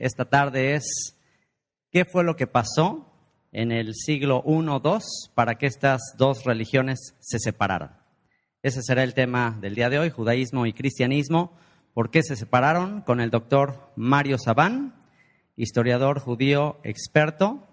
esta 0.00 0.24
tarde 0.24 0.74
es 0.74 1.14
¿qué 1.92 2.04
fue 2.06 2.24
lo 2.24 2.34
que 2.34 2.46
pasó 2.46 3.06
en 3.52 3.70
el 3.70 3.94
siglo 3.94 4.42
I 4.46 4.66
o 4.66 4.82
II 4.82 4.98
para 5.34 5.56
que 5.56 5.66
estas 5.66 6.00
dos 6.16 6.44
religiones 6.44 7.14
se 7.20 7.38
separaran? 7.38 7.98
Ese 8.62 8.80
será 8.82 9.02
el 9.02 9.12
tema 9.12 9.58
del 9.60 9.74
día 9.74 9.90
de 9.90 9.98
hoy, 9.98 10.10
judaísmo 10.10 10.64
y 10.64 10.72
cristianismo. 10.72 11.52
¿Por 11.92 12.10
qué 12.10 12.22
se 12.22 12.34
separaron? 12.34 13.02
Con 13.02 13.20
el 13.20 13.30
doctor 13.30 13.92
Mario 13.94 14.38
Sabán, 14.38 14.94
historiador 15.54 16.18
judío 16.18 16.78
experto 16.82 17.68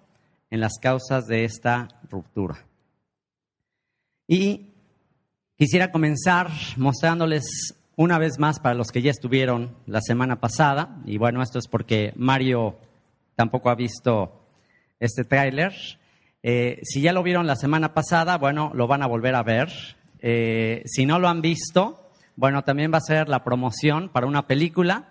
en 0.50 0.60
las 0.60 0.74
causas 0.82 1.28
de 1.28 1.46
esta 1.46 1.88
ruptura. 2.10 2.66
Y 4.28 4.74
quisiera 5.56 5.92
comenzar 5.92 6.52
mostrándoles 6.76 7.77
una 7.98 8.20
vez 8.20 8.38
más 8.38 8.60
para 8.60 8.76
los 8.76 8.92
que 8.92 9.02
ya 9.02 9.10
estuvieron 9.10 9.76
la 9.88 10.02
semana 10.02 10.40
pasada, 10.40 11.02
y 11.06 11.18
bueno, 11.18 11.42
esto 11.42 11.58
es 11.58 11.68
porque 11.68 12.14
Mario 12.16 12.78
tampoco 13.36 13.72
ha 13.72 13.76
visto 13.76 14.40
este 15.00 15.24
tráiler. 15.24 15.74
Eh, 16.44 16.80
si 16.84 17.02
ya 17.02 17.12
lo 17.12 17.24
vieron 17.24 17.48
la 17.48 17.56
semana 17.56 17.96
pasada, 17.96 18.38
bueno, 18.38 18.72
lo 18.76 18.86
van 18.86 19.02
a 19.02 19.08
volver 19.08 19.34
a 19.34 19.42
ver. 19.42 19.70
Eh, 20.20 20.84
si 20.86 21.08
no 21.08 21.18
lo 21.18 21.28
han 21.28 21.42
visto, 21.42 22.12
bueno, 22.36 22.64
también 22.64 22.94
va 22.94 23.00
a 23.00 23.02
ser 23.02 23.30
la 23.30 23.44
promoción 23.44 24.10
para 24.10 24.28
una 24.28 24.46
película 24.46 25.10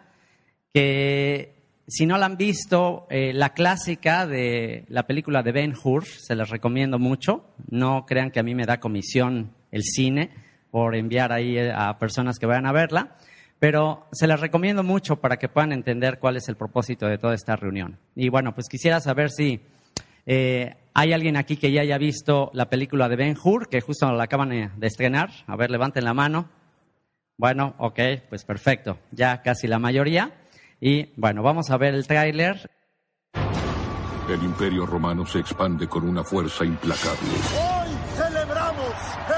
que, 0.72 1.56
si 1.88 2.06
no 2.06 2.18
la 2.18 2.26
han 2.26 2.36
visto, 2.36 3.08
eh, 3.10 3.32
la 3.32 3.52
clásica 3.52 4.28
de 4.28 4.84
la 4.88 5.08
película 5.08 5.42
de 5.42 5.50
Ben 5.50 5.74
Hur, 5.82 6.04
se 6.04 6.36
les 6.36 6.50
recomiendo 6.50 7.00
mucho. 7.00 7.46
No 7.68 8.06
crean 8.06 8.30
que 8.30 8.38
a 8.38 8.44
mí 8.44 8.54
me 8.54 8.64
da 8.64 8.78
comisión 8.78 9.50
el 9.72 9.82
cine 9.82 10.45
por 10.76 10.94
enviar 10.94 11.32
ahí 11.32 11.56
a 11.58 11.98
personas 11.98 12.38
que 12.38 12.44
vayan 12.44 12.66
a 12.66 12.72
verla, 12.72 13.16
pero 13.58 14.08
se 14.12 14.26
les 14.26 14.38
recomiendo 14.38 14.82
mucho 14.82 15.16
para 15.16 15.38
que 15.38 15.48
puedan 15.48 15.72
entender 15.72 16.18
cuál 16.18 16.36
es 16.36 16.50
el 16.50 16.56
propósito 16.56 17.06
de 17.06 17.16
toda 17.16 17.32
esta 17.32 17.56
reunión. 17.56 17.98
Y 18.14 18.28
bueno, 18.28 18.54
pues 18.54 18.68
quisiera 18.68 19.00
saber 19.00 19.30
si 19.30 19.58
eh, 20.26 20.76
¿Hay 20.92 21.14
alguien 21.14 21.38
aquí 21.38 21.56
que 21.56 21.72
ya 21.72 21.80
haya 21.80 21.96
visto 21.96 22.50
la 22.52 22.68
película 22.68 23.08
de 23.08 23.16
Ben 23.16 23.38
Hur, 23.42 23.70
que 23.70 23.80
justo 23.80 24.12
la 24.12 24.24
acaban 24.24 24.50
de 24.50 24.86
estrenar? 24.86 25.30
A 25.46 25.56
ver, 25.56 25.70
levanten 25.70 26.04
la 26.04 26.12
mano. 26.12 26.50
Bueno, 27.38 27.74
ok, 27.78 27.98
pues 28.28 28.44
perfecto. 28.44 28.98
Ya 29.12 29.40
casi 29.40 29.66
la 29.68 29.78
mayoría. 29.78 30.30
Y 30.78 31.12
bueno, 31.16 31.42
vamos 31.42 31.70
a 31.70 31.78
ver 31.78 31.94
el 31.94 32.06
tráiler. 32.06 32.70
El 34.28 34.42
imperio 34.42 34.84
romano 34.84 35.24
se 35.24 35.38
expande 35.38 35.86
con 35.86 36.06
una 36.06 36.22
fuerza 36.22 36.66
implacable. 36.66 37.30
Hoy 37.30 37.88
celebramos 38.16 38.94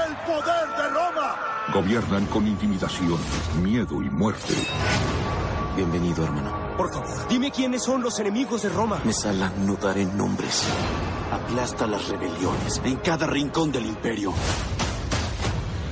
el 0.07 0.15
poder 0.25 0.67
de 0.77 0.89
Roma. 0.89 1.58
Gobiernan 1.73 2.25
con 2.25 2.47
intimidación, 2.47 3.17
miedo 3.61 4.01
y 4.01 4.09
muerte. 4.09 4.53
Bienvenido, 5.75 6.23
hermano. 6.23 6.75
Por 6.75 6.91
favor, 6.91 7.27
dime 7.29 7.51
quiénes 7.51 7.83
son 7.83 8.01
los 8.01 8.19
enemigos 8.19 8.63
de 8.63 8.69
Roma. 8.69 8.99
Mesala, 9.05 9.51
no 9.59 9.75
daré 9.75 10.05
nombres. 10.05 10.63
Aplasta 11.31 11.85
las 11.85 12.07
rebeliones 12.09 12.81
en 12.83 12.95
cada 12.97 13.27
rincón 13.27 13.71
del 13.71 13.85
imperio. 13.85 14.33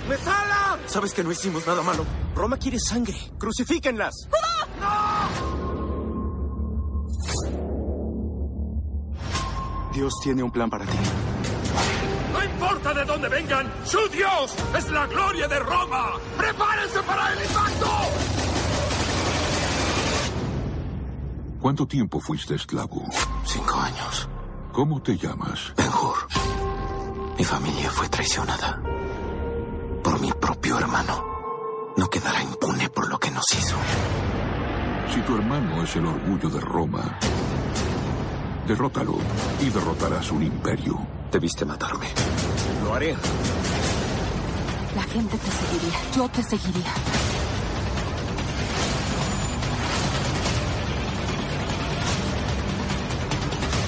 ¡Mesala! 0.09 0.79
Sabes 0.87 1.13
que 1.13 1.23
no 1.23 1.31
hicimos 1.31 1.67
nada 1.67 1.83
malo. 1.83 2.05
Roma 2.33 2.57
quiere 2.57 2.79
sangre. 2.79 3.15
¡Crucifíquenlas! 3.37 4.27
Dios 9.93 10.13
tiene 10.23 10.41
un 10.41 10.51
plan 10.51 10.69
para 10.69 10.85
ti. 10.85 10.97
No 12.37 12.43
importa 12.43 12.93
de 12.93 13.03
dónde 13.03 13.29
vengan, 13.29 13.65
su 13.83 13.97
Dios 14.09 14.55
es 14.77 14.91
la 14.91 15.07
gloria 15.07 15.47
de 15.47 15.59
Roma. 15.59 16.11
¡Prepárense 16.37 17.01
para 17.01 17.33
el 17.33 17.39
impacto! 17.39 17.87
¿Cuánto 21.59 21.87
tiempo 21.87 22.19
fuiste 22.19 22.53
esclavo? 22.53 23.03
Cinco 23.43 23.79
años. 23.79 24.29
¿Cómo 24.71 25.01
te 25.01 25.17
llamas? 25.17 25.73
Benjur. 25.75 26.15
Mi 27.39 27.43
familia 27.43 27.89
fue 27.89 28.07
traicionada 28.07 28.81
por 30.03 30.21
mi 30.21 30.31
propio 30.33 30.77
hermano. 30.77 31.25
No 31.97 32.07
quedará 32.07 32.43
impune 32.43 32.87
por 32.89 33.09
lo 33.09 33.17
que 33.17 33.31
nos 33.31 33.51
hizo. 33.51 33.75
Si 35.11 35.21
tu 35.21 35.35
hermano 35.35 35.81
es 35.81 35.95
el 35.95 36.05
orgullo 36.05 36.49
de 36.49 36.59
Roma, 36.61 37.17
derrótalo 38.67 39.15
y 39.61 39.69
derrotarás 39.69 40.29
un 40.31 40.43
imperio. 40.43 40.99
Debiste 41.31 41.63
matarme. 41.65 42.07
Lo 42.83 42.93
haré. 42.93 43.15
La 44.95 45.03
gente 45.03 45.37
te 45.37 45.51
seguiría. 45.51 45.99
Yo 46.15 46.29
te 46.29 46.43
seguiría. 46.43 46.93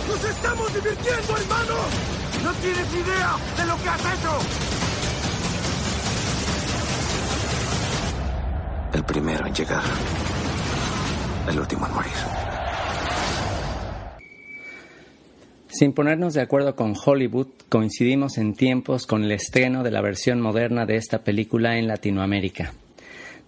¡Nos 0.07 0.23
estamos 0.23 0.73
divirtiendo, 0.73 1.37
hermano! 1.37 1.75
¡No 2.43 2.53
tienes 2.53 2.93
idea 2.93 3.35
de 3.57 3.65
lo 3.65 3.75
que 3.83 3.89
has 3.89 3.99
hecho! 3.99 4.39
El 8.93 9.03
primero 9.03 9.45
en 9.45 9.53
llegar. 9.53 9.83
El 11.47 11.59
último 11.59 11.85
en 11.85 11.93
morir. 11.93 12.48
Sin 15.71 15.93
ponernos 15.93 16.33
de 16.33 16.41
acuerdo 16.41 16.75
con 16.75 16.95
Hollywood, 16.95 17.47
coincidimos 17.69 18.39
en 18.39 18.55
tiempos 18.55 19.05
con 19.05 19.23
el 19.23 19.31
estreno 19.31 19.83
de 19.83 19.91
la 19.91 20.01
versión 20.01 20.41
moderna 20.41 20.87
de 20.87 20.95
esta 20.95 21.19
película 21.23 21.77
en 21.77 21.87
Latinoamérica. 21.87 22.73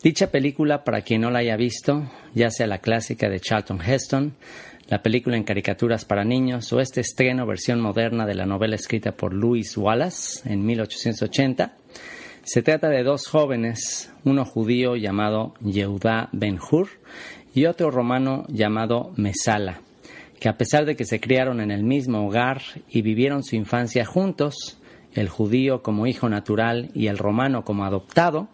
Dicha 0.04 0.30
película, 0.30 0.84
para 0.84 1.02
quien 1.02 1.22
no 1.22 1.32
la 1.32 1.40
haya 1.40 1.58
visto, 1.58 2.04
ya 2.36 2.52
sea 2.52 2.68
la 2.68 2.78
clásica 2.78 3.28
de 3.28 3.40
Charlton 3.40 3.82
Heston, 3.82 4.36
la 4.88 5.02
película 5.02 5.36
en 5.36 5.44
caricaturas 5.44 6.06
para 6.06 6.24
niños 6.24 6.72
o 6.72 6.80
este 6.80 7.02
estreno 7.02 7.48
versión 7.48 7.82
moderna 7.82 8.28
de 8.28 8.36
la 8.36 8.46
novela 8.46 8.76
escrita 8.76 9.14
por 9.14 9.34
Louis 9.34 9.76
Wallace 9.76 10.48
en 10.48 10.64
1880, 10.64 11.76
se 12.44 12.62
trata 12.62 12.90
de 12.90 13.04
dos 13.04 13.28
jóvenes, 13.28 14.12
uno 14.26 14.46
judío 14.46 14.96
llamado 14.96 15.56
Yehuda 15.60 16.30
Ben 16.34 16.60
Hur 16.60 16.88
y 17.56 17.66
otro 17.66 17.90
romano 17.90 18.46
llamado 18.48 19.12
Mesala, 19.16 19.82
que 20.42 20.50
a 20.50 20.58
pesar 20.58 20.86
de 20.86 20.96
que 20.96 21.06
se 21.06 21.20
criaron 21.20 21.62
en 21.62 21.70
el 21.70 21.84
mismo 21.84 22.26
hogar 22.26 22.64
y 22.90 23.04
vivieron 23.04 23.44
su 23.44 23.56
infancia 23.56 24.06
juntos, 24.06 24.80
el 25.14 25.30
judío 25.30 25.84
como 25.84 26.08
hijo 26.08 26.30
natural 26.30 26.90
y 26.96 27.08
el 27.08 27.20
romano 27.20 27.64
como 27.64 27.86
adoptado, 27.86 28.50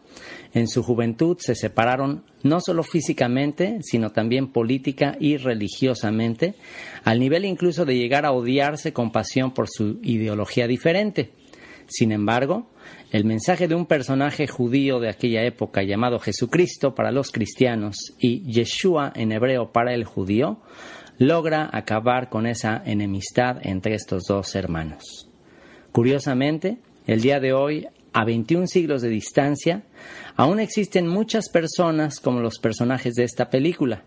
en 0.54 0.68
su 0.68 0.84
juventud 0.84 1.38
se 1.40 1.56
separaron 1.56 2.26
no 2.44 2.60
solo 2.60 2.84
físicamente, 2.84 3.78
sino 3.84 4.12
también 4.12 4.52
política 4.52 5.16
y 5.18 5.38
religiosamente, 5.38 6.56
al 7.06 7.22
nivel 7.22 7.46
incluso 7.46 7.86
de 7.86 7.96
llegar 7.96 8.26
a 8.26 8.34
odiarse 8.34 8.92
con 8.92 9.14
pasión 9.14 9.54
por 9.54 9.70
su 9.70 10.00
ideología 10.04 10.68
diferente. 10.68 11.32
Sin 11.88 12.12
embargo, 12.12 12.68
el 13.14 13.24
mensaje 13.24 13.70
de 13.70 13.76
un 13.76 13.86
personaje 13.86 14.46
judío 14.46 15.00
de 15.00 15.10
aquella 15.10 15.46
época 15.46 15.84
llamado 15.84 16.20
Jesucristo 16.20 16.94
para 16.94 17.14
los 17.14 17.32
cristianos 17.32 18.14
y 18.20 18.42
Yeshua 18.52 19.14
en 19.16 19.32
hebreo 19.32 19.72
para 19.72 19.94
el 19.94 20.04
judío 20.04 20.60
logra 21.20 21.70
acabar 21.72 22.30
con 22.30 22.46
esa 22.46 22.82
enemistad 22.86 23.58
entre 23.64 23.96
estos 23.96 24.24
dos 24.24 24.56
hermanos. 24.56 25.30
Curiosamente, 25.92 26.78
el 27.08 27.22
día 27.22 27.40
de 27.40 27.54
hoy, 27.54 27.88
a 28.14 28.24
21 28.24 28.68
siglos 28.68 29.02
de 29.02 29.10
distancia, 29.10 29.84
aún 30.36 30.60
existen 30.60 31.08
muchas 31.08 31.50
personas 31.50 32.20
como 32.20 32.40
los 32.40 32.60
personajes 32.60 33.16
de 33.16 33.24
esta 33.24 33.50
película. 33.50 34.04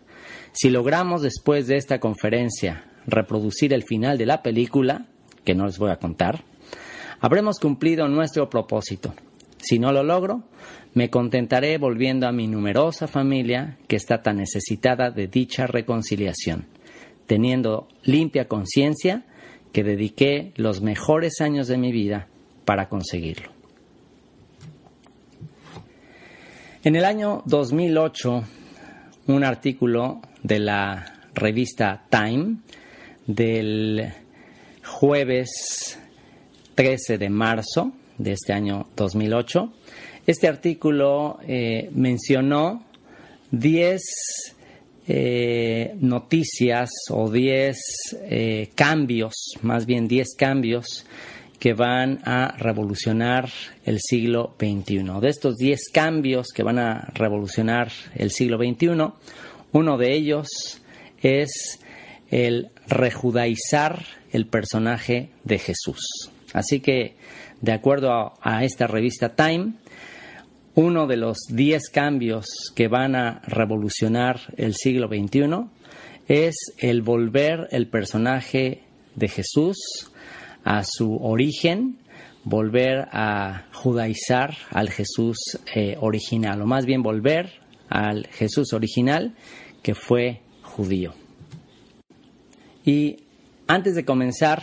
Si 0.52 0.70
logramos 0.70 1.22
después 1.22 1.66
de 1.66 1.76
esta 1.76 1.98
conferencia 1.98 2.84
reproducir 3.06 3.72
el 3.72 3.82
final 3.82 4.18
de 4.18 4.26
la 4.26 4.42
película, 4.42 5.06
que 5.44 5.54
no 5.54 5.66
les 5.66 5.78
voy 5.78 5.90
a 5.90 5.96
contar, 5.96 6.44
habremos 7.20 7.58
cumplido 7.58 8.08
nuestro 8.08 8.48
propósito. 8.48 9.14
Si 9.58 9.78
no 9.78 9.92
lo 9.92 10.02
logro, 10.02 10.44
me 10.94 11.10
contentaré 11.10 11.78
volviendo 11.78 12.26
a 12.26 12.32
mi 12.32 12.46
numerosa 12.46 13.06
familia 13.06 13.78
que 13.88 13.96
está 13.96 14.22
tan 14.22 14.36
necesitada 14.36 15.10
de 15.10 15.28
dicha 15.28 15.66
reconciliación, 15.66 16.66
teniendo 17.30 17.86
limpia 18.02 18.48
conciencia 18.48 19.22
que 19.70 19.84
dediqué 19.84 20.50
los 20.56 20.80
mejores 20.80 21.40
años 21.40 21.68
de 21.68 21.78
mi 21.78 21.92
vida 21.92 22.26
para 22.64 22.88
conseguirlo. 22.88 23.52
En 26.82 26.96
el 26.96 27.04
año 27.04 27.44
2008, 27.46 28.42
un 29.28 29.44
artículo 29.44 30.20
de 30.42 30.58
la 30.58 31.20
revista 31.32 32.04
Time 32.10 32.56
del 33.28 34.12
jueves 34.84 36.00
13 36.74 37.16
de 37.16 37.30
marzo 37.30 37.92
de 38.18 38.32
este 38.32 38.52
año 38.52 38.88
2008, 38.96 39.72
este 40.26 40.48
artículo 40.48 41.38
eh, 41.46 41.90
mencionó 41.92 42.82
10 43.52 44.56
eh, 45.12 45.96
noticias 45.98 46.88
o 47.10 47.28
10 47.28 47.76
eh, 48.30 48.70
cambios, 48.76 49.34
más 49.60 49.84
bien 49.84 50.06
10 50.06 50.36
cambios 50.38 51.04
que 51.58 51.74
van 51.74 52.20
a 52.24 52.54
revolucionar 52.56 53.50
el 53.84 53.98
siglo 53.98 54.54
XXI. 54.60 55.02
De 55.20 55.28
estos 55.28 55.56
10 55.56 55.80
cambios 55.92 56.46
que 56.54 56.62
van 56.62 56.78
a 56.78 57.08
revolucionar 57.12 57.90
el 58.14 58.30
siglo 58.30 58.56
XXI, 58.56 58.88
uno 59.72 59.98
de 59.98 60.14
ellos 60.14 60.80
es 61.20 61.80
el 62.30 62.68
rejudaizar 62.86 64.04
el 64.30 64.46
personaje 64.46 65.30
de 65.42 65.58
Jesús. 65.58 66.30
Así 66.52 66.78
que, 66.78 67.16
de 67.60 67.72
acuerdo 67.72 68.12
a, 68.12 68.34
a 68.42 68.62
esta 68.62 68.86
revista 68.86 69.34
Time, 69.34 69.72
uno 70.74 71.06
de 71.06 71.16
los 71.16 71.38
diez 71.48 71.90
cambios 71.90 72.46
que 72.74 72.88
van 72.88 73.16
a 73.16 73.40
revolucionar 73.46 74.40
el 74.56 74.74
siglo 74.74 75.08
XXI 75.08 75.66
es 76.28 76.54
el 76.78 77.02
volver 77.02 77.68
el 77.72 77.88
personaje 77.88 78.82
de 79.16 79.28
Jesús 79.28 80.12
a 80.64 80.84
su 80.84 81.16
origen, 81.16 81.98
volver 82.44 83.08
a 83.12 83.66
judaizar 83.72 84.56
al 84.70 84.90
Jesús 84.90 85.58
eh, 85.74 85.96
original, 86.00 86.62
o 86.62 86.66
más 86.66 86.86
bien 86.86 87.02
volver 87.02 87.50
al 87.88 88.26
Jesús 88.28 88.72
original 88.72 89.34
que 89.82 89.94
fue 89.94 90.42
judío. 90.62 91.14
Y 92.84 93.24
antes 93.66 93.94
de 93.94 94.04
comenzar 94.04 94.62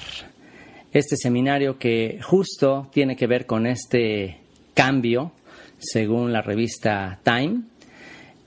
este 0.91 1.17
seminario 1.17 1.77
que 1.77 2.19
justo 2.23 2.89
tiene 2.91 3.15
que 3.15 3.27
ver 3.27 3.45
con 3.45 3.67
este 3.67 4.39
cambio, 4.73 5.33
según 5.79 6.33
la 6.33 6.41
revista 6.41 7.19
Time, 7.23 7.61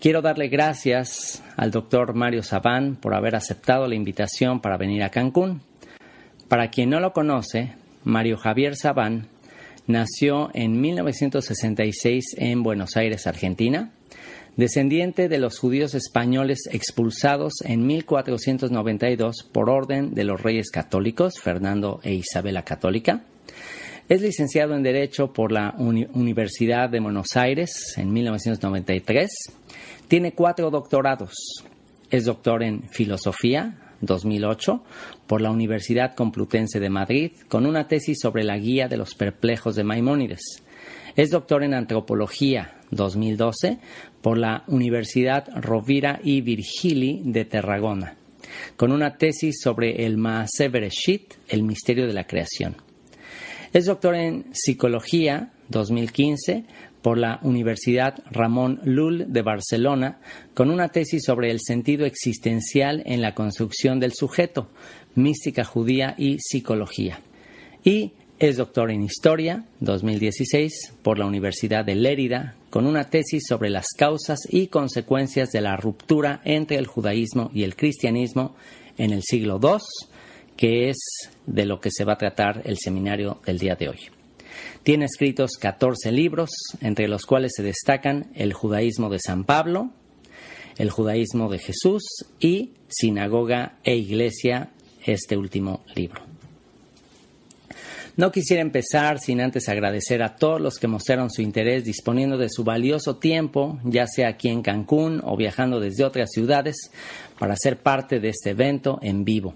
quiero 0.01 0.23
darle 0.23 0.49
gracias 0.49 1.43
al 1.57 1.71
doctor 1.71 2.15
Mario 2.15 2.43
Sabán 2.43 2.97
por 2.97 3.15
haber 3.15 3.37
aceptado 3.37 3.87
la 3.87 3.95
invitación 3.95 4.61
para 4.61 4.77
venir 4.77 5.03
a 5.03 5.11
Cancún. 5.11 5.63
Para 6.49 6.71
quien 6.71 6.91
no 6.91 7.01
lo 7.01 7.13
conoce, 7.13 7.75
Mario 8.05 8.37
Javier 8.37 8.77
Sabán 8.77 9.29
nació 9.87 10.51
en 10.55 10.81
1966 10.81 12.37
en 12.39 12.63
Buenos 12.63 12.97
Aires, 12.97 13.27
Argentina, 13.27 13.91
descendiente 14.57 15.29
de 15.29 15.39
los 15.39 15.59
judíos 15.59 15.95
españoles 15.95 16.69
expulsados 16.71 17.55
en 17.65 17.87
1492 17.87 19.49
por 19.53 19.71
orden 19.71 20.15
de 20.15 20.25
los 20.25 20.43
reyes 20.43 20.71
católicos, 20.71 21.35
Fernando 21.41 22.01
e 22.03 22.15
Isabela 22.15 22.65
Católica. 22.65 23.23
Es 24.11 24.23
licenciado 24.23 24.75
en 24.75 24.83
Derecho 24.83 25.33
por 25.33 25.53
la 25.53 25.73
Universidad 25.79 26.91
de 26.91 26.99
Buenos 26.99 27.37
Aires 27.37 27.95
en 27.97 28.13
1993. 28.13 29.31
Tiene 30.09 30.33
cuatro 30.33 30.69
doctorados. 30.69 31.33
Es 32.11 32.25
doctor 32.25 32.65
en 32.65 32.89
Filosofía, 32.89 33.79
2008 34.01 34.83
por 35.29 35.41
la 35.41 35.53
Universidad 35.53 36.17
Complutense 36.17 36.81
de 36.81 36.91
Madrid 36.91 37.35
con 37.47 37.67
una 37.67 37.87
tesis 37.87 38.19
sobre 38.21 38.43
la 38.43 38.59
guía 38.59 38.89
de 38.89 38.97
los 38.97 39.15
perplejos 39.15 39.77
de 39.77 39.85
Maimónides. 39.85 40.65
Es 41.15 41.31
doctor 41.31 41.63
en 41.63 41.75
Antropología 41.75 42.81
2012 42.91 43.79
por 44.23 44.39
la 44.39 44.65
Universidad 44.67 45.47
Rovira 45.55 46.19
y 46.25 46.41
Virgili 46.41 47.23
de 47.27 47.45
Tarragona, 47.45 48.17
con 48.77 48.91
una 48.91 49.19
tesis 49.19 49.61
sobre 49.63 50.05
el 50.05 50.17
Maaseh 50.17 50.69
Bereshit, 50.69 51.35
el 51.47 51.63
misterio 51.63 52.09
de 52.09 52.15
la 52.15 52.27
creación. 52.27 52.90
Es 53.73 53.87
doctor 53.87 54.17
en 54.17 54.47
Psicología 54.53 55.53
2015 55.69 56.65
por 57.03 57.19
la 57.19 57.39
Universidad 57.45 58.21
Ramón 58.29 58.81
Lull 58.83 59.33
de 59.33 59.43
Barcelona 59.43 60.19
con 60.55 60.73
una 60.73 60.89
tesis 60.89 61.23
sobre 61.25 61.53
el 61.53 61.61
sentido 61.61 62.05
existencial 62.05 63.01
en 63.07 63.23
la 63.23 63.33
construcción 63.33 64.01
del 64.01 64.13
sujeto, 64.13 64.69
mística 65.15 65.63
judía 65.63 66.17
y 66.19 66.39
psicología. 66.41 67.21
Y 67.85 68.11
es 68.41 68.57
doctor 68.57 68.91
en 68.91 69.05
Historia 69.05 69.65
2016 69.79 70.95
por 71.03 71.21
la 71.21 71.27
Universidad 71.27 71.85
de 71.85 71.95
Lérida 71.95 72.57
con 72.71 72.87
una 72.87 73.09
tesis 73.09 73.45
sobre 73.47 73.71
las 73.71 73.87
causas 73.97 74.41
y 74.49 74.67
consecuencias 74.67 75.53
de 75.53 75.61
la 75.61 75.77
ruptura 75.77 76.41
entre 76.45 76.77
el 76.77 76.89
judaísmo 76.89 77.53
y 77.55 77.63
el 77.63 77.77
cristianismo 77.77 78.57
en 78.99 79.13
el 79.13 79.23
siglo 79.23 79.61
II, 79.63 79.79
que 80.61 80.91
es 80.91 80.99
de 81.47 81.65
lo 81.65 81.81
que 81.81 81.89
se 81.91 82.05
va 82.05 82.13
a 82.13 82.19
tratar 82.19 82.61
el 82.67 82.77
seminario 82.77 83.41
del 83.47 83.59
día 83.59 83.77
de 83.77 83.89
hoy. 83.89 83.99
Tiene 84.83 85.07
escritos 85.07 85.53
14 85.59 86.13
libros, 86.13 86.51
entre 86.83 87.09
los 87.09 87.25
cuales 87.25 87.53
se 87.57 87.63
destacan 87.63 88.31
El 88.35 88.53
judaísmo 88.53 89.09
de 89.09 89.21
San 89.21 89.45
Pablo, 89.45 89.91
El 90.77 90.91
judaísmo 90.91 91.49
de 91.49 91.61
Jesús 91.61 92.03
y 92.41 92.73
Sinagoga 92.89 93.79
e 93.85 93.97
Iglesia, 93.97 94.69
este 95.03 95.39
último 95.39 95.83
libro. 95.97 96.27
No 98.19 98.31
quisiera 98.31 98.61
empezar 98.61 99.19
sin 99.19 99.41
antes 99.41 99.67
agradecer 99.71 100.23
a 100.23 100.37
todos 100.37 100.61
los 100.61 100.77
que 100.77 100.89
mostraron 100.89 101.31
su 101.31 101.41
interés 101.41 101.87
disponiendo 101.87 102.37
de 102.37 102.51
su 102.51 102.65
valioso 102.65 103.17
tiempo, 103.17 103.79
ya 103.85 104.07
sea 104.07 104.29
aquí 104.29 104.49
en 104.49 104.61
Cancún 104.61 105.23
o 105.25 105.39
viajando 105.39 105.81
desde 105.81 106.05
otras 106.05 106.29
ciudades, 106.31 106.91
para 107.39 107.57
ser 107.57 107.79
parte 107.79 108.21
de 108.21 108.29
este 108.29 108.51
evento 108.51 108.99
en 109.01 109.25
vivo 109.25 109.55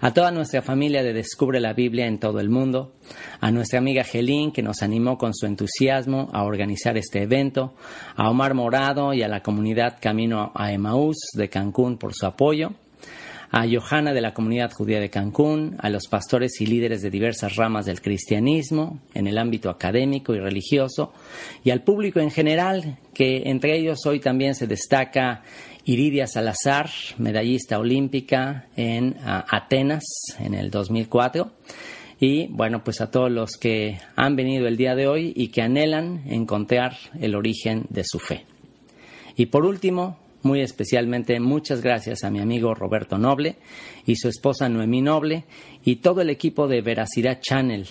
a 0.00 0.12
toda 0.12 0.30
nuestra 0.30 0.62
familia 0.62 1.02
de 1.02 1.12
Descubre 1.12 1.60
la 1.60 1.72
Biblia 1.72 2.06
en 2.06 2.18
todo 2.18 2.40
el 2.40 2.48
mundo, 2.48 2.92
a 3.40 3.50
nuestra 3.50 3.78
amiga 3.78 4.04
Gelín 4.04 4.52
que 4.52 4.62
nos 4.62 4.82
animó 4.82 5.18
con 5.18 5.34
su 5.34 5.46
entusiasmo 5.46 6.28
a 6.32 6.44
organizar 6.44 6.96
este 6.96 7.22
evento, 7.22 7.74
a 8.16 8.30
Omar 8.30 8.54
Morado 8.54 9.12
y 9.12 9.22
a 9.22 9.28
la 9.28 9.42
comunidad 9.42 9.98
Camino 10.00 10.52
a 10.54 10.72
Emaús 10.72 11.16
de 11.34 11.48
Cancún 11.48 11.98
por 11.98 12.14
su 12.14 12.26
apoyo, 12.26 12.72
a 13.50 13.64
Johanna 13.66 14.12
de 14.12 14.20
la 14.20 14.34
comunidad 14.34 14.72
judía 14.72 15.00
de 15.00 15.10
Cancún, 15.10 15.76
a 15.78 15.88
los 15.88 16.06
pastores 16.06 16.60
y 16.60 16.66
líderes 16.66 17.00
de 17.00 17.10
diversas 17.10 17.56
ramas 17.56 17.86
del 17.86 18.02
cristianismo 18.02 19.00
en 19.14 19.26
el 19.26 19.38
ámbito 19.38 19.70
académico 19.70 20.34
y 20.34 20.38
religioso, 20.38 21.12
y 21.64 21.70
al 21.70 21.82
público 21.82 22.20
en 22.20 22.30
general, 22.30 22.98
que 23.14 23.42
entre 23.46 23.78
ellos 23.78 24.04
hoy 24.06 24.20
también 24.20 24.54
se 24.54 24.66
destaca 24.66 25.42
Iridia 25.88 26.26
Salazar, 26.26 26.90
medallista 27.16 27.78
olímpica 27.78 28.66
en 28.76 29.16
Atenas 29.24 30.04
en 30.38 30.52
el 30.52 30.70
2004. 30.70 31.50
Y 32.20 32.48
bueno, 32.48 32.84
pues 32.84 33.00
a 33.00 33.10
todos 33.10 33.30
los 33.30 33.52
que 33.52 33.98
han 34.14 34.36
venido 34.36 34.68
el 34.68 34.76
día 34.76 34.94
de 34.94 35.08
hoy 35.08 35.32
y 35.34 35.48
que 35.48 35.62
anhelan 35.62 36.24
encontrar 36.26 36.98
el 37.18 37.34
origen 37.34 37.86
de 37.88 38.02
su 38.04 38.18
fe. 38.18 38.44
Y 39.34 39.46
por 39.46 39.64
último, 39.64 40.18
muy 40.42 40.60
especialmente 40.60 41.40
muchas 41.40 41.80
gracias 41.80 42.22
a 42.22 42.30
mi 42.30 42.40
amigo 42.40 42.74
Roberto 42.74 43.16
Noble 43.16 43.56
y 44.04 44.16
su 44.16 44.28
esposa 44.28 44.68
Noemí 44.68 45.00
Noble 45.00 45.44
y 45.86 45.96
todo 45.96 46.20
el 46.20 46.28
equipo 46.28 46.68
de 46.68 46.82
Veracidad 46.82 47.40
Channel 47.40 47.86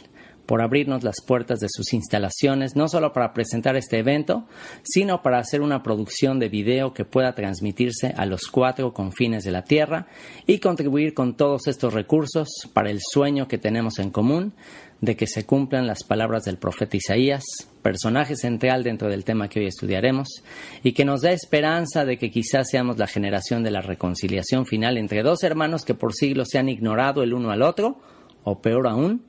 por 0.47 0.61
abrirnos 0.61 1.03
las 1.03 1.21
puertas 1.21 1.59
de 1.59 1.67
sus 1.69 1.93
instalaciones, 1.93 2.75
no 2.75 2.87
solo 2.87 3.13
para 3.13 3.33
presentar 3.33 3.75
este 3.75 3.99
evento, 3.99 4.47
sino 4.81 5.21
para 5.21 5.37
hacer 5.37 5.61
una 5.61 5.83
producción 5.83 6.39
de 6.39 6.49
video 6.49 6.93
que 6.93 7.05
pueda 7.05 7.35
transmitirse 7.35 8.13
a 8.17 8.25
los 8.25 8.47
cuatro 8.47 8.93
confines 8.93 9.43
de 9.43 9.51
la 9.51 9.63
Tierra 9.63 10.07
y 10.47 10.59
contribuir 10.59 11.13
con 11.13 11.35
todos 11.35 11.67
estos 11.67 11.93
recursos 11.93 12.47
para 12.73 12.89
el 12.89 12.99
sueño 13.01 13.47
que 13.47 13.57
tenemos 13.57 13.99
en 13.99 14.09
común 14.09 14.53
de 15.01 15.15
que 15.15 15.27
se 15.27 15.45
cumplan 15.45 15.85
las 15.85 16.03
palabras 16.03 16.45
del 16.45 16.57
profeta 16.57 16.97
Isaías, 16.97 17.43
personaje 17.83 18.35
central 18.35 18.83
dentro 18.83 19.09
del 19.09 19.25
tema 19.25 19.47
que 19.47 19.59
hoy 19.59 19.67
estudiaremos, 19.67 20.27
y 20.81 20.93
que 20.93 21.05
nos 21.05 21.21
da 21.21 21.31
esperanza 21.31 22.05
de 22.05 22.17
que 22.17 22.31
quizás 22.31 22.69
seamos 22.69 22.97
la 22.97 23.05
generación 23.05 23.63
de 23.63 23.71
la 23.71 23.81
reconciliación 23.81 24.65
final 24.65 24.97
entre 24.97 25.21
dos 25.21 25.43
hermanos 25.43 25.85
que 25.85 25.93
por 25.93 26.13
siglos 26.13 26.47
se 26.49 26.57
han 26.57 26.69
ignorado 26.69 27.21
el 27.21 27.33
uno 27.33 27.51
al 27.51 27.61
otro, 27.61 27.99
o 28.43 28.61
peor 28.61 28.87
aún, 28.87 29.23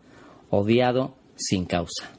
odiado 0.51 1.15
sin 1.37 1.65
causa. 1.65 2.11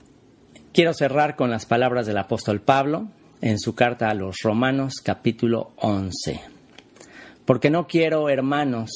Quiero 0.73 0.93
cerrar 0.93 1.35
con 1.35 1.49
las 1.49 1.65
palabras 1.65 2.05
del 2.05 2.17
apóstol 2.17 2.61
Pablo 2.61 3.07
en 3.41 3.59
su 3.59 3.75
carta 3.75 4.09
a 4.09 4.13
los 4.13 4.37
Romanos 4.43 4.95
capítulo 5.03 5.71
11. 5.77 6.41
Porque 7.45 7.69
no 7.69 7.87
quiero, 7.87 8.29
hermanos, 8.29 8.91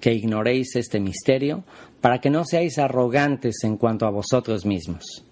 que 0.00 0.12
ignoréis 0.12 0.76
este 0.76 1.00
misterio, 1.00 1.64
para 2.00 2.20
que 2.20 2.30
no 2.30 2.44
seáis 2.44 2.78
arrogantes 2.78 3.64
en 3.64 3.76
cuanto 3.76 4.06
a 4.06 4.10
vosotros 4.10 4.64
mismos, 4.64 5.24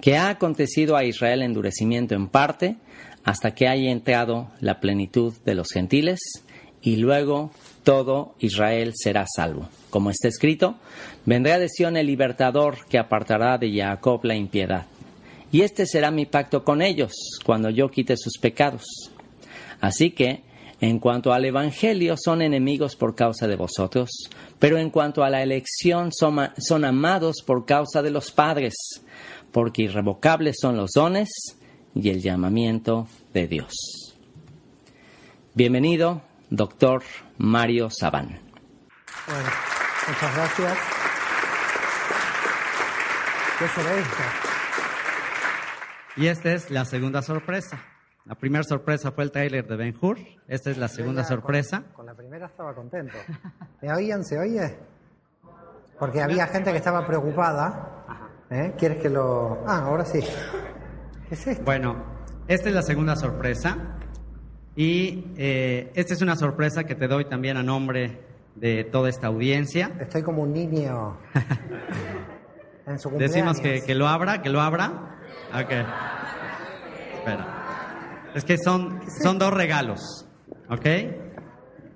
que 0.00 0.16
ha 0.16 0.28
acontecido 0.28 0.96
a 0.96 1.04
Israel 1.04 1.42
endurecimiento 1.42 2.14
en 2.14 2.28
parte, 2.28 2.76
hasta 3.24 3.54
que 3.54 3.68
haya 3.68 3.90
entrado 3.90 4.50
la 4.60 4.78
plenitud 4.78 5.34
de 5.44 5.54
los 5.54 5.68
gentiles, 5.72 6.20
y 6.80 6.96
luego 6.96 7.50
todo 7.82 8.34
Israel 8.38 8.92
será 8.94 9.24
salvo. 9.26 9.68
Como 9.92 10.08
está 10.08 10.28
escrito, 10.28 10.76
vendrá 11.26 11.58
de 11.58 11.68
Sion 11.68 11.98
el 11.98 12.06
libertador 12.06 12.86
que 12.86 12.98
apartará 12.98 13.58
de 13.58 13.70
Jacob 13.70 14.24
la 14.24 14.34
impiedad. 14.34 14.86
Y 15.52 15.60
este 15.60 15.84
será 15.84 16.10
mi 16.10 16.24
pacto 16.24 16.64
con 16.64 16.80
ellos 16.80 17.12
cuando 17.44 17.68
yo 17.68 17.90
quite 17.90 18.16
sus 18.16 18.38
pecados. 18.38 18.84
Así 19.82 20.12
que, 20.12 20.44
en 20.80 20.98
cuanto 20.98 21.34
al 21.34 21.44
Evangelio, 21.44 22.14
son 22.16 22.40
enemigos 22.40 22.96
por 22.96 23.14
causa 23.14 23.46
de 23.46 23.56
vosotros, 23.56 24.08
pero 24.58 24.78
en 24.78 24.88
cuanto 24.88 25.24
a 25.24 25.28
la 25.28 25.42
elección, 25.42 26.08
son, 26.10 26.84
amados 26.86 27.42
por 27.44 27.66
causa 27.66 28.00
de 28.00 28.12
los 28.12 28.30
padres, 28.30 28.72
porque 29.52 29.82
irrevocables 29.82 30.56
son 30.58 30.78
los 30.78 30.92
dones 30.92 31.28
y 31.94 32.08
el 32.08 32.22
llamamiento 32.22 33.08
de 33.34 33.46
Dios. 33.46 33.74
Bienvenido 35.52 36.22
doctor 36.48 37.02
Mario 37.36 37.90
Sabán. 37.90 38.40
Muchas 40.08 40.36
gracias. 40.36 40.78
¿Qué 43.58 43.68
será 43.68 43.94
esto? 43.94 44.22
Y 46.16 46.26
esta 46.26 46.52
es 46.52 46.70
la 46.70 46.84
segunda 46.84 47.22
sorpresa. 47.22 47.78
La 48.24 48.34
primera 48.34 48.62
sorpresa 48.64 49.12
fue 49.12 49.24
el 49.24 49.30
tráiler 49.30 49.66
de 49.66 49.76
Ben 49.76 49.94
Hur. 50.00 50.18
Esta 50.46 50.70
es 50.70 50.78
la 50.78 50.88
segunda 50.88 51.24
sorpresa. 51.24 51.82
Con, 51.94 52.06
la 52.06 52.14
primera? 52.14 52.46
estaba 52.46 52.74
contento. 52.74 53.16
¿Me 53.80 53.92
oían? 53.92 54.24
¿Se 54.24 54.38
oye? 54.38 54.76
Porque 55.98 56.22
había 56.22 56.46
gente 56.46 56.70
que 56.70 56.78
estaba 56.78 57.06
preocupada. 57.06 58.04
¿Eh? 58.50 58.74
¿Quieres 58.78 59.00
que 59.00 59.08
lo.? 59.08 59.64
Ah, 59.66 59.84
ahora 59.86 60.04
sí. 60.04 60.20
¿Qué 61.28 61.34
es 61.34 61.46
esto? 61.46 61.64
Bueno, 61.64 61.96
esta 62.46 62.68
es 62.68 62.74
la 62.74 62.82
segunda 62.82 63.16
sorpresa. 63.16 63.76
Y 64.76 65.32
eh, 65.36 65.90
esta 65.94 66.14
es 66.14 66.22
una 66.22 66.36
sorpresa 66.36 66.84
que 66.84 66.94
te 66.94 67.08
doy 67.08 67.24
también 67.24 67.56
a 67.56 67.62
nombre 67.62 68.31
de 68.54 68.84
toda 68.84 69.08
esta 69.08 69.26
audiencia. 69.28 69.90
Estoy 70.00 70.22
como 70.22 70.42
un 70.42 70.52
niño 70.52 71.18
en 72.86 72.98
su 72.98 73.08
cumpleaños. 73.10 73.18
Decimos 73.34 73.60
que, 73.60 73.82
que 73.84 73.94
lo 73.94 74.08
abra, 74.08 74.42
que 74.42 74.48
lo 74.50 74.60
abra. 74.60 75.18
Ok. 75.54 75.70
Espera. 77.14 77.46
Es 78.34 78.44
que 78.44 78.56
son, 78.58 79.00
son 79.22 79.38
dos 79.38 79.52
regalos. 79.52 80.26
¿Ok? 80.68 80.86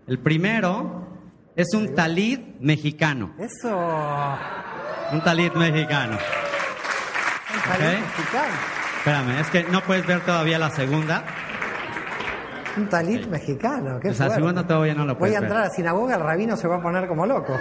El 0.07 0.19
primero 0.23 1.07
es 1.57 1.73
un 1.75 1.95
talit 1.95 2.61
mexicano. 2.61 3.35
Eso. 3.39 3.77
Un 5.13 5.21
talit 5.23 5.55
mexicano. 5.55 6.13
Un 6.17 7.71
talit 7.71 7.99
Ok. 7.99 8.01
mexicano. 8.01 8.55
Espérame, 8.99 9.41
es 9.41 9.51
que 9.51 9.63
no 9.65 9.81
puedes 9.83 10.05
ver 10.07 10.21
todavía 10.23 10.59
la 10.59 10.71
segunda. 10.71 11.25
Un 12.77 12.89
talit 12.89 13.27
mexicano. 13.27 13.99
Qué 14.01 14.09
O 14.11 14.15
sea, 14.15 14.27
fuerte. 14.27 14.35
segunda 14.37 14.67
todavía 14.67 14.95
no 14.95 15.05
lo 15.05 15.15
Voy 15.15 15.19
puedes 15.21 15.37
a 15.37 15.41
ver. 15.41 15.49
entrar 15.49 15.65
a 15.65 15.69
la 15.69 15.75
sinagoga, 15.75 16.15
el 16.17 16.21
rabino 16.21 16.57
se 16.57 16.69
va 16.69 16.77
a 16.77 16.83
poner 16.83 17.09
como 17.09 17.25
loco. 17.27 17.59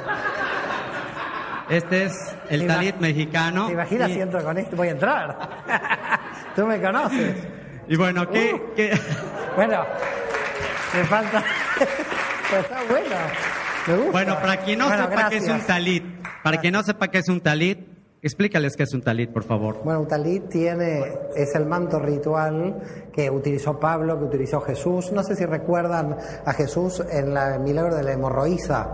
Este 1.69 2.03
es 2.05 2.35
el 2.49 2.67
talit 2.67 2.95
mexicano. 2.97 3.67
¿Te 3.67 3.73
imaginas 3.73 4.09
Y- 4.09 4.13
si 4.15 4.21
entro 4.21 4.43
con 4.43 4.57
esto? 4.57 4.75
Voy 4.75 4.87
a 4.89 4.91
entrar. 4.91 5.37
Tú 6.55 6.65
me 6.67 6.79
conoces. 6.81 7.35
Y 7.87 7.95
bueno, 7.95 8.29
¿qué, 8.29 8.53
Uh. 8.53 8.75
qué- 8.75 8.99
Bueno, 9.55 9.83
me 10.93 11.03
falta. 11.05 11.43
Pero 12.49 12.61
está 12.61 12.77
bueno. 12.89 13.15
Me 13.87 13.95
gusta. 13.95 14.11
Bueno, 14.11 14.35
para 14.39 14.57
quien 14.57 14.79
no 14.79 14.87
Bueno, 14.87 15.03
sepa 15.09 15.29
qué 15.29 15.35
es 15.37 15.41
un 15.43 15.47
gracias. 15.49 15.67
talit, 15.67 16.03
para 16.43 16.57
quien 16.57 16.73
no 16.73 16.83
sepa 16.83 17.07
qué 17.07 17.17
es 17.19 17.29
un 17.29 17.41
talit, 17.41 17.79
explícales 18.25 18.75
qué 18.75 18.83
es 18.83 18.93
un 18.93 19.03
talit, 19.03 19.31
por 19.31 19.43
favor. 19.43 19.81
Bueno, 19.83 20.01
un 20.01 20.07
talit 20.07 20.49
tiene, 20.49 21.13
es 21.35 21.53
el 21.53 21.65
manto 21.67 21.99
ritual 21.99 22.81
que 23.13 23.29
utilizó 23.29 23.79
Pablo, 23.79 24.17
que 24.17 24.25
utilizó 24.25 24.61
Jesús. 24.61 25.11
No 25.11 25.23
sé 25.23 25.35
si 25.35 25.45
recuerdan 25.45 26.17
a 26.43 26.53
Jesús 26.53 27.03
en 27.11 27.33
la- 27.35 27.55
el 27.55 27.61
milagro 27.61 27.95
de 27.95 28.03
la 28.03 28.13
hemorroísa, 28.13 28.89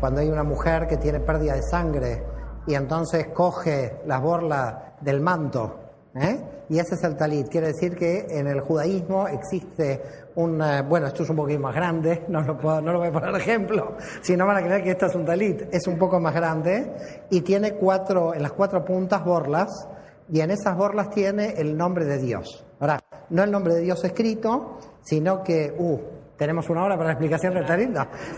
cuando 0.00 0.20
hay 0.20 0.28
una 0.28 0.42
mujer 0.42 0.88
que 0.88 0.96
tiene 0.96 1.20
pérdida 1.20 1.54
de 1.54 1.62
sangre 1.62 2.22
y 2.66 2.74
entonces 2.74 3.28
coge 3.32 4.00
las 4.04 4.20
borlas 4.20 4.74
del 5.00 5.20
manto. 5.20 5.80
¿eh? 6.16 6.40
Y 6.68 6.78
ese 6.78 6.96
es 6.96 7.04
el 7.04 7.16
talit. 7.16 7.48
Quiere 7.48 7.68
decir 7.68 7.94
que 7.96 8.26
en 8.28 8.46
el 8.48 8.60
judaísmo 8.60 9.28
existe 9.28 10.02
un. 10.34 10.60
eh, 10.60 10.82
bueno, 10.82 11.06
esto 11.06 11.22
es 11.22 11.30
un 11.30 11.36
poquito 11.36 11.60
más 11.60 11.74
grande, 11.74 12.24
no 12.28 12.40
lo, 12.42 12.58
puedo, 12.58 12.80
no 12.80 12.92
lo 12.92 12.98
voy 12.98 13.08
a 13.08 13.12
poner 13.12 13.32
de 13.32 13.38
ejemplo, 13.38 13.96
si 14.22 14.36
no 14.36 14.46
van 14.46 14.56
a 14.56 14.62
creer 14.62 14.82
que 14.82 14.90
esto 14.90 15.06
es 15.06 15.14
un 15.14 15.24
talit. 15.24 15.62
Es 15.72 15.86
un 15.86 15.96
poco 15.98 16.18
más 16.20 16.34
grande 16.34 16.92
y 17.30 17.40
tiene 17.42 17.74
cuatro, 17.74 18.34
en 18.34 18.42
las 18.42 18.52
cuatro 18.52 18.84
puntas 18.84 19.24
borlas 19.24 19.88
y 20.28 20.40
en 20.40 20.50
esas 20.50 20.76
borlas 20.76 21.10
tiene 21.10 21.54
el 21.56 21.76
nombre 21.76 22.04
de 22.04 22.18
Dios. 22.18 22.64
Ahora, 22.80 22.98
no 23.30 23.42
el 23.44 23.50
nombre 23.50 23.74
de 23.74 23.80
Dios 23.82 24.04
escrito, 24.04 24.78
sino 25.02 25.42
que, 25.42 25.72
uh, 25.78 25.98
tenemos 26.36 26.68
una 26.68 26.84
hora 26.84 26.96
para 26.96 27.06
la 27.06 27.12
explicación 27.12 27.54
del 27.54 27.64
talit. 27.64 27.96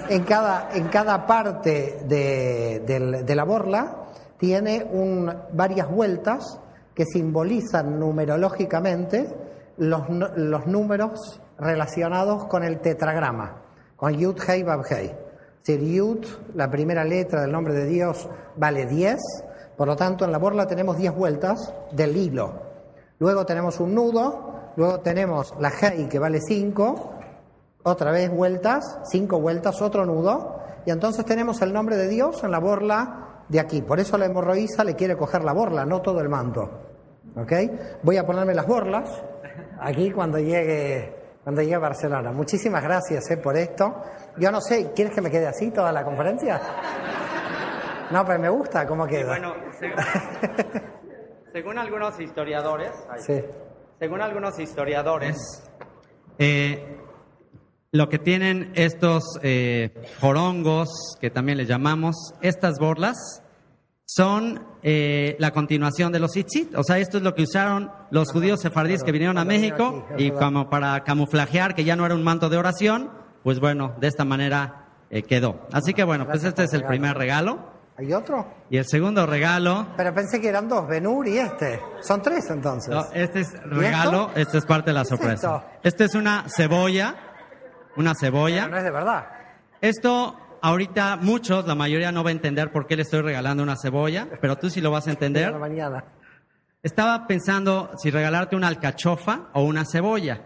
En 0.08 0.23
cada, 0.23 0.68
en 0.73 0.87
cada 0.88 1.26
parte 1.26 1.99
de, 2.06 2.80
del- 2.87 3.25
de 3.26 3.35
la 3.35 3.44
borla 3.44 4.04
tiene 4.38 4.87
un, 4.92 5.28
varias 5.52 5.90
vueltas 5.90 6.61
que 6.99 7.07
simbolizan 7.07 8.00
numerológicamente 8.00 9.28
los, 9.76 10.11
los 10.11 10.67
números 10.67 11.40
relacionados 11.57 12.47
con 12.47 12.64
el 12.64 12.81
tetragrama, 12.81 13.62
con 13.95 14.14
Yud, 14.14 14.37
Hei, 14.49 14.64
Vav, 14.64 14.85
Hei. 14.90 15.07
Es 15.07 15.64
decir, 15.64 15.95
Yud, 15.95 16.26
la 16.57 16.69
primera 16.69 17.05
letra 17.05 17.43
del 17.43 17.52
nombre 17.52 17.73
de 17.73 17.87
Dios, 17.87 18.28
vale 18.57 18.87
10, 18.87 19.17
por 19.76 19.87
lo 19.87 19.95
tanto 19.95 20.25
en 20.25 20.33
la 20.33 20.38
borla 20.38 20.67
tenemos 20.67 20.97
10 20.97 21.14
vueltas 21.14 21.73
del 21.93 22.17
hilo. 22.17 22.62
Luego 23.21 23.47
tenemos 23.47 23.78
un 23.78 23.95
nudo, 23.95 24.73
luego 24.75 24.99
tenemos 24.99 25.55
la 25.61 25.71
Hei 25.71 26.09
que 26.09 26.19
vale 26.19 26.40
5, 26.40 27.12
otra 27.85 28.11
vez 28.11 28.28
vueltas, 28.28 28.99
5 29.05 29.40
vueltas, 29.40 29.81
otro 29.83 30.05
nudo, 30.05 30.59
y 30.85 30.90
entonces 30.90 31.25
tenemos 31.25 31.62
el 31.62 31.73
nombre 31.73 31.97
de 31.97 32.09
Dios 32.09 32.43
en 32.43 32.50
la 32.50 32.59
borla 32.59 33.45
de 33.49 33.61
aquí. 33.61 33.83
Por 33.83 34.00
eso 34.00 34.19
la 34.19 34.26
hemorroísa 34.26 34.83
le 34.83 34.97
quiere 34.97 35.17
coger 35.17 35.45
la 35.45 35.52
borla, 35.52 35.87
no 35.87 36.02
todo 36.02 36.21
el 36.21 36.28
manto. 36.28 36.88
¿Ok? 37.40 37.52
Voy 38.02 38.16
a 38.16 38.26
ponerme 38.26 38.54
las 38.54 38.66
borlas 38.66 39.09
aquí 39.80 40.11
cuando 40.11 40.38
llegue, 40.38 41.14
cuando 41.45 41.62
llegue 41.62 41.75
a 41.75 41.78
Barcelona. 41.78 42.33
Muchísimas 42.33 42.83
gracias 42.83 43.30
eh, 43.30 43.37
por 43.37 43.57
esto. 43.57 44.02
Yo 44.38 44.50
no 44.50 44.61
sé, 44.61 44.92
¿quieres 44.95 45.14
que 45.14 45.21
me 45.21 45.30
quede 45.30 45.47
así 45.47 45.71
toda 45.71 45.92
la 45.92 46.04
conferencia? 46.04 46.61
No, 48.11 48.25
pero 48.25 48.38
me 48.38 48.49
gusta 48.49 48.87
cómo 48.87 49.07
queda. 49.07 49.28
Bueno, 49.28 49.54
según, 49.78 49.97
según 51.52 51.78
algunos 51.78 52.18
historiadores, 52.21 52.90
Sí. 53.18 53.40
según 53.99 54.21
algunos 54.23 54.59
historiadores, 54.59 55.37
eh, 56.38 56.97
lo 57.92 58.09
que 58.09 58.18
tienen 58.18 58.73
estos 58.75 59.23
eh, 59.42 59.90
jorongos, 60.21 60.88
que 61.21 61.30
también 61.30 61.59
les 61.59 61.68
llamamos, 61.68 62.33
estas 62.42 62.78
borlas, 62.78 63.42
son 64.11 64.65
eh, 64.83 65.37
la 65.38 65.50
continuación 65.50 66.11
de 66.12 66.19
los 66.19 66.31
tzitzit. 66.33 66.75
O 66.77 66.83
sea, 66.83 66.97
esto 66.97 67.19
es 67.19 67.23
lo 67.23 67.35
que 67.35 67.43
usaron 67.43 67.93
los 68.11 68.33
judíos 68.33 68.59
sefardíes 68.62 69.03
que 69.03 69.12
vinieron 69.12 69.37
a 69.37 69.45
México 69.45 70.07
aquí, 70.11 70.25
es 70.29 70.29
y 70.29 70.35
como 70.35 70.71
para 70.71 71.05
camuflajear 71.05 71.75
que 71.75 71.85
ya 71.85 71.95
no 71.95 72.07
era 72.07 72.15
un 72.15 72.25
manto 72.25 72.49
de 72.49 72.57
oración, 72.57 73.11
pues 73.43 73.61
bueno, 73.61 73.95
de 74.00 74.07
esta 74.09 74.25
manera 74.25 74.87
eh, 75.11 75.23
quedó. 75.23 75.67
Así 75.73 75.93
que 75.93 76.05
bueno, 76.05 76.27
pues 76.27 76.43
este 76.43 76.65
es 76.65 76.73
el 76.73 76.85
primer 76.85 77.19
regalo. 77.19 77.77
¿Hay 77.99 78.11
otro? 78.15 78.47
Y 78.71 78.79
el 78.79 78.87
segundo 78.87 79.27
regalo 79.27 79.88
Pero 79.97 80.15
pensé 80.15 80.41
que 80.41 80.49
eran 80.49 80.69
dos, 80.69 80.88
Benur 80.88 81.29
y 81.29 81.37
este. 81.37 81.79
Son 82.00 82.23
tres 82.23 82.49
entonces. 82.49 82.95
No, 82.95 83.05
este 83.12 83.41
es 83.41 83.62
regalo, 83.65 84.29
esto? 84.29 84.41
esto 84.41 84.59
es 84.59 84.65
parte 84.65 84.91
de 84.91 84.95
la 84.95 85.00
¿Qué 85.00 85.03
es 85.03 85.09
sorpresa. 85.09 85.35
esto? 85.35 85.65
Este 85.83 86.05
es 86.05 86.15
una 86.15 86.47
cebolla, 86.49 87.15
una 87.97 88.15
Pero 88.15 88.21
cebolla. 88.21 88.69
no 88.69 88.79
es 88.79 88.85
de 88.85 88.91
verdad. 88.91 89.27
Esto 89.83 90.35
ahorita 90.62 91.17
muchos, 91.17 91.67
la 91.67 91.75
mayoría 91.75 92.12
no 92.12 92.23
va 92.25 92.31
a 92.31 92.33
entender 92.33 92.71
por 92.73 92.87
qué 92.87 92.97
le 92.97 93.03
estoy 93.03 93.21
regalando 93.23 93.62
una 93.62 93.77
cebolla, 93.77 94.29
pero 94.41 94.57
tú 94.57 94.71
sí 94.71 94.81
lo 94.81 94.91
vas 94.91 95.07
a 95.07 95.11
entender. 95.11 95.55
mañana. 95.57 96.05
Estaba 96.83 97.27
pensando 97.27 97.91
si 98.00 98.11
regalarte 98.11 98.55
una 98.57 98.69
alcachofa 98.69 99.49
o 99.55 99.62
una 99.62 99.85
cebolla, 99.85 100.43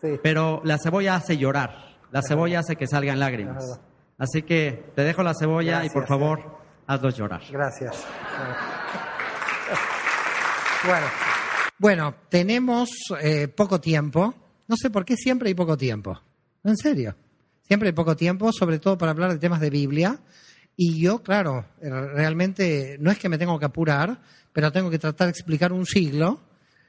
Sí. 0.00 0.18
pero 0.22 0.60
la 0.64 0.78
cebolla 0.78 1.14
hace 1.16 1.36
llorar, 1.38 1.96
la 2.10 2.22
cebolla 2.22 2.60
hace 2.60 2.76
que 2.76 2.86
salgan 2.86 3.18
lágrimas. 3.18 3.80
Así 4.18 4.42
que 4.42 4.92
te 4.94 5.02
dejo 5.02 5.22
la 5.22 5.34
cebolla 5.34 5.84
y 5.84 5.88
por 5.88 6.06
Gracias, 6.06 6.08
favor, 6.08 6.58
hazlos 6.86 7.16
llorar. 7.16 7.42
Gracias. 7.50 8.06
Bueno, 10.86 11.06
bueno 11.78 12.14
tenemos 12.28 12.90
eh, 13.22 13.48
poco 13.48 13.80
tiempo. 13.80 14.34
No 14.68 14.76
sé 14.76 14.90
por 14.90 15.04
qué 15.06 15.16
siempre 15.16 15.48
hay 15.48 15.54
poco 15.54 15.76
tiempo. 15.78 16.20
En 16.62 16.76
serio. 16.76 17.14
Siempre 17.66 17.88
hay 17.88 17.94
poco 17.94 18.16
tiempo, 18.16 18.52
sobre 18.52 18.78
todo 18.78 18.98
para 18.98 19.12
hablar 19.12 19.32
de 19.32 19.38
temas 19.38 19.60
de 19.60 19.70
Biblia. 19.70 20.18
Y 20.76 21.00
yo, 21.00 21.22
claro, 21.22 21.64
eh, 21.80 21.88
realmente 21.88 22.96
no 23.00 23.10
es 23.10 23.18
que 23.18 23.28
me 23.28 23.38
tengo 23.38 23.58
que 23.58 23.64
apurar, 23.64 24.20
pero 24.52 24.72
tengo 24.72 24.90
que 24.90 24.98
tratar 24.98 25.28
de 25.28 25.30
explicar 25.30 25.72
un 25.72 25.86
siglo 25.86 26.40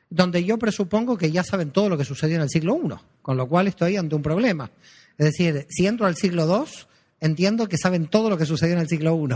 donde 0.09 0.43
yo 0.43 0.57
presupongo 0.57 1.17
que 1.17 1.31
ya 1.31 1.43
saben 1.43 1.71
todo 1.71 1.89
lo 1.89 1.97
que 1.97 2.05
sucedió 2.05 2.35
en 2.35 2.43
el 2.43 2.49
siglo 2.49 2.79
I, 2.83 2.93
con 3.21 3.37
lo 3.37 3.47
cual 3.47 3.67
estoy 3.67 3.97
ante 3.97 4.15
un 4.15 4.21
problema. 4.21 4.69
Es 5.17 5.25
decir, 5.27 5.65
si 5.69 5.87
entro 5.87 6.05
al 6.05 6.15
siglo 6.15 6.45
II, 6.45 6.71
entiendo 7.19 7.67
que 7.67 7.77
saben 7.77 8.07
todo 8.07 8.29
lo 8.29 8.37
que 8.37 8.45
sucedió 8.45 8.75
en 8.75 8.81
el 8.81 8.87
siglo 8.87 9.17
I. 9.17 9.35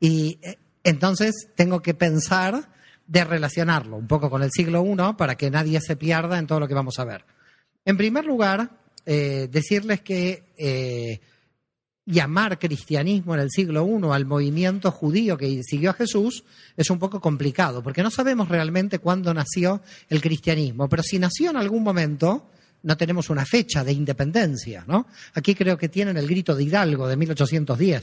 Y 0.00 0.38
eh, 0.42 0.58
entonces 0.82 1.48
tengo 1.54 1.80
que 1.80 1.94
pensar 1.94 2.68
de 3.06 3.24
relacionarlo 3.24 3.96
un 3.96 4.06
poco 4.06 4.30
con 4.30 4.42
el 4.42 4.50
siglo 4.50 4.84
I 4.84 5.14
para 5.16 5.36
que 5.36 5.50
nadie 5.50 5.80
se 5.80 5.96
pierda 5.96 6.38
en 6.38 6.46
todo 6.46 6.60
lo 6.60 6.68
que 6.68 6.74
vamos 6.74 6.98
a 6.98 7.04
ver. 7.04 7.24
En 7.84 7.96
primer 7.96 8.24
lugar, 8.24 8.70
eh, 9.06 9.48
decirles 9.50 10.00
que 10.00 10.44
eh, 10.56 11.20
llamar 12.06 12.58
cristianismo 12.58 13.34
en 13.34 13.40
el 13.40 13.50
siglo 13.50 13.86
I 13.86 14.12
al 14.12 14.26
movimiento 14.26 14.90
judío 14.90 15.36
que 15.36 15.62
siguió 15.62 15.90
a 15.90 15.94
Jesús 15.94 16.44
es 16.76 16.90
un 16.90 16.98
poco 16.98 17.20
complicado, 17.20 17.82
porque 17.82 18.02
no 18.02 18.10
sabemos 18.10 18.48
realmente 18.48 18.98
cuándo 18.98 19.32
nació 19.32 19.80
el 20.08 20.20
cristianismo, 20.20 20.88
pero 20.88 21.02
si 21.02 21.18
nació 21.18 21.50
en 21.50 21.56
algún 21.56 21.82
momento, 21.82 22.50
no 22.82 22.96
tenemos 22.96 23.30
una 23.30 23.46
fecha 23.46 23.82
de 23.82 23.92
independencia, 23.92 24.84
¿no? 24.86 25.06
Aquí 25.34 25.54
creo 25.54 25.78
que 25.78 25.88
tienen 25.88 26.16
el 26.16 26.26
grito 26.26 26.54
de 26.54 26.64
Hidalgo 26.64 27.08
de 27.08 27.16
1810, 27.16 28.02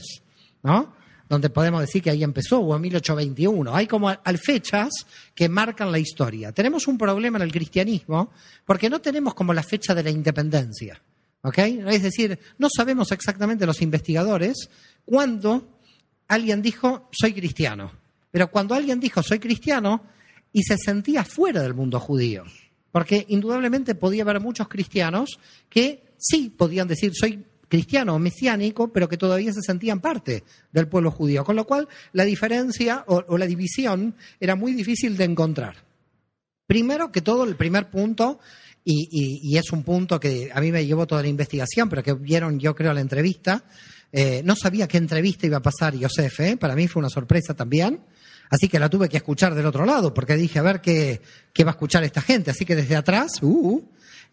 ¿no? 0.64 1.01
Donde 1.32 1.48
podemos 1.48 1.80
decir 1.80 2.02
que 2.02 2.10
ahí 2.10 2.22
empezó, 2.22 2.60
o 2.60 2.76
en 2.76 2.82
1821. 2.82 3.74
Hay 3.74 3.86
como 3.86 4.10
al- 4.10 4.36
fechas 4.36 4.90
que 5.34 5.48
marcan 5.48 5.90
la 5.90 5.98
historia. 5.98 6.52
Tenemos 6.52 6.86
un 6.86 6.98
problema 6.98 7.38
en 7.38 7.42
el 7.44 7.50
cristianismo 7.50 8.30
porque 8.66 8.90
no 8.90 9.00
tenemos 9.00 9.32
como 9.32 9.54
la 9.54 9.62
fecha 9.62 9.94
de 9.94 10.02
la 10.02 10.10
independencia. 10.10 11.00
¿Ok? 11.40 11.56
Es 11.56 12.02
decir, 12.02 12.38
no 12.58 12.68
sabemos 12.68 13.12
exactamente 13.12 13.64
los 13.64 13.80
investigadores 13.80 14.68
cuándo 15.06 15.78
alguien 16.28 16.60
dijo 16.60 17.08
soy 17.12 17.32
cristiano. 17.32 17.92
Pero 18.30 18.50
cuando 18.50 18.74
alguien 18.74 19.00
dijo 19.00 19.22
soy 19.22 19.38
cristiano 19.38 20.02
y 20.52 20.64
se 20.64 20.76
sentía 20.76 21.24
fuera 21.24 21.62
del 21.62 21.72
mundo 21.72 21.98
judío. 21.98 22.44
Porque 22.90 23.24
indudablemente 23.30 23.94
podía 23.94 24.22
haber 24.22 24.38
muchos 24.38 24.68
cristianos 24.68 25.38
que 25.70 26.12
sí 26.18 26.52
podían 26.54 26.88
decir 26.88 27.10
soy 27.14 27.42
cristiano 27.72 28.14
o 28.14 28.18
mesiánico, 28.18 28.92
pero 28.92 29.08
que 29.08 29.16
todavía 29.16 29.50
se 29.50 29.62
sentían 29.62 29.98
parte 29.98 30.44
del 30.72 30.88
pueblo 30.88 31.10
judío. 31.10 31.42
Con 31.42 31.56
lo 31.56 31.64
cual, 31.64 31.88
la 32.12 32.24
diferencia 32.24 33.02
o, 33.06 33.38
la 33.38 33.46
división 33.46 34.14
era 34.38 34.56
muy 34.56 34.74
difícil 34.74 35.16
de 35.16 35.24
encontrar. 35.24 35.76
Primero 36.66 37.10
que 37.10 37.22
todo, 37.22 37.44
el 37.44 37.56
primer 37.56 37.88
punto 37.88 38.40
y, 38.84 39.56
es 39.56 39.72
un 39.72 39.84
punto 39.84 40.20
que 40.20 40.50
a 40.52 40.60
mí 40.60 40.70
me 40.70 40.84
llevó 40.84 41.06
toda 41.06 41.22
la 41.22 41.28
investigación, 41.28 41.88
pero 41.88 42.02
que 42.02 42.12
vieron, 42.12 42.60
yo 42.60 42.74
creo, 42.74 42.92
la 42.92 43.00
entrevista. 43.00 43.64
Eh, 44.12 44.42
no 44.44 44.54
sabía 44.54 44.86
qué 44.86 44.98
entrevista 44.98 45.46
iba 45.46 45.56
a 45.56 45.62
pasar 45.62 45.96
Yosef, 45.96 46.40
¿eh? 46.40 46.58
para 46.58 46.76
mí 46.76 46.88
fue 46.88 47.00
una 47.00 47.08
sorpresa 47.08 47.54
también. 47.54 48.00
Así 48.50 48.68
que 48.68 48.78
la 48.78 48.90
tuve 48.90 49.08
que 49.08 49.16
escuchar 49.16 49.54
del 49.54 49.64
otro 49.64 49.86
lado, 49.86 50.12
porque 50.12 50.36
dije, 50.36 50.58
a 50.58 50.62
ver 50.62 50.82
qué, 50.82 51.22
va 51.64 51.70
a 51.70 51.70
escuchar 51.70 52.04
esta 52.04 52.20
gente. 52.20 52.50
Así 52.50 52.66
que 52.66 52.76
desde 52.76 52.96
atrás, 52.96 53.38
uh, 53.40 53.82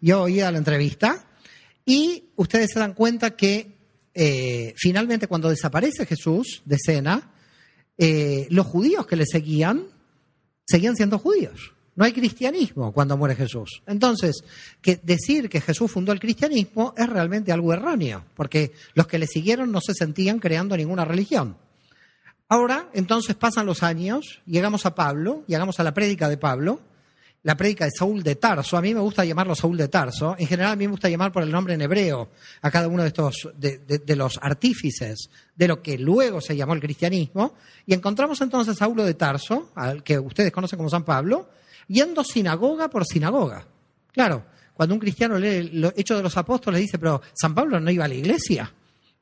yo 0.01 0.23
oía 0.23 0.51
la 0.51 0.57
entrevista 0.57 1.28
y 1.89 2.29
ustedes 2.35 2.69
se 2.71 2.77
dan 2.77 2.93
cuenta 2.93 3.35
que 3.35 3.75
eh, 4.13 4.75
finalmente 4.77 5.25
cuando 5.25 5.49
desaparece 5.49 6.05
Jesús 6.05 6.61
de 6.63 6.75
escena, 6.75 7.31
eh, 7.97 8.45
los 8.51 8.67
judíos 8.67 9.07
que 9.07 9.15
le 9.15 9.25
seguían 9.25 9.87
seguían 10.67 10.95
siendo 10.95 11.17
judíos. 11.17 11.73
No 11.95 12.05
hay 12.05 12.13
cristianismo 12.13 12.93
cuando 12.93 13.17
muere 13.17 13.35
Jesús. 13.35 13.81
Entonces, 13.87 14.43
que 14.83 14.97
decir 15.01 15.49
que 15.49 15.61
Jesús 15.61 15.89
fundó 15.89 16.11
el 16.11 16.19
cristianismo 16.19 16.93
es 16.95 17.09
realmente 17.09 17.51
algo 17.51 17.73
erróneo, 17.73 18.23
porque 18.35 18.71
los 18.93 19.07
que 19.07 19.17
le 19.17 19.25
siguieron 19.25 19.71
no 19.71 19.81
se 19.81 19.95
sentían 19.95 20.37
creando 20.37 20.77
ninguna 20.77 21.05
religión. 21.05 21.57
Ahora, 22.49 22.91
entonces 22.93 23.35
pasan 23.35 23.65
los 23.65 23.81
años, 23.81 24.41
llegamos 24.45 24.85
a 24.85 24.93
Pablo, 24.93 25.43
llegamos 25.47 25.79
a 25.79 25.83
la 25.83 25.95
prédica 25.95 26.29
de 26.29 26.37
Pablo, 26.37 26.81
la 27.43 27.55
prédica 27.55 27.85
de 27.85 27.91
Saúl 27.91 28.21
de 28.21 28.35
Tarso. 28.35 28.77
A 28.77 28.81
mí 28.81 28.93
me 28.93 28.99
gusta 28.99 29.23
llamarlo 29.23 29.55
Saúl 29.55 29.77
de 29.77 29.87
Tarso. 29.87 30.35
En 30.37 30.47
general, 30.47 30.73
a 30.73 30.75
mí 30.75 30.85
me 30.85 30.91
gusta 30.91 31.09
llamar 31.09 31.31
por 31.31 31.43
el 31.43 31.51
nombre 31.51 31.73
en 31.73 31.81
hebreo 31.81 32.29
a 32.61 32.71
cada 32.71 32.87
uno 32.87 33.03
de 33.03 33.09
estos, 33.09 33.49
de, 33.55 34.15
los 34.15 34.37
artífices 34.41 35.29
de 35.55 35.67
lo 35.67 35.81
que 35.81 35.97
luego 35.97 36.41
se 36.41 36.55
llamó 36.55 36.73
el 36.73 36.81
cristianismo. 36.81 37.53
Y 37.85 37.93
encontramos 37.93 38.41
entonces 38.41 38.75
a 38.75 38.79
Saulo 38.79 39.03
de 39.03 39.13
Tarso, 39.13 39.71
al 39.75 40.03
que 40.03 40.19
ustedes 40.19 40.51
conocen 40.51 40.77
como 40.77 40.89
San 40.89 41.03
Pablo, 41.03 41.49
yendo 41.87 42.23
sinagoga 42.23 42.89
por 42.89 43.05
sinagoga. 43.05 43.65
Claro, 44.11 44.45
cuando 44.73 44.95
un 44.95 44.99
cristiano 44.99 45.37
lee 45.37 45.69
los 45.73 45.93
Hechos 45.95 46.17
de 46.17 46.23
los 46.23 46.37
Apóstoles 46.37 46.81
dice, 46.81 46.99
pero 46.99 47.21
San 47.33 47.55
Pablo 47.55 47.79
no 47.79 47.89
iba 47.89 48.05
a 48.05 48.07
la 48.07 48.15
iglesia. 48.15 48.73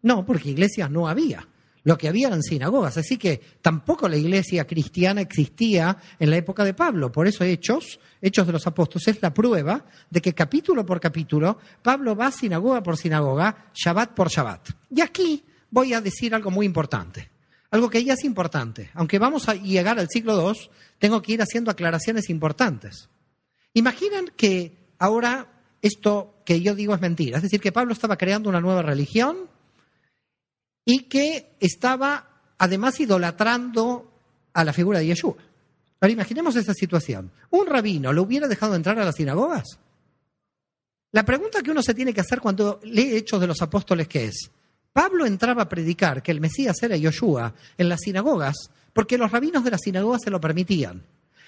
No, 0.01 0.25
porque 0.25 0.49
iglesias 0.49 0.89
no 0.89 1.07
había. 1.07 1.47
Lo 1.87 1.97
que 1.97 2.09
había 2.09 2.27
eran 2.27 2.43
sinagogas. 2.43 2.97
Así 2.97 3.15
que 3.15 3.39
tampoco 3.61 4.09
la 4.09 4.17
iglesia 4.17 4.67
cristiana 4.67 5.21
existía 5.21 5.95
en 6.19 6.29
la 6.29 6.35
época 6.35 6.65
de 6.65 6.73
Pablo. 6.73 7.13
Por 7.13 7.27
eso 7.27 7.45
Hechos, 7.45 8.01
Hechos 8.21 8.45
de 8.45 8.51
los 8.51 8.67
Apóstoles, 8.67 9.07
es 9.07 9.21
la 9.21 9.33
prueba 9.33 9.85
de 10.09 10.19
que 10.19 10.33
capítulo 10.33 10.85
por 10.85 10.99
capítulo 10.99 11.57
Pablo 11.81 12.13
va 12.13 12.29
sinagoga 12.29 12.83
por 12.83 12.97
sinagoga, 12.97 13.71
Shabbat 13.73 14.11
por 14.11 14.27
Shabbat. 14.27 14.67
Y 14.93 14.99
aquí 14.99 15.45
voy 15.71 15.93
a 15.93 16.01
decir 16.01 16.35
algo 16.35 16.51
muy 16.51 16.65
importante. 16.65 17.29
Algo 17.71 17.89
que 17.89 18.03
ya 18.03 18.15
es 18.15 18.25
importante. 18.25 18.89
Aunque 18.93 19.17
vamos 19.17 19.47
a 19.47 19.53
llegar 19.53 19.97
al 19.97 20.09
siglo 20.09 20.51
II, 20.51 20.59
tengo 20.99 21.21
que 21.21 21.31
ir 21.31 21.41
haciendo 21.41 21.71
aclaraciones 21.71 22.29
importantes. 22.29 23.07
Imaginen 23.73 24.33
que 24.35 24.91
ahora 24.99 25.47
esto 25.81 26.41
que 26.45 26.59
yo 26.59 26.75
digo 26.75 26.93
es 26.93 26.99
mentira. 26.99 27.37
Es 27.37 27.43
decir, 27.43 27.61
que 27.61 27.71
Pablo 27.71 27.93
estaba 27.93 28.17
creando 28.17 28.49
una 28.49 28.59
nueva 28.59 28.81
religión 28.81 29.47
y 30.89 30.99
que 30.99 31.57
estaba 31.59 32.29
además 32.57 32.97
idolatrando 33.01 34.09
a 34.53 34.63
la 34.63 34.71
figura 34.71 34.99
de 34.99 35.07
Yeshua. 35.07 35.35
Ahora 35.99 36.13
imaginemos 36.13 36.55
esa 36.55 36.73
situación. 36.73 37.29
¿Un 37.49 37.67
rabino 37.67 38.13
lo 38.13 38.23
hubiera 38.23 38.47
dejado 38.47 38.73
entrar 38.73 38.97
a 38.97 39.03
las 39.03 39.15
sinagogas? 39.15 39.65
La 41.11 41.25
pregunta 41.25 41.61
que 41.61 41.71
uno 41.71 41.83
se 41.83 41.93
tiene 41.93 42.13
que 42.13 42.21
hacer 42.21 42.39
cuando 42.39 42.79
lee 42.83 43.17
Hechos 43.17 43.41
de 43.41 43.47
los 43.47 43.61
Apóstoles, 43.61 44.07
¿qué 44.07 44.25
es? 44.25 44.49
Pablo 44.93 45.25
entraba 45.25 45.63
a 45.63 45.69
predicar 45.69 46.23
que 46.23 46.31
el 46.31 46.39
Mesías 46.39 46.81
era 46.81 46.95
Yoshua 46.95 47.53
en 47.77 47.89
las 47.89 47.99
sinagogas 47.99 48.55
porque 48.93 49.17
los 49.17 49.29
rabinos 49.29 49.65
de 49.65 49.71
las 49.71 49.81
sinagogas 49.81 50.21
se 50.23 50.31
lo 50.31 50.39
permitían. 50.39 51.03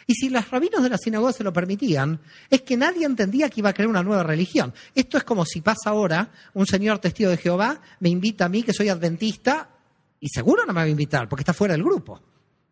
Y 0.08 0.14
si 0.16 0.30
los 0.30 0.50
rabinos 0.50 0.82
de 0.84 0.90
las 0.90 1.02
sinagogas 1.02 1.36
se 1.36 1.44
lo 1.44 1.54
permitían, 1.54 2.20
es 2.50 2.62
que 2.62 2.78
nadie 2.78 3.06
entendía 3.06 3.50
que 3.50 3.62
iba 3.62 3.70
a 3.70 3.74
crear 3.74 3.90
una 3.90 4.04
nueva 4.04 4.24
religión. 4.24 4.74
Esto 4.96 5.18
es 5.18 5.24
como 5.24 5.46
si 5.46 5.62
pasa 5.62 5.90
ahora 5.90 6.32
un 6.54 6.66
señor 6.66 7.00
testigo 7.00 7.30
de 7.30 7.38
Jehová, 7.38 7.82
me 8.00 8.10
invita 8.10 8.46
a 8.46 8.50
mí, 8.50 8.64
que 8.64 8.74
soy 8.74 8.90
adventista, 8.90 9.70
y 10.20 10.30
seguro 10.30 10.66
no 10.66 10.74
me 10.74 10.82
va 10.82 10.86
a 10.86 10.90
invitar, 10.90 11.30
porque 11.30 11.42
está 11.42 11.54
fuera 11.54 11.74
del 11.74 11.84
grupo. 11.84 12.22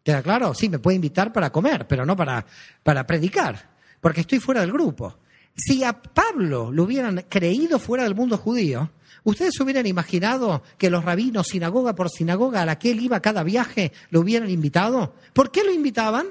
¿Queda 0.03 0.21
claro? 0.21 0.53
Sí, 0.53 0.69
me 0.69 0.79
puede 0.79 0.95
invitar 0.95 1.31
para 1.31 1.51
comer, 1.51 1.87
pero 1.87 2.05
no 2.05 2.15
para, 2.15 2.45
para 2.83 3.05
predicar, 3.05 3.71
porque 3.99 4.21
estoy 4.21 4.39
fuera 4.39 4.61
del 4.61 4.71
grupo. 4.71 5.19
Si 5.55 5.83
a 5.83 5.93
Pablo 5.93 6.71
lo 6.71 6.83
hubieran 6.83 7.25
creído 7.27 7.79
fuera 7.79 8.03
del 8.03 8.15
mundo 8.15 8.37
judío, 8.37 8.91
¿Ustedes 9.27 9.59
hubieran 9.59 9.85
imaginado 9.85 10.63
que 10.77 10.89
los 10.89 11.03
rabinos, 11.03 11.47
sinagoga 11.47 11.95
por 11.95 12.09
sinagoga, 12.09 12.61
a 12.61 12.65
la 12.65 12.79
que 12.79 12.91
él 12.91 13.01
iba 13.01 13.19
cada 13.19 13.43
viaje, 13.43 13.91
lo 14.09 14.21
hubieran 14.21 14.49
invitado? 14.49 15.15
¿Por 15.33 15.51
qué 15.51 15.65
lo 15.65 15.73
invitaban? 15.73 16.27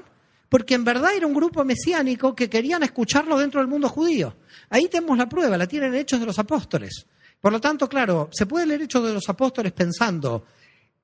Porque 0.49 0.75
en 0.75 0.83
verdad 0.83 1.11
era 1.15 1.27
un 1.27 1.33
grupo 1.33 1.63
mesiánico 1.63 2.35
que 2.35 2.49
querían 2.49 2.83
escucharlo 2.83 3.37
dentro 3.37 3.59
del 3.59 3.67
mundo 3.67 3.89
judío. 3.89 4.35
Ahí 4.69 4.87
tenemos 4.87 5.17
la 5.17 5.27
prueba, 5.27 5.57
la 5.57 5.67
tienen 5.67 5.93
Hechos 5.95 6.19
de 6.19 6.25
los 6.25 6.39
Apóstoles. 6.39 7.05
Por 7.39 7.51
lo 7.51 7.61
tanto, 7.61 7.87
claro, 7.87 8.29
se 8.31 8.45
puede 8.45 8.65
leer 8.65 8.83
Hechos 8.83 9.05
de 9.05 9.13
los 9.13 9.27
Apóstoles 9.29 9.71
pensando, 9.73 10.45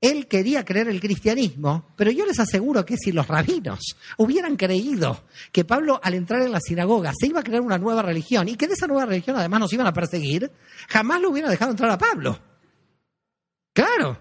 él 0.04 0.28
quería 0.28 0.66
creer 0.66 0.90
el 0.90 1.00
cristianismo, 1.00 1.94
pero 1.96 2.12
yo 2.12 2.26
les 2.26 2.38
aseguro 2.38 2.86
que 2.86 2.98
si 2.98 3.14
los 3.14 3.26
rabinos 3.26 3.96
hubieran 4.18 4.58
creído 4.58 5.24
que 5.50 5.64
Pablo 5.64 5.98
al 6.04 6.14
entrar 6.16 6.42
en 6.42 6.52
la 6.52 6.60
sinagoga 6.60 7.14
se 7.18 7.28
iba 7.28 7.40
a 7.40 7.44
crear 7.44 7.62
una 7.62 7.78
nueva 7.78 8.02
religión 8.02 8.50
y 8.50 8.58
que 8.58 8.68
de 8.68 8.74
esa 8.74 8.86
nueva 8.86 9.06
religión 9.06 9.38
además 9.38 9.62
nos 9.62 9.72
iban 9.72 9.88
a 9.88 9.94
perseguir, 9.94 10.52
jamás 10.90 11.22
lo 11.22 11.30
hubieran 11.30 11.52
dejado 11.52 11.72
entrar 11.72 11.90
a 11.90 11.98
Pablo. 11.98 12.38
Claro. 13.72 14.18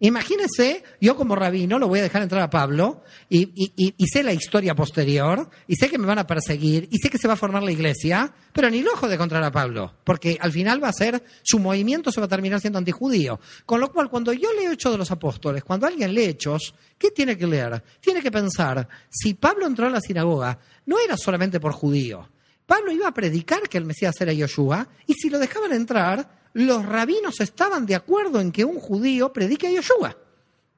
Imagínense, 0.00 0.84
yo 1.00 1.16
como 1.16 1.34
rabino 1.34 1.76
lo 1.78 1.88
voy 1.88 1.98
a 1.98 2.02
dejar 2.02 2.22
entrar 2.22 2.40
a 2.42 2.50
Pablo 2.50 3.02
y, 3.28 4.06
sé 4.06 4.22
la 4.22 4.32
historia 4.32 4.76
posterior 4.76 5.50
y 5.66 5.74
sé 5.74 5.88
que 5.90 5.98
me 5.98 6.06
van 6.06 6.20
a 6.20 6.26
perseguir 6.26 6.88
y 6.92 6.98
sé 6.98 7.10
que 7.10 7.18
se 7.18 7.26
va 7.26 7.34
a 7.34 7.36
formar 7.36 7.64
la 7.64 7.72
iglesia, 7.72 8.32
pero 8.52 8.70
ni 8.70 8.82
lojo 8.82 9.08
de 9.08 9.14
encontrar 9.14 9.42
a 9.42 9.50
Pablo, 9.50 9.92
porque 10.04 10.38
al 10.40 10.52
final 10.52 10.82
va 10.82 10.88
a 10.88 10.92
ser, 10.92 11.24
su 11.42 11.58
movimiento 11.58 12.12
se 12.12 12.20
va 12.20 12.26
a 12.26 12.28
terminar 12.28 12.60
siendo 12.60 12.78
antijudío. 12.78 13.40
Con 13.66 13.80
lo 13.80 13.90
cual, 13.92 14.08
cuando 14.08 14.32
yo 14.32 14.52
leo 14.52 14.70
Hechos 14.70 14.92
de 14.92 14.98
los 14.98 15.10
Apóstoles, 15.10 15.64
cuando 15.64 15.88
alguien 15.88 16.14
lee 16.14 16.26
Hechos, 16.26 16.74
¿qué 16.96 17.10
tiene 17.10 17.36
que 17.36 17.48
leer? 17.48 17.82
Tiene 18.00 18.22
que 18.22 18.30
pensar, 18.30 18.88
si 19.10 19.34
Pablo 19.34 19.66
entró 19.66 19.86
a 19.86 19.90
la 19.90 20.00
sinagoga, 20.00 20.60
no 20.86 21.00
era 21.00 21.16
solamente 21.16 21.58
por 21.58 21.72
judío. 21.72 22.28
Pablo 22.68 22.92
iba 22.92 23.08
a 23.08 23.14
predicar 23.14 23.62
que 23.62 23.78
el 23.78 23.86
Mesías 23.86 24.20
era 24.20 24.30
Yoshua 24.30 24.86
y 25.06 25.14
si 25.14 25.30
lo 25.30 25.38
dejaban 25.38 25.72
entrar, 25.72 26.50
los 26.52 26.84
rabinos 26.84 27.40
estaban 27.40 27.86
de 27.86 27.94
acuerdo 27.94 28.42
en 28.42 28.52
que 28.52 28.62
un 28.62 28.78
judío 28.78 29.32
predique 29.32 29.68
a 29.68 29.70
Yoshua 29.70 30.14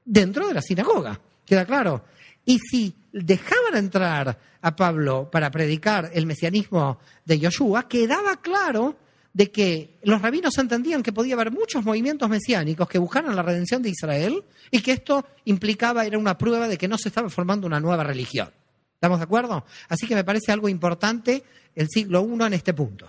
dentro 0.04 0.46
de 0.46 0.54
la 0.54 0.62
sinagoga. 0.62 1.20
¿Queda 1.44 1.66
claro? 1.66 2.04
Y 2.44 2.60
si 2.60 2.94
dejaban 3.12 3.74
entrar 3.74 4.38
a 4.62 4.76
Pablo 4.76 5.28
para 5.32 5.50
predicar 5.50 6.12
el 6.14 6.26
mesianismo 6.26 7.00
de 7.24 7.40
Yoshua, 7.40 7.88
quedaba 7.88 8.36
claro 8.36 8.96
de 9.32 9.50
que 9.50 9.98
los 10.04 10.22
rabinos 10.22 10.56
entendían 10.58 11.02
que 11.02 11.12
podía 11.12 11.34
haber 11.34 11.50
muchos 11.50 11.84
movimientos 11.84 12.28
mesiánicos 12.28 12.88
que 12.88 12.98
buscaran 12.98 13.34
la 13.34 13.42
redención 13.42 13.82
de 13.82 13.90
Israel 13.90 14.44
y 14.70 14.80
que 14.80 14.92
esto 14.92 15.26
implicaba, 15.44 16.06
era 16.06 16.18
una 16.18 16.38
prueba 16.38 16.68
de 16.68 16.78
que 16.78 16.86
no 16.86 16.96
se 16.96 17.08
estaba 17.08 17.28
formando 17.30 17.66
una 17.66 17.80
nueva 17.80 18.04
religión. 18.04 18.48
¿Estamos 18.94 19.18
de 19.18 19.24
acuerdo? 19.24 19.64
Así 19.88 20.06
que 20.06 20.14
me 20.14 20.24
parece 20.24 20.52
algo 20.52 20.68
importante 20.68 21.42
el 21.74 21.88
siglo 21.88 22.26
I 22.26 22.42
en 22.46 22.54
este 22.54 22.74
punto. 22.74 23.06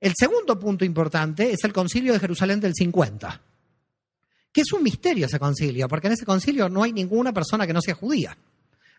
El 0.00 0.14
segundo 0.18 0.58
punto 0.58 0.84
importante 0.84 1.52
es 1.52 1.62
el 1.64 1.72
concilio 1.72 2.12
de 2.12 2.20
Jerusalén 2.20 2.60
del 2.60 2.74
50, 2.74 3.40
que 4.52 4.60
es 4.62 4.72
un 4.72 4.82
misterio 4.82 5.26
ese 5.26 5.38
concilio, 5.38 5.88
porque 5.88 6.06
en 6.06 6.14
ese 6.14 6.24
concilio 6.24 6.68
no 6.68 6.82
hay 6.82 6.92
ninguna 6.92 7.32
persona 7.32 7.66
que 7.66 7.72
no 7.72 7.82
sea 7.82 7.94
judía. 7.94 8.36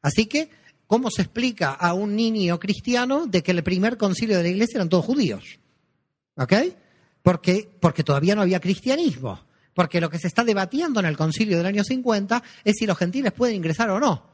Así 0.02 0.28
que, 0.28 0.50
¿cómo 0.86 1.10
se 1.10 1.24
explica 1.24 1.72
a 1.72 1.94
un 1.94 2.16
niño 2.16 2.60
cristiano 2.60 3.26
de 3.26 3.42
que 3.42 3.52
el 3.52 3.64
primer 3.64 3.98
concilio 3.98 4.38
de 4.38 4.44
la 4.44 4.50
iglesia 4.50 4.78
eran 4.78 4.90
todos 4.90 5.06
judíos? 5.06 5.60
¿Ok? 6.36 6.54
Porque, 7.24 7.70
porque 7.80 8.04
todavía 8.04 8.36
no 8.36 8.42
había 8.42 8.60
cristianismo. 8.60 9.40
Porque 9.74 10.02
lo 10.02 10.10
que 10.10 10.20
se 10.20 10.28
está 10.28 10.44
debatiendo 10.44 11.00
en 11.00 11.06
el 11.06 11.18
concilio 11.18 11.58
del 11.58 11.66
año 11.66 11.84
50 11.84 12.44
es 12.64 12.76
si 12.78 12.86
los 12.86 12.98
gentiles 12.98 13.32
pueden 13.32 13.56
ingresar 13.56 13.90
o 13.90 14.00
no. 14.00 14.30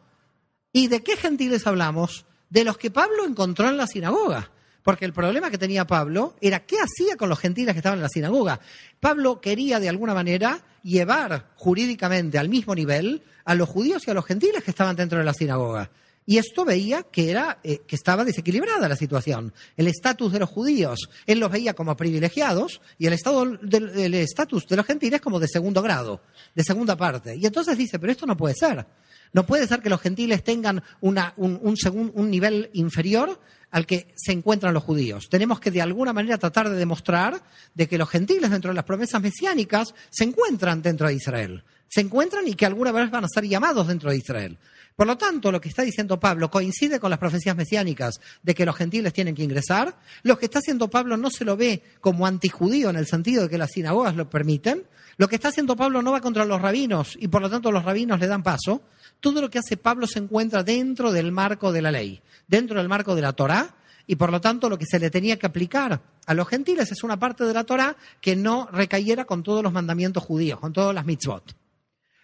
¿Y 0.72 0.88
de 0.88 1.02
qué 1.02 1.16
gentiles 1.16 1.68
hablamos? 1.68 2.26
De 2.50 2.64
los 2.64 2.78
que 2.78 2.92
Pablo 2.92 3.26
encontró 3.26 3.70
en 3.70 3.78
la 3.78 3.88
sinagoga. 3.88 4.52
Porque 4.84 5.04
el 5.04 5.12
problema 5.12 5.52
que 5.52 5.58
tenía 5.58 5.86
Pablo 5.86 6.38
era 6.40 6.66
qué 6.66 6.78
hacía 6.80 7.18
con 7.18 7.28
los 7.28 7.40
gentiles 7.40 7.74
que 7.74 7.80
estaban 7.80 8.00
en 8.00 8.04
la 8.04 8.10
sinagoga. 8.10 8.62
Pablo 9.02 9.42
quería 9.42 9.82
de 9.82 9.90
alguna 9.90 10.14
manera 10.14 10.62
llevar 10.82 11.52
jurídicamente 11.56 12.38
al 12.38 12.48
mismo 12.48 12.74
nivel 12.74 13.22
a 13.44 13.54
los 13.54 13.68
judíos 13.68 14.08
y 14.08 14.12
a 14.12 14.14
los 14.14 14.26
gentiles 14.26 14.64
que 14.64 14.72
estaban 14.72 14.96
dentro 14.96 15.20
de 15.20 15.26
la 15.26 15.34
sinagoga. 15.34 15.92
Y 16.30 16.38
esto 16.38 16.66
veía 16.66 17.04
que, 17.04 17.32
era, 17.32 17.60
eh, 17.64 17.84
que 17.88 17.96
estaba 17.96 18.26
desequilibrada 18.26 18.90
la 18.90 18.98
situación. 18.98 19.54
El 19.78 19.88
estatus 19.88 20.34
de 20.34 20.40
los 20.40 20.50
judíos, 20.50 21.10
él 21.26 21.40
los 21.40 21.50
veía 21.50 21.74
como 21.74 21.96
privilegiados 21.96 22.82
y 22.98 23.08
el 23.08 23.14
estatus 23.14 24.68
de 24.68 24.76
los 24.76 24.86
gentiles 24.86 25.22
como 25.22 25.40
de 25.40 25.48
segundo 25.48 25.82
grado, 25.82 26.22
de 26.54 26.64
segunda 26.66 26.98
parte. 26.98 27.36
Y 27.38 27.46
entonces 27.46 27.78
dice, 27.78 27.98
pero 27.98 28.12
esto 28.12 28.26
no 28.26 28.36
puede 28.36 28.56
ser. 28.56 28.86
No 29.34 29.46
puede 29.46 29.68
ser 29.68 29.82
que 29.82 29.90
los 29.90 30.02
gentiles 30.02 30.44
tengan 30.44 30.84
un, 31.02 31.20
un 31.36 32.32
nivel 32.32 32.70
inferior 32.74 33.40
al 33.72 33.86
que 33.86 34.14
se 34.16 34.32
encuentran 34.32 34.74
los 34.74 34.84
judíos. 34.84 35.28
Tenemos 35.30 35.60
que 35.60 35.72
de 35.72 35.82
alguna 35.82 36.14
manera 36.14 36.38
tratar 36.38 36.70
de 36.70 36.76
demostrar 36.76 37.42
de 37.74 37.88
que 37.88 37.98
los 37.98 38.10
gentiles 38.10 38.50
dentro 38.50 38.70
de 38.70 38.76
las 38.76 38.86
promesas 38.86 39.22
mesiánicas 39.22 39.94
se 40.10 40.24
encuentran 40.24 40.82
dentro 40.82 41.08
de 41.08 41.16
Israel. 41.16 41.64
Se 41.90 42.02
encuentran 42.02 42.48
y 42.48 42.54
que 42.54 42.66
alguna 42.66 42.92
vez 42.92 43.10
van 43.12 43.24
a 43.24 43.30
ser 43.30 43.46
llamados 43.46 43.88
dentro 43.88 44.10
de 44.10 44.18
Israel. 44.18 44.58
Por 44.96 45.06
lo 45.06 45.16
tanto, 45.16 45.52
lo 45.52 45.62
que 45.62 45.70
está 45.70 45.84
diciendo 45.84 46.20
Pablo 46.20 46.50
coincide 46.50 47.00
con 47.00 47.12
las 47.12 47.20
profecías 47.20 47.56
mesiánicas 47.56 48.20
de 48.42 48.56
que 48.56 48.66
los 48.66 48.76
gentiles 48.76 49.14
tienen 49.14 49.36
que 49.36 49.44
ingresar. 49.44 49.96
Lo 50.24 50.40
que 50.40 50.46
está 50.46 50.60
haciendo 50.60 50.90
Pablo 50.90 51.18
no 51.18 51.30
se 51.30 51.46
lo 51.46 51.56
ve 51.56 51.84
como 52.02 52.26
antijudío 52.26 52.90
en 52.90 52.96
el 52.96 53.06
sentido 53.06 53.44
de 53.44 53.50
que 53.50 53.60
las 53.60 53.72
sinagogas 53.72 54.16
lo 54.16 54.28
permiten. 54.30 54.86
Lo 55.18 55.28
que 55.28 55.36
está 55.36 55.50
haciendo 55.50 55.76
Pablo 55.76 56.02
no 56.02 56.14
va 56.14 56.22
contra 56.22 56.46
los 56.46 56.60
rabinos 56.62 57.16
y 57.20 57.28
por 57.28 57.44
lo 57.44 57.50
tanto 57.50 57.72
los 57.72 57.86
rabinos 57.86 58.20
le 58.20 58.28
dan 58.28 58.42
paso. 58.42 58.82
Todo 59.20 59.42
lo 59.42 59.50
que 59.50 59.60
hace 59.60 59.78
Pablo 59.78 60.08
se 60.08 60.20
encuentra 60.20 60.64
dentro 60.64 61.12
del 61.12 61.32
marco 61.32 61.72
de 61.72 61.82
la 61.82 61.92
ley, 61.92 62.22
dentro 62.48 62.78
del 62.78 62.88
marco 62.88 63.16
de 63.16 63.22
la 63.22 63.34
Torá 63.34 63.76
y 64.06 64.16
por 64.16 64.32
lo 64.32 64.40
tanto 64.40 64.70
lo 64.70 64.78
que 64.78 64.86
se 64.86 65.00
le 65.00 65.10
tenía 65.10 65.38
que 65.38 65.46
aplicar 65.46 66.02
a 66.26 66.34
los 66.34 66.48
gentiles 66.48 66.92
es 66.92 67.04
una 67.04 67.20
parte 67.20 67.44
de 67.44 67.54
la 67.54 67.66
Torá 67.66 67.96
que 68.22 68.36
no 68.36 68.70
recayera 68.72 69.26
con 69.26 69.44
todos 69.44 69.62
los 69.62 69.74
mandamientos 69.74 70.24
judíos, 70.24 70.60
con 70.60 70.74
todas 70.74 70.96
las 70.96 71.06
mitzvot. 71.06 71.56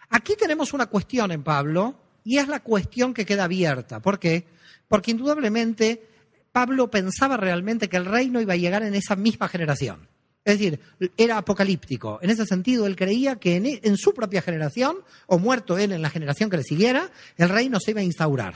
Aquí 0.10 0.36
tenemos 0.38 0.74
una 0.74 0.86
cuestión 0.86 1.32
en 1.32 1.44
Pablo 1.44 1.96
y 2.24 2.38
es 2.38 2.48
la 2.48 2.62
cuestión 2.62 3.14
que 3.14 3.26
queda 3.26 3.46
abierta. 3.46 4.00
¿Por 4.00 4.20
qué? 4.20 4.46
Porque 4.88 5.12
indudablemente 5.12 6.08
Pablo 6.52 6.90
pensaba 6.90 7.36
realmente 7.36 7.90
que 7.90 7.98
el 7.98 8.06
reino 8.06 8.40
iba 8.40 8.54
a 8.54 8.58
llegar 8.58 8.84
en 8.84 8.96
esa 8.96 9.16
misma 9.16 9.48
generación. 9.48 10.08
Es 10.46 10.60
decir, 10.60 10.80
era 11.16 11.38
apocalíptico. 11.38 12.20
En 12.22 12.30
ese 12.30 12.46
sentido, 12.46 12.86
él 12.86 12.98
creía 12.98 13.38
que 13.38 13.56
en, 13.56 13.98
su 13.98 14.14
propia 14.14 14.42
generación, 14.42 14.98
o 15.28 15.40
muerto 15.40 15.78
él 15.78 15.94
en 15.94 16.02
la 16.02 16.10
generación 16.10 16.50
que 16.50 16.58
le 16.58 16.64
siguiera, 16.64 17.12
el 17.38 17.50
reino 17.50 17.80
se 17.80 17.92
iba 17.92 18.02
a 18.02 18.06
instaurar. 18.06 18.56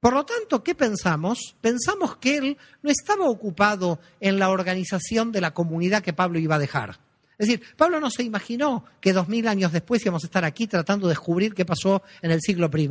Por 0.00 0.12
lo 0.12 0.26
tanto, 0.26 0.62
¿qué 0.62 0.74
pensamos? 0.74 1.56
Pensamos 1.62 2.16
que 2.16 2.36
él 2.36 2.58
no 2.82 2.90
estaba 2.90 3.26
ocupado 3.26 3.98
en 4.20 4.38
la 4.38 4.50
organización 4.50 5.32
de 5.32 5.40
la 5.40 5.54
comunidad 5.54 6.02
que 6.02 6.12
Pablo 6.12 6.38
iba 6.38 6.56
a 6.56 6.58
dejar. 6.58 7.00
Es 7.38 7.48
decir, 7.48 7.62
Pablo 7.76 8.00
no 8.00 8.10
se 8.10 8.22
imaginó 8.22 8.84
que 9.00 9.14
dos 9.14 9.28
mil 9.28 9.48
años 9.48 9.72
después 9.72 10.02
íbamos 10.02 10.24
a 10.24 10.26
estar 10.26 10.44
aquí 10.44 10.66
tratando 10.66 11.06
de 11.06 11.12
descubrir 11.12 11.54
qué 11.54 11.64
pasó 11.64 12.02
en 12.20 12.32
el 12.32 12.40
siglo 12.42 12.70
I. 12.76 12.88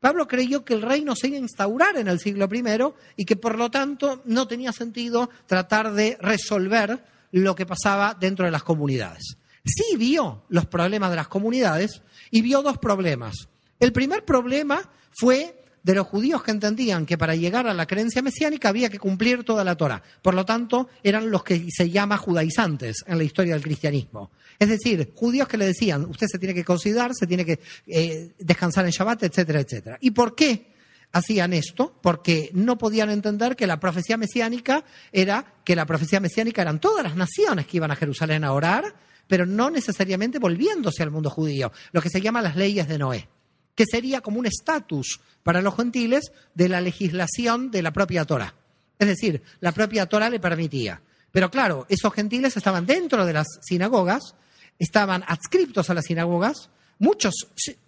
Pablo 0.00 0.28
creyó 0.28 0.66
que 0.66 0.74
el 0.74 0.82
reino 0.82 1.16
se 1.16 1.28
iba 1.28 1.38
a 1.38 1.40
instaurar 1.40 1.96
en 1.96 2.08
el 2.08 2.20
siglo 2.20 2.46
I 2.52 2.62
y 3.16 3.24
que 3.24 3.36
por 3.36 3.56
lo 3.56 3.70
tanto 3.70 4.20
no 4.26 4.46
tenía 4.46 4.70
sentido 4.72 5.30
tratar 5.46 5.94
de 5.94 6.18
resolver 6.20 7.02
lo 7.34 7.56
que 7.56 7.66
pasaba 7.66 8.16
dentro 8.18 8.44
de 8.44 8.52
las 8.52 8.62
comunidades. 8.62 9.38
Sí 9.64 9.96
vio 9.96 10.44
los 10.50 10.66
problemas 10.66 11.10
de 11.10 11.16
las 11.16 11.26
comunidades 11.26 12.02
y 12.30 12.42
vio 12.42 12.62
dos 12.62 12.78
problemas. 12.78 13.48
El 13.80 13.92
primer 13.92 14.24
problema 14.24 14.88
fue 15.18 15.60
de 15.82 15.94
los 15.96 16.06
judíos 16.06 16.44
que 16.44 16.52
entendían 16.52 17.06
que 17.06 17.18
para 17.18 17.34
llegar 17.34 17.66
a 17.66 17.74
la 17.74 17.86
creencia 17.86 18.22
mesiánica 18.22 18.68
había 18.68 18.88
que 18.88 19.00
cumplir 19.00 19.42
toda 19.42 19.64
la 19.64 19.76
Torah. 19.76 20.00
Por 20.22 20.34
lo 20.34 20.44
tanto, 20.44 20.88
eran 21.02 21.28
los 21.28 21.42
que 21.42 21.66
se 21.70 21.90
llama 21.90 22.18
judaizantes 22.18 23.04
en 23.04 23.18
la 23.18 23.24
historia 23.24 23.54
del 23.54 23.64
cristianismo. 23.64 24.30
Es 24.60 24.68
decir, 24.68 25.10
judíos 25.16 25.48
que 25.48 25.58
le 25.58 25.66
decían, 25.66 26.04
usted 26.04 26.28
se 26.30 26.38
tiene 26.38 26.54
que 26.54 26.64
considerar, 26.64 27.10
se 27.14 27.26
tiene 27.26 27.44
que 27.44 27.58
eh, 27.88 28.30
descansar 28.38 28.84
en 28.84 28.92
Shabbat, 28.92 29.24
etcétera, 29.24 29.58
etcétera. 29.58 29.98
¿Y 30.00 30.12
por 30.12 30.36
qué? 30.36 30.73
Hacían 31.14 31.54
esto 31.54 31.98
porque 32.02 32.50
no 32.52 32.76
podían 32.76 33.08
entender 33.08 33.56
que 33.56 33.66
la 33.66 33.80
profecía 33.80 34.18
mesiánica 34.18 34.84
era 35.12 35.54
que 35.64 35.74
la 35.74 35.86
profecía 35.86 36.20
mesiánica 36.20 36.60
eran 36.60 36.80
todas 36.80 37.02
las 37.02 37.16
naciones 37.16 37.66
que 37.66 37.78
iban 37.78 37.90
a 37.90 37.96
Jerusalén 37.96 38.44
a 38.44 38.52
orar, 38.52 38.94
pero 39.26 39.46
no 39.46 39.70
necesariamente 39.70 40.38
volviéndose 40.38 41.02
al 41.02 41.10
mundo 41.10 41.30
judío, 41.30 41.72
lo 41.92 42.02
que 42.02 42.10
se 42.10 42.20
llama 42.20 42.42
las 42.42 42.56
leyes 42.56 42.86
de 42.86 42.98
Noé 42.98 43.28
que 43.74 43.84
sería 43.90 44.20
como 44.20 44.38
un 44.38 44.46
estatus 44.46 45.20
para 45.42 45.62
los 45.62 45.76
gentiles 45.76 46.32
de 46.54 46.68
la 46.68 46.80
legislación 46.80 47.70
de 47.70 47.82
la 47.82 47.92
propia 47.92 48.24
Torah. 48.24 48.54
Es 48.98 49.08
decir, 49.08 49.42
la 49.60 49.72
propia 49.72 50.06
Torah 50.06 50.30
le 50.30 50.40
permitía. 50.40 51.02
Pero 51.32 51.50
claro, 51.50 51.86
esos 51.88 52.12
gentiles 52.14 52.56
estaban 52.56 52.86
dentro 52.86 53.26
de 53.26 53.32
las 53.32 53.46
sinagogas, 53.62 54.36
estaban 54.78 55.24
adscriptos 55.26 55.90
a 55.90 55.94
las 55.94 56.04
sinagogas, 56.04 56.70
muchos 56.98 57.34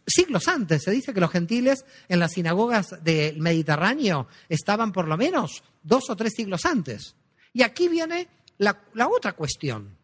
siglos 0.07 0.49
antes. 0.49 0.83
Se 0.83 0.91
dice 0.91 1.13
que 1.13 1.21
los 1.21 1.31
gentiles 1.31 1.85
en 2.09 2.21
las 2.21 2.33
sinagogas 2.33 3.03
del 3.03 3.39
Mediterráneo 3.39 4.29
estaban 4.49 4.93
por 4.93 5.09
lo 5.09 5.17
menos 5.17 5.63
dos 5.83 6.11
o 6.11 6.17
tres 6.17 6.33
siglos 6.37 6.65
antes. 6.65 7.15
Y 7.53 7.63
aquí 7.63 7.89
viene 7.89 8.29
la, 8.59 8.79
otra 9.09 9.33
cuestión. 9.33 9.97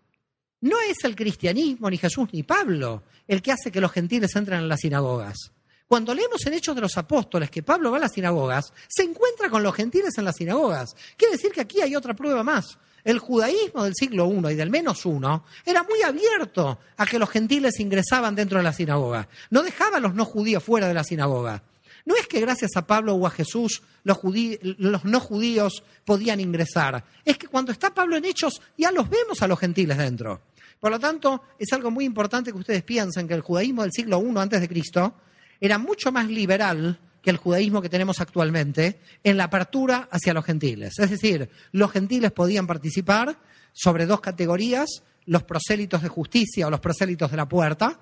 No 0.60 0.76
es 0.80 1.04
el 1.04 1.16
cristianismo, 1.16 1.90
ni 1.90 1.98
Jesús, 1.98 2.28
ni 2.32 2.42
Pablo 2.42 3.02
el 3.28 3.40
que 3.40 3.52
hace 3.52 3.70
que 3.70 3.80
los 3.80 3.92
gentiles 3.92 4.34
entren 4.36 4.60
en 4.60 4.68
las 4.68 4.80
sinagogas. 4.80 5.52
Cuando 5.86 6.14
leemos 6.14 6.44
en 6.46 6.54
Hechos 6.54 6.74
de 6.74 6.80
los 6.80 6.96
Apóstoles 6.96 7.50
que 7.50 7.62
Pablo 7.62 7.90
va 7.90 7.98
a 7.98 8.00
las 8.00 8.12
sinagogas, 8.12 8.72
se 8.88 9.02
encuentra 9.02 9.50
con 9.50 9.62
los 9.62 9.74
gentiles 9.74 10.16
en 10.16 10.24
las 10.24 10.36
sinagogas. 10.36 10.96
Quiere 11.16 11.32
decir 11.32 11.52
que 11.52 11.60
aquí 11.60 11.80
hay 11.80 11.94
otra 11.94 12.14
prueba 12.14 12.42
más. 12.42 12.78
El 13.04 13.18
judaísmo 13.18 13.84
del 13.84 13.94
siglo 13.94 14.30
I 14.30 14.52
y 14.52 14.54
del 14.54 14.70
menos 14.70 15.04
uno 15.06 15.44
era 15.66 15.82
muy 15.82 16.02
abierto 16.02 16.78
a 16.96 17.06
que 17.06 17.18
los 17.18 17.30
gentiles 17.30 17.80
ingresaban 17.80 18.34
dentro 18.34 18.58
de 18.58 18.64
la 18.64 18.72
sinagoga. 18.72 19.28
No 19.50 19.62
dejaba 19.62 19.96
a 19.96 20.00
los 20.00 20.14
no 20.14 20.24
judíos 20.24 20.62
fuera 20.62 20.86
de 20.86 20.94
la 20.94 21.02
sinagoga. 21.02 21.62
No 22.04 22.16
es 22.16 22.26
que 22.26 22.40
gracias 22.40 22.72
a 22.76 22.86
Pablo 22.86 23.14
o 23.14 23.26
a 23.26 23.30
Jesús 23.30 23.82
los, 24.04 24.18
los, 24.22 25.04
no 25.04 25.20
judíos 25.20 25.82
podían 26.04 26.40
ingresar. 26.40 27.04
Es 27.24 27.38
que 27.38 27.46
cuando 27.46 27.72
está 27.72 27.94
Pablo 27.94 28.16
en 28.16 28.24
Hechos 28.24 28.60
ya 28.76 28.90
los 28.92 29.08
vemos 29.08 29.42
a 29.42 29.48
los 29.48 29.58
gentiles 29.58 29.98
dentro. 29.98 30.42
Por 30.80 30.90
lo 30.90 30.98
tanto, 30.98 31.42
es 31.58 31.72
algo 31.72 31.90
muy 31.90 32.04
importante 32.04 32.52
que 32.52 32.58
ustedes 32.58 32.82
piensen 32.82 33.28
que 33.28 33.34
el 33.34 33.40
judaísmo 33.40 33.82
del 33.82 33.92
siglo 33.92 34.20
I 34.20 34.36
antes 34.36 34.60
de 34.60 34.68
Cristo 34.68 35.14
era 35.60 35.78
mucho 35.78 36.10
más 36.10 36.26
liberal 36.26 36.98
que 37.22 37.30
el 37.30 37.36
judaísmo 37.36 37.80
que 37.80 37.88
tenemos 37.88 38.20
actualmente 38.20 39.00
en 39.22 39.36
la 39.36 39.44
apertura 39.44 40.08
hacia 40.10 40.34
los 40.34 40.44
gentiles. 40.44 40.98
Es 40.98 41.10
decir, 41.10 41.48
los 41.70 41.90
gentiles 41.90 42.32
podían 42.32 42.66
participar 42.66 43.38
sobre 43.72 44.06
dos 44.06 44.20
categorías, 44.20 45.02
los 45.26 45.44
prosélitos 45.44 46.02
de 46.02 46.08
justicia 46.08 46.66
o 46.66 46.70
los 46.70 46.80
prosélitos 46.80 47.30
de 47.30 47.36
la 47.36 47.48
puerta. 47.48 47.98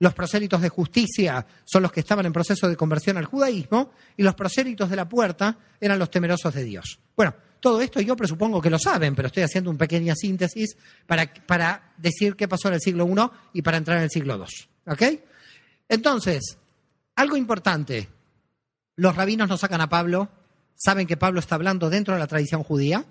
Los 0.00 0.14
prosélitos 0.14 0.60
de 0.60 0.68
justicia 0.68 1.44
son 1.64 1.82
los 1.82 1.90
que 1.90 2.00
estaban 2.00 2.26
en 2.26 2.32
proceso 2.32 2.68
de 2.68 2.76
conversión 2.76 3.16
al 3.16 3.24
judaísmo 3.24 3.92
y 4.16 4.22
los 4.22 4.34
prosélitos 4.34 4.90
de 4.90 4.96
la 4.96 5.08
puerta 5.08 5.58
eran 5.80 5.98
los 5.98 6.10
temerosos 6.10 6.54
de 6.54 6.64
Dios. 6.64 7.00
Bueno, 7.16 7.34
todo 7.60 7.80
esto 7.80 8.00
yo 8.00 8.14
presupongo 8.14 8.60
que 8.60 8.70
lo 8.70 8.78
saben, 8.78 9.16
pero 9.16 9.26
estoy 9.26 9.42
haciendo 9.42 9.70
una 9.70 9.78
pequeña 9.78 10.14
síntesis 10.14 10.76
para, 11.06 11.32
para 11.46 11.94
decir 11.96 12.36
qué 12.36 12.46
pasó 12.46 12.68
en 12.68 12.74
el 12.74 12.80
siglo 12.80 13.08
I 13.08 13.58
y 13.58 13.62
para 13.62 13.76
entrar 13.76 13.98
en 13.98 14.04
el 14.04 14.10
siglo 14.10 14.36
II. 14.36 14.92
¿Ok? 14.92 15.02
Entonces, 15.88 16.58
algo 17.16 17.36
importante, 17.36 18.08
los 18.98 19.14
rabinos 19.14 19.48
no 19.48 19.56
sacan 19.56 19.80
a 19.80 19.88
Pablo, 19.88 20.28
saben 20.74 21.06
que 21.06 21.16
Pablo 21.16 21.38
está 21.38 21.54
hablando 21.54 21.88
dentro 21.88 22.14
de 22.14 22.20
la 22.20 22.26
tradición 22.26 22.64
judía. 22.64 23.04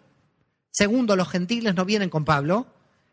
Segundo, 0.70 1.16
los 1.16 1.30
gentiles 1.30 1.76
no 1.76 1.86
vienen 1.86 2.10
con 2.10 2.26
Pablo. 2.26 2.68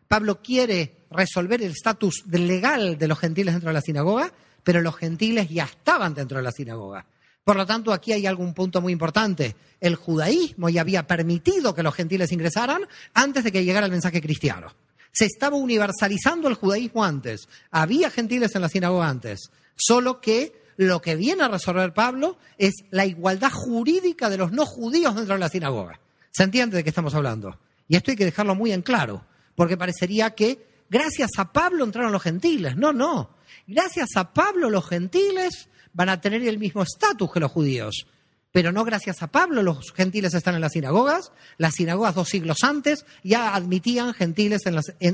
Pablo 0.09 0.41
quiere 0.41 1.05
resolver 1.09 1.61
el 1.61 1.71
estatus 1.71 2.25
legal 2.29 2.97
de 2.97 3.07
los 3.07 3.17
gentiles 3.17 3.53
dentro 3.53 3.69
de 3.69 3.75
la 3.75 3.81
sinagoga, 3.81 4.33
pero 4.61 4.81
los 4.81 4.97
gentiles 4.97 5.47
ya 5.49 5.63
estaban 5.63 6.13
dentro 6.13 6.37
de 6.37 6.43
la 6.43 6.51
sinagoga. 6.51 7.05
Por 7.45 7.55
lo 7.55 7.65
tanto, 7.65 7.93
aquí 7.93 8.11
hay 8.11 8.25
algún 8.27 8.53
punto 8.53 8.81
muy 8.81 8.91
importante. 8.91 9.55
El 9.79 9.95
judaísmo 9.95 10.67
ya 10.67 10.81
había 10.81 11.07
permitido 11.07 11.73
que 11.73 11.83
los 11.83 11.95
gentiles 11.95 12.33
ingresaran 12.33 12.81
antes 13.13 13.45
de 13.45 13.53
que 13.53 13.63
llegara 13.63 13.85
el 13.85 13.91
mensaje 13.93 14.21
cristiano. 14.21 14.75
Se 15.13 15.23
estaba 15.23 15.55
universalizando 15.55 16.49
el 16.49 16.55
judaísmo 16.55 17.05
antes. 17.05 17.47
Había 17.71 18.09
gentiles 18.09 18.53
en 18.53 18.63
la 18.63 18.67
sinagoga 18.67 19.07
antes. 19.07 19.49
Solo 19.77 20.19
que 20.19 20.64
lo 20.77 21.01
que 21.01 21.15
viene 21.15 21.43
a 21.43 21.47
resolver 21.47 21.93
Pablo 21.93 22.37
es 22.57 22.73
la 22.91 23.05
igualdad 23.05 23.51
jurídica 23.51 24.29
de 24.29 24.37
los 24.37 24.51
no 24.51 24.65
judíos 24.65 25.15
dentro 25.15 25.35
de 25.35 25.39
la 25.39 25.49
sinagoga. 25.49 25.99
¿Se 26.31 26.43
entiende 26.43 26.77
de 26.77 26.83
qué 26.83 26.89
estamos 26.89 27.15
hablando? 27.15 27.59
Y 27.87 27.95
esto 27.95 28.11
hay 28.11 28.17
que 28.17 28.25
dejarlo 28.25 28.55
muy 28.55 28.71
en 28.71 28.81
claro, 28.81 29.25
porque 29.55 29.77
parecería 29.77 30.31
que 30.31 30.65
gracias 30.89 31.31
a 31.37 31.51
Pablo 31.51 31.83
entraron 31.83 32.11
los 32.11 32.23
gentiles. 32.23 32.75
No, 32.75 32.91
no. 32.91 33.35
Gracias 33.67 34.09
a 34.15 34.33
Pablo 34.33 34.69
los 34.69 34.87
gentiles 34.87 35.69
van 35.93 36.09
a 36.09 36.19
tener 36.19 36.45
el 36.47 36.57
mismo 36.57 36.83
estatus 36.83 37.31
que 37.31 37.39
los 37.39 37.51
judíos. 37.51 38.07
Pero 38.51 38.71
no 38.71 38.85
gracias 38.85 39.21
a 39.21 39.27
Pablo 39.27 39.63
los 39.63 39.91
gentiles 39.91 40.33
están 40.33 40.55
en 40.55 40.61
las 40.61 40.73
sinagogas. 40.73 41.31
Las 41.57 41.75
sinagogas 41.75 42.15
dos 42.15 42.29
siglos 42.29 42.57
antes 42.63 43.05
ya 43.23 43.53
admitían 43.53 44.13
gentiles 44.13 44.61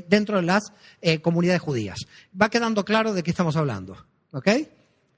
dentro 0.07 0.37
de 0.37 0.43
las 0.43 0.73
eh, 1.01 1.21
comunidades 1.21 1.61
judías. 1.61 1.99
Va 2.39 2.49
quedando 2.49 2.85
claro 2.85 3.13
de 3.13 3.23
qué 3.23 3.31
estamos 3.31 3.55
hablando. 3.55 4.05
¿Ok? 4.31 4.47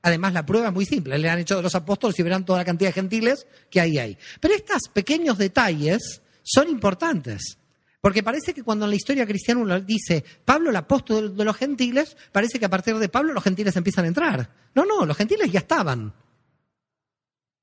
Además, 0.03 0.33
la 0.33 0.45
prueba 0.45 0.67
es 0.67 0.73
muy 0.73 0.85
simple. 0.85 1.17
Le 1.17 1.29
han 1.29 1.39
hecho 1.39 1.55
de 1.55 1.63
los 1.63 1.75
apóstoles 1.75 2.19
y 2.19 2.23
verán 2.23 2.45
toda 2.45 2.59
la 2.59 2.65
cantidad 2.65 2.89
de 2.89 2.93
gentiles 2.93 3.47
que 3.69 3.79
ahí 3.79 3.97
hay. 3.97 4.17
Pero 4.39 4.53
estos 4.53 4.89
pequeños 4.91 5.37
detalles 5.37 6.21
son 6.43 6.69
importantes. 6.69 7.57
Porque 8.01 8.21
parece 8.21 8.53
que 8.53 8.63
cuando 8.63 8.83
en 8.83 8.91
la 8.91 8.97
historia 8.97 9.25
cristiana 9.25 9.61
uno 9.61 9.79
dice 9.79 10.25
Pablo 10.43 10.71
el 10.71 10.75
apóstol 10.75 11.37
de 11.37 11.45
los 11.45 11.55
gentiles, 11.55 12.17
parece 12.33 12.59
que 12.59 12.65
a 12.65 12.69
partir 12.69 12.97
de 12.97 13.07
Pablo 13.07 13.31
los 13.31 13.43
gentiles 13.45 13.77
empiezan 13.77 14.03
a 14.03 14.09
entrar. 14.09 14.49
No, 14.75 14.85
no, 14.85 15.05
los 15.05 15.15
gentiles 15.15 15.49
ya 15.49 15.59
estaban. 15.59 16.13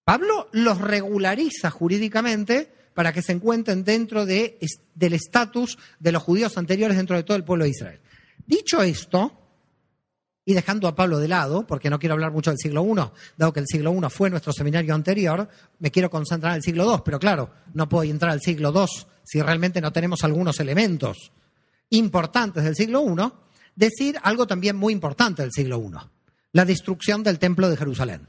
Pablo 0.02 0.48
los 0.52 0.80
regulariza 0.80 1.70
jurídicamente 1.70 2.72
para 2.94 3.12
que 3.12 3.20
se 3.20 3.32
encuentren 3.32 3.84
dentro 3.84 4.24
de, 4.24 4.58
del 4.94 5.12
estatus 5.12 5.76
de 5.98 6.10
los 6.10 6.22
judíos 6.22 6.56
anteriores 6.56 6.96
dentro 6.96 7.16
de 7.16 7.22
todo 7.22 7.36
el 7.36 7.44
pueblo 7.44 7.64
de 7.64 7.70
Israel. 7.70 8.00
Dicho 8.46 8.82
esto, 8.82 9.39
y 10.50 10.54
dejando 10.54 10.88
a 10.88 10.96
Pablo 10.96 11.20
de 11.20 11.28
lado, 11.28 11.64
porque 11.64 11.90
no 11.90 12.00
quiero 12.00 12.14
hablar 12.14 12.32
mucho 12.32 12.50
del 12.50 12.58
siglo 12.58 12.84
I, 12.84 13.08
dado 13.36 13.52
que 13.52 13.60
el 13.60 13.66
siglo 13.68 13.94
I 13.94 14.10
fue 14.10 14.30
nuestro 14.30 14.52
seminario 14.52 14.96
anterior, 14.96 15.48
me 15.78 15.92
quiero 15.92 16.10
concentrar 16.10 16.54
en 16.54 16.56
el 16.56 16.62
siglo 16.64 16.92
II, 16.92 17.02
pero 17.04 17.20
claro, 17.20 17.50
no 17.72 17.88
puedo 17.88 18.02
entrar 18.10 18.32
al 18.32 18.40
siglo 18.40 18.72
II 18.74 19.06
si 19.22 19.40
realmente 19.40 19.80
no 19.80 19.92
tenemos 19.92 20.24
algunos 20.24 20.58
elementos 20.58 21.30
importantes 21.90 22.64
del 22.64 22.74
siglo 22.74 23.04
I, 23.04 23.32
decir 23.76 24.18
algo 24.24 24.48
también 24.48 24.74
muy 24.74 24.92
importante 24.92 25.42
del 25.42 25.52
siglo 25.52 25.80
I, 25.80 25.96
la 26.50 26.64
destrucción 26.64 27.22
del 27.22 27.38
templo 27.38 27.70
de 27.70 27.76
Jerusalén. 27.76 28.26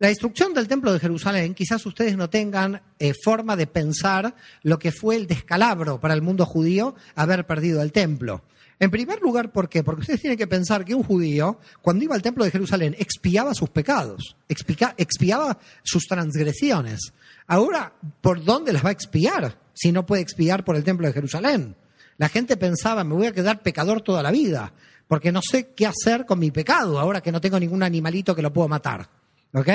La 0.00 0.08
destrucción 0.08 0.54
del 0.54 0.66
templo 0.66 0.92
de 0.92 0.98
Jerusalén, 0.98 1.54
quizás 1.54 1.86
ustedes 1.86 2.16
no 2.16 2.28
tengan 2.28 2.82
eh, 2.98 3.12
forma 3.22 3.54
de 3.54 3.68
pensar 3.68 4.34
lo 4.62 4.80
que 4.80 4.90
fue 4.90 5.14
el 5.14 5.28
descalabro 5.28 6.00
para 6.00 6.14
el 6.14 6.20
mundo 6.20 6.46
judío 6.46 6.96
haber 7.14 7.46
perdido 7.46 7.80
el 7.80 7.92
templo. 7.92 8.42
En 8.78 8.90
primer 8.90 9.20
lugar, 9.22 9.52
¿por 9.52 9.68
qué? 9.68 9.82
Porque 9.82 10.02
ustedes 10.02 10.20
tienen 10.20 10.38
que 10.38 10.46
pensar 10.46 10.84
que 10.84 10.94
un 10.94 11.02
judío, 11.02 11.58
cuando 11.80 12.04
iba 12.04 12.14
al 12.14 12.20
templo 12.20 12.44
de 12.44 12.50
Jerusalén, 12.50 12.94
expiaba 12.98 13.54
sus 13.54 13.70
pecados, 13.70 14.36
expiaba 14.48 15.58
sus 15.82 16.04
transgresiones. 16.04 17.12
Ahora, 17.46 17.94
¿por 18.20 18.44
dónde 18.44 18.74
las 18.74 18.84
va 18.84 18.90
a 18.90 18.92
expiar 18.92 19.58
si 19.72 19.92
no 19.92 20.04
puede 20.04 20.22
expiar 20.22 20.62
por 20.64 20.76
el 20.76 20.84
templo 20.84 21.06
de 21.06 21.14
Jerusalén? 21.14 21.74
La 22.18 22.28
gente 22.28 22.58
pensaba, 22.58 23.02
me 23.02 23.14
voy 23.14 23.26
a 23.26 23.32
quedar 23.32 23.62
pecador 23.62 24.02
toda 24.02 24.22
la 24.22 24.30
vida, 24.30 24.74
porque 25.08 25.32
no 25.32 25.40
sé 25.42 25.72
qué 25.74 25.86
hacer 25.86 26.26
con 26.26 26.38
mi 26.38 26.50
pecado 26.50 26.98
ahora 26.98 27.22
que 27.22 27.32
no 27.32 27.40
tengo 27.40 27.58
ningún 27.58 27.82
animalito 27.82 28.34
que 28.34 28.42
lo 28.42 28.52
puedo 28.52 28.68
matar. 28.68 29.08
¿Ok? 29.54 29.68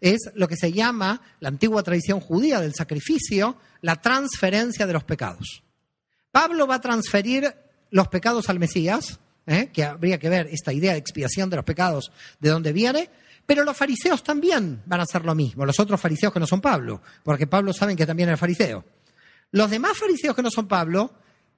Es 0.00 0.30
lo 0.34 0.48
que 0.48 0.56
se 0.56 0.72
llama 0.72 1.20
la 1.38 1.50
antigua 1.50 1.84
tradición 1.84 2.18
judía 2.20 2.60
del 2.60 2.74
sacrificio, 2.74 3.58
la 3.82 4.00
transferencia 4.00 4.86
de 4.86 4.92
los 4.92 5.04
pecados. 5.04 5.62
Pablo 6.32 6.66
va 6.66 6.76
a 6.76 6.80
transferir 6.80 7.52
los 7.90 8.08
pecados 8.08 8.48
al 8.48 8.58
Mesías, 8.58 9.20
¿eh? 9.46 9.70
que 9.72 9.84
habría 9.84 10.18
que 10.18 10.28
ver 10.28 10.48
esta 10.50 10.72
idea 10.72 10.92
de 10.92 10.98
expiación 10.98 11.50
de 11.50 11.56
los 11.56 11.64
pecados, 11.64 12.12
de 12.38 12.50
dónde 12.50 12.72
viene, 12.72 13.10
pero 13.46 13.64
los 13.64 13.76
fariseos 13.76 14.22
también 14.22 14.82
van 14.86 15.00
a 15.00 15.02
hacer 15.04 15.24
lo 15.24 15.34
mismo, 15.34 15.66
los 15.66 15.80
otros 15.80 16.00
fariseos 16.00 16.32
que 16.32 16.40
no 16.40 16.46
son 16.46 16.60
Pablo, 16.60 17.02
porque 17.24 17.46
Pablo 17.46 17.72
saben 17.72 17.96
que 17.96 18.06
también 18.06 18.28
es 18.28 18.38
fariseo. 18.38 18.84
Los 19.52 19.70
demás 19.70 19.98
fariseos 19.98 20.36
que 20.36 20.42
no 20.42 20.50
son 20.50 20.68
Pablo 20.68 21.12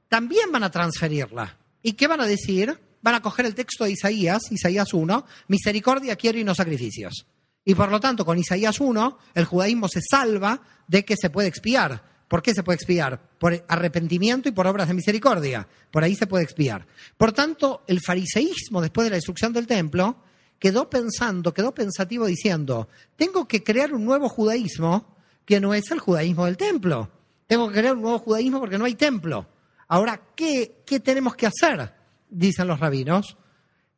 también 0.09 0.51
van 0.51 0.65
a 0.65 0.71
transferirla. 0.71 1.57
¿Y 1.83 1.93
qué 1.93 2.07
van 2.07 2.21
a 2.21 2.27
decir? 2.27 2.79
Van 3.03 3.15
a 3.15 3.21
coger 3.21 3.45
el 3.45 3.55
texto 3.55 3.85
de 3.85 3.91
Isaías, 3.91 4.51
Isaías 4.51 4.95
1, 4.95 5.27
misericordia 5.49 6.17
quiero 6.17 6.39
y 6.39 6.45
no 6.45 6.55
sacrificios. 6.55 7.27
Y 7.65 7.75
por 7.75 7.91
lo 7.91 8.01
tanto, 8.01 8.25
con 8.25 8.39
Isaías 8.39 8.81
1, 8.81 9.19
el 9.35 9.45
judaísmo 9.45 9.89
se 9.89 10.01
salva 10.01 10.61
de 10.89 11.05
que 11.05 11.17
se 11.17 11.31
puede 11.31 11.49
expiar. 11.49 12.12
¿Por 12.33 12.41
qué 12.41 12.55
se 12.55 12.63
puede 12.63 12.77
expiar? 12.77 13.21
Por 13.39 13.63
arrepentimiento 13.69 14.49
y 14.49 14.53
por 14.53 14.67
obras 14.67 14.89
de 14.89 14.95
misericordia. 14.95 15.69
Por 15.91 16.03
ahí 16.03 16.15
se 16.15 16.27
puede 16.27 16.45
expiar. 16.45 16.87
Por 17.19 17.33
tanto, 17.33 17.83
el 17.87 18.01
fariseísmo, 18.01 18.81
después 18.81 19.05
de 19.05 19.11
la 19.11 19.17
destrucción 19.17 19.53
del 19.53 19.67
templo, 19.67 20.17
quedó 20.59 20.89
pensando, 20.89 21.53
quedó 21.53 21.75
pensativo 21.75 22.25
diciendo, 22.25 22.89
tengo 23.17 23.47
que 23.47 23.63
crear 23.63 23.93
un 23.93 24.07
nuevo 24.07 24.31
judaísmo 24.31 25.15
que 25.45 25.61
no 25.61 25.75
es 25.75 25.91
el 25.91 25.99
judaísmo 25.99 26.47
del 26.47 26.57
templo. 26.57 27.11
Tengo 27.47 27.69
que 27.69 27.81
crear 27.81 27.97
un 27.97 28.01
nuevo 28.01 28.21
judaísmo 28.21 28.61
porque 28.61 28.79
no 28.79 28.87
hay 28.87 28.95
templo. 28.95 29.47
Ahora, 29.89 30.19
¿qué, 30.35 30.81
qué 30.87 31.01
tenemos 31.01 31.37
que 31.37 31.49
hacer? 31.49 31.93
Dicen 32.31 32.67
los 32.67 32.81
rabinos. 32.81 33.37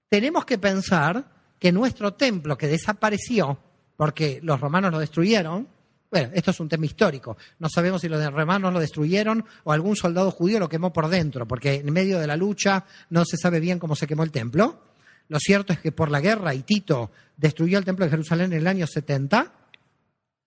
Tenemos 0.09 0.45
que 0.45 0.59
pensar 0.59 1.25
que 1.61 1.71
nuestro 1.71 2.15
templo 2.15 2.59
que 2.59 2.67
desapareció, 2.67 3.61
porque 3.97 4.41
los 4.43 4.61
romanos 4.61 4.91
lo 4.91 4.99
destruyeron, 4.99 5.69
bueno, 6.15 6.31
esto 6.33 6.53
es 6.53 6.61
un 6.61 6.69
tema 6.69 6.87
histórico. 6.87 7.37
No 7.59 7.69
sabemos 7.69 8.01
si 8.01 8.09
los 8.09 8.25
romanos 8.33 8.73
lo 8.73 8.79
destruyeron 8.79 9.45
o 9.65 9.73
algún 9.73 9.97
soldado 9.97 10.31
judío 10.31 10.61
lo 10.61 10.69
quemó 10.69 10.93
por 10.93 11.09
dentro, 11.09 11.45
porque 11.45 11.75
en 11.75 11.93
medio 11.93 12.21
de 12.21 12.29
la 12.29 12.37
lucha 12.37 12.85
no 13.11 13.25
se 13.25 13.37
sabe 13.37 13.59
bien 13.59 13.81
cómo 13.81 13.97
se 13.97 14.07
quemó 14.07 14.23
el 14.23 14.31
templo. 14.31 14.81
Lo 15.27 15.41
cierto 15.41 15.73
es 15.73 15.81
que 15.81 15.91
por 15.91 16.13
la 16.13 16.21
guerra 16.21 16.55
y 16.55 16.63
Tito 16.63 17.11
destruyó 17.37 17.79
el 17.79 17.85
templo 17.85 18.05
de 18.05 18.13
Jerusalén 18.13 18.53
en 18.53 18.61
el 18.61 18.69
año 18.69 18.87
70. 18.87 19.53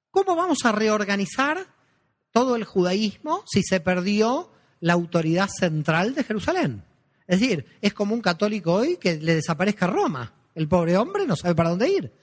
¿Cómo 0.10 0.38
vamos 0.38 0.60
a 0.64 0.72
reorganizar 0.72 1.68
todo 2.32 2.56
el 2.56 2.64
judaísmo 2.64 3.44
si 3.46 3.62
se 3.62 3.82
perdió 3.82 4.50
la 4.80 4.94
autoridad 4.94 5.50
central 5.50 6.16
de 6.16 6.24
Jerusalén? 6.24 6.82
Es 7.28 7.42
decir, 7.42 7.66
es 7.82 7.94
como 7.94 8.14
un 8.14 8.22
católico 8.22 8.72
hoy 8.72 8.96
que 8.96 9.18
le 9.18 9.36
desaparezca 9.36 9.86
Roma. 9.86 10.32
El 10.56 10.70
pobre 10.70 10.96
hombre 10.96 11.28
no 11.28 11.36
sabe 11.36 11.56
para 11.56 11.72
dónde 11.72 11.90
ir. 11.90 12.14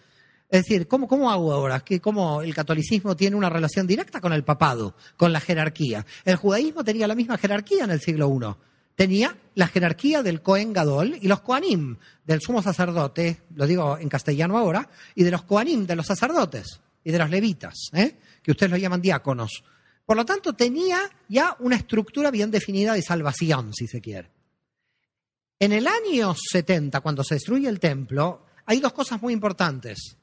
Es 0.48 0.62
decir, 0.62 0.86
¿cómo, 0.86 1.08
cómo 1.08 1.30
hago 1.30 1.52
ahora? 1.52 1.80
Que 1.80 2.00
cómo 2.00 2.42
el 2.42 2.54
catolicismo 2.54 3.16
tiene 3.16 3.36
una 3.36 3.50
relación 3.50 3.86
directa 3.86 4.20
con 4.20 4.32
el 4.32 4.44
papado, 4.44 4.94
con 5.16 5.32
la 5.32 5.40
jerarquía. 5.40 6.06
El 6.24 6.36
judaísmo 6.36 6.84
tenía 6.84 7.08
la 7.08 7.14
misma 7.14 7.38
jerarquía 7.38 7.84
en 7.84 7.90
el 7.90 8.00
siglo 8.00 8.28
I. 8.28 8.54
Tenía 8.94 9.36
la 9.56 9.66
jerarquía 9.66 10.22
del 10.22 10.42
Cohen 10.42 10.72
Gadol 10.72 11.18
y 11.20 11.26
los 11.26 11.40
Koanim, 11.40 11.96
del 12.24 12.40
sumo 12.40 12.62
sacerdote, 12.62 13.42
lo 13.56 13.66
digo 13.66 13.98
en 13.98 14.08
castellano 14.08 14.56
ahora, 14.56 14.88
y 15.16 15.24
de 15.24 15.32
los 15.32 15.42
Koanim, 15.42 15.86
de 15.86 15.96
los 15.96 16.06
sacerdotes 16.06 16.80
y 17.02 17.10
de 17.10 17.18
los 17.18 17.28
levitas, 17.28 17.74
¿eh? 17.92 18.16
que 18.42 18.52
ustedes 18.52 18.70
lo 18.70 18.76
llaman 18.76 19.02
diáconos. 19.02 19.64
Por 20.06 20.16
lo 20.16 20.24
tanto, 20.24 20.52
tenía 20.52 21.00
ya 21.28 21.56
una 21.60 21.76
estructura 21.76 22.30
bien 22.30 22.50
definida 22.50 22.94
de 22.94 23.02
salvación, 23.02 23.72
si 23.74 23.88
se 23.88 24.00
quiere. 24.00 24.30
En 25.58 25.72
el 25.72 25.86
año 25.86 26.34
70, 26.34 27.00
cuando 27.00 27.24
se 27.24 27.34
destruye 27.34 27.68
el 27.68 27.80
templo, 27.80 28.44
hay 28.66 28.80
dos 28.80 28.92
cosas 28.92 29.20
muy 29.22 29.32
importantes. 29.32 30.16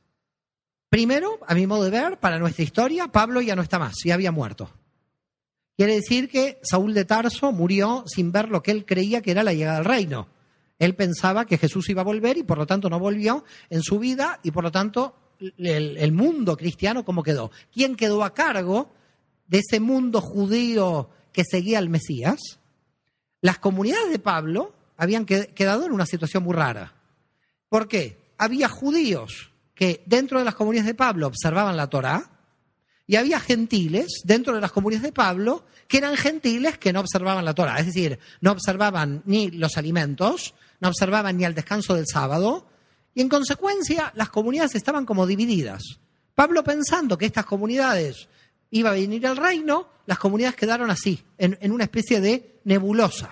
Primero, 0.91 1.39
a 1.47 1.55
mi 1.55 1.67
modo 1.67 1.85
de 1.85 1.89
ver, 1.89 2.17
para 2.17 2.37
nuestra 2.37 2.65
historia, 2.65 3.07
Pablo 3.07 3.39
ya 3.39 3.55
no 3.55 3.61
está 3.61 3.79
más, 3.79 3.93
ya 4.03 4.13
había 4.13 4.33
muerto. 4.33 4.69
Quiere 5.77 5.95
decir 5.95 6.27
que 6.27 6.59
Saúl 6.63 6.93
de 6.93 7.05
Tarso 7.05 7.53
murió 7.53 8.03
sin 8.13 8.33
ver 8.33 8.49
lo 8.49 8.61
que 8.61 8.71
él 8.71 8.85
creía 8.85 9.21
que 9.21 9.31
era 9.31 9.41
la 9.41 9.53
llegada 9.53 9.77
del 9.77 9.85
reino. 9.85 10.27
Él 10.79 10.93
pensaba 10.93 11.45
que 11.45 11.57
Jesús 11.57 11.87
iba 11.87 12.01
a 12.01 12.03
volver 12.03 12.35
y 12.35 12.43
por 12.43 12.57
lo 12.57 12.67
tanto 12.67 12.89
no 12.89 12.99
volvió 12.99 13.45
en 13.69 13.81
su 13.83 13.99
vida 13.99 14.41
y 14.43 14.51
por 14.51 14.65
lo 14.65 14.71
tanto 14.73 15.15
el, 15.39 15.95
el 15.97 16.11
mundo 16.11 16.57
cristiano, 16.57 17.05
¿cómo 17.05 17.23
quedó? 17.23 17.51
¿Quién 17.71 17.95
quedó 17.95 18.25
a 18.25 18.33
cargo 18.33 18.91
de 19.47 19.59
ese 19.59 19.79
mundo 19.79 20.19
judío 20.19 21.09
que 21.31 21.45
seguía 21.49 21.77
al 21.77 21.87
Mesías? 21.87 22.59
Las 23.39 23.59
comunidades 23.59 24.11
de 24.11 24.19
Pablo 24.19 24.73
habían 24.97 25.25
quedado 25.25 25.85
en 25.85 25.93
una 25.93 26.05
situación 26.05 26.43
muy 26.43 26.53
rara. 26.53 26.95
¿Por 27.69 27.87
qué? 27.87 28.17
Había 28.37 28.67
judíos 28.67 29.50
que 29.81 30.03
dentro 30.05 30.37
de 30.37 30.45
las 30.45 30.53
comunidades 30.53 30.85
de 30.85 30.93
Pablo 30.93 31.25
observaban 31.25 31.75
la 31.75 31.89
Torá 31.89 32.29
y 33.07 33.15
había 33.15 33.39
gentiles 33.39 34.21
dentro 34.23 34.53
de 34.53 34.61
las 34.61 34.71
comunidades 34.71 35.07
de 35.07 35.11
Pablo 35.11 35.65
que 35.87 35.97
eran 35.97 36.15
gentiles 36.15 36.77
que 36.77 36.93
no 36.93 36.99
observaban 36.99 37.43
la 37.43 37.55
Torá, 37.55 37.79
es 37.79 37.87
decir, 37.87 38.19
no 38.41 38.51
observaban 38.51 39.23
ni 39.25 39.49
los 39.49 39.77
alimentos, 39.77 40.53
no 40.81 40.89
observaban 40.89 41.35
ni 41.35 41.45
el 41.45 41.55
descanso 41.55 41.95
del 41.95 42.05
sábado 42.05 42.67
y 43.15 43.21
en 43.21 43.29
consecuencia 43.29 44.13
las 44.15 44.29
comunidades 44.29 44.75
estaban 44.75 45.03
como 45.03 45.25
divididas. 45.25 45.81
Pablo 46.35 46.63
pensando 46.63 47.17
que 47.17 47.25
estas 47.25 47.47
comunidades 47.47 48.29
iba 48.69 48.91
a 48.91 48.93
venir 48.93 49.25
el 49.25 49.35
reino, 49.35 49.89
las 50.05 50.19
comunidades 50.19 50.57
quedaron 50.57 50.91
así, 50.91 51.23
en, 51.39 51.57
en 51.59 51.71
una 51.71 51.85
especie 51.85 52.21
de 52.21 52.61
nebulosa. 52.65 53.31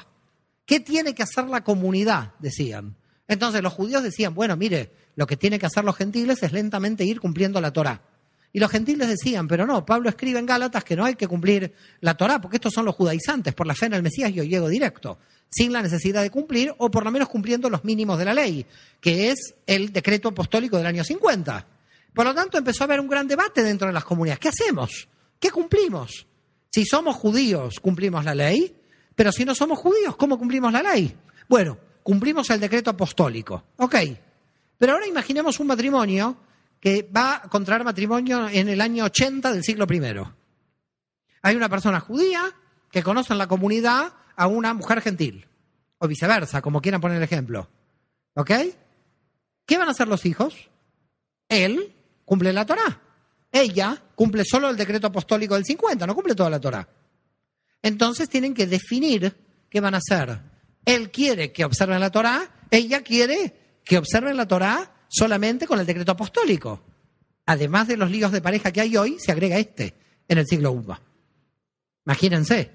¿Qué 0.66 0.80
tiene 0.80 1.14
que 1.14 1.22
hacer 1.22 1.46
la 1.46 1.64
comunidad? 1.64 2.34
Decían. 2.40 2.96
Entonces 3.30 3.62
los 3.62 3.72
judíos 3.72 4.02
decían, 4.02 4.34
bueno, 4.34 4.58
mire, 4.58 4.92
lo 5.16 5.28
que 5.28 5.38
tienen 5.38 5.60
que 5.60 5.68
hacer 5.68 5.86
los 5.86 5.96
gentiles 5.96 6.42
es 6.42 6.52
lentamente 6.52 7.06
ir 7.06 7.22
cumpliendo 7.22 7.62
la 7.62 7.72
Torá. 7.72 8.02
Y 8.52 8.60
los 8.60 8.72
gentiles 8.72 9.08
decían, 9.08 9.48
pero 9.48 9.68
no, 9.68 9.86
Pablo 9.86 10.10
escribe 10.10 10.40
en 10.40 10.48
Gálatas 10.48 10.84
que 10.84 10.96
no 10.96 11.06
hay 11.06 11.14
que 11.14 11.28
cumplir 11.28 11.72
la 12.02 12.18
Torá, 12.18 12.42
porque 12.42 12.58
estos 12.58 12.74
son 12.74 12.86
los 12.86 12.96
judaizantes, 12.96 13.54
por 13.54 13.68
la 13.68 13.76
fe 13.76 13.86
en 13.86 13.94
el 13.94 14.02
Mesías 14.02 14.34
yo 14.34 14.44
llego 14.44 14.68
directo, 14.68 15.20
sin 15.48 15.72
la 15.72 15.84
necesidad 15.84 16.24
de 16.24 16.32
cumplir, 16.32 16.74
o 16.80 16.90
por 16.90 17.04
lo 17.04 17.12
menos 17.12 17.30
cumpliendo 17.30 17.70
los 17.70 17.86
mínimos 17.86 18.18
de 18.18 18.26
la 18.26 18.34
ley, 18.34 18.66
que 19.00 19.30
es 19.30 19.54
el 19.68 19.94
decreto 19.94 20.30
apostólico 20.30 20.78
del 20.78 20.88
año 20.88 21.04
50. 21.04 21.68
Por 22.12 22.26
lo 22.26 22.34
tanto, 22.34 22.58
empezó 22.58 22.84
a 22.84 22.86
haber 22.86 23.00
un 23.00 23.08
gran 23.08 23.28
debate 23.28 23.62
dentro 23.62 23.86
de 23.86 23.94
las 23.94 24.04
comunidades. 24.04 24.40
¿Qué 24.40 24.50
hacemos? 24.50 25.08
¿Qué 25.40 25.52
cumplimos? 25.52 26.26
Si 26.72 26.84
somos 26.84 27.16
judíos, 27.16 27.80
cumplimos 27.80 28.26
la 28.26 28.34
ley, 28.34 28.76
pero 29.14 29.32
si 29.32 29.46
no 29.46 29.54
somos 29.54 29.78
judíos, 29.78 30.16
¿cómo 30.16 30.40
cumplimos 30.40 30.74
la 30.74 30.82
ley? 30.82 31.16
Bueno, 31.48 31.78
cumplimos 32.04 32.50
el 32.50 32.60
decreto 32.60 32.92
apostólico. 32.92 33.64
Ok. 33.78 33.96
Pero 34.78 34.94
ahora 34.94 35.08
imaginemos 35.08 35.60
un 35.60 35.68
matrimonio 35.68 36.38
que 36.80 37.10
va 37.16 37.36
a 37.36 37.42
contraer 37.50 37.84
matrimonio 37.84 38.48
en 38.50 38.70
el 38.70 38.82
año 38.82 39.06
80 39.06 39.52
del 39.52 39.64
siglo 39.64 39.86
I. 39.90 40.02
Hay 41.42 41.56
una 41.56 41.70
persona 41.70 42.00
judía 42.00 42.44
que 42.92 43.04
conoce 43.04 43.34
en 43.34 43.40
la 43.40 43.48
comunidad 43.48 44.14
a 44.36 44.48
una 44.48 44.74
mujer 44.74 45.02
gentil, 45.02 45.48
o 45.98 46.08
viceversa, 46.08 46.62
como 46.62 46.82
quieran 46.82 47.02
poner 47.02 47.18
el 47.18 47.24
ejemplo. 47.24 47.70
¿Ok? 48.36 48.52
¿Qué 49.66 49.78
van 49.78 49.90
a 49.90 49.92
hacer 49.92 50.08
los 50.08 50.26
hijos? 50.26 50.70
Él 51.50 51.94
cumple 52.26 52.54
la 52.54 52.66
Torá. 52.66 53.02
Ella 53.52 54.02
cumple 54.16 54.44
solo 54.46 54.70
el 54.70 54.78
decreto 54.78 55.08
apostólico 55.08 55.56
del 55.56 55.66
50, 55.66 56.08
no 56.08 56.16
cumple 56.16 56.36
toda 56.36 56.50
la 56.50 56.60
Torá. 56.60 56.88
Entonces 57.82 58.30
tienen 58.30 58.54
que 58.54 58.68
definir 58.68 59.36
qué 59.70 59.82
van 59.82 59.96
a 59.96 59.98
hacer. 59.98 60.40
Él 60.86 61.12
quiere 61.12 61.52
que 61.52 61.66
observen 61.66 62.00
la 62.00 62.12
Torá, 62.12 62.50
ella 62.72 63.02
quiere 63.02 63.54
que 63.84 63.98
observen 63.98 64.38
la 64.38 64.48
Torá 64.48 64.92
solamente 65.08 65.68
con 65.68 65.80
el 65.80 65.86
decreto 65.86 66.12
apostólico. 66.12 66.84
además 67.46 67.88
de 67.88 67.98
los 67.98 68.12
líos 68.12 68.32
de 68.32 68.42
pareja 68.42 68.72
que 68.72 68.82
hay 68.82 68.96
hoy, 68.96 69.18
se 69.20 69.32
agrega 69.32 69.58
este 69.58 69.96
en 70.28 70.38
el 70.38 70.46
siglo 70.46 70.72
I. 70.72 70.94
Imagínense, 72.06 72.72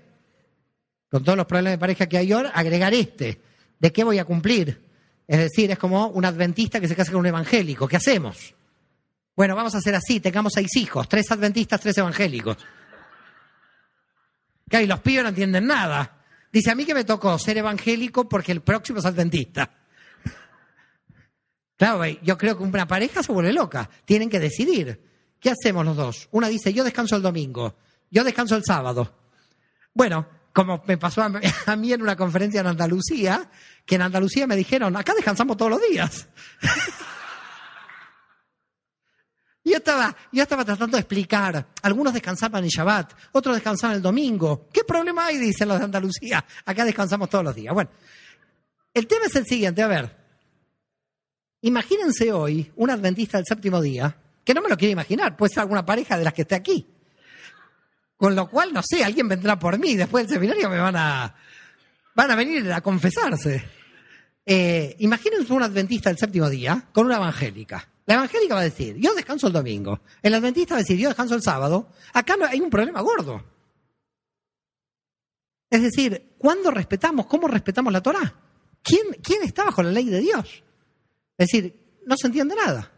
con 1.08 1.22
todos 1.22 1.36
los 1.36 1.46
problemas 1.46 1.74
de 1.74 1.78
pareja 1.78 2.08
que 2.08 2.18
hay 2.18 2.32
hoy, 2.32 2.46
agregar 2.52 2.92
este. 2.92 3.40
¿De 3.78 3.92
qué 3.92 4.02
voy 4.02 4.18
a 4.18 4.24
cumplir? 4.24 4.82
Es 5.28 5.38
decir, 5.38 5.70
es 5.70 5.78
como 5.78 6.08
un 6.08 6.24
adventista 6.24 6.80
que 6.80 6.88
se 6.88 6.96
casa 6.96 7.12
con 7.12 7.20
un 7.20 7.26
evangélico. 7.26 7.86
¿Qué 7.86 7.96
hacemos? 7.96 8.54
Bueno, 9.36 9.56
vamos 9.56 9.74
a 9.74 9.78
hacer 9.78 9.94
así, 9.94 10.20
tengamos 10.20 10.52
seis 10.54 10.76
hijos, 10.76 11.08
tres 11.08 11.30
adventistas, 11.30 11.80
tres 11.80 11.96
evangélicos. 11.98 12.56
Que 14.68 14.82
y 14.82 14.86
los 14.86 15.00
pibes 15.00 15.22
no 15.22 15.28
entienden 15.28 15.66
nada. 15.66 16.13
Dice, 16.54 16.70
a 16.70 16.76
mí 16.76 16.84
que 16.84 16.94
me 16.94 17.02
tocó 17.02 17.36
ser 17.36 17.58
evangélico 17.58 18.28
porque 18.28 18.52
el 18.52 18.60
próximo 18.62 19.00
es 19.00 19.04
adventista. 19.04 19.70
Claro, 21.76 22.06
yo 22.22 22.38
creo 22.38 22.56
que 22.56 22.62
una 22.62 22.86
pareja 22.86 23.20
se 23.20 23.32
vuelve 23.32 23.52
loca. 23.52 23.90
Tienen 24.04 24.30
que 24.30 24.38
decidir. 24.38 25.02
¿Qué 25.40 25.50
hacemos 25.50 25.84
los 25.84 25.96
dos? 25.96 26.28
Una 26.30 26.46
dice, 26.46 26.72
yo 26.72 26.84
descanso 26.84 27.16
el 27.16 27.22
domingo, 27.22 27.74
yo 28.08 28.22
descanso 28.22 28.54
el 28.54 28.62
sábado. 28.64 29.12
Bueno, 29.92 30.28
como 30.52 30.84
me 30.86 30.96
pasó 30.96 31.22
a 31.22 31.76
mí 31.76 31.92
en 31.92 32.02
una 32.02 32.14
conferencia 32.14 32.60
en 32.60 32.68
Andalucía, 32.68 33.50
que 33.84 33.96
en 33.96 34.02
Andalucía 34.02 34.46
me 34.46 34.54
dijeron, 34.54 34.96
acá 34.96 35.12
descansamos 35.12 35.56
todos 35.56 35.72
los 35.72 35.80
días. 35.90 36.28
Yo 39.64 39.76
estaba, 39.76 40.14
yo 40.30 40.42
estaba 40.42 40.62
tratando 40.64 40.98
de 40.98 41.00
explicar. 41.00 41.66
Algunos 41.80 42.12
descansaban 42.12 42.62
en 42.64 42.68
Shabbat, 42.68 43.14
otros 43.32 43.54
descansaban 43.54 43.96
el 43.96 44.02
domingo. 44.02 44.68
¿Qué 44.70 44.84
problema 44.84 45.26
hay? 45.26 45.38
Dicen 45.38 45.68
los 45.68 45.78
de 45.78 45.84
Andalucía. 45.84 46.44
Acá 46.66 46.84
descansamos 46.84 47.30
todos 47.30 47.44
los 47.44 47.54
días. 47.54 47.72
Bueno, 47.72 47.90
el 48.92 49.06
tema 49.06 49.24
es 49.24 49.34
el 49.36 49.46
siguiente. 49.46 49.82
A 49.82 49.86
ver, 49.86 50.14
imagínense 51.62 52.30
hoy 52.30 52.70
un 52.76 52.90
adventista 52.90 53.38
del 53.38 53.46
séptimo 53.46 53.80
día, 53.80 54.14
que 54.44 54.52
no 54.52 54.60
me 54.60 54.68
lo 54.68 54.76
quiero 54.76 54.92
imaginar, 54.92 55.34
puede 55.34 55.54
ser 55.54 55.60
alguna 55.62 55.86
pareja 55.86 56.18
de 56.18 56.24
las 56.24 56.34
que 56.34 56.42
esté 56.42 56.56
aquí. 56.56 56.86
Con 58.18 58.36
lo 58.36 58.48
cual, 58.50 58.72
no 58.72 58.82
sé, 58.82 59.02
alguien 59.02 59.28
vendrá 59.28 59.58
por 59.58 59.78
mí. 59.78 59.96
Después 59.96 60.26
del 60.26 60.34
seminario 60.34 60.68
me 60.68 60.78
van 60.78 60.96
a, 60.96 61.34
van 62.14 62.30
a 62.30 62.36
venir 62.36 62.70
a 62.70 62.82
confesarse. 62.82 63.64
Eh, 64.44 64.94
imagínense 64.98 65.50
un 65.54 65.62
adventista 65.62 66.10
del 66.10 66.18
séptimo 66.18 66.50
día 66.50 66.84
con 66.92 67.06
una 67.06 67.16
evangélica. 67.16 67.88
La 68.06 68.14
evangélica 68.14 68.54
va 68.54 68.60
a 68.60 68.64
decir, 68.64 68.96
yo 68.98 69.14
descanso 69.14 69.46
el 69.46 69.52
domingo. 69.52 70.00
El 70.22 70.34
adventista 70.34 70.74
va 70.74 70.78
a 70.78 70.82
decir, 70.82 70.98
yo 70.98 71.08
descanso 71.08 71.34
el 71.34 71.42
sábado. 71.42 71.88
Acá 72.12 72.36
hay 72.48 72.60
un 72.60 72.70
problema 72.70 73.00
gordo. 73.00 73.42
Es 75.70 75.82
decir, 75.82 76.34
¿cuándo 76.38 76.70
respetamos? 76.70 77.26
¿Cómo 77.26 77.48
respetamos 77.48 77.92
la 77.92 78.02
Torah? 78.02 78.34
¿Quién, 78.82 79.06
¿Quién 79.22 79.42
está 79.42 79.64
bajo 79.64 79.82
la 79.82 79.90
ley 79.90 80.04
de 80.04 80.20
Dios? 80.20 80.62
Es 81.38 81.48
decir, 81.48 81.74
no 82.06 82.16
se 82.16 82.26
entiende 82.26 82.54
nada. 82.54 82.92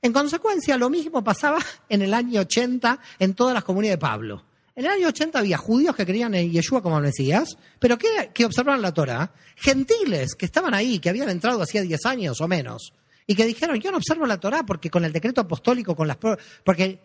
En 0.00 0.12
consecuencia, 0.12 0.76
lo 0.76 0.88
mismo 0.88 1.22
pasaba 1.22 1.58
en 1.88 2.02
el 2.02 2.14
año 2.14 2.40
80 2.40 2.98
en 3.18 3.34
todas 3.34 3.54
las 3.54 3.64
comunidades 3.64 3.98
de 3.98 4.00
Pablo. 4.00 4.44
En 4.74 4.86
el 4.86 4.90
año 4.90 5.08
80 5.08 5.38
había 5.38 5.58
judíos 5.58 5.94
que 5.94 6.06
creían 6.06 6.34
en 6.34 6.50
Yeshua 6.50 6.82
como 6.82 7.00
Mesías, 7.00 7.56
pero 7.78 7.98
que, 7.98 8.30
que 8.32 8.46
observaban 8.46 8.80
la 8.80 8.94
Torah, 8.94 9.34
gentiles 9.56 10.34
que 10.34 10.46
estaban 10.46 10.72
ahí, 10.72 10.98
que 10.98 11.10
habían 11.10 11.28
entrado 11.28 11.60
hacía 11.60 11.82
10 11.82 12.06
años 12.06 12.40
o 12.40 12.48
menos, 12.48 12.94
y 13.32 13.34
que 13.34 13.46
dijeron, 13.46 13.80
yo 13.80 13.90
no 13.90 13.96
observo 13.96 14.26
la 14.26 14.38
Torah 14.38 14.62
porque 14.66 14.90
con 14.90 15.06
el 15.06 15.12
decreto 15.12 15.40
apostólico, 15.40 15.96
con 15.96 16.06
las... 16.06 16.18
Porque 16.18 17.00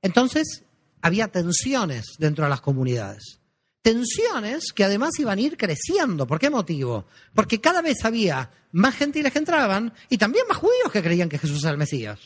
entonces 0.00 0.64
había 1.02 1.28
tensiones 1.28 2.14
dentro 2.18 2.44
de 2.44 2.50
las 2.50 2.62
comunidades. 2.62 3.38
Tensiones 3.82 4.72
que 4.72 4.84
además 4.84 5.10
iban 5.18 5.36
a 5.36 5.42
ir 5.42 5.58
creciendo. 5.58 6.26
¿Por 6.26 6.38
qué 6.38 6.48
motivo? 6.48 7.04
Porque 7.34 7.60
cada 7.60 7.82
vez 7.82 8.02
había 8.04 8.50
más 8.72 8.94
gentiles 8.94 9.30
que 9.30 9.40
entraban 9.40 9.92
y 10.08 10.16
también 10.16 10.46
más 10.48 10.56
judíos 10.56 10.90
que 10.90 11.02
creían 11.02 11.28
que 11.28 11.38
Jesús 11.38 11.62
era 11.62 11.72
el 11.72 11.78
Mesías. 11.78 12.18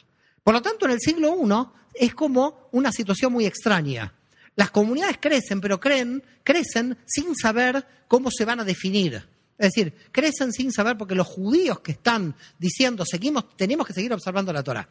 Por 0.44 0.55
lo 0.55 0.62
tanto, 0.62 0.87
en 0.87 0.92
el 0.92 1.00
siglo 1.00 1.37
I 1.37 2.07
es 2.07 2.14
como 2.14 2.68
una 2.70 2.92
situación 2.92 3.33
muy 3.33 3.44
extraña. 3.44 4.14
Las 4.55 4.70
comunidades 4.70 5.18
crecen, 5.20 5.61
pero 5.61 5.81
creen, 5.81 6.22
crecen 6.44 6.96
sin 7.07 7.35
saber 7.35 7.85
cómo 8.07 8.31
se 8.31 8.44
van 8.44 8.61
a 8.61 8.64
definir. 8.64 9.32
Es 9.62 9.70
decir, 9.75 9.94
crecen 10.11 10.53
sin 10.53 10.72
saber 10.72 10.98
porque 10.98 11.14
los 11.14 11.29
judíos 11.29 11.79
que 11.79 11.92
están 11.92 12.35
diciendo 12.59 13.05
seguimos, 13.07 13.57
tenemos 13.57 13.87
que 13.87 13.92
seguir 13.92 14.12
observando 14.12 14.53
la 14.53 14.64
Torah. 14.64 14.88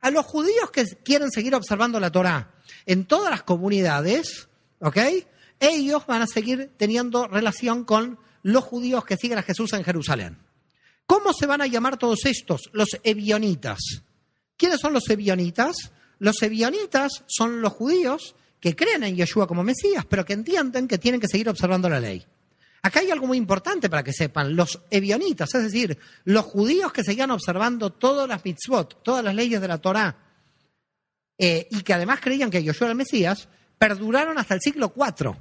A 0.00 0.12
los 0.12 0.24
judíos 0.24 0.70
que 0.70 0.84
quieren 1.02 1.28
seguir 1.32 1.52
observando 1.56 1.98
la 1.98 2.12
Torah 2.12 2.54
en 2.86 3.06
todas 3.06 3.32
las 3.32 3.42
comunidades, 3.42 4.46
¿ok? 4.78 4.96
Ellos 5.58 6.06
van 6.06 6.22
a 6.22 6.28
seguir 6.28 6.70
teniendo 6.76 7.26
relación 7.26 7.82
con 7.84 8.16
los 8.44 8.62
judíos 8.62 9.04
que 9.04 9.16
siguen 9.16 9.38
a 9.38 9.42
Jesús 9.42 9.72
en 9.72 9.82
Jerusalén. 9.82 10.38
¿Cómo 11.04 11.32
se 11.32 11.46
van 11.46 11.60
a 11.60 11.66
llamar 11.66 11.96
todos 11.96 12.24
estos? 12.24 12.70
Los 12.72 12.90
ebionitas. 13.02 13.80
¿Quiénes 14.56 14.78
son 14.78 14.92
los 14.92 15.10
ebionitas? 15.10 15.90
Los 16.20 16.40
ebionitas 16.44 17.24
son 17.26 17.60
los 17.60 17.72
judíos 17.72 18.36
que 18.60 18.76
creen 18.76 19.02
en 19.02 19.16
Yeshua 19.16 19.48
como 19.48 19.64
Mesías, 19.64 20.06
pero 20.08 20.24
que 20.24 20.34
entienden 20.34 20.86
que 20.86 20.98
tienen 20.98 21.20
que 21.20 21.26
seguir 21.26 21.48
observando 21.48 21.88
la 21.88 21.98
ley. 21.98 22.24
Acá 22.84 22.98
hay 23.00 23.12
algo 23.12 23.28
muy 23.28 23.38
importante 23.38 23.88
para 23.88 24.02
que 24.02 24.12
sepan. 24.12 24.56
Los 24.56 24.80
ebionitas, 24.90 25.54
es 25.54 25.62
decir, 25.62 25.98
los 26.24 26.44
judíos 26.44 26.92
que 26.92 27.04
seguían 27.04 27.30
observando 27.30 27.90
todas 27.90 28.28
las 28.28 28.44
mitzvot, 28.44 29.02
todas 29.04 29.24
las 29.24 29.34
leyes 29.34 29.60
de 29.60 29.68
la 29.68 29.78
Torá, 29.78 30.16
eh, 31.38 31.68
y 31.70 31.82
que 31.82 31.94
además 31.94 32.20
creían 32.20 32.50
que 32.50 32.62
Yeshua 32.62 32.86
era 32.86 32.92
el 32.92 32.98
Mesías, 32.98 33.48
perduraron 33.78 34.36
hasta 34.36 34.54
el 34.54 34.60
siglo 34.60 34.92
IV. 34.96 35.36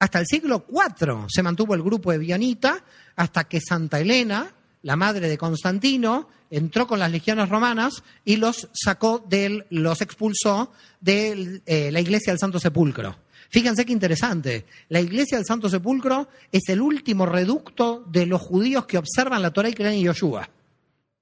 Hasta 0.00 0.18
el 0.18 0.26
siglo 0.26 0.66
IV 0.68 1.26
se 1.28 1.44
mantuvo 1.44 1.74
el 1.74 1.82
grupo 1.82 2.12
ebionita 2.12 2.84
hasta 3.14 3.44
que 3.44 3.60
Santa 3.60 4.00
Elena, 4.00 4.52
la 4.82 4.96
madre 4.96 5.28
de 5.28 5.38
Constantino, 5.38 6.28
entró 6.50 6.88
con 6.88 6.98
las 6.98 7.12
legiones 7.12 7.48
romanas 7.48 8.02
y 8.24 8.36
los 8.36 8.68
sacó 8.72 9.24
del, 9.28 9.64
los 9.70 10.00
expulsó 10.00 10.72
de 11.00 11.62
eh, 11.66 11.92
la 11.92 12.00
iglesia 12.00 12.32
del 12.32 12.40
Santo 12.40 12.58
Sepulcro. 12.58 13.16
Fíjense 13.52 13.84
qué 13.84 13.92
interesante. 13.92 14.64
La 14.88 15.00
iglesia 15.00 15.36
del 15.36 15.44
Santo 15.44 15.68
Sepulcro 15.68 16.26
es 16.50 16.70
el 16.70 16.80
último 16.80 17.26
reducto 17.26 18.02
de 18.08 18.24
los 18.24 18.40
judíos 18.40 18.86
que 18.86 18.96
observan 18.96 19.42
la 19.42 19.50
Torah 19.50 19.68
y 19.68 19.74
creen 19.74 19.92
en 19.92 20.04
Yoshua. 20.04 20.48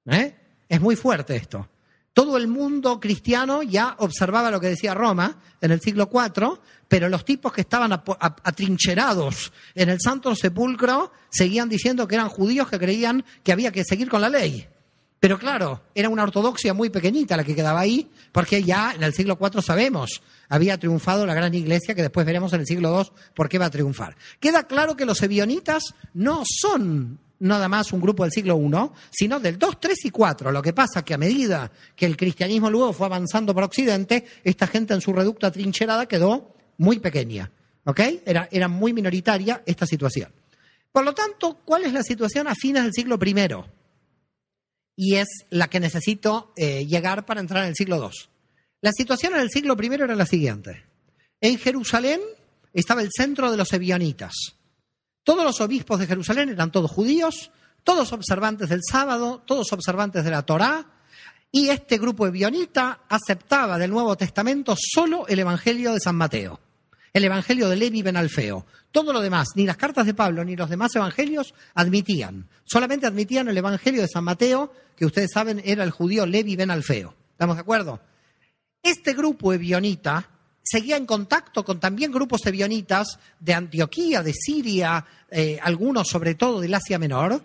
¿Eh? 0.06 0.36
Es 0.68 0.80
muy 0.80 0.94
fuerte 0.94 1.34
esto. 1.34 1.68
Todo 2.12 2.36
el 2.36 2.46
mundo 2.46 3.00
cristiano 3.00 3.64
ya 3.64 3.96
observaba 3.98 4.52
lo 4.52 4.60
que 4.60 4.68
decía 4.68 4.94
Roma 4.94 5.40
en 5.60 5.72
el 5.72 5.80
siglo 5.80 6.08
IV, 6.12 6.60
pero 6.86 7.08
los 7.08 7.24
tipos 7.24 7.52
que 7.52 7.62
estaban 7.62 7.92
atrincherados 7.92 9.52
en 9.74 9.88
el 9.88 9.98
Santo 10.00 10.32
Sepulcro 10.36 11.10
seguían 11.30 11.68
diciendo 11.68 12.06
que 12.06 12.14
eran 12.14 12.28
judíos 12.28 12.68
que 12.68 12.78
creían 12.78 13.24
que 13.42 13.50
había 13.50 13.72
que 13.72 13.82
seguir 13.82 14.08
con 14.08 14.20
la 14.20 14.28
ley. 14.28 14.68
Pero 15.20 15.38
claro, 15.38 15.82
era 15.94 16.08
una 16.08 16.22
ortodoxia 16.22 16.72
muy 16.72 16.88
pequeñita 16.88 17.36
la 17.36 17.44
que 17.44 17.54
quedaba 17.54 17.80
ahí, 17.80 18.10
porque 18.32 18.62
ya 18.62 18.94
en 18.94 19.02
el 19.02 19.12
siglo 19.12 19.38
IV 19.38 19.60
sabemos, 19.60 20.22
había 20.48 20.78
triunfado 20.78 21.26
la 21.26 21.34
gran 21.34 21.54
iglesia, 21.54 21.94
que 21.94 22.00
después 22.00 22.24
veremos 22.24 22.54
en 22.54 22.60
el 22.60 22.66
siglo 22.66 22.98
II 22.98 23.12
por 23.34 23.50
qué 23.50 23.58
va 23.58 23.66
a 23.66 23.70
triunfar. 23.70 24.16
Queda 24.40 24.62
claro 24.66 24.96
que 24.96 25.04
los 25.04 25.22
ebionitas 25.22 25.94
no 26.14 26.42
son 26.46 27.18
nada 27.38 27.68
más 27.68 27.92
un 27.92 28.00
grupo 28.00 28.22
del 28.22 28.32
siglo 28.32 28.58
I, 28.58 28.90
sino 29.10 29.38
del 29.40 29.58
2, 29.58 29.78
3 29.78 30.04
y 30.06 30.10
4. 30.10 30.52
Lo 30.52 30.62
que 30.62 30.72
pasa 30.72 31.00
es 31.00 31.04
que 31.04 31.14
a 31.14 31.18
medida 31.18 31.70
que 31.94 32.06
el 32.06 32.16
cristianismo 32.16 32.70
luego 32.70 32.94
fue 32.94 33.06
avanzando 33.06 33.54
por 33.54 33.64
Occidente, 33.64 34.24
esta 34.42 34.66
gente 34.66 34.94
en 34.94 35.02
su 35.02 35.12
reducta 35.12 35.50
trincherada 35.50 36.06
quedó 36.06 36.54
muy 36.78 36.98
pequeña. 36.98 37.50
¿Ok? 37.84 38.00
Era, 38.24 38.48
era 38.50 38.68
muy 38.68 38.94
minoritaria 38.94 39.62
esta 39.66 39.86
situación. 39.86 40.30
Por 40.92 41.04
lo 41.04 41.14
tanto, 41.14 41.60
¿cuál 41.64 41.84
es 41.84 41.92
la 41.92 42.02
situación 42.02 42.48
a 42.48 42.54
fines 42.54 42.84
del 42.84 42.92
siglo 42.94 43.18
I? 43.22 43.79
Y 44.96 45.16
es 45.16 45.28
la 45.50 45.68
que 45.68 45.80
necesito 45.80 46.52
eh, 46.56 46.86
llegar 46.86 47.26
para 47.26 47.40
entrar 47.40 47.62
en 47.62 47.70
el 47.70 47.74
siglo 47.76 47.96
II. 47.96 48.18
La 48.80 48.92
situación 48.92 49.34
en 49.34 49.40
el 49.40 49.50
siglo 49.50 49.76
I 49.80 49.86
era 49.94 50.14
la 50.14 50.26
siguiente. 50.26 50.84
En 51.40 51.58
Jerusalén 51.58 52.20
estaba 52.72 53.02
el 53.02 53.10
centro 53.14 53.50
de 53.50 53.56
los 53.56 53.72
ebionitas. 53.72 54.34
Todos 55.22 55.44
los 55.44 55.60
obispos 55.60 55.98
de 55.98 56.06
Jerusalén 56.06 56.48
eran 56.48 56.72
todos 56.72 56.90
judíos, 56.90 57.50
todos 57.84 58.12
observantes 58.12 58.68
del 58.68 58.80
sábado, 58.82 59.42
todos 59.46 59.72
observantes 59.72 60.24
de 60.24 60.30
la 60.30 60.42
Torá, 60.42 60.86
y 61.52 61.68
este 61.68 61.98
grupo 61.98 62.26
ebionita 62.26 63.00
aceptaba 63.08 63.78
del 63.78 63.90
Nuevo 63.90 64.16
Testamento 64.16 64.76
solo 64.78 65.26
el 65.26 65.40
Evangelio 65.40 65.92
de 65.92 66.00
San 66.00 66.16
Mateo 66.16 66.60
el 67.12 67.24
Evangelio 67.24 67.68
de 67.68 67.76
Levi 67.76 68.02
Ben 68.02 68.16
Alfeo. 68.16 68.66
Todo 68.90 69.12
lo 69.12 69.20
demás, 69.20 69.48
ni 69.54 69.66
las 69.66 69.76
cartas 69.76 70.06
de 70.06 70.14
Pablo 70.14 70.44
ni 70.44 70.56
los 70.56 70.70
demás 70.70 70.94
evangelios 70.94 71.54
admitían. 71.74 72.48
Solamente 72.64 73.06
admitían 73.06 73.48
el 73.48 73.58
Evangelio 73.58 74.02
de 74.02 74.08
San 74.08 74.24
Mateo, 74.24 74.72
que 74.96 75.06
ustedes 75.06 75.30
saben 75.32 75.60
era 75.64 75.84
el 75.84 75.90
judío 75.90 76.26
Levi 76.26 76.56
Ben 76.56 76.70
Alfeo. 76.70 77.14
¿Estamos 77.32 77.56
de 77.56 77.62
acuerdo? 77.62 78.00
Este 78.82 79.12
grupo 79.14 79.52
ebionita 79.52 80.28
seguía 80.62 80.96
en 80.96 81.06
contacto 81.06 81.64
con 81.64 81.80
también 81.80 82.12
grupos 82.12 82.44
ebionitas 82.46 83.18
de 83.38 83.54
Antioquía, 83.54 84.22
de 84.22 84.32
Siria, 84.32 85.04
eh, 85.30 85.58
algunos 85.62 86.08
sobre 86.08 86.34
todo 86.34 86.60
del 86.60 86.74
Asia 86.74 86.98
Menor. 86.98 87.44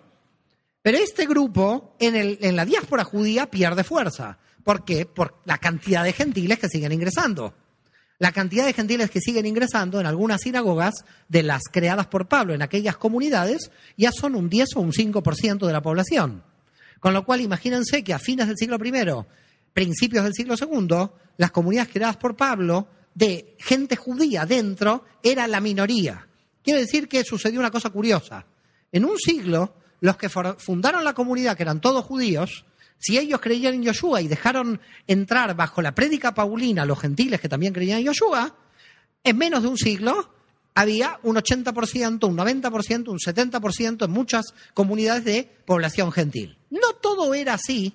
Pero 0.81 0.97
este 0.99 1.25
grupo 1.25 1.95
en, 1.99 2.37
en 2.39 2.55
la 2.55 2.65
diáspora 2.65 3.03
judía 3.03 3.49
pierde 3.49 3.83
fuerza. 3.83 4.37
¿Por 4.63 4.85
qué? 4.85 5.05
Por 5.05 5.39
la 5.45 5.57
cantidad 5.57 6.03
de 6.03 6.13
gentiles 6.13 6.59
que 6.59 6.69
siguen 6.69 6.91
ingresando 6.91 7.53
la 8.17 8.31
cantidad 8.31 8.65
de 8.65 8.73
gentiles 8.73 9.09
que 9.09 9.19
siguen 9.19 9.45
ingresando 9.45 9.99
en 9.99 10.05
algunas 10.05 10.41
sinagogas 10.41 10.93
de 11.27 11.43
las 11.43 11.63
creadas 11.71 12.07
por 12.07 12.27
Pablo 12.27 12.53
en 12.53 12.61
aquellas 12.61 12.97
comunidades 12.97 13.71
ya 13.97 14.11
son 14.11 14.35
un 14.35 14.49
10 14.49 14.69
o 14.75 14.81
un 14.81 14.91
5% 14.91 15.65
de 15.65 15.73
la 15.73 15.81
población. 15.81 16.43
Con 16.99 17.13
lo 17.13 17.25
cual, 17.25 17.41
imagínense 17.41 18.03
que 18.03 18.13
a 18.13 18.19
fines 18.19 18.47
del 18.47 18.57
siglo 18.57 18.77
I, 18.83 19.25
principios 19.73 20.23
del 20.23 20.33
siglo 20.33 20.55
II, 20.59 21.09
las 21.37 21.51
comunidades 21.51 21.91
creadas 21.91 22.17
por 22.17 22.35
Pablo, 22.35 22.87
de 23.13 23.55
gente 23.59 23.95
judía 23.95 24.45
dentro, 24.45 25.05
era 25.21 25.47
la 25.47 25.59
minoría. 25.59 26.27
Quiere 26.63 26.81
decir 26.81 27.07
que 27.07 27.23
sucedió 27.23 27.59
una 27.59 27.71
cosa 27.71 27.89
curiosa. 27.89 28.45
En 28.91 29.05
un 29.05 29.17
siglo, 29.19 29.75
los 29.99 30.17
que 30.17 30.29
fundaron 30.29 31.03
la 31.03 31.13
comunidad, 31.13 31.55
que 31.55 31.63
eran 31.63 31.81
todos 31.81 32.05
judíos, 32.05 32.65
si 32.97 33.17
ellos 33.17 33.39
creían 33.39 33.75
en 33.75 33.83
Yoshua 33.83 34.21
y 34.21 34.27
dejaron 34.27 34.79
entrar 35.07 35.55
bajo 35.55 35.81
la 35.81 35.93
prédica 35.93 36.33
paulina 36.33 36.85
los 36.85 36.99
gentiles 36.99 37.39
que 37.39 37.49
también 37.49 37.73
creían 37.73 37.99
en 37.99 38.05
Yoshua, 38.05 38.55
en 39.23 39.37
menos 39.37 39.63
de 39.63 39.67
un 39.67 39.77
siglo 39.77 40.29
había 40.75 41.19
un 41.23 41.37
80%, 41.37 42.27
un 42.27 42.37
90%, 42.37 43.07
un 43.07 43.17
70% 43.17 44.05
en 44.05 44.11
muchas 44.11 44.45
comunidades 44.73 45.23
de 45.23 45.49
población 45.65 46.11
gentil. 46.11 46.57
No 46.69 46.93
todo 47.01 47.33
era 47.33 47.53
así. 47.53 47.93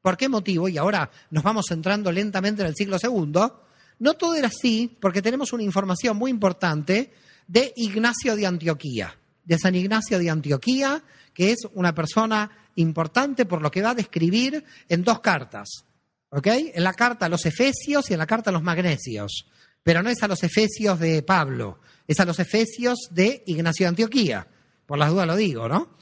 ¿Por 0.00 0.16
qué 0.16 0.28
motivo? 0.28 0.68
Y 0.68 0.78
ahora 0.78 1.10
nos 1.30 1.42
vamos 1.42 1.70
entrando 1.70 2.10
lentamente 2.12 2.62
en 2.62 2.68
el 2.68 2.76
siglo 2.76 2.98
segundo. 2.98 3.64
No 3.98 4.14
todo 4.14 4.36
era 4.36 4.46
así 4.46 4.96
porque 5.00 5.20
tenemos 5.20 5.52
una 5.52 5.64
información 5.64 6.16
muy 6.16 6.30
importante 6.30 7.12
de 7.48 7.72
Ignacio 7.76 8.36
de 8.36 8.46
Antioquía, 8.46 9.18
de 9.44 9.58
San 9.58 9.74
Ignacio 9.74 10.18
de 10.18 10.30
Antioquía, 10.30 11.02
que 11.34 11.52
es 11.52 11.58
una 11.74 11.94
persona 11.94 12.50
importante 12.76 13.46
por 13.46 13.62
lo 13.62 13.70
que 13.70 13.82
va 13.82 13.90
a 13.90 13.94
describir 13.94 14.64
en 14.88 15.02
dos 15.02 15.20
cartas. 15.20 15.84
¿Ok? 16.30 16.46
En 16.46 16.84
la 16.84 16.92
carta 16.94 17.26
a 17.26 17.28
los 17.28 17.44
Efesios 17.44 18.08
y 18.08 18.12
en 18.12 18.18
la 18.18 18.26
carta 18.26 18.50
a 18.50 18.52
los 18.52 18.62
Magnesios. 18.62 19.46
Pero 19.82 20.02
no 20.02 20.10
es 20.10 20.22
a 20.22 20.28
los 20.28 20.42
Efesios 20.42 20.98
de 21.00 21.22
Pablo, 21.22 21.80
es 22.06 22.20
a 22.20 22.24
los 22.24 22.38
Efesios 22.38 23.08
de 23.10 23.42
Ignacio 23.46 23.84
de 23.84 23.88
Antioquía. 23.88 24.46
Por 24.86 24.98
las 24.98 25.10
dudas 25.10 25.26
lo 25.26 25.36
digo, 25.36 25.68
¿no? 25.68 25.96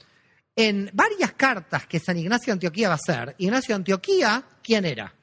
En 0.55 0.91
varias 0.93 1.33
cartas 1.35 1.87
que 1.87 2.01
San 2.01 2.19
Ignacio 2.19 2.47
de 2.47 2.53
Antioquía 2.55 2.89
va 2.89 2.95
a 2.95 2.97
hacer, 2.97 3.37
Ignacio 3.39 3.75
de 3.75 3.77
Antioquía, 3.77 4.45
¿quién 4.63 4.85
era? 4.85 5.15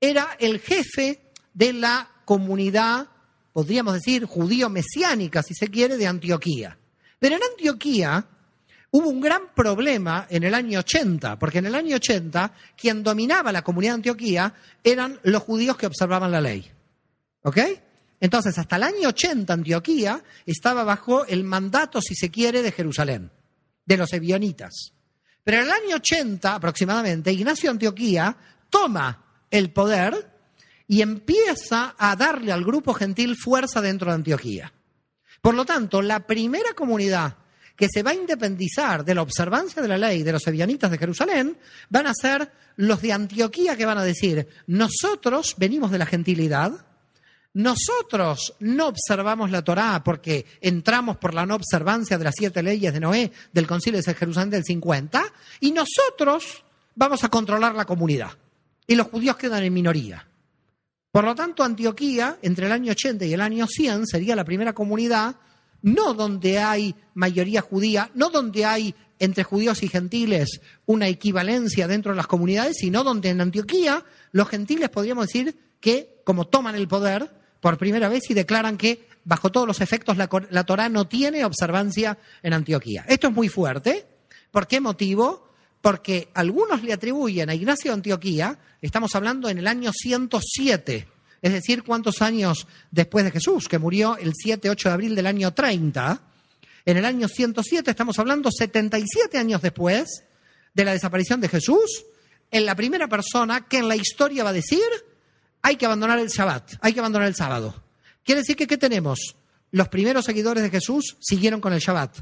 Era 0.00 0.36
el 0.38 0.60
jefe 0.60 1.32
de 1.52 1.72
la 1.72 2.08
comunidad, 2.24 3.08
podríamos 3.52 3.94
decir, 3.94 4.26
judío-mesiánica, 4.26 5.42
si 5.42 5.54
se 5.54 5.68
quiere, 5.68 5.96
de 5.96 6.06
Antioquía. 6.06 6.78
Pero 7.18 7.36
en 7.36 7.42
Antioquía 7.42 8.28
hubo 8.96 9.10
un 9.10 9.20
gran 9.20 9.52
problema 9.54 10.26
en 10.30 10.42
el 10.42 10.54
año 10.54 10.78
80, 10.78 11.38
porque 11.38 11.58
en 11.58 11.66
el 11.66 11.74
año 11.74 11.96
80 11.96 12.52
quien 12.76 13.02
dominaba 13.02 13.52
la 13.52 13.62
comunidad 13.62 13.92
de 13.92 13.96
Antioquía 13.96 14.54
eran 14.82 15.20
los 15.22 15.42
judíos 15.42 15.76
que 15.76 15.86
observaban 15.86 16.32
la 16.32 16.40
ley. 16.40 16.70
¿Ok? 17.42 17.58
Entonces, 18.18 18.58
hasta 18.58 18.76
el 18.76 18.84
año 18.84 19.08
80 19.08 19.52
Antioquía 19.52 20.22
estaba 20.46 20.82
bajo 20.82 21.26
el 21.26 21.44
mandato, 21.44 22.00
si 22.00 22.14
se 22.14 22.30
quiere, 22.30 22.62
de 22.62 22.72
Jerusalén, 22.72 23.30
de 23.84 23.96
los 23.98 24.12
ebionitas. 24.14 24.92
Pero 25.44 25.58
en 25.58 25.64
el 25.64 25.70
año 25.70 25.96
80 25.96 26.54
aproximadamente, 26.54 27.32
Ignacio 27.32 27.70
Antioquía 27.70 28.34
toma 28.70 29.24
el 29.50 29.70
poder 29.72 30.32
y 30.88 31.02
empieza 31.02 31.94
a 31.98 32.16
darle 32.16 32.50
al 32.50 32.64
grupo 32.64 32.94
gentil 32.94 33.36
fuerza 33.36 33.82
dentro 33.82 34.08
de 34.08 34.14
Antioquía. 34.14 34.72
Por 35.42 35.54
lo 35.54 35.66
tanto, 35.66 36.00
la 36.00 36.26
primera 36.26 36.72
comunidad 36.74 37.36
que 37.76 37.88
se 37.92 38.02
va 38.02 38.12
a 38.12 38.14
independizar 38.14 39.04
de 39.04 39.14
la 39.14 39.22
observancia 39.22 39.82
de 39.82 39.88
la 39.88 39.98
ley 39.98 40.22
de 40.22 40.32
los 40.32 40.46
ebionitas 40.46 40.90
de 40.90 40.98
Jerusalén 40.98 41.56
van 41.90 42.06
a 42.06 42.14
ser 42.14 42.50
los 42.76 43.02
de 43.02 43.12
Antioquía 43.12 43.76
que 43.76 43.86
van 43.86 43.98
a 43.98 44.04
decir, 44.04 44.48
nosotros 44.66 45.54
venimos 45.58 45.90
de 45.90 45.98
la 45.98 46.06
gentilidad, 46.06 46.72
nosotros 47.54 48.54
no 48.60 48.88
observamos 48.88 49.50
la 49.50 49.62
Torá 49.62 50.02
porque 50.04 50.44
entramos 50.60 51.16
por 51.16 51.32
la 51.32 51.46
no 51.46 51.54
observancia 51.54 52.18
de 52.18 52.24
las 52.24 52.34
siete 52.36 52.62
leyes 52.62 52.92
de 52.92 53.00
Noé 53.00 53.32
del 53.52 53.66
Concilio 53.66 54.00
de 54.00 54.14
Jerusalén 54.14 54.50
del 54.50 54.64
50 54.64 55.22
y 55.60 55.72
nosotros 55.72 56.64
vamos 56.94 57.24
a 57.24 57.28
controlar 57.28 57.74
la 57.74 57.86
comunidad. 57.86 58.32
Y 58.86 58.94
los 58.94 59.06
judíos 59.08 59.36
quedan 59.36 59.64
en 59.64 59.72
minoría. 59.72 60.26
Por 61.10 61.24
lo 61.24 61.34
tanto, 61.34 61.64
Antioquía, 61.64 62.36
entre 62.42 62.66
el 62.66 62.72
año 62.72 62.92
80 62.92 63.24
y 63.24 63.32
el 63.32 63.40
año 63.40 63.66
100, 63.66 64.06
sería 64.06 64.36
la 64.36 64.44
primera 64.44 64.74
comunidad, 64.74 65.36
no 65.86 66.14
donde 66.14 66.58
hay 66.58 66.96
mayoría 67.14 67.60
judía, 67.60 68.10
no 68.14 68.28
donde 68.30 68.64
hay 68.64 68.94
entre 69.20 69.44
judíos 69.44 69.84
y 69.84 69.88
gentiles 69.88 70.60
una 70.84 71.06
equivalencia 71.06 71.86
dentro 71.86 72.10
de 72.10 72.16
las 72.16 72.26
comunidades, 72.26 72.78
sino 72.80 73.04
donde 73.04 73.28
en 73.28 73.40
Antioquía 73.40 74.04
los 74.32 74.48
gentiles 74.48 74.90
podríamos 74.90 75.28
decir 75.28 75.56
que, 75.80 76.20
como 76.24 76.48
toman 76.48 76.74
el 76.74 76.88
poder 76.88 77.30
por 77.60 77.78
primera 77.78 78.08
vez 78.08 78.28
y 78.28 78.34
declaran 78.34 78.76
que, 78.76 79.06
bajo 79.24 79.52
todos 79.52 79.68
los 79.68 79.80
efectos, 79.80 80.16
la, 80.16 80.28
la 80.50 80.64
Torah 80.64 80.88
no 80.88 81.06
tiene 81.06 81.44
observancia 81.44 82.18
en 82.42 82.52
Antioquía. 82.52 83.04
Esto 83.08 83.28
es 83.28 83.34
muy 83.34 83.48
fuerte. 83.48 84.06
¿Por 84.50 84.66
qué 84.66 84.80
motivo? 84.80 85.46
porque 85.82 86.30
algunos 86.34 86.82
le 86.82 86.92
atribuyen 86.92 87.48
a 87.48 87.54
Ignacio 87.54 87.92
de 87.92 87.94
Antioquía, 87.94 88.58
estamos 88.82 89.14
hablando 89.14 89.48
en 89.48 89.58
el 89.58 89.68
año 89.68 89.92
107, 89.92 91.06
es 91.46 91.52
decir, 91.52 91.84
cuántos 91.84 92.22
años 92.22 92.66
después 92.90 93.24
de 93.24 93.30
Jesús, 93.30 93.68
que 93.68 93.78
murió 93.78 94.16
el 94.16 94.32
7-8 94.32 94.82
de 94.82 94.90
abril 94.90 95.14
del 95.14 95.26
año 95.26 95.54
30, 95.54 96.20
en 96.84 96.96
el 96.96 97.04
año 97.04 97.28
107 97.28 97.88
estamos 97.88 98.18
hablando 98.18 98.50
77 98.50 99.38
años 99.38 99.62
después 99.62 100.24
de 100.74 100.84
la 100.84 100.92
desaparición 100.92 101.40
de 101.40 101.48
Jesús, 101.48 102.04
en 102.50 102.66
la 102.66 102.74
primera 102.74 103.06
persona 103.06 103.66
que 103.68 103.78
en 103.78 103.86
la 103.86 103.94
historia 103.94 104.42
va 104.42 104.50
a 104.50 104.54
decir, 104.54 104.82
hay 105.62 105.76
que 105.76 105.86
abandonar 105.86 106.18
el 106.18 106.28
Shabbat, 106.28 106.74
hay 106.80 106.92
que 106.92 106.98
abandonar 106.98 107.28
el 107.28 107.34
sábado. 107.36 107.82
Quiere 108.24 108.40
decir 108.40 108.56
que 108.56 108.66
¿qué 108.66 108.76
tenemos? 108.76 109.36
Los 109.70 109.88
primeros 109.88 110.24
seguidores 110.24 110.64
de 110.64 110.70
Jesús 110.70 111.16
siguieron 111.20 111.60
con 111.60 111.72
el 111.72 111.80
Shabbat. 111.80 112.18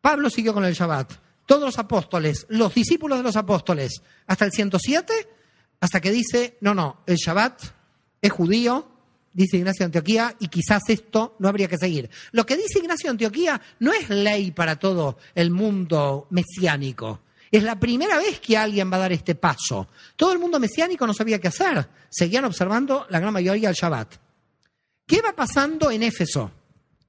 Pablo 0.00 0.30
siguió 0.30 0.54
con 0.54 0.64
el 0.64 0.74
Shabbat 0.74 1.14
todos 1.46 1.64
los 1.64 1.78
apóstoles, 1.78 2.46
los 2.48 2.74
discípulos 2.74 3.18
de 3.18 3.24
los 3.24 3.34
apóstoles, 3.34 4.02
hasta 4.26 4.44
el 4.44 4.52
107, 4.52 5.12
hasta 5.80 6.00
que 6.00 6.12
dice, 6.12 6.58
no, 6.60 6.74
no, 6.74 7.02
el 7.06 7.16
Shabbat 7.16 7.77
es 8.20 8.32
judío, 8.32 8.86
dice 9.32 9.56
Ignacio 9.56 9.80
de 9.80 9.86
Antioquía, 9.86 10.34
y 10.40 10.48
quizás 10.48 10.82
esto 10.88 11.36
no 11.38 11.48
habría 11.48 11.68
que 11.68 11.78
seguir. 11.78 12.10
Lo 12.32 12.44
que 12.44 12.56
dice 12.56 12.78
Ignacio 12.78 13.08
de 13.08 13.12
Antioquía 13.12 13.60
no 13.80 13.92
es 13.92 14.08
ley 14.08 14.50
para 14.50 14.76
todo 14.76 15.18
el 15.34 15.50
mundo 15.50 16.26
mesiánico. 16.30 17.20
Es 17.50 17.62
la 17.62 17.78
primera 17.78 18.18
vez 18.18 18.40
que 18.40 18.56
alguien 18.56 18.92
va 18.92 18.96
a 18.96 19.00
dar 19.00 19.12
este 19.12 19.34
paso. 19.34 19.88
Todo 20.16 20.32
el 20.32 20.38
mundo 20.38 20.60
mesiánico 20.60 21.06
no 21.06 21.14
sabía 21.14 21.38
qué 21.38 21.48
hacer. 21.48 21.88
Seguían 22.10 22.44
observando 22.44 23.06
la 23.08 23.20
gran 23.20 23.32
mayoría 23.32 23.70
el 23.70 23.74
Shabbat. 23.74 24.16
¿Qué 25.06 25.22
va 25.22 25.32
pasando 25.34 25.90
en 25.90 26.02
Éfeso? 26.02 26.50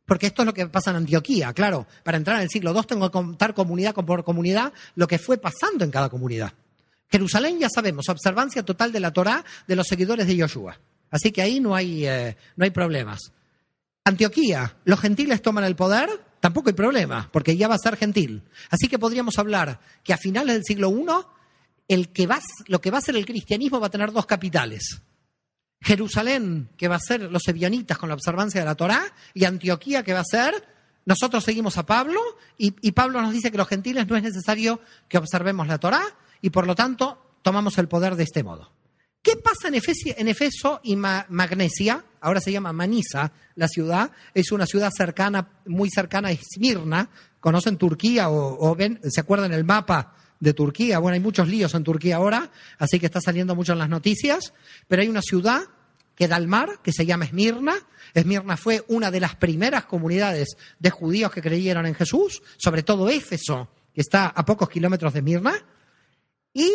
Porque 0.05 0.28
esto 0.28 0.41
es 0.43 0.45
lo 0.45 0.53
que 0.53 0.66
pasa 0.68 0.91
en 0.91 0.97
Antioquía, 0.97 1.53
claro. 1.53 1.86
Para 2.03 2.18
entrar 2.18 2.38
en 2.38 2.43
el 2.43 2.49
siglo 2.49 2.74
II 2.74 2.84
tengo 2.88 3.07
que 3.07 3.12
contar 3.12 3.53
comunidad 3.53 3.93
por 3.93 4.24
comunidad 4.24 4.74
lo 4.95 5.07
que 5.07 5.20
fue 5.20 5.38
pasando 5.38 5.84
en 5.84 5.91
cada 5.91 6.10
comunidad. 6.10 6.53
Jerusalén 7.12 7.60
ya 7.60 7.70
sabemos, 7.70 8.07
observancia 8.07 8.64
total 8.64 8.91
de 8.91 8.99
la 8.99 9.12
Torá 9.12 9.43
de 9.68 9.76
los 9.76 9.88
seguidores 9.88 10.28
de 10.28 10.36
Yoshua. 10.36 10.80
Así 11.12 11.32
que 11.32 11.41
ahí 11.41 11.60
no 11.60 11.76
hay, 11.76 12.05
eh, 12.05 12.38
no 12.55 12.64
hay 12.64 12.72
problemas. 12.72 13.32
Antioquía, 14.03 14.78
los 14.86 14.99
gentiles 14.99 15.41
toman 15.41 15.64
el 15.64 15.76
poder, 15.76 16.10
tampoco 16.39 16.70
hay 16.70 16.74
problema, 16.76 17.30
porque 17.32 17.57
ya 17.57 17.68
va 17.68 17.76
a 17.76 17.80
ser 17.80 17.97
gentil. 17.97 18.43
Así 18.70 18.88
que 18.88 18.99
podríamos 18.99 19.38
hablar 19.38 19.80
que 20.03 20.14
a 20.14 20.18
finales 20.18 20.55
del 20.55 20.64
siglo 20.64 20.89
I, 20.89 21.05
el 21.88 22.10
que 22.10 22.28
va, 22.28 22.39
lo 22.68 22.82
que 22.82 22.91
va 22.91 22.99
a 22.99 23.01
ser 23.01 23.16
el 23.16 23.26
cristianismo 23.26 23.80
va 23.80 23.88
a 23.88 23.91
tener 23.91 24.12
dos 24.12 24.26
capitales. 24.26 25.01
Jerusalén, 25.82 26.70
que 26.78 26.88
va 26.88 26.95
a 26.95 26.99
ser 26.99 27.22
los 27.32 27.47
ebionitas 27.47 27.97
con 27.97 28.10
la 28.10 28.16
observancia 28.16 28.62
de 28.62 28.66
la 28.66 28.76
Torá, 28.76 29.14
y 29.34 29.45
Antioquía, 29.45 30.03
que 30.03 30.14
va 30.14 30.20
a 30.20 30.26
ser, 30.26 30.53
nosotros 31.05 31.43
seguimos 31.43 31.78
a 31.78 31.86
Pablo, 31.86 32.22
y, 32.57 32.72
Pablo 32.91 33.22
nos 33.22 33.32
dice 33.32 33.51
que 33.51 33.57
los 33.57 33.68
gentiles 33.68 34.07
no 34.07 34.16
es 34.16 34.24
necesario 34.24 34.82
que 35.07 35.18
observemos 35.18 35.68
la 35.68 35.78
Torá, 35.78 36.01
y 36.41 36.49
por 36.49 36.68
lo 36.68 36.76
tanto 36.76 37.38
tomamos 37.41 37.78
el 37.78 37.88
poder 37.88 38.16
de 38.16 38.24
este 38.24 38.43
modo. 38.43 38.72
¿Qué 39.22 39.36
pasa 39.36 39.67
en, 39.67 40.28
Efeso 40.28 40.80
y 40.84 40.95
Magnesia? 40.95 42.05
Ahora 42.22 42.39
se 42.39 42.51
llama 42.51 42.72
Manisa, 42.72 43.32
la 43.55 43.67
ciudad. 43.67 44.11
Es 44.34 44.51
una 44.51 44.65
ciudad 44.65 44.91
cercana, 44.95 45.49
muy 45.65 45.89
cercana 45.89 46.30
a 46.30 46.32
Esmirna. 46.32 47.09
¿Conocen 47.39 47.78
Turquía 47.78 48.30
o, 48.30 48.78
se 49.09 49.20
acuerdan 49.20 49.53
el 49.53 49.63
mapa 49.63 50.15
de 50.39 50.53
Turquía. 50.53 50.99
Bueno, 50.99 51.15
hay 51.15 51.20
muchos 51.20 51.47
líos 51.47 51.74
en 51.76 51.84
Turquía 51.84 52.15
ahora, 52.15 52.49
así 52.78 52.99
que 52.99 53.07
está 53.07 53.20
saliendo 53.22 53.55
mucho 53.55 53.74
en 53.74 53.80
las 53.80 53.89
noticias, 53.89 54.53
pero 54.88 55.01
hay 55.01 55.09
una 55.09 55.22
ciudad 55.22 55.63
que 56.15 56.28
da 56.28 56.36
al 56.36 56.47
mar, 56.47 56.80
que 56.84 56.91
se 56.91 57.05
llama 57.05 57.26
Esmirna. 57.26 57.76
Esmirna 58.13 58.57
fue 58.57 58.84
una 58.88 59.11
de 59.11 59.20
las 59.20 59.36
primeras 59.36 59.86
comunidades 59.86 60.57
de 60.78 60.89
judíos 60.89 61.32
que 61.32 61.41
creyeron 61.41 61.86
en 61.86 61.95
Jesús, 61.95 62.41
sobre 62.57 62.84
todo 62.84 63.09
Éfeso, 63.09 63.70
que 63.93 64.01
está 64.01 64.28
a 64.28 64.45
pocos 64.45 64.70
kilómetros 64.70 65.13
de 65.13 65.20
Esmirna. 65.20 65.53
Y, 66.53 66.72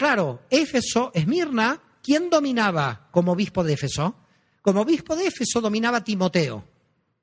claro, 0.00 0.46
Éfeso, 0.48 1.10
Esmirna, 1.12 1.78
¿quién 2.02 2.30
dominaba 2.30 3.08
como 3.10 3.32
obispo 3.32 3.62
de 3.62 3.74
Éfeso? 3.74 4.16
Como 4.62 4.80
obispo 4.80 5.14
de 5.14 5.26
Éfeso 5.26 5.60
dominaba 5.60 6.02
Timoteo. 6.02 6.64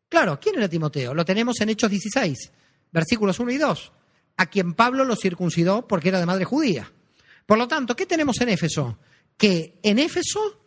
Claro, 0.07 0.39
¿quién 0.39 0.57
era 0.57 0.69
Timoteo? 0.69 1.15
Lo 1.15 1.25
tenemos 1.25 1.59
en 1.59 1.69
Hechos 1.69 1.89
16, 1.89 2.51
versículos 2.91 3.39
1 3.39 3.51
y 3.51 3.57
2 3.57 3.91
a 4.37 4.45
quien 4.45 4.75
Pablo 4.75 5.05
lo 5.05 5.15
circuncidó 5.15 5.87
porque 5.87 6.09
era 6.09 6.19
de 6.19 6.27
madre 6.27 6.45
judía. 6.45 6.91
Por 7.47 7.57
lo 7.57 7.67
tanto, 7.67 7.95
¿qué 7.95 8.05
tenemos 8.05 8.39
en 8.41 8.49
Éfeso? 8.49 8.99
Que 9.37 9.79
en 9.81 9.97
Éfeso 9.97 10.61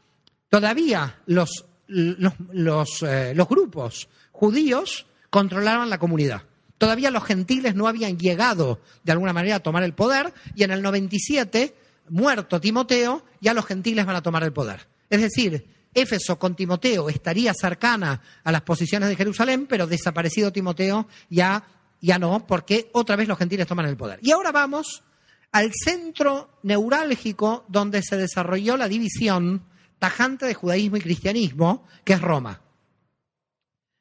todavía 0.48 1.20
los, 1.26 1.66
los, 1.86 3.04
eh, 3.04 3.34
grupos 3.48 4.08
judíos 4.32 5.06
controlaban 5.30 5.90
la 5.90 6.00
comunidad. 6.00 6.42
Todavía 6.76 7.12
los 7.12 7.22
gentiles 7.22 7.76
no 7.76 7.86
habían 7.86 8.18
llegado 8.18 8.80
de 9.04 9.12
alguna 9.12 9.32
manera 9.32 9.54
a 9.56 9.62
tomar 9.62 9.84
el 9.84 9.94
poder 9.94 10.34
y 10.56 10.64
en 10.64 10.72
el 10.72 10.82
97 10.82 11.76
muerto 12.10 12.60
Timoteo, 12.60 13.24
ya 13.40 13.54
los 13.54 13.66
gentiles 13.66 14.04
van 14.04 14.16
a 14.16 14.22
tomar 14.22 14.42
el 14.42 14.52
poder. 14.52 14.88
Es 15.08 15.20
decir, 15.20 15.66
Éfeso 15.92 16.38
con 16.38 16.54
Timoteo 16.54 17.08
estaría 17.08 17.52
cercana 17.52 18.20
a 18.44 18.52
las 18.52 18.62
posiciones 18.62 19.08
de 19.08 19.16
Jerusalén, 19.16 19.66
pero 19.66 19.86
desaparecido 19.86 20.52
Timoteo 20.52 21.08
ya, 21.28 21.64
ya 22.00 22.18
no, 22.18 22.46
porque 22.46 22.90
otra 22.92 23.16
vez 23.16 23.26
los 23.26 23.38
gentiles 23.38 23.66
toman 23.66 23.86
el 23.86 23.96
poder. 23.96 24.20
Y 24.22 24.30
ahora 24.30 24.52
vamos 24.52 25.02
al 25.52 25.72
centro 25.72 26.58
neurálgico 26.62 27.64
donde 27.68 28.02
se 28.02 28.16
desarrolló 28.16 28.76
la 28.76 28.88
división 28.88 29.64
tajante 29.98 30.46
de 30.46 30.54
judaísmo 30.54 30.96
y 30.96 31.00
cristianismo, 31.00 31.86
que 32.04 32.12
es 32.12 32.20
Roma. 32.20 32.60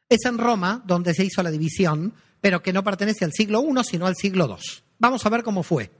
Es 0.08 0.26
en 0.26 0.38
Roma 0.38 0.84
donde 0.86 1.14
se 1.14 1.26
hizo 1.26 1.42
la 1.42 1.52
división, 1.52 2.14
pero 2.40 2.62
que 2.62 2.74
no 2.74 2.84
pertenece 2.84 3.26
al 3.26 3.34
siglo 3.34 3.64
I, 3.64 3.84
sino 3.84 4.06
al 4.06 4.16
siglo 4.16 4.48
II. 4.48 4.84
Vamos 5.00 5.26
a 5.26 5.30
ver 5.30 5.44
cómo 5.44 5.64
fue. 5.64 5.92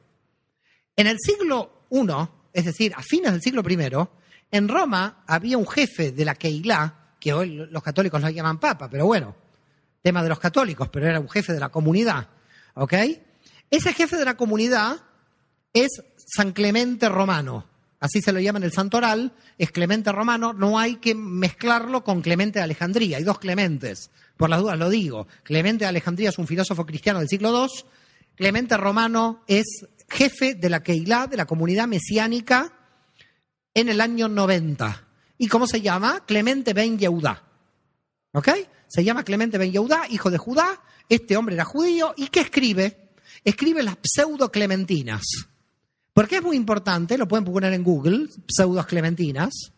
En 0.96 1.08
el 1.08 1.18
siglo 1.20 1.79
I, 1.90 2.08
es 2.54 2.66
decir, 2.66 2.94
a 2.96 3.02
fines 3.02 3.32
del 3.32 3.42
siglo 3.42 3.64
I, 3.68 4.08
en 4.52 4.68
Roma 4.68 5.24
había 5.28 5.58
un 5.58 5.68
jefe 5.68 6.12
de 6.12 6.26
la 6.26 6.36
Keilah, 6.36 7.16
que 7.20 7.34
hoy 7.34 7.68
los 7.70 7.84
católicos 7.84 8.22
lo 8.22 8.30
llaman 8.30 8.60
papa, 8.60 8.90
pero 8.90 9.06
bueno, 9.06 9.36
tema 10.02 10.24
de 10.24 10.30
los 10.30 10.40
católicos, 10.40 10.90
pero 10.90 11.08
era 11.08 11.20
un 11.20 11.30
jefe 11.30 11.54
de 11.54 11.60
la 11.60 11.70
comunidad. 11.70 12.30
¿Ok? 12.76 12.94
Ese 13.70 13.94
jefe 13.94 14.18
de 14.18 14.26
la 14.26 14.38
comunidad 14.38 14.98
es 15.74 16.02
San 16.16 16.54
Clemente 16.54 17.10
Romano. 17.10 17.66
Así 18.00 18.22
se 18.22 18.32
lo 18.32 18.40
llama 18.40 18.60
en 18.60 18.64
el 18.64 18.72
Santoral, 18.72 19.34
es 19.58 19.72
Clemente 19.72 20.12
Romano, 20.12 20.54
no 20.54 20.80
hay 20.80 20.96
que 20.96 21.14
mezclarlo 21.14 22.04
con 22.06 22.22
Clemente 22.22 22.60
de 22.60 22.64
Alejandría, 22.64 23.18
hay 23.18 23.26
dos 23.26 23.40
Clementes, 23.40 24.10
por 24.38 24.50
las 24.50 24.62
dudas 24.62 24.80
lo 24.80 24.90
digo. 24.90 25.28
Clemente 25.44 25.84
de 25.84 25.90
Alejandría 25.90 26.30
es 26.30 26.38
un 26.38 26.48
filósofo 26.48 26.86
cristiano 26.86 27.20
del 27.20 27.28
siglo 27.28 27.50
II, 27.52 27.84
Clemente 28.36 28.78
Romano 28.78 29.44
es 29.48 29.66
jefe 30.10 30.56
de 30.56 30.70
la 30.70 30.82
Keilah, 30.82 31.28
de 31.28 31.38
la 31.38 31.46
comunidad 31.46 31.88
mesiánica, 31.88 32.74
en 33.74 33.90
el 33.90 34.02
año 34.02 34.28
90. 34.28 35.08
¿Y 35.38 35.48
cómo 35.48 35.68
se 35.68 35.82
llama? 35.82 36.24
Clemente 36.26 36.74
ben 36.74 36.98
Yehudá. 36.98 37.44
¿Ok? 38.34 38.50
Se 38.88 39.04
llama 39.04 39.24
Clemente 39.24 39.58
ben 39.58 39.72
Yehudá, 39.72 40.08
hijo 40.10 40.30
de 40.30 40.38
Judá. 40.38 40.82
Este 41.08 41.38
hombre 41.38 41.56
era 41.56 41.66
judío. 41.66 42.14
¿Y 42.18 42.28
qué 42.28 42.42
escribe? 42.42 43.12
Escribe 43.44 43.84
las 43.84 43.98
pseudo-clementinas. 44.04 45.24
¿Por 46.14 46.28
qué 46.28 46.38
es 46.38 46.44
muy 46.44 46.58
importante? 46.58 47.18
Lo 47.18 47.28
pueden 47.28 47.46
poner 47.46 47.74
en 47.74 47.84
Google, 47.84 48.28
pseudo-clementinas. 48.48 49.72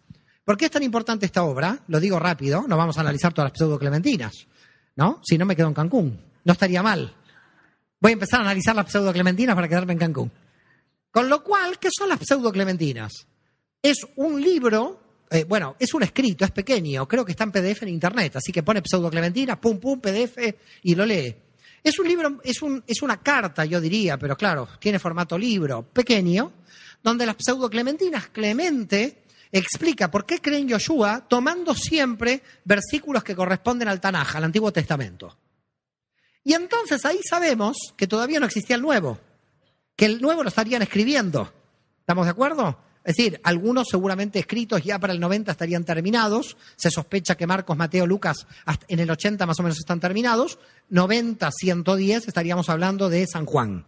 ¿Por 0.43 0.57
qué 0.57 0.65
es 0.65 0.71
tan 0.71 0.83
importante 0.83 1.25
esta 1.25 1.43
obra? 1.43 1.83
Lo 1.87 1.99
digo 1.99 2.19
rápido, 2.19 2.65
no 2.67 2.77
vamos 2.77 2.97
a 2.97 3.01
analizar 3.01 3.33
todas 3.33 3.51
las 3.51 3.57
pseudo-clementinas. 3.57 4.47
¿No? 4.95 5.21
Si 5.23 5.37
no 5.37 5.45
me 5.45 5.55
quedo 5.55 5.67
en 5.67 5.73
Cancún. 5.73 6.19
No 6.43 6.53
estaría 6.53 6.81
mal. 6.81 7.15
Voy 8.01 8.11
a 8.11 8.13
empezar 8.13 8.39
a 8.39 8.43
analizar 8.43 8.75
las 8.75 8.91
pseudo-clementinas 8.91 9.53
para 9.53 9.67
quedarme 9.67 9.93
en 9.93 9.99
Cancún. 9.99 10.31
Con 11.11 11.29
lo 11.29 11.43
cual, 11.43 11.77
¿qué 11.77 11.89
son 11.95 12.09
las 12.09 12.19
pseudo-clementinas? 12.19 13.27
Es 13.79 13.99
un 14.15 14.41
libro, 14.41 14.99
eh, 15.29 15.43
bueno, 15.43 15.75
es 15.77 15.93
un 15.93 16.01
escrito, 16.01 16.43
es 16.43 16.49
pequeño, 16.49 17.07
creo 17.07 17.23
que 17.23 17.33
está 17.33 17.43
en 17.43 17.51
PDF 17.51 17.83
en 17.83 17.89
internet, 17.89 18.37
así 18.37 18.51
que 18.51 18.63
pone 18.63 18.81
pseudo 18.83 19.11
Clementina, 19.11 19.61
pum, 19.61 19.79
pum, 19.79 20.01
PDF 20.01 20.35
y 20.81 20.95
lo 20.95 21.05
lee. 21.05 21.35
Es 21.83 21.99
un 21.99 22.07
libro, 22.07 22.41
es, 22.43 22.63
un, 22.63 22.83
es 22.87 23.03
una 23.03 23.21
carta, 23.21 23.65
yo 23.65 23.79
diría, 23.79 24.17
pero 24.17 24.35
claro, 24.35 24.67
tiene 24.79 24.97
formato 24.97 25.37
libro, 25.37 25.83
pequeño, 25.83 26.53
donde 27.03 27.27
las 27.27 27.35
pseudo 27.37 27.69
Clementinas, 27.69 28.29
Clemente, 28.29 29.23
explica 29.51 30.09
por 30.09 30.25
qué 30.25 30.39
creen 30.39 30.67
Yoshua 30.67 31.27
tomando 31.27 31.75
siempre 31.75 32.41
versículos 32.63 33.23
que 33.23 33.35
corresponden 33.35 33.87
al 33.87 34.01
Tanaj, 34.01 34.37
al 34.37 34.45
Antiguo 34.45 34.71
Testamento. 34.73 35.37
Y 36.43 36.53
entonces 36.53 37.05
ahí 37.05 37.19
sabemos 37.27 37.77
que 37.95 38.07
todavía 38.07 38.39
no 38.39 38.45
existía 38.45 38.75
el 38.75 38.81
Nuevo, 38.81 39.19
que 39.95 40.05
el 40.05 40.21
Nuevo 40.21 40.43
lo 40.43 40.49
estarían 40.49 40.81
escribiendo. 40.81 41.53
¿Estamos 41.99 42.25
de 42.25 42.31
acuerdo? 42.31 42.77
Es 43.03 43.15
decir, 43.15 43.39
algunos 43.43 43.87
seguramente 43.89 44.37
escritos 44.37 44.83
ya 44.83 44.99
para 44.99 45.13
el 45.13 45.19
90 45.19 45.51
estarían 45.51 45.83
terminados. 45.83 46.55
Se 46.75 46.91
sospecha 46.91 47.35
que 47.35 47.47
Marcos, 47.47 47.75
Mateo, 47.75 48.05
Lucas 48.05 48.45
en 48.87 48.99
el 48.99 49.09
80 49.09 49.45
más 49.45 49.59
o 49.59 49.63
menos 49.63 49.79
están 49.79 49.99
terminados. 49.99 50.59
90, 50.89 51.49
110 51.51 52.27
estaríamos 52.27 52.69
hablando 52.69 53.09
de 53.09 53.25
San 53.25 53.45
Juan. 53.45 53.85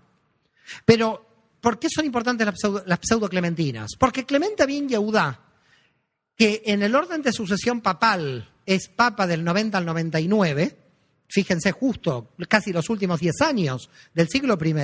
Pero, 0.85 1.27
¿por 1.61 1.77
qué 1.77 1.89
son 1.89 2.05
importantes 2.05 2.47
las 2.47 2.99
pseudo, 3.01 3.29
clementinas? 3.29 3.91
Porque 3.99 4.25
Clemente 4.25 4.65
bien 4.65 4.89
Yehudá, 4.89 5.41
que 6.35 6.63
en 6.65 6.81
el 6.81 6.95
orden 6.95 7.21
de 7.21 7.33
sucesión 7.33 7.81
papal 7.81 8.51
es 8.65 8.87
papa 8.87 9.27
del 9.27 9.43
90 9.43 9.77
al 9.77 9.85
99, 9.85 10.82
fíjense 11.33 11.71
justo 11.71 12.29
casi 12.47 12.71
los 12.71 12.89
últimos 12.91 13.19
10 13.19 13.41
años 13.41 13.89
del 14.13 14.29
siglo 14.29 14.55
I, 14.63 14.75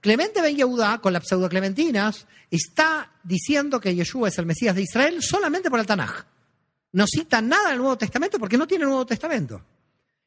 Clemente 0.00 0.40
Ben 0.40 0.56
Yehuda, 0.56 0.98
con 0.98 1.12
las 1.12 1.24
pseudo-clementinas, 1.26 2.26
está 2.50 3.12
diciendo 3.22 3.80
que 3.80 3.94
Yeshua 3.94 4.28
es 4.28 4.38
el 4.38 4.46
Mesías 4.46 4.74
de 4.74 4.82
Israel 4.82 5.22
solamente 5.22 5.68
por 5.70 5.80
el 5.80 5.86
Tanaj. 5.86 6.24
No 6.92 7.06
cita 7.06 7.42
nada 7.42 7.70
del 7.70 7.78
Nuevo 7.78 7.98
Testamento 7.98 8.38
porque 8.38 8.56
no 8.56 8.66
tiene 8.66 8.84
Nuevo 8.84 9.04
Testamento. 9.04 9.62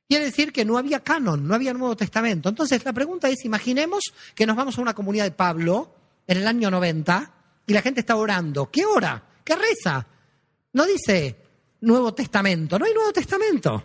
Quiere 0.08 0.26
decir 0.26 0.52
que 0.52 0.64
no 0.64 0.78
había 0.78 1.00
canon, 1.00 1.48
no 1.48 1.56
había 1.56 1.74
Nuevo 1.74 1.96
Testamento. 1.96 2.50
Entonces 2.50 2.86
la 2.86 2.94
pregunta 2.94 3.30
es, 3.30 3.44
imaginemos 3.46 4.04
que 4.36 4.46
nos 4.46 4.56
vamos 4.56 4.78
a 4.78 4.82
una 4.82 4.94
comunidad 4.94 5.26
de 5.26 5.32
Pablo 5.32 5.94
en 6.28 6.38
el 6.38 6.48
año 6.48 6.70
90 6.70 7.34
y 7.66 7.74
la 7.74 7.82
gente 7.82 8.02
está 8.02 8.16
orando. 8.16 8.70
¿Qué 8.70 8.86
ora? 8.86 9.24
¿Qué 9.44 9.56
reza? 9.56 10.06
No 10.74 10.86
dice 10.86 11.36
Nuevo 11.82 12.14
Testamento, 12.14 12.78
no 12.78 12.86
hay 12.86 12.94
Nuevo 12.94 13.14
Testamento. 13.14 13.84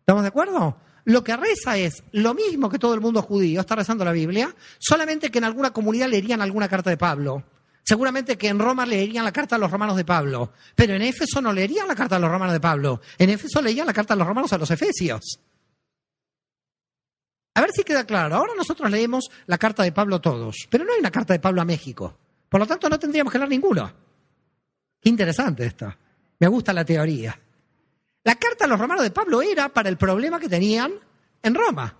¿Estamos 0.00 0.22
de 0.22 0.28
acuerdo? 0.28 0.87
Lo 1.08 1.24
que 1.24 1.34
reza 1.38 1.78
es 1.78 2.04
lo 2.12 2.34
mismo 2.34 2.68
que 2.68 2.78
todo 2.78 2.92
el 2.92 3.00
mundo 3.00 3.22
judío 3.22 3.62
está 3.62 3.74
rezando 3.74 4.04
la 4.04 4.12
Biblia, 4.12 4.54
solamente 4.78 5.30
que 5.30 5.38
en 5.38 5.44
alguna 5.44 5.70
comunidad 5.70 6.06
leerían 6.06 6.42
alguna 6.42 6.68
carta 6.68 6.90
de 6.90 6.98
Pablo. 6.98 7.44
Seguramente 7.82 8.36
que 8.36 8.48
en 8.48 8.58
Roma 8.58 8.84
leerían 8.84 9.24
la 9.24 9.32
carta 9.32 9.56
a 9.56 9.58
los 9.58 9.70
romanos 9.70 9.96
de 9.96 10.04
Pablo, 10.04 10.52
pero 10.74 10.92
en 10.92 11.00
Éfeso 11.00 11.40
no 11.40 11.50
leerían 11.50 11.88
la 11.88 11.94
carta 11.94 12.16
a 12.16 12.18
los 12.18 12.30
romanos 12.30 12.52
de 12.52 12.60
Pablo. 12.60 13.00
En 13.16 13.30
Éfeso 13.30 13.62
leían 13.62 13.86
la 13.86 13.94
carta 13.94 14.12
a 14.12 14.16
los 14.18 14.26
romanos 14.26 14.52
a 14.52 14.58
los 14.58 14.70
efesios. 14.70 15.40
A 17.54 17.60
ver 17.62 17.70
si 17.72 17.84
queda 17.84 18.04
claro. 18.04 18.36
Ahora 18.36 18.52
nosotros 18.54 18.90
leemos 18.90 19.30
la 19.46 19.56
carta 19.56 19.84
de 19.84 19.92
Pablo 19.92 20.20
todos, 20.20 20.68
pero 20.68 20.84
no 20.84 20.92
hay 20.92 21.00
una 21.00 21.10
carta 21.10 21.32
de 21.32 21.40
Pablo 21.40 21.62
a 21.62 21.64
México. 21.64 22.18
Por 22.50 22.60
lo 22.60 22.66
tanto, 22.66 22.86
no 22.90 22.98
tendríamos 22.98 23.32
que 23.32 23.38
leer 23.38 23.48
ninguna. 23.48 23.94
Interesante 25.04 25.64
esto. 25.64 25.90
Me 26.38 26.48
gusta 26.48 26.74
la 26.74 26.84
teoría. 26.84 27.40
La 28.28 28.34
carta 28.34 28.66
a 28.66 28.68
los 28.68 28.78
romanos 28.78 29.04
de 29.04 29.10
Pablo 29.10 29.40
era 29.40 29.70
para 29.70 29.88
el 29.88 29.96
problema 29.96 30.38
que 30.38 30.50
tenían 30.50 30.92
en 31.42 31.54
Roma. 31.54 31.96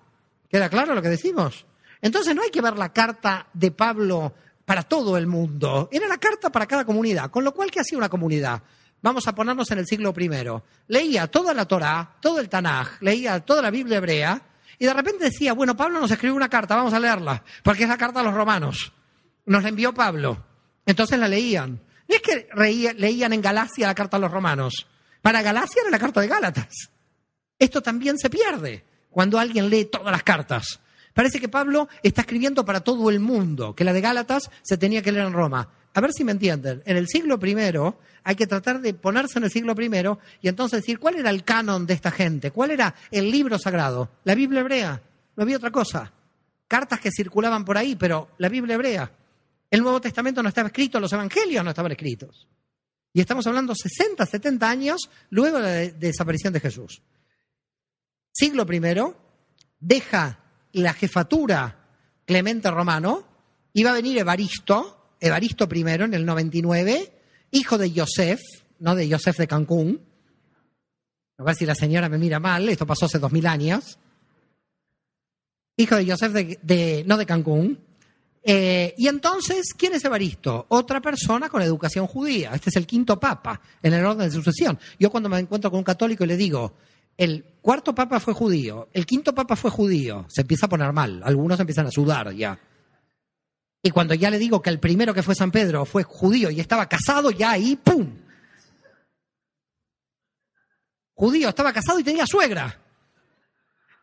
¿Queda 0.50 0.68
claro 0.68 0.94
lo 0.94 1.00
que 1.00 1.08
decimos? 1.08 1.64
Entonces 2.02 2.34
no 2.36 2.42
hay 2.42 2.50
que 2.50 2.60
ver 2.60 2.76
la 2.76 2.92
carta 2.92 3.46
de 3.54 3.70
Pablo 3.70 4.34
para 4.66 4.82
todo 4.82 5.16
el 5.16 5.26
mundo. 5.26 5.88
Era 5.90 6.06
la 6.06 6.18
carta 6.18 6.52
para 6.52 6.66
cada 6.66 6.84
comunidad. 6.84 7.30
Con 7.30 7.44
lo 7.44 7.54
cual, 7.54 7.70
¿qué 7.70 7.80
hacía 7.80 7.96
una 7.96 8.10
comunidad? 8.10 8.62
Vamos 9.00 9.26
a 9.26 9.34
ponernos 9.34 9.70
en 9.70 9.78
el 9.78 9.86
siglo 9.86 10.12
I. 10.14 10.30
Leía 10.88 11.28
toda 11.28 11.54
la 11.54 11.64
Torá, 11.64 12.16
todo 12.20 12.40
el 12.40 12.50
Tanaj, 12.50 13.00
leía 13.00 13.40
toda 13.40 13.62
la 13.62 13.70
Biblia 13.70 13.96
hebrea, 13.96 14.42
y 14.78 14.84
de 14.84 14.92
repente 14.92 15.24
decía, 15.24 15.54
bueno, 15.54 15.78
Pablo 15.78 15.98
nos 15.98 16.10
escribió 16.10 16.36
una 16.36 16.50
carta, 16.50 16.76
vamos 16.76 16.92
a 16.92 17.00
leerla, 17.00 17.42
porque 17.62 17.84
es 17.84 17.88
la 17.88 17.96
carta 17.96 18.20
a 18.20 18.22
los 18.22 18.34
romanos. 18.34 18.92
Nos 19.46 19.62
la 19.62 19.70
envió 19.70 19.94
Pablo. 19.94 20.44
Entonces 20.84 21.18
la 21.18 21.26
leían. 21.26 21.80
No 22.06 22.14
es 22.14 22.20
que 22.20 22.48
leían 22.98 23.32
en 23.32 23.40
Galacia 23.40 23.86
la 23.86 23.94
carta 23.94 24.18
a 24.18 24.20
los 24.20 24.30
romanos. 24.30 24.86
Para 25.22 25.42
Galacia 25.42 25.82
era 25.82 25.90
la 25.90 25.98
carta 25.98 26.20
de 26.20 26.28
Gálatas. 26.28 26.90
Esto 27.58 27.82
también 27.82 28.18
se 28.18 28.30
pierde 28.30 28.84
cuando 29.10 29.38
alguien 29.38 29.68
lee 29.68 29.86
todas 29.86 30.12
las 30.12 30.22
cartas. 30.22 30.80
Parece 31.12 31.40
que 31.40 31.48
Pablo 31.48 31.88
está 32.02 32.20
escribiendo 32.20 32.64
para 32.64 32.80
todo 32.80 33.10
el 33.10 33.18
mundo, 33.18 33.74
que 33.74 33.84
la 33.84 33.92
de 33.92 34.00
Gálatas 34.00 34.50
se 34.62 34.78
tenía 34.78 35.02
que 35.02 35.10
leer 35.10 35.26
en 35.26 35.32
Roma. 35.32 35.68
A 35.94 36.00
ver 36.00 36.12
si 36.12 36.22
me 36.22 36.30
entienden. 36.30 36.82
En 36.84 36.96
el 36.96 37.08
siglo 37.08 37.40
I 37.42 37.56
hay 38.22 38.36
que 38.36 38.46
tratar 38.46 38.80
de 38.80 38.94
ponerse 38.94 39.38
en 39.38 39.44
el 39.44 39.50
siglo 39.50 39.74
I 39.76 39.90
y 40.42 40.48
entonces 40.48 40.82
decir 40.82 41.00
cuál 41.00 41.16
era 41.16 41.30
el 41.30 41.42
canon 41.42 41.86
de 41.86 41.94
esta 41.94 42.12
gente, 42.12 42.52
cuál 42.52 42.70
era 42.70 42.94
el 43.10 43.30
libro 43.30 43.58
sagrado. 43.58 44.10
La 44.22 44.36
Biblia 44.36 44.60
hebrea. 44.60 45.02
No 45.34 45.42
había 45.42 45.56
otra 45.56 45.72
cosa. 45.72 46.12
Cartas 46.68 47.00
que 47.00 47.10
circulaban 47.10 47.64
por 47.64 47.78
ahí, 47.78 47.96
pero 47.96 48.28
la 48.38 48.48
Biblia 48.48 48.74
hebrea. 48.74 49.10
El 49.70 49.82
Nuevo 49.82 50.00
Testamento 50.00 50.42
no 50.42 50.50
estaba 50.50 50.68
escrito, 50.68 51.00
los 51.00 51.12
Evangelios 51.12 51.64
no 51.64 51.70
estaban 51.70 51.90
escritos. 51.90 52.46
Y 53.18 53.20
estamos 53.20 53.48
hablando 53.48 53.74
60, 53.74 54.24
70 54.24 54.70
años 54.70 55.10
luego 55.30 55.58
de 55.58 55.62
la 55.90 55.98
desaparición 55.98 56.52
de 56.52 56.60
Jesús. 56.60 57.02
Siglo 58.32 58.64
I, 58.72 58.80
deja 59.80 60.38
la 60.70 60.92
jefatura 60.92 61.88
Clemente 62.24 62.70
Romano, 62.70 63.26
iba 63.72 63.90
a 63.90 63.94
venir 63.94 64.18
Evaristo, 64.18 65.16
Evaristo 65.18 65.68
I 65.68 65.80
en 65.80 66.14
el 66.14 66.24
99, 66.24 67.12
hijo 67.50 67.76
de 67.76 67.90
Joseph, 67.90 68.38
no 68.78 68.94
de 68.94 69.10
Joseph 69.10 69.38
de 69.38 69.48
Cancún. 69.48 70.00
A 71.38 71.42
ver 71.42 71.56
si 71.56 71.66
la 71.66 71.74
señora 71.74 72.08
me 72.08 72.18
mira 72.18 72.38
mal, 72.38 72.68
esto 72.68 72.86
pasó 72.86 73.06
hace 73.06 73.18
dos 73.18 73.32
mil 73.32 73.48
años. 73.48 73.98
Hijo 75.76 75.96
de 75.96 76.08
Joseph 76.08 76.34
de 76.62 77.02
no 77.04 77.16
de 77.16 77.26
Cancún, 77.26 77.80
eh, 78.50 78.94
y 78.96 79.08
entonces, 79.08 79.74
¿quién 79.76 79.92
es 79.92 80.02
Evaristo? 80.06 80.64
Otra 80.70 81.02
persona 81.02 81.50
con 81.50 81.60
educación 81.60 82.06
judía. 82.06 82.52
Este 82.54 82.70
es 82.70 82.76
el 82.76 82.86
quinto 82.86 83.20
papa 83.20 83.60
en 83.82 83.92
el 83.92 84.02
orden 84.02 84.26
de 84.26 84.34
sucesión. 84.34 84.78
Yo 84.98 85.10
cuando 85.10 85.28
me 85.28 85.38
encuentro 85.38 85.70
con 85.70 85.76
un 85.76 85.84
católico 85.84 86.24
y 86.24 86.28
le 86.28 86.38
digo, 86.38 86.72
el 87.18 87.44
cuarto 87.60 87.94
papa 87.94 88.20
fue 88.20 88.32
judío, 88.32 88.88
el 88.94 89.04
quinto 89.04 89.34
papa 89.34 89.54
fue 89.54 89.70
judío, 89.70 90.24
se 90.30 90.40
empieza 90.40 90.64
a 90.64 90.70
poner 90.70 90.90
mal, 90.94 91.20
algunos 91.26 91.60
empiezan 91.60 91.88
a 91.88 91.90
sudar 91.90 92.32
ya. 92.32 92.58
Y 93.82 93.90
cuando 93.90 94.14
ya 94.14 94.30
le 94.30 94.38
digo 94.38 94.62
que 94.62 94.70
el 94.70 94.80
primero 94.80 95.12
que 95.12 95.22
fue 95.22 95.34
San 95.34 95.50
Pedro 95.50 95.84
fue 95.84 96.02
judío 96.04 96.48
y 96.48 96.58
estaba 96.58 96.88
casado, 96.88 97.30
ya 97.30 97.50
ahí, 97.50 97.76
¡pum! 97.76 98.08
Judío, 101.12 101.50
estaba 101.50 101.74
casado 101.74 101.98
y 101.98 102.02
tenía 102.02 102.24
suegra. 102.26 102.80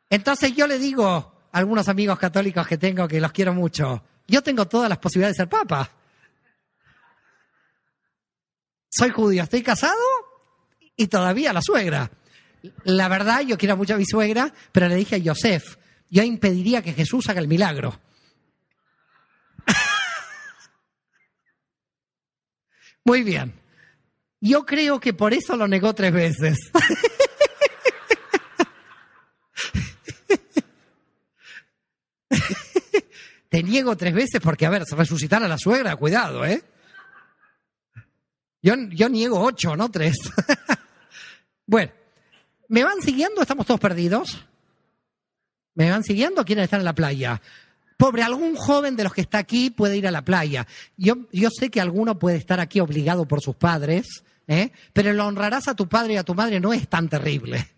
Entonces 0.07 0.55
yo 0.55 0.67
le 0.67 0.77
digo 0.77 1.07
a 1.07 1.57
algunos 1.57 1.89
amigos 1.89 2.19
católicos 2.19 2.67
que 2.67 2.77
tengo, 2.77 3.07
que 3.07 3.19
los 3.19 3.31
quiero 3.31 3.51
mucho, 3.51 4.03
yo 4.27 4.41
tengo 4.41 4.67
todas 4.67 4.89
las 4.89 4.97
posibilidades 4.97 5.37
de 5.37 5.43
ser 5.43 5.49
papa. 5.49 5.91
Soy 8.89 9.09
judío, 9.09 9.43
estoy 9.43 9.61
casado 9.61 10.01
y 10.95 11.07
todavía 11.07 11.53
la 11.53 11.61
suegra. 11.61 12.09
La 12.83 13.07
verdad, 13.07 13.41
yo 13.41 13.57
quiero 13.57 13.77
mucho 13.77 13.95
a 13.95 13.97
mi 13.97 14.05
suegra, 14.05 14.53
pero 14.71 14.87
le 14.87 14.95
dije 14.95 15.15
a 15.15 15.19
Yosef, 15.19 15.77
yo 16.09 16.23
impediría 16.23 16.81
que 16.81 16.93
Jesús 16.93 17.29
haga 17.29 17.41
el 17.41 17.47
milagro. 17.47 17.99
Muy 23.03 23.23
bien. 23.23 23.53
Yo 24.39 24.65
creo 24.65 24.99
que 24.99 25.13
por 25.13 25.33
eso 25.33 25.55
lo 25.55 25.67
negó 25.67 25.93
tres 25.93 26.13
veces. 26.13 26.57
Te 33.55 33.63
niego 33.63 33.95
tres 33.95 34.13
veces 34.13 34.41
porque, 34.41 34.65
a 34.65 34.69
ver, 34.69 34.83
resucitar 34.83 35.41
a 35.41 35.47
la 35.47 35.57
suegra, 35.57 35.95
cuidado, 35.95 36.43
¿eh? 36.43 36.61
Yo, 38.61 38.73
yo 38.89 39.07
niego 39.07 39.39
ocho, 39.39 39.77
no 39.77 39.89
tres. 39.89 40.17
bueno, 41.65 41.89
¿me 42.67 42.83
van 42.83 43.01
siguiendo? 43.01 43.41
¿Estamos 43.41 43.65
todos 43.65 43.79
perdidos? 43.79 44.45
¿Me 45.73 45.89
van 45.89 46.03
siguiendo? 46.03 46.43
¿Quieren 46.43 46.65
estar 46.65 46.81
en 46.81 46.85
la 46.85 46.95
playa? 46.95 47.41
Pobre, 47.95 48.23
algún 48.23 48.57
joven 48.57 48.97
de 48.97 49.05
los 49.05 49.13
que 49.13 49.21
está 49.21 49.37
aquí 49.37 49.69
puede 49.69 49.95
ir 49.95 50.05
a 50.05 50.11
la 50.11 50.25
playa. 50.25 50.67
Yo, 50.97 51.15
yo 51.31 51.47
sé 51.49 51.69
que 51.69 51.79
alguno 51.79 52.19
puede 52.19 52.35
estar 52.35 52.59
aquí 52.59 52.81
obligado 52.81 53.25
por 53.25 53.39
sus 53.39 53.55
padres, 53.55 54.25
¿eh? 54.49 54.73
pero 54.91 55.13
lo 55.13 55.25
honrarás 55.25 55.69
a 55.69 55.75
tu 55.75 55.87
padre 55.87 56.15
y 56.15 56.17
a 56.17 56.23
tu 56.25 56.35
madre 56.35 56.59
no 56.59 56.73
es 56.73 56.89
tan 56.89 57.07
terrible. 57.07 57.69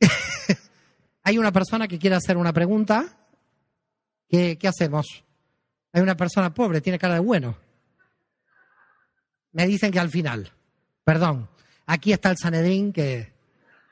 Hay 1.22 1.38
una 1.38 1.50
persona 1.50 1.88
que 1.88 1.98
quiere 1.98 2.14
hacer 2.14 2.36
una 2.36 2.52
pregunta. 2.52 3.23
¿Qué, 4.34 4.58
¿Qué 4.58 4.66
hacemos? 4.66 5.22
Hay 5.92 6.02
una 6.02 6.16
persona 6.16 6.52
pobre, 6.52 6.80
tiene 6.80 6.98
cara 6.98 7.14
de 7.14 7.20
bueno. 7.20 7.56
Me 9.52 9.64
dicen 9.64 9.92
que 9.92 10.00
al 10.00 10.10
final. 10.10 10.50
Perdón. 11.04 11.48
Aquí 11.86 12.12
está 12.12 12.30
el 12.30 12.36
Sanedrín 12.36 12.92
que. 12.92 13.32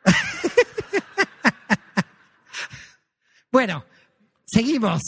bueno, 3.52 3.84
seguimos. 4.44 5.00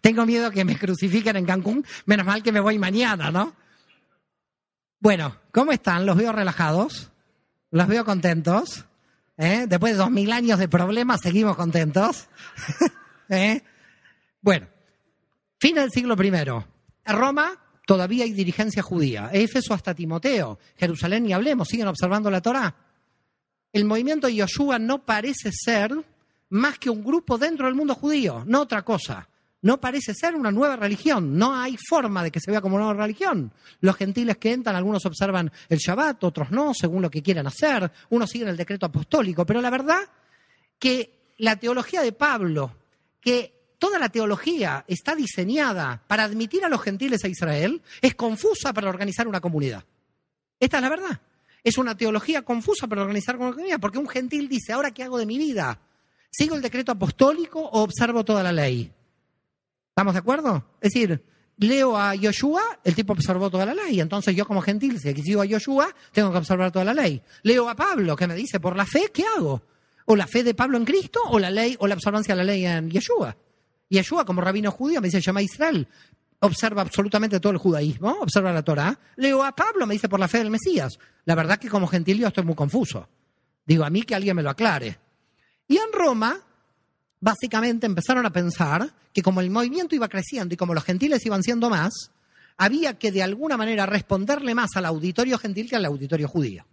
Tengo 0.00 0.24
miedo 0.24 0.52
que 0.52 0.64
me 0.64 0.78
crucifiquen 0.78 1.34
en 1.34 1.44
Cancún. 1.44 1.84
Menos 2.06 2.26
mal 2.26 2.44
que 2.44 2.52
me 2.52 2.60
voy 2.60 2.78
mañana, 2.78 3.32
¿no? 3.32 3.56
Bueno, 5.00 5.36
¿cómo 5.50 5.72
están? 5.72 6.06
¿Los 6.06 6.16
veo 6.16 6.30
relajados? 6.30 7.10
¿Los 7.72 7.88
veo 7.88 8.04
contentos? 8.04 8.84
¿Eh? 9.36 9.66
Después 9.68 9.94
de 9.94 9.98
dos 9.98 10.12
mil 10.12 10.30
años 10.30 10.60
de 10.60 10.68
problemas, 10.68 11.22
seguimos 11.22 11.56
contentos. 11.56 12.28
¿Eh? 13.28 13.62
Bueno, 14.40 14.66
fin 15.58 15.74
del 15.74 15.90
siglo 15.90 16.16
I. 16.22 17.12
Roma 17.12 17.58
todavía 17.86 18.24
hay 18.24 18.32
dirigencia 18.32 18.82
judía. 18.82 19.30
Éfeso 19.32 19.74
hasta 19.74 19.94
Timoteo. 19.94 20.58
Jerusalén, 20.76 21.28
y 21.28 21.32
hablemos, 21.32 21.68
siguen 21.68 21.88
observando 21.88 22.30
la 22.30 22.40
Torá. 22.40 22.74
El 23.72 23.84
movimiento 23.84 24.26
de 24.26 24.36
Yoshua 24.36 24.78
no 24.78 25.04
parece 25.04 25.50
ser 25.52 25.92
más 26.50 26.78
que 26.78 26.90
un 26.90 27.02
grupo 27.02 27.38
dentro 27.38 27.66
del 27.66 27.74
mundo 27.74 27.94
judío, 27.94 28.44
no 28.46 28.60
otra 28.60 28.82
cosa 28.84 29.28
no 29.64 29.80
parece 29.80 30.12
ser 30.12 30.34
una 30.34 30.50
nueva 30.50 30.76
religión. 30.76 31.38
No 31.38 31.56
hay 31.56 31.78
forma 31.78 32.22
de 32.22 32.30
que 32.30 32.38
se 32.38 32.50
vea 32.50 32.60
como 32.60 32.76
una 32.76 32.84
nueva 32.84 33.04
religión. 33.04 33.50
Los 33.80 33.96
gentiles 33.96 34.36
que 34.36 34.52
entran, 34.52 34.76
algunos 34.76 35.06
observan 35.06 35.50
el 35.70 35.78
Shabbat, 35.78 36.22
otros 36.22 36.50
no, 36.50 36.74
según 36.74 37.00
lo 37.00 37.10
que 37.10 37.22
quieran 37.22 37.46
hacer. 37.46 37.90
Unos 38.10 38.28
siguen 38.28 38.48
el 38.48 38.58
decreto 38.58 38.84
apostólico. 38.84 39.46
Pero 39.46 39.62
la 39.62 39.70
verdad 39.70 40.00
que 40.78 41.32
la 41.38 41.56
teología 41.56 42.02
de 42.02 42.12
Pablo, 42.12 42.76
que 43.24 43.74
toda 43.78 43.98
la 43.98 44.10
teología 44.10 44.84
está 44.86 45.14
diseñada 45.14 46.02
para 46.06 46.24
admitir 46.24 46.64
a 46.64 46.68
los 46.68 46.82
gentiles 46.82 47.24
a 47.24 47.28
Israel, 47.28 47.82
es 48.02 48.14
confusa 48.14 48.72
para 48.74 48.90
organizar 48.90 49.26
una 49.26 49.40
comunidad. 49.40 49.84
Esta 50.60 50.76
es 50.76 50.82
la 50.82 50.88
verdad. 50.90 51.20
Es 51.62 51.78
una 51.78 51.96
teología 51.96 52.42
confusa 52.42 52.86
para 52.86 53.00
organizar 53.00 53.36
una 53.36 53.50
comunidad, 53.50 53.80
porque 53.80 53.98
un 53.98 54.08
gentil 54.08 54.48
dice, 54.48 54.74
¿ahora 54.74 54.90
qué 54.90 55.02
hago 55.02 55.18
de 55.18 55.24
mi 55.24 55.38
vida? 55.38 55.80
¿Sigo 56.30 56.54
el 56.54 56.62
decreto 56.62 56.92
apostólico 56.92 57.60
o 57.60 57.82
observo 57.82 58.24
toda 58.24 58.42
la 58.42 58.52
ley? 58.52 58.92
¿Estamos 59.88 60.12
de 60.12 60.18
acuerdo? 60.18 60.64
Es 60.80 60.92
decir, 60.92 61.24
leo 61.56 61.96
a 61.96 62.14
Yoshua, 62.14 62.80
el 62.84 62.94
tipo 62.94 63.14
observó 63.14 63.50
toda 63.50 63.64
la 63.64 63.74
ley. 63.74 64.00
Entonces 64.00 64.36
yo 64.36 64.46
como 64.46 64.60
gentil, 64.60 65.00
si 65.00 65.14
sigo 65.14 65.40
a 65.40 65.46
Yoshua, 65.46 65.88
tengo 66.12 66.30
que 66.30 66.38
observar 66.38 66.70
toda 66.70 66.84
la 66.84 66.94
ley. 66.94 67.22
Leo 67.42 67.68
a 67.68 67.74
Pablo, 67.74 68.16
que 68.16 68.26
me 68.26 68.34
dice, 68.34 68.60
por 68.60 68.76
la 68.76 68.84
fe, 68.84 69.10
¿qué 69.12 69.24
hago? 69.36 69.62
¿O 70.06 70.16
la 70.16 70.26
fe 70.26 70.42
de 70.42 70.54
Pablo 70.54 70.76
en 70.76 70.84
Cristo 70.84 71.20
o 71.30 71.38
la 71.38 71.50
ley 71.50 71.76
o 71.78 71.86
la 71.86 71.94
observancia 71.94 72.34
de 72.34 72.38
la 72.38 72.44
ley 72.44 72.66
en 72.66 72.90
Yeshua? 72.90 73.36
Yeshua, 73.88 74.24
como 74.24 74.40
rabino 74.40 74.70
judío, 74.70 75.00
me 75.00 75.08
dice, 75.08 75.20
llama 75.20 75.40
a 75.40 75.44
Israel. 75.44 75.88
Observa 76.40 76.82
absolutamente 76.82 77.40
todo 77.40 77.52
el 77.52 77.58
judaísmo, 77.58 78.10
observa 78.20 78.52
la 78.52 78.62
Torah. 78.62 78.98
Leo 79.16 79.42
a 79.42 79.52
Pablo, 79.52 79.86
me 79.86 79.94
dice, 79.94 80.08
por 80.08 80.20
la 80.20 80.28
fe 80.28 80.38
del 80.38 80.50
Mesías. 80.50 80.98
La 81.24 81.34
verdad 81.34 81.58
que 81.58 81.68
como 81.68 81.86
gentil 81.86 82.18
yo 82.18 82.28
estoy 82.28 82.44
muy 82.44 82.54
confuso. 82.54 83.08
Digo, 83.64 83.84
a 83.84 83.90
mí 83.90 84.02
que 84.02 84.14
alguien 84.14 84.36
me 84.36 84.42
lo 84.42 84.50
aclare. 84.50 84.98
Y 85.68 85.76
en 85.78 85.92
Roma, 85.92 86.38
básicamente 87.20 87.86
empezaron 87.86 88.26
a 88.26 88.32
pensar 88.32 88.92
que 89.12 89.22
como 89.22 89.40
el 89.40 89.50
movimiento 89.50 89.94
iba 89.94 90.08
creciendo 90.08 90.52
y 90.52 90.58
como 90.58 90.74
los 90.74 90.84
gentiles 90.84 91.24
iban 91.24 91.42
siendo 91.42 91.70
más, 91.70 92.10
había 92.58 92.98
que 92.98 93.10
de 93.10 93.22
alguna 93.22 93.56
manera 93.56 93.86
responderle 93.86 94.54
más 94.54 94.70
al 94.76 94.84
auditorio 94.84 95.38
gentil 95.38 95.68
que 95.68 95.76
al 95.76 95.86
auditorio 95.86 96.28
judío. 96.28 96.66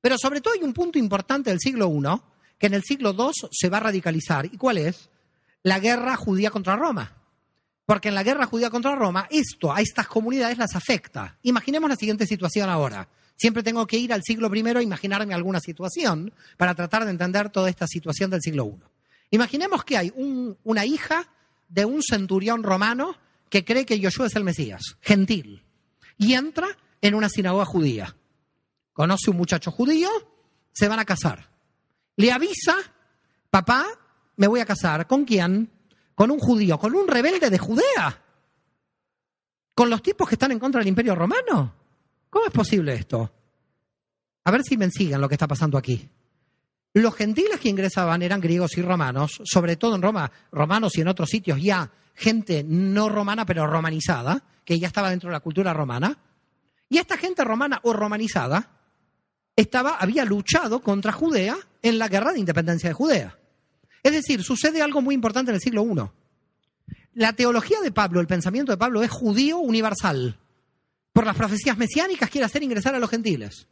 Pero 0.00 0.16
sobre 0.16 0.40
todo 0.40 0.54
hay 0.54 0.62
un 0.62 0.72
punto 0.72 0.98
importante 0.98 1.50
del 1.50 1.58
siglo 1.58 1.90
I, 1.90 2.20
que 2.60 2.66
en 2.66 2.74
el 2.74 2.84
siglo 2.84 3.16
II 3.18 3.48
se 3.50 3.70
va 3.70 3.78
a 3.78 3.80
radicalizar. 3.80 4.44
¿Y 4.44 4.58
cuál 4.58 4.78
es? 4.78 5.08
La 5.62 5.80
guerra 5.80 6.14
judía 6.14 6.50
contra 6.50 6.76
Roma. 6.76 7.16
Porque 7.86 8.08
en 8.08 8.14
la 8.14 8.22
guerra 8.22 8.46
judía 8.46 8.70
contra 8.70 8.94
Roma, 8.94 9.26
esto 9.30 9.72
a 9.72 9.80
estas 9.80 10.06
comunidades 10.06 10.58
las 10.58 10.76
afecta. 10.76 11.38
Imaginemos 11.42 11.88
la 11.88 11.96
siguiente 11.96 12.26
situación 12.26 12.68
ahora. 12.68 13.08
Siempre 13.34 13.62
tengo 13.62 13.86
que 13.86 13.96
ir 13.96 14.12
al 14.12 14.22
siglo 14.22 14.54
I 14.54 14.76
a 14.76 14.82
imaginarme 14.82 15.32
alguna 15.32 15.58
situación 15.58 16.32
para 16.58 16.74
tratar 16.74 17.06
de 17.06 17.10
entender 17.10 17.48
toda 17.48 17.70
esta 17.70 17.86
situación 17.86 18.30
del 18.30 18.42
siglo 18.42 18.66
I. 18.66 18.84
Imaginemos 19.30 19.82
que 19.82 19.96
hay 19.96 20.12
una 20.62 20.84
hija 20.84 21.28
de 21.68 21.86
un 21.86 22.02
centurión 22.02 22.62
romano 22.62 23.16
que 23.48 23.64
cree 23.64 23.86
que 23.86 23.98
Yoshua 23.98 24.26
es 24.26 24.36
el 24.36 24.44
Mesías, 24.44 24.82
gentil, 25.00 25.64
y 26.18 26.34
entra 26.34 26.68
en 27.00 27.14
una 27.14 27.30
sinagoga 27.30 27.64
judía. 27.64 28.14
Conoce 28.92 29.30
un 29.30 29.38
muchacho 29.38 29.70
judío, 29.70 30.10
se 30.72 30.88
van 30.88 30.98
a 30.98 31.04
casar. 31.06 31.49
Le 32.16 32.32
avisa, 32.32 32.76
papá, 33.50 33.86
me 34.36 34.46
voy 34.46 34.60
a 34.60 34.66
casar. 34.66 35.06
¿Con 35.06 35.24
quién? 35.24 35.70
Con 36.14 36.30
un 36.30 36.38
judío, 36.38 36.78
con 36.78 36.94
un 36.94 37.08
rebelde 37.08 37.50
de 37.50 37.58
Judea. 37.58 38.22
Con 39.74 39.90
los 39.90 40.02
tipos 40.02 40.28
que 40.28 40.34
están 40.34 40.52
en 40.52 40.58
contra 40.58 40.80
del 40.80 40.88
imperio 40.88 41.14
romano. 41.14 41.74
¿Cómo 42.28 42.46
es 42.46 42.52
posible 42.52 42.94
esto? 42.94 43.32
A 44.44 44.50
ver 44.50 44.62
si 44.62 44.76
me 44.76 44.90
siguen 44.90 45.20
lo 45.20 45.28
que 45.28 45.34
está 45.34 45.48
pasando 45.48 45.78
aquí. 45.78 46.08
Los 46.94 47.14
gentiles 47.14 47.60
que 47.60 47.68
ingresaban 47.68 48.22
eran 48.22 48.40
griegos 48.40 48.76
y 48.76 48.82
romanos, 48.82 49.40
sobre 49.44 49.76
todo 49.76 49.94
en 49.94 50.02
Roma, 50.02 50.30
romanos 50.50 50.96
y 50.96 51.02
en 51.02 51.08
otros 51.08 51.28
sitios 51.28 51.62
ya 51.62 51.90
gente 52.14 52.64
no 52.66 53.08
romana 53.08 53.46
pero 53.46 53.66
romanizada, 53.66 54.42
que 54.64 54.78
ya 54.78 54.88
estaba 54.88 55.10
dentro 55.10 55.28
de 55.28 55.34
la 55.34 55.40
cultura 55.40 55.72
romana. 55.72 56.18
Y 56.88 56.98
esta 56.98 57.16
gente 57.16 57.44
romana 57.44 57.80
o 57.84 57.92
romanizada 57.92 58.79
estaba, 59.56 59.96
había 59.96 60.24
luchado 60.24 60.80
contra 60.80 61.12
Judea 61.12 61.56
en 61.82 61.98
la 61.98 62.08
guerra 62.08 62.32
de 62.32 62.40
independencia 62.40 62.88
de 62.88 62.94
Judea. 62.94 63.38
Es 64.02 64.12
decir, 64.12 64.42
sucede 64.42 64.82
algo 64.82 65.02
muy 65.02 65.14
importante 65.14 65.50
en 65.50 65.56
el 65.56 65.60
siglo 65.60 65.84
I. 65.84 66.10
La 67.14 67.32
teología 67.32 67.80
de 67.80 67.92
Pablo, 67.92 68.20
el 68.20 68.26
pensamiento 68.26 68.72
de 68.72 68.78
Pablo 68.78 69.02
es 69.02 69.10
judío 69.10 69.58
universal. 69.58 70.38
Por 71.12 71.26
las 71.26 71.36
profecías 71.36 71.76
mesiánicas 71.76 72.30
quiere 72.30 72.44
hacer 72.44 72.62
ingresar 72.62 72.94
a 72.94 72.98
los 72.98 73.10
gentiles. 73.10 73.66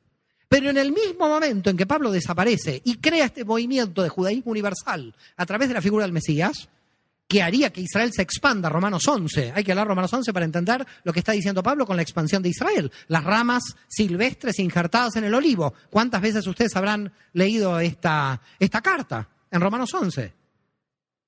Pero 0.49 0.71
en 0.71 0.79
el 0.79 0.93
mismo 0.93 1.29
momento 1.29 1.71
en 1.71 1.77
que 1.77 1.87
Pablo 1.87 2.11
desaparece 2.11 2.81
y 2.85 2.97
crea 2.97 3.27
este 3.27 3.45
movimiento 3.45 4.03
de 4.03 4.09
judaísmo 4.09 4.51
universal 4.51 5.15
a 5.37 5.47
través 5.47 5.69
de 5.69 5.75
la 5.75 5.83
figura 5.83 6.05
del 6.05 6.13
Mesías, 6.13 6.69
que 7.29 7.43
haría 7.43 7.71
que 7.71 7.83
Israel 7.83 8.11
se 8.11 8.23
expanda, 8.23 8.71
Romanos 8.71 9.07
11. 9.07 9.53
Hay 9.55 9.63
que 9.63 9.73
hablar 9.73 9.87
Romanos 9.87 10.13
11 10.13 10.33
para 10.33 10.47
entender 10.47 10.85
lo 11.05 11.13
que 11.13 11.19
está 11.19 11.33
diciendo 11.33 11.63
Pablo 11.63 11.87
con 11.87 11.97
la 11.97 12.03
expansión 12.03 12.43
de 12.43 12.49
Israel. 12.49 12.91
Las 13.09 13.23
ramas 13.23 13.63
silvestres 13.87 14.59
injertadas 14.59 15.15
en 15.17 15.25
el 15.25 15.35
olivo. 15.35 15.75
¿Cuántas 15.91 16.23
veces 16.23 16.47
ustedes 16.47 16.75
habrán 16.75 17.13
leído 17.35 17.79
esta, 17.81 18.41
esta 18.59 18.81
carta 18.81 19.29
en 19.51 19.61
Romanos 19.61 19.93
11? 19.93 20.33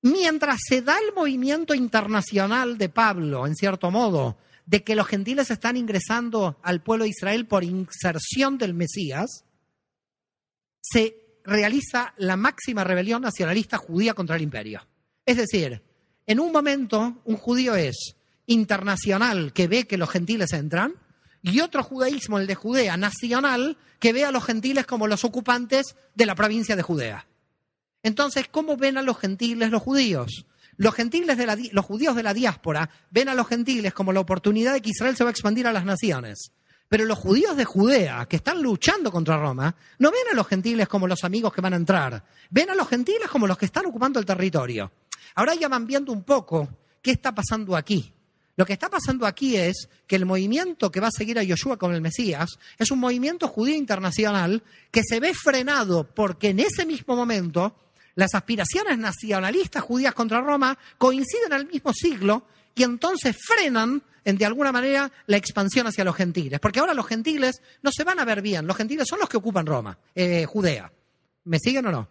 Mientras 0.03 0.61
se 0.67 0.81
da 0.81 0.97
el 0.99 1.15
movimiento 1.15 1.75
internacional 1.75 2.79
de 2.79 2.89
Pablo, 2.89 3.47
en 3.47 3.55
cierto 3.55 3.91
modo, 3.91 4.39
de 4.65 4.83
que 4.83 4.95
los 4.95 5.07
gentiles 5.07 5.51
están 5.51 5.77
ingresando 5.77 6.59
al 6.63 6.83
pueblo 6.83 7.05
de 7.05 7.11
Israel 7.11 7.47
por 7.47 7.63
inserción 7.63 8.57
del 8.57 8.73
Mesías, 8.73 9.45
se 10.81 11.43
realiza 11.45 12.15
la 12.17 12.37
máxima 12.37 12.85
rebelión 12.85 13.21
nacionalista 13.21 13.77
judía 13.77 14.15
contra 14.15 14.37
el 14.37 14.43
imperio. 14.43 14.81
Es 15.27 15.37
decir, 15.37 15.83
en 16.31 16.39
un 16.39 16.53
momento 16.53 17.21
un 17.25 17.37
judío 17.37 17.75
es 17.75 18.15
internacional 18.47 19.53
que 19.53 19.67
ve 19.67 19.89
que 19.89 19.97
los 19.97 20.11
gentiles 20.11 20.53
entran 20.53 20.95
y 21.43 21.59
otro 21.59 21.83
judaísmo, 21.83 22.39
el 22.39 22.47
de 22.47 22.55
Judea, 22.55 22.97
nacional, 22.97 23.77
que 23.99 24.13
ve 24.13 24.25
a 24.25 24.31
los 24.31 24.45
gentiles 24.45 24.87
como 24.87 25.09
los 25.09 25.25
ocupantes 25.25 25.97
de 26.15 26.27
la 26.27 26.37
provincia 26.37 26.77
de 26.77 26.83
Judea. 26.83 27.27
Entonces, 28.05 28.47
¿cómo 28.49 28.77
ven 28.77 28.97
a 28.97 29.03
los 29.03 29.19
gentiles 29.19 29.71
los 29.71 29.83
judíos? 29.83 30.47
Los 30.77 30.95
gentiles 30.95 31.37
los 31.73 31.85
judíos 31.85 32.15
de 32.15 32.23
la 32.23 32.33
diáspora 32.33 32.91
ven 33.11 33.29
a 33.29 33.35
los 33.35 33.49
gentiles 33.49 33.93
como 33.93 34.13
la 34.13 34.21
oportunidad 34.21 34.73
de 34.73 34.83
que 34.83 34.91
Israel 34.91 35.17
se 35.17 35.25
va 35.25 35.31
a 35.31 35.33
expandir 35.33 35.67
a 35.67 35.73
las 35.73 35.85
naciones. 35.85 36.53
Pero 36.91 37.05
los 37.05 37.21
judíos 37.21 37.57
de 37.57 37.65
Judea, 37.65 38.27
que 38.29 38.35
están 38.35 38.61
luchando 38.61 39.13
contra 39.13 39.39
Roma, 39.39 39.73
no 40.01 40.11
ven 40.11 40.23
a 40.33 40.35
los 40.35 40.49
gentiles 40.49 40.89
como 40.89 41.07
los 41.07 41.23
amigos 41.23 41.55
que 41.55 41.61
van 41.61 41.75
a 41.75 41.77
entrar. 41.77 42.25
Ven 42.51 42.69
a 42.69 42.75
los 42.75 42.89
gentiles 42.89 43.29
como 43.31 43.47
los 43.47 43.57
que 43.57 43.67
están 43.67 43.87
ocupando 43.87 44.19
el 44.19 44.27
territorio. 44.27 44.91
Ahora 45.37 45.55
ya 45.55 45.69
van 45.69 45.87
viendo 45.87 46.13
un 46.13 46.25
poco 46.25 46.69
qué 47.01 47.13
está 47.13 47.33
pasando 47.33 47.77
aquí. 47.77 48.13
Lo 48.57 48.67
que 48.67 48.73
está 48.73 48.89
pasando 48.89 49.25
aquí 49.25 49.57
es 49.57 49.89
que 50.09 50.17
el 50.17 50.27
movimiento 50.27 50.91
que 50.91 50.99
va 50.99 51.07
a 51.07 51.17
seguir 51.17 51.39
a 51.39 51.45
Yoshua 51.45 51.77
con 51.77 51.95
el 51.95 52.01
Mesías 52.01 52.59
es 52.77 52.91
un 52.91 52.99
movimiento 52.99 53.47
judío 53.47 53.77
internacional 53.77 54.61
que 54.91 55.03
se 55.05 55.21
ve 55.21 55.33
frenado 55.33 56.03
porque 56.13 56.49
en 56.49 56.59
ese 56.59 56.85
mismo 56.87 57.15
momento 57.15 57.77
las 58.17 58.35
aspiraciones 58.35 58.99
nacionalistas 58.99 59.85
judías 59.85 60.13
contra 60.13 60.41
Roma 60.41 60.77
coinciden 60.99 61.53
al 61.53 61.69
mismo 61.69 61.93
siglo 61.93 62.43
y 62.81 62.83
entonces 62.83 63.37
frenan 63.39 64.03
en, 64.25 64.39
de 64.39 64.47
alguna 64.47 64.73
manera 64.73 65.13
la 65.27 65.37
expansión 65.37 65.87
hacia 65.87 66.03
los 66.03 66.17
gentiles. 66.17 66.59
Porque 66.61 66.81
ahora 66.81 66.95
los 66.95 67.07
gentiles 67.07 67.61
no 67.83 67.91
se 67.93 68.05
van 68.05 68.19
a 68.19 68.25
ver 68.25 68.41
bien, 68.41 68.67
los 68.67 68.75
gentiles 68.75 69.07
son 69.07 69.19
los 69.19 69.29
que 69.29 69.37
ocupan 69.37 69.67
Roma, 69.67 69.99
eh, 70.15 70.47
Judea. 70.47 70.91
¿Me 71.45 71.59
siguen 71.59 71.85
o 71.85 71.93
no? 71.93 72.09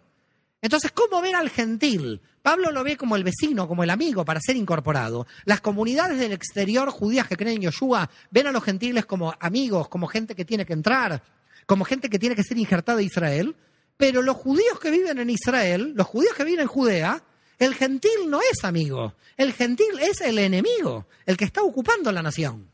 Entonces, 0.62 0.92
¿cómo 0.92 1.20
ven 1.20 1.34
al 1.34 1.50
gentil? 1.50 2.20
Pablo 2.40 2.70
lo 2.70 2.84
ve 2.84 2.96
como 2.96 3.16
el 3.16 3.24
vecino, 3.24 3.66
como 3.66 3.82
el 3.82 3.90
amigo, 3.90 4.24
para 4.24 4.38
ser 4.40 4.54
incorporado. 4.54 5.26
Las 5.44 5.60
comunidades 5.60 6.20
del 6.20 6.30
exterior 6.30 6.88
judías 6.90 7.26
que 7.26 7.36
creen 7.36 7.56
en 7.56 7.62
Yoshua 7.62 8.08
ven 8.30 8.46
a 8.46 8.52
los 8.52 8.62
gentiles 8.62 9.06
como 9.06 9.34
amigos, 9.40 9.88
como 9.88 10.06
gente 10.06 10.36
que 10.36 10.44
tiene 10.44 10.64
que 10.64 10.74
entrar, 10.74 11.20
como 11.66 11.84
gente 11.84 12.08
que 12.08 12.20
tiene 12.20 12.36
que 12.36 12.44
ser 12.44 12.58
injertada 12.58 13.00
a 13.00 13.02
Israel. 13.02 13.56
Pero 13.96 14.22
los 14.22 14.36
judíos 14.36 14.78
que 14.78 14.92
viven 14.92 15.18
en 15.18 15.30
Israel, 15.30 15.94
los 15.96 16.06
judíos 16.06 16.32
que 16.36 16.44
viven 16.44 16.60
en 16.60 16.68
Judea, 16.68 17.24
el 17.60 17.74
gentil 17.74 18.28
no 18.28 18.40
es 18.40 18.64
amigo, 18.64 19.14
el 19.36 19.52
gentil 19.52 19.98
es 20.00 20.22
el 20.22 20.38
enemigo, 20.38 21.06
el 21.26 21.36
que 21.36 21.44
está 21.44 21.62
ocupando 21.62 22.10
la 22.10 22.22
nación. 22.22 22.70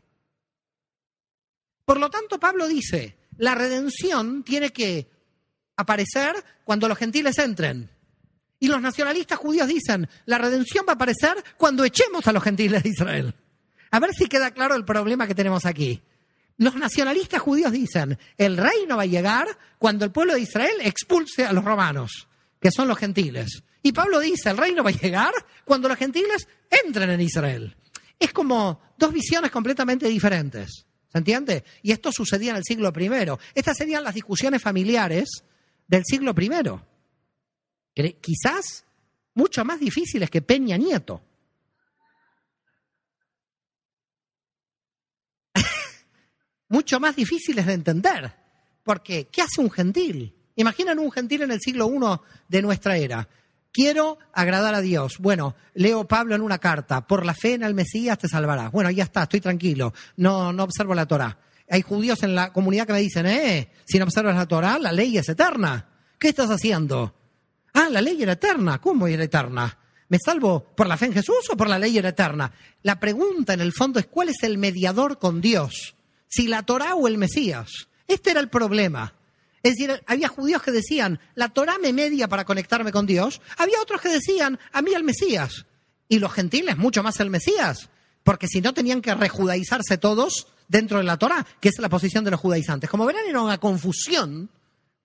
Por 1.84 1.98
lo 1.98 2.08
tanto, 2.08 2.38
Pablo 2.38 2.68
dice, 2.68 3.16
la 3.36 3.56
redención 3.56 4.44
tiene 4.44 4.70
que 4.70 5.10
aparecer 5.76 6.36
cuando 6.64 6.88
los 6.88 6.96
gentiles 6.96 7.36
entren. 7.38 7.90
Y 8.60 8.68
los 8.68 8.80
nacionalistas 8.80 9.38
judíos 9.38 9.66
dicen, 9.66 10.08
la 10.24 10.38
redención 10.38 10.86
va 10.88 10.92
a 10.92 10.94
aparecer 10.94 11.34
cuando 11.56 11.84
echemos 11.84 12.26
a 12.28 12.32
los 12.32 12.42
gentiles 12.42 12.84
de 12.84 12.88
Israel. 12.88 13.34
A 13.90 13.98
ver 13.98 14.14
si 14.14 14.26
queda 14.26 14.52
claro 14.52 14.76
el 14.76 14.84
problema 14.84 15.26
que 15.26 15.34
tenemos 15.34 15.66
aquí. 15.66 16.00
Los 16.58 16.76
nacionalistas 16.76 17.40
judíos 17.40 17.72
dicen, 17.72 18.18
el 18.38 18.56
reino 18.56 18.96
va 18.96 19.02
a 19.02 19.06
llegar 19.06 19.48
cuando 19.78 20.04
el 20.04 20.12
pueblo 20.12 20.34
de 20.34 20.40
Israel 20.42 20.76
expulse 20.82 21.44
a 21.44 21.52
los 21.52 21.64
romanos, 21.64 22.28
que 22.60 22.70
son 22.70 22.86
los 22.86 22.98
gentiles. 22.98 23.64
Y 23.86 23.92
Pablo 23.92 24.18
dice, 24.18 24.50
el 24.50 24.56
reino 24.56 24.82
va 24.82 24.90
a 24.90 25.00
llegar 25.00 25.32
cuando 25.64 25.86
los 25.88 25.96
gentiles 25.96 26.48
entren 26.68 27.08
en 27.08 27.20
Israel. 27.20 27.76
Es 28.18 28.32
como 28.32 28.80
dos 28.98 29.12
visiones 29.12 29.52
completamente 29.52 30.08
diferentes. 30.08 30.86
¿Se 31.06 31.18
entiende? 31.18 31.62
Y 31.82 31.92
esto 31.92 32.10
sucedía 32.10 32.50
en 32.50 32.56
el 32.56 32.64
siglo 32.64 32.92
I. 32.98 33.08
Estas 33.54 33.76
serían 33.76 34.02
las 34.02 34.16
discusiones 34.16 34.60
familiares 34.60 35.28
del 35.86 36.02
siglo 36.04 36.34
I. 36.36 38.10
Quizás 38.20 38.84
mucho 39.34 39.64
más 39.64 39.78
difíciles 39.78 40.30
que 40.30 40.42
Peña 40.42 40.76
Nieto. 40.76 41.22
mucho 46.68 46.98
más 46.98 47.14
difíciles 47.14 47.64
de 47.64 47.72
entender. 47.72 48.34
Porque, 48.82 49.28
¿qué 49.28 49.42
hace 49.42 49.60
un 49.60 49.70
gentil? 49.70 50.34
Imaginen 50.56 50.98
un 50.98 51.12
gentil 51.12 51.42
en 51.42 51.52
el 51.52 51.60
siglo 51.60 51.88
I 51.88 52.18
de 52.48 52.62
nuestra 52.62 52.96
era. 52.96 53.28
Quiero 53.76 54.16
agradar 54.32 54.74
a 54.74 54.80
Dios. 54.80 55.18
Bueno, 55.18 55.54
leo 55.74 56.08
Pablo 56.08 56.34
en 56.34 56.40
una 56.40 56.56
carta, 56.56 57.06
por 57.06 57.26
la 57.26 57.34
fe 57.34 57.52
en 57.52 57.62
el 57.62 57.74
Mesías 57.74 58.16
te 58.16 58.26
salvarás. 58.26 58.72
Bueno, 58.72 58.90
ya 58.90 59.04
está, 59.04 59.24
estoy 59.24 59.42
tranquilo, 59.42 59.92
no, 60.16 60.50
no 60.50 60.62
observo 60.62 60.94
la 60.94 61.04
Torah. 61.04 61.38
Hay 61.68 61.82
judíos 61.82 62.22
en 62.22 62.34
la 62.34 62.54
comunidad 62.54 62.86
que 62.86 62.94
me 62.94 63.00
dicen, 63.00 63.26
eh, 63.26 63.70
si 63.84 63.98
no 63.98 64.06
observas 64.06 64.34
la 64.34 64.46
Torah, 64.46 64.78
la 64.78 64.92
ley 64.92 65.18
es 65.18 65.28
eterna. 65.28 65.90
¿Qué 66.18 66.28
estás 66.30 66.48
haciendo? 66.48 67.14
Ah, 67.74 67.90
la 67.90 68.00
ley 68.00 68.22
era 68.22 68.32
eterna. 68.32 68.80
¿Cómo 68.80 69.08
era 69.08 69.24
eterna? 69.24 69.76
¿Me 70.08 70.16
salvo 70.24 70.72
por 70.74 70.86
la 70.86 70.96
fe 70.96 71.04
en 71.04 71.12
Jesús 71.12 71.50
o 71.52 71.56
por 71.58 71.68
la 71.68 71.78
ley 71.78 71.98
era 71.98 72.08
eterna? 72.08 72.50
La 72.80 72.98
pregunta 72.98 73.52
en 73.52 73.60
el 73.60 73.74
fondo 73.74 74.00
es 74.00 74.06
cuál 74.06 74.30
es 74.30 74.42
el 74.42 74.56
mediador 74.56 75.18
con 75.18 75.42
Dios, 75.42 75.96
si 76.28 76.46
la 76.46 76.62
Torah 76.62 76.94
o 76.94 77.08
el 77.08 77.18
Mesías. 77.18 77.68
Este 78.08 78.30
era 78.30 78.40
el 78.40 78.48
problema. 78.48 79.15
Es 79.66 79.74
decir, 79.74 80.00
había 80.06 80.28
judíos 80.28 80.62
que 80.62 80.70
decían, 80.70 81.18
la 81.34 81.48
Torah 81.48 81.76
me 81.82 81.92
media 81.92 82.28
para 82.28 82.44
conectarme 82.44 82.92
con 82.92 83.04
Dios. 83.04 83.40
Había 83.58 83.82
otros 83.82 84.00
que 84.00 84.08
decían, 84.08 84.60
a 84.70 84.80
mí 84.80 84.94
el 84.94 85.02
Mesías. 85.02 85.66
Y 86.08 86.20
los 86.20 86.32
gentiles, 86.32 86.76
mucho 86.76 87.02
más 87.02 87.18
el 87.18 87.30
Mesías. 87.30 87.88
Porque 88.22 88.46
si 88.46 88.60
no 88.60 88.72
tenían 88.74 89.02
que 89.02 89.12
rejudaizarse 89.12 89.98
todos 89.98 90.46
dentro 90.68 90.98
de 90.98 91.04
la 91.04 91.16
Torah, 91.16 91.44
que 91.58 91.70
es 91.70 91.80
la 91.80 91.88
posición 91.88 92.22
de 92.22 92.30
los 92.30 92.38
judaizantes. 92.38 92.88
Como 92.88 93.06
verán, 93.06 93.26
era 93.28 93.40
una 93.40 93.58
confusión 93.58 94.50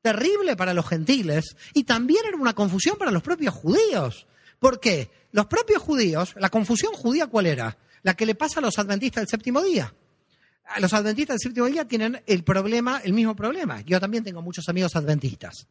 terrible 0.04 0.56
para 0.56 0.76
los 0.76 0.88
gentiles 0.88 1.56
y 1.74 1.84
también 1.84 2.24
era 2.28 2.38
una 2.38 2.54
confusión 2.54 2.98
para 3.00 3.10
los 3.10 3.24
propios 3.24 3.56
judíos. 3.56 4.28
¿Por 4.60 4.80
qué? 4.80 5.10
Los 5.32 5.48
propios 5.48 5.82
judíos, 5.82 6.36
la 6.38 6.52
confusión 6.52 6.94
judía, 6.94 7.26
¿cuál 7.26 7.48
era? 7.48 7.80
La 8.04 8.14
que 8.14 8.28
le 8.28 8.36
pasa 8.36 8.60
a 8.60 8.62
los 8.62 8.78
adventistas 8.78 9.24
del 9.24 9.28
séptimo 9.28 9.64
día 9.64 9.92
los 10.80 10.94
adventistas 10.94 11.36
del 11.36 11.40
séptimo 11.42 11.68
día 11.68 11.88
tienen 11.88 12.22
el 12.26 12.44
problema, 12.44 13.02
el 13.04 13.14
mismo 13.14 13.36
problema. 13.36 13.82
Yo 13.82 14.00
también 14.00 14.24
tengo 14.24 14.42
muchos 14.42 14.68
amigos 14.70 14.96
adventistas. 14.96 15.68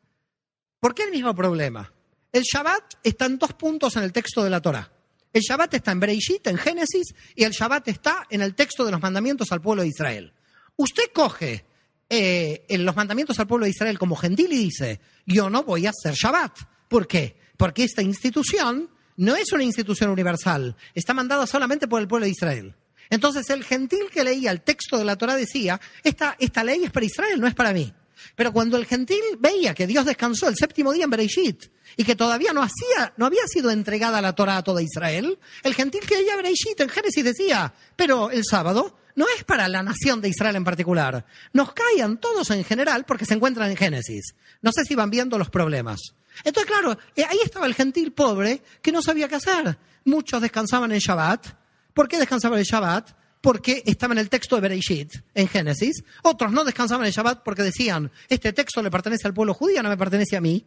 ¿Por 0.78 0.95
qué 0.95 1.05
el 1.05 1.11
mismo 1.11 1.34
problema? 1.34 1.93
El 2.32 2.43
Shabbat 2.43 2.95
está 3.03 3.26
en 3.26 3.38
dos 3.38 3.53
puntos 3.55 3.97
en 3.97 4.03
el 4.03 4.12
texto 4.12 4.45
de 4.45 4.51
la 4.51 4.61
Torah. 4.61 4.91
El 5.32 5.43
Shabbat 5.43 5.74
está 5.74 5.93
en 5.93 6.01
Bereishit, 6.01 6.47
en 6.47 6.59
Génesis, 6.59 7.14
y 7.34 7.45
el 7.45 7.53
Shabbat 7.53 7.88
está 7.88 8.26
en 8.30 8.43
el 8.43 8.55
texto 8.55 8.84
de 8.84 8.93
los 8.93 9.01
mandamientos 9.01 9.53
al 9.53 9.61
pueblo 9.61 9.82
de 9.82 9.88
Israel. 9.88 10.32
Usted 10.76 11.05
coge 11.12 11.64
eh, 12.09 12.64
en 12.68 12.84
los 12.84 12.97
mandamientos 12.97 13.38
al 13.38 13.47
pueblo 13.47 13.64
de 13.64 13.70
Israel 13.70 13.99
como 13.99 14.16
gentil 14.16 14.53
y 14.53 14.64
dice, 14.64 15.01
yo 15.26 15.49
no 15.51 15.62
voy 15.62 15.86
a 15.86 15.91
hacer 15.91 16.14
Shabbat. 16.14 16.59
¿Por 16.88 17.07
qué? 17.07 17.36
Porque 17.57 17.84
esta 17.84 18.03
institución 18.03 18.91
no 19.16 19.36
es 19.36 19.53
una 19.53 19.64
institución 19.64 20.11
universal, 20.11 20.76
está 20.95 21.14
mandada 21.14 21.47
solamente 21.47 21.86
por 21.86 22.01
el 22.01 22.09
pueblo 22.09 22.24
de 22.24 22.32
Israel. 22.32 22.74
Entonces 23.11 23.50
el 23.50 23.64
gentil 23.64 24.08
que 24.12 24.24
leía 24.24 24.50
el 24.52 24.62
texto 24.62 24.96
de 24.96 25.04
la 25.04 25.16
Torah 25.16 25.36
decía, 25.36 25.80
esta, 26.02 26.36
esta 26.38 26.64
ley 26.64 26.84
es 26.84 26.90
para 26.90 27.06
Israel, 27.06 27.40
no 27.40 27.46
es 27.46 27.54
para 27.54 27.72
mí. 27.72 27.92
Pero 28.36 28.52
cuando 28.52 28.76
el 28.76 28.86
gentil 28.86 29.20
veía 29.38 29.74
que 29.74 29.86
Dios 29.86 30.04
descansó 30.04 30.48
el 30.48 30.56
séptimo 30.56 30.92
día 30.92 31.04
en 31.04 31.11
Bereshit 31.11 31.66
y 31.96 32.04
que 32.04 32.14
todavía 32.14 32.52
no, 32.52 32.62
hacía, 32.62 33.12
no 33.16 33.26
había 33.26 33.46
sido 33.46 33.70
entregada 33.70 34.20
la 34.20 34.34
Torah 34.34 34.58
a 34.58 34.64
toda 34.64 34.82
Israel, 34.82 35.38
el 35.62 35.74
gentil 35.74 36.00
que 36.06 36.16
leía 36.16 36.36
Bereshit 36.36 36.80
en 36.80 36.88
Génesis 36.88 37.24
decía, 37.24 37.74
pero 37.96 38.30
el 38.30 38.44
sábado 38.44 38.96
no 39.16 39.26
es 39.36 39.44
para 39.44 39.68
la 39.68 39.82
nación 39.82 40.20
de 40.20 40.28
Israel 40.28 40.56
en 40.56 40.64
particular. 40.64 41.26
Nos 41.52 41.72
caían 41.72 42.18
todos 42.18 42.50
en 42.50 42.64
general 42.64 43.04
porque 43.04 43.26
se 43.26 43.34
encuentran 43.34 43.70
en 43.70 43.76
Génesis. 43.76 44.34
No 44.62 44.70
sé 44.72 44.84
si 44.84 44.94
van 44.94 45.11
viendo 45.11 45.36
los 45.36 45.50
problemas. 45.50 46.00
Entonces, 46.44 46.70
claro, 46.70 46.96
eh, 47.16 47.24
ahí 47.28 47.38
estaba 47.44 47.66
el 47.66 47.74
gentil 47.74 48.12
pobre 48.12 48.62
que 48.80 48.92
no 48.92 49.02
sabía 49.02 49.28
qué 49.28 49.34
hacer. 49.34 49.76
Muchos 50.04 50.40
descansaban 50.40 50.92
en 50.92 51.00
Shabbat, 51.00 51.59
¿Por 51.95 52.09
qué 52.09 52.18
descansaban 52.18 52.59
el 52.59 52.64
Shabbat? 52.64 53.11
Porque 53.41 53.82
estaba 53.86 54.12
en 54.12 54.18
el 54.18 54.28
texto 54.28 54.57
de 54.57 54.62
Bereshit, 54.62 55.14
en 55.34 55.49
Génesis. 55.49 56.03
Otros 56.22 56.53
no 56.53 56.64
descansaban 56.64 57.07
el 57.07 57.12
Shabbat 57.12 57.43
porque 57.43 57.62
decían, 57.62 58.11
este 58.28 58.53
texto 58.53 58.82
le 58.82 58.91
pertenece 58.91 59.26
al 59.26 59.34
pueblo 59.34 59.55
judío, 59.55 59.82
no 59.82 59.88
me 59.88 59.97
pertenece 59.97 60.36
a 60.36 60.41
mí. 60.41 60.64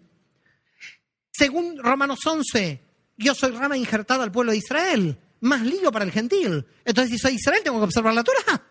Según 1.32 1.78
Romanos 1.80 2.20
11, 2.26 2.82
yo 3.18 3.36
soy 3.36 3.52
rama 3.52 3.78
injertada 3.78 4.24
al 4.24 4.32
pueblo 4.32 4.52
de 4.52 4.60
Israel, 4.60 5.18
más 5.42 5.62
lío 5.62 5.92
para 5.92 6.06
el 6.06 6.12
gentil. 6.12 6.66
Entonces, 6.86 7.14
si 7.14 7.20
soy 7.20 7.36
Israel, 7.36 7.62
tengo 7.64 7.80
que 7.80 7.86
observar 7.86 8.14
la 8.14 8.24
Torah. 8.24 8.64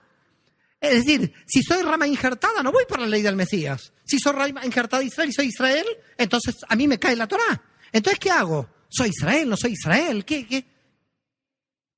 Es 0.80 1.04
decir, 1.04 1.32
si 1.46 1.62
soy 1.62 1.82
rama 1.82 2.06
injertada, 2.06 2.62
no 2.62 2.72
voy 2.72 2.84
por 2.88 3.00
la 3.00 3.06
ley 3.06 3.22
del 3.22 3.36
Mesías. 3.36 3.92
Si 4.04 4.18
soy 4.18 4.32
rama 4.32 4.64
injertada 4.64 5.00
de 5.00 5.06
Israel 5.06 5.30
y 5.30 5.32
soy 5.32 5.46
Israel, 5.46 5.86
entonces 6.18 6.56
a 6.68 6.74
mí 6.74 6.88
me 6.88 6.98
cae 6.98 7.14
la 7.14 7.28
Torah. 7.28 7.62
Entonces, 7.92 8.18
¿qué 8.18 8.30
hago? 8.30 8.68
¿Soy 8.88 9.10
Israel? 9.10 9.48
¿No 9.48 9.56
soy 9.56 9.72
Israel? 9.72 10.24
¿Qué, 10.24 10.46
qué? 10.46 10.71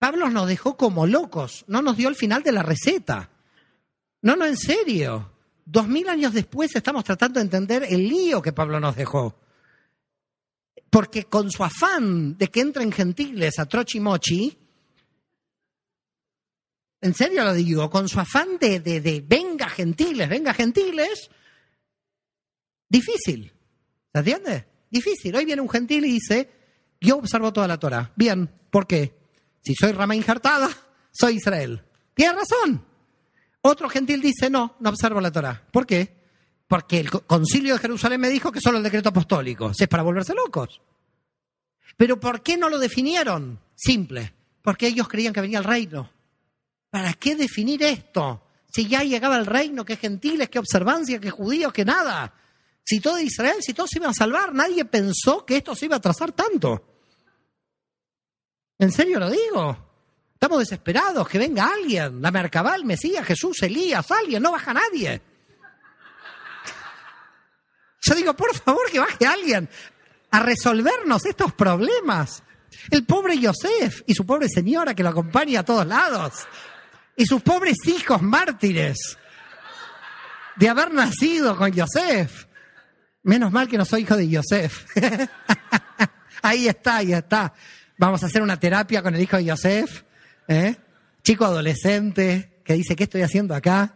Pablo 0.05 0.29
nos 0.29 0.47
dejó 0.47 0.77
como 0.77 1.07
locos, 1.07 1.65
no 1.67 1.81
nos 1.81 1.97
dio 1.97 2.11
el 2.11 2.15
final 2.15 2.43
de 2.43 2.53
la 2.53 2.63
receta. 2.63 3.31
No, 4.21 4.37
no, 4.37 4.45
en 4.45 4.59
serio. 4.59 5.33
Dos 5.65 5.89
mil 5.89 6.11
años 6.11 6.35
después 6.35 6.77
estamos 6.77 7.05
tratando 7.05 7.41
de 7.41 7.45
entender 7.45 7.87
el 7.89 8.07
lío 8.07 8.43
que 8.43 8.53
Pablo 8.53 8.79
nos 8.79 8.97
dejó. 8.97 9.41
Porque 10.91 11.25
con 11.25 11.51
su 11.51 11.65
afán 11.65 12.37
de 12.37 12.49
que 12.49 12.61
entren 12.61 12.93
gentiles 12.93 13.59
a 13.59 13.65
Trochimochi, 13.65 14.59
en 17.01 17.15
serio 17.15 17.43
lo 17.43 17.55
digo, 17.55 17.89
con 17.89 18.07
su 18.07 18.21
afán 18.21 18.59
de, 18.61 18.81
de, 18.81 19.01
de 19.01 19.25
venga 19.27 19.71
gentiles, 19.71 20.29
venga 20.29 20.53
gentiles, 20.53 21.31
difícil. 22.91 23.55
¿Se 24.13 24.19
entiende? 24.19 24.67
Difícil. 24.91 25.35
Hoy 25.35 25.47
viene 25.47 25.63
un 25.63 25.71
gentil 25.71 26.05
y 26.05 26.13
dice, 26.13 26.51
yo 27.01 27.17
observo 27.17 27.55
toda 27.55 27.67
la 27.67 27.79
Torah. 27.79 28.13
Bien, 28.17 28.51
¿por 28.71 28.87
qué? 28.87 29.24
Si 29.65 29.75
soy 29.75 29.93
rama 29.93 30.15
injertada, 30.15 30.69
soy 31.11 31.37
Israel. 31.37 31.83
Tiene 32.15 32.35
razón. 32.35 32.85
Otro 33.63 33.89
gentil 33.89 34.21
dice, 34.21 34.51
no, 34.51 34.77
no 34.81 34.91
observo 34.91 35.21
la 35.21 35.33
Torah. 35.33 35.67
¿Por 35.73 35.87
qué? 35.87 36.15
Porque 36.69 37.01
el 37.01 37.11
concilio 37.11 37.75
de 37.75 37.81
Jerusalén 37.81 38.21
me 38.21 38.29
dijo 38.29 38.53
que 38.53 38.61
solo 38.61 38.79
el 38.79 38.85
decreto 38.85 39.09
apostólico. 39.09 39.71
es 39.71 39.89
para 39.89 40.03
volverse 40.03 40.35
locos. 40.35 40.83
Pero 41.97 42.21
¿por 42.21 42.43
qué 42.43 42.57
no 42.57 42.69
lo 42.69 42.79
definieron? 42.79 43.61
Simple. 43.75 44.35
Porque 44.61 44.87
ellos 44.87 45.09
creían 45.09 45.33
que 45.33 45.41
venía 45.41 45.59
el 45.59 45.65
reino. 45.65 46.11
¿Para 46.91 47.15
qué 47.15 47.35
definir 47.35 47.83
esto? 47.83 48.43
Si 48.71 48.87
ya 48.87 49.03
llegaba 49.03 49.39
el 49.39 49.47
reino, 49.47 49.85
qué 49.85 49.97
gentiles, 49.97 50.49
qué 50.49 50.59
observancia, 50.59 51.21
qué 51.21 51.31
judíos, 51.31 51.73
qué 51.73 51.85
nada. 51.85 52.35
Si 52.85 53.01
todo 53.01 53.19
Israel, 53.19 53.57
si 53.61 53.73
todos 53.73 53.89
se 53.91 53.99
iban 53.99 54.11
a 54.11 54.15
salvar, 54.15 54.53
nadie 54.53 54.85
pensó 54.85 55.47
que 55.47 55.57
esto 55.57 55.75
se 55.75 55.87
iba 55.87 55.97
a 55.97 56.01
trazar 56.01 56.33
tanto. 56.33 56.94
En 58.85 58.93
serio 58.93 59.19
lo 59.19 59.31
digo. 59.31 59.79
Estamos 60.35 60.59
desesperados, 60.59 61.27
que 61.27 61.39
venga 61.39 61.71
alguien, 61.73 62.21
la 62.21 62.31
Mercabal, 62.31 62.85
Mesías, 62.85 63.25
Jesús, 63.25 63.63
Elías, 63.63 64.11
alguien, 64.11 64.43
no 64.43 64.53
baja 64.53 64.75
nadie. 64.75 65.23
Yo 68.03 68.15
digo, 68.15 68.35
por 68.35 68.55
favor, 68.55 68.91
que 68.91 68.99
baje 68.99 69.27
alguien 69.27 69.71
a 70.31 70.41
resolvernos 70.41 71.25
estos 71.25 71.55
problemas. 71.55 72.43
El 72.91 73.07
pobre 73.07 73.39
Yosef 73.39 74.03
y 74.07 74.15
su 74.15 74.27
pobre 74.27 74.51
señora 74.51 74.95
que 74.95 75.03
lo 75.03 75.09
acompaña 75.09 75.61
a 75.61 75.65
todos 75.65 75.87
lados. 75.87 76.47
Y 77.17 77.25
sus 77.25 77.41
pobres 77.41 77.79
hijos 77.87 78.21
mártires 78.21 79.17
de 80.57 80.69
haber 80.69 80.93
nacido 80.93 81.57
con 81.57 81.73
Yosef. 81.73 82.45
Menos 83.23 83.51
mal 83.51 83.67
que 83.67 83.79
no 83.79 83.87
soy 83.87 84.03
hijo 84.03 84.15
de 84.19 84.29
Yosef. 84.29 84.85
ahí 86.43 86.69
está, 86.69 86.97
ahí 86.97 87.15
está. 87.15 87.55
Vamos 87.97 88.23
a 88.23 88.27
hacer 88.27 88.43
una 88.43 88.59
terapia 88.59 89.03
con 89.03 89.15
el 89.15 89.21
hijo 89.21 89.37
de 89.37 89.45
Yosef. 89.45 90.03
¿eh? 90.49 90.77
Chico 91.23 91.45
adolescente 91.45 92.61
que 92.65 92.75
dice, 92.75 92.97
¿qué 92.97 93.05
estoy 93.05 93.23
haciendo 93.23 93.55
acá? 93.55 93.95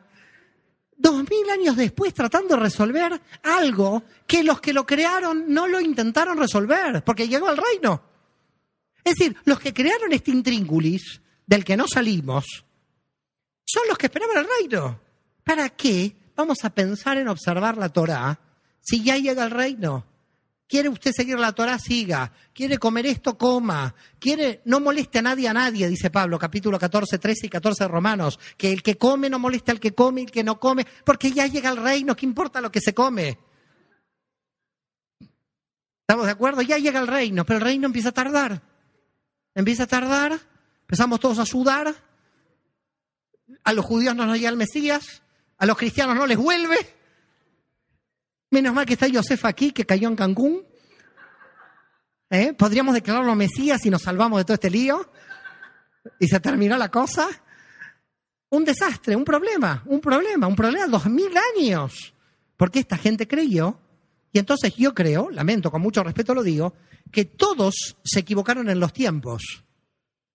Dos 0.96 1.22
mil 1.30 1.48
años 1.50 1.76
después 1.76 2.12
tratando 2.12 2.56
de 2.56 2.62
resolver 2.62 3.20
algo 3.42 4.02
que 4.26 4.42
los 4.42 4.60
que 4.60 4.72
lo 4.72 4.84
crearon 4.84 5.44
no 5.48 5.68
lo 5.68 5.80
intentaron 5.80 6.36
resolver, 6.36 7.04
porque 7.04 7.28
llegó 7.28 7.48
al 7.48 7.56
reino. 7.56 8.02
Es 9.04 9.14
decir, 9.14 9.36
los 9.44 9.60
que 9.60 9.72
crearon 9.72 10.12
este 10.12 10.32
intríngulis 10.32 11.20
del 11.46 11.64
que 11.64 11.76
no 11.76 11.86
salimos 11.86 12.44
son 13.64 13.82
los 13.88 13.96
que 13.96 14.06
esperaban 14.06 14.38
el 14.38 14.48
reino. 14.58 15.00
¿Para 15.44 15.68
qué 15.70 16.16
vamos 16.36 16.58
a 16.64 16.70
pensar 16.70 17.16
en 17.16 17.28
observar 17.28 17.76
la 17.78 17.88
Torah 17.88 18.38
si 18.80 19.02
ya 19.02 19.16
llega 19.16 19.44
el 19.44 19.50
reino? 19.50 20.04
¿Quiere 20.68 20.90
usted 20.90 21.12
seguir 21.12 21.38
la 21.38 21.52
Torah? 21.52 21.78
Siga. 21.78 22.30
¿Quiere 22.52 22.76
comer 22.76 23.06
esto? 23.06 23.38
Coma. 23.38 23.94
¿Quiere? 24.18 24.60
No 24.66 24.80
moleste 24.80 25.18
a 25.18 25.22
nadie 25.22 25.48
a 25.48 25.54
nadie, 25.54 25.88
dice 25.88 26.10
Pablo, 26.10 26.38
capítulo 26.38 26.78
14, 26.78 27.18
13 27.18 27.46
y 27.46 27.48
14 27.48 27.84
de 27.84 27.88
Romanos. 27.88 28.38
Que 28.58 28.70
el 28.70 28.82
que 28.82 28.98
come 28.98 29.30
no 29.30 29.38
moleste 29.38 29.70
al 29.70 29.80
que 29.80 29.94
come 29.94 30.20
y 30.20 30.24
el 30.24 30.30
que 30.30 30.44
no 30.44 30.60
come, 30.60 30.86
porque 31.06 31.32
ya 31.32 31.46
llega 31.46 31.70
el 31.70 31.78
reino, 31.78 32.14
¿qué 32.14 32.26
importa 32.26 32.60
lo 32.60 32.70
que 32.70 32.82
se 32.82 32.92
come? 32.92 33.38
¿Estamos 36.02 36.26
de 36.26 36.32
acuerdo? 36.32 36.60
Ya 36.60 36.76
llega 36.76 37.00
el 37.00 37.06
reino, 37.06 37.46
pero 37.46 37.60
el 37.60 37.64
reino 37.64 37.86
empieza 37.86 38.10
a 38.10 38.12
tardar. 38.12 38.60
Empieza 39.54 39.84
a 39.84 39.86
tardar, 39.86 40.38
empezamos 40.82 41.18
todos 41.18 41.38
a 41.38 41.46
sudar. 41.46 41.94
A 43.64 43.72
los 43.72 43.86
judíos 43.86 44.14
no 44.14 44.26
nos 44.26 44.36
llega 44.36 44.50
el 44.50 44.56
Mesías, 44.58 45.22
a 45.56 45.64
los 45.64 45.78
cristianos 45.78 46.14
no 46.14 46.26
les 46.26 46.36
vuelve. 46.36 46.97
Menos 48.50 48.74
mal 48.74 48.86
que 48.86 48.94
está 48.94 49.06
Josef 49.12 49.44
aquí, 49.44 49.72
que 49.72 49.84
cayó 49.84 50.08
en 50.08 50.16
Cancún. 50.16 50.64
¿Eh? 52.30 52.52
Podríamos 52.54 52.94
declararlo 52.94 53.34
Mesías 53.34 53.84
y 53.84 53.90
nos 53.90 54.02
salvamos 54.02 54.38
de 54.38 54.44
todo 54.44 54.54
este 54.54 54.70
lío. 54.70 55.10
Y 56.18 56.28
se 56.28 56.40
terminó 56.40 56.76
la 56.76 56.90
cosa. 56.90 57.28
Un 58.50 58.64
desastre, 58.64 59.14
un 59.14 59.24
problema, 59.24 59.82
un 59.86 60.00
problema, 60.00 60.46
un 60.46 60.56
problema, 60.56 60.86
dos 60.86 61.06
mil 61.06 61.32
años. 61.56 62.14
Porque 62.56 62.80
esta 62.80 62.96
gente 62.96 63.28
creyó, 63.28 63.78
y 64.32 64.38
entonces 64.38 64.74
yo 64.76 64.94
creo, 64.94 65.30
lamento, 65.30 65.70
con 65.70 65.82
mucho 65.82 66.02
respeto 66.02 66.34
lo 66.34 66.42
digo, 66.42 66.74
que 67.12 67.26
todos 67.26 67.96
se 68.02 68.20
equivocaron 68.20 68.68
en 68.70 68.80
los 68.80 68.92
tiempos. 68.92 69.64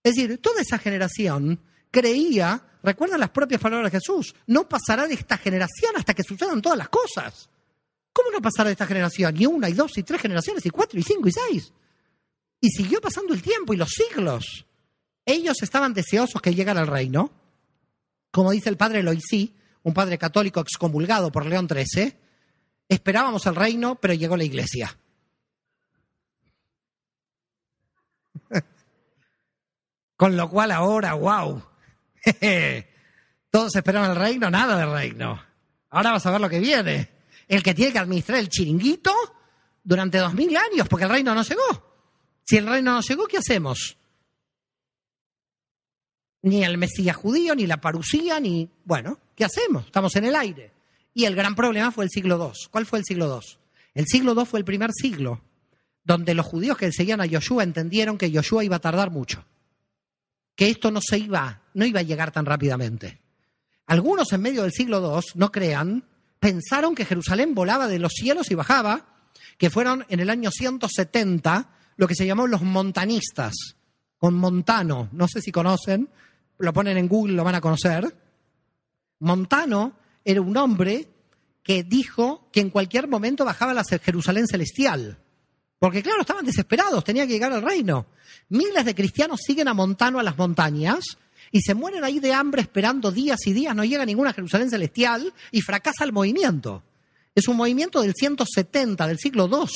Es 0.03 0.16
decir, 0.16 0.38
toda 0.39 0.61
esa 0.61 0.78
generación 0.78 1.59
creía, 1.89 2.64
recuerda 2.84 3.18
las 3.18 3.30
propias 3.30 3.61
palabras 3.61 3.91
de 3.91 3.99
Jesús, 3.99 4.36
no 4.47 4.70
pasará 4.70 5.07
de 5.07 5.16
esta 5.16 5.38
generación 5.38 5.93
hasta 5.95 6.14
que 6.14 6.24
sucedan 6.24 6.61
todas 6.61 6.78
las 6.78 6.89
cosas. 6.89 7.49
¿Cómo 8.14 8.30
no 8.30 8.41
pasar 8.41 8.68
de 8.68 8.74
esta 8.74 8.86
generación? 8.86 9.36
Y 9.41 9.47
una, 9.47 9.68
y 9.68 9.74
dos, 9.74 9.97
y 9.97 10.03
tres 10.03 10.22
generaciones, 10.22 10.64
y 10.66 10.70
cuatro, 10.70 10.99
y 10.99 11.03
cinco, 11.03 11.28
y 11.28 11.32
seis. 11.32 11.74
Y 12.61 12.70
siguió 12.70 13.01
pasando 13.01 13.34
el 13.34 13.41
tiempo 13.41 13.74
y 13.74 13.78
los 13.78 13.89
siglos. 13.89 14.68
Ellos 15.26 15.61
estaban 15.64 15.95
deseosos 15.95 16.39
que 16.41 16.53
llegara 16.53 16.82
el 16.82 16.88
reino. 16.88 17.32
Como 18.32 18.51
dice 18.51 18.70
el 18.70 18.78
padre 18.78 19.01
Loisí, 19.01 19.55
un 19.82 19.93
padre 19.95 20.20
católico 20.20 20.59
excomulgado 20.59 21.32
por 21.32 21.45
León 21.45 21.68
XIII, 21.68 22.16
esperábamos 22.88 23.45
el 23.47 23.55
reino, 23.55 23.95
pero 23.95 24.14
llegó 24.14 24.38
la 24.38 24.43
iglesia. 24.43 24.95
Con 30.16 30.38
lo 30.38 30.49
cual 30.49 30.72
ahora, 30.72 31.16
wow, 31.16 31.64
todos 33.49 33.76
esperaban 33.76 34.11
el 34.11 34.18
reino, 34.18 34.51
nada 34.51 34.78
del 34.78 34.91
reino. 34.91 35.43
Ahora 35.89 36.11
vas 36.11 36.26
a 36.26 36.32
ver 36.32 36.41
lo 36.41 36.49
que 36.49 36.59
viene 36.59 37.12
el 37.48 37.64
que 37.64 37.74
tiene 37.74 37.91
que 37.91 38.00
administrar 38.00 38.39
el 38.39 38.50
chiringuito 38.50 39.14
durante 39.84 40.18
dos 40.18 40.34
mil 40.34 40.56
años, 40.56 40.88
porque 40.88 41.06
el 41.06 41.12
reino 41.12 41.34
no 41.36 41.44
llegó. 41.44 41.94
Si 42.44 42.58
el 42.58 42.68
reino 42.68 42.94
no 42.94 43.02
llegó, 43.02 43.26
¿qué 43.28 43.38
hacemos? 43.38 43.98
Ni 46.41 46.64
el 46.64 46.78
Mesías 46.78 47.16
judío, 47.16 47.56
ni 47.56 47.68
la 47.68 47.80
parusía, 47.80 48.39
ni... 48.39 48.70
Bueno, 48.84 49.20
¿qué 49.36 49.46
hacemos? 49.46 49.86
Estamos 49.86 50.16
en 50.16 50.26
el 50.26 50.36
aire. 50.36 50.72
Y 51.14 51.26
el 51.26 51.36
gran 51.36 51.56
problema 51.56 51.91
fue 51.91 52.04
el 52.04 52.10
siglo 52.10 52.38
II. 52.38 52.68
¿Cuál 52.70 52.86
fue 52.86 53.00
el 53.00 53.06
siglo 53.06 53.39
II? 53.41 53.58
El 53.94 54.08
siglo 54.08 54.34
II 54.36 54.46
fue 54.46 54.60
el 54.60 54.66
primer 54.66 54.91
siglo 54.91 55.41
donde 56.04 56.34
los 56.34 56.46
judíos 56.46 56.78
que 56.78 56.91
seguían 56.91 57.22
a 57.22 57.26
Yoshua 57.26 57.64
entendieron 57.64 58.18
que 58.18 58.32
Yoshua 58.32 58.64
iba 58.64 58.78
a 58.78 58.82
tardar 58.82 59.12
mucho, 59.12 59.46
que 60.56 60.70
esto 60.70 60.91
no 60.91 61.00
se 61.02 61.18
iba, 61.18 61.62
no 61.74 61.86
iba 61.86 62.02
a 62.02 62.04
llegar 62.04 62.32
tan 62.32 62.46
rápidamente. 62.46 63.20
Algunos 63.86 64.32
en 64.34 64.41
medio 64.41 64.64
del 64.64 64.72
siglo 64.72 65.18
II, 65.18 65.32
no 65.36 65.52
crean, 65.52 66.04
pensaron 66.44 66.94
que 66.94 67.06
Jerusalén 67.06 67.56
volaba 67.56 67.88
de 67.88 68.00
los 68.00 68.12
cielos 68.12 68.52
y 68.52 68.56
bajaba, 68.56 69.06
que 69.58 69.70
fueron 69.70 70.06
en 70.10 70.20
el 70.20 70.30
año 70.30 70.52
170 70.52 71.70
lo 71.96 72.06
que 72.06 72.16
se 72.16 72.26
llamó 72.26 72.48
los 72.48 72.62
montanistas, 72.62 73.54
con 74.18 74.34
Montano, 74.34 75.08
no 75.14 75.30
sé 75.30 75.39
si 75.39 75.54
conocen, 75.54 76.10
lo 76.58 76.74
ponen 76.74 76.98
en 76.98 77.08
Google, 77.08 77.36
lo 77.36 77.46
van 77.46 77.56
a 77.56 77.62
conocer. 77.62 78.14
Montano 79.20 79.94
era 80.26 80.41
un 80.41 80.58
hombre 80.58 81.08
que 81.64 81.86
dijo 81.86 82.50
que 82.52 82.60
en 82.60 82.72
cualquier 82.72 83.08
momento 83.08 83.46
bajaba 83.46 83.74
la 83.74 83.86
Jerusalén 83.86 84.46
celestial. 84.46 85.18
Porque 85.80 86.04
claro, 86.04 86.22
estaban 86.22 86.46
desesperados, 86.46 87.06
tenía 87.06 87.26
que 87.26 87.32
llegar 87.32 87.54
al 87.54 87.62
reino. 87.62 88.08
Miles 88.50 88.84
de 88.84 88.94
cristianos 88.94 89.39
siguen 89.46 89.70
a 89.70 89.74
Montano 89.74 90.20
a 90.20 90.24
las 90.24 90.38
montañas 90.38 91.06
y 91.54 91.62
se 91.62 91.76
mueren 91.76 92.04
ahí 92.04 92.20
de 92.20 92.34
hambre 92.34 92.64
esperando 92.64 93.12
días 93.12 93.39
y 93.45 93.54
días, 93.54 93.76
no 93.76 93.86
llega 93.86 94.06
ninguna 94.06 94.34
Jerusalén 94.34 94.72
celestial 94.72 95.32
y 95.51 95.62
fracasa 95.62 96.04
el 96.04 96.12
movimiento. 96.12 96.84
Es 97.36 97.47
un 97.47 97.56
movimiento 97.56 98.01
del 98.01 98.14
170, 98.16 99.08
del 99.08 99.20
siglo 99.20 99.47
II. 99.47 99.72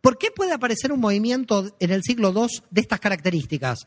¿Por 0.00 0.18
qué 0.18 0.30
puede 0.30 0.52
aparecer 0.52 0.92
un 0.92 1.00
movimiento 1.00 1.68
en 1.80 1.90
el 1.90 2.04
siglo 2.04 2.32
II 2.32 2.62
de 2.70 2.80
estas 2.80 3.00
características? 3.00 3.86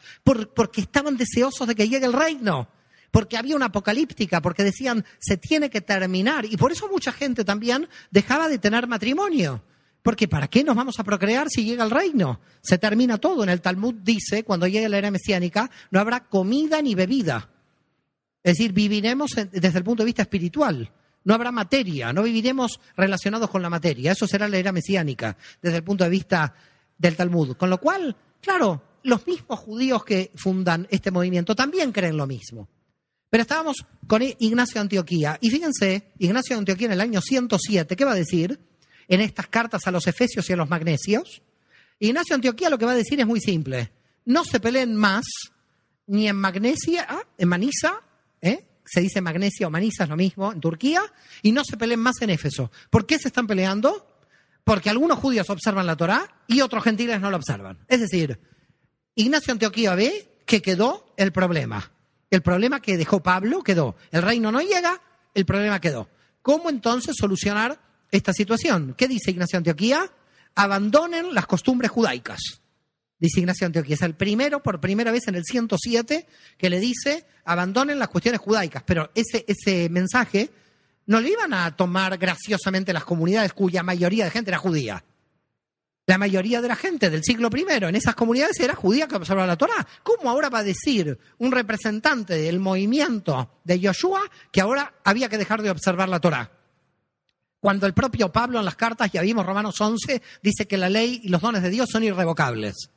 porque 0.53 0.81
estaban 0.81 1.15
deseosos 1.15 1.65
de 1.65 1.75
que 1.75 1.87
llegue 1.87 2.05
el 2.05 2.13
reino, 2.13 2.67
porque 3.09 3.37
había 3.37 3.55
una 3.55 3.67
apocalíptica, 3.67 4.41
porque 4.41 4.65
decían 4.65 5.05
se 5.19 5.37
tiene 5.37 5.69
que 5.69 5.79
terminar 5.79 6.43
y 6.43 6.57
por 6.57 6.73
eso 6.73 6.89
mucha 6.91 7.13
gente 7.13 7.45
también 7.45 7.87
dejaba 8.11 8.49
de 8.49 8.59
tener 8.59 8.85
matrimonio. 8.85 9.63
Porque 10.01 10.27
¿para 10.27 10.47
qué 10.47 10.63
nos 10.63 10.75
vamos 10.75 10.99
a 10.99 11.03
procrear 11.03 11.49
si 11.49 11.65
llega 11.65 11.83
el 11.83 11.91
reino? 11.91 12.39
Se 12.61 12.77
termina 12.77 13.17
todo. 13.17 13.43
En 13.43 13.49
el 13.49 13.61
Talmud 13.61 13.95
dice, 13.95 14.43
cuando 14.43 14.67
llegue 14.67 14.87
la 14.87 14.97
era 14.97 15.11
mesiánica, 15.11 15.69
no 15.91 15.99
habrá 15.99 16.21
comida 16.21 16.81
ni 16.81 16.95
bebida. 16.95 17.49
Es 18.41 18.53
decir, 18.57 18.71
viviremos 18.71 19.31
desde 19.51 19.77
el 19.77 19.83
punto 19.83 20.03
de 20.03 20.07
vista 20.07 20.21
espiritual. 20.21 20.91
No 21.25 21.33
habrá 21.33 21.51
materia, 21.51 22.13
no 22.13 22.23
viviremos 22.23 22.79
relacionados 22.95 23.49
con 23.49 23.61
la 23.61 23.69
materia. 23.69 24.13
Eso 24.13 24.25
será 24.25 24.47
la 24.47 24.57
era 24.57 24.71
mesiánica 24.71 25.35
desde 25.61 25.77
el 25.77 25.83
punto 25.83 26.05
de 26.05 26.09
vista 26.09 26.53
del 26.97 27.17
Talmud. 27.17 27.57
Con 27.57 27.69
lo 27.69 27.79
cual, 27.79 28.15
claro, 28.41 28.81
los 29.03 29.27
mismos 29.27 29.59
judíos 29.59 30.05
que 30.05 30.31
fundan 30.35 30.87
este 30.89 31.11
movimiento 31.11 31.55
también 31.55 31.91
creen 31.91 32.15
lo 32.15 32.25
mismo. 32.25 32.69
Pero 33.29 33.41
estábamos 33.41 33.85
con 34.07 34.23
Ignacio 34.23 34.75
de 34.75 34.79
Antioquía. 34.79 35.37
Y 35.41 35.49
fíjense, 35.49 36.13
Ignacio 36.17 36.55
de 36.55 36.59
Antioquía 36.59 36.87
en 36.87 36.93
el 36.93 37.01
año 37.01 37.21
107, 37.21 37.95
¿qué 37.95 38.05
va 38.05 38.13
a 38.13 38.15
decir? 38.15 38.59
En 39.09 39.19
estas 39.21 39.47
cartas 39.47 39.85
a 39.85 39.91
los 39.91 40.07
efesios 40.07 40.49
y 40.49 40.53
a 40.53 40.55
los 40.55 40.69
magnesios. 40.69 41.41
Ignacio 41.99 42.35
Antioquía 42.35 42.69
lo 42.69 42.77
que 42.77 42.85
va 42.85 42.93
a 42.93 42.95
decir 42.95 43.19
es 43.19 43.27
muy 43.27 43.41
simple. 43.41 43.91
No 44.23 44.45
se 44.45 44.61
peleen 44.61 44.95
más 44.95 45.25
ni 46.07 46.29
en 46.29 46.37
Magnesia, 46.37 47.05
ah, 47.09 47.23
en 47.37 47.49
Manisa, 47.49 48.01
¿eh? 48.41 48.65
se 48.85 49.01
dice 49.01 49.21
Magnesia 49.21 49.67
o 49.67 49.69
Manisa, 49.69 50.03
es 50.03 50.09
lo 50.09 50.15
mismo, 50.15 50.51
en 50.51 50.59
Turquía, 50.59 51.01
y 51.41 51.51
no 51.51 51.63
se 51.63 51.77
peleen 51.77 51.99
más 51.99 52.21
en 52.21 52.29
Éfeso. 52.29 52.71
¿Por 52.89 53.05
qué 53.05 53.19
se 53.19 53.27
están 53.27 53.47
peleando? 53.47 54.07
Porque 54.63 54.89
algunos 54.89 55.19
judíos 55.19 55.49
observan 55.49 55.85
la 55.85 55.97
Torá 55.97 56.43
y 56.47 56.61
otros 56.61 56.83
gentiles 56.83 57.19
no 57.19 57.29
la 57.29 57.37
observan. 57.37 57.79
Es 57.87 57.99
decir, 57.99 58.39
Ignacio 59.15 59.51
Antioquía 59.51 59.95
ve 59.95 60.41
que 60.45 60.61
quedó 60.61 61.13
el 61.17 61.31
problema. 61.31 61.91
El 62.29 62.41
problema 62.41 62.79
que 62.81 62.97
dejó 62.97 63.21
Pablo 63.21 63.63
quedó. 63.63 63.95
El 64.11 64.21
reino 64.21 64.51
no 64.51 64.61
llega, 64.61 65.01
el 65.33 65.45
problema 65.45 65.81
quedó. 65.81 66.09
¿Cómo 66.41 66.69
entonces 66.69 67.15
solucionar 67.17 67.79
esta 68.11 68.33
situación? 68.33 68.95
¿Qué 68.97 69.07
dice 69.07 69.31
Ignacio 69.31 69.57
Antioquía? 69.57 70.11
Abandonen 70.55 71.33
las 71.33 71.45
costumbres 71.45 71.91
judaicas. 71.91 72.39
Dice 73.19 73.41
Ignacio 73.41 73.67
Antioquía. 73.67 73.95
Es 73.95 74.01
el 74.01 74.15
primero, 74.15 74.63
por 74.63 74.79
primera 74.79 75.11
vez 75.11 75.27
en 75.27 75.35
el 75.35 75.43
107, 75.43 76.25
que 76.57 76.69
le 76.69 76.79
dice 76.79 77.25
abandonen 77.45 77.99
las 77.99 78.09
cuestiones 78.09 78.39
judaicas. 78.39 78.83
Pero 78.85 79.11
ese, 79.15 79.45
ese 79.47 79.89
mensaje 79.89 80.49
no 81.05 81.19
le 81.19 81.31
iban 81.31 81.53
a 81.53 81.75
tomar 81.75 82.17
graciosamente 82.17 82.93
las 82.93 83.03
comunidades 83.03 83.53
cuya 83.53 83.83
mayoría 83.83 84.25
de 84.25 84.31
gente 84.31 84.51
era 84.51 84.59
judía. 84.59 85.03
La 86.05 86.17
mayoría 86.17 86.59
de 86.59 86.67
la 86.67 86.75
gente 86.75 87.11
del 87.11 87.23
siglo 87.23 87.49
I 87.53 87.65
en 87.83 87.95
esas 87.95 88.15
comunidades 88.15 88.59
era 88.59 88.73
judía 88.73 89.07
que 89.07 89.15
observaba 89.15 89.45
la 89.45 89.57
Torah. 89.57 89.87
¿Cómo 90.01 90.29
ahora 90.29 90.49
va 90.49 90.59
a 90.59 90.63
decir 90.63 91.19
un 91.37 91.51
representante 91.51 92.35
del 92.35 92.59
movimiento 92.59 93.59
de 93.63 93.79
Yoshua 93.79 94.21
que 94.51 94.61
ahora 94.61 94.93
había 95.03 95.29
que 95.29 95.37
dejar 95.37 95.61
de 95.61 95.69
observar 95.69 96.09
la 96.09 96.19
Torah? 96.19 96.51
Cuando 97.59 97.85
el 97.85 97.93
propio 97.93 98.31
Pablo 98.31 98.59
en 98.59 98.65
las 98.65 98.75
cartas, 98.75 99.11
ya 99.11 99.21
vimos 99.21 99.45
Romanos 99.45 99.79
11, 99.79 100.21
dice 100.41 100.67
que 100.67 100.77
la 100.77 100.89
ley 100.89 101.21
y 101.23 101.29
los 101.29 101.41
dones 101.41 101.61
de 101.61 101.69
Dios 101.69 101.89
son 101.91 102.03
irrevocables. 102.03 102.89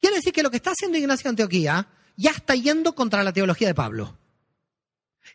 Quiere 0.00 0.16
decir 0.16 0.32
que 0.32 0.42
lo 0.42 0.50
que 0.50 0.56
está 0.56 0.70
haciendo 0.70 0.98
Ignacio 0.98 1.30
Antioquía 1.30 1.88
ya 2.16 2.30
está 2.30 2.54
yendo 2.54 2.94
contra 2.94 3.22
la 3.22 3.32
teología 3.32 3.68
de 3.68 3.74
Pablo. 3.74 4.16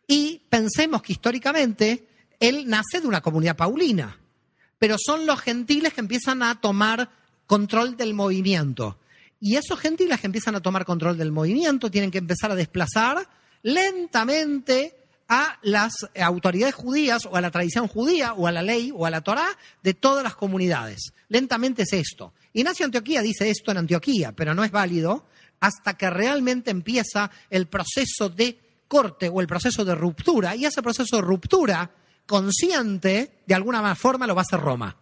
Y 0.07 0.41
pensemos 0.49 1.01
que 1.01 1.13
históricamente 1.13 2.07
él 2.39 2.67
nace 2.67 2.99
de 2.99 3.07
una 3.07 3.21
comunidad 3.21 3.55
paulina 3.55 4.19
pero 4.77 4.97
son 5.03 5.25
los 5.25 5.39
gentiles 5.39 5.93
que 5.93 6.01
empiezan 6.01 6.43
a 6.43 6.59
tomar 6.59 7.09
control 7.45 7.97
del 7.97 8.13
movimiento. 8.13 8.99
Y 9.39 9.55
esos 9.55 9.79
gentiles 9.79 10.19
que 10.19 10.27
empiezan 10.27 10.55
a 10.55 10.61
tomar 10.61 10.85
control 10.85 11.17
del 11.17 11.31
movimiento 11.31 11.91
tienen 11.91 12.11
que 12.11 12.17
empezar 12.17 12.51
a 12.51 12.55
desplazar 12.55 13.27
lentamente 13.61 15.04
a 15.27 15.57
las 15.63 15.93
autoridades 16.21 16.75
judías 16.75 17.25
o 17.25 17.35
a 17.35 17.41
la 17.41 17.51
tradición 17.51 17.87
judía 17.87 18.33
o 18.33 18.47
a 18.47 18.51
la 18.51 18.61
ley 18.61 18.91
o 18.95 19.05
a 19.05 19.09
la 19.09 19.21
Torá 19.21 19.47
de 19.81 19.93
todas 19.93 20.23
las 20.23 20.35
comunidades. 20.35 21.13
Lentamente 21.29 21.83
es 21.83 21.93
esto. 21.93 22.33
Ignacio 22.53 22.85
Antioquía 22.85 23.21
dice 23.21 23.49
esto 23.49 23.71
en 23.71 23.77
Antioquía, 23.77 24.31
pero 24.33 24.53
no 24.53 24.63
es 24.63 24.71
válido 24.71 25.25
hasta 25.59 25.95
que 25.95 26.09
realmente 26.09 26.71
empieza 26.71 27.31
el 27.49 27.67
proceso 27.67 28.29
de 28.29 28.59
corte 28.87 29.29
o 29.29 29.41
el 29.41 29.47
proceso 29.47 29.83
de 29.83 29.95
ruptura. 29.95 30.55
Y 30.55 30.65
ese 30.65 30.83
proceso 30.83 31.15
de 31.15 31.21
ruptura 31.21 31.89
consciente, 32.25 33.41
de 33.45 33.55
alguna 33.55 33.95
forma 33.95 34.27
lo 34.27 34.35
va 34.35 34.41
a 34.41 34.43
hacer 34.43 34.59
Roma. 34.59 34.95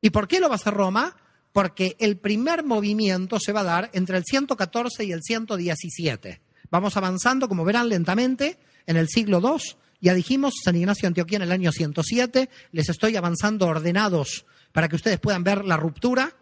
¿Y 0.00 0.10
por 0.10 0.28
qué 0.28 0.40
lo 0.40 0.48
va 0.48 0.54
a 0.54 0.56
hacer 0.56 0.74
Roma? 0.74 1.16
Porque 1.52 1.96
el 1.98 2.16
primer 2.16 2.64
movimiento 2.64 3.38
se 3.38 3.52
va 3.52 3.60
a 3.60 3.64
dar 3.64 3.90
entre 3.92 4.16
el 4.16 4.24
114 4.24 5.04
y 5.04 5.12
el 5.12 5.22
117. 5.22 6.40
Vamos 6.70 6.96
avanzando, 6.96 7.48
como 7.48 7.64
verán, 7.64 7.88
lentamente 7.88 8.58
en 8.86 8.96
el 8.96 9.08
siglo 9.08 9.40
II. 9.40 9.76
Ya 10.00 10.14
dijimos, 10.14 10.54
San 10.62 10.76
Ignacio 10.76 11.06
Antioquía 11.06 11.36
en 11.36 11.42
el 11.42 11.52
año 11.52 11.72
107. 11.72 12.50
Les 12.72 12.88
estoy 12.88 13.16
avanzando 13.16 13.66
ordenados 13.66 14.44
para 14.72 14.88
que 14.88 14.96
ustedes 14.96 15.18
puedan 15.18 15.44
ver 15.44 15.64
la 15.64 15.76
ruptura. 15.76 16.36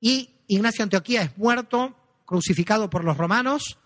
Y 0.00 0.30
Ignacio 0.46 0.82
Antioquía 0.82 1.22
es 1.22 1.38
muerto, 1.38 1.96
crucificado 2.26 2.90
por 2.90 3.04
los 3.04 3.16
romanos 3.16 3.78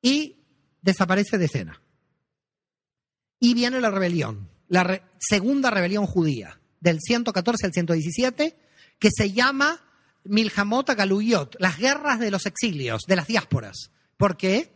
y 0.00 0.36
desaparece 0.82 1.38
de 1.38 1.46
escena. 1.46 1.80
Y 3.40 3.54
viene 3.54 3.80
la 3.80 3.90
rebelión, 3.90 4.48
la 4.68 5.02
segunda 5.18 5.70
rebelión 5.70 6.06
judía, 6.06 6.60
del 6.80 7.00
114 7.00 7.66
al 7.66 7.72
117, 7.72 8.56
que 8.98 9.08
se 9.10 9.32
llama 9.32 9.80
Milhamot 10.24 10.90
Galuyot, 10.90 11.56
las 11.58 11.78
guerras 11.78 12.20
de 12.20 12.30
los 12.30 12.46
exilios, 12.46 13.02
de 13.06 13.16
las 13.16 13.26
diásporas. 13.26 13.90
¿Por 14.16 14.36
qué? 14.36 14.73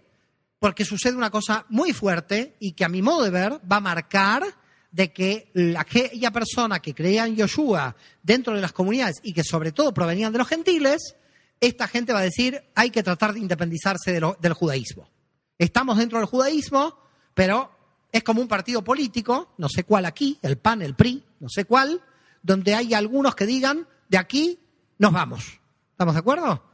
Porque 0.59 0.85
sucede 0.85 1.17
una 1.17 1.31
cosa 1.31 1.65
muy 1.69 1.93
fuerte 1.93 2.57
y 2.59 2.73
que 2.73 2.85
a 2.85 2.89
mi 2.89 3.03
modo 3.03 3.23
de 3.23 3.31
ver 3.31 3.61
va 3.71 3.77
a 3.77 3.81
marcar 3.81 4.43
de 4.91 5.13
que 5.13 5.53
aquella 5.77 6.31
persona 6.31 6.81
que 6.81 6.95
creía 6.95 7.27
en 7.27 7.37
Yoshua 7.37 7.95
dentro 8.23 8.55
de 8.55 8.61
las 8.61 8.73
comunidades 8.73 9.17
y 9.23 9.33
que 9.33 9.45
sobre 9.45 9.73
todo 9.73 9.93
provenían 9.93 10.33
de 10.33 10.39
los 10.39 10.49
gentiles, 10.49 11.15
esta 11.61 11.89
gente 11.89 12.13
va 12.13 12.21
a 12.21 12.23
decir 12.23 12.63
hay 12.75 12.91
que 12.91 13.03
tratar 13.03 13.35
de 13.35 13.41
independizarse 13.41 14.13
del 14.13 14.53
judaísmo. 14.55 15.09
Estamos 15.59 15.99
dentro 15.99 16.19
del 16.19 16.27
judaísmo, 16.27 16.99
pero 17.35 17.71
es 18.11 18.23
como 18.23 18.41
un 18.41 18.49
partido 18.49 18.83
político, 18.83 19.53
no 19.59 19.69
sé 19.69 19.85
cuál 19.85 20.07
aquí, 20.07 20.39
el 20.43 20.57
PAN, 20.57 20.83
el 20.83 20.95
PRI, 20.95 21.25
no 21.41 21.49
sé 21.49 21.65
cuál, 21.65 22.01
donde 22.43 22.75
hay 22.75 22.95
algunos 22.95 23.35
que 23.35 23.47
digan, 23.47 23.87
de 24.09 24.19
aquí 24.19 24.59
nos 24.99 25.13
vamos. 25.13 25.61
¿Estamos 25.91 26.15
de 26.15 26.21
acuerdo? 26.21 26.65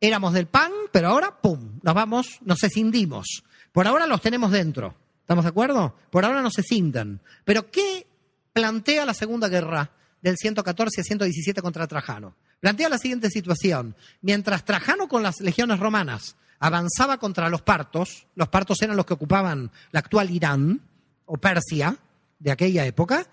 Éramos 0.00 0.32
del 0.32 0.46
PAN, 0.46 0.72
pero 0.92 1.08
ahora, 1.08 1.40
¡pum!, 1.40 1.80
nos 1.82 1.94
vamos, 1.94 2.38
nos 2.42 2.62
escindimos. 2.62 3.42
Por 3.72 3.86
ahora 3.86 4.06
los 4.06 4.20
tenemos 4.20 4.52
dentro. 4.52 4.94
¿Estamos 5.20 5.44
de 5.44 5.50
acuerdo? 5.50 5.94
Por 6.10 6.24
ahora 6.24 6.40
no 6.40 6.50
se 6.50 6.62
cindan. 6.62 7.20
Pero 7.44 7.70
¿qué 7.70 8.06
plantea 8.52 9.04
la 9.04 9.14
Segunda 9.14 9.48
Guerra 9.48 9.90
del 10.22 10.36
114 10.36 11.00
a 11.00 11.04
117 11.04 11.60
contra 11.60 11.86
Trajano? 11.86 12.34
Plantea 12.60 12.88
la 12.88 12.98
siguiente 12.98 13.28
situación. 13.30 13.94
Mientras 14.22 14.64
Trajano 14.64 15.08
con 15.08 15.22
las 15.22 15.40
legiones 15.40 15.78
romanas 15.78 16.36
avanzaba 16.60 17.18
contra 17.18 17.48
los 17.48 17.62
partos, 17.62 18.26
los 18.34 18.48
partos 18.48 18.80
eran 18.82 18.96
los 18.96 19.06
que 19.06 19.14
ocupaban 19.14 19.70
la 19.90 20.00
actual 20.00 20.30
Irán 20.30 20.80
o 21.26 21.36
Persia 21.36 21.96
de 22.38 22.50
aquella 22.50 22.86
época, 22.86 23.26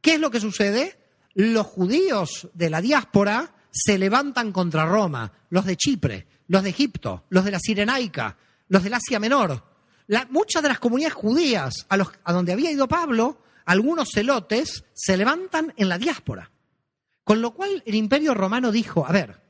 ¿qué 0.00 0.14
es 0.14 0.20
lo 0.20 0.30
que 0.30 0.40
sucede? 0.40 0.98
Los 1.34 1.66
judíos 1.66 2.48
de 2.54 2.70
la 2.70 2.80
diáspora 2.80 3.52
se 3.74 3.98
levantan 3.98 4.52
contra 4.52 4.86
Roma, 4.86 5.32
los 5.50 5.64
de 5.64 5.76
Chipre, 5.76 6.26
los 6.46 6.62
de 6.62 6.70
Egipto, 6.70 7.24
los 7.30 7.44
de 7.44 7.50
la 7.50 7.58
Sirenaica, 7.58 8.36
los 8.68 8.84
del 8.84 8.94
Asia 8.94 9.18
Menor. 9.18 9.64
muchas 10.30 10.62
de 10.62 10.68
las 10.68 10.78
comunidades 10.78 11.14
judías 11.14 11.86
a, 11.88 11.96
a 12.24 12.32
donde 12.32 12.52
había 12.52 12.70
ido 12.70 12.86
Pablo, 12.86 13.42
algunos 13.64 14.10
celotes, 14.14 14.84
se 14.92 15.16
levantan 15.16 15.74
en 15.76 15.88
la 15.88 15.98
diáspora. 15.98 16.50
Con 17.24 17.42
lo 17.42 17.52
cual 17.52 17.82
el 17.84 17.94
imperio 17.96 18.32
romano 18.32 18.70
dijo, 18.70 19.04
a 19.06 19.10
ver, 19.10 19.40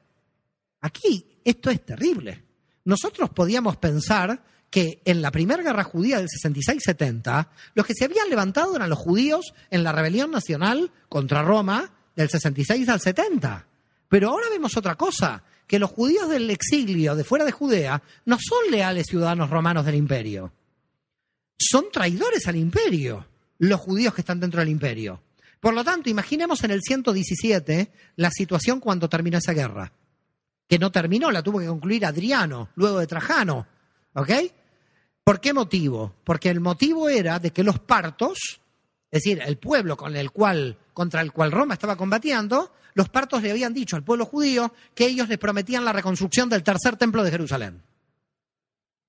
aquí 0.80 1.38
esto 1.44 1.70
es 1.70 1.84
terrible. 1.84 2.44
Nosotros 2.84 3.28
podíamos 3.30 3.76
pensar 3.76 4.42
que 4.70 5.02
en 5.04 5.20
la 5.20 5.30
primera 5.30 5.62
guerra 5.62 5.84
judía 5.84 6.16
del 6.16 6.28
66-70, 6.28 7.48
los 7.74 7.84
que 7.84 7.94
se 7.94 8.06
habían 8.06 8.30
levantado 8.30 8.74
eran 8.74 8.88
los 8.88 8.98
judíos 8.98 9.52
en 9.70 9.84
la 9.84 9.92
rebelión 9.92 10.30
nacional 10.30 10.90
contra 11.10 11.42
Roma 11.42 11.92
del 12.16 12.30
66 12.30 12.88
al 12.88 13.00
70. 13.00 13.66
Pero 14.08 14.30
ahora 14.30 14.48
vemos 14.50 14.76
otra 14.76 14.94
cosa, 14.94 15.42
que 15.66 15.78
los 15.78 15.90
judíos 15.90 16.28
del 16.28 16.50
exilio 16.50 17.14
de 17.14 17.24
fuera 17.24 17.44
de 17.44 17.52
Judea 17.52 18.02
no 18.26 18.38
son 18.40 18.70
leales 18.70 19.06
ciudadanos 19.08 19.50
romanos 19.50 19.84
del 19.86 19.94
imperio. 19.94 20.52
Son 21.58 21.86
traidores 21.92 22.46
al 22.46 22.56
imperio, 22.56 23.26
los 23.58 23.80
judíos 23.80 24.14
que 24.14 24.20
están 24.20 24.40
dentro 24.40 24.60
del 24.60 24.68
imperio. 24.68 25.22
Por 25.60 25.74
lo 25.74 25.82
tanto, 25.82 26.10
imaginemos 26.10 26.62
en 26.64 26.72
el 26.72 26.82
117 26.82 27.90
la 28.16 28.30
situación 28.30 28.80
cuando 28.80 29.08
terminó 29.08 29.38
esa 29.38 29.52
guerra 29.52 29.92
que 30.68 30.78
no 30.78 30.90
terminó, 30.90 31.30
la 31.30 31.42
tuvo 31.42 31.58
que 31.58 31.66
concluir 31.66 32.06
Adriano, 32.06 32.70
luego 32.76 32.98
de 32.98 33.06
Trajano. 33.06 33.66
¿Ok? 34.14 34.30
¿Por 35.22 35.40
qué 35.40 35.52
motivo? 35.52 36.14
Porque 36.24 36.50
el 36.50 36.60
motivo 36.60 37.08
era 37.08 37.38
de 37.38 37.50
que 37.50 37.64
los 37.64 37.78
partos, 37.78 38.38
es 39.10 39.22
decir, 39.22 39.42
el 39.44 39.58
pueblo 39.58 39.96
con 39.96 40.16
el 40.16 40.30
cual, 40.30 40.76
contra 40.92 41.20
el 41.20 41.32
cual 41.32 41.52
Roma 41.52 41.74
estaba 41.74 41.96
combatiendo, 41.96 42.72
los 42.94 43.08
partos 43.08 43.42
le 43.42 43.50
habían 43.50 43.74
dicho 43.74 43.96
al 43.96 44.04
pueblo 44.04 44.24
judío 44.24 44.72
que 44.94 45.06
ellos 45.06 45.28
les 45.28 45.38
prometían 45.38 45.84
la 45.84 45.92
reconstrucción 45.92 46.48
del 46.48 46.62
tercer 46.62 46.96
templo 46.96 47.22
de 47.22 47.30
Jerusalén. 47.30 47.82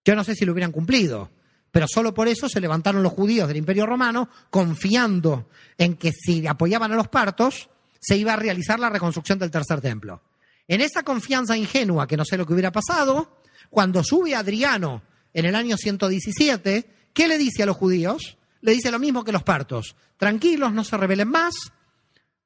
Yo 0.03 0.15
no 0.15 0.23
sé 0.23 0.35
si 0.35 0.45
lo 0.45 0.51
hubieran 0.51 0.71
cumplido, 0.71 1.31
pero 1.71 1.87
solo 1.87 2.13
por 2.13 2.27
eso 2.27 2.49
se 2.49 2.61
levantaron 2.61 3.03
los 3.03 3.13
judíos 3.13 3.47
del 3.47 3.57
Imperio 3.57 3.85
Romano 3.85 4.29
confiando 4.49 5.49
en 5.77 5.95
que 5.95 6.11
si 6.11 6.45
apoyaban 6.47 6.91
a 6.91 6.95
los 6.95 7.07
partos, 7.07 7.69
se 7.99 8.17
iba 8.17 8.33
a 8.33 8.37
realizar 8.37 8.79
la 8.79 8.89
reconstrucción 8.89 9.39
del 9.39 9.51
tercer 9.51 9.81
templo. 9.81 10.21
En 10.67 10.81
esa 10.81 11.03
confianza 11.03 11.57
ingenua, 11.57 12.07
que 12.07 12.17
no 12.17 12.25
sé 12.25 12.37
lo 12.37 12.45
que 12.45 12.53
hubiera 12.53 12.71
pasado, 12.71 13.39
cuando 13.69 14.03
sube 14.03 14.35
Adriano 14.35 15.03
en 15.33 15.45
el 15.45 15.55
año 15.55 15.77
117, 15.77 16.89
¿qué 17.13 17.27
le 17.27 17.37
dice 17.37 17.63
a 17.63 17.65
los 17.65 17.77
judíos? 17.77 18.37
Le 18.61 18.71
dice 18.71 18.89
lo 18.89 18.99
mismo 18.99 19.23
que 19.23 19.31
los 19.31 19.43
partos. 19.43 19.95
Tranquilos, 20.17 20.71
no 20.71 20.83
se 20.83 20.97
rebelen 20.97 21.29
más, 21.29 21.53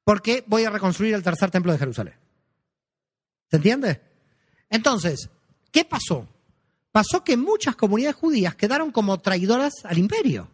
porque 0.04 0.44
voy 0.46 0.64
a 0.64 0.70
reconstruir 0.70 1.14
el 1.14 1.22
tercer 1.22 1.50
templo 1.50 1.72
de 1.72 1.78
Jerusalén. 1.78 2.14
¿Se 3.50 3.56
entiende? 3.56 4.00
Entonces, 4.68 5.28
¿qué 5.70 5.84
pasó? 5.84 6.28
Pasó 6.92 7.22
que 7.22 7.36
muchas 7.36 7.76
comunidades 7.76 8.16
judías 8.16 8.54
quedaron 8.54 8.90
como 8.90 9.18
traidoras 9.18 9.72
al 9.84 9.98
imperio. 9.98 10.48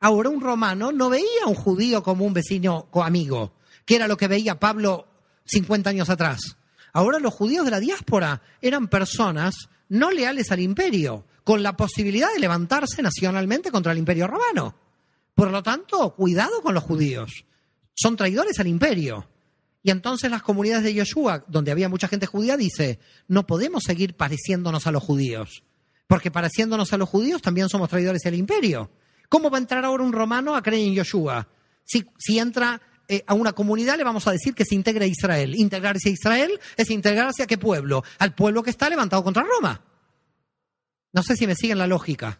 Ahora 0.00 0.28
un 0.28 0.40
romano 0.40 0.92
no 0.92 1.10
veía 1.10 1.44
a 1.44 1.48
un 1.48 1.54
judío 1.54 2.02
como 2.02 2.24
un 2.24 2.32
vecino 2.32 2.88
o 2.90 3.02
amigo, 3.02 3.52
que 3.84 3.96
era 3.96 4.08
lo 4.08 4.16
que 4.16 4.28
veía 4.28 4.60
Pablo 4.60 5.06
50 5.44 5.90
años 5.90 6.10
atrás. 6.10 6.56
Ahora 6.92 7.18
los 7.18 7.34
judíos 7.34 7.64
de 7.64 7.70
la 7.70 7.80
diáspora 7.80 8.42
eran 8.60 8.88
personas 8.88 9.68
no 9.88 10.10
leales 10.10 10.52
al 10.52 10.60
imperio, 10.60 11.24
con 11.44 11.62
la 11.62 11.76
posibilidad 11.76 12.30
de 12.32 12.40
levantarse 12.40 13.00
nacionalmente 13.02 13.70
contra 13.70 13.92
el 13.92 13.98
imperio 13.98 14.26
romano. 14.26 14.74
Por 15.34 15.50
lo 15.50 15.62
tanto, 15.62 16.14
cuidado 16.14 16.60
con 16.60 16.74
los 16.74 16.84
judíos. 16.84 17.44
Son 18.00 18.16
traidores 18.16 18.60
al 18.60 18.68
imperio. 18.68 19.28
Y 19.82 19.90
entonces 19.90 20.30
las 20.30 20.42
comunidades 20.42 20.84
de 20.84 20.94
Yeshua, 20.94 21.44
donde 21.48 21.72
había 21.72 21.88
mucha 21.88 22.06
gente 22.06 22.26
judía, 22.26 22.56
dice, 22.56 23.00
no 23.26 23.44
podemos 23.44 23.82
seguir 23.84 24.14
pareciéndonos 24.14 24.86
a 24.86 24.92
los 24.92 25.02
judíos. 25.02 25.64
Porque 26.06 26.30
pareciéndonos 26.30 26.92
a 26.92 26.96
los 26.96 27.08
judíos 27.08 27.42
también 27.42 27.68
somos 27.68 27.88
traidores 27.88 28.22
del 28.22 28.34
imperio. 28.34 28.92
¿Cómo 29.28 29.50
va 29.50 29.58
a 29.58 29.60
entrar 29.60 29.84
ahora 29.84 30.04
un 30.04 30.12
romano 30.12 30.54
a 30.54 30.62
creer 30.62 30.86
en 30.86 30.94
Yoshua? 30.94 31.48
Si, 31.84 32.06
si 32.18 32.38
entra 32.38 32.80
eh, 33.08 33.24
a 33.26 33.34
una 33.34 33.52
comunidad 33.52 33.96
le 33.96 34.04
vamos 34.04 34.28
a 34.28 34.32
decir 34.32 34.54
que 34.54 34.64
se 34.64 34.76
integre 34.76 35.06
a 35.06 35.08
Israel. 35.08 35.56
Integrarse 35.56 36.08
a 36.08 36.12
Israel 36.12 36.60
es 36.76 36.90
integrarse 36.90 37.42
a 37.42 37.46
qué 37.48 37.58
pueblo? 37.58 38.04
Al 38.18 38.32
pueblo 38.32 38.62
que 38.62 38.70
está 38.70 38.88
levantado 38.88 39.24
contra 39.24 39.42
Roma. 39.42 39.82
No 41.12 41.22
sé 41.24 41.36
si 41.36 41.48
me 41.48 41.56
siguen 41.56 41.78
la 41.78 41.88
lógica. 41.88 42.38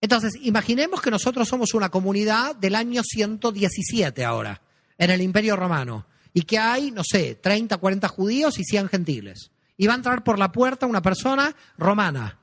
Entonces, 0.00 0.32
imaginemos 0.40 1.02
que 1.02 1.10
nosotros 1.10 1.46
somos 1.46 1.74
una 1.74 1.90
comunidad 1.90 2.56
del 2.56 2.74
año 2.74 3.02
117 3.04 4.24
ahora, 4.24 4.62
en 4.96 5.10
el 5.10 5.20
Imperio 5.20 5.56
Romano, 5.56 6.06
y 6.32 6.42
que 6.42 6.58
hay, 6.58 6.90
no 6.90 7.02
sé, 7.04 7.34
30, 7.34 7.76
40 7.76 8.08
judíos 8.08 8.58
y 8.58 8.64
100 8.64 8.88
gentiles. 8.88 9.50
Y 9.76 9.86
va 9.86 9.94
a 9.94 9.96
entrar 9.96 10.24
por 10.24 10.38
la 10.38 10.52
puerta 10.52 10.86
una 10.86 11.02
persona 11.02 11.54
romana. 11.76 12.38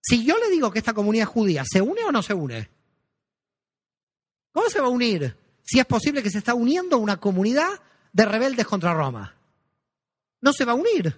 Si 0.00 0.24
yo 0.24 0.38
le 0.38 0.50
digo 0.50 0.70
que 0.70 0.78
esta 0.78 0.94
comunidad 0.94 1.26
judía, 1.26 1.64
¿se 1.64 1.82
une 1.82 2.04
o 2.04 2.12
no 2.12 2.22
se 2.22 2.34
une? 2.34 2.70
¿Cómo 4.52 4.70
se 4.70 4.80
va 4.80 4.86
a 4.86 4.90
unir? 4.90 5.36
Si 5.62 5.80
es 5.80 5.86
posible 5.86 6.22
que 6.22 6.30
se 6.30 6.38
está 6.38 6.54
uniendo 6.54 6.98
una 6.98 7.16
comunidad 7.18 7.68
de 8.12 8.24
rebeldes 8.24 8.66
contra 8.66 8.94
Roma. 8.94 9.34
No 10.40 10.52
se 10.52 10.64
va 10.64 10.72
a 10.72 10.76
unir. 10.76 11.14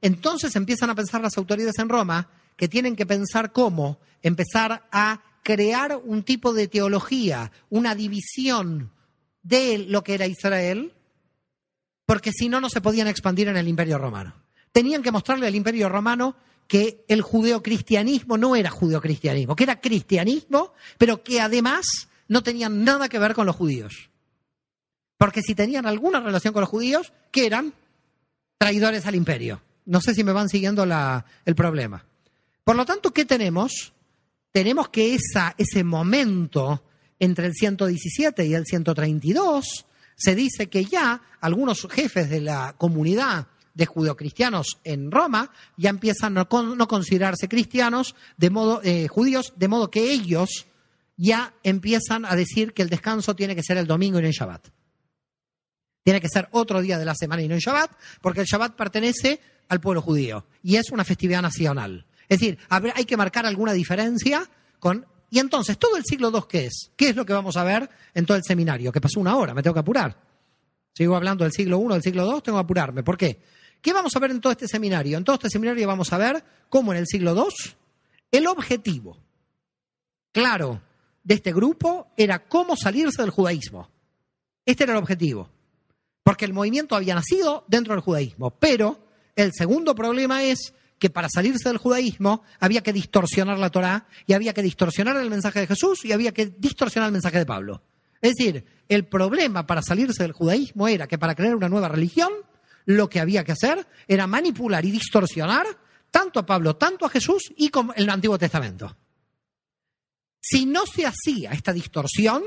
Entonces 0.00 0.56
empiezan 0.56 0.90
a 0.90 0.94
pensar 0.94 1.20
las 1.20 1.36
autoridades 1.36 1.78
en 1.78 1.88
Roma 1.88 2.28
que 2.56 2.68
tienen 2.68 2.96
que 2.96 3.06
pensar 3.06 3.52
cómo 3.52 4.00
empezar 4.22 4.88
a 4.90 5.22
crear 5.42 6.00
un 6.04 6.22
tipo 6.22 6.52
de 6.52 6.68
teología, 6.68 7.50
una 7.70 7.94
división 7.94 8.90
de 9.42 9.78
lo 9.78 10.04
que 10.04 10.14
era 10.14 10.26
Israel, 10.26 10.92
porque 12.06 12.32
si 12.32 12.48
no, 12.48 12.60
no 12.60 12.68
se 12.68 12.80
podían 12.80 13.08
expandir 13.08 13.48
en 13.48 13.56
el 13.56 13.68
imperio 13.68 13.98
romano. 13.98 14.34
Tenían 14.72 15.02
que 15.02 15.12
mostrarle 15.12 15.46
al 15.46 15.54
imperio 15.54 15.88
romano 15.88 16.36
que 16.66 17.04
el 17.08 17.22
judeocristianismo 17.22 18.38
no 18.38 18.54
era 18.54 18.70
judeocristianismo, 18.70 19.56
que 19.56 19.64
era 19.64 19.80
cristianismo, 19.80 20.72
pero 20.98 21.22
que 21.22 21.40
además 21.40 22.08
no 22.28 22.42
tenían 22.42 22.84
nada 22.84 23.08
que 23.08 23.18
ver 23.18 23.34
con 23.34 23.46
los 23.46 23.56
judíos. 23.56 24.10
Porque 25.18 25.42
si 25.42 25.54
tenían 25.54 25.86
alguna 25.86 26.20
relación 26.20 26.54
con 26.54 26.60
los 26.60 26.70
judíos, 26.70 27.12
¿qué 27.32 27.46
eran? 27.46 27.74
Traidores 28.56 29.06
al 29.06 29.16
imperio. 29.16 29.60
No 29.84 30.00
sé 30.00 30.14
si 30.14 30.22
me 30.22 30.32
van 30.32 30.48
siguiendo 30.48 30.84
el 30.84 31.54
problema. 31.54 32.04
Por 32.62 32.76
lo 32.76 32.86
tanto, 32.86 33.10
¿qué 33.12 33.24
tenemos? 33.24 33.92
Tenemos 34.52 34.88
que 34.88 35.14
ese 35.14 35.84
momento 35.84 36.82
entre 37.20 37.46
el 37.46 37.54
117 37.54 38.46
y 38.46 38.54
el 38.54 38.66
132, 38.66 39.86
se 40.16 40.34
dice 40.34 40.68
que 40.68 40.84
ya 40.84 41.22
algunos 41.40 41.86
jefes 41.90 42.28
de 42.28 42.40
la 42.40 42.74
comunidad 42.76 43.46
de 43.74 43.86
judeocristianos 43.86 44.78
en 44.84 45.10
Roma 45.10 45.52
ya 45.76 45.90
empiezan 45.90 46.36
a 46.38 46.48
no 46.50 46.88
considerarse 46.88 47.48
cristianos, 47.48 48.16
de 48.36 48.50
modo, 48.50 48.80
eh, 48.82 49.06
judíos, 49.06 49.52
de 49.56 49.68
modo 49.68 49.90
que 49.90 50.10
ellos 50.12 50.66
ya 51.16 51.54
empiezan 51.62 52.24
a 52.24 52.34
decir 52.34 52.72
que 52.72 52.82
el 52.82 52.88
descanso 52.88 53.36
tiene 53.36 53.54
que 53.54 53.62
ser 53.62 53.76
el 53.76 53.86
domingo 53.86 54.18
y 54.18 54.22
no 54.22 54.28
el 54.28 54.34
Shabbat. 54.34 54.68
Tiene 56.02 56.20
que 56.20 56.28
ser 56.28 56.48
otro 56.52 56.80
día 56.80 56.98
de 56.98 57.04
la 57.04 57.14
semana 57.14 57.42
y 57.42 57.48
no 57.48 57.54
el 57.54 57.60
Shabbat, 57.60 57.92
porque 58.22 58.40
el 58.40 58.46
Shabbat 58.46 58.74
pertenece 58.74 59.40
al 59.68 59.80
pueblo 59.80 60.00
judío 60.00 60.46
y 60.62 60.76
es 60.76 60.90
una 60.90 61.04
festividad 61.04 61.42
nacional. 61.42 62.06
Es 62.30 62.38
decir, 62.38 62.58
hay 62.68 63.04
que 63.04 63.16
marcar 63.16 63.44
alguna 63.44 63.72
diferencia 63.72 64.48
con... 64.78 65.04
Y 65.30 65.40
entonces, 65.40 65.78
¿todo 65.78 65.96
el 65.96 66.04
siglo 66.04 66.30
II 66.32 66.44
qué 66.48 66.66
es? 66.66 66.92
¿Qué 66.96 67.08
es 67.10 67.16
lo 67.16 67.26
que 67.26 67.32
vamos 67.32 67.56
a 67.56 67.64
ver 67.64 67.90
en 68.14 68.24
todo 68.24 68.36
el 68.36 68.44
seminario? 68.44 68.92
Que 68.92 69.00
pasó 69.00 69.18
una 69.18 69.36
hora, 69.36 69.52
me 69.52 69.62
tengo 69.62 69.74
que 69.74 69.80
apurar. 69.80 70.16
Sigo 70.94 71.16
hablando 71.16 71.44
del 71.44 71.52
siglo 71.52 71.80
I, 71.84 71.88
del 71.92 72.02
siglo 72.02 72.24
II, 72.24 72.40
tengo 72.42 72.58
que 72.58 72.62
apurarme. 72.62 73.02
¿Por 73.02 73.16
qué? 73.16 73.40
¿Qué 73.82 73.92
vamos 73.92 74.14
a 74.14 74.20
ver 74.20 74.30
en 74.30 74.40
todo 74.40 74.52
este 74.52 74.68
seminario? 74.68 75.18
En 75.18 75.24
todo 75.24 75.34
este 75.34 75.50
seminario 75.50 75.86
vamos 75.88 76.12
a 76.12 76.18
ver 76.18 76.44
cómo 76.68 76.92
en 76.92 76.98
el 77.00 77.06
siglo 77.06 77.34
II 77.34 77.72
el 78.30 78.46
objetivo 78.46 79.16
claro 80.30 80.80
de 81.24 81.34
este 81.34 81.52
grupo 81.52 82.12
era 82.16 82.46
cómo 82.46 82.76
salirse 82.76 83.22
del 83.22 83.30
judaísmo. 83.30 83.88
Este 84.64 84.84
era 84.84 84.92
el 84.92 85.00
objetivo. 85.00 85.48
Porque 86.22 86.44
el 86.44 86.52
movimiento 86.52 86.94
había 86.94 87.16
nacido 87.16 87.64
dentro 87.66 87.94
del 87.94 88.02
judaísmo. 88.02 88.50
Pero 88.52 89.00
el 89.34 89.50
segundo 89.52 89.96
problema 89.96 90.44
es 90.44 90.74
que 91.00 91.10
para 91.10 91.28
salirse 91.28 91.68
del 91.68 91.78
judaísmo 91.78 92.44
había 92.60 92.82
que 92.82 92.92
distorsionar 92.92 93.58
la 93.58 93.70
Torá 93.70 94.06
y 94.26 94.34
había 94.34 94.52
que 94.52 94.62
distorsionar 94.62 95.16
el 95.16 95.30
mensaje 95.30 95.60
de 95.60 95.66
Jesús 95.66 96.04
y 96.04 96.12
había 96.12 96.32
que 96.32 96.54
distorsionar 96.58 97.08
el 97.08 97.12
mensaje 97.12 97.38
de 97.38 97.46
Pablo. 97.46 97.82
Es 98.20 98.34
decir, 98.34 98.64
el 98.86 99.06
problema 99.06 99.66
para 99.66 99.80
salirse 99.82 100.22
del 100.22 100.32
judaísmo 100.32 100.86
era 100.86 101.08
que 101.08 101.16
para 101.18 101.34
crear 101.34 101.56
una 101.56 101.70
nueva 101.70 101.88
religión, 101.88 102.30
lo 102.84 103.08
que 103.08 103.18
había 103.18 103.44
que 103.44 103.52
hacer 103.52 103.86
era 104.06 104.26
manipular 104.26 104.84
y 104.84 104.90
distorsionar 104.90 105.66
tanto 106.10 106.38
a 106.38 106.46
Pablo, 106.46 106.76
tanto 106.76 107.06
a 107.06 107.08
Jesús 107.08 107.50
y 107.56 107.70
como 107.70 107.94
el 107.94 108.08
Antiguo 108.10 108.38
Testamento. 108.38 108.94
Si 110.38 110.66
no 110.66 110.84
se 110.84 111.06
hacía 111.06 111.52
esta 111.52 111.72
distorsión, 111.72 112.42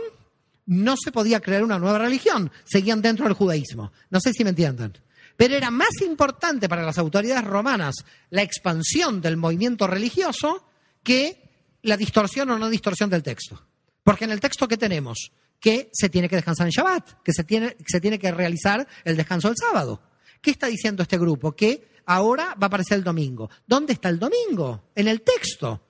no 0.68 0.96
se 0.96 1.12
podía 1.12 1.40
crear 1.40 1.64
una 1.64 1.80
nueva 1.80 1.98
religión. 1.98 2.52
Seguían 2.66 3.02
dentro 3.02 3.26
del 3.26 3.34
judaísmo. 3.34 3.92
No 4.12 4.20
sé 4.20 4.32
si 4.32 4.44
me 4.44 4.52
entienden. 4.52 4.94
Pero 5.36 5.56
era 5.56 5.72
más 5.72 6.02
importante 6.02 6.70
para 6.70 6.84
las 6.84 6.98
autoridades 6.98 7.44
romanas 7.44 7.96
la 8.30 8.44
expansión 8.44 9.22
del 9.22 9.38
movimiento 9.38 9.88
religioso 9.88 10.66
que 11.02 11.44
la 11.82 11.98
distorsión 11.98 12.50
o 12.52 12.60
no 12.60 12.70
distorsión 12.70 13.10
del 13.10 13.24
texto. 13.24 13.66
Porque 14.04 14.26
en 14.26 14.32
el 14.32 14.40
texto 14.40 14.68
que 14.68 14.78
tenemos, 14.78 15.32
que 15.60 15.90
se 15.94 16.10
tiene 16.10 16.30
que 16.30 16.36
descansar 16.36 16.68
en 16.68 16.72
Shabbat, 16.72 17.22
que 17.24 17.34
se 17.34 17.44
tiene, 17.44 17.76
se 17.86 18.02
tiene 18.02 18.20
que 18.20 18.32
realizar 18.32 18.88
el 19.04 19.18
descanso 19.18 19.48
del 19.48 19.58
sábado. 19.58 20.02
¿Qué 20.42 20.52
está 20.52 20.68
diciendo 20.68 21.04
este 21.04 21.18
grupo? 21.18 21.54
Que 21.54 22.02
ahora 22.06 22.56
va 22.62 22.66
a 22.66 22.68
aparecer 22.68 22.98
el 22.98 23.04
domingo. 23.04 23.50
¿Dónde 23.66 23.94
está 23.94 24.10
el 24.10 24.20
domingo? 24.20 24.90
En 24.96 25.08
el 25.08 25.22
texto. 25.22 25.82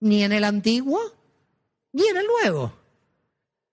Ni 0.00 0.22
en 0.22 0.32
el 0.32 0.44
antiguo, 0.44 1.00
ni 1.92 2.06
en 2.08 2.16
el 2.16 2.26
nuevo. 2.26 2.76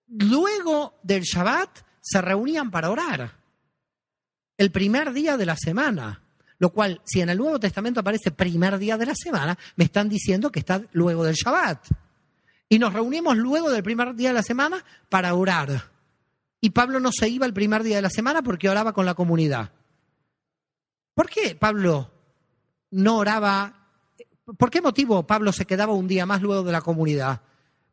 Luego 0.06 1.00
del 1.02 1.22
Shabbat 1.22 1.80
se 2.00 2.22
reunían 2.22 2.70
para 2.70 2.90
orar 2.90 3.41
el 4.62 4.70
primer 4.70 5.12
día 5.12 5.36
de 5.36 5.44
la 5.44 5.56
semana. 5.56 6.22
Lo 6.58 6.70
cual, 6.70 7.00
si 7.04 7.20
en 7.20 7.28
el 7.30 7.38
Nuevo 7.38 7.58
Testamento 7.58 7.98
aparece 7.98 8.30
primer 8.30 8.78
día 8.78 8.96
de 8.96 9.06
la 9.06 9.14
semana, 9.16 9.58
me 9.74 9.82
están 9.82 10.08
diciendo 10.08 10.52
que 10.52 10.60
está 10.60 10.80
luego 10.92 11.24
del 11.24 11.34
Shabbat. 11.34 11.88
Y 12.68 12.78
nos 12.78 12.92
reunimos 12.92 13.36
luego 13.36 13.70
del 13.70 13.82
primer 13.82 14.14
día 14.14 14.28
de 14.28 14.34
la 14.34 14.44
semana 14.44 14.84
para 15.08 15.34
orar. 15.34 15.90
Y 16.60 16.70
Pablo 16.70 17.00
no 17.00 17.10
se 17.10 17.28
iba 17.28 17.44
el 17.44 17.52
primer 17.52 17.82
día 17.82 17.96
de 17.96 18.02
la 18.02 18.10
semana 18.10 18.40
porque 18.42 18.68
oraba 18.68 18.92
con 18.92 19.04
la 19.04 19.14
comunidad. 19.14 19.72
¿Por 21.12 21.28
qué 21.28 21.56
Pablo 21.56 22.12
no 22.92 23.16
oraba? 23.16 23.88
¿Por 24.56 24.70
qué 24.70 24.80
motivo 24.80 25.26
Pablo 25.26 25.52
se 25.52 25.66
quedaba 25.66 25.92
un 25.92 26.06
día 26.06 26.24
más 26.24 26.40
luego 26.40 26.62
de 26.62 26.70
la 26.70 26.82
comunidad? 26.82 27.40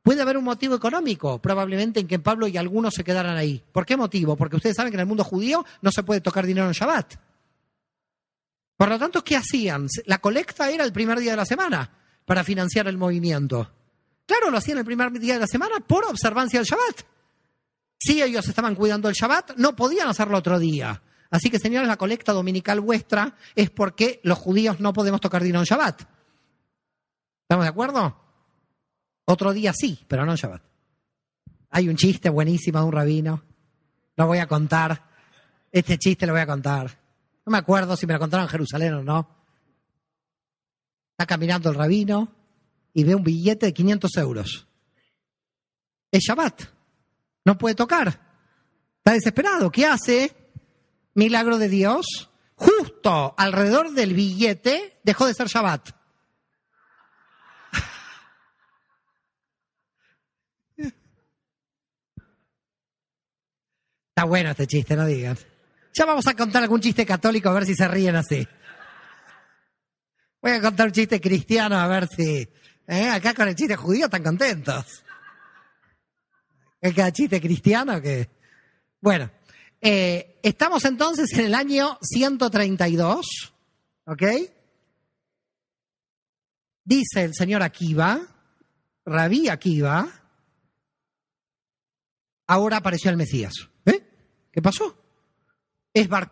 Puede 0.09 0.23
haber 0.23 0.37
un 0.37 0.43
motivo 0.43 0.73
económico, 0.73 1.39
probablemente, 1.39 1.99
en 1.99 2.07
que 2.07 2.17
Pablo 2.17 2.47
y 2.47 2.57
algunos 2.57 2.95
se 2.95 3.03
quedaran 3.03 3.37
ahí. 3.37 3.63
¿Por 3.71 3.85
qué 3.85 3.95
motivo? 3.95 4.35
Porque 4.35 4.55
ustedes 4.55 4.75
saben 4.75 4.91
que 4.91 4.95
en 4.95 5.01
el 5.01 5.05
mundo 5.05 5.23
judío 5.23 5.63
no 5.83 5.91
se 5.91 6.01
puede 6.01 6.19
tocar 6.19 6.47
dinero 6.47 6.65
en 6.65 6.71
Shabbat. 6.71 7.13
Por 8.75 8.89
lo 8.89 8.97
tanto, 8.97 9.23
¿qué 9.23 9.37
hacían? 9.37 9.85
La 10.07 10.17
colecta 10.17 10.71
era 10.71 10.83
el 10.83 10.91
primer 10.91 11.19
día 11.19 11.29
de 11.29 11.37
la 11.37 11.45
semana 11.45 11.91
para 12.25 12.43
financiar 12.43 12.87
el 12.87 12.97
movimiento. 12.97 13.71
Claro, 14.25 14.49
lo 14.49 14.57
hacían 14.57 14.79
el 14.79 14.83
primer 14.83 15.11
día 15.11 15.35
de 15.35 15.41
la 15.41 15.45
semana 15.45 15.79
por 15.79 16.03
observancia 16.05 16.57
del 16.59 16.65
Shabbat. 16.65 17.03
Si 17.99 18.19
ellos 18.19 18.47
estaban 18.47 18.73
cuidando 18.73 19.09
el 19.09 19.13
Shabbat, 19.13 19.57
no 19.57 19.75
podían 19.75 20.07
hacerlo 20.07 20.39
otro 20.39 20.57
día. 20.57 21.03
Así 21.29 21.51
que, 21.51 21.59
señores, 21.59 21.87
la 21.87 21.97
colecta 21.97 22.33
dominical 22.33 22.81
vuestra 22.81 23.35
es 23.53 23.69
porque 23.69 24.21
los 24.23 24.39
judíos 24.39 24.79
no 24.79 24.91
podemos 24.91 25.21
tocar 25.21 25.43
dinero 25.43 25.59
en 25.59 25.65
Shabbat. 25.65 26.01
¿Estamos 27.43 27.63
de 27.63 27.69
acuerdo? 27.69 28.28
Otro 29.31 29.53
día 29.53 29.73
sí, 29.73 30.03
pero 30.07 30.25
no 30.25 30.31
en 30.31 30.37
Shabbat. 30.37 30.63
Hay 31.69 31.87
un 31.87 31.95
chiste 31.95 32.29
buenísimo 32.29 32.79
de 32.79 32.85
un 32.85 32.91
rabino. 32.91 33.43
Lo 34.15 34.25
voy 34.25 34.39
a 34.39 34.47
contar. 34.47 35.03
Este 35.71 35.99
chiste 35.99 36.25
lo 36.25 36.33
voy 36.33 36.41
a 36.41 36.47
contar. 36.47 36.99
No 37.45 37.51
me 37.51 37.59
acuerdo 37.59 37.95
si 37.95 38.07
me 38.07 38.13
lo 38.13 38.19
contaron 38.19 38.45
en 38.45 38.49
Jerusalén 38.49 38.95
o 38.95 39.03
no. 39.03 39.29
Está 41.11 41.27
caminando 41.27 41.69
el 41.69 41.75
rabino 41.75 42.33
y 42.91 43.03
ve 43.03 43.13
un 43.13 43.23
billete 43.23 43.67
de 43.67 43.73
500 43.73 44.17
euros. 44.17 44.67
Es 46.11 46.23
Shabbat. 46.23 46.63
No 47.45 47.55
puede 47.55 47.75
tocar. 47.75 48.07
Está 48.97 49.13
desesperado. 49.13 49.71
¿Qué 49.71 49.85
hace? 49.85 50.35
Milagro 51.13 51.59
de 51.59 51.69
Dios. 51.69 52.31
Justo 52.55 53.35
alrededor 53.37 53.91
del 53.91 54.15
billete 54.15 54.99
dejó 55.03 55.27
de 55.27 55.35
ser 55.35 55.49
Shabbat. 55.49 55.98
Está 64.19 64.27
bueno 64.27 64.51
este 64.51 64.67
chiste, 64.67 64.97
no 64.97 65.05
digan. 65.05 65.37
Ya 65.93 66.03
vamos 66.03 66.27
a 66.27 66.33
contar 66.33 66.61
algún 66.61 66.81
chiste 66.81 67.05
católico 67.05 67.47
a 67.47 67.53
ver 67.53 67.65
si 67.65 67.73
se 67.73 67.87
ríen 67.87 68.17
así. 68.17 68.45
Voy 70.41 70.51
a 70.51 70.61
contar 70.61 70.87
un 70.87 70.91
chiste 70.91 71.21
cristiano 71.21 71.77
a 71.77 71.87
ver 71.87 72.05
si. 72.09 72.45
¿eh? 72.85 73.09
Acá 73.09 73.33
con 73.33 73.47
el 73.47 73.55
chiste 73.55 73.77
judío 73.77 74.07
están 74.07 74.21
contentos. 74.21 75.05
Es 76.81 77.13
chiste 77.13 77.39
cristiano 77.39 78.01
que. 78.01 78.29
Bueno, 78.99 79.31
eh, 79.79 80.37
estamos 80.43 80.83
entonces 80.83 81.31
en 81.39 81.45
el 81.45 81.55
año 81.55 81.97
132, 82.01 83.53
¿ok? 84.03 84.23
Dice 86.83 87.23
el 87.23 87.33
señor 87.33 87.63
Akiva, 87.63 88.19
Rabí 89.05 89.47
Akiva, 89.47 90.09
ahora 92.47 92.75
apareció 92.75 93.11
el 93.11 93.15
Mesías. 93.15 93.68
¿Qué 94.51 94.61
pasó? 94.61 94.97
Es 95.93 96.07
Bar. 96.07 96.29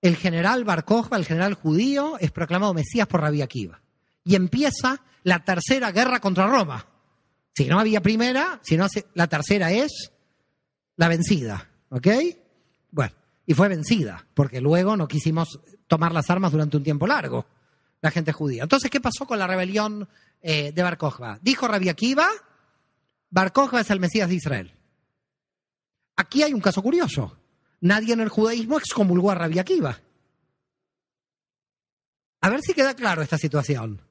El 0.00 0.16
general 0.16 0.64
Bar 0.64 0.84
el 1.12 1.24
general 1.24 1.54
judío, 1.54 2.18
es 2.18 2.30
proclamado 2.30 2.74
Mesías 2.74 3.06
por 3.06 3.20
Rabí 3.20 3.42
Akiva. 3.42 3.80
Y 4.24 4.34
empieza 4.34 5.02
la 5.22 5.44
tercera 5.44 5.92
guerra 5.92 6.20
contra 6.20 6.46
Roma. 6.46 6.86
Si 7.54 7.66
no 7.66 7.78
había 7.78 8.00
primera, 8.00 8.60
si 8.62 8.76
no 8.76 8.84
hace, 8.84 9.06
la 9.14 9.26
tercera 9.26 9.72
es 9.72 10.12
la 10.96 11.08
vencida. 11.08 11.68
¿Ok? 11.90 12.08
Bueno, 12.90 13.12
y 13.46 13.54
fue 13.54 13.68
vencida, 13.68 14.26
porque 14.34 14.60
luego 14.60 14.96
no 14.96 15.06
quisimos 15.08 15.60
tomar 15.86 16.12
las 16.12 16.30
armas 16.30 16.52
durante 16.52 16.76
un 16.76 16.82
tiempo 16.82 17.06
largo, 17.06 17.46
la 18.00 18.10
gente 18.10 18.32
judía. 18.32 18.62
Entonces, 18.62 18.90
¿qué 18.90 19.00
pasó 19.00 19.26
con 19.26 19.38
la 19.38 19.46
rebelión 19.46 20.08
eh, 20.40 20.72
de 20.72 20.82
Bar? 20.82 20.98
Dijo 21.42 21.68
Rabbi 21.68 21.88
Akiva, 21.88 22.26
Bar 23.30 23.52
es 23.78 23.90
el 23.90 24.00
Mesías 24.00 24.28
de 24.28 24.34
Israel. 24.34 24.74
Aquí 26.16 26.42
hay 26.42 26.52
un 26.52 26.60
caso 26.60 26.82
curioso. 26.82 27.38
Nadie 27.80 28.14
en 28.14 28.20
el 28.20 28.28
judaísmo 28.28 28.78
excomulgó 28.78 29.30
a 29.30 29.34
Rabbi 29.34 29.58
Akiva. 29.58 30.00
A 32.40 32.50
ver 32.50 32.60
si 32.60 32.74
queda 32.74 32.94
claro 32.94 33.22
esta 33.22 33.38
situación. 33.38 34.02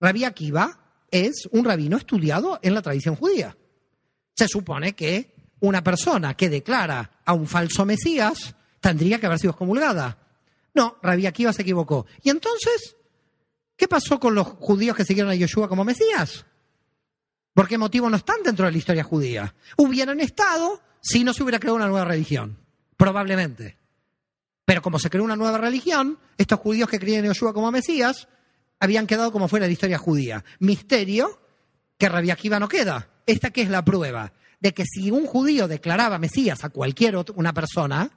Rabbi 0.00 0.24
Akiva 0.24 0.78
es 1.10 1.48
un 1.52 1.64
rabino 1.64 1.96
estudiado 1.96 2.58
en 2.62 2.74
la 2.74 2.82
tradición 2.82 3.16
judía. 3.16 3.56
Se 4.34 4.48
supone 4.48 4.94
que 4.94 5.34
una 5.60 5.82
persona 5.82 6.34
que 6.34 6.48
declara 6.48 7.20
a 7.24 7.34
un 7.34 7.46
falso 7.46 7.84
Mesías 7.84 8.56
tendría 8.80 9.20
que 9.20 9.26
haber 9.26 9.38
sido 9.38 9.52
excomulgada. 9.52 10.18
No, 10.74 10.98
Rabbi 11.02 11.26
Akiva 11.26 11.52
se 11.52 11.62
equivocó. 11.62 12.06
¿Y 12.22 12.30
entonces 12.30 12.96
qué 13.76 13.86
pasó 13.86 14.18
con 14.18 14.34
los 14.34 14.46
judíos 14.46 14.96
que 14.96 15.04
siguieron 15.04 15.30
a 15.30 15.36
Yeshua 15.36 15.68
como 15.68 15.84
Mesías? 15.84 16.46
¿Por 17.54 17.68
qué 17.68 17.76
motivo 17.76 18.08
no 18.08 18.16
están 18.16 18.42
dentro 18.42 18.64
de 18.64 18.72
la 18.72 18.78
historia 18.78 19.04
judía? 19.04 19.54
Hubieran 19.76 20.20
estado 20.20 20.80
si 21.02 21.24
no 21.24 21.34
se 21.34 21.42
hubiera 21.42 21.58
creado 21.58 21.76
una 21.76 21.88
nueva 21.88 22.06
religión, 22.06 22.56
probablemente. 22.96 23.76
Pero 24.64 24.80
como 24.80 24.98
se 24.98 25.10
creó 25.10 25.24
una 25.24 25.36
nueva 25.36 25.58
religión, 25.58 26.18
estos 26.38 26.60
judíos 26.60 26.88
que 26.88 27.00
creían 27.00 27.24
en 27.24 27.32
Yeshua 27.32 27.52
como 27.52 27.70
Mesías 27.72 28.28
habían 28.78 29.06
quedado 29.06 29.32
como 29.32 29.48
fuera 29.48 29.64
de 29.64 29.70
la 29.70 29.74
historia 29.74 29.98
judía. 29.98 30.44
Misterio 30.60 31.40
que 31.98 32.08
Rabbi 32.08 32.30
Akiva 32.30 32.58
no 32.58 32.68
queda. 32.68 33.10
Esta 33.26 33.50
que 33.50 33.62
es 33.62 33.68
la 33.68 33.84
prueba 33.84 34.32
de 34.60 34.72
que 34.72 34.84
si 34.84 35.10
un 35.10 35.26
judío 35.26 35.66
declaraba 35.66 36.18
Mesías 36.18 36.64
a 36.64 36.70
cualquier 36.70 37.16
otra, 37.16 37.34
una 37.36 37.52
persona, 37.52 38.10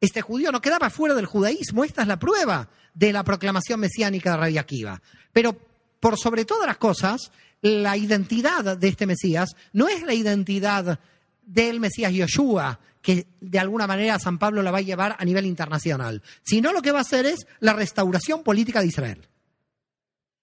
este 0.00 0.20
judío 0.20 0.52
no 0.52 0.60
quedaba 0.60 0.90
fuera 0.90 1.14
del 1.14 1.26
judaísmo. 1.26 1.84
Esta 1.84 2.02
es 2.02 2.08
la 2.08 2.18
prueba 2.18 2.68
de 2.92 3.12
la 3.12 3.24
proclamación 3.24 3.80
mesiánica 3.80 4.32
de 4.32 4.36
Rabbi 4.36 4.58
Akiva. 4.58 5.00
Pero 5.32 5.56
por 6.00 6.18
sobre 6.18 6.44
todas 6.44 6.66
las 6.66 6.76
cosas, 6.76 7.32
la 7.62 7.96
identidad 7.96 8.76
de 8.76 8.88
este 8.88 9.06
Mesías 9.06 9.56
no 9.72 9.88
es 9.88 10.02
la 10.02 10.14
identidad 10.14 11.00
del 11.46 11.80
Mesías 11.80 12.12
Yoshua, 12.12 12.78
que 13.00 13.28
de 13.40 13.58
alguna 13.58 13.86
manera 13.86 14.18
San 14.18 14.36
Pablo 14.38 14.62
la 14.62 14.72
va 14.72 14.78
a 14.78 14.82
llevar 14.82 15.16
a 15.18 15.24
nivel 15.24 15.46
internacional, 15.46 16.22
sino 16.42 16.72
lo 16.72 16.82
que 16.82 16.92
va 16.92 16.98
a 16.98 17.02
hacer 17.02 17.24
es 17.24 17.46
la 17.60 17.72
restauración 17.72 18.42
política 18.42 18.80
de 18.80 18.88
Israel. 18.88 19.28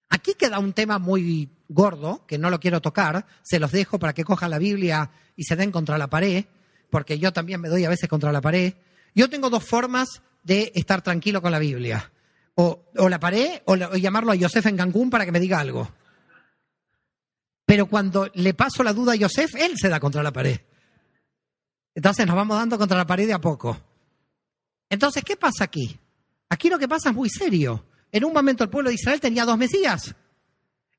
Aquí 0.08 0.34
queda 0.34 0.58
un 0.58 0.72
tema 0.72 0.98
muy 0.98 1.50
gordo, 1.68 2.24
que 2.26 2.38
no 2.38 2.50
lo 2.50 2.60
quiero 2.60 2.80
tocar, 2.80 3.26
se 3.42 3.58
los 3.58 3.70
dejo 3.70 3.98
para 3.98 4.14
que 4.14 4.24
cojan 4.24 4.50
la 4.50 4.58
Biblia 4.58 5.10
y 5.36 5.44
se 5.44 5.56
den 5.56 5.70
contra 5.70 5.98
la 5.98 6.08
pared, 6.08 6.46
porque 6.88 7.18
yo 7.18 7.32
también 7.32 7.60
me 7.60 7.68
doy 7.68 7.84
a 7.84 7.90
veces 7.90 8.08
contra 8.08 8.32
la 8.32 8.40
pared. 8.40 8.74
Yo 9.14 9.28
tengo 9.28 9.50
dos 9.50 9.64
formas 9.64 10.22
de 10.42 10.72
estar 10.74 11.02
tranquilo 11.02 11.42
con 11.42 11.52
la 11.52 11.58
Biblia. 11.58 12.12
O, 12.54 12.84
la 13.08 13.18
pared 13.18 13.60
o, 13.64 13.72
o, 13.72 13.96
llamarlo 13.96 14.30
a 14.32 14.36
Yosef 14.36 14.64
en 14.66 14.76
Cancún 14.76 15.10
para 15.10 15.24
que 15.24 15.32
me 15.32 15.40
diga 15.40 15.58
algo. 15.58 15.90
Pero 17.66 17.86
cuando 17.86 18.30
le 18.34 18.54
paso 18.54 18.82
la 18.82 18.92
duda 18.92 19.12
a 19.12 19.16
Yosef, 19.16 19.54
él 19.56 19.72
se 19.76 19.88
da 19.88 19.98
contra 19.98 20.22
la 20.22 20.32
pared. 20.32 20.60
Entonces 21.94 22.26
nos 22.26 22.36
vamos 22.36 22.56
dando 22.56 22.78
contra 22.78 22.96
la 22.96 23.06
pared 23.06 23.26
de 23.26 23.32
a 23.32 23.40
poco. 23.40 23.76
Entonces, 24.88 25.22
¿qué 25.24 25.36
pasa 25.36 25.64
aquí? 25.64 25.98
Aquí 26.48 26.68
lo 26.68 26.78
que 26.78 26.88
pasa 26.88 27.10
es 27.10 27.14
muy 27.14 27.28
serio. 27.28 27.84
En 28.10 28.24
un 28.24 28.32
momento 28.32 28.64
el 28.64 28.70
pueblo 28.70 28.90
de 28.90 28.94
Israel 28.94 29.20
tenía 29.20 29.44
dos 29.44 29.58
Mesías. 29.58 30.14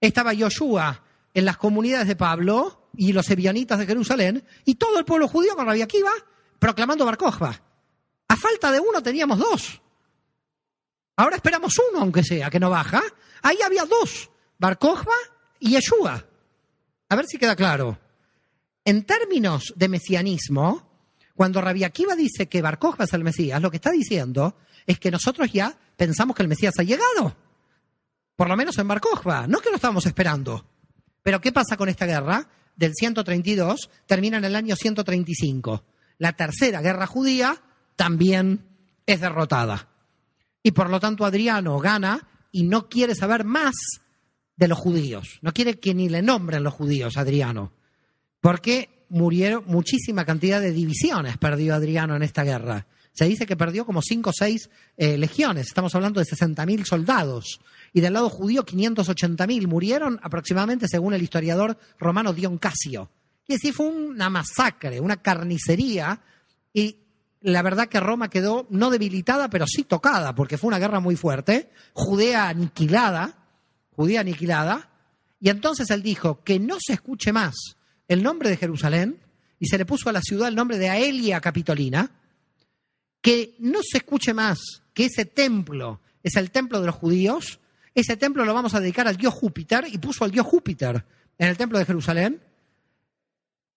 Estaba 0.02 0.34
Yoshua 0.34 1.02
en 1.34 1.46
las 1.46 1.58
comunidades 1.58 2.08
de 2.08 2.16
Pablo 2.16 2.90
y 2.98 3.14
los 3.14 3.30
ebionitas 3.30 3.78
de 3.78 3.86
Jerusalén, 3.86 4.46
y 4.64 4.76
todo 4.76 4.98
el 5.00 5.06
pueblo 5.06 5.28
judío 5.28 5.56
con 5.56 5.66
Rabia 5.66 5.84
Akiva 5.84 6.12
proclamando 6.60 7.06
Bar 7.06 7.18
A 8.28 8.36
falta 8.38 8.72
de 8.72 8.80
uno 8.80 9.04
teníamos 9.04 9.38
dos. 9.38 9.82
Ahora 11.18 11.36
esperamos 11.36 11.74
uno, 11.92 12.02
aunque 12.02 12.24
sea, 12.24 12.50
que 12.50 12.60
no 12.60 12.70
baja. 12.70 13.02
Ahí 13.42 13.58
había 13.64 13.86
dos, 13.86 14.30
Bar 14.58 14.78
y 15.60 15.72
Yeshua. 15.72 16.26
A 17.10 17.16
ver 17.16 17.26
si 17.28 17.38
queda 17.38 17.56
claro. 17.56 17.98
En 18.84 19.04
términos 19.04 19.74
de 19.76 19.90
mesianismo, 19.90 20.85
cuando 21.36 21.62
Rabia 21.62 21.88
Akiva 21.88 22.16
dice 22.16 22.48
que 22.48 22.62
Bar 22.62 22.80
es 23.00 23.14
el 23.14 23.24
Mesías, 23.24 23.62
lo 23.62 23.70
que 23.70 23.78
está 23.78 23.92
diciendo 23.92 24.56
es 24.88 25.00
que 25.00 25.12
nosotros 25.12 25.52
ya 25.52 25.78
pensamos 25.98 26.36
que 26.36 26.44
el 26.44 26.50
Mesías 26.50 26.74
ha 26.80 26.84
llegado. 26.84 27.36
Por 28.36 28.48
lo 28.48 28.56
menos 28.56 28.78
en 28.78 28.88
Bar 28.88 29.02
no 29.48 29.60
que 29.60 29.70
lo 29.70 29.76
estábamos 29.76 30.06
esperando. 30.06 30.66
Pero 31.22 31.42
¿qué 31.42 31.52
pasa 31.52 31.76
con 31.76 31.90
esta 31.90 32.06
guerra? 32.06 32.48
Del 32.76 32.94
132 32.94 33.90
termina 34.06 34.38
en 34.38 34.46
el 34.46 34.56
año 34.56 34.76
135. 34.76 35.84
La 36.18 36.34
tercera 36.34 36.82
guerra 36.82 37.08
judía 37.08 37.62
también 37.96 38.66
es 39.06 39.20
derrotada. 39.20 39.90
Y 40.64 40.72
por 40.72 40.90
lo 40.90 41.00
tanto 41.00 41.26
Adriano 41.26 41.80
gana 41.80 42.28
y 42.52 42.64
no 42.64 42.88
quiere 42.88 43.16
saber 43.16 43.44
más 43.44 43.76
de 44.56 44.68
los 44.68 44.78
judíos. 44.78 45.40
No 45.42 45.54
quiere 45.54 45.80
que 45.80 45.94
ni 45.94 46.08
le 46.08 46.22
nombren 46.22 46.64
los 46.64 46.74
judíos, 46.74 47.18
Adriano. 47.18 47.74
Porque 48.40 48.95
murieron 49.10 49.64
muchísima 49.68 50.26
cantidad 50.26 50.62
de 50.62 50.72
divisiones, 50.72 51.38
perdió 51.38 51.76
Adriano 51.76 52.16
en 52.16 52.24
esta 52.24 52.44
guerra. 52.44 52.88
Se 53.16 53.26
dice 53.26 53.46
que 53.46 53.56
perdió 53.56 53.86
como 53.86 54.02
cinco 54.02 54.32
o 54.32 54.34
seis 54.34 54.70
eh, 54.98 55.18
legiones, 55.18 55.68
estamos 55.68 55.96
hablando 55.96 56.20
de 56.20 56.26
60.000 56.26 56.84
soldados. 56.84 57.62
Y 57.94 58.02
del 58.02 58.14
lado 58.14 58.30
judío, 58.30 58.66
580.000 58.66 59.68
murieron 59.68 60.20
aproximadamente, 60.22 60.90
según 60.90 61.14
el 61.14 61.24
historiador 61.24 61.78
romano 61.98 62.34
Dion 62.34 62.58
Casio. 62.58 63.10
Y 63.48 63.54
así 63.54 63.72
fue 63.72 63.88
una 63.88 64.30
masacre, 64.30 65.00
una 65.00 65.22
carnicería. 65.22 66.20
Y 66.74 66.98
la 67.40 67.62
verdad 67.62 67.88
que 67.88 68.02
Roma 68.02 68.30
quedó 68.30 68.68
no 68.70 68.90
debilitada, 68.90 69.50
pero 69.50 69.66
sí 69.66 69.84
tocada, 69.84 70.36
porque 70.36 70.58
fue 70.58 70.68
una 70.68 70.80
guerra 70.80 71.00
muy 71.00 71.16
fuerte. 71.16 71.70
Judea 71.94 72.50
aniquilada, 72.50 73.38
Judea 73.92 74.22
aniquilada. 74.22 74.90
Y 75.40 75.50
entonces 75.50 75.90
él 75.90 76.04
dijo 76.04 76.44
que 76.44 76.60
no 76.60 76.78
se 76.86 76.94
escuche 76.94 77.32
más 77.32 77.78
el 78.08 78.24
nombre 78.24 78.50
de 78.50 78.58
Jerusalén, 78.58 79.20
y 79.60 79.68
se 79.68 79.78
le 79.78 79.86
puso 79.86 80.10
a 80.10 80.14
la 80.14 80.22
ciudad 80.22 80.48
el 80.48 80.56
nombre 80.56 80.78
de 80.78 80.90
Aelia 80.90 81.42
Capitolina, 81.42 82.12
que 83.22 83.56
no 83.60 83.80
se 83.82 83.98
escuche 83.98 84.34
más 84.34 84.60
que 84.94 85.06
ese 85.06 85.26
templo 85.26 86.02
es 86.24 86.36
el 86.36 86.52
templo 86.52 86.80
de 86.80 86.88
los 86.88 86.96
judíos, 86.96 87.60
ese 87.94 88.18
templo 88.18 88.46
lo 88.46 88.54
vamos 88.54 88.74
a 88.74 88.80
dedicar 88.80 89.08
al 89.08 89.16
dios 89.16 89.34
Júpiter 89.34 89.86
y 89.92 89.98
puso 90.00 90.26
al 90.26 90.32
dios 90.32 90.46
Júpiter 90.46 91.06
en 91.38 91.48
el 91.48 91.56
templo 91.56 91.78
de 91.78 91.86
Jerusalén. 91.86 92.42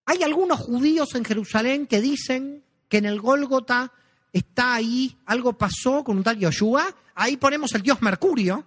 Hay 0.07 0.23
algunos 0.23 0.59
judíos 0.59 1.15
en 1.15 1.25
Jerusalén 1.25 1.87
que 1.87 2.01
dicen 2.01 2.65
que 2.89 2.99
en 2.99 3.05
el 3.05 3.21
Gólgota 3.21 3.93
está 4.33 4.75
ahí, 4.75 5.17
algo 5.27 5.59
pasó 5.59 6.03
con 6.03 6.17
un 6.17 6.23
tal 6.23 6.39
Yoshua, 6.39 6.95
ahí 7.15 7.37
ponemos 7.37 7.75
el 7.75 7.83
dios 7.83 8.01
Mercurio. 8.01 8.65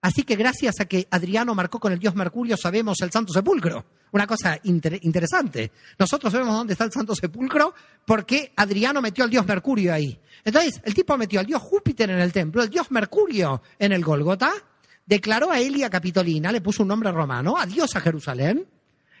Así 0.00 0.22
que 0.22 0.36
gracias 0.36 0.80
a 0.80 0.84
que 0.84 1.08
Adriano 1.10 1.54
marcó 1.54 1.80
con 1.80 1.92
el 1.92 1.98
dios 1.98 2.14
Mercurio 2.14 2.56
sabemos 2.56 3.00
el 3.00 3.10
Santo 3.10 3.32
Sepulcro. 3.32 3.84
Una 4.12 4.26
cosa 4.26 4.58
interesante. 4.62 5.72
Nosotros 5.98 6.32
sabemos 6.32 6.54
dónde 6.54 6.74
está 6.74 6.84
el 6.84 6.92
Santo 6.92 7.14
Sepulcro 7.16 7.74
porque 8.06 8.52
Adriano 8.56 9.02
metió 9.02 9.24
al 9.24 9.30
dios 9.30 9.44
Mercurio 9.46 9.92
ahí. 9.92 10.18
Entonces, 10.44 10.80
el 10.84 10.94
tipo 10.94 11.18
metió 11.18 11.40
al 11.40 11.46
dios 11.46 11.60
Júpiter 11.60 12.10
en 12.10 12.20
el 12.20 12.32
templo, 12.32 12.62
el 12.62 12.70
dios 12.70 12.90
Mercurio 12.92 13.60
en 13.78 13.92
el 13.92 14.04
Gólgota, 14.04 14.52
declaró 15.04 15.50
a 15.50 15.58
Elia 15.58 15.90
Capitolina, 15.90 16.52
le 16.52 16.60
puso 16.60 16.82
un 16.82 16.88
nombre 16.88 17.10
romano, 17.10 17.56
adiós 17.58 17.96
a 17.96 18.00
Jerusalén, 18.00 18.66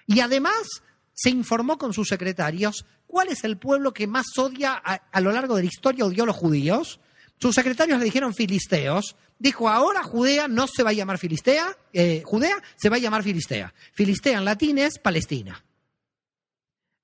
y 0.06 0.20
además 0.20 0.82
se 1.12 1.30
informó 1.30 1.76
con 1.76 1.92
sus 1.92 2.08
secretarios 2.08 2.86
cuál 3.08 3.28
es 3.28 3.42
el 3.42 3.58
pueblo 3.58 3.92
que 3.92 4.06
más 4.06 4.26
odia 4.38 4.80
a, 4.82 4.94
a 5.10 5.20
lo 5.20 5.32
largo 5.32 5.56
de 5.56 5.62
la 5.62 5.68
historia 5.68 6.04
odió 6.04 6.22
a 6.22 6.26
los 6.26 6.36
judíos. 6.36 7.00
Sus 7.40 7.54
secretarios 7.54 7.98
le 7.98 8.04
dijeron 8.04 8.34
filisteos, 8.34 9.16
dijo, 9.38 9.68
ahora 9.68 10.02
Judea 10.02 10.48
no 10.48 10.66
se 10.66 10.82
va 10.82 10.90
a 10.90 10.94
llamar 10.94 11.18
Filistea, 11.18 11.76
eh, 11.92 12.22
Judea 12.24 12.62
se 12.76 12.88
va 12.88 12.96
a 12.96 13.00
llamar 13.00 13.22
Filistea. 13.22 13.72
Filistea 13.92 14.38
en 14.38 14.44
latín 14.44 14.78
es 14.78 14.98
Palestina. 14.98 15.64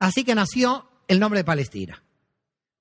Así 0.00 0.24
que 0.24 0.34
nació 0.34 0.88
el 1.06 1.20
nombre 1.20 1.40
de 1.40 1.44
Palestina. 1.44 2.02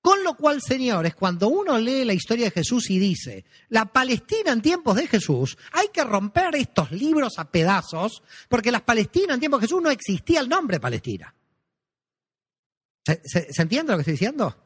Con 0.02 0.22
lo 0.22 0.34
cual, 0.36 0.60
señores, 0.60 1.14
cuando 1.14 1.48
uno 1.48 1.78
lee 1.78 2.04
la 2.04 2.12
historia 2.12 2.46
de 2.46 2.50
Jesús 2.50 2.90
y 2.90 2.98
dice, 2.98 3.46
la 3.70 3.86
Palestina 3.86 4.52
en 4.52 4.60
tiempos 4.60 4.96
de 4.96 5.06
Jesús, 5.06 5.56
hay 5.72 5.88
que 5.88 6.04
romper 6.04 6.54
estos 6.56 6.90
libros 6.90 7.38
a 7.38 7.50
pedazos, 7.50 8.22
porque 8.48 8.70
las 8.70 8.82
Palestinas 8.82 9.34
en 9.34 9.40
tiempos 9.40 9.60
de 9.60 9.66
Jesús 9.66 9.80
no 9.80 9.90
existía 9.90 10.40
el 10.40 10.48
nombre 10.48 10.78
Palestina. 10.78 11.34
¿Se, 13.06 13.52
se 13.52 13.62
entiende 13.62 13.92
lo 13.92 13.96
que 13.96 14.02
estoy 14.02 14.12
diciendo? 14.12 14.63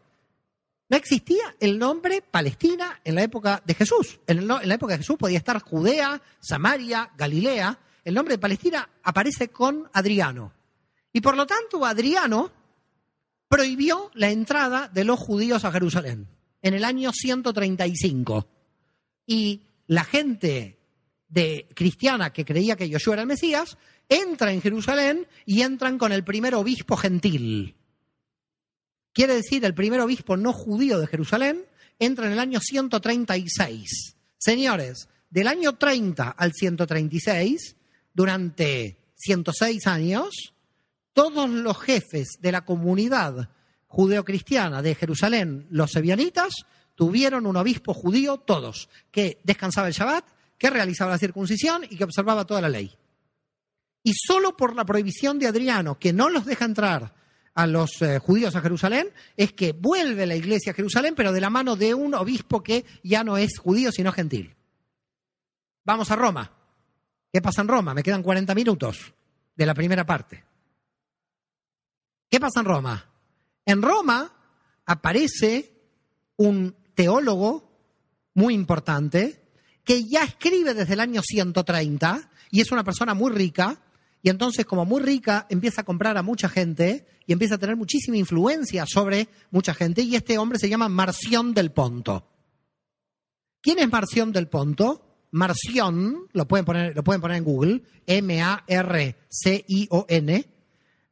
No 0.88 0.96
existía 0.96 1.54
el 1.60 1.78
nombre 1.78 2.22
Palestina 2.22 3.00
en 3.04 3.14
la 3.14 3.22
época 3.22 3.62
de 3.64 3.74
Jesús. 3.74 4.20
En, 4.26 4.46
la 4.46 4.74
época 4.74 4.94
de 4.94 4.98
Jesús 4.98 5.16
podía 5.16 5.38
estar 5.38 5.60
Judea, 5.60 6.20
Samaria, 6.40 7.10
Galilea. 7.16 7.78
El 8.04 8.14
nombre 8.14 8.34
de 8.34 8.38
Palestina 8.38 8.88
aparece 9.02 9.48
con 9.48 9.88
Adriano. 9.92 10.52
Y 11.12 11.20
por 11.20 11.36
lo 11.36 11.46
tanto, 11.46 11.84
Adriano 11.84 12.50
prohibió 13.48 14.10
la 14.14 14.30
entrada 14.30 14.88
de 14.88 15.04
los 15.04 15.18
judíos 15.18 15.64
a 15.64 15.72
Jerusalén 15.72 16.26
en 16.62 16.74
el 16.74 16.84
año 16.84 17.12
135. 17.12 18.46
Y 19.26 19.62
la 19.86 20.04
gente 20.04 20.78
de 21.28 21.68
cristiana 21.74 22.32
que 22.32 22.44
creía 22.44 22.76
que 22.76 22.88
Yoshua 22.88 23.14
era 23.14 23.22
el 23.22 23.28
Mesías 23.28 23.76
entra 24.08 24.52
en 24.52 24.62
Jerusalén 24.62 25.26
y 25.44 25.62
entran 25.62 25.98
con 25.98 26.12
el 26.12 26.24
primer 26.24 26.54
obispo 26.54 26.96
gentil. 26.96 27.77
Quiere 29.18 29.34
decir, 29.34 29.64
el 29.64 29.74
primer 29.74 30.00
obispo 30.00 30.36
no 30.36 30.52
judío 30.52 31.00
de 31.00 31.08
Jerusalén 31.08 31.64
entra 31.98 32.26
en 32.26 32.34
el 32.34 32.38
año 32.38 32.60
136. 32.60 34.14
Señores, 34.38 35.08
del 35.28 35.48
año 35.48 35.76
30 35.76 36.30
al 36.30 36.52
136, 36.52 37.74
durante 38.14 38.96
106 39.16 39.88
años, 39.88 40.54
todos 41.12 41.50
los 41.50 41.80
jefes 41.80 42.38
de 42.38 42.52
la 42.52 42.64
comunidad 42.64 43.50
judeocristiana 43.88 44.82
de 44.82 44.94
Jerusalén, 44.94 45.66
los 45.68 45.90
sebianitas, 45.90 46.54
tuvieron 46.94 47.46
un 47.46 47.56
obispo 47.56 47.94
judío, 47.94 48.36
todos, 48.36 48.88
que 49.10 49.40
descansaba 49.42 49.88
el 49.88 49.94
Shabbat, 49.94 50.26
que 50.56 50.70
realizaba 50.70 51.10
la 51.10 51.18
circuncisión 51.18 51.82
y 51.90 51.96
que 51.96 52.04
observaba 52.04 52.46
toda 52.46 52.60
la 52.60 52.68
ley. 52.68 52.96
Y 54.04 54.12
solo 54.14 54.56
por 54.56 54.76
la 54.76 54.84
prohibición 54.84 55.40
de 55.40 55.48
Adriano, 55.48 55.98
que 55.98 56.12
no 56.12 56.28
los 56.28 56.46
deja 56.46 56.66
entrar 56.66 57.17
a 57.58 57.66
los 57.66 58.00
eh, 58.02 58.20
judíos 58.20 58.54
a 58.54 58.60
Jerusalén, 58.60 59.10
es 59.36 59.52
que 59.52 59.72
vuelve 59.72 60.26
la 60.26 60.36
iglesia 60.36 60.70
a 60.70 60.76
Jerusalén, 60.76 61.14
pero 61.16 61.32
de 61.32 61.40
la 61.40 61.50
mano 61.50 61.74
de 61.74 61.92
un 61.92 62.14
obispo 62.14 62.62
que 62.62 62.84
ya 63.02 63.24
no 63.24 63.36
es 63.36 63.58
judío, 63.58 63.90
sino 63.90 64.12
gentil. 64.12 64.54
Vamos 65.84 66.08
a 66.12 66.14
Roma. 66.14 66.52
¿Qué 67.32 67.42
pasa 67.42 67.62
en 67.62 67.66
Roma? 67.66 67.94
Me 67.94 68.04
quedan 68.04 68.22
40 68.22 68.54
minutos 68.54 69.12
de 69.56 69.66
la 69.66 69.74
primera 69.74 70.06
parte. 70.06 70.44
¿Qué 72.30 72.38
pasa 72.38 72.60
en 72.60 72.66
Roma? 72.66 73.04
En 73.66 73.82
Roma 73.82 74.32
aparece 74.86 75.72
un 76.36 76.76
teólogo 76.94 77.72
muy 78.34 78.54
importante 78.54 79.42
que 79.82 80.04
ya 80.04 80.22
escribe 80.22 80.74
desde 80.74 80.94
el 80.94 81.00
año 81.00 81.22
130 81.24 82.30
y 82.52 82.60
es 82.60 82.70
una 82.70 82.84
persona 82.84 83.14
muy 83.14 83.32
rica 83.32 83.80
y 84.22 84.30
entonces 84.30 84.66
como 84.66 84.84
muy 84.84 85.00
rica 85.02 85.46
empieza 85.48 85.82
a 85.82 85.84
comprar 85.84 86.16
a 86.16 86.22
mucha 86.22 86.48
gente 86.48 87.06
y 87.26 87.32
empieza 87.32 87.54
a 87.56 87.58
tener 87.58 87.76
muchísima 87.76 88.16
influencia 88.16 88.84
sobre 88.86 89.28
mucha 89.50 89.74
gente 89.74 90.02
y 90.02 90.16
este 90.16 90.38
hombre 90.38 90.58
se 90.58 90.68
llama 90.68 90.88
Marción 90.88 91.54
del 91.54 91.70
Ponto. 91.72 92.26
¿Quién 93.60 93.78
es 93.78 93.90
Marción 93.90 94.32
del 94.32 94.48
Ponto? 94.48 95.04
Marción, 95.30 96.26
lo 96.32 96.48
pueden 96.48 96.64
poner, 96.64 96.96
lo 96.96 97.04
pueden 97.04 97.20
poner 97.20 97.36
en 97.36 97.44
Google, 97.44 97.82
M-A-R-C-I-O-N. 98.06 99.18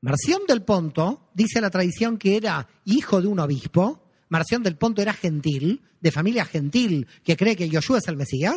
Marción 0.01 0.43
del 0.49 0.63
Ponto, 0.63 1.31
dice 1.35 1.61
la 1.61 1.71
tradición 1.71 2.17
que 2.17 2.37
era 2.37 2.67
hijo 2.85 3.21
de 3.21 3.29
un 3.29 3.41
obispo. 3.41 4.05
Marción 4.29 4.63
del 4.63 4.77
Ponto 4.77 5.03
era 5.03 5.13
gentil, 5.13 5.83
de 6.01 6.11
familia 6.11 6.45
gentil, 6.45 7.07
que 7.25 7.37
cree 7.37 7.57
que 7.57 7.69
Yoshua 7.69 7.99
es 7.99 8.09
el 8.09 8.17
Mesías. 8.17 8.57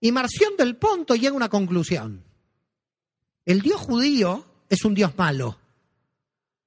Y 0.00 0.10
Marción 0.12 0.56
del 0.58 0.76
Ponto 0.76 1.14
llega 1.14 1.30
a 1.30 1.36
una 1.36 1.48
conclusión. 1.48 2.24
El 3.44 3.60
Dios 3.60 3.80
judío 3.80 4.44
es 4.68 4.84
un 4.84 4.94
Dios 4.94 5.16
malo. 5.16 5.58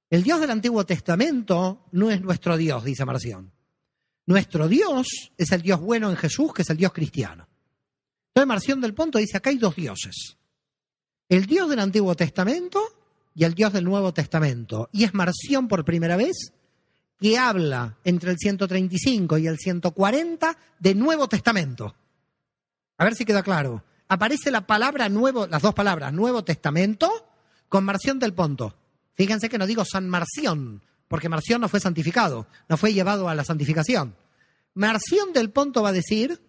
El 0.10 0.24
Dios 0.24 0.40
del 0.40 0.52
Antiguo 0.52 0.86
Testamento 0.86 1.86
no 1.92 2.12
es 2.12 2.22
nuestro 2.22 2.56
Dios, 2.56 2.84
dice 2.84 3.04
Marción. 3.06 3.52
Nuestro 4.26 4.68
Dios 4.68 5.32
es 5.38 5.52
el 5.52 5.62
Dios 5.62 5.80
bueno 5.80 6.10
en 6.10 6.18
Jesús, 6.18 6.54
que 6.54 6.62
es 6.62 6.70
el 6.70 6.78
Dios 6.78 6.94
cristiano. 6.94 7.48
Entonces 8.30 8.48
Marción 8.48 8.82
del 8.82 8.94
Ponto 8.94 9.18
dice, 9.18 9.38
acá 9.38 9.50
hay 9.50 9.58
dos 9.58 9.76
dioses. 9.76 10.38
El 11.28 11.46
Dios 11.46 11.70
del 11.70 11.80
Antiguo 11.80 12.16
Testamento 12.16 12.82
y 13.34 13.44
el 13.44 13.54
Dios 13.54 13.74
del 13.74 13.84
Nuevo 13.84 14.14
Testamento. 14.14 14.90
Y 14.92 15.04
es 15.04 15.14
Marción 15.14 15.68
por 15.68 15.84
primera 15.84 16.16
vez 16.16 16.54
que 17.20 17.38
habla 17.38 17.98
entre 18.04 18.32
el 18.32 18.38
135 18.38 19.38
y 19.40 19.48
el 19.48 19.58
140 19.58 20.58
de 20.80 20.96
Nuevo 20.96 21.28
Testamento. 21.28 21.96
A 22.98 23.04
ver 23.04 23.16
si 23.16 23.26
queda 23.26 23.44
claro. 23.44 23.84
Aparece 24.10 24.52
la 24.52 24.66
palabra 24.66 25.10
nuevo, 25.10 25.48
las 25.48 25.62
dos 25.62 25.74
palabras, 25.74 26.14
Nuevo 26.14 26.44
Testamento, 26.44 27.12
con 27.68 27.84
Marción 27.84 28.20
del 28.20 28.34
Ponto. 28.34 28.76
Fíjense 29.16 29.50
que 29.50 29.58
no 29.58 29.68
digo 29.68 29.84
San 29.84 30.08
Marción, 30.08 30.82
porque 31.08 31.30
Marción 31.30 31.62
no 31.62 31.70
fue 31.70 31.80
santificado, 31.80 32.48
no 32.70 32.78
fue 32.78 32.94
llevado 32.94 33.28
a 33.28 33.36
la 33.36 33.44
santificación. 33.44 34.16
Marción 34.74 35.34
del 35.34 35.50
Ponto 35.50 35.82
va 35.82 35.90
a 35.90 35.94
decir, 35.94 36.42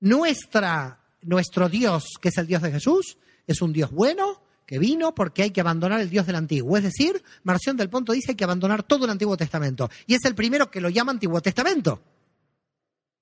nuestra, 0.00 1.00
nuestro 1.20 1.68
Dios, 1.68 2.14
que 2.20 2.30
es 2.30 2.38
el 2.38 2.46
Dios 2.46 2.62
de 2.62 2.72
Jesús, 2.72 3.18
es 3.46 3.62
un 3.62 3.72
Dios 3.72 3.90
bueno, 3.90 4.40
que 4.66 4.78
vino 4.78 5.14
porque 5.14 5.42
hay 5.42 5.50
que 5.50 5.60
abandonar 5.60 6.00
el 6.00 6.10
Dios 6.10 6.26
del 6.26 6.36
Antiguo. 6.36 6.76
Es 6.76 6.82
decir, 6.82 7.22
Marción 7.44 7.76
del 7.76 7.90
Ponto 7.90 8.12
dice 8.12 8.28
que 8.28 8.32
hay 8.32 8.36
que 8.36 8.44
abandonar 8.44 8.82
todo 8.82 9.04
el 9.04 9.10
Antiguo 9.10 9.36
Testamento. 9.36 9.90
Y 10.06 10.14
es 10.14 10.24
el 10.24 10.34
primero 10.34 10.70
que 10.70 10.80
lo 10.80 10.88
llama 10.88 11.12
Antiguo 11.12 11.40
Testamento. 11.40 12.02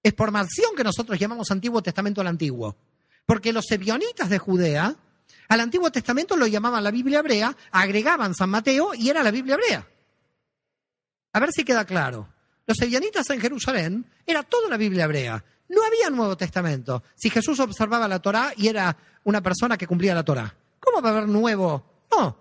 Es 0.02 0.14
por 0.14 0.30
Marción 0.30 0.74
que 0.76 0.84
nosotros 0.84 1.18
llamamos 1.18 1.50
Antiguo 1.50 1.82
Testamento 1.82 2.20
al 2.20 2.28
Antiguo. 2.28 2.76
Porque 3.26 3.52
los 3.52 3.70
ebionitas 3.70 4.28
de 4.28 4.38
Judea 4.38 4.96
al 5.48 5.60
Antiguo 5.60 5.90
Testamento 5.90 6.36
lo 6.36 6.46
llamaban 6.46 6.84
la 6.84 6.92
Biblia 6.92 7.18
hebrea, 7.18 7.56
agregaban 7.72 8.34
San 8.34 8.50
Mateo 8.50 8.94
y 8.94 9.08
era 9.08 9.22
la 9.24 9.32
Biblia 9.32 9.56
hebrea. 9.56 9.86
A 11.32 11.40
ver 11.40 11.50
si 11.52 11.64
queda 11.64 11.84
claro. 11.84 12.28
Los 12.66 12.80
ebionitas 12.80 13.28
en 13.30 13.40
Jerusalén 13.40 14.06
era 14.24 14.44
toda 14.44 14.68
la 14.68 14.76
Biblia 14.76 15.04
hebrea. 15.04 15.44
No 15.68 15.84
había 15.84 16.08
Nuevo 16.08 16.36
Testamento. 16.36 17.02
Si 17.16 17.30
Jesús 17.30 17.58
observaba 17.58 18.06
la 18.06 18.20
Torá 18.20 18.52
y 18.56 18.68
era 18.68 18.96
una 19.24 19.42
persona 19.42 19.76
que 19.76 19.88
cumplía 19.88 20.14
la 20.14 20.24
Torá, 20.24 20.54
¿cómo 20.78 21.02
va 21.02 21.08
a 21.08 21.12
haber 21.12 21.28
nuevo? 21.28 21.84
No. 22.12 22.36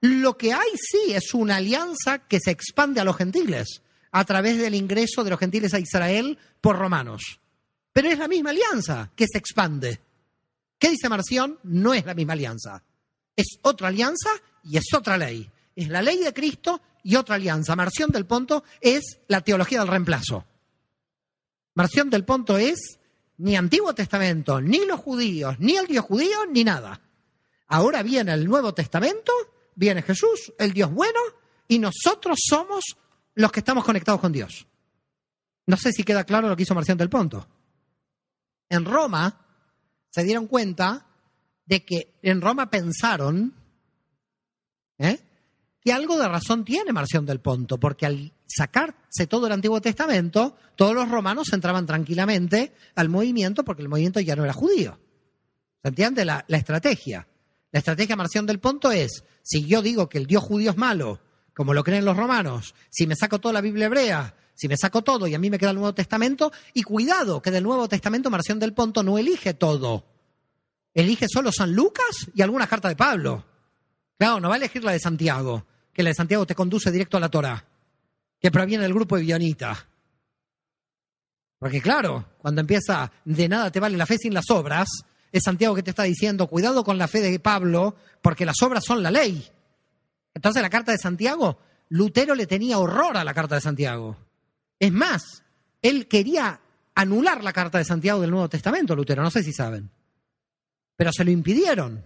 Lo 0.00 0.36
que 0.36 0.52
hay 0.52 0.70
sí 0.74 1.12
es 1.12 1.34
una 1.34 1.56
alianza 1.56 2.18
que 2.26 2.40
se 2.40 2.50
expande 2.50 3.00
a 3.00 3.04
los 3.04 3.16
gentiles 3.16 3.82
a 4.10 4.24
través 4.24 4.58
del 4.58 4.74
ingreso 4.74 5.22
de 5.22 5.30
los 5.30 5.38
gentiles 5.38 5.74
a 5.74 5.78
Israel 5.78 6.38
por 6.60 6.76
romanos. 6.76 7.40
Pero 7.92 8.08
es 8.08 8.18
la 8.18 8.26
misma 8.26 8.50
alianza 8.50 9.10
que 9.14 9.26
se 9.30 9.38
expande. 9.38 10.00
¿Qué 10.78 10.90
dice 10.90 11.08
Marción? 11.08 11.58
No 11.64 11.94
es 11.94 12.04
la 12.06 12.14
misma 12.14 12.34
alianza. 12.34 12.82
Es 13.34 13.58
otra 13.62 13.88
alianza 13.88 14.30
y 14.64 14.76
es 14.76 14.86
otra 14.94 15.18
ley. 15.18 15.50
Es 15.74 15.88
la 15.88 16.02
ley 16.02 16.18
de 16.18 16.32
Cristo 16.32 16.80
y 17.02 17.16
otra 17.16 17.36
alianza. 17.36 17.76
Marción 17.76 18.10
del 18.10 18.26
Ponto 18.26 18.64
es 18.80 19.18
la 19.28 19.40
teología 19.40 19.80
del 19.80 19.88
reemplazo. 19.88 20.44
Marción 21.74 22.10
del 22.10 22.24
Ponto 22.24 22.58
es 22.58 22.98
ni 23.38 23.56
Antiguo 23.56 23.94
Testamento, 23.94 24.60
ni 24.60 24.84
los 24.84 25.00
judíos, 25.00 25.56
ni 25.60 25.76
el 25.76 25.86
Dios 25.86 26.04
judío, 26.04 26.46
ni 26.50 26.64
nada. 26.64 27.00
Ahora 27.68 28.02
viene 28.02 28.32
el 28.32 28.46
Nuevo 28.46 28.74
Testamento, 28.74 29.32
viene 29.74 30.02
Jesús, 30.02 30.52
el 30.58 30.72
Dios 30.72 30.92
bueno, 30.92 31.20
y 31.68 31.78
nosotros 31.78 32.38
somos 32.48 32.84
los 33.34 33.52
que 33.52 33.60
estamos 33.60 33.84
conectados 33.84 34.20
con 34.20 34.32
Dios. 34.32 34.66
No 35.66 35.76
sé 35.76 35.92
si 35.92 36.02
queda 36.02 36.24
claro 36.24 36.48
lo 36.48 36.56
que 36.56 36.64
hizo 36.64 36.74
Marción 36.74 36.98
del 36.98 37.10
Ponto. 37.10 37.46
En 38.68 38.84
Roma 38.84 39.46
se 40.18 40.24
dieron 40.24 40.46
cuenta 40.46 41.06
de 41.66 41.84
que 41.84 42.18
en 42.22 42.40
Roma 42.40 42.70
pensaron 42.70 43.54
¿eh? 44.98 45.18
que 45.80 45.92
algo 45.92 46.18
de 46.18 46.28
razón 46.28 46.64
tiene 46.64 46.92
Marción 46.92 47.24
del 47.24 47.40
Ponto, 47.40 47.78
porque 47.78 48.06
al 48.06 48.32
sacarse 48.46 49.26
todo 49.28 49.46
el 49.46 49.52
Antiguo 49.52 49.80
Testamento, 49.80 50.56
todos 50.74 50.94
los 50.94 51.08
romanos 51.08 51.52
entraban 51.52 51.86
tranquilamente 51.86 52.72
al 52.94 53.08
movimiento 53.08 53.64
porque 53.64 53.82
el 53.82 53.88
movimiento 53.88 54.20
ya 54.20 54.34
no 54.34 54.44
era 54.44 54.52
judío. 54.52 54.98
¿Se 55.82 55.88
entiende 55.88 56.24
la, 56.24 56.44
estrategia? 56.48 57.28
La 57.70 57.78
estrategia 57.78 58.16
Marción 58.16 58.46
del 58.46 58.58
Ponto 58.58 58.90
es, 58.90 59.22
si 59.42 59.66
yo 59.66 59.82
digo 59.82 60.08
que 60.08 60.18
el 60.18 60.26
Dios 60.26 60.42
judío 60.42 60.70
es 60.70 60.76
malo, 60.76 61.20
como 61.54 61.74
lo 61.74 61.84
creen 61.84 62.04
los 62.04 62.16
romanos, 62.16 62.74
si 62.90 63.06
me 63.06 63.14
saco 63.14 63.38
toda 63.38 63.52
la 63.52 63.60
Biblia 63.60 63.86
hebrea, 63.86 64.34
si 64.58 64.66
me 64.66 64.76
saco 64.76 65.02
todo 65.02 65.28
y 65.28 65.34
a 65.34 65.38
mí 65.38 65.50
me 65.50 65.58
queda 65.58 65.70
el 65.70 65.76
Nuevo 65.76 65.94
Testamento, 65.94 66.50
y 66.74 66.82
cuidado, 66.82 67.40
que 67.40 67.52
del 67.52 67.62
Nuevo 67.62 67.88
Testamento 67.88 68.28
Marción 68.28 68.58
del 68.58 68.72
Ponto 68.72 69.04
no 69.04 69.16
elige 69.16 69.54
todo. 69.54 70.04
Elige 70.92 71.26
solo 71.32 71.52
San 71.52 71.72
Lucas 71.72 72.26
y 72.34 72.42
alguna 72.42 72.66
carta 72.66 72.88
de 72.88 72.96
Pablo. 72.96 73.44
Claro, 74.18 74.40
no 74.40 74.48
va 74.48 74.56
a 74.56 74.58
elegir 74.58 74.82
la 74.82 74.90
de 74.90 74.98
Santiago, 74.98 75.64
que 75.92 76.02
la 76.02 76.08
de 76.08 76.14
Santiago 76.14 76.44
te 76.44 76.56
conduce 76.56 76.90
directo 76.90 77.16
a 77.16 77.20
la 77.20 77.28
Torah, 77.28 77.64
que 78.40 78.50
proviene 78.50 78.82
del 78.82 78.94
grupo 78.94 79.14
de 79.14 79.22
Bionita. 79.22 79.86
Porque 81.60 81.80
claro, 81.80 82.24
cuando 82.38 82.60
empieza 82.60 83.12
de 83.24 83.48
nada 83.48 83.70
te 83.70 83.78
vale 83.78 83.96
la 83.96 84.06
fe 84.06 84.16
sin 84.18 84.34
las 84.34 84.50
obras, 84.50 84.88
es 85.30 85.44
Santiago 85.44 85.76
que 85.76 85.84
te 85.84 85.90
está 85.90 86.02
diciendo, 86.02 86.48
cuidado 86.48 86.82
con 86.82 86.98
la 86.98 87.06
fe 87.06 87.20
de 87.20 87.38
Pablo, 87.38 87.94
porque 88.20 88.44
las 88.44 88.60
obras 88.62 88.82
son 88.84 89.04
la 89.04 89.12
ley. 89.12 89.48
Entonces 90.34 90.62
la 90.62 90.70
carta 90.70 90.90
de 90.90 90.98
Santiago, 90.98 91.60
Lutero 91.90 92.34
le 92.34 92.48
tenía 92.48 92.80
horror 92.80 93.16
a 93.16 93.22
la 93.22 93.34
carta 93.34 93.54
de 93.54 93.60
Santiago. 93.60 94.16
Es 94.78 94.92
más, 94.92 95.42
él 95.82 96.06
quería 96.06 96.60
anular 96.94 97.42
la 97.42 97.52
carta 97.52 97.78
de 97.78 97.84
Santiago 97.84 98.20
del 98.20 98.30
Nuevo 98.30 98.48
Testamento, 98.48 98.94
Lutero, 98.94 99.22
no 99.22 99.30
sé 99.30 99.42
si 99.42 99.52
saben. 99.52 99.90
Pero 100.96 101.12
se 101.12 101.24
lo 101.24 101.30
impidieron. 101.30 102.02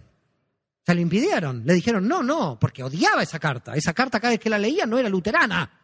Se 0.85 0.93
lo 0.93 1.01
impidieron. 1.01 1.63
Le 1.65 1.73
dijeron, 1.73 2.07
no, 2.07 2.21
no, 2.21 2.59
porque 2.59 2.83
odiaba 2.83 3.23
esa 3.23 3.39
carta. 3.39 3.75
Esa 3.75 3.93
carta 3.93 4.19
cada 4.19 4.31
vez 4.31 4.39
que 4.39 4.49
la 4.49 4.59
leía 4.59 4.85
no 4.85 4.99
era 4.99 5.09
luterana. 5.09 5.79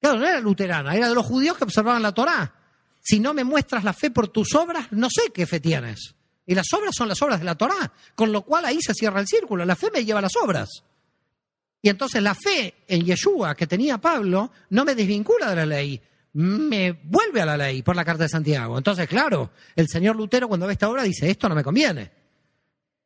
Claro, 0.00 0.18
no 0.18 0.26
era 0.26 0.40
luterana, 0.40 0.94
era 0.94 1.08
de 1.08 1.14
los 1.14 1.26
judíos 1.26 1.56
que 1.56 1.64
observaban 1.64 2.02
la 2.02 2.12
Torá. 2.12 2.54
Si 3.00 3.18
no 3.18 3.34
me 3.34 3.42
muestras 3.42 3.84
la 3.84 3.92
fe 3.92 4.10
por 4.10 4.28
tus 4.28 4.54
obras, 4.54 4.88
no 4.92 5.08
sé 5.10 5.32
qué 5.32 5.46
fe 5.46 5.60
tienes. 5.60 6.14
Y 6.46 6.54
las 6.54 6.72
obras 6.72 6.94
son 6.94 7.08
las 7.08 7.20
obras 7.20 7.40
de 7.40 7.44
la 7.44 7.56
Torá, 7.56 7.92
con 8.14 8.32
lo 8.32 8.42
cual 8.42 8.64
ahí 8.64 8.78
se 8.80 8.94
cierra 8.94 9.20
el 9.20 9.26
círculo. 9.26 9.64
La 9.64 9.76
fe 9.76 9.90
me 9.92 10.04
lleva 10.04 10.20
a 10.20 10.22
las 10.22 10.36
obras. 10.36 10.68
Y 11.80 11.88
entonces 11.88 12.22
la 12.22 12.34
fe 12.34 12.84
en 12.88 13.04
Yeshua 13.04 13.54
que 13.54 13.66
tenía 13.66 13.98
Pablo 13.98 14.50
no 14.70 14.84
me 14.84 14.94
desvincula 14.94 15.50
de 15.50 15.56
la 15.56 15.66
ley, 15.66 16.00
me 16.32 16.92
vuelve 16.92 17.40
a 17.40 17.46
la 17.46 17.56
ley 17.56 17.82
por 17.82 17.96
la 17.96 18.04
carta 18.04 18.24
de 18.24 18.28
Santiago. 18.28 18.76
Entonces, 18.76 19.08
claro, 19.08 19.50
el 19.76 19.88
señor 19.88 20.16
Lutero 20.16 20.48
cuando 20.48 20.66
ve 20.66 20.72
esta 20.72 20.88
obra 20.88 21.02
dice, 21.02 21.30
esto 21.30 21.48
no 21.48 21.54
me 21.54 21.64
conviene. 21.64 22.10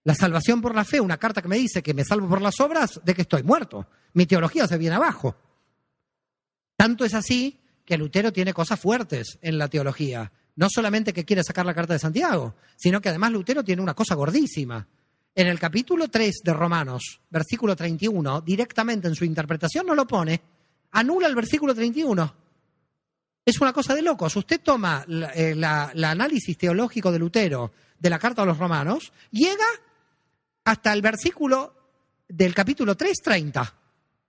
La 0.04 0.14
salvación 0.14 0.60
por 0.60 0.74
la 0.74 0.84
fe, 0.84 1.00
una 1.00 1.16
carta 1.16 1.42
que 1.42 1.48
me 1.48 1.56
dice 1.56 1.82
que 1.82 1.94
me 1.94 2.04
salvo 2.04 2.28
por 2.28 2.42
las 2.42 2.58
obras, 2.60 3.00
de 3.04 3.14
que 3.14 3.22
estoy 3.22 3.42
muerto. 3.42 3.86
Mi 4.14 4.26
teología 4.26 4.66
se 4.66 4.78
viene 4.78 4.96
abajo. 4.96 5.36
Tanto 6.76 7.04
es 7.04 7.14
así 7.14 7.60
que 7.84 7.96
Lutero 7.96 8.32
tiene 8.32 8.52
cosas 8.52 8.80
fuertes 8.80 9.38
en 9.42 9.58
la 9.58 9.68
teología. 9.68 10.32
No 10.56 10.68
solamente 10.68 11.12
que 11.12 11.24
quiere 11.24 11.44
sacar 11.44 11.64
la 11.64 11.74
carta 11.74 11.92
de 11.92 12.00
Santiago, 12.00 12.56
sino 12.76 13.00
que 13.00 13.10
además 13.10 13.32
Lutero 13.32 13.62
tiene 13.62 13.82
una 13.82 13.94
cosa 13.94 14.14
gordísima. 14.14 14.88
En 15.34 15.46
el 15.46 15.58
capítulo 15.58 16.08
3 16.08 16.42
de 16.44 16.52
Romanos, 16.52 17.20
versículo 17.30 17.74
31, 17.74 18.42
directamente 18.42 19.08
en 19.08 19.14
su 19.14 19.24
interpretación 19.24 19.86
no 19.86 19.94
lo 19.94 20.06
pone, 20.06 20.40
anula 20.90 21.26
el 21.26 21.34
versículo 21.34 21.74
31. 21.74 22.34
Es 23.44 23.60
una 23.60 23.72
cosa 23.72 23.94
de 23.94 24.02
locos. 24.02 24.36
Usted 24.36 24.60
toma 24.60 25.04
el 25.08 25.64
análisis 26.04 26.56
teológico 26.58 27.10
de 27.10 27.18
Lutero 27.18 27.72
de 27.98 28.10
la 28.10 28.18
carta 28.18 28.42
a 28.42 28.46
los 28.46 28.58
romanos, 28.58 29.12
llega 29.30 29.64
hasta 30.64 30.92
el 30.92 31.00
versículo 31.00 31.74
del 32.28 32.54
capítulo 32.54 32.96
3, 32.96 33.16
30. 33.22 33.74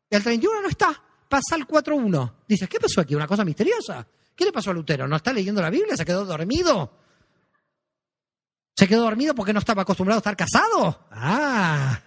El 0.10 0.24
31 0.24 0.62
no 0.62 0.70
está 0.70 1.02
pasa 1.34 1.56
al 1.56 1.68
4.1. 1.68 2.32
Dices, 2.48 2.70
¿qué 2.70 2.80
pasó 2.80 3.02
aquí? 3.02 3.16
Una 3.16 3.26
cosa 3.26 3.44
misteriosa. 3.44 4.06
¿Qué 4.36 4.46
le 4.46 4.52
pasó 4.52 4.70
a 4.70 4.74
Lutero? 4.74 5.08
¿No 5.08 5.16
está 5.16 5.34
leyendo 5.34 5.64
la 5.64 5.72
Biblia? 5.72 5.98
¿Se 5.98 6.06
quedó 6.06 6.26
dormido? 6.26 6.92
¿Se 8.76 8.88
quedó 8.88 9.04
dormido 9.04 9.36
porque 9.36 9.54
no 9.54 9.60
estaba 9.60 9.84
acostumbrado 9.84 10.18
a 10.18 10.22
estar 10.22 10.36
casado? 10.36 11.08
Ah, 11.12 12.00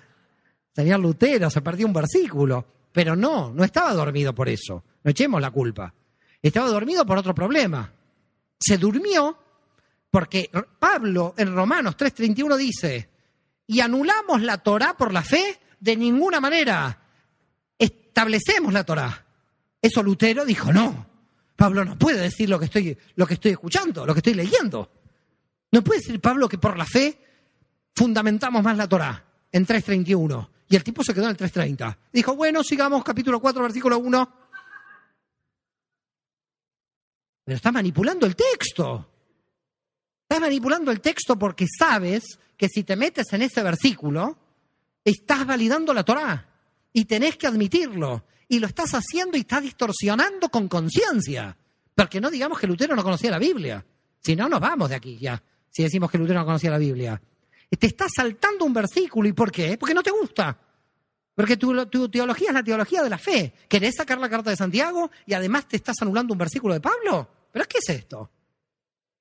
tenía 0.73 0.99
Lutero, 0.99 1.49
se 1.51 1.63
perdió 1.63 1.87
un 1.87 1.93
versículo. 1.93 2.67
Pero 2.93 3.15
no, 3.15 3.53
no 3.53 3.63
estaba 3.63 3.93
dormido 3.93 4.35
por 4.35 4.49
eso. 4.49 4.83
No 5.05 5.11
echemos 5.11 5.41
la 5.41 5.51
culpa. 5.51 5.93
Estaba 6.41 6.69
dormido 6.69 7.05
por 7.05 7.19
otro 7.19 7.35
problema. 7.35 7.93
Se 8.59 8.79
durmió 8.79 9.39
porque 10.11 10.51
Pablo 10.79 11.35
en 11.37 11.55
Romanos 11.55 11.97
3:31 11.97 12.57
dice, 12.57 13.11
y 13.67 13.81
anulamos 13.81 14.41
la 14.43 14.59
Torah 14.59 14.97
por 14.97 15.13
la 15.13 15.23
fe 15.23 15.61
de 15.79 15.97
ninguna 15.97 16.41
manera 16.41 17.03
establecemos 18.17 18.73
la 18.73 18.83
Torah. 18.83 19.27
Eso 19.83 20.03
Lutero 20.03 20.47
dijo, 20.47 20.73
no, 20.73 21.07
Pablo 21.55 21.85
no 21.85 21.99
puede 21.99 22.19
decir 22.19 22.49
lo 22.49 22.59
que 22.59 22.65
estoy, 22.65 22.97
lo 23.15 23.27
que 23.27 23.35
estoy 23.35 23.53
escuchando, 23.53 24.07
lo 24.07 24.15
que 24.15 24.21
estoy 24.21 24.33
leyendo. 24.33 24.91
No 25.77 25.85
puede 25.85 26.01
decir 26.01 26.19
Pablo 26.23 26.49
que 26.49 26.57
por 26.57 26.79
la 26.79 26.87
fe 26.87 27.21
fundamentamos 27.95 28.63
más 28.63 28.79
la 28.79 28.89
Torah 28.89 29.23
en 29.53 29.67
3.31. 29.67 30.49
Y 30.71 30.75
el 30.75 30.83
tipo 30.83 31.05
se 31.05 31.13
quedó 31.13 31.25
en 31.25 31.33
el 31.33 31.37
3.30. 31.37 31.99
Dijo, 32.15 32.35
bueno, 32.35 32.65
sigamos 32.65 33.05
capítulo 33.05 33.41
4, 33.41 33.63
versículo 33.63 33.99
1. 33.99 34.33
Pero 37.45 37.57
está 37.57 37.71
manipulando 37.73 38.25
el 38.25 38.35
texto. 38.35 39.07
Estás 40.23 40.41
manipulando 40.41 40.91
el 40.91 41.03
texto 41.03 41.39
porque 41.39 41.67
sabes 41.79 42.39
que 42.57 42.71
si 42.71 42.83
te 42.83 42.97
metes 42.97 43.31
en 43.35 43.43
ese 43.43 43.63
versículo, 43.63 44.39
estás 45.05 45.47
validando 45.47 45.93
la 45.93 46.05
Torah 46.05 46.49
y 46.91 47.05
tenés 47.05 47.37
que 47.37 47.49
admitirlo. 47.49 48.25
Y 48.49 48.61
lo 48.61 48.67
estás 48.67 48.95
haciendo 48.95 49.37
y 49.37 49.41
estás 49.41 49.63
distorsionando 49.63 50.49
con 50.49 50.69
conciencia. 50.69 51.55
Porque 51.95 52.19
no 52.19 52.31
digamos 52.31 52.59
que 52.59 52.67
Lutero 52.67 52.97
no 52.97 53.05
conocía 53.05 53.31
la 53.31 53.39
Biblia. 53.39 53.85
Si 54.23 54.35
no, 54.35 54.49
nos 54.49 54.61
vamos 54.61 54.89
de 54.89 54.95
aquí 54.95 55.19
ya. 55.19 55.43
Si 55.71 55.83
decimos 55.83 56.11
que 56.11 56.19
Lutero 56.19 56.39
no 56.41 56.47
conocía 56.47 56.71
la 56.71 56.79
Biblia. 56.79 57.21
Te 57.79 57.87
estás 57.87 58.11
saltando 58.15 58.65
un 58.65 58.73
versículo. 58.73 59.29
¿Y 59.29 59.33
por 59.33 59.51
qué? 59.51 59.77
Porque 59.77 59.95
no 59.95 60.03
te 60.03 60.11
gusta. 60.11 60.59
Porque 61.35 61.59
tu, 61.59 62.09
teología 62.09 62.49
es 62.49 62.55
la 62.55 62.63
teología 62.63 63.03
de 63.03 63.11
la 63.11 63.19
fe. 63.19 63.53
¿Querés 63.69 63.97
sacar 63.97 64.19
la 64.19 64.31
carta 64.31 64.51
de 64.51 64.57
Santiago 64.57 65.11
y 65.27 65.35
además 65.35 65.69
te 65.69 65.77
estás 65.77 65.97
anulando 66.01 66.33
un 66.33 66.39
versículo 66.39 66.73
de 66.73 66.81
Pablo? 66.81 67.29
¿Pero 67.53 67.67
qué 67.67 67.79
es 67.79 67.89
esto? 67.91 68.31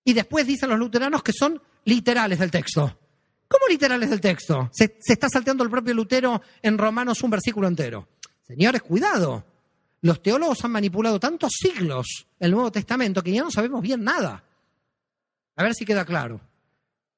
Y 0.06 0.14
después 0.14 0.48
dicen 0.48 0.70
los 0.70 0.80
luteranos 0.80 1.22
que 1.22 1.34
son 1.34 1.62
literales 1.84 2.40
del 2.40 2.52
texto. 2.52 3.00
¿Cómo 3.48 3.68
literales 3.68 4.10
del 4.10 4.22
texto? 4.22 4.70
Se, 4.72 4.98
está 5.06 5.28
salteando 5.28 5.64
el 5.64 5.70
propio 5.70 5.94
Lutero 5.94 6.42
en 6.62 6.78
Romanos 6.78 7.22
un 7.22 7.32
versículo 7.32 7.68
entero. 7.68 8.08
Señores, 8.48 8.82
cuidado. 8.82 9.44
Los 10.02 10.22
teólogos 10.22 10.64
han 10.64 10.72
manipulado 10.72 11.20
tantos 11.20 11.52
siglos 11.60 12.28
el 12.40 12.52
Nuevo 12.52 12.72
Testamento 12.72 13.22
que 13.22 13.32
ya 13.32 13.44
no 13.44 13.52
sabemos 13.52 13.82
bien 13.82 14.04
nada. 14.04 14.44
A 15.56 15.64
ver 15.64 15.74
si 15.74 15.86
queda 15.86 16.06
claro. 16.06 16.42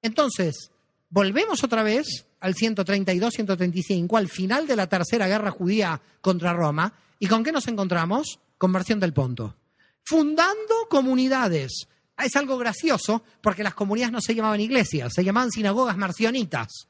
Entonces, 0.02 0.72
volvemos 1.10 1.64
otra 1.64 1.84
vez 1.84 2.26
al 2.40 2.56
132-135, 2.56 4.18
al 4.18 4.30
final 4.30 4.68
de 4.68 4.76
la 4.76 4.88
tercera 4.88 5.28
guerra 5.28 5.52
judía 5.52 6.00
contra 6.22 6.54
Roma. 6.54 6.94
¿Y 7.20 7.28
con 7.28 7.44
qué 7.44 7.52
nos 7.52 7.68
encontramos? 7.68 8.40
Conversión 8.58 9.00
del 9.00 9.14
Ponto. 9.14 9.56
Fundando 10.04 10.88
comunidades 10.90 11.88
es 12.18 12.36
algo 12.36 12.58
gracioso 12.58 13.24
porque 13.42 13.64
las 13.64 13.74
comunidades 13.74 14.12
no 14.12 14.22
se 14.22 14.34
llamaban 14.34 14.62
iglesias, 14.62 15.14
se 15.14 15.24
llamaban 15.24 15.52
sinagogas 15.52 15.98
marcionitas. 15.98 16.88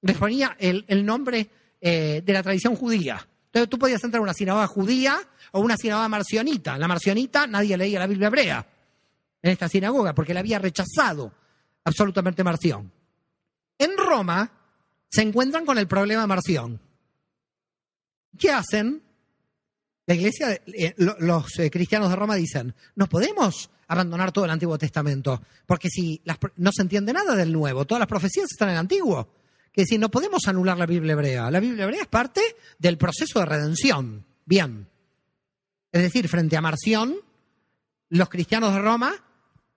Les 0.00 0.16
ponía 0.16 0.56
el, 0.58 1.04
nombre 1.04 1.48
eh, 1.80 2.22
de 2.24 2.32
la 2.32 2.42
tradición 2.42 2.76
judía. 2.76 3.26
Entonces 3.46 3.68
tú 3.68 3.78
podías 3.78 4.02
entrar 4.02 4.20
a 4.20 4.22
una 4.22 4.34
sinagoga 4.34 4.66
judía 4.66 5.18
o 5.52 5.60
una 5.60 5.76
sinagoga 5.76 6.08
marcionita. 6.08 6.76
la 6.78 6.88
marcionita 6.88 7.46
nadie 7.46 7.76
leía 7.76 8.00
la 8.00 8.06
Biblia 8.06 8.26
hebrea 8.26 8.66
en 9.44 9.50
esta 9.50 9.68
sinagoga 9.68 10.14
porque 10.14 10.32
la 10.32 10.40
había 10.40 10.58
rechazado 10.58 11.30
absolutamente 11.84 12.42
Marción. 12.42 12.90
En 13.78 13.90
Roma 13.96 14.50
se 15.10 15.20
encuentran 15.20 15.66
con 15.66 15.76
el 15.76 15.86
problema 15.86 16.26
Marción. 16.26 16.80
¿Qué 18.38 18.50
hacen? 18.50 19.02
La 20.06 20.14
iglesia, 20.14 20.52
eh, 20.66 20.94
los 20.96 21.58
eh, 21.58 21.70
cristianos 21.70 22.08
de 22.08 22.16
Roma 22.16 22.36
dicen, 22.36 22.74
no 22.96 23.06
podemos 23.06 23.70
abandonar 23.88 24.32
todo 24.32 24.46
el 24.46 24.50
Antiguo 24.50 24.78
Testamento, 24.78 25.42
porque 25.66 25.90
si 25.90 26.22
no 26.56 26.70
se 26.72 26.82
entiende 26.82 27.12
nada 27.12 27.36
del 27.36 27.52
Nuevo, 27.52 27.84
todas 27.84 28.00
las 28.00 28.08
profecías 28.08 28.50
están 28.50 28.70
en 28.70 28.74
el 28.74 28.80
Antiguo. 28.80 29.28
Que 29.70 29.82
decir, 29.82 30.00
no 30.00 30.10
podemos 30.10 30.46
anular 30.46 30.78
la 30.78 30.86
Biblia 30.86 31.12
hebrea. 31.12 31.50
La 31.50 31.60
Biblia 31.60 31.84
hebrea 31.84 32.02
es 32.02 32.08
parte 32.08 32.40
del 32.78 32.96
proceso 32.96 33.40
de 33.40 33.46
redención. 33.46 34.24
Bien. 34.46 34.88
Es 35.92 36.00
decir, 36.00 36.28
frente 36.28 36.56
a 36.56 36.62
Marción, 36.62 37.16
los 38.08 38.28
cristianos 38.30 38.72
de 38.72 38.80
Roma 38.80 39.14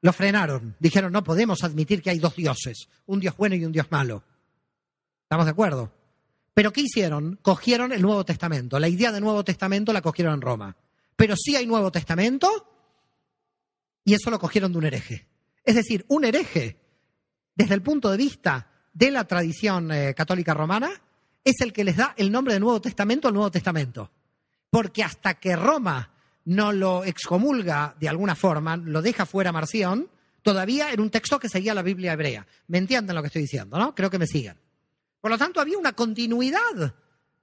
lo 0.01 0.13
frenaron. 0.13 0.75
Dijeron, 0.79 1.11
no 1.11 1.23
podemos 1.23 1.63
admitir 1.63 2.01
que 2.01 2.09
hay 2.09 2.19
dos 2.19 2.35
dioses, 2.35 2.89
un 3.05 3.19
Dios 3.19 3.35
bueno 3.37 3.55
y 3.55 3.65
un 3.65 3.71
Dios 3.71 3.87
malo. 3.89 4.23
¿Estamos 5.23 5.45
de 5.45 5.51
acuerdo? 5.51 5.91
Pero 6.53 6.73
¿qué 6.73 6.81
hicieron? 6.81 7.37
Cogieron 7.41 7.91
el 7.91 8.01
Nuevo 8.01 8.25
Testamento. 8.25 8.79
La 8.79 8.87
idea 8.87 9.11
del 9.11 9.23
Nuevo 9.23 9.43
Testamento 9.43 9.93
la 9.93 10.01
cogieron 10.01 10.33
en 10.33 10.41
Roma. 10.41 10.75
Pero 11.15 11.35
sí 11.35 11.55
hay 11.55 11.67
Nuevo 11.67 11.91
Testamento 11.91 12.49
y 14.03 14.13
eso 14.13 14.31
lo 14.31 14.39
cogieron 14.39 14.71
de 14.71 14.77
un 14.77 14.85
hereje. 14.85 15.27
Es 15.63 15.75
decir, 15.75 16.05
un 16.07 16.23
hereje, 16.23 16.79
desde 17.53 17.73
el 17.73 17.81
punto 17.81 18.09
de 18.09 18.17
vista 18.17 18.71
de 18.93 19.11
la 19.11 19.25
tradición 19.25 19.91
eh, 19.91 20.13
católica 20.15 20.53
romana, 20.53 20.89
es 21.43 21.61
el 21.61 21.73
que 21.73 21.83
les 21.83 21.97
da 21.97 22.13
el 22.17 22.31
nombre 22.31 22.53
de 22.53 22.59
Nuevo 22.59 22.81
Testamento 22.81 23.27
al 23.27 23.33
Nuevo 23.33 23.51
Testamento. 23.51 24.09
Porque 24.69 25.03
hasta 25.03 25.35
que 25.35 25.55
Roma 25.55 26.11
no 26.47 26.71
lo 26.71 27.03
excomulga 27.03 27.93
de 27.99 28.07
alguna 28.07 28.33
forma, 28.33 28.77
lo 28.77 29.01
deja 29.01 29.25
fuera 29.25 29.51
Marción, 29.51 30.09
todavía 30.41 30.91
era 30.91 31.01
un 31.01 31.09
texto 31.09 31.39
que 31.39 31.49
seguía 31.49 31.73
la 31.73 31.81
Biblia 31.81 32.13
hebrea. 32.13 32.47
¿Me 32.67 32.77
entienden 32.77 33.15
lo 33.17 33.21
que 33.21 33.27
estoy 33.27 33.41
diciendo, 33.41 33.77
no? 33.77 33.93
Creo 33.93 34.09
que 34.09 34.17
me 34.17 34.27
sigan. 34.27 34.57
Por 35.19 35.29
lo 35.29 35.37
tanto, 35.37 35.59
había 35.59 35.77
una 35.77 35.91
continuidad 35.91 36.95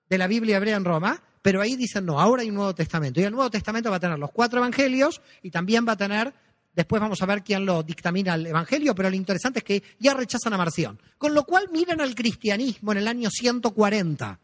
de 0.09 0.19
la 0.19 0.27
Biblia 0.27 0.57
hebrea 0.57 0.77
en 0.77 0.87
Roma, 0.87 1.23
pero 1.43 1.61
ahí 1.61 1.77
dicen, 1.77 2.07
no, 2.07 2.19
ahora 2.19 2.43
hay 2.43 2.49
un 2.49 2.55
Nuevo 2.55 2.75
Testamento. 2.75 3.21
Y 3.21 3.25
el 3.25 3.33
Nuevo 3.33 3.51
Testamento 3.51 3.91
va 3.91 3.97
a 3.97 4.01
tener 4.01 4.19
los 4.19 4.31
cuatro 4.31 4.61
evangelios 4.61 5.21
y 5.43 5.51
también 5.51 5.87
va 5.87 5.93
a 5.93 5.97
tener, 5.99 6.33
después 6.75 7.03
vamos 7.03 7.21
a 7.21 7.27
ver 7.27 7.45
quién 7.45 7.67
lo 7.67 7.83
dictamina 7.83 8.35
el 8.37 8.47
evangelio, 8.47 8.95
pero 8.95 9.11
lo 9.11 9.17
interesante 9.17 9.59
es 9.59 9.65
que 9.67 9.83
ya 9.99 10.15
rechazan 10.15 10.55
a 10.55 10.57
Marción. 10.57 10.99
Con 11.19 11.35
lo 11.35 11.45
cual 11.45 11.69
miren 11.71 12.01
al 12.01 12.15
cristianismo 12.15 12.93
en 12.93 12.99
el 12.99 13.09
año 13.09 13.29
140. 13.29 14.41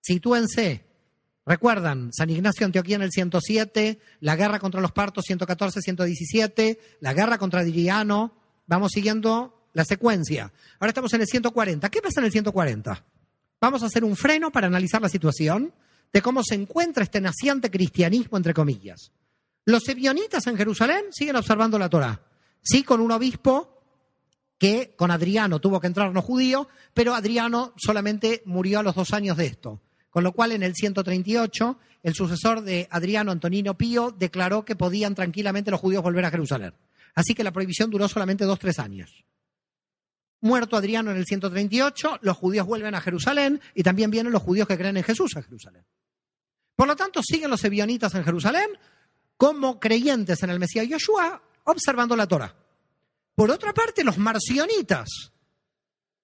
Sitúense. 0.00 0.85
Recuerdan, 1.46 2.12
San 2.12 2.28
Ignacio 2.28 2.66
Antioquía 2.66 2.96
en 2.96 3.02
el 3.02 3.12
107, 3.12 4.00
la 4.18 4.34
guerra 4.34 4.58
contra 4.58 4.80
los 4.80 4.90
partos 4.90 5.24
114, 5.26 5.80
117, 5.80 6.80
la 7.00 7.14
guerra 7.14 7.38
contra 7.38 7.60
Adriano. 7.60 8.34
Vamos 8.66 8.90
siguiendo 8.92 9.68
la 9.72 9.84
secuencia. 9.84 10.52
Ahora 10.80 10.88
estamos 10.88 11.12
en 11.14 11.20
el 11.20 11.28
140. 11.28 11.88
¿Qué 11.88 12.02
pasa 12.02 12.18
en 12.18 12.26
el 12.26 12.32
140? 12.32 13.04
Vamos 13.60 13.82
a 13.84 13.86
hacer 13.86 14.02
un 14.02 14.16
freno 14.16 14.50
para 14.50 14.66
analizar 14.66 15.00
la 15.00 15.08
situación 15.08 15.72
de 16.12 16.20
cómo 16.20 16.42
se 16.42 16.56
encuentra 16.56 17.04
este 17.04 17.20
naciente 17.20 17.70
cristianismo, 17.70 18.36
entre 18.36 18.52
comillas. 18.52 19.12
Los 19.64 19.88
ebionitas 19.88 20.48
en 20.48 20.56
Jerusalén 20.56 21.04
siguen 21.12 21.36
observando 21.36 21.78
la 21.78 21.88
Torá. 21.88 22.22
Sí, 22.60 22.82
con 22.82 23.00
un 23.00 23.12
obispo 23.12 23.82
que 24.58 24.94
con 24.96 25.12
Adriano 25.12 25.60
tuvo 25.60 25.80
que 25.80 25.86
entrar 25.86 26.12
no 26.12 26.22
judío, 26.22 26.68
pero 26.92 27.14
Adriano 27.14 27.72
solamente 27.76 28.42
murió 28.46 28.80
a 28.80 28.82
los 28.82 28.96
dos 28.96 29.12
años 29.12 29.36
de 29.36 29.46
esto. 29.46 29.80
Con 30.16 30.24
lo 30.24 30.32
cual, 30.32 30.52
en 30.52 30.62
el 30.62 30.74
138, 30.74 31.78
el 32.02 32.14
sucesor 32.14 32.62
de 32.62 32.88
Adriano 32.90 33.32
Antonino 33.32 33.76
Pío 33.76 34.14
declaró 34.18 34.64
que 34.64 34.74
podían 34.74 35.14
tranquilamente 35.14 35.70
los 35.70 35.78
judíos 35.78 36.02
volver 36.02 36.24
a 36.24 36.30
Jerusalén. 36.30 36.72
Así 37.14 37.34
que 37.34 37.44
la 37.44 37.52
prohibición 37.52 37.90
duró 37.90 38.08
solamente 38.08 38.46
dos, 38.46 38.58
tres 38.58 38.78
años. 38.78 39.26
Muerto 40.40 40.78
Adriano 40.78 41.10
en 41.10 41.18
el 41.18 41.26
138, 41.26 42.20
los 42.22 42.34
judíos 42.34 42.66
vuelven 42.66 42.94
a 42.94 43.02
Jerusalén 43.02 43.60
y 43.74 43.82
también 43.82 44.10
vienen 44.10 44.32
los 44.32 44.40
judíos 44.40 44.66
que 44.66 44.78
creen 44.78 44.96
en 44.96 45.04
Jesús 45.04 45.36
a 45.36 45.42
Jerusalén. 45.42 45.84
Por 46.74 46.88
lo 46.88 46.96
tanto, 46.96 47.20
siguen 47.22 47.50
los 47.50 47.62
ebionitas 47.64 48.14
en 48.14 48.24
Jerusalén 48.24 48.70
como 49.36 49.78
creyentes 49.78 50.42
en 50.42 50.48
el 50.48 50.58
Mesías 50.58 50.88
Yoshua, 50.88 51.42
observando 51.64 52.16
la 52.16 52.26
Torah. 52.26 52.56
Por 53.34 53.50
otra 53.50 53.74
parte, 53.74 54.02
los 54.02 54.16
marcionitas. 54.16 55.30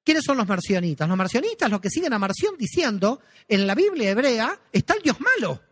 ¿Quiénes 0.04 0.24
son 0.24 0.36
los 0.36 0.48
marcionitas? 0.48 1.08
Los 1.08 1.16
marcionitas, 1.16 1.70
los 1.70 1.80
que 1.80 1.90
siguen 1.90 2.12
a 2.12 2.18
Marción 2.18 2.56
diciendo, 2.58 3.20
en 3.48 3.66
la 3.66 3.74
Biblia 3.74 4.10
hebrea 4.10 4.58
está 4.72 4.94
el 4.94 5.02
Dios 5.02 5.20
malo. 5.20 5.62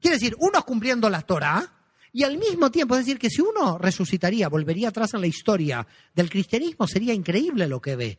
Quiere 0.00 0.16
decir, 0.16 0.36
unos 0.38 0.64
cumpliendo 0.64 1.08
la 1.08 1.22
Torah 1.22 1.72
y 2.12 2.22
al 2.22 2.36
mismo 2.36 2.70
tiempo, 2.70 2.94
es 2.94 3.06
decir, 3.06 3.18
que 3.18 3.30
si 3.30 3.40
uno 3.40 3.78
resucitaría, 3.78 4.48
volvería 4.48 4.88
atrás 4.88 5.14
en 5.14 5.22
la 5.22 5.26
historia 5.26 5.86
del 6.14 6.30
cristianismo, 6.30 6.86
sería 6.86 7.14
increíble 7.14 7.66
lo 7.66 7.80
que 7.80 7.96
ve. 7.96 8.18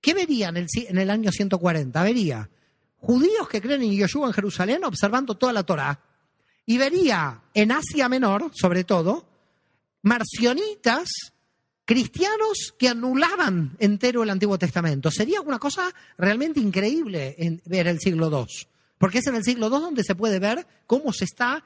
¿Qué 0.00 0.14
vería 0.14 0.48
en 0.48 0.58
el, 0.58 0.66
en 0.74 0.98
el 0.98 1.10
año 1.10 1.30
140? 1.30 2.02
Vería 2.02 2.50
judíos 2.98 3.48
que 3.48 3.60
creen 3.60 3.82
en 3.82 3.92
Yoshua 3.92 4.26
en 4.26 4.32
Jerusalén 4.32 4.84
observando 4.84 5.36
toda 5.36 5.52
la 5.52 5.62
Torah. 5.62 6.00
Y 6.66 6.78
vería 6.78 7.42
en 7.52 7.72
Asia 7.72 8.08
Menor, 8.08 8.50
sobre 8.54 8.84
todo, 8.84 9.26
marcionitas 10.02 11.08
cristianos 11.84 12.74
que 12.78 12.88
anulaban 12.88 13.76
entero 13.78 14.22
el 14.22 14.30
Antiguo 14.30 14.58
Testamento. 14.58 15.10
Sería 15.10 15.40
una 15.40 15.58
cosa 15.58 15.92
realmente 16.16 16.60
increíble 16.60 17.34
en 17.38 17.62
ver 17.66 17.86
el 17.86 18.00
siglo 18.00 18.30
II, 18.30 18.66
porque 18.98 19.18
es 19.18 19.26
en 19.26 19.36
el 19.36 19.44
siglo 19.44 19.66
II 19.66 19.80
donde 19.80 20.04
se 20.04 20.14
puede 20.14 20.38
ver 20.38 20.66
cómo 20.86 21.12
se 21.12 21.24
está 21.24 21.64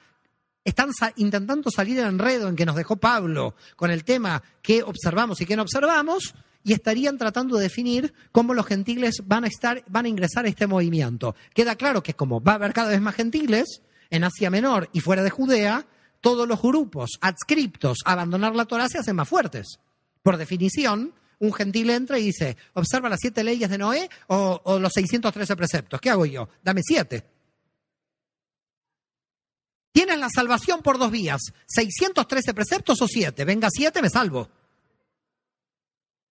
intentando 1.16 1.70
salir 1.70 1.96
del 1.96 2.08
enredo 2.08 2.48
en 2.48 2.56
que 2.56 2.66
nos 2.66 2.76
dejó 2.76 2.96
Pablo 2.96 3.54
con 3.76 3.90
el 3.90 4.04
tema 4.04 4.42
que 4.60 4.82
observamos 4.82 5.40
y 5.40 5.46
que 5.46 5.56
no 5.56 5.62
observamos 5.62 6.34
y 6.64 6.72
estarían 6.72 7.16
tratando 7.16 7.56
de 7.56 7.62
definir 7.62 8.12
cómo 8.32 8.52
los 8.52 8.66
gentiles 8.66 9.22
van 9.24 9.44
a 9.44 9.46
estar 9.46 9.82
van 9.88 10.04
a 10.04 10.08
ingresar 10.08 10.44
a 10.44 10.48
este 10.48 10.66
movimiento. 10.66 11.34
Queda 11.54 11.76
claro 11.76 12.02
que 12.02 12.14
como 12.14 12.42
va 12.42 12.52
a 12.52 12.56
haber 12.56 12.72
cada 12.72 12.90
vez 12.90 13.00
más 13.00 13.14
gentiles 13.14 13.82
en 14.10 14.24
Asia 14.24 14.50
Menor 14.50 14.90
y 14.92 15.00
fuera 15.00 15.22
de 15.22 15.30
Judea, 15.30 15.86
todos 16.20 16.46
los 16.48 16.60
grupos 16.60 17.12
adscriptos 17.20 17.98
a 18.04 18.12
abandonar 18.12 18.54
la 18.54 18.66
Torah 18.66 18.88
se 18.88 18.98
hacen 18.98 19.16
más 19.16 19.28
fuertes. 19.28 19.78
Por 20.22 20.36
definición, 20.36 21.14
un 21.38 21.52
gentil 21.52 21.90
entra 21.90 22.18
y 22.18 22.24
dice, 22.24 22.56
observa 22.74 23.08
las 23.08 23.20
siete 23.20 23.44
leyes 23.44 23.70
de 23.70 23.78
Noé 23.78 24.08
o, 24.28 24.60
o 24.64 24.78
los 24.78 24.92
613 24.92 25.56
preceptos. 25.56 26.00
¿Qué 26.00 26.10
hago 26.10 26.26
yo? 26.26 26.48
Dame 26.62 26.82
siete. 26.84 27.24
Tienes 29.92 30.18
la 30.18 30.28
salvación 30.28 30.80
por 30.82 30.98
dos 30.98 31.10
vías, 31.10 31.40
613 31.66 32.54
preceptos 32.54 33.02
o 33.02 33.08
siete. 33.08 33.44
Venga 33.44 33.68
siete, 33.70 34.00
me 34.02 34.10
salvo. 34.10 34.48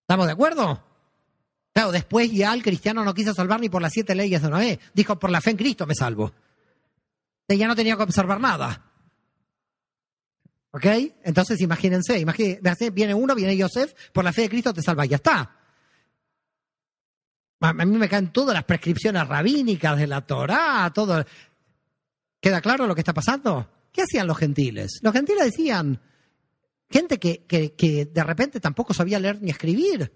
¿Estamos 0.01 0.25
de 0.25 0.31
acuerdo? 0.31 0.83
Claro, 1.73 1.91
después 1.91 2.31
ya 2.31 2.53
el 2.53 2.63
cristiano 2.63 3.03
no 3.03 3.13
quiso 3.13 3.33
salvar 3.33 3.59
ni 3.59 3.69
por 3.69 3.81
las 3.81 3.91
siete 3.93 4.15
leyes 4.15 4.41
de 4.41 4.49
Noé. 4.49 4.79
Dijo, 4.93 5.19
por 5.19 5.29
la 5.29 5.41
fe 5.41 5.51
en 5.51 5.57
Cristo 5.57 5.85
me 5.85 5.95
salvo. 5.95 6.31
Ya 7.49 7.67
no 7.67 7.75
tenía 7.75 7.95
que 7.95 8.03
observar 8.03 8.39
nada. 8.39 8.86
¿Ok? 10.77 10.85
Entonces 11.23 11.59
imagínense, 11.61 12.19
imagínense, 12.19 12.91
viene 12.91 13.15
uno, 13.15 13.33
viene 13.33 13.59
Joseph, 13.59 13.95
por 14.13 14.23
la 14.23 14.31
fe 14.31 14.43
de 14.43 14.49
Cristo 14.49 14.71
te 14.71 14.83
salva, 14.83 15.05
ya 15.05 15.15
está. 15.15 15.55
A 17.61 17.73
mí 17.73 17.97
me 17.97 18.07
caen 18.07 18.31
todas 18.31 18.53
las 18.53 18.63
prescripciones 18.63 19.27
rabínicas 19.27 19.97
de 19.97 20.05
la 20.05 20.21
Torá, 20.21 20.91
todo. 20.93 21.25
¿Queda 22.39 22.61
claro 22.61 22.85
lo 22.85 22.93
que 22.93 23.01
está 23.01 23.15
pasando? 23.15 23.67
¿Qué 23.91 24.03
hacían 24.03 24.27
los 24.27 24.37
gentiles? 24.37 24.99
Los 25.01 25.13
gentiles 25.13 25.45
decían, 25.45 25.99
gente 26.91 27.17
que, 27.17 27.45
que 27.47 28.05
de 28.05 28.23
repente 28.23 28.59
tampoco 28.59 28.93
sabía 28.93 29.19
leer 29.19 29.41
ni 29.41 29.49
escribir. 29.49 30.13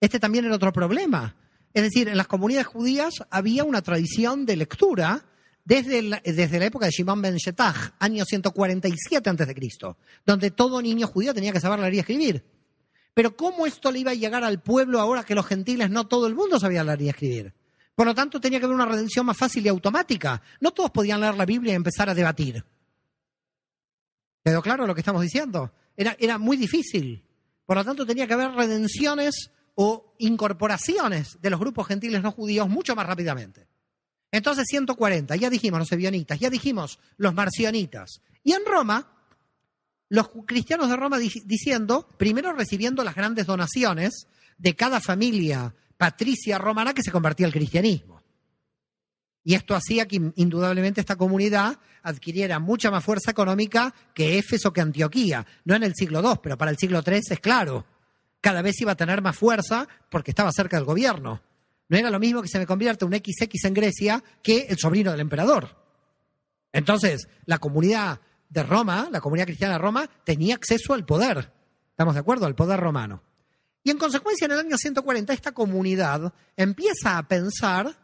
Este 0.00 0.18
también 0.18 0.46
era 0.46 0.54
otro 0.54 0.72
problema. 0.72 1.36
Es 1.74 1.82
decir, 1.82 2.08
en 2.08 2.16
las 2.16 2.28
comunidades 2.28 2.68
judías 2.68 3.12
había 3.28 3.64
una 3.64 3.82
tradición 3.82 4.46
de 4.46 4.56
lectura 4.56 5.26
desde 5.64 6.02
la, 6.02 6.20
desde 6.24 6.58
la 6.58 6.66
época 6.66 6.86
de 6.86 6.92
Shimon 6.92 7.22
ben 7.22 7.36
Shetach, 7.36 7.94
año 7.98 8.24
147 8.24 9.30
a.C., 9.30 9.54
donde 10.26 10.50
todo 10.50 10.82
niño 10.82 11.06
judío 11.06 11.32
tenía 11.32 11.52
que 11.52 11.60
saber 11.60 11.78
leer 11.78 11.94
y 11.94 11.98
escribir. 12.00 12.44
Pero 13.14 13.36
¿cómo 13.36 13.66
esto 13.66 13.92
le 13.92 14.00
iba 14.00 14.10
a 14.10 14.14
llegar 14.14 14.42
al 14.42 14.62
pueblo 14.62 15.00
ahora 15.00 15.24
que 15.24 15.34
los 15.34 15.46
gentiles 15.46 15.90
no 15.90 16.06
todo 16.06 16.26
el 16.26 16.34
mundo 16.34 16.58
sabía 16.58 16.82
leer 16.82 17.02
y 17.02 17.08
escribir? 17.08 17.54
Por 17.94 18.06
lo 18.06 18.14
tanto, 18.14 18.40
tenía 18.40 18.58
que 18.58 18.64
haber 18.64 18.74
una 18.74 18.86
redención 18.86 19.26
más 19.26 19.36
fácil 19.36 19.64
y 19.66 19.68
automática. 19.68 20.40
No 20.60 20.70
todos 20.70 20.90
podían 20.90 21.20
leer 21.20 21.34
la 21.34 21.44
Biblia 21.44 21.72
y 21.72 21.76
empezar 21.76 22.08
a 22.08 22.14
debatir. 22.14 22.64
¿Quedó 24.42 24.62
claro 24.62 24.86
lo 24.86 24.94
que 24.94 25.02
estamos 25.02 25.22
diciendo? 25.22 25.72
Era, 25.96 26.16
era 26.18 26.38
muy 26.38 26.56
difícil. 26.56 27.22
Por 27.66 27.76
lo 27.76 27.84
tanto, 27.84 28.06
tenía 28.06 28.26
que 28.26 28.32
haber 28.32 28.52
redenciones 28.52 29.50
o 29.74 30.14
incorporaciones 30.18 31.38
de 31.40 31.50
los 31.50 31.60
grupos 31.60 31.86
gentiles 31.86 32.22
no 32.22 32.32
judíos 32.32 32.68
mucho 32.68 32.96
más 32.96 33.06
rápidamente. 33.06 33.68
Entonces 34.32 34.64
140, 34.68 35.36
ya 35.36 35.50
dijimos 35.50 35.78
los 35.78 35.92
ebionitas, 35.92 36.40
ya 36.40 36.48
dijimos 36.48 36.98
los 37.18 37.34
marcionitas. 37.34 38.22
Y 38.42 38.52
en 38.52 38.64
Roma, 38.66 39.12
los 40.08 40.30
cristianos 40.46 40.88
de 40.88 40.96
Roma 40.96 41.18
diciendo, 41.18 42.08
primero 42.16 42.52
recibiendo 42.54 43.04
las 43.04 43.14
grandes 43.14 43.46
donaciones 43.46 44.26
de 44.56 44.74
cada 44.74 45.00
familia 45.00 45.74
patricia 45.98 46.58
romana 46.58 46.94
que 46.94 47.02
se 47.02 47.12
convertía 47.12 47.46
al 47.46 47.52
cristianismo. 47.52 48.22
Y 49.44 49.54
esto 49.54 49.74
hacía 49.74 50.08
que 50.08 50.32
indudablemente 50.36 51.00
esta 51.00 51.16
comunidad 51.16 51.78
adquiriera 52.02 52.58
mucha 52.58 52.90
más 52.90 53.04
fuerza 53.04 53.30
económica 53.30 53.94
que 54.14 54.38
Éfeso, 54.38 54.72
que 54.72 54.80
Antioquía. 54.80 55.46
No 55.64 55.74
en 55.74 55.82
el 55.82 55.94
siglo 55.94 56.20
II, 56.20 56.40
pero 56.42 56.56
para 56.56 56.70
el 56.70 56.78
siglo 56.78 57.02
III 57.06 57.20
es 57.30 57.40
claro. 57.40 57.84
Cada 58.40 58.62
vez 58.62 58.80
iba 58.80 58.92
a 58.92 58.96
tener 58.96 59.20
más 59.20 59.36
fuerza 59.36 59.86
porque 60.10 60.30
estaba 60.30 60.52
cerca 60.52 60.76
del 60.76 60.86
gobierno. 60.86 61.42
No 61.88 61.98
era 61.98 62.10
lo 62.10 62.18
mismo 62.18 62.42
que 62.42 62.48
se 62.48 62.58
me 62.58 62.66
convierta 62.66 63.06
un 63.06 63.12
XX 63.12 63.64
en 63.64 63.74
Grecia 63.74 64.24
que 64.42 64.66
el 64.68 64.78
sobrino 64.78 65.10
del 65.10 65.20
emperador. 65.20 65.76
Entonces, 66.72 67.28
la 67.44 67.58
comunidad 67.58 68.20
de 68.48 68.62
Roma, 68.62 69.08
la 69.10 69.20
comunidad 69.20 69.46
cristiana 69.46 69.74
de 69.74 69.80
Roma, 69.80 70.08
tenía 70.24 70.54
acceso 70.54 70.94
al 70.94 71.04
poder. 71.04 71.52
¿Estamos 71.90 72.14
de 72.14 72.20
acuerdo? 72.20 72.46
Al 72.46 72.54
poder 72.54 72.80
romano. 72.80 73.22
Y 73.84 73.90
en 73.90 73.98
consecuencia, 73.98 74.44
en 74.44 74.52
el 74.52 74.60
año 74.60 74.76
140, 74.76 75.32
esta 75.32 75.52
comunidad 75.52 76.32
empieza 76.56 77.18
a 77.18 77.26
pensar 77.26 77.94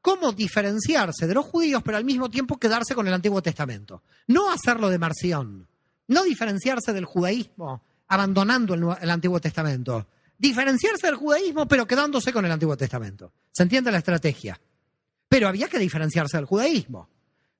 cómo 0.00 0.32
diferenciarse 0.32 1.26
de 1.26 1.34
los 1.34 1.44
judíos, 1.44 1.82
pero 1.84 1.96
al 1.96 2.04
mismo 2.04 2.30
tiempo 2.30 2.58
quedarse 2.58 2.94
con 2.94 3.06
el 3.06 3.14
Antiguo 3.14 3.42
Testamento. 3.42 4.02
No 4.26 4.50
hacerlo 4.50 4.88
de 4.88 4.98
Marción, 4.98 5.68
no 6.08 6.24
diferenciarse 6.24 6.92
del 6.92 7.04
judaísmo, 7.04 7.82
abandonando 8.08 8.74
el, 8.74 8.84
el 9.00 9.10
Antiguo 9.10 9.40
Testamento, 9.40 10.06
diferenciarse 10.38 11.06
del 11.06 11.16
judaísmo, 11.16 11.66
pero 11.66 11.86
quedándose 11.86 12.32
con 12.32 12.44
el 12.44 12.52
Antiguo 12.52 12.76
Testamento. 12.76 13.32
¿Se 13.52 13.64
entiende 13.64 13.90
la 13.90 13.98
estrategia? 13.98 14.58
Pero 15.28 15.48
había 15.48 15.68
que 15.68 15.78
diferenciarse 15.78 16.36
del 16.36 16.46
judaísmo. 16.46 17.08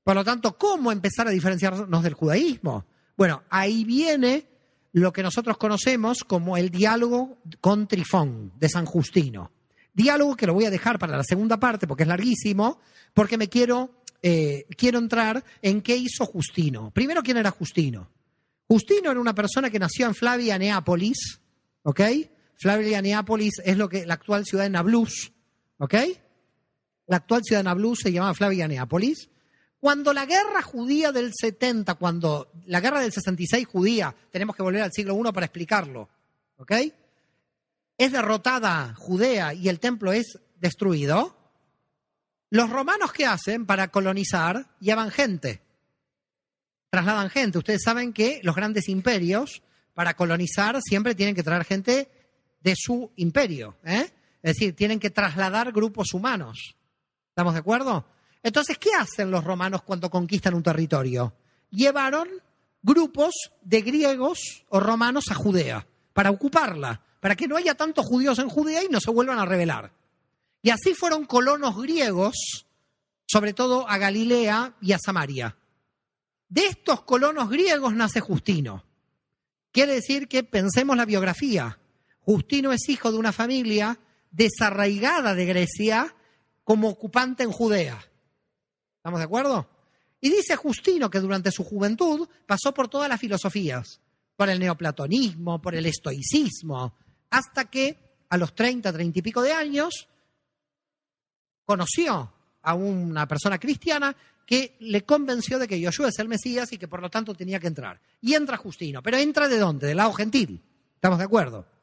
Por 0.05 0.14
lo 0.14 0.24
tanto, 0.24 0.56
¿cómo 0.56 0.90
empezar 0.90 1.26
a 1.28 1.30
diferenciarnos 1.30 2.02
del 2.02 2.14
judaísmo? 2.14 2.86
Bueno, 3.16 3.42
ahí 3.50 3.84
viene 3.84 4.46
lo 4.92 5.12
que 5.12 5.22
nosotros 5.22 5.59
conocemos 5.59 6.24
como 6.24 6.56
el 6.56 6.70
diálogo 6.70 7.38
con 7.60 7.86
Trifón 7.86 8.52
de 8.59 8.68
San 8.68 8.86
Justino. 8.86 9.50
Diálogo 9.92 10.36
que 10.36 10.46
lo 10.46 10.55
voy 10.55 10.64
a 10.64 10.70
dejar 10.70 10.98
para 10.98 11.16
la 11.16 11.24
segunda 11.24 11.59
parte 11.59 11.86
porque 11.86 12.05
es 12.05 12.09
larguísimo, 12.09 12.80
porque 13.12 13.36
me 13.36 13.48
quiero, 13.48 14.02
eh, 14.22 14.64
quiero 14.76 14.98
entrar 14.98 15.44
en 15.60 15.82
qué 15.82 15.96
hizo 15.96 16.24
Justino. 16.24 16.90
Primero, 16.92 17.22
¿quién 17.22 17.36
era 17.36 17.50
Justino? 17.50 18.09
Justino 18.66 19.10
era 19.10 19.20
una 19.20 19.34
persona 19.34 19.70
que 19.70 19.78
nació 19.78 20.06
en 20.06 20.14
Flavia, 20.14 20.59
Neápolis, 20.59 21.40
¿ok? 21.82 22.00
Neápolis 22.64 23.55
es 23.64 23.76
lo 23.76 23.89
que 23.89 24.06
la 24.06 24.14
actual 24.14 24.44
ciudad 24.44 24.64
de 24.64 24.70
Nablus, 24.70 25.32
¿ok? 25.78 25.94
La 27.06 27.16
actual 27.16 27.43
ciudad 27.44 27.60
de 27.60 27.64
Nablus 27.64 28.01
se 28.01 28.12
llamaba 28.12 28.35
Flavia 28.35 28.68
Neápolis. 28.68 29.30
Cuando 29.80 30.12
la 30.12 30.26
guerra 30.26 30.60
judía 30.62 31.12
del 31.12 31.32
70, 31.32 31.94
cuando 31.94 32.51
la 32.66 32.80
guerra 32.80 33.01
del 33.01 33.12
66 33.12 33.66
judía, 33.66 34.14
tenemos 34.30 34.56
que 34.56 34.62
volver 34.62 34.82
al 34.82 34.93
siglo 34.93 35.16
I 35.16 35.32
para 35.32 35.47
explicarlo, 35.47 36.09
¿ok? 36.56 36.72
Es 37.97 38.12
derrotada 38.12 38.94
Judea 38.97 39.55
y 39.55 39.68
el 39.68 39.78
templo 39.80 40.12
es 40.12 40.39
destruido. 40.56 41.36
Los 42.51 42.70
romanos, 42.70 43.12
¿qué 43.12 43.26
hacen 43.26 43.66
para 43.66 43.89
colonizar? 43.89 44.66
Llevan 44.80 45.10
gente. 45.10 45.60
Trasladan 46.90 47.30
gente. 47.30 47.59
Ustedes 47.59 47.82
saben 47.85 48.12
que 48.12 48.40
los 48.43 48.56
grandes 48.56 48.89
imperios, 48.89 49.62
para 49.94 50.14
colonizar, 50.14 50.80
siempre 50.82 51.14
tienen 51.14 51.35
que 51.35 51.43
traer 51.43 51.64
gente 51.64 52.09
de 52.60 52.74
su 52.76 53.10
imperio. 53.16 53.76
¿eh? 53.85 54.10
Es 54.43 54.55
decir, 54.55 54.74
tienen 54.74 55.01
que 55.01 55.10
trasladar 55.10 55.72
grupos 55.72 56.12
humanos. 56.14 56.76
¿Estamos 57.28 57.55
de 57.55 57.60
acuerdo? 57.60 58.05
Entonces, 58.43 58.78
¿qué 58.78 58.90
hacen 58.98 59.30
los 59.30 59.44
romanos 59.44 59.82
cuando 59.82 60.10
conquistan 60.10 60.55
un 60.55 60.62
territorio? 60.62 61.35
Llevaron 61.70 62.28
grupos 62.82 63.35
de 63.62 63.82
griegos 63.82 64.64
o 64.68 64.80
romanos 64.80 65.26
a 65.30 65.35
Judea 65.35 65.86
para 66.12 66.30
ocuparla, 66.30 67.01
para 67.20 67.36
que 67.36 67.48
no 67.48 67.56
haya 67.56 67.74
tantos 67.74 68.06
judíos 68.06 68.39
en 68.39 68.48
Judea 68.48 68.82
y 68.82 68.89
no 68.89 69.01
se 69.01 69.10
vuelvan 69.10 69.39
a 69.39 69.44
rebelar. 69.44 69.93
Y 70.62 70.70
así 70.70 70.94
fueron 70.94 71.24
colonos 71.24 71.80
griegos 71.80 72.66
sobre 73.28 73.52
todo 73.52 73.89
a 73.89 73.98
Galilea 73.98 74.74
y 74.80 74.93
a 74.93 74.98
Samaria. 74.98 75.56
De 76.48 76.66
estos 76.66 77.02
colonos 77.02 77.51
griegos 77.51 77.93
nace 77.93 78.20
Justino. 78.20 78.85
Quiere 79.70 79.94
decir 79.94 80.28
que 80.28 80.43
pensemos 80.43 80.97
la 80.97 81.05
biografía. 81.05 81.78
Justino 82.28 82.74
es 82.74 82.86
hijo 82.90 83.10
de 83.10 83.16
una 83.16 83.32
familia 83.32 83.98
desarraigada 84.30 85.34
de 85.34 85.46
Grecia 85.46 86.14
como 86.62 86.90
ocupante 86.90 87.42
en 87.42 87.50
Judea. 87.50 87.98
¿Estamos 88.98 89.20
de 89.20 89.24
acuerdo? 89.24 89.66
Y 90.20 90.28
dice 90.28 90.55
Justino 90.55 91.09
que 91.09 91.20
durante 91.20 91.50
su 91.50 91.64
juventud 91.64 92.28
pasó 92.44 92.74
por 92.74 92.88
todas 92.88 93.09
las 93.09 93.18
filosofías, 93.18 94.02
por 94.36 94.50
el 94.50 94.60
neoplatonismo, 94.60 95.62
por 95.62 95.74
el 95.74 95.86
estoicismo, 95.86 96.92
hasta 97.30 97.64
que 97.64 97.96
a 98.28 98.36
los 98.36 98.55
30, 98.55 98.92
30 98.92 99.18
y 99.18 99.22
pico 99.22 99.40
de 99.40 99.55
años 99.55 100.06
conoció 101.64 102.30
a 102.60 102.74
una 102.74 103.26
persona 103.26 103.59
cristiana 103.59 104.14
que 104.44 104.76
le 104.80 105.02
convenció 105.06 105.59
de 105.59 105.66
que 105.66 105.80
Yoshua 105.80 106.09
es 106.09 106.18
el 106.18 106.28
Mesías 106.28 106.70
y 106.74 106.76
que 106.76 106.88
por 106.88 107.00
lo 107.00 107.09
tanto 107.09 107.34
tenía 107.34 107.59
que 107.59 107.68
entrar. 107.68 107.98
Y 108.20 108.34
entra 108.34 108.59
Justino, 108.59 109.02
pero 109.02 109.16
entra 109.16 109.48
de 109.48 109.59
dónde? 109.59 109.86
Del 109.86 109.96
lado 109.96 110.12
gentil. 110.12 110.62
¿Estamos 110.94 111.16
de 111.16 111.24
acuerdo? 111.24 111.77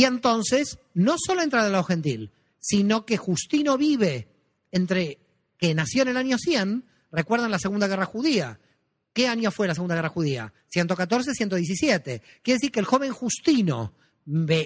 Y 0.00 0.06
entonces, 0.06 0.78
no 0.94 1.16
solo 1.18 1.42
entra 1.42 1.62
del 1.62 1.72
lado 1.72 1.84
gentil, 1.84 2.32
sino 2.58 3.04
que 3.04 3.18
Justino 3.18 3.76
vive 3.76 4.28
entre 4.72 5.18
que 5.58 5.74
nació 5.74 6.00
en 6.00 6.08
el 6.08 6.16
año 6.16 6.38
100, 6.38 6.86
recuerdan 7.12 7.50
la 7.50 7.58
Segunda 7.58 7.86
Guerra 7.86 8.06
Judía. 8.06 8.58
¿Qué 9.12 9.28
año 9.28 9.50
fue 9.50 9.68
la 9.68 9.74
Segunda 9.74 9.96
Guerra 9.96 10.08
Judía? 10.08 10.54
114, 10.68 11.34
117. 11.34 12.22
Quiere 12.42 12.56
decir 12.56 12.72
que 12.72 12.80
el 12.80 12.86
joven 12.86 13.12
Justino 13.12 13.92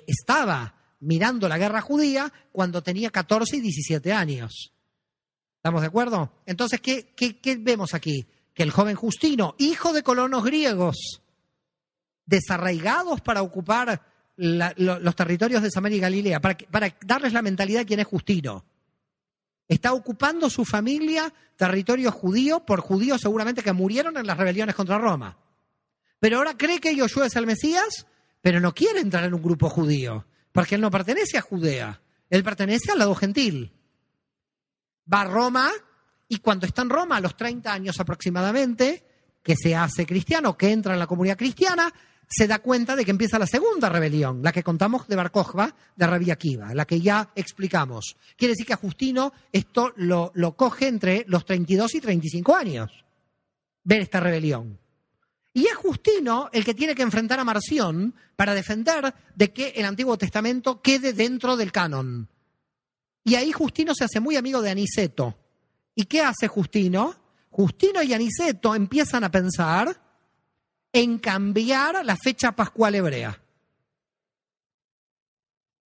estaba 0.07 0.77
mirando 1.01 1.49
la 1.49 1.59
guerra 1.59 1.81
judía 1.81 2.33
cuando 2.53 2.85
tenía 2.85 3.11
14 3.11 3.57
y 3.57 3.61
17 3.61 4.13
años. 4.13 4.73
¿Estamos 5.57 5.81
de 5.81 5.89
acuerdo? 5.89 6.31
Entonces, 6.47 6.81
¿qué, 6.81 7.13
qué 7.13 7.57
vemos 7.57 7.93
aquí? 7.93 8.29
Que 8.55 8.63
el 8.63 8.71
joven 8.71 8.95
Justino, 8.95 9.57
hijo 9.59 9.93
de 9.93 10.05
colonos 10.05 10.45
griegos, 10.45 11.23
desarraigados 12.25 13.21
para 13.21 13.43
ocupar 13.43 14.14
los 14.37 15.17
territorios 15.17 15.63
de 15.63 15.71
Samaria 15.71 15.99
y 15.99 16.01
Galilea, 16.01 16.41
para, 16.41 16.97
darles 17.05 17.33
la 17.33 17.43
mentalidad 17.43 17.81
de 17.81 17.87
quién 17.87 18.01
es 18.01 18.07
Justino. 18.07 18.65
Está 19.69 19.93
ocupando 19.93 20.51
su 20.51 20.65
familia 20.65 21.33
territorio 21.57 22.11
judío 22.11 22.65
por 22.67 22.81
judíos 22.81 23.21
seguramente 23.21 23.63
que 23.63 23.73
murieron 23.73 24.17
en 24.17 24.27
las 24.27 24.37
rebeliones 24.37 24.75
contra 24.75 24.99
Roma. 24.99 25.39
Pero 26.19 26.39
ahora 26.39 26.57
cree 26.57 26.81
que 26.81 26.95
Yoshua 26.95 27.27
es 27.27 27.37
el 27.37 27.47
Mesías, 27.47 28.07
pero 28.41 28.61
no 28.61 28.75
quiere 28.75 29.01
entrar 29.01 29.25
en 29.25 29.35
un 29.35 29.43
grupo 29.43 29.71
judío, 29.71 30.27
porque 30.53 30.75
él 30.75 30.81
no 30.81 30.91
pertenece 30.91 31.39
a 31.39 31.43
Judea, 31.43 32.03
él 32.29 32.43
pertenece 32.43 32.93
al 32.93 32.99
lado 32.99 33.15
gentil. 33.15 33.73
Va 35.11 35.23
a 35.23 35.25
Roma 35.25 35.71
y 36.29 36.39
cuando 36.39 36.67
está 36.67 36.83
en 36.83 36.91
Roma, 36.91 37.17
a 37.17 37.21
los 37.21 37.37
30 37.37 37.73
años 37.73 38.01
aproximadamente, 38.01 39.05
que 39.43 39.55
se 39.57 39.77
hace 39.77 40.07
cristiano, 40.07 40.57
que 40.57 40.71
entra 40.71 40.95
en 40.95 40.99
la 40.99 41.07
comunidad 41.07 41.37
cristiana, 41.37 41.93
se 42.29 42.47
da 42.47 42.59
cuenta 42.59 42.97
de 42.97 43.05
que 43.05 43.11
empieza 43.11 43.39
la 43.39 43.47
segunda 43.47 43.89
rebelión, 43.89 44.43
la 44.43 44.53
que 44.53 44.63
contamos 44.63 45.07
de 45.09 45.17
Bar 45.17 45.33
de 45.97 46.07
Rabí 46.07 46.31
Akiva, 46.31 46.75
la 46.75 46.85
que 46.85 47.01
ya 47.01 47.31
explicamos. 47.35 48.17
Quiere 48.37 48.53
decir 48.53 48.67
que 48.67 48.73
a 48.73 48.79
Justino 48.79 49.33
esto 49.53 49.93
lo, 49.97 50.33
lo 50.35 50.57
coge 50.57 50.89
entre 50.89 51.25
los 51.29 51.45
32 51.45 51.95
y 51.95 52.01
35 52.01 52.57
años, 52.57 53.05
ver 53.85 54.03
esta 54.03 54.21
rebelión. 54.21 54.79
Y 55.53 55.67
es 55.67 55.77
Justino 55.77 56.51
el 56.53 56.65
que 56.65 56.75
tiene 56.75 56.95
que 56.95 57.03
enfrentar 57.03 57.39
a 57.39 57.45
Marción 57.45 58.15
para 58.35 58.55
defender 58.55 59.15
de 59.37 59.53
que 59.53 59.69
el 59.77 59.85
Antiguo 59.85 60.19
Testamento 60.19 60.83
quede 60.83 61.13
dentro 61.13 61.57
del 61.57 61.71
canon. 61.71 62.29
Y 63.23 63.37
ahí 63.37 63.53
Justino 63.53 63.95
se 63.95 64.05
hace 64.05 64.21
muy 64.21 64.37
amigo 64.37 64.61
de 64.61 64.71
Aniceto. 64.71 65.39
¿Y 65.95 66.05
qué 66.05 66.23
hace 66.23 66.49
Justino? 66.49 67.15
Justino 67.51 68.03
y 68.03 68.13
Aniceto 68.13 68.75
empiezan 68.75 69.23
a 69.23 69.31
pensar 69.31 70.04
en 70.95 71.19
cambiar 71.19 72.05
la 72.05 72.17
fecha 72.17 72.53
pascual 72.53 72.95
hebrea. 72.95 73.43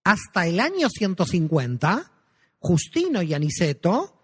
Hasta 0.05 0.47
el 0.47 0.61
año 0.61 0.89
150, 0.91 2.13
Justino 2.61 3.23
y 3.23 3.33
Aniceto, 3.33 4.15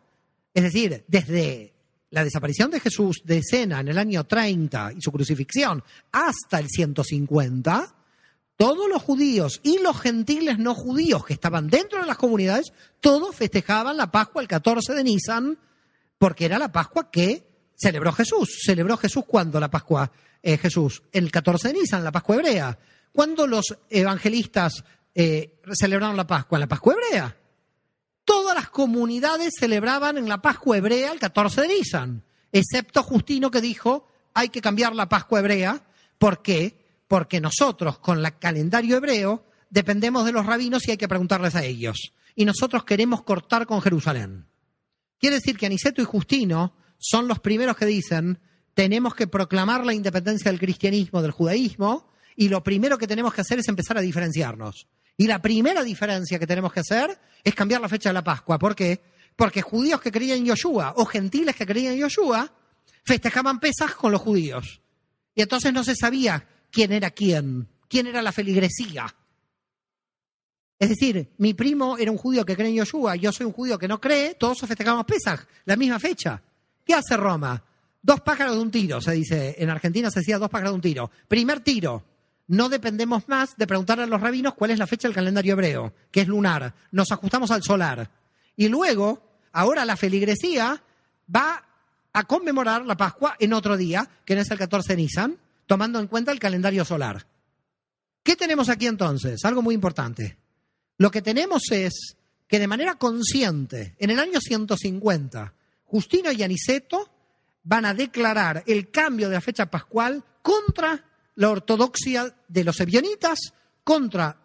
es 0.53 0.63
decir, 0.63 1.05
desde 1.09 1.73
la 2.11 2.23
desaparición 2.23 2.71
de 2.71 2.81
Jesús 2.81 3.23
de 3.25 3.39
escena 3.39 3.81
en 3.81 3.89
el 3.89 3.99
año 3.99 4.25
30 4.25 4.93
y 4.97 5.01
su 5.01 5.11
crucifixión 5.11 5.83
hasta 6.13 6.61
el 6.61 6.69
150, 6.69 7.95
todos 8.57 8.89
los 8.89 9.03
judíos 9.03 9.61
y 9.63 9.79
los 9.79 9.99
gentiles 9.99 10.59
no 10.59 10.75
judíos 10.75 11.25
que 11.25 11.33
estaban 11.33 11.69
dentro 11.69 12.03
de 12.03 12.07
las 12.07 12.19
comunidades, 12.19 12.73
todos 13.01 13.35
festejaban 13.35 13.97
la 13.97 14.13
Pascua 14.13 14.43
el 14.43 14.49
14 14.49 14.93
de 14.93 15.03
Nisan, 15.03 15.59
porque 16.19 16.45
era 16.45 16.59
la 16.59 16.71
Pascua 16.71 17.11
que 17.11 17.54
celebró 17.77 18.13
Jesús. 18.13 18.61
Celebró 18.65 18.97
Jesús 18.97 19.25
cuando 19.27 19.61
la 19.61 19.71
Pascua 19.71 20.11
Jesús? 20.43 21.03
El 21.11 21.31
14 21.31 21.69
de 21.69 21.75
Nisan, 21.75 22.05
la 22.05 22.13
Pascua 22.13 22.37
hebrea. 22.37 22.79
¿Cuándo 23.13 23.47
los 23.47 23.77
evangelistas 23.89 24.85
eh, 25.15 25.61
celebraron 25.73 26.17
la 26.17 26.27
Pascua? 26.27 26.59
La 26.59 26.67
Pascua 26.67 26.95
hebrea. 26.95 27.37
Todas 28.25 28.55
las 28.55 28.71
comunidades 28.71 29.55
celebraban 29.59 30.19
en 30.19 30.29
la 30.29 30.43
Pascua 30.43 30.77
hebrea 30.77 31.13
el 31.13 31.19
14 31.19 31.63
de 31.63 31.69
Nisan, 31.69 32.23
excepto 32.53 33.03
Justino 33.03 33.51
que 33.51 33.61
dijo 33.61 34.09
hay 34.35 34.49
que 34.49 34.61
cambiar 34.61 34.95
la 34.95 35.09
Pascua 35.09 35.41
hebrea. 35.41 35.83
¿Por 36.19 36.43
qué? 36.43 36.77
Porque 37.07 37.41
nosotros 37.41 37.99
con 37.99 38.25
el 38.25 38.39
calendario 38.39 38.97
hebreo 38.97 39.45
dependemos 39.71 40.25
de 40.25 40.33
los 40.33 40.45
rabinos 40.45 40.87
y 40.87 40.93
hay 40.93 40.97
que 40.97 41.09
preguntarles 41.09 41.55
a 41.55 41.65
ellos. 41.65 42.13
Y 42.35 42.45
nosotros 42.45 42.85
queremos 42.85 43.23
cortar 43.23 43.67
con 43.67 43.81
Jerusalén. 43.81 44.47
Quiere 45.19 45.37
decir 45.37 45.57
que 45.57 45.67
Aniceto 45.67 46.03
y 46.03 46.05
Justino 46.05 46.75
son 46.99 47.29
los 47.29 47.39
primeros 47.41 47.77
que 47.77 47.87
dicen 47.87 48.39
tenemos 48.75 49.15
que 49.15 49.27
proclamar 49.27 49.87
la 49.87 49.95
independencia 49.95 50.51
del 50.51 50.61
cristianismo, 50.61 51.23
del 51.23 51.31
judaísmo, 51.31 52.09
y 52.37 52.49
lo 52.49 52.63
primero 52.65 52.99
que 52.99 53.07
tenemos 53.07 53.33
que 53.33 53.41
hacer 53.41 53.61
es 53.61 53.69
empezar 53.69 53.97
a 53.97 54.01
diferenciarnos. 54.01 54.89
Y 55.17 55.29
la 55.29 55.41
primera 55.41 55.85
diferencia 55.85 56.39
que 56.39 56.47
tenemos 56.47 56.73
que 56.73 56.81
hacer 56.81 57.17
es 57.45 57.55
cambiar 57.55 57.81
la 57.81 57.89
fecha 57.89 58.09
de 58.09 58.15
la 58.15 58.25
Pascua. 58.25 58.59
¿Por 58.59 58.75
qué? 58.75 59.01
Porque 59.37 59.63
judíos 59.63 60.01
que 60.01 60.11
creían 60.11 60.39
en 60.39 60.47
Yoshua 60.47 60.95
o 60.97 61.05
gentiles 61.05 61.55
que 61.55 61.67
creían 61.67 61.95
en 61.95 62.01
Yoshua 62.01 62.53
festejaban 63.05 63.61
Pesaj 63.61 63.95
con 63.95 64.11
los 64.11 64.21
judíos. 64.21 64.81
Y 65.35 65.43
entonces 65.43 65.73
no 65.73 65.85
se 65.85 65.95
sabía 65.95 66.49
quién 66.71 66.93
era 66.93 67.11
quién, 67.11 67.69
quién 67.89 68.09
era 68.09 68.23
la 68.23 68.33
feligresía. 68.33 69.15
Es 70.79 70.89
decir, 70.89 71.33
mi 71.39 71.55
primo 71.55 71.97
era 71.97 72.11
un 72.11 72.19
judío 72.19 72.45
que 72.45 72.57
cree 72.57 72.69
en 72.69 72.77
Yoshua, 72.77 73.15
yo 73.17 73.31
soy 73.31 73.47
un 73.47 73.53
judío 73.53 73.79
que 73.79 73.87
no 73.87 74.01
cree, 74.01 74.35
todos 74.35 74.59
festejamos 74.61 75.07
Pesaj, 75.07 75.47
la 75.65 75.77
misma 75.77 76.01
fecha. 76.01 76.43
¿Qué 76.85 76.95
hace 76.95 77.17
Roma? 77.17 77.63
Dos 78.03 78.21
pájaros 78.21 78.57
de 78.57 78.63
un 78.63 78.71
tiro, 78.71 79.01
se 79.01 79.13
dice. 79.13 79.57
En 79.59 79.71
Argentina 79.71 80.11
se 80.11 80.21
decía 80.21 80.39
dos 80.39 80.51
pájaros 80.51 80.73
de 80.73 80.77
un 80.77 80.81
tiro. 80.83 81.11
Primer 81.29 81.61
tiro. 81.61 82.05
No 82.47 82.69
dependemos 82.69 83.27
más 83.29 83.57
de 83.57 83.67
preguntarle 83.67 84.05
a 84.05 84.07
los 84.07 84.21
rabinos 84.21 84.55
cuál 84.55 84.71
es 84.71 84.79
la 84.79 84.87
fecha 84.87 85.09
del 85.09 85.15
calendario 85.15 85.55
hebreo, 85.55 85.95
que 86.11 86.21
es 86.21 86.29
lunar. 86.29 86.75
Nos 86.91 87.11
ajustamos 87.11 87.51
al 87.51 87.63
solar. 87.63 88.11
Y 88.57 88.69
luego, 88.69 89.39
ahora 89.53 89.87
la 89.87 89.97
feligresía 89.97 90.83
va 91.35 91.65
a 92.13 92.25
conmemorar 92.25 92.85
la 92.85 92.97
Pascua 92.97 93.37
en 93.39 93.55
otro 93.55 93.79
día, 93.79 94.09
que 94.27 94.35
no 94.35 94.43
es 94.43 94.51
el 94.51 94.59
14 94.59 94.93
de 94.93 94.97
Nisan, 94.97 95.39
tomando 95.67 95.99
en 95.99 96.07
cuenta 96.07 96.33
el 96.33 96.39
calendario 96.39 96.85
solar. 96.85 97.27
¿Qué 98.23 98.37
tenemos 98.37 98.69
aquí 98.69 98.87
entonces? 98.87 99.45
Algo 99.45 99.63
muy 99.63 99.75
importante. 99.75 100.37
Lo 100.99 101.11
que 101.11 101.23
tenemos 101.23 101.63
es 101.71 102.17
que 102.47 102.59
de 102.59 102.69
manera 102.69 102.97
consciente, 102.97 103.95
en 103.99 104.11
el 104.11 104.19
año 104.19 104.39
150, 104.41 105.55
Justino 105.95 106.33
y 106.33 106.43
Aniceto 106.43 107.09
van 107.63 107.85
a 107.85 107.95
declarar 107.95 108.65
el 108.67 108.91
cambio 108.91 109.29
de 109.29 109.35
la 109.37 109.41
fecha 109.41 109.67
pascual 109.67 110.25
contra 110.43 111.05
la 111.37 111.51
ortodoxia 111.51 112.35
de 112.49 112.65
los 112.65 112.81
ebionitas, 112.81 113.39
contra 113.85 114.37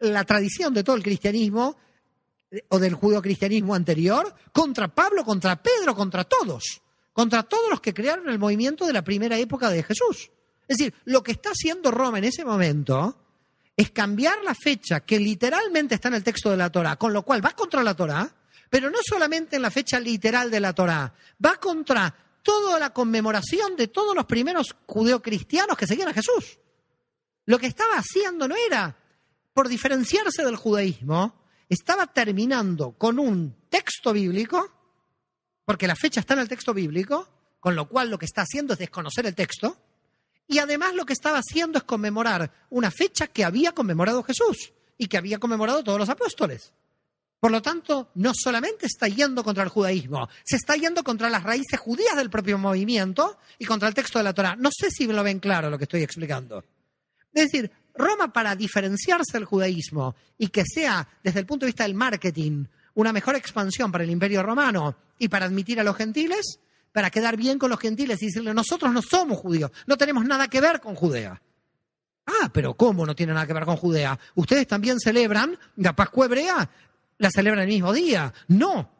la 0.00 0.22
tradición 0.24 0.74
de 0.74 0.84
todo 0.84 0.96
el 0.96 1.02
cristianismo 1.02 1.78
o 2.68 2.78
del 2.78 2.92
judio-cristianismo 2.92 3.74
anterior, 3.74 4.34
contra 4.52 4.94
Pablo, 4.94 5.24
contra 5.24 5.62
Pedro, 5.62 5.94
contra 5.94 6.24
todos, 6.24 6.82
contra 7.14 7.42
todos 7.42 7.70
los 7.70 7.80
que 7.80 7.94
crearon 7.94 8.28
el 8.28 8.38
movimiento 8.38 8.86
de 8.86 8.92
la 8.92 9.02
primera 9.02 9.38
época 9.38 9.70
de 9.70 9.82
Jesús. 9.82 10.30
Es 10.68 10.76
decir, 10.76 10.94
lo 11.06 11.22
que 11.22 11.32
está 11.32 11.52
haciendo 11.52 11.90
Roma 11.90 12.18
en 12.18 12.24
ese 12.24 12.44
momento 12.44 13.16
es 13.74 13.92
cambiar 13.92 14.44
la 14.44 14.54
fecha 14.54 15.00
que 15.00 15.18
literalmente 15.18 15.94
está 15.94 16.08
en 16.08 16.14
el 16.16 16.22
texto 16.22 16.50
de 16.50 16.58
la 16.58 16.68
Torah, 16.68 16.96
con 16.96 17.14
lo 17.14 17.22
cual 17.22 17.42
va 17.42 17.52
contra 17.52 17.82
la 17.82 17.94
Torah, 17.94 18.41
pero 18.72 18.88
no 18.88 19.00
solamente 19.06 19.56
en 19.56 19.62
la 19.62 19.70
fecha 19.70 20.00
literal 20.00 20.50
de 20.50 20.58
la 20.58 20.72
Torah, 20.72 21.12
va 21.44 21.56
contra 21.56 22.10
toda 22.42 22.78
la 22.78 22.88
conmemoración 22.88 23.76
de 23.76 23.88
todos 23.88 24.16
los 24.16 24.24
primeros 24.24 24.74
judeocristianos 24.86 25.76
que 25.76 25.86
seguían 25.86 26.08
a 26.08 26.14
Jesús. 26.14 26.58
Lo 27.44 27.58
que 27.58 27.66
estaba 27.66 27.96
haciendo 27.96 28.48
no 28.48 28.54
era, 28.56 28.96
por 29.52 29.68
diferenciarse 29.68 30.42
del 30.42 30.56
judaísmo, 30.56 31.44
estaba 31.68 32.06
terminando 32.06 32.92
con 32.92 33.18
un 33.18 33.54
texto 33.68 34.10
bíblico, 34.14 34.72
porque 35.66 35.86
la 35.86 35.94
fecha 35.94 36.20
está 36.20 36.32
en 36.32 36.40
el 36.40 36.48
texto 36.48 36.72
bíblico, 36.72 37.28
con 37.60 37.76
lo 37.76 37.90
cual 37.90 38.08
lo 38.08 38.18
que 38.18 38.24
está 38.24 38.40
haciendo 38.40 38.72
es 38.72 38.78
desconocer 38.78 39.26
el 39.26 39.34
texto, 39.34 39.76
y 40.48 40.60
además 40.60 40.94
lo 40.94 41.04
que 41.04 41.12
estaba 41.12 41.40
haciendo 41.40 41.76
es 41.76 41.84
conmemorar 41.84 42.50
una 42.70 42.90
fecha 42.90 43.26
que 43.26 43.44
había 43.44 43.72
conmemorado 43.72 44.22
Jesús 44.22 44.72
y 44.96 45.08
que 45.08 45.18
había 45.18 45.38
conmemorado 45.38 45.84
todos 45.84 45.98
los 45.98 46.08
apóstoles. 46.08 46.72
Por 47.42 47.50
lo 47.50 47.60
tanto, 47.60 48.10
no 48.14 48.30
solamente 48.32 48.86
está 48.86 49.08
yendo 49.08 49.42
contra 49.42 49.64
el 49.64 49.68
judaísmo, 49.68 50.28
se 50.44 50.54
está 50.54 50.76
yendo 50.76 51.02
contra 51.02 51.28
las 51.28 51.42
raíces 51.42 51.80
judías 51.80 52.14
del 52.14 52.30
propio 52.30 52.56
movimiento 52.56 53.36
y 53.58 53.64
contra 53.64 53.88
el 53.88 53.94
texto 53.94 54.20
de 54.20 54.22
la 54.22 54.32
Torah. 54.32 54.54
No 54.54 54.70
sé 54.70 54.92
si 54.92 55.08
lo 55.08 55.24
ven 55.24 55.40
claro 55.40 55.68
lo 55.68 55.76
que 55.76 55.82
estoy 55.82 56.04
explicando. 56.04 56.62
Es 57.32 57.50
decir, 57.50 57.68
Roma 57.96 58.32
para 58.32 58.54
diferenciarse 58.54 59.32
del 59.32 59.44
judaísmo 59.44 60.14
y 60.38 60.50
que 60.50 60.62
sea, 60.64 61.08
desde 61.24 61.40
el 61.40 61.46
punto 61.46 61.66
de 61.66 61.70
vista 61.70 61.82
del 61.82 61.96
marketing, 61.96 62.64
una 62.94 63.12
mejor 63.12 63.34
expansión 63.34 63.90
para 63.90 64.04
el 64.04 64.10
imperio 64.10 64.44
romano 64.44 64.94
y 65.18 65.26
para 65.26 65.46
admitir 65.46 65.80
a 65.80 65.82
los 65.82 65.96
gentiles, 65.96 66.60
para 66.92 67.10
quedar 67.10 67.36
bien 67.36 67.58
con 67.58 67.70
los 67.70 67.80
gentiles 67.80 68.22
y 68.22 68.26
decirle, 68.26 68.54
nosotros 68.54 68.92
no 68.92 69.02
somos 69.02 69.38
judíos, 69.38 69.72
no 69.88 69.96
tenemos 69.96 70.24
nada 70.24 70.46
que 70.46 70.60
ver 70.60 70.80
con 70.80 70.94
Judea. 70.94 71.42
Ah, 72.24 72.50
pero 72.52 72.74
¿cómo 72.74 73.04
no 73.04 73.16
tiene 73.16 73.32
nada 73.32 73.48
que 73.48 73.52
ver 73.52 73.64
con 73.64 73.76
Judea? 73.76 74.16
Ustedes 74.36 74.68
también 74.68 75.00
celebran 75.00 75.58
la 75.74 75.96
Pascua 75.96 76.26
hebrea 76.26 76.70
la 77.22 77.30
celebran 77.30 77.62
el 77.62 77.68
mismo 77.68 77.92
día. 77.92 78.34
No, 78.48 78.90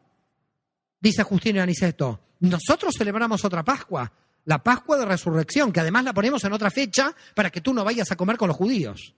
dice 0.99 1.23
Justino 1.23 1.61
Aniceto. 1.61 2.21
Nosotros 2.39 2.95
celebramos 2.97 3.43
otra 3.43 3.63
Pascua, 3.63 4.11
la 4.45 4.63
Pascua 4.63 4.97
de 4.97 5.05
Resurrección, 5.05 5.73
que 5.73 5.81
además 5.81 6.05
la 6.05 6.13
ponemos 6.13 6.43
en 6.45 6.53
otra 6.53 6.71
fecha 6.71 7.13
para 7.35 7.49
que 7.49 7.59
tú 7.59 7.73
no 7.73 7.83
vayas 7.83 8.11
a 8.11 8.15
comer 8.15 8.37
con 8.37 8.47
los 8.47 8.55
judíos. 8.55 9.13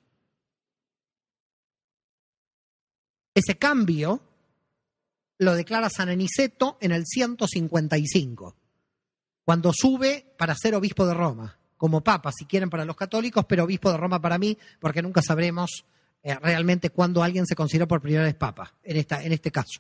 Ese 3.35 3.57
cambio 3.57 4.21
lo 5.37 5.53
declara 5.53 5.89
San 5.89 6.09
Aniceto 6.09 6.77
en 6.81 6.91
el 6.91 7.05
155, 7.05 8.55
cuando 9.43 9.71
sube 9.71 10.33
para 10.37 10.55
ser 10.55 10.73
obispo 10.73 11.05
de 11.05 11.13
Roma, 11.13 11.59
como 11.77 12.03
papa, 12.03 12.31
si 12.35 12.45
quieren, 12.45 12.69
para 12.71 12.85
los 12.85 12.95
católicos, 12.95 13.45
pero 13.47 13.65
obispo 13.65 13.91
de 13.91 13.97
Roma 13.97 14.19
para 14.19 14.39
mí, 14.39 14.57
porque 14.79 15.03
nunca 15.03 15.21
sabremos 15.21 15.85
eh, 16.25 16.33
realmente 16.41 16.89
cuando 16.89 17.21
alguien 17.21 17.45
se 17.45 17.55
considera 17.55 17.87
por 17.87 18.01
primera 18.01 18.23
vez 18.23 18.33
papa, 18.33 18.73
en, 18.81 18.97
esta, 18.97 19.23
en 19.23 19.31
este 19.31 19.51
caso. 19.51 19.79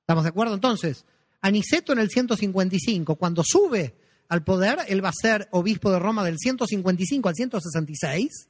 ¿Estamos 0.00 0.24
de 0.24 0.28
acuerdo? 0.28 0.52
Entonces, 0.52 1.06
Aniceto 1.40 1.94
en 1.94 2.00
el 2.00 2.10
155, 2.10 3.16
cuando 3.16 3.42
sube 3.42 3.96
al 4.28 4.44
poder, 4.44 4.80
él 4.88 5.02
va 5.02 5.08
a 5.08 5.12
ser 5.18 5.48
obispo 5.52 5.90
de 5.90 5.98
Roma 5.98 6.22
del 6.22 6.36
155 6.36 7.30
al 7.30 7.34
166. 7.34 8.48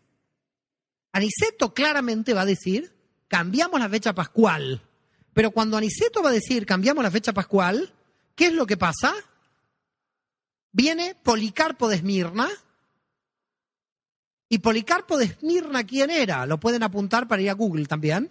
Aniceto 1.13 1.73
claramente 1.73 2.35
va 2.35 2.41
a 2.41 2.47
decir, 2.47 2.93
cambiamos 3.29 3.79
la 3.79 3.89
fecha 3.89 4.13
pascual. 4.13 4.83
Pero 5.33 5.53
cuando 5.53 5.77
Aniceto 5.77 6.25
va 6.25 6.31
a 6.31 6.33
decir, 6.33 6.67
cambiamos 6.67 7.05
la 7.05 7.13
fecha 7.13 7.33
pascual, 7.33 7.95
¿qué 8.35 8.47
es 8.47 8.55
lo 8.55 8.67
que 8.67 8.77
pasa? 8.77 9.15
Viene 10.73 11.15
Policarpo 11.15 11.89
de 11.89 11.95
Esmirna, 11.95 12.49
¿Y 14.49 14.59
Policarpo 14.59 15.19
de 15.19 15.25
Esmirna 15.27 15.85
quién 15.85 16.11
era? 16.11 16.47
Lo 16.47 16.61
pueden 16.61 16.83
apuntar 16.83 17.27
para 17.27 17.43
ir 17.43 17.51
a 17.51 17.55
Google 17.55 17.87
también. 17.87 18.31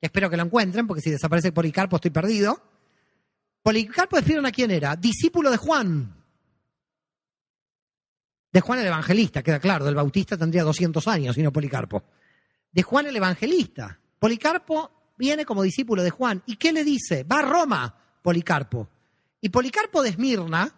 Espero 0.00 0.28
que 0.28 0.36
lo 0.36 0.42
encuentren, 0.42 0.86
porque 0.86 1.02
si 1.02 1.10
desaparece 1.10 1.52
Policarpo 1.52 1.96
estoy 1.96 2.10
perdido. 2.10 2.60
Policarpo 3.62 4.16
de 4.16 4.22
Esmirna 4.22 4.52
quién 4.52 4.70
era? 4.70 4.96
Discípulo 4.96 5.50
de 5.50 5.56
Juan. 5.56 6.14
De 8.52 8.60
Juan 8.60 8.78
el 8.78 8.86
Evangelista, 8.86 9.42
queda 9.42 9.58
claro, 9.58 9.84
del 9.84 9.94
Bautista 9.94 10.36
tendría 10.36 10.62
200 10.62 11.06
años, 11.08 11.36
y 11.36 11.42
no 11.42 11.52
Policarpo. 11.52 12.04
De 12.70 12.82
Juan 12.82 13.06
el 13.06 13.16
Evangelista. 13.16 13.98
Policarpo 14.18 15.12
viene 15.16 15.44
como 15.44 15.62
discípulo 15.62 16.02
de 16.02 16.10
Juan. 16.10 16.42
¿Y 16.46 16.56
qué 16.56 16.72
le 16.72 16.84
dice? 16.84 17.24
Va 17.24 17.40
a 17.40 17.42
Roma, 17.42 17.94
Policarpo. 18.22 18.88
Y 19.40 19.48
Policarpo 19.48 20.02
de 20.02 20.10
Esmirna 20.10 20.72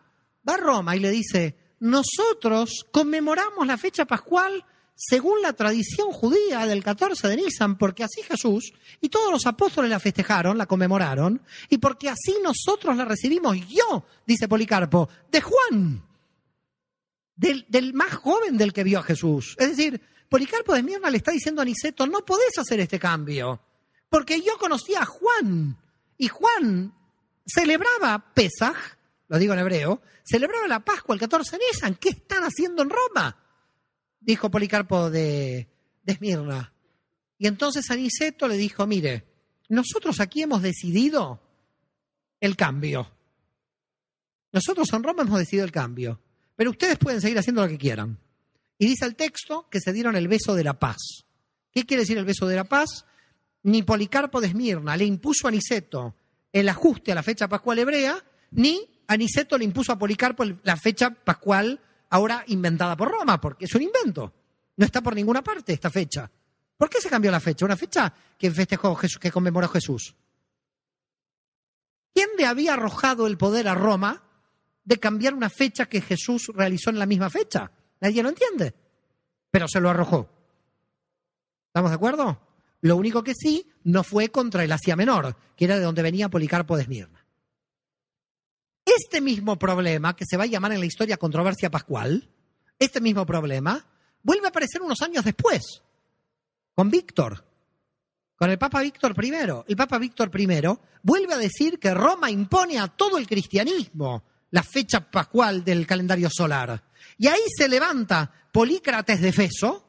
va 0.49 0.55
a 0.55 0.59
Roma 0.59 0.97
y 0.97 1.01
le 1.01 1.11
dice, 1.11 1.57
nosotros 1.81 2.87
conmemoramos 2.91 3.67
la 3.67 3.79
fecha 3.79 4.05
pascual 4.05 4.65
según 5.01 5.41
la 5.43 5.53
tradición 5.53 6.11
judía 6.11 6.67
del 6.67 6.83
14 6.83 7.29
de 7.29 7.37
Nisan, 7.37 7.79
porque 7.79 8.03
así 8.03 8.21
Jesús 8.23 8.73
y 9.01 9.09
todos 9.09 9.31
los 9.31 9.47
apóstoles 9.47 9.91
la 9.91 10.01
festejaron, 10.01 10.59
la 10.59 10.67
conmemoraron, 10.67 11.41
y 11.69 11.79
porque 11.79 12.09
así 12.09 12.37
nosotros 12.43 12.97
la 12.97 13.05
recibimos 13.05 13.57
yo, 13.69 14.05
dice 14.27 14.49
Policarpo, 14.49 15.09
de 15.31 15.41
Juan, 15.41 16.03
del, 17.37 17.95
más 17.95 18.13
joven 18.15 18.59
del 18.59 18.73
que 18.73 18.83
vio 18.83 18.99
a 18.99 19.05
Jesús. 19.05 19.55
Es 19.59 19.77
decir, 19.77 20.01
Policarpo 20.29 20.75
de 20.75 20.83
Mirna 20.83 21.11
le 21.11 21.19
está 21.19 21.31
diciendo 21.31 21.61
a 21.61 21.63
Aniceto, 21.63 22.05
no 22.09 22.25
podés 22.25 22.59
hacer 22.59 22.81
este 22.81 22.99
cambio, 22.99 23.61
porque 24.09 24.43
yo 24.43 24.59
conocía 24.59 25.03
a 25.03 25.07
Juan, 25.07 25.79
y 26.17 26.27
Juan 26.27 26.93
celebraba 27.47 28.35
Pesaj, 28.35 28.98
lo 29.29 29.39
digo 29.39 29.53
en 29.53 29.61
hebreo, 29.61 30.03
celebraba 30.25 30.67
la 30.67 30.85
Pascua 30.85 31.15
el 31.15 31.21
14 31.21 31.57
de 31.57 31.65
Nisan. 31.65 31.95
¿Qué 31.97 32.11
están 32.11 32.43
haciendo 32.43 32.83
en 32.83 32.91
Roma? 32.91 33.37
Dijo 34.21 34.51
Policarpo 34.51 35.11
de, 35.11 35.69
de 36.03 36.13
Esmirna. 36.13 36.73
Y 37.39 37.47
entonces 37.47 37.91
Aniceto 37.91 38.49
le 38.49 38.57
dijo, 38.57 38.87
mire, 38.87 39.25
nosotros 39.69 40.19
aquí 40.21 40.43
hemos 40.43 40.63
decidido 40.63 41.41
el 42.41 42.57
cambio. 42.57 43.11
Nosotros 44.51 44.93
en 44.93 45.03
Roma 45.03 45.23
hemos 45.23 45.39
decidido 45.39 45.65
el 45.65 45.73
cambio. 45.73 46.21
Pero 46.57 46.71
ustedes 46.71 46.99
pueden 46.99 47.21
seguir 47.21 47.39
haciendo 47.39 47.63
lo 47.63 47.69
que 47.69 47.79
quieran. 47.79 48.19
Y 48.79 48.87
dice 48.87 49.05
el 49.05 49.15
texto 49.15 49.69
que 49.71 49.81
se 49.81 49.93
dieron 49.93 50.17
el 50.17 50.27
beso 50.27 50.55
de 50.55 50.65
la 50.65 50.79
paz. 50.79 50.97
¿Qué 51.71 51.85
quiere 51.85 52.03
decir 52.03 52.19
el 52.19 52.25
beso 52.25 52.47
de 52.47 52.57
la 52.57 52.65
paz? 52.65 53.05
Ni 53.63 53.83
Policarpo 53.83 54.41
de 54.41 54.49
Esmirna 54.49 54.97
le 54.97 55.05
impuso 55.05 55.47
a 55.47 55.51
Aniceto 55.51 56.17
el 56.53 56.69
ajuste 56.69 57.13
a 57.13 57.15
la 57.15 57.23
fecha 57.23 57.49
pascual 57.49 57.79
hebrea, 57.79 58.25
ni 58.53 58.98
Aniceto 59.09 59.57
le 59.57 59.65
impuso 59.65 59.93
a 59.93 59.99
Policarpo 59.99 60.45
la 60.63 60.77
fecha 60.77 61.11
pascual 61.11 61.81
ahora 62.11 62.45
inventada 62.47 62.97
por 62.97 63.11
Roma, 63.11 63.41
porque 63.41 63.65
es 63.65 63.75
un 63.75 63.83
invento. 63.83 64.33
No 64.77 64.85
está 64.85 65.03
por 65.03 65.15
ninguna 65.15 65.43
parte 65.43 65.73
esta 65.73 65.91
fecha. 65.91 66.31
¿Por 66.77 66.89
qué 66.89 67.01
se 67.01 67.09
cambió 67.09 67.31
la 67.31 67.41
fecha? 67.41 67.65
Una 67.65 67.77
fecha 67.77 68.13
que 68.39 68.51
festejó 68.51 68.95
Jesús, 68.95 69.19
que 69.19 69.33
conmemoró 69.33 69.69
Jesús. 69.69 70.15
¿Quién 72.15 72.29
le 72.37 72.47
había 72.47 72.75
arrojado 72.75 73.27
el 73.27 73.39
poder 73.39 73.67
a 73.69 73.75
Roma 73.75 74.23
de 74.85 74.99
cambiar 74.99 75.35
una 75.35 75.51
fecha 75.51 75.87
que 75.87 76.01
Jesús 76.01 76.51
realizó 76.55 76.91
en 76.91 76.99
la 76.99 77.07
misma 77.07 77.31
fecha? 77.31 77.71
Nadie 78.01 78.23
lo 78.23 78.29
entiende. 78.29 78.75
Pero 79.51 79.67
se 79.69 79.81
lo 79.81 79.91
arrojó. 79.91 80.29
¿Estamos 81.69 81.91
de 81.91 81.97
acuerdo? 81.97 82.41
Lo 82.83 82.97
único 82.97 83.25
que 83.25 83.35
sí 83.35 83.71
no 83.85 84.05
fue 84.05 84.29
contra 84.29 84.65
el 84.65 84.73
Asia 84.73 84.97
Menor, 84.97 85.35
que 85.57 85.65
era 85.65 85.77
de 85.77 85.83
donde 85.83 86.03
venía 86.03 86.29
Policarpo 86.29 86.77
de. 86.77 87.09
Este 88.97 89.21
mismo 89.21 89.59
problema, 89.59 90.17
que 90.17 90.25
se 90.27 90.39
va 90.39 90.45
a 90.45 90.47
llamar 90.47 90.73
en 90.73 90.81
la 90.81 90.87
historia 90.87 91.19
controversia 91.19 91.71
pascual, 91.71 92.27
este 92.79 93.03
mismo 93.03 93.27
problema, 93.27 93.85
vuelve 94.23 94.47
a 94.47 94.49
aparecer 94.49 94.81
unos 94.81 95.03
años 95.03 95.25
después, 95.25 95.83
con 96.75 96.91
Víctor, 96.91 97.45
con 98.35 98.49
el 98.49 98.59
Papa 98.59 98.81
Víctor 98.81 99.15
I. 99.23 99.33
El 99.69 99.77
Papa 99.77 99.99
Víctor 99.99 100.31
I 100.35 100.47
vuelve 101.03 101.35
a 101.35 101.37
decir 101.37 101.79
que 101.79 101.93
Roma 101.93 102.31
impone 102.31 102.79
a 102.79 102.89
todo 102.89 103.19
el 103.19 103.27
cristianismo 103.27 104.23
la 104.53 104.63
fecha 104.63 105.01
pascual 105.11 105.63
del 105.63 105.87
calendario 105.87 106.31
solar. 106.31 106.83
Y 107.19 107.27
ahí 107.27 107.43
se 107.55 107.69
levanta 107.69 108.33
Polícrates 108.51 109.21
de 109.21 109.33
Feso, 109.33 109.85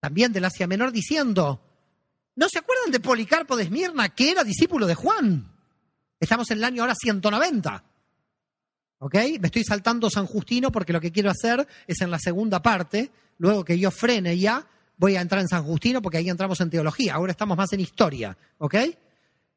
también 0.00 0.32
del 0.32 0.46
Asia 0.46 0.66
Menor, 0.66 0.90
diciendo, 0.90 1.62
¿no 2.34 2.48
se 2.48 2.58
acuerdan 2.58 2.90
de 2.90 2.98
Policarpo 2.98 3.56
de 3.56 3.64
Esmirna, 3.64 4.08
que 4.08 4.32
era 4.32 4.42
discípulo 4.42 4.88
de 4.88 4.96
Juan? 4.96 5.51
Estamos 6.22 6.48
en 6.52 6.58
el 6.58 6.64
año 6.64 6.82
ahora 6.82 6.94
190. 6.94 7.84
¿Ok? 9.00 9.14
Me 9.40 9.48
estoy 9.48 9.64
saltando 9.64 10.08
San 10.08 10.26
Justino 10.26 10.70
porque 10.70 10.92
lo 10.92 11.00
que 11.00 11.10
quiero 11.10 11.30
hacer 11.30 11.66
es 11.88 12.00
en 12.00 12.12
la 12.12 12.20
segunda 12.20 12.62
parte, 12.62 13.10
luego 13.38 13.64
que 13.64 13.76
yo 13.76 13.90
frene 13.90 14.38
ya, 14.38 14.64
voy 14.96 15.16
a 15.16 15.20
entrar 15.20 15.40
en 15.40 15.48
San 15.48 15.64
Justino 15.64 16.00
porque 16.00 16.18
ahí 16.18 16.28
entramos 16.28 16.60
en 16.60 16.70
teología. 16.70 17.14
Ahora 17.14 17.32
estamos 17.32 17.58
más 17.58 17.72
en 17.72 17.80
historia. 17.80 18.38
¿Ok? 18.58 18.76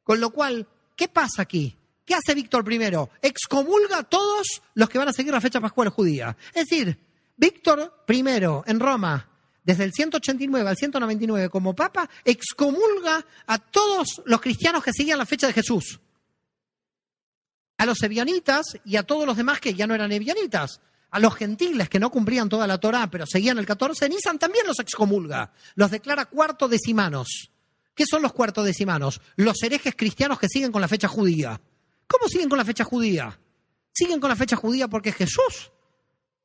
Con 0.02 0.20
lo 0.20 0.32
cual, 0.32 0.68
¿qué 0.96 1.08
pasa 1.08 1.44
aquí? 1.44 1.78
¿Qué 2.04 2.16
hace 2.16 2.34
Víctor 2.34 2.66
I? 2.74 2.80
Excomulga 3.22 4.00
a 4.00 4.04
todos 4.04 4.64
los 4.74 4.90
que 4.90 4.98
van 4.98 5.10
a 5.10 5.14
seguir 5.14 5.34
la 5.34 5.42
fecha 5.42 5.62
pascual 5.62 5.90
judía. 5.90 6.36
Es 6.52 6.66
decir, 6.66 6.98
Víctor 7.38 8.06
I 8.10 8.24
en 8.66 8.80
Roma, 8.80 9.30
desde 9.64 9.84
el 9.84 9.94
189 9.94 10.68
al 10.68 10.78
199 10.78 11.50
como 11.50 11.76
papa, 11.76 12.10
excomulga 12.24 13.24
a 13.46 13.60
todos 13.60 14.24
los 14.26 14.42
cristianos 14.42 14.84
que 14.84 14.94
seguían 14.94 15.20
la 15.20 15.28
fecha 15.28 15.46
de 15.46 15.54
Jesús 15.54 16.00
a 17.78 17.86
los 17.86 18.02
ebionitas 18.04 18.78
y 18.86 18.96
a 18.96 19.04
todos 19.04 19.26
los 19.26 19.38
demás 19.38 19.60
que 19.60 19.74
ya 19.74 19.88
no 19.88 19.96
eran 19.96 20.12
ebionitas. 20.12 20.82
A 21.12 21.20
los 21.20 21.36
gentiles 21.36 21.88
que 21.88 22.00
no 22.00 22.10
cumplían 22.10 22.50
toda 22.50 22.68
la 22.68 22.78
Torá, 22.78 23.10
pero 23.10 23.26
seguían 23.26 23.58
el 23.58 23.66
14, 23.66 24.10
Nisan 24.10 24.38
también 24.38 24.68
los 24.68 24.80
excomulga. 24.80 25.54
Los 25.76 25.92
declara 25.92 26.26
cuarto 26.26 26.68
decimanos. 26.68 27.52
¿Qué 27.94 28.06
son 28.06 28.22
los 28.22 28.34
cuarto 28.34 28.64
decimanos? 28.64 29.22
Los 29.38 29.64
herejes 29.64 29.96
cristianos 29.96 30.40
que 30.40 30.50
siguen 30.50 30.72
con 30.72 30.82
la 30.82 30.88
fecha 30.88 31.08
judía. 31.08 31.62
¿Cómo 32.08 32.28
siguen 32.28 32.50
con 32.50 32.58
la 32.58 32.66
fecha 32.66 32.84
judía? 32.84 33.40
Siguen 33.94 34.20
con 34.20 34.30
la 34.30 34.36
fecha 34.36 34.58
judía 34.58 34.90
porque 34.90 35.14
Jesús 35.14 35.72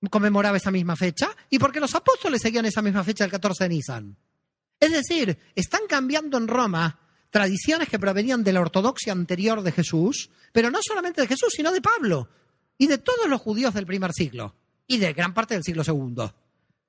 conmemoraba 0.09 0.57
esa 0.57 0.70
misma 0.70 0.94
fecha 0.97 1.31
y 1.51 1.59
porque 1.59 1.81
los 1.81 1.94
apóstoles 1.94 2.40
seguían 2.40 2.65
esa 2.65 2.81
misma 2.81 3.02
fecha 3.02 3.24
del 3.24 3.32
14 3.32 3.65
de 3.65 3.69
Nisan. 3.69 4.16
Es 4.78 4.93
decir, 4.93 5.36
están 5.55 5.82
cambiando 5.89 6.39
en 6.39 6.48
Roma 6.48 7.00
tradiciones 7.31 7.89
que 7.89 7.98
provenían 7.98 8.44
de 8.44 8.52
la 8.52 8.61
ortodoxia 8.61 9.12
anterior 9.12 9.62
de 9.62 9.73
Jesús, 9.73 10.31
pero 10.52 10.70
no 10.70 10.81
solamente 10.82 11.20
de 11.20 11.27
Jesús, 11.28 11.52
sino 11.55 11.73
de 11.73 11.81
Pablo 11.81 12.28
y 12.77 12.86
de 12.86 12.98
todos 12.98 13.28
los 13.28 13.40
judíos 13.40 13.74
del 13.74 13.86
primer 13.86 14.12
siglo 14.12 14.55
y 14.86 14.98
de 14.98 15.12
gran 15.12 15.32
parte 15.32 15.55
del 15.55 15.62
siglo 15.62 15.85
segundo. 15.85 16.35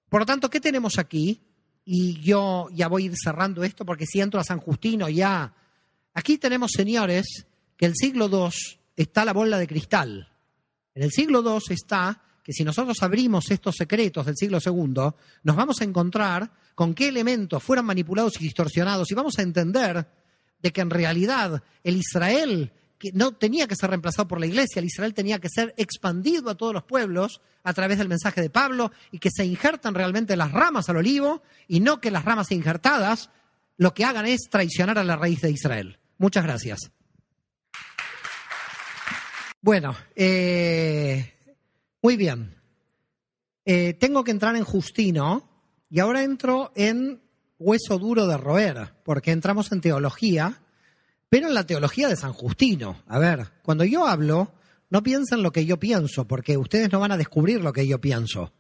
Por 0.10 0.22
lo 0.22 0.26
tanto, 0.26 0.50
¿qué 0.50 0.60
tenemos 0.60 0.98
aquí? 0.98 1.42
Y 1.86 2.20
yo 2.22 2.68
ya 2.74 2.88
voy 2.88 3.12
cerrando 3.16 3.64
esto 3.64 3.86
porque 3.86 4.06
si 4.06 4.20
entro 4.20 4.40
a 4.40 4.44
San 4.44 4.60
Justino 4.60 5.10
ya 5.10 5.54
Aquí 6.14 6.38
tenemos, 6.38 6.72
señores, 6.76 7.46
que 7.78 7.86
el 7.86 7.96
siglo 7.96 8.30
II 8.30 8.50
está 8.98 9.24
la 9.24 9.34
bola 9.34 9.58
de 9.58 9.68
cristal. 9.68 10.28
En 10.94 11.04
el 11.04 11.12
siglo 11.12 11.42
II 11.42 11.74
está 11.74 12.22
que 12.44 12.54
si 12.54 12.64
nosotros 12.64 12.98
abrimos 13.02 13.50
estos 13.50 13.76
secretos 13.78 14.26
del 14.26 14.36
siglo 14.36 14.58
II, 14.64 15.14
nos 15.44 15.56
vamos 15.56 15.80
a 15.80 15.84
encontrar 15.84 16.52
con 16.76 16.94
qué 16.94 17.08
elementos 17.08 17.64
fueron 17.64 17.86
manipulados 17.86 18.34
y 18.40 18.44
distorsionados 18.44 19.10
y 19.12 19.16
vamos 19.16 19.38
a 19.38 19.44
entender 19.44 20.06
de 20.62 20.72
que 20.72 20.82
en 20.82 20.90
realidad 20.90 21.64
el 21.84 21.98
Israel 21.98 22.72
que 23.02 23.12
no 23.14 23.32
tenía 23.32 23.68
que 23.68 23.76
ser 23.76 23.90
reemplazado 23.90 24.28
por 24.28 24.40
la 24.40 24.46
iglesia, 24.46 24.80
el 24.80 24.86
Israel 24.86 25.16
tenía 25.16 25.40
que 25.40 25.50
ser 25.50 25.74
expandido 25.76 26.52
a 26.52 26.56
todos 26.56 26.72
los 26.72 26.84
pueblos 26.84 27.42
a 27.64 27.74
través 27.74 27.98
del 27.98 28.08
mensaje 28.08 28.42
de 28.42 28.52
Pablo 28.52 28.92
y 29.12 29.18
que 29.18 29.32
se 29.32 29.44
injertan 29.44 29.96
realmente 29.96 30.36
las 30.36 30.52
ramas 30.52 30.88
al 30.88 30.98
olivo 30.98 31.42
y 31.68 31.80
no 31.80 32.00
que 32.00 32.12
las 32.12 32.26
ramas 32.26 32.52
injertadas 32.52 33.32
lo 33.78 33.96
que 33.96 34.06
hagan 34.06 34.28
es 34.28 34.42
traicionar 34.52 35.00
a 35.00 35.04
la 35.04 35.16
raíz 35.16 35.42
de 35.42 35.50
Israel. 35.50 35.98
Muchas 36.20 36.44
gracias. 36.44 36.92
Bueno, 39.62 39.96
eh, 40.16 41.34
muy 42.04 42.18
bien. 42.18 42.56
Eh, 43.66 43.94
tengo 43.94 44.24
que 44.24 44.32
entrar 44.32 44.56
en 44.56 44.64
Justino 44.64 45.50
y 45.90 46.00
ahora 46.00 46.24
entro 46.24 46.72
en 46.76 47.20
hueso 47.62 47.98
duro 48.00 48.28
de 48.28 48.38
roer, 48.38 48.94
porque 49.04 49.32
entramos 49.32 49.72
en 49.72 49.82
teología, 49.82 50.62
pero 51.30 51.48
en 51.48 51.54
la 51.54 51.66
teología 51.66 52.10
de 52.10 52.16
San 52.16 52.34
Justino. 52.34 53.04
A 53.08 53.20
ver, 53.20 53.48
cuando 53.64 53.86
yo 53.86 54.08
hablo, 54.08 54.52
no 54.90 55.04
piensen 55.04 55.44
lo 55.44 55.52
que 55.52 55.66
yo 55.66 55.80
pienso, 55.80 56.28
porque 56.28 56.58
ustedes 56.58 56.92
no 56.92 57.00
van 57.00 57.12
a 57.12 57.18
descubrir 57.18 57.62
lo 57.62 57.72
que 57.72 57.88
yo 57.88 58.02
pienso. 58.02 58.52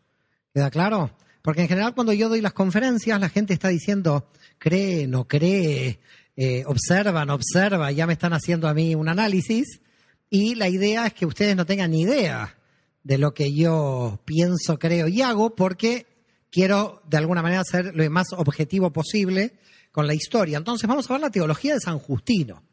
¿Queda 0.53 0.69
claro? 0.69 1.11
Porque 1.41 1.61
en 1.61 1.68
general 1.68 1.95
cuando 1.95 2.14
yo 2.14 2.30
doy 2.30 2.41
las 2.41 2.53
conferencias, 2.53 3.19
la 3.19 3.30
gente 3.30 3.53
está 3.53 3.69
diciendo, 3.69 4.30
cree, 4.57 5.07
no 5.07 5.28
cree, 5.28 5.99
eh, 6.36 6.64
observa, 6.68 7.26
no 7.26 7.34
observa, 7.34 7.91
ya 7.91 8.06
me 8.06 8.14
están 8.14 8.34
haciendo 8.34 8.68
a 8.68 8.73
mí 8.73 8.95
un 8.95 9.10
análisis. 9.10 9.82
Y 10.30 10.56
la 10.56 10.69
idea 10.69 11.07
es 11.07 11.14
que 11.14 11.26
ustedes 11.26 11.56
no 11.56 11.65
tengan 11.65 11.91
ni 11.91 12.02
idea 12.02 12.57
de 13.03 13.18
lo 13.18 13.34
que 13.34 13.53
yo 13.53 14.22
pienso, 14.26 14.78
creo 14.78 15.07
y 15.07 15.22
hago, 15.22 15.56
porque 15.56 16.06
quiero 16.52 17.02
de 17.07 17.18
alguna 17.18 17.41
manera 17.41 17.64
ser 17.64 17.95
lo 17.95 18.07
más 18.11 18.28
objetivo 18.34 18.91
posible 18.91 19.53
con 19.91 20.06
la 20.06 20.14
historia. 20.14 20.57
Entonces 20.57 20.88
vamos 20.88 21.10
a 21.10 21.14
ver 21.14 21.22
la 21.22 21.32
teología 21.32 21.73
de 21.73 21.80
San 21.80 21.98
Justino. 21.98 22.64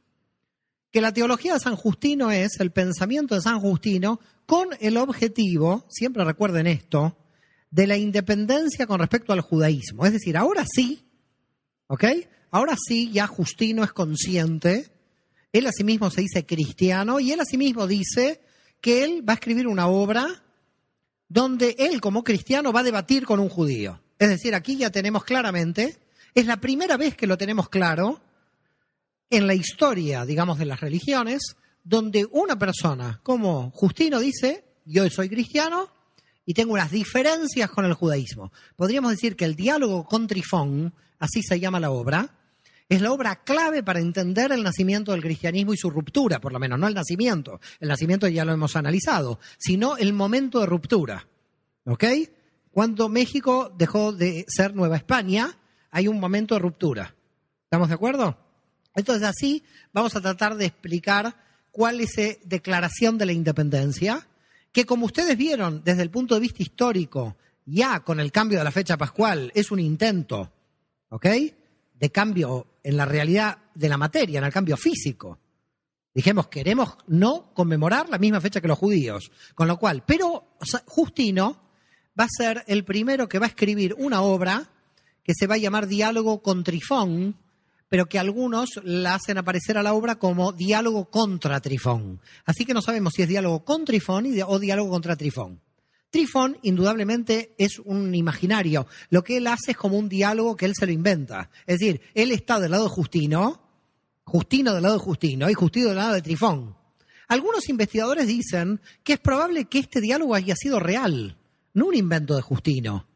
Que 0.91 1.01
la 1.01 1.13
teología 1.13 1.55
de 1.55 1.61
San 1.61 1.77
Justino 1.77 2.31
es 2.31 2.61
el 2.61 2.71
pensamiento 2.73 3.35
de 3.35 3.43
San 3.43 3.61
Justino 3.61 4.21
con 4.47 4.69
el 4.81 4.97
objetivo, 4.97 5.85
siempre 5.89 6.25
recuerden 6.25 6.67
esto, 6.67 7.17
de 7.71 7.87
la 7.87 7.99
independencia 7.99 8.87
con 8.87 8.99
respecto 8.99 9.33
al 9.33 9.43
judaísmo. 9.43 10.07
Es 10.07 10.13
decir, 10.13 10.37
ahora 10.37 10.65
sí, 10.67 11.05
¿ok? 11.87 12.05
Ahora 12.51 12.77
sí, 12.83 13.11
ya 13.13 13.27
Justino 13.27 13.85
es 13.85 13.93
consciente, 13.93 14.91
él 15.53 15.67
a 15.67 15.73
sí 15.73 15.85
mismo 15.85 16.11
se 16.11 16.23
dice 16.23 16.47
cristiano 16.47 17.21
y 17.21 17.33
él 17.33 17.41
a 17.41 17.45
sí 17.45 17.59
mismo 17.59 17.87
dice 17.87 18.41
que 18.81 19.05
él 19.05 19.29
va 19.29 19.35
a 19.35 19.35
escribir 19.35 19.67
una 19.67 19.89
obra 19.89 20.43
donde 21.29 21.77
él 21.79 22.01
como 22.01 22.25
cristiano 22.25 22.73
va 22.73 22.81
a 22.81 22.85
debatir 22.85 23.25
con 23.27 23.41
un 23.41 23.49
judío. 23.49 24.01
Es 24.19 24.29
decir, 24.29 24.55
aquí 24.55 24.77
ya 24.77 24.91
tenemos 24.91 25.25
claramente, 25.25 25.99
es 26.35 26.47
la 26.47 26.59
primera 26.59 26.97
vez 26.97 27.17
que 27.17 27.27
lo 27.27 27.39
tenemos 27.39 27.69
claro 27.69 28.21
en 29.31 29.47
la 29.47 29.55
historia, 29.55 30.25
digamos, 30.25 30.59
de 30.59 30.65
las 30.65 30.81
religiones, 30.81 31.57
donde 31.85 32.27
una 32.31 32.59
persona 32.59 33.21
como 33.23 33.71
Justino 33.71 34.19
dice, 34.19 34.65
yo 34.85 35.09
soy 35.11 35.29
cristiano 35.29 35.89
y 36.45 36.55
tengo 36.55 36.73
unas 36.73 36.91
diferencias 36.91 37.71
con 37.71 37.85
el 37.85 37.95
judaísmo. 37.95 38.53
Podríamos 38.75 39.11
decir 39.11 39.37
que 39.37 39.45
el 39.45 39.55
diálogo 39.55 40.05
con 40.07 40.27
Trifón, 40.27 40.95
así 41.19 41.43
se 41.43 41.61
llama 41.61 41.79
la 41.79 41.91
obra, 41.91 42.38
es 42.89 43.03
la 43.03 43.13
obra 43.13 43.43
clave 43.45 43.83
para 43.83 44.01
entender 44.01 44.51
el 44.53 44.63
nacimiento 44.63 45.13
del 45.13 45.23
cristianismo 45.23 45.75
y 45.75 45.77
su 45.77 45.91
ruptura, 45.91 46.41
por 46.41 46.53
lo 46.53 46.59
menos, 46.59 46.79
no 46.79 46.87
el 46.87 46.95
nacimiento, 46.95 47.61
el 47.81 47.89
nacimiento 47.89 48.27
ya 48.29 48.45
lo 48.45 48.53
hemos 48.53 48.77
analizado, 48.77 49.39
sino 49.59 49.97
el 49.97 50.13
momento 50.13 50.61
de 50.61 50.67
ruptura. 50.67 51.29
¿Ok? 51.85 52.05
Cuando 52.71 53.09
México 53.09 53.73
dejó 53.77 54.13
de 54.13 54.45
ser 54.49 54.75
Nueva 54.75 54.97
España, 54.97 55.59
hay 55.91 56.09
un 56.09 56.21
momento 56.21 56.55
de 56.55 56.61
ruptura. 56.61 57.15
¿Estamos 57.65 57.89
de 57.89 57.95
acuerdo? 57.95 58.39
Entonces 58.95 59.27
así 59.27 59.63
vamos 59.93 60.17
a 60.17 60.21
tratar 60.21 60.57
de 60.57 60.67
explicar 60.67 61.37
cuál 61.71 62.01
es 62.01 62.17
la 62.17 62.35
declaración 62.45 63.19
de 63.19 63.27
la 63.27 63.33
independencia, 63.33 64.27
que 64.73 64.87
como 64.87 65.07
ustedes 65.07 65.37
vieron 65.37 65.83
desde 65.85 66.03
el 66.03 66.11
punto 66.11 66.35
de 66.35 66.41
vista 66.41 66.63
histórico, 66.63 67.37
ya 67.65 68.01
con 68.01 68.21
el 68.21 68.33
cambio 68.33 68.59
de 68.59 68.65
la 68.65 68.71
fecha 68.71 68.97
pascual, 68.97 69.53
es 69.55 69.71
un 69.71 69.79
intento, 69.79 70.51
¿ok? 71.11 71.27
De 71.95 72.11
cambio 72.11 72.67
en 72.83 72.97
la 72.97 73.05
realidad 73.05 73.59
de 73.75 73.89
la 73.89 73.97
materia, 73.97 74.39
en 74.39 74.45
el 74.45 74.53
cambio 74.53 74.77
físico. 74.77 75.39
Dijimos, 76.15 76.49
queremos 76.49 76.97
no 77.07 77.53
conmemorar 77.55 78.09
la 78.09 78.19
misma 78.19 78.41
fecha 78.41 78.61
que 78.61 78.69
los 78.69 78.79
judíos. 78.79 79.31
Con 79.55 79.69
lo 79.69 79.79
cual, 79.79 80.03
pero 80.07 80.57
Justino 80.87 81.61
va 82.19 82.25
a 82.25 82.29
ser 82.37 82.65
el 82.67 82.85
primero 82.85 83.29
que 83.29 83.39
va 83.39 83.47
a 83.47 83.51
escribir 83.51 83.95
una 83.97 84.23
obra 84.23 84.69
que 85.23 85.33
se 85.35 85.47
va 85.47 85.55
a 85.55 85.59
llamar 85.59 85.87
Diálogo 85.87 86.43
con 86.43 86.65
Trifón, 86.65 87.37
pero 87.89 88.07
que 88.07 88.19
algunos 88.19 88.81
la 88.83 89.15
hacen 89.15 89.39
aparecer 89.39 89.79
a 89.79 89.83
la 89.83 89.95
obra 89.95 90.19
como 90.19 90.53
Diálogo 90.53 91.11
contra 91.11 91.61
Trifón. 91.61 92.21
Así 92.45 92.65
que 92.65 92.75
no 92.75 92.83
sabemos 92.83 93.13
si 93.15 93.23
es 93.23 93.29
Diálogo 93.29 93.65
con 93.65 93.85
Trifón 93.85 94.27
o 94.47 94.59
Diálogo 94.59 94.91
contra 94.91 95.17
Trifón. 95.17 95.61
Trifón, 96.11 96.59
indudablemente, 96.63 97.55
es 97.59 97.79
un 97.79 98.15
imaginario. 98.15 98.87
Lo 99.11 99.23
que 99.23 99.37
él 99.37 99.47
hace 99.47 99.73
es 99.73 99.77
como 99.77 99.99
un 99.99 100.09
diálogo 100.09 100.57
que 100.57 100.65
él 100.65 100.75
se 100.79 100.87
lo 100.87 100.93
inventa. 100.93 101.51
Es 101.67 101.79
decir, 101.79 102.01
él 102.15 102.33
está 102.33 102.59
del 102.59 102.71
lado 102.71 102.85
de 102.85 102.91
Justino, 102.91 103.63
Justino 104.25 104.75
del 104.75 104.83
lado 104.83 104.95
de 104.95 105.05
Justino 105.05 105.51
y 105.51 105.55
Justino 105.55 105.89
del 105.89 105.97
lado 105.97 106.15
de 106.15 106.23
Trifón. 106.23 106.77
Algunos 107.29 107.69
investigadores 107.69 108.27
dicen 108.27 108.81
que 109.05 109.15
es 109.15 109.19
probable 109.19 109.67
que 109.67 109.79
este 109.79 110.01
diálogo 110.01 110.35
haya 110.35 110.55
sido 110.57 110.81
real, 110.81 111.37
no 111.75 111.87
un 111.87 111.95
invento 111.95 112.35
de 112.35 112.43
Justino. 112.43 113.07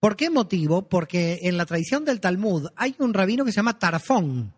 ¿Por 0.00 0.16
qué 0.16 0.28
motivo? 0.28 0.88
Porque 0.88 1.40
en 1.42 1.56
la 1.56 1.66
tradición 1.66 2.04
del 2.04 2.20
Talmud 2.20 2.68
hay 2.76 2.94
un 2.98 3.14
rabino 3.14 3.44
que 3.44 3.52
se 3.52 3.56
llama 3.56 3.78
Tarfón. 3.78 4.52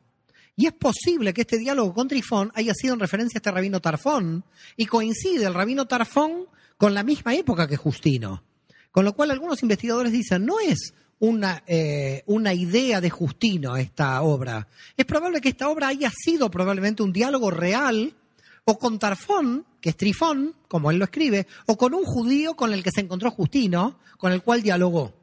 Y 0.56 0.66
es 0.66 0.72
posible 0.72 1.32
que 1.32 1.42
este 1.42 1.59
diálogo 1.59 1.94
con 1.94 2.09
Trifón 2.09 2.50
haya 2.55 2.74
sido 2.74 2.94
en 2.94 3.00
referencia 3.00 3.36
a 3.36 3.40
este 3.40 3.52
rabino 3.52 3.80
Tarfón. 3.80 4.44
Y 4.76 4.86
coincide 4.86 5.46
el 5.46 5.55
rabino 5.55 5.86
Tarfón 5.86 6.48
con 6.78 6.94
la 6.94 7.02
misma 7.02 7.34
época 7.34 7.68
que 7.68 7.76
Justino. 7.76 8.42
Con 8.90 9.05
lo 9.05 9.12
cual 9.12 9.30
algunos 9.30 9.62
investigadores 9.62 10.12
dicen, 10.12 10.46
no 10.46 10.59
es 10.60 10.94
una, 11.18 11.62
eh, 11.66 12.22
una 12.26 12.55
idea 12.55 13.00
de 13.00 13.10
Justino 13.10 13.76
esta 13.76 14.22
obra. 14.22 14.68
Es 14.96 15.05
probable 15.05 15.40
que 15.40 15.50
esta 15.50 15.68
obra 15.68 15.88
haya 15.88 16.10
sido 16.10 16.50
probablemente 16.50 17.02
un 17.02 17.12
diálogo 17.12 17.50
real 17.50 18.14
o 18.64 18.78
con 18.78 18.98
Tarfón, 18.98 19.66
que 19.80 19.90
es 19.90 19.96
Trifón, 19.96 20.55
como 20.68 20.90
él 20.90 20.98
lo 20.98 21.05
escribe, 21.05 21.46
o 21.66 21.76
con 21.76 21.94
un 21.94 22.05
judío 22.05 22.55
con 22.55 22.72
el 22.72 22.82
que 22.82 22.90
se 22.90 23.00
encontró 23.00 23.30
Justino, 23.30 23.98
con 24.16 24.32
el 24.32 24.42
cual 24.42 24.62
dialogó. 24.62 25.14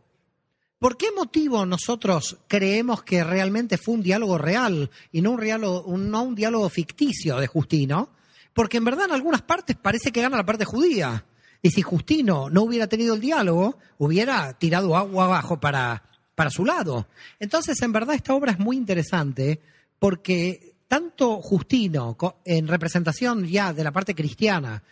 ¿Por 0.78 0.98
qué 0.98 1.08
motivo 1.12 1.66
nosotros 1.66 2.38
creemos 2.48 3.04
que 3.04 3.24
realmente 3.24 3.78
fue 3.78 3.94
un 3.94 4.04
diálogo 4.04 4.38
real 4.38 4.92
y 5.12 5.22
no 5.22 5.32
un, 5.32 6.12
no 6.12 6.24
un 6.24 6.36
diálogo 6.36 6.70
ficticio 6.70 7.38
de 7.38 7.48
Justino? 7.48 8.10
Porque 8.54 8.78
en 8.78 8.84
verdad 8.84 9.06
en 9.06 9.14
algunas 9.14 9.42
partes 9.42 9.78
parece 9.78 10.12
que 10.12 10.22
gana 10.22 10.38
la 10.38 10.46
parte 10.46 10.66
judía. 10.66 11.26
Y 11.66 11.72
si 11.72 11.82
Justino 11.82 12.48
no 12.52 12.62
hubiera 12.62 12.86
tenido 12.86 13.16
el 13.16 13.22
diálogo, 13.22 13.80
hubiera 13.98 14.54
tirado 14.54 14.96
agua 14.96 15.26
abajo 15.26 15.60
para, 15.60 16.04
para 16.36 16.52
su 16.52 16.64
lado. 16.64 17.08
Entonces, 17.40 17.82
en 17.82 17.92
verdad, 17.92 18.14
esta 18.14 18.36
obra 18.36 18.52
es 18.52 18.60
muy 18.60 18.78
interesante 18.78 19.60
porque 19.98 20.76
tanto 20.88 21.42
Justino 21.42 22.16
en 22.46 22.68
representación 22.68 23.48
ya 23.48 23.74
de 23.74 23.84
la 23.84 23.92
parte 23.92 24.14
cristiana 24.14 24.84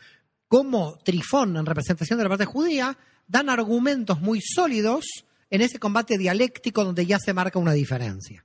como 0.47 0.97
Trifón 0.97 1.57
en 1.57 1.67
representación 1.67 2.17
de 2.17 2.23
la 2.23 2.29
parte 2.29 2.45
judía 2.45 2.97
dan 3.27 3.51
argumentos 3.51 4.19
muy 4.19 4.41
sólidos 4.41 5.05
en 5.51 5.61
ese 5.61 5.77
combate 5.77 6.17
dialéctico 6.17 6.83
donde 6.83 7.05
ya 7.05 7.19
se 7.19 7.35
marca 7.35 7.59
una 7.59 7.73
diferencia. 7.73 8.43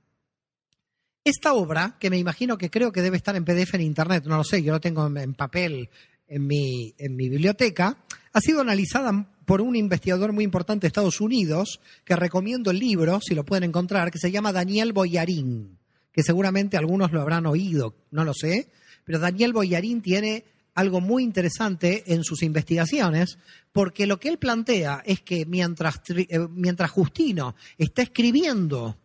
Esta 1.23 1.53
obra, 1.53 1.97
que 1.99 2.11
me 2.11 2.19
imagino 2.19 2.59
que 2.59 2.69
creo 2.69 2.91
que 2.91 3.01
debe 3.01 3.17
estar 3.17 3.35
en 3.35 3.43
PDF 3.43 3.73
en 3.73 3.81
Internet, 3.81 4.25
no 4.27 4.37
lo 4.37 4.43
sé, 4.43 4.61
yo 4.61 4.71
lo 4.71 4.79
tengo 4.79 5.07
en 5.07 5.33
papel 5.33 5.89
en 6.29 6.45
mi, 6.45 6.93
en 6.97 7.15
mi 7.15 7.27
biblioteca, 7.27 7.97
ha 8.33 8.41
sido 8.41 8.61
analizada 8.61 9.27
por 9.45 9.61
un 9.61 9.75
investigador 9.75 10.31
muy 10.31 10.43
importante 10.43 10.81
de 10.81 10.89
Estados 10.89 11.21
Unidos, 11.21 11.79
que 12.05 12.15
recomiendo 12.15 12.71
el 12.71 12.79
libro, 12.79 13.19
si 13.21 13.33
lo 13.33 13.43
pueden 13.43 13.63
encontrar, 13.63 14.11
que 14.11 14.19
se 14.19 14.31
llama 14.31 14.51
Daniel 14.51 14.93
Boyarín, 14.93 15.77
que 16.11 16.23
seguramente 16.23 16.77
algunos 16.77 17.11
lo 17.11 17.21
habrán 17.21 17.45
oído, 17.45 17.95
no 18.11 18.23
lo 18.23 18.33
sé, 18.33 18.69
pero 19.05 19.19
Daniel 19.19 19.53
Boyarín 19.53 20.01
tiene 20.01 20.43
algo 20.75 21.01
muy 21.01 21.23
interesante 21.23 22.03
en 22.13 22.23
sus 22.23 22.43
investigaciones, 22.43 23.37
porque 23.71 24.07
lo 24.07 24.19
que 24.19 24.29
él 24.29 24.37
plantea 24.37 25.01
es 25.05 25.21
que 25.21 25.45
mientras, 25.45 25.99
eh, 26.09 26.39
mientras 26.51 26.91
Justino 26.91 27.55
está 27.77 28.01
escribiendo 28.03 28.97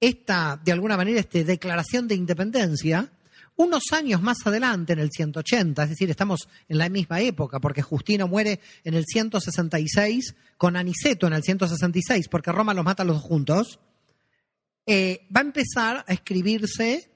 esta, 0.00 0.58
de 0.64 0.72
alguna 0.72 0.96
manera, 0.96 1.20
esta 1.20 1.42
declaración 1.42 2.08
de 2.08 2.14
independencia, 2.14 3.10
unos 3.60 3.92
años 3.92 4.22
más 4.22 4.38
adelante, 4.46 4.94
en 4.94 5.00
el 5.00 5.10
180, 5.10 5.82
es 5.82 5.90
decir, 5.90 6.08
estamos 6.08 6.48
en 6.66 6.78
la 6.78 6.88
misma 6.88 7.20
época, 7.20 7.60
porque 7.60 7.82
Justino 7.82 8.26
muere 8.26 8.58
en 8.84 8.94
el 8.94 9.04
166 9.04 10.34
con 10.56 10.76
Aniceto 10.76 11.26
en 11.26 11.34
el 11.34 11.42
166, 11.42 12.28
porque 12.28 12.52
Roma 12.52 12.72
los 12.72 12.84
mata 12.84 13.04
los 13.04 13.16
dos 13.16 13.24
juntos, 13.24 13.78
eh, 14.86 15.26
va 15.34 15.40
a 15.40 15.44
empezar 15.44 16.04
a 16.08 16.12
escribirse 16.12 17.10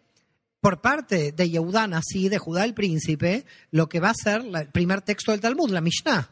por 0.60 0.82
parte 0.82 1.32
de 1.32 1.48
Yehudá 1.48 1.84
así 1.92 2.28
de 2.28 2.38
Judá 2.38 2.64
el 2.64 2.74
príncipe, 2.74 3.46
lo 3.70 3.88
que 3.88 4.00
va 4.00 4.10
a 4.10 4.14
ser 4.14 4.42
el 4.42 4.68
primer 4.68 5.00
texto 5.00 5.32
del 5.32 5.40
Talmud, 5.40 5.70
la 5.70 5.80
Mishnah. 5.80 6.30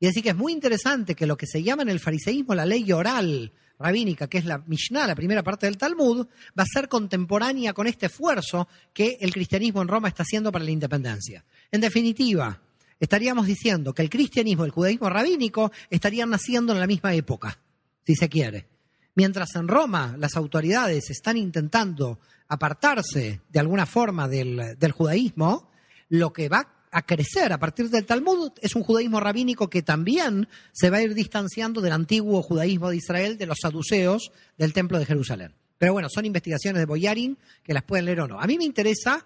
Y 0.00 0.08
así 0.08 0.22
que 0.22 0.30
es 0.30 0.36
muy 0.36 0.52
interesante 0.52 1.14
que 1.14 1.26
lo 1.26 1.36
que 1.36 1.46
se 1.46 1.62
llama 1.62 1.82
en 1.82 1.88
el 1.88 2.00
fariseísmo 2.00 2.54
la 2.54 2.66
ley 2.66 2.90
oral 2.90 3.52
rabínica, 3.80 4.28
que 4.28 4.38
es 4.38 4.44
la 4.44 4.58
Mishnah, 4.58 5.06
la 5.06 5.14
primera 5.14 5.42
parte 5.42 5.66
del 5.66 5.78
Talmud, 5.78 6.26
va 6.56 6.62
a 6.62 6.72
ser 6.72 6.88
contemporánea 6.88 7.72
con 7.72 7.86
este 7.86 8.06
esfuerzo 8.06 8.68
que 8.92 9.16
el 9.20 9.32
cristianismo 9.32 9.82
en 9.82 9.88
Roma 9.88 10.08
está 10.08 10.22
haciendo 10.22 10.52
para 10.52 10.64
la 10.64 10.70
independencia. 10.70 11.44
En 11.72 11.80
definitiva, 11.80 12.60
estaríamos 13.00 13.46
diciendo 13.46 13.94
que 13.94 14.02
el 14.02 14.10
cristianismo 14.10 14.64
y 14.64 14.66
el 14.66 14.72
judaísmo 14.72 15.08
rabínico 15.08 15.72
estarían 15.88 16.30
naciendo 16.30 16.72
en 16.74 16.80
la 16.80 16.86
misma 16.86 17.14
época, 17.14 17.58
si 18.06 18.14
se 18.14 18.28
quiere. 18.28 18.68
Mientras 19.14 19.54
en 19.56 19.66
Roma 19.66 20.14
las 20.18 20.36
autoridades 20.36 21.10
están 21.10 21.36
intentando 21.36 22.20
apartarse 22.48 23.40
de 23.48 23.60
alguna 23.60 23.86
forma 23.86 24.28
del, 24.28 24.76
del 24.78 24.92
judaísmo, 24.92 25.70
lo 26.10 26.32
que 26.32 26.48
va 26.48 26.79
a 26.90 27.02
crecer 27.02 27.52
a 27.52 27.58
partir 27.58 27.88
del 27.88 28.06
Talmud 28.06 28.52
es 28.60 28.74
un 28.74 28.82
judaísmo 28.82 29.20
rabínico 29.20 29.70
que 29.70 29.82
también 29.82 30.48
se 30.72 30.90
va 30.90 30.98
a 30.98 31.02
ir 31.02 31.14
distanciando 31.14 31.80
del 31.80 31.92
antiguo 31.92 32.42
judaísmo 32.42 32.90
de 32.90 32.96
Israel, 32.96 33.38
de 33.38 33.46
los 33.46 33.58
saduceos 33.62 34.32
del 34.58 34.72
Templo 34.72 34.98
de 34.98 35.06
Jerusalén. 35.06 35.54
Pero 35.78 35.92
bueno, 35.92 36.08
son 36.10 36.26
investigaciones 36.26 36.80
de 36.80 36.86
Boyarin 36.86 37.38
que 37.62 37.74
las 37.74 37.84
pueden 37.84 38.04
leer 38.04 38.20
o 38.20 38.28
no. 38.28 38.40
A 38.40 38.46
mí 38.46 38.58
me 38.58 38.64
interesa 38.64 39.24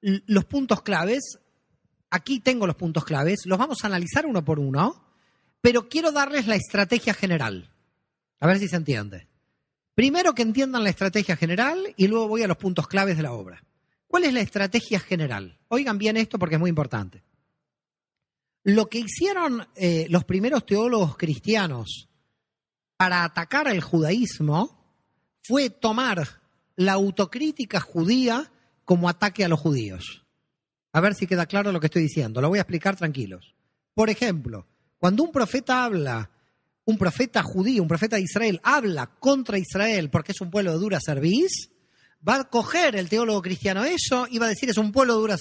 los 0.00 0.44
puntos 0.44 0.82
claves. 0.82 1.38
Aquí 2.10 2.40
tengo 2.40 2.66
los 2.66 2.76
puntos 2.76 3.04
claves. 3.04 3.40
Los 3.46 3.58
vamos 3.58 3.82
a 3.82 3.88
analizar 3.88 4.26
uno 4.26 4.44
por 4.44 4.58
uno, 4.58 5.04
pero 5.60 5.88
quiero 5.88 6.12
darles 6.12 6.46
la 6.46 6.54
estrategia 6.54 7.14
general. 7.14 7.70
A 8.40 8.46
ver 8.46 8.58
si 8.58 8.68
se 8.68 8.76
entiende. 8.76 9.26
Primero 9.94 10.32
que 10.32 10.42
entiendan 10.42 10.84
la 10.84 10.90
estrategia 10.90 11.34
general 11.34 11.92
y 11.96 12.06
luego 12.06 12.28
voy 12.28 12.42
a 12.42 12.46
los 12.46 12.56
puntos 12.56 12.86
claves 12.86 13.16
de 13.16 13.24
la 13.24 13.32
obra. 13.32 13.64
¿Cuál 14.08 14.24
es 14.24 14.32
la 14.32 14.40
estrategia 14.40 14.98
general? 14.98 15.58
Oigan 15.68 15.98
bien 15.98 16.16
esto 16.16 16.38
porque 16.38 16.56
es 16.56 16.60
muy 16.60 16.70
importante. 16.70 17.22
Lo 18.64 18.88
que 18.88 18.98
hicieron 18.98 19.68
eh, 19.76 20.06
los 20.08 20.24
primeros 20.24 20.66
teólogos 20.66 21.16
cristianos 21.16 22.08
para 22.96 23.22
atacar 23.22 23.68
al 23.68 23.80
judaísmo 23.80 24.76
fue 25.42 25.70
tomar 25.70 26.26
la 26.74 26.94
autocrítica 26.94 27.80
judía 27.80 28.50
como 28.84 29.08
ataque 29.08 29.44
a 29.44 29.48
los 29.48 29.60
judíos. 29.60 30.24
A 30.92 31.00
ver 31.00 31.14
si 31.14 31.26
queda 31.26 31.46
claro 31.46 31.70
lo 31.70 31.80
que 31.80 31.86
estoy 31.86 32.02
diciendo. 32.02 32.40
Lo 32.40 32.48
voy 32.48 32.58
a 32.58 32.62
explicar 32.62 32.96
tranquilos. 32.96 33.54
Por 33.94 34.10
ejemplo, 34.10 34.66
cuando 34.98 35.22
un 35.22 35.30
profeta 35.30 35.84
habla, 35.84 36.30
un 36.84 36.96
profeta 36.96 37.42
judío, 37.42 37.82
un 37.82 37.88
profeta 37.88 38.16
de 38.16 38.22
Israel, 38.22 38.60
habla 38.62 39.06
contra 39.06 39.58
Israel 39.58 40.08
porque 40.10 40.32
es 40.32 40.40
un 40.40 40.50
pueblo 40.50 40.72
de 40.72 40.78
dura 40.78 40.98
cerviz, 41.00 41.70
va 42.26 42.36
a 42.36 42.44
coger 42.44 42.96
el 42.96 43.08
teólogo 43.08 43.42
cristiano 43.42 43.84
eso 43.84 44.26
y 44.30 44.38
va 44.38 44.46
a 44.46 44.50
decir 44.50 44.70
es 44.70 44.78
un 44.78 44.92
pueblo 44.92 45.14
de 45.14 45.20
dura 45.20 45.36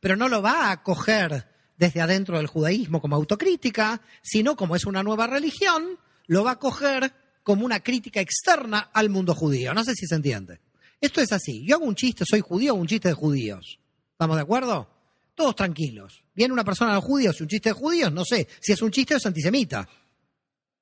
pero 0.00 0.16
no 0.16 0.28
lo 0.28 0.42
va 0.42 0.70
a 0.70 0.82
coger 0.82 1.46
desde 1.76 2.00
adentro 2.00 2.36
del 2.36 2.48
judaísmo 2.48 3.00
como 3.00 3.16
autocrítica, 3.16 4.02
sino 4.20 4.56
como 4.56 4.74
es 4.74 4.84
una 4.84 5.02
nueva 5.02 5.26
religión, 5.26 5.98
lo 6.26 6.44
va 6.44 6.52
a 6.52 6.58
coger 6.58 7.12
como 7.42 7.64
una 7.64 7.80
crítica 7.80 8.20
externa 8.20 8.90
al 8.92 9.10
mundo 9.10 9.34
judío. 9.34 9.72
No 9.72 9.84
sé 9.84 9.94
si 9.94 10.06
se 10.06 10.16
entiende. 10.16 10.60
Esto 11.00 11.20
es 11.20 11.32
así. 11.32 11.64
Yo 11.64 11.76
hago 11.76 11.86
un 11.86 11.94
chiste, 11.94 12.24
soy 12.28 12.40
judío, 12.40 12.74
un 12.74 12.88
chiste 12.88 13.08
de 13.08 13.14
judíos. 13.14 13.78
¿Estamos 14.12 14.36
de 14.36 14.42
acuerdo? 14.42 14.90
Todos 15.34 15.54
tranquilos. 15.54 16.24
Viene 16.34 16.52
una 16.52 16.64
persona 16.64 16.94
de 16.94 17.00
judíos 17.00 17.36
y 17.38 17.44
un 17.44 17.48
chiste 17.48 17.68
de 17.68 17.74
judíos, 17.74 18.12
no 18.12 18.24
sé 18.24 18.48
si 18.60 18.72
es 18.72 18.82
un 18.82 18.90
chiste 18.90 19.14
o 19.14 19.16
es 19.18 19.26
antisemita. 19.26 19.88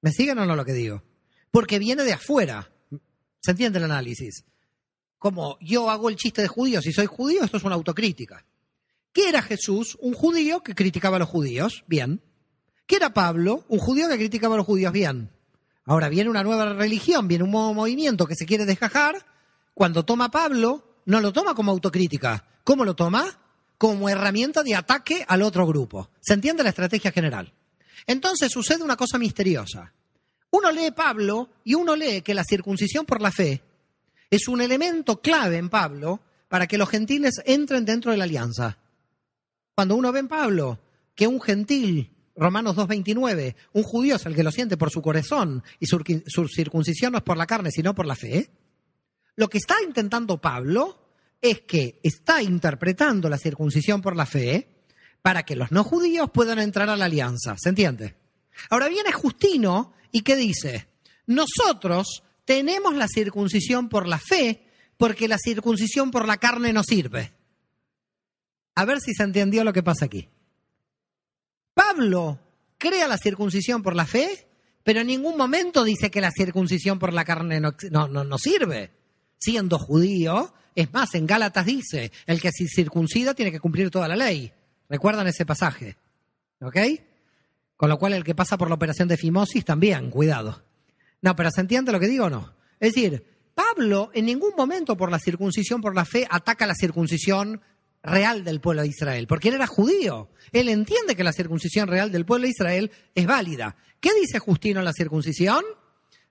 ¿Me 0.01 0.11
siguen 0.13 0.39
o 0.39 0.47
no 0.47 0.57
lo 0.57 0.65
que 0.65 0.73
digo? 0.73 1.03
Porque 1.51 1.79
viene 1.79 2.05
de 2.05 2.15
afuera. 2.15 2.71
¿Se 3.41 3.51
entiende 3.51 3.79
el 3.79 3.85
análisis? 3.85 4.45
Como 5.19 5.59
yo 5.61 5.91
hago 5.91 6.09
el 6.09 6.17
chiste 6.17 6.43
de 6.43 6.49
judíos 6.49 6.87
y 6.87 6.93
soy 6.93 7.07
judío, 7.07 7.45
esto 7.45 7.57
es 7.57 7.65
una 7.65 7.75
autocrítica. 7.75 8.45
¿Qué 9.13 9.29
era 9.29 9.41
Jesús? 9.43 9.97
Un 10.01 10.13
judío 10.13 10.63
que 10.63 10.75
criticaba 10.75 11.17
a 11.17 11.19
los 11.21 11.29
judíos, 11.29 11.85
bien. 11.87 12.21
¿Qué 12.87 12.97
era 12.97 13.15
Pablo? 13.15 13.65
Un 13.69 13.79
judío 13.79 14.09
que 14.09 14.19
criticaba 14.19 14.55
a 14.55 14.59
los 14.59 14.67
judíos, 14.67 14.93
bien. 14.93 15.31
Ahora 15.87 16.09
viene 16.09 16.29
una 16.29 16.43
nueva 16.43 16.75
religión, 16.75 17.29
viene 17.29 17.45
un 17.45 17.51
nuevo 17.51 17.73
movimiento 17.73 18.27
que 18.27 18.35
se 18.35 18.45
quiere 18.45 18.67
desgajar. 18.67 19.25
Cuando 19.73 20.05
toma 20.05 20.31
Pablo, 20.31 21.01
no 21.07 21.21
lo 21.21 21.33
toma 21.33 21.55
como 21.55 21.73
autocrítica. 21.73 22.45
¿Cómo 22.65 22.85
lo 22.85 22.95
toma? 22.95 23.39
Como 23.79 24.09
herramienta 24.09 24.63
de 24.63 24.75
ataque 24.75 25.25
al 25.27 25.43
otro 25.43 25.67
grupo. 25.67 26.11
¿Se 26.21 26.35
entiende 26.35 26.63
la 26.63 26.71
estrategia 26.71 27.13
general? 27.13 27.55
Entonces 28.07 28.53
sucede 28.53 28.83
una 28.83 28.97
cosa 28.97 29.19
misteriosa. 29.19 29.93
Uno 30.51 30.71
lee 30.71 30.91
Pablo 30.91 31.51
y 31.65 31.75
uno 31.75 31.97
lee 31.97 32.23
que 32.23 32.35
la 32.35 32.45
circuncisión 32.45 33.07
por 33.07 33.23
la 33.23 33.31
fe 33.31 33.63
es 34.37 34.49
un 34.49 34.61
elemento 34.61 35.21
clave 35.21 35.57
en 35.57 35.69
Pablo 35.69 36.21
para 36.49 36.67
que 36.67 36.79
los 36.79 36.89
gentiles 36.89 37.41
entren 37.45 37.85
dentro 37.85 38.11
de 38.11 38.17
la 38.17 38.25
alianza. 38.25 38.79
Cuando 39.75 39.97
uno 39.97 40.13
ve 40.13 40.21
en 40.21 40.29
Pablo 40.29 40.79
que 41.15 41.27
un 41.27 41.41
gentil, 41.41 42.11
Romanos 42.37 42.77
2.29, 42.77 43.57
un 43.73 43.83
judío 43.83 44.17
es 44.17 44.27
el 44.27 44.35
que 44.35 44.43
lo 44.43 44.53
siente 44.53 44.77
por 44.77 44.91
su 44.91 45.03
corazón 45.03 45.63
y 45.81 45.87
su, 45.87 46.03
su 46.27 46.49
circuncisión 46.49 47.13
no 47.13 47.19
es 47.19 47.25
por 47.25 47.37
la 47.37 47.47
carne, 47.47 47.71
sino 47.71 47.95
por 47.95 48.07
la 48.07 48.15
fe, 48.15 48.51
lo 49.37 49.49
que 49.49 49.59
está 49.59 49.75
intentando 49.87 50.41
Pablo 50.41 50.99
es 51.41 51.61
que 51.63 52.01
está 52.03 52.43
interpretando 52.43 53.29
la 53.29 53.39
circuncisión 53.39 54.01
por 54.01 54.17
la 54.17 54.27
fe 54.27 54.69
para 55.23 55.45
que 55.45 55.57
los 55.57 55.73
no 55.73 55.85
judíos 55.85 56.31
puedan 56.33 56.59
entrar 56.59 56.89
a 56.89 56.97
la 56.97 57.07
alianza. 57.07 57.57
¿Se 57.59 57.69
entiende? 57.69 58.15
Ahora 58.71 58.89
viene 58.89 59.13
Justino 59.13 59.93
y 60.11 60.23
¿qué 60.23 60.37
dice? 60.37 60.89
Nosotros 61.27 62.23
tenemos 62.47 62.95
la 62.95 63.09
circuncisión 63.09 63.91
por 63.91 64.09
la 64.09 64.19
fe, 64.19 64.63
porque 64.97 65.29
la 65.29 65.37
circuncisión 65.37 66.11
por 66.11 66.27
la 66.27 66.39
carne 66.39 66.73
no 66.73 66.83
sirve. 66.83 67.33
A 68.77 68.85
ver 68.87 69.01
si 69.01 69.13
se 69.13 69.25
entendió 69.25 69.65
lo 69.65 69.73
que 69.73 69.83
pasa 69.83 70.07
aquí. 70.07 70.29
Pablo 71.75 72.39
crea 72.79 73.09
la 73.09 73.19
circuncisión 73.19 73.83
por 73.83 73.95
la 73.95 74.07
fe, 74.07 74.47
pero 74.83 75.01
en 75.01 75.09
ningún 75.09 75.37
momento 75.37 75.83
dice 75.85 76.11
que 76.11 76.21
la 76.21 76.31
circuncisión 76.31 76.99
por 76.99 77.13
la 77.13 77.25
carne 77.25 77.61
no, 77.61 77.75
no, 77.91 78.39
sirve. 78.39 78.93
Siendo 79.39 79.79
judío, 79.79 80.55
es 80.75 80.93
más, 80.93 81.15
en 81.15 81.27
Gálatas 81.27 81.67
dice, 81.67 82.13
el 82.27 82.41
que 82.41 82.53
se 82.53 82.67
circuncida 82.69 83.35
tiene 83.35 83.53
que 83.53 83.61
cumplir 83.61 83.91
toda 83.91 84.09
la 84.09 84.17
ley. 84.17 84.53
¿Recuerdan 84.89 85.27
ese 85.27 85.45
pasaje? 85.45 85.97
¿Ok? 86.61 86.77
Con 87.77 87.91
lo 87.91 87.99
cual 87.99 88.15
el 88.15 88.25
que 88.25 88.35
pasa 88.35 88.57
por 88.57 88.69
la 88.69 88.77
operación 88.77 89.09
de 89.09 89.17
fimosis 89.17 89.65
también, 89.65 90.11
cuidado. 90.11 90.66
No, 91.23 91.35
pero 91.37 91.51
¿se 91.51 91.61
entiende 91.61 91.93
lo 91.93 92.01
que 92.01 92.09
digo 92.09 92.27
o 92.27 92.31
no? 92.31 92.55
Es 92.79 92.95
decir, 92.95 93.25
Pablo 93.55 94.11
en 94.13 94.27
ningún 94.27 94.53
momento 94.57 94.97
por 94.97 95.11
la 95.11 95.19
circuncisión, 95.19 95.81
por 95.81 95.95
la 95.95 96.05
fe, 96.05 96.27
ataca 96.31 96.67
la 96.67 96.75
circuncisión 96.75 97.61
real 98.03 98.45
del 98.45 98.61
pueblo 98.61 98.83
de 98.83 98.89
Israel, 98.89 99.27
porque 99.27 99.49
él 99.49 99.55
era 99.55 99.67
judío. 99.67 100.31
Él 100.53 100.69
entiende 100.69 101.17
que 101.17 101.25
la 101.25 101.33
circuncisión 101.33 101.89
real 101.89 102.13
del 102.13 102.25
pueblo 102.25 102.45
de 102.45 102.51
Israel 102.51 102.91
es 103.15 103.27
válida. 103.27 103.77
¿Qué 104.01 104.11
dice 104.15 104.39
Justino 104.39 104.81
en 104.81 104.85
la 104.85 104.93
circuncisión? 104.93 105.65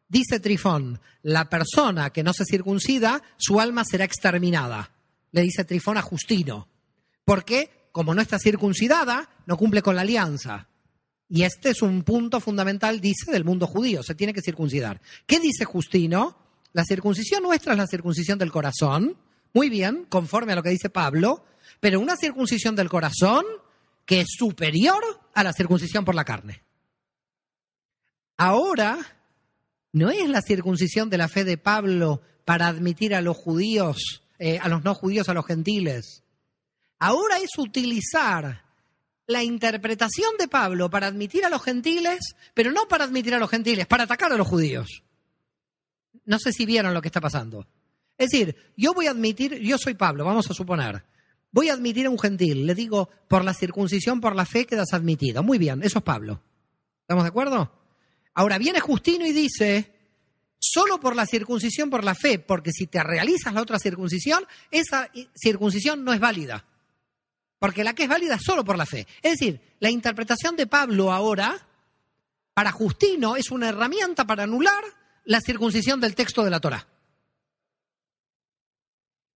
Dice 0.08 0.40
Trifón, 0.40 1.02
la 1.24 1.50
persona 1.50 2.12
que 2.12 2.24
no 2.24 2.32
se 2.32 2.46
circuncida, 2.46 3.22
su 3.38 3.60
alma 3.60 3.84
será 3.84 4.06
exterminada. 4.06 4.92
Le 5.32 5.42
dice 5.42 5.66
Trifón 5.66 5.98
a 5.98 6.02
Justino. 6.02 6.70
Porque, 7.26 7.90
como 7.92 8.14
no 8.14 8.22
está 8.22 8.38
circuncidada, 8.40 9.30
no 9.48 9.58
cumple 9.58 9.82
con 9.82 9.96
la 9.96 10.04
alianza. 10.04 10.70
Y 11.36 11.44
este 11.44 11.72
es 11.72 11.82
un 11.82 12.04
punto 12.04 12.40
fundamental, 12.40 13.02
dice, 13.02 13.30
del 13.30 13.44
mundo 13.44 13.68
judío. 13.68 14.04
Se 14.04 14.16
tiene 14.16 14.34
que 14.34 14.40
circuncidar. 14.40 15.02
¿Qué 15.26 15.42
dice 15.42 15.66
Justino? 15.66 16.38
La 16.72 16.86
circuncisión 16.86 17.44
nuestra 17.44 17.74
es 17.74 17.78
la 17.78 17.88
circuncisión 17.88 18.40
del 18.40 18.54
corazón. 18.54 19.18
Muy 19.54 19.70
bien, 19.70 20.06
conforme 20.08 20.54
a 20.54 20.56
lo 20.56 20.64
que 20.64 20.70
dice 20.70 20.90
Pablo. 20.90 21.44
Pero 21.82 22.00
una 22.00 22.16
circuncisión 22.16 22.74
del 22.78 22.88
corazón 22.88 23.44
que 24.06 24.22
es 24.22 24.28
superior 24.30 25.04
a 25.34 25.44
la 25.44 25.52
circuncisión 25.52 26.06
por 26.06 26.16
la 26.16 26.24
carne. 26.24 26.64
Ahora, 28.38 28.98
no 29.92 30.12
es 30.12 30.30
la 30.30 30.42
circuncisión 30.42 31.10
de 31.10 31.18
la 31.18 31.28
fe 31.28 31.44
de 31.44 31.58
Pablo 31.58 32.22
para 32.46 32.68
admitir 32.68 33.14
a 33.14 33.20
los 33.20 33.36
judíos, 33.36 34.24
eh, 34.40 34.58
a 34.60 34.70
los 34.70 34.86
no 34.86 34.96
judíos, 34.96 35.28
a 35.28 35.34
los 35.34 35.46
gentiles. 35.46 36.24
Ahora 36.98 37.40
es 37.40 37.58
utilizar 37.58 38.65
la 39.28 39.44
interpretación 39.44 40.38
de 40.38 40.48
Pablo 40.48 40.90
para 40.90 41.08
admitir 41.08 41.46
a 41.46 41.50
los 41.50 41.64
gentiles, 41.64 42.36
pero 42.54 42.72
no 42.72 42.88
para 42.88 43.06
admitir 43.06 43.34
a 43.34 43.40
los 43.40 43.50
gentiles, 43.50 43.88
para 43.88 44.04
atacar 44.04 44.32
a 44.32 44.38
los 44.38 44.48
judíos. 44.48 45.04
No 46.26 46.40
sé 46.40 46.54
si 46.54 46.66
vieron 46.66 46.94
lo 46.94 47.02
que 47.02 47.08
está 47.08 47.22
pasando. 47.22 47.68
Es 48.18 48.30
decir, 48.32 48.56
yo 48.78 48.94
voy 48.94 49.08
a 49.08 49.12
admitir, 49.12 49.60
yo 49.60 49.78
soy 49.78 49.96
Pablo, 49.96 50.24
vamos 50.24 50.50
a 50.50 50.54
suponer, 50.54 51.04
voy 51.52 51.70
a 51.70 51.74
admitir 51.74 52.06
a 52.06 52.10
un 52.10 52.20
gentil, 52.20 52.66
le 52.66 52.76
digo, 52.76 53.10
por 53.28 53.44
la 53.44 53.54
circuncisión, 53.54 54.22
por 54.22 54.36
la 54.36 54.46
fe 54.46 54.66
quedas 54.66 54.94
admitido. 54.94 55.44
Muy 55.44 55.58
bien, 55.58 55.82
eso 55.84 56.00
es 56.00 56.04
Pablo. 56.04 56.42
¿Estamos 57.02 57.24
de 57.24 57.30
acuerdo? 57.30 57.72
Ahora 58.34 58.58
viene 58.58 58.80
Justino 58.80 59.26
y 59.26 59.34
dice, 59.34 59.94
solo 60.60 61.00
por 61.00 61.16
la 61.16 61.26
circuncisión, 61.26 61.90
por 61.90 62.04
la 62.04 62.16
fe, 62.16 62.40
porque 62.40 62.72
si 62.72 62.88
te 62.88 63.04
realizas 63.04 63.54
la 63.54 63.62
otra 63.62 63.80
circuncisión, 63.80 64.46
esa 64.72 65.10
circuncisión 65.36 66.04
no 66.04 66.14
es 66.14 66.20
válida 66.20 66.66
porque 67.60 67.84
la 67.84 67.94
que 67.94 68.04
es 68.04 68.10
válida 68.10 68.38
solo 68.40 68.64
por 68.64 68.78
la 68.78 68.86
fe. 68.86 69.08
Es 69.22 69.40
decir, 69.40 69.60
la 69.80 69.90
interpretación 69.90 70.56
de 70.56 70.68
Pablo 70.68 71.12
ahora, 71.12 71.68
para 72.54 72.72
Justino, 72.72 73.36
es 73.36 73.52
una 73.52 73.70
herramienta 73.70 74.26
para 74.26 74.44
anular 74.44 74.84
la 75.26 75.42
circuncisión 75.42 76.00
del 76.00 76.16
texto 76.16 76.44
de 76.44 76.50
la 76.50 76.60
Torah. 76.60 76.88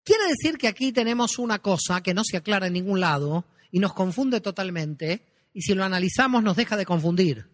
Quiere 0.03 0.23
decir 0.27 0.57
que 0.57 0.67
aquí 0.67 0.91
tenemos 0.91 1.37
una 1.37 1.59
cosa 1.59 2.01
que 2.01 2.13
no 2.13 2.23
se 2.23 2.37
aclara 2.37 2.67
en 2.67 2.73
ningún 2.73 2.99
lado 2.99 3.45
y 3.71 3.79
nos 3.79 3.93
confunde 3.93 4.41
totalmente, 4.41 5.23
y 5.53 5.61
si 5.61 5.75
lo 5.75 5.83
analizamos 5.83 6.43
nos 6.43 6.57
deja 6.57 6.77
de 6.77 6.85
confundir. 6.85 7.47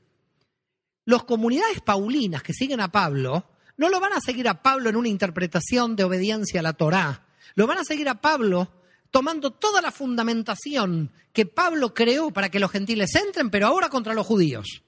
Los 1.06 1.26
comunidades 1.26 1.82
paulinas 1.82 2.44
que 2.44 2.54
siguen 2.54 2.80
a 2.80 2.92
Pablo 2.92 3.46
no 3.78 3.90
lo 3.90 4.00
van 4.00 4.14
a 4.14 4.22
seguir 4.22 4.48
a 4.48 4.62
Pablo 4.62 4.90
en 4.90 4.96
una 4.96 5.10
interpretación 5.10 5.96
de 5.96 6.06
obediencia 6.06 6.62
a 6.62 6.64
la 6.64 6.74
Torá, 6.74 7.26
lo 7.56 7.68
van 7.68 7.78
a 7.78 7.84
seguir 7.84 8.10
a 8.10 8.22
Pablo 8.22 8.70
tomando 9.16 9.52
toda 9.52 9.82
la 9.82 9.94
fundamentación 9.94 11.10
que 11.32 11.46
Pablo 11.46 11.94
creó 11.94 12.32
para 12.32 12.50
que 12.50 12.60
los 12.60 12.70
gentiles 12.70 13.16
entren, 13.16 13.50
pero 13.50 13.68
ahora 13.68 13.88
contra 13.88 14.14
los 14.14 14.28
judíos. 14.28 14.84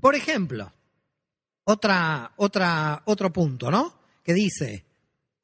Por 0.00 0.14
ejemplo, 0.14 0.72
otra, 1.64 2.34
otra, 2.36 3.02
otro 3.06 3.32
punto, 3.32 3.68
¿no? 3.68 3.98
Que 4.22 4.32
dice, 4.32 4.84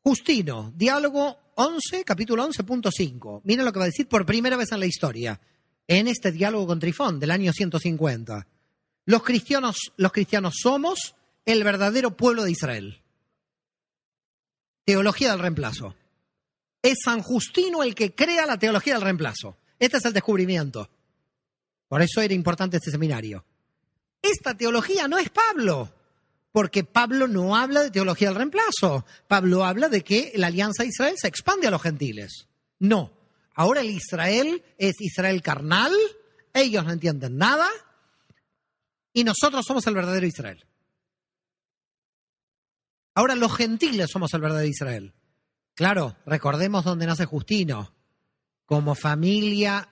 Justino, 0.04 0.72
diálogo 0.76 1.36
11, 1.56 2.04
capítulo 2.04 2.48
11.5. 2.48 3.40
Miren 3.42 3.64
lo 3.64 3.72
que 3.72 3.80
va 3.80 3.86
a 3.86 3.88
decir 3.88 4.06
por 4.06 4.24
primera 4.24 4.56
vez 4.56 4.70
en 4.70 4.78
la 4.78 4.86
historia, 4.86 5.40
en 5.88 6.06
este 6.06 6.30
diálogo 6.30 6.68
con 6.68 6.78
Trifón 6.78 7.18
del 7.18 7.32
año 7.32 7.52
150. 7.52 8.46
Los 9.06 9.24
cristianos, 9.24 9.76
los 9.96 10.12
cristianos 10.12 10.54
somos 10.62 11.16
el 11.46 11.64
verdadero 11.64 12.16
pueblo 12.16 12.44
de 12.44 12.52
Israel. 12.52 13.02
Teología 14.84 15.32
del 15.32 15.40
reemplazo. 15.40 15.96
Es 16.82 16.98
San 17.04 17.22
Justino 17.22 17.82
el 17.82 17.94
que 17.94 18.14
crea 18.14 18.44
la 18.44 18.58
teología 18.58 18.94
del 18.94 19.02
reemplazo. 19.02 19.56
Este 19.78 19.98
es 19.98 20.04
el 20.04 20.12
descubrimiento. 20.12 20.90
Por 21.88 22.02
eso 22.02 22.20
era 22.20 22.34
importante 22.34 22.78
este 22.78 22.90
seminario. 22.90 23.44
Esta 24.20 24.56
teología 24.56 25.08
no 25.08 25.18
es 25.18 25.30
Pablo, 25.30 25.92
porque 26.52 26.84
Pablo 26.84 27.26
no 27.28 27.56
habla 27.56 27.82
de 27.82 27.90
teología 27.90 28.28
del 28.28 28.38
reemplazo. 28.38 29.04
Pablo 29.28 29.64
habla 29.64 29.88
de 29.88 30.02
que 30.02 30.32
la 30.36 30.48
alianza 30.48 30.82
de 30.82 30.90
Israel 30.90 31.14
se 31.16 31.28
expande 31.28 31.66
a 31.66 31.70
los 31.70 31.82
gentiles. 31.82 32.46
No. 32.78 33.12
Ahora 33.54 33.80
el 33.80 33.90
Israel 33.90 34.62
es 34.78 35.00
Israel 35.00 35.42
carnal, 35.42 35.92
ellos 36.54 36.84
no 36.84 36.92
entienden 36.92 37.36
nada, 37.36 37.68
y 39.12 39.24
nosotros 39.24 39.64
somos 39.66 39.86
el 39.86 39.94
verdadero 39.94 40.26
Israel. 40.26 40.64
Ahora 43.14 43.34
los 43.34 43.54
gentiles 43.54 44.10
somos 44.10 44.32
el 44.32 44.40
verdadero 44.40 44.68
Israel. 44.68 45.12
Claro, 45.74 46.16
recordemos 46.26 46.84
dónde 46.84 47.06
nace 47.06 47.24
Justino, 47.24 47.92
como 48.66 48.94
familia 48.94 49.88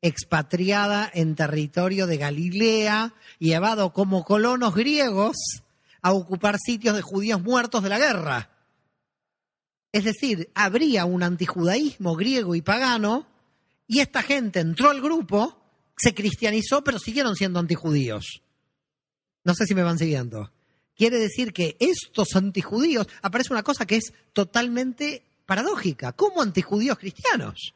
expatriada 0.00 1.10
en 1.12 1.34
territorio 1.34 2.06
de 2.06 2.16
Galilea, 2.16 3.14
llevado 3.38 3.92
como 3.92 4.24
colonos 4.24 4.74
griegos 4.74 5.36
a 6.00 6.12
ocupar 6.12 6.58
sitios 6.58 6.94
de 6.94 7.02
judíos 7.02 7.42
muertos 7.42 7.82
de 7.82 7.88
la 7.88 7.98
guerra. 7.98 8.50
Es 9.90 10.04
decir, 10.04 10.50
habría 10.54 11.04
un 11.04 11.22
antijudaísmo 11.22 12.14
griego 12.14 12.54
y 12.54 12.62
pagano, 12.62 13.26
y 13.86 14.00
esta 14.00 14.22
gente 14.22 14.60
entró 14.60 14.90
al 14.90 15.00
grupo, 15.00 15.60
se 15.96 16.14
cristianizó, 16.14 16.84
pero 16.84 16.98
siguieron 16.98 17.36
siendo 17.36 17.58
antijudíos. 17.58 18.42
No 19.44 19.54
sé 19.54 19.66
si 19.66 19.74
me 19.74 19.82
van 19.82 19.98
siguiendo. 19.98 20.50
Quiere 20.96 21.18
decir 21.18 21.52
que 21.52 21.76
estos 21.80 22.36
antijudíos, 22.36 23.08
aparece 23.22 23.52
una 23.52 23.62
cosa 23.62 23.86
que 23.86 23.96
es 23.96 24.12
totalmente 24.32 25.22
paradójica. 25.44 26.12
¿Cómo 26.12 26.40
antijudíos 26.40 26.98
cristianos? 26.98 27.74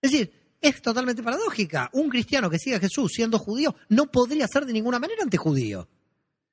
Es 0.00 0.12
decir, 0.12 0.32
es 0.60 0.80
totalmente 0.80 1.22
paradójica. 1.22 1.90
Un 1.92 2.08
cristiano 2.08 2.48
que 2.48 2.58
sigue 2.58 2.76
a 2.76 2.80
Jesús 2.80 3.12
siendo 3.14 3.38
judío 3.38 3.74
no 3.88 4.06
podría 4.06 4.46
ser 4.46 4.66
de 4.66 4.72
ninguna 4.72 4.98
manera 4.98 5.22
antijudío. 5.22 5.88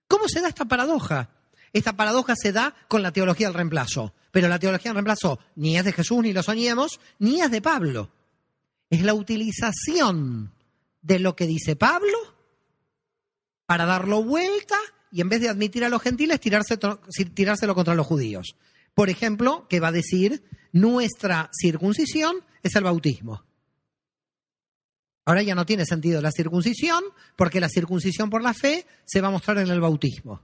¿Cómo 0.08 0.28
se 0.28 0.42
da 0.42 0.50
esta 0.50 0.66
paradoja? 0.66 1.30
Esta 1.74 1.94
paradoja 1.94 2.36
se 2.36 2.52
da 2.52 2.76
con 2.88 3.04
la 3.04 3.12
teología 3.12 3.48
del 3.48 3.56
reemplazo. 3.56 4.14
Pero 4.32 4.48
la 4.48 4.60
teología 4.60 4.90
del 4.90 4.96
reemplazo 4.96 5.40
ni 5.56 5.78
es 5.78 5.86
de 5.86 5.94
Jesús, 5.94 6.22
ni 6.22 6.34
lo 6.34 6.44
soñemos, 6.44 7.00
ni 7.20 7.42
es 7.42 7.52
de 7.52 7.62
Pablo. 7.62 8.10
Es 8.90 9.04
la 9.04 9.14
utilización 9.14 10.52
de 11.02 11.20
lo 11.20 11.36
que 11.36 11.48
dice 11.48 11.76
Pablo 11.76 12.18
para 13.66 13.86
darlo 13.86 14.24
vuelta 14.24 14.78
y 15.16 15.22
en 15.22 15.30
vez 15.30 15.40
de 15.40 15.48
admitir 15.48 15.86
a 15.86 15.88
los 15.88 16.02
gentiles, 16.02 16.42
tirárselo 16.42 17.74
contra 17.74 17.96
los 17.96 18.06
judíos. 18.06 18.58
Por 18.94 19.10
ejemplo, 19.10 19.66
que 19.70 19.80
va 19.80 19.88
a 19.88 19.94
decir, 19.94 20.44
nuestra 20.74 21.50
circuncisión 21.54 22.36
es 22.62 22.76
el 22.76 22.84
bautismo. 22.84 23.46
Ahora 25.24 25.42
ya 25.42 25.56
no 25.56 25.66
tiene 25.66 25.86
sentido 25.86 26.22
la 26.22 26.34
circuncisión, 26.34 27.02
porque 27.38 27.62
la 27.62 27.70
circuncisión 27.70 28.30
por 28.30 28.44
la 28.44 28.54
fe 28.54 28.86
se 29.06 29.22
va 29.22 29.30
a 29.30 29.32
mostrar 29.32 29.58
en 29.60 29.70
el 29.70 29.80
bautismo. 29.80 30.42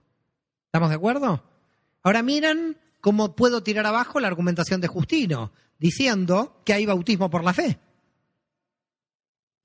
¿Estamos 0.67 0.87
de 0.87 0.95
acuerdo? 0.95 1.43
Ahora 2.01 2.23
miren 2.23 2.77
cómo 3.01 3.35
puedo 3.35 3.63
tirar 3.63 3.85
abajo 3.85 4.21
la 4.21 4.29
argumentación 4.29 4.79
de 4.79 4.87
Justino, 4.87 5.51
diciendo 5.79 6.61
que 6.63 6.71
hay 6.71 6.85
bautismo 6.85 7.29
por 7.29 7.43
la 7.43 7.53
fe. 7.53 7.77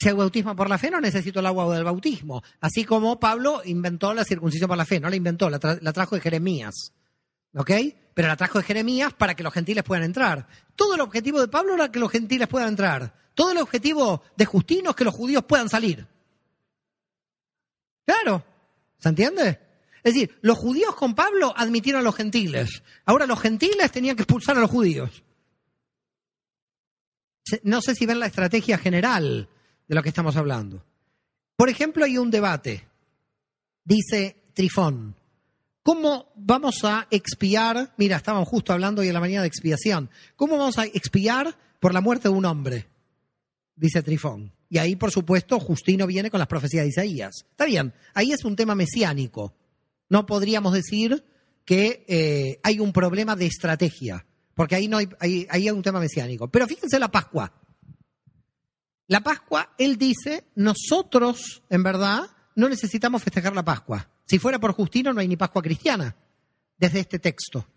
Hay 0.04 0.12
bautismo 0.12 0.54
por 0.54 0.68
la 0.68 0.78
fe, 0.78 0.90
no 0.90 1.00
necesito 1.00 1.40
el 1.40 1.46
agua 1.46 1.74
del 1.74 1.84
bautismo. 1.84 2.42
Así 2.60 2.84
como 2.84 3.18
Pablo 3.18 3.62
inventó 3.64 4.12
la 4.12 4.24
circuncisión 4.24 4.68
por 4.68 4.76
la 4.76 4.84
fe, 4.84 5.00
no 5.00 5.08
la 5.08 5.16
inventó, 5.16 5.48
la, 5.48 5.58
trajo 5.58 6.14
de 6.14 6.20
Jeremías. 6.20 6.92
¿Ok? 7.54 7.70
Pero 8.12 8.28
la 8.28 8.36
trajo 8.36 8.58
de 8.58 8.64
Jeremías 8.64 9.14
para 9.14 9.34
que 9.34 9.42
los 9.42 9.52
gentiles 9.52 9.82
puedan 9.82 10.04
entrar. 10.04 10.46
Todo 10.74 10.94
el 10.94 11.00
objetivo 11.00 11.40
de 11.40 11.48
Pablo 11.48 11.74
era 11.74 11.90
que 11.90 11.98
los 11.98 12.10
gentiles 12.10 12.46
puedan 12.46 12.68
entrar. 12.68 13.14
Todo 13.34 13.52
el 13.52 13.58
objetivo 13.58 14.22
de 14.36 14.44
Justino 14.44 14.90
es 14.90 14.96
que 14.96 15.04
los 15.04 15.14
judíos 15.14 15.44
puedan 15.44 15.68
salir. 15.68 16.06
Claro. 18.04 18.44
¿Se 18.98 19.08
entiende? 19.08 19.60
Es 20.02 20.14
decir, 20.14 20.38
los 20.42 20.58
judíos 20.58 20.94
con 20.94 21.14
Pablo 21.14 21.52
admitieron 21.56 22.00
a 22.00 22.04
los 22.04 22.14
gentiles. 22.14 22.82
Ahora 23.06 23.26
los 23.26 23.40
gentiles 23.40 23.90
tenían 23.90 24.16
que 24.16 24.22
expulsar 24.22 24.56
a 24.56 24.60
los 24.60 24.70
judíos. 24.70 25.24
No 27.62 27.80
sé 27.80 27.94
si 27.94 28.06
ven 28.06 28.20
la 28.20 28.26
estrategia 28.26 28.78
general 28.78 29.48
de 29.88 29.94
lo 29.94 30.02
que 30.02 30.08
estamos 30.08 30.36
hablando. 30.36 30.84
Por 31.56 31.68
ejemplo, 31.68 32.04
hay 32.04 32.18
un 32.18 32.30
debate, 32.30 32.86
dice 33.84 34.36
Trifón, 34.52 35.14
¿cómo 35.82 36.32
vamos 36.34 36.84
a 36.84 37.06
expiar? 37.10 37.94
Mira, 37.96 38.16
estábamos 38.16 38.48
justo 38.48 38.72
hablando 38.72 39.02
hoy 39.02 39.08
en 39.08 39.14
la 39.14 39.20
mañana 39.20 39.42
de 39.42 39.48
expiación. 39.48 40.10
¿Cómo 40.36 40.58
vamos 40.58 40.78
a 40.78 40.84
expiar 40.84 41.56
por 41.80 41.94
la 41.94 42.00
muerte 42.00 42.28
de 42.28 42.34
un 42.34 42.44
hombre? 42.44 42.86
Dice 43.74 44.02
Trifón. 44.02 44.52
Y 44.68 44.78
ahí, 44.78 44.96
por 44.96 45.12
supuesto, 45.12 45.60
Justino 45.60 46.06
viene 46.06 46.30
con 46.30 46.38
las 46.38 46.48
profecías 46.48 46.84
de 46.84 46.90
Isaías. 46.90 47.44
Está 47.50 47.66
bien, 47.66 47.94
ahí 48.14 48.32
es 48.32 48.44
un 48.44 48.56
tema 48.56 48.74
mesiánico. 48.74 49.54
No 50.08 50.26
podríamos 50.26 50.72
decir 50.72 51.24
que 51.64 52.04
eh, 52.08 52.60
hay 52.62 52.80
un 52.80 52.92
problema 52.92 53.36
de 53.36 53.46
estrategia, 53.46 54.26
porque 54.54 54.74
ahí, 54.74 54.88
no 54.88 54.98
hay, 54.98 55.08
ahí 55.20 55.46
hay 55.48 55.70
un 55.70 55.82
tema 55.82 56.00
mesiánico. 56.00 56.48
Pero 56.48 56.66
fíjense 56.66 56.98
la 56.98 57.10
Pascua. 57.10 57.52
La 59.08 59.20
Pascua, 59.20 59.72
él 59.78 59.98
dice, 59.98 60.48
nosotros, 60.56 61.62
en 61.70 61.82
verdad, 61.82 62.28
no 62.56 62.68
necesitamos 62.68 63.22
festejar 63.22 63.54
la 63.54 63.64
Pascua. 63.64 64.08
Si 64.24 64.38
fuera 64.38 64.58
por 64.58 64.72
Justino, 64.72 65.12
no 65.12 65.20
hay 65.20 65.28
ni 65.28 65.36
Pascua 65.36 65.62
cristiana, 65.62 66.16
desde 66.76 67.00
este 67.00 67.20
texto. 67.20 67.68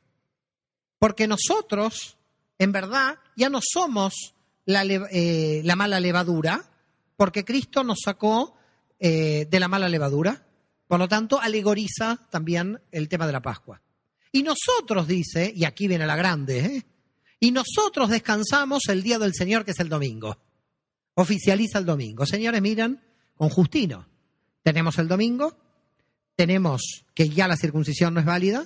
Porque 0.97 1.27
nosotros, 1.27 2.17
en 2.57 2.71
verdad, 2.71 3.19
ya 3.35 3.49
no 3.49 3.59
somos 3.61 4.33
la, 4.65 4.83
eh, 4.85 5.63
mala 5.75 5.99
levadura, 5.99 6.67
porque 7.15 7.45
Cristo 7.45 7.83
nos 7.83 7.99
sacó 8.03 8.57
eh, 8.99 9.47
de 9.49 9.59
la 9.59 9.67
mala 9.67 9.87
levadura. 9.87 10.47
Por 10.87 10.97
lo 10.99 11.07
tanto, 11.07 11.39
alegoriza 11.39 12.27
también 12.31 12.81
el 12.91 13.07
tema 13.07 13.27
de 13.27 13.33
la 13.33 13.41
Pascua. 13.41 13.83
Y 14.31 14.41
nosotros, 14.41 15.07
dice, 15.07 15.53
y 15.55 15.65
aquí 15.65 15.87
viene 15.87 16.07
la 16.07 16.15
grande, 16.15 16.59
¿eh? 16.59 16.85
y 17.39 17.51
nosotros 17.51 18.09
descansamos 18.09 18.87
el 18.89 19.03
día 19.03 19.19
del 19.19 19.35
Señor, 19.35 19.63
que 19.63 19.71
es 19.71 19.79
el 19.79 19.89
domingo 19.89 20.48
oficializa 21.21 21.79
el 21.79 21.85
domingo. 21.85 22.25
Señores, 22.25 22.61
miran, 22.61 23.01
con 23.35 23.49
Justino, 23.49 24.07
tenemos 24.63 24.97
el 24.99 25.07
domingo, 25.07 25.55
tenemos 26.35 27.05
que 27.13 27.29
ya 27.29 27.47
la 27.47 27.57
circuncisión 27.57 28.13
no 28.13 28.21
es 28.21 28.25
válida, 28.25 28.65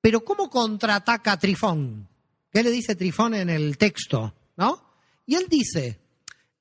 pero 0.00 0.24
¿cómo 0.24 0.48
contraataca 0.48 1.38
Trifón? 1.38 2.08
¿Qué 2.50 2.62
le 2.62 2.70
dice 2.70 2.94
Trifón 2.94 3.34
en 3.34 3.50
el 3.50 3.76
texto? 3.76 4.34
¿No? 4.56 4.84
Y 5.26 5.34
él 5.34 5.46
dice, 5.48 5.98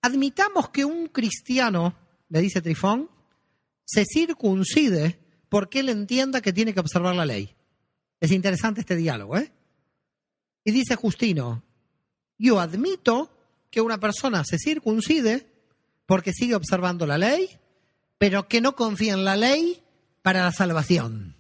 admitamos 0.02 0.70
que 0.70 0.84
un 0.84 1.08
cristiano, 1.08 1.96
le 2.30 2.42
dice 2.42 2.62
Trifón, 2.62 3.10
se 3.86 4.04
circuncide 4.06 5.20
porque 5.48 5.80
él 5.80 5.90
entienda 5.90 6.42
que 6.42 6.54
tiene 6.54 6.74
que 6.74 6.80
observar 6.80 7.16
la 7.16 7.26
ley. 7.26 7.56
Es 8.20 8.32
interesante 8.32 8.82
este 8.82 8.96
diálogo, 8.96 9.38
¿eh? 9.38 9.52
Y 10.64 10.72
dice 10.72 10.96
Justino, 10.96 11.64
yo 12.38 12.60
admito 12.60 13.37
que 13.78 13.82
una 13.82 14.00
persona 14.00 14.44
se 14.44 14.58
circuncide 14.58 15.46
porque 16.08 16.34
sigue 16.34 16.56
observando 16.56 17.06
la 17.06 17.20
ley, 17.20 17.48
pero 18.18 18.48
que 18.48 18.60
no 18.60 18.76
confía 18.76 19.14
en 19.14 19.24
la 19.24 19.36
ley 19.36 19.84
para 20.24 20.44
la 20.44 20.52
salvación. 20.52 21.36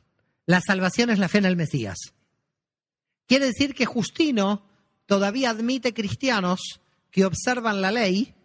La 0.45 0.61
salvación 0.61 1.09
es 1.09 1.17
la 1.17 1.29
fe 1.29 1.39
en 1.39 1.45
el 1.45 1.55
Mesías. 1.55 1.97
Quiere 3.25 3.47
decir 3.47 3.73
que 3.73 3.87
Justino 3.87 4.67
todavía 5.07 5.49
admite 5.49 5.95
cristianos 5.95 6.79
que 7.09 7.25
observan 7.25 7.81
la 7.81 7.91
ley, 7.91 8.35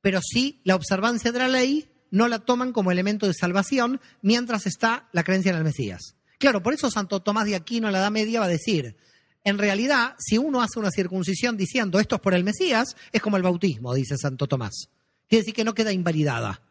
pero 0.00 0.20
sí 0.22 0.60
la 0.62 0.76
observancia 0.76 1.32
de 1.32 1.40
la 1.40 1.48
ley 1.48 1.90
no 2.12 2.28
la 2.28 2.38
toman 2.38 2.72
como 2.72 2.92
elemento 2.92 3.26
de 3.26 3.34
salvación 3.34 4.00
mientras 4.22 4.64
está 4.64 5.08
la 5.10 5.24
creencia 5.24 5.50
en 5.50 5.56
el 5.56 5.64
Mesías. 5.64 6.14
Claro, 6.38 6.62
por 6.62 6.72
eso 6.72 6.88
Santo 6.88 7.20
Tomás 7.20 7.46
de 7.46 7.56
Aquino 7.56 7.88
en 7.88 7.94
la 7.94 7.98
Edad 7.98 8.12
Media 8.12 8.38
va 8.38 8.46
a 8.46 8.48
decir, 8.48 8.96
En 9.44 9.58
realidad, 9.58 10.16
si 10.18 10.38
uno 10.38 10.62
hace 10.62 10.78
una 10.78 10.90
circuncisión 10.90 11.56
diciendo 11.56 12.00
esto 12.00 12.16
es 12.16 12.20
por 12.22 12.32
el 12.34 12.44
Mesías, 12.44 12.96
es 13.12 13.20
como 13.20 13.36
el 13.36 13.42
bautismo, 13.42 13.94
dice 13.94 14.16
Santo 14.16 14.46
Tomás. 14.46 14.88
Quiere 15.28 15.42
decir 15.42 15.54
que 15.54 15.64
no 15.64 15.74
queda 15.74 15.92
invalidada. 15.92 16.62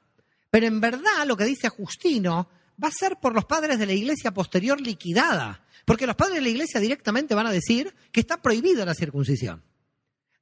Pero 0.49 0.65
en 0.65 0.81
verdad 0.81 1.25
lo 1.27 1.37
que 1.37 1.45
dice 1.45 1.69
Justino 1.69 2.49
va 2.83 2.87
a 2.87 2.91
ser 2.91 3.17
por 3.19 3.33
los 3.33 3.45
padres 3.45 3.77
de 3.77 3.85
la 3.85 3.93
iglesia 3.93 4.33
posterior 4.33 4.81
liquidada, 4.81 5.63
porque 5.85 6.07
los 6.07 6.15
padres 6.15 6.35
de 6.35 6.41
la 6.41 6.49
iglesia 6.49 6.79
directamente 6.79 7.35
van 7.35 7.47
a 7.47 7.51
decir 7.51 7.93
que 8.11 8.19
está 8.19 8.41
prohibida 8.41 8.85
la 8.85 8.95
circuncisión. 8.95 9.63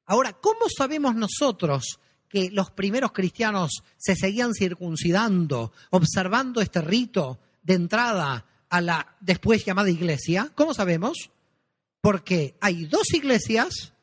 Ahora, 0.05 0.33
¿cómo 0.33 0.67
sabemos 0.75 1.15
nosotros 1.15 1.99
que 2.29 2.49
los 2.51 2.71
primeros 2.71 3.11
cristianos 3.11 3.83
se 3.97 4.15
seguían 4.15 4.53
circuncidando, 4.53 5.73
observando 5.89 6.61
este 6.61 6.81
rito 6.81 7.39
de 7.61 7.73
entrada 7.73 8.45
a 8.69 8.81
la 8.81 9.15
después 9.19 9.65
llamada 9.65 9.89
iglesia? 9.89 10.49
¿Cómo 10.55 10.73
sabemos? 10.73 11.29
Porque 12.01 12.57
hay 12.59 12.85
dos 12.85 13.13
iglesias 13.13 13.93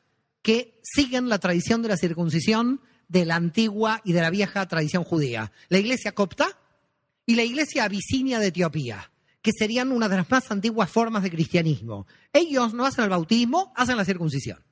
que 0.42 0.80
siguen 0.82 1.28
la 1.28 1.38
tradición 1.38 1.82
de 1.82 1.88
la 1.88 1.96
circuncisión 1.96 2.80
de 3.08 3.24
la 3.24 3.36
antigua 3.36 4.00
y 4.04 4.12
de 4.12 4.20
la 4.20 4.30
vieja 4.30 4.66
tradición 4.68 5.04
judía. 5.04 5.52
La 5.68 5.78
iglesia 5.78 6.12
copta 6.12 6.58
y 7.26 7.34
la 7.34 7.42
iglesia 7.42 7.84
abisinia 7.84 8.38
de 8.38 8.48
Etiopía, 8.48 9.10
que 9.42 9.50
serían 9.52 9.92
una 9.92 10.08
de 10.08 10.16
las 10.16 10.30
más 10.30 10.50
antiguas 10.50 10.90
formas 10.90 11.22
de 11.22 11.30
cristianismo. 11.30 12.06
Ellos 12.32 12.74
no 12.74 12.86
hacen 12.86 13.04
el 13.04 13.10
bautismo, 13.10 13.72
hacen 13.76 13.96
la 13.96 14.04
circuncisión. 14.04 14.62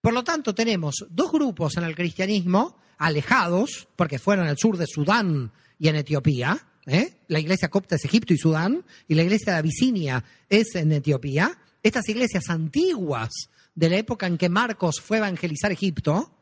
Por 0.00 0.14
lo 0.14 0.24
tanto, 0.24 0.54
tenemos 0.54 1.06
dos 1.10 1.32
grupos 1.32 1.76
en 1.76 1.84
el 1.84 1.94
cristianismo 1.94 2.76
alejados, 2.98 3.88
porque 3.96 4.18
fueron 4.18 4.46
en 4.46 4.52
el 4.52 4.58
sur 4.58 4.76
de 4.76 4.86
Sudán 4.86 5.52
y 5.78 5.88
en 5.88 5.96
Etiopía. 5.96 6.58
¿eh? 6.86 7.18
La 7.28 7.40
iglesia 7.40 7.68
copta 7.68 7.96
es 7.96 8.04
Egipto 8.04 8.32
y 8.32 8.38
Sudán, 8.38 8.84
y 9.06 9.14
la 9.14 9.22
iglesia 9.22 9.52
de 9.52 9.58
Abisinia 9.58 10.24
es 10.48 10.74
en 10.74 10.92
Etiopía. 10.92 11.58
Estas 11.82 12.08
iglesias 12.08 12.48
antiguas 12.48 13.30
de 13.74 13.88
la 13.88 13.96
época 13.96 14.26
en 14.26 14.38
que 14.38 14.48
Marcos 14.48 15.00
fue 15.00 15.18
a 15.18 15.20
evangelizar 15.20 15.70
Egipto, 15.70 16.32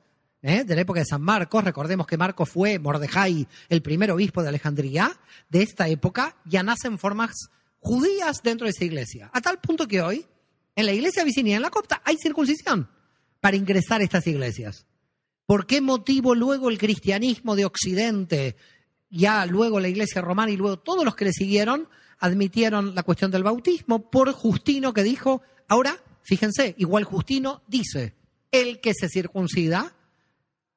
¿eh? 0.42 0.64
de 0.64 0.74
la 0.74 0.80
época 0.80 1.00
de 1.00 1.06
San 1.06 1.22
Marcos, 1.22 1.64
recordemos 1.64 2.06
que 2.06 2.16
Marcos 2.16 2.48
fue 2.48 2.78
Mordejai, 2.78 3.46
el 3.68 3.82
primer 3.82 4.10
obispo 4.10 4.42
de 4.42 4.48
Alejandría, 4.48 5.18
de 5.48 5.62
esta 5.62 5.88
época 5.88 6.36
ya 6.44 6.62
nacen 6.62 6.98
formas 6.98 7.50
judías 7.78 8.40
dentro 8.42 8.66
de 8.66 8.70
esa 8.70 8.84
iglesia. 8.84 9.30
A 9.32 9.40
tal 9.40 9.60
punto 9.60 9.86
que 9.86 10.00
hoy, 10.00 10.26
en 10.74 10.86
la 10.86 10.92
iglesia 10.92 11.22
Abisinia, 11.22 11.56
en 11.56 11.62
la 11.62 11.70
copta, 11.70 12.00
hay 12.04 12.16
circuncisión 12.16 12.88
para 13.40 13.56
ingresar 13.56 14.00
a 14.00 14.04
estas 14.04 14.26
iglesias. 14.26 14.86
¿Por 15.46 15.66
qué 15.66 15.80
motivo 15.80 16.34
luego 16.34 16.70
el 16.70 16.78
cristianismo 16.78 17.54
de 17.54 17.64
Occidente, 17.64 18.56
ya 19.10 19.46
luego 19.46 19.78
la 19.78 19.88
iglesia 19.88 20.20
romana 20.20 20.50
y 20.50 20.56
luego 20.56 20.78
todos 20.78 21.04
los 21.04 21.14
que 21.14 21.26
le 21.26 21.32
siguieron, 21.32 21.88
admitieron 22.18 22.94
la 22.94 23.02
cuestión 23.02 23.30
del 23.30 23.42
bautismo 23.42 24.10
por 24.10 24.32
Justino 24.32 24.92
que 24.92 25.02
dijo, 25.02 25.42
ahora, 25.68 25.96
fíjense, 26.22 26.74
igual 26.78 27.04
Justino 27.04 27.62
dice, 27.66 28.14
el 28.50 28.80
que 28.80 28.94
se 28.94 29.08
circuncida, 29.08 29.94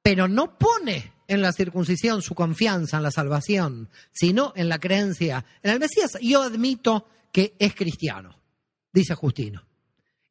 pero 0.01 0.27
no 0.27 0.57
pone 0.57 1.13
en 1.27 1.41
la 1.41 1.53
circuncisión 1.53 2.21
su 2.21 2.35
confianza 2.35 2.97
en 2.97 3.03
la 3.03 3.11
salvación, 3.11 3.89
sino 4.11 4.51
en 4.55 4.67
la 4.67 4.79
creencia 4.79 5.45
en 5.61 5.71
el 5.71 5.79
Mesías. 5.79 6.17
Yo 6.21 6.41
admito 6.41 7.07
que 7.31 7.55
es 7.59 7.75
cristiano, 7.75 8.35
dice 8.91 9.13
Justino. 9.15 9.63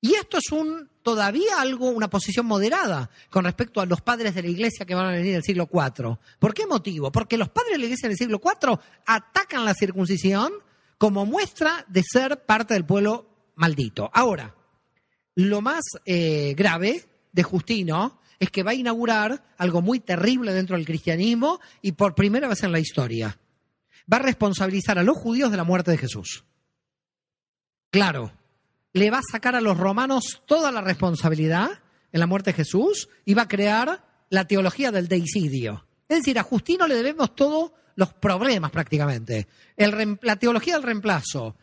Y 0.01 0.15
esto 0.15 0.39
es 0.39 0.53
un 0.53 0.89
todavía 1.03 1.61
algo, 1.61 1.89
una 1.89 2.09
posición 2.09 2.47
moderada 2.47 3.11
con 3.31 3.45
respecto 3.45 3.81
a 3.81 3.87
los 3.87 4.01
padres 4.01 4.35
de 4.35 4.43
la 4.43 4.49
iglesia 4.49 4.87
que 4.87 4.95
van 4.95 5.07
a 5.07 5.13
venir 5.13 5.33
del 5.33 5.43
siglo 5.43 5.69
IV. 5.73 6.19
¿Por 6.39 6.55
qué 6.55 6.67
motivo? 6.67 7.11
Porque 7.11 7.39
los 7.39 7.49
padres 7.49 7.73
de 7.73 7.79
la 7.79 7.85
iglesia 7.85 8.09
del 8.09 8.19
siglo 8.19 8.41
IV 8.45 8.79
atacan 9.07 9.65
la 9.65 9.75
circuncisión 9.75 10.53
como 10.99 11.25
muestra 11.25 11.85
de 11.89 12.03
ser 12.03 12.45
parte 12.45 12.75
del 12.75 12.85
pueblo 12.85 13.53
maldito. 13.55 14.11
Ahora, 14.13 14.55
lo 15.37 15.61
más 15.61 15.85
eh, 16.05 16.55
grave 16.57 17.07
de 17.33 17.43
Justino 17.45 18.21
es 18.41 18.51
que 18.51 18.63
va 18.63 18.73
a 18.73 18.75
inaugurar 18.75 19.55
algo 19.57 19.83
muy 19.83 20.01
terrible 20.01 20.53
dentro 20.53 20.77
del 20.77 20.87
cristianismo 20.87 21.61
y 21.83 21.93
por 21.93 22.15
primera 22.15 22.49
vez 22.49 22.63
en 22.63 22.73
la 22.73 22.81
historia. 22.81 23.39
Va 24.13 24.19
a 24.19 24.23
responsabilizar 24.23 24.99
a 24.99 25.03
los 25.03 25.17
judíos 25.17 25.51
de 25.51 25.57
la 25.57 25.65
muerte 25.65 25.91
de 25.91 25.99
Jesús. 25.99 26.45
Claro, 27.91 28.33
le 28.93 29.11
va 29.11 29.19
a 29.19 29.33
sacar 29.33 29.55
a 29.55 29.61
los 29.61 29.77
romanos 29.77 30.43
toda 30.47 30.73
la 30.73 30.81
responsabilidad 30.81 31.71
en 32.13 32.21
la 32.21 32.27
muerte 32.27 32.51
de 32.51 32.57
Jesús 32.57 33.09
y 33.25 33.35
va 33.35 33.43
a 33.43 33.49
crear 33.49 34.05
la 34.31 34.47
teología 34.47 34.91
del 34.93 35.09
deicidio. 35.09 35.87
Es 36.09 36.19
decir, 36.19 36.39
a 36.39 36.43
Justino 36.43 36.87
le 36.87 36.95
debemos 36.95 37.35
todos 37.35 37.73
los 37.99 38.15
problemas 38.15 38.71
prácticamente. 38.71 39.49
la 39.77 40.37
teología 40.37 40.75
del 40.75 40.85
reemplazo, 40.85 41.57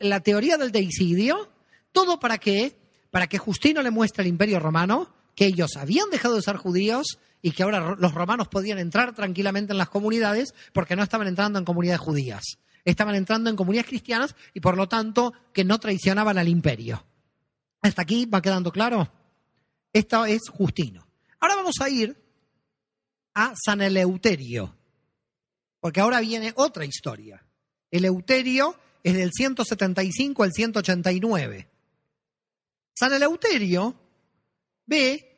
la 0.00 0.18
teoría 0.18 0.56
del 0.56 0.72
deicidio, 0.72 1.48
todo 1.92 2.18
para 2.18 2.38
qué? 2.38 2.76
Para 3.12 3.28
que 3.28 3.38
Justino 3.38 3.82
le 3.82 3.92
muestre 3.92 4.22
al 4.22 4.26
imperio 4.26 4.58
romano 4.58 5.14
que 5.36 5.46
ellos 5.46 5.76
habían 5.76 6.10
dejado 6.10 6.34
de 6.34 6.42
ser 6.42 6.56
judíos 6.56 7.20
y 7.40 7.52
que 7.52 7.62
ahora 7.62 7.94
los 7.96 8.14
romanos 8.14 8.48
podían 8.48 8.78
entrar 8.78 9.14
tranquilamente 9.14 9.72
en 9.72 9.78
las 9.78 9.88
comunidades 9.88 10.54
porque 10.72 10.96
no 10.96 11.04
estaban 11.04 11.28
entrando 11.28 11.60
en 11.60 11.64
comunidades 11.64 12.00
judías 12.00 12.58
estaban 12.84 13.16
entrando 13.16 13.50
en 13.50 13.56
comunidades 13.56 13.88
cristianas 13.88 14.36
y 14.54 14.60
por 14.60 14.76
lo 14.76 14.88
tanto 14.88 15.32
que 15.52 15.64
no 15.64 15.80
traicionaban 15.80 16.38
al 16.38 16.48
imperio. 16.48 17.04
¿Hasta 17.82 18.02
aquí 18.02 18.26
va 18.26 18.40
quedando 18.40 18.70
claro? 18.70 19.12
Esto 19.92 20.24
es 20.24 20.42
Justino. 20.48 21.04
Ahora 21.40 21.56
vamos 21.56 21.74
a 21.80 21.90
ir 21.90 22.16
a 23.34 23.54
San 23.56 23.82
Eleuterio, 23.82 24.75
porque 25.80 26.00
ahora 26.00 26.20
viene 26.20 26.52
otra 26.56 26.84
historia. 26.84 27.44
Eleuterio 27.90 28.76
es 29.02 29.14
del 29.14 29.30
175 29.32 30.42
al 30.42 30.52
189. 30.52 31.68
San 32.94 33.12
Eleuterio 33.12 33.94
ve 34.86 35.36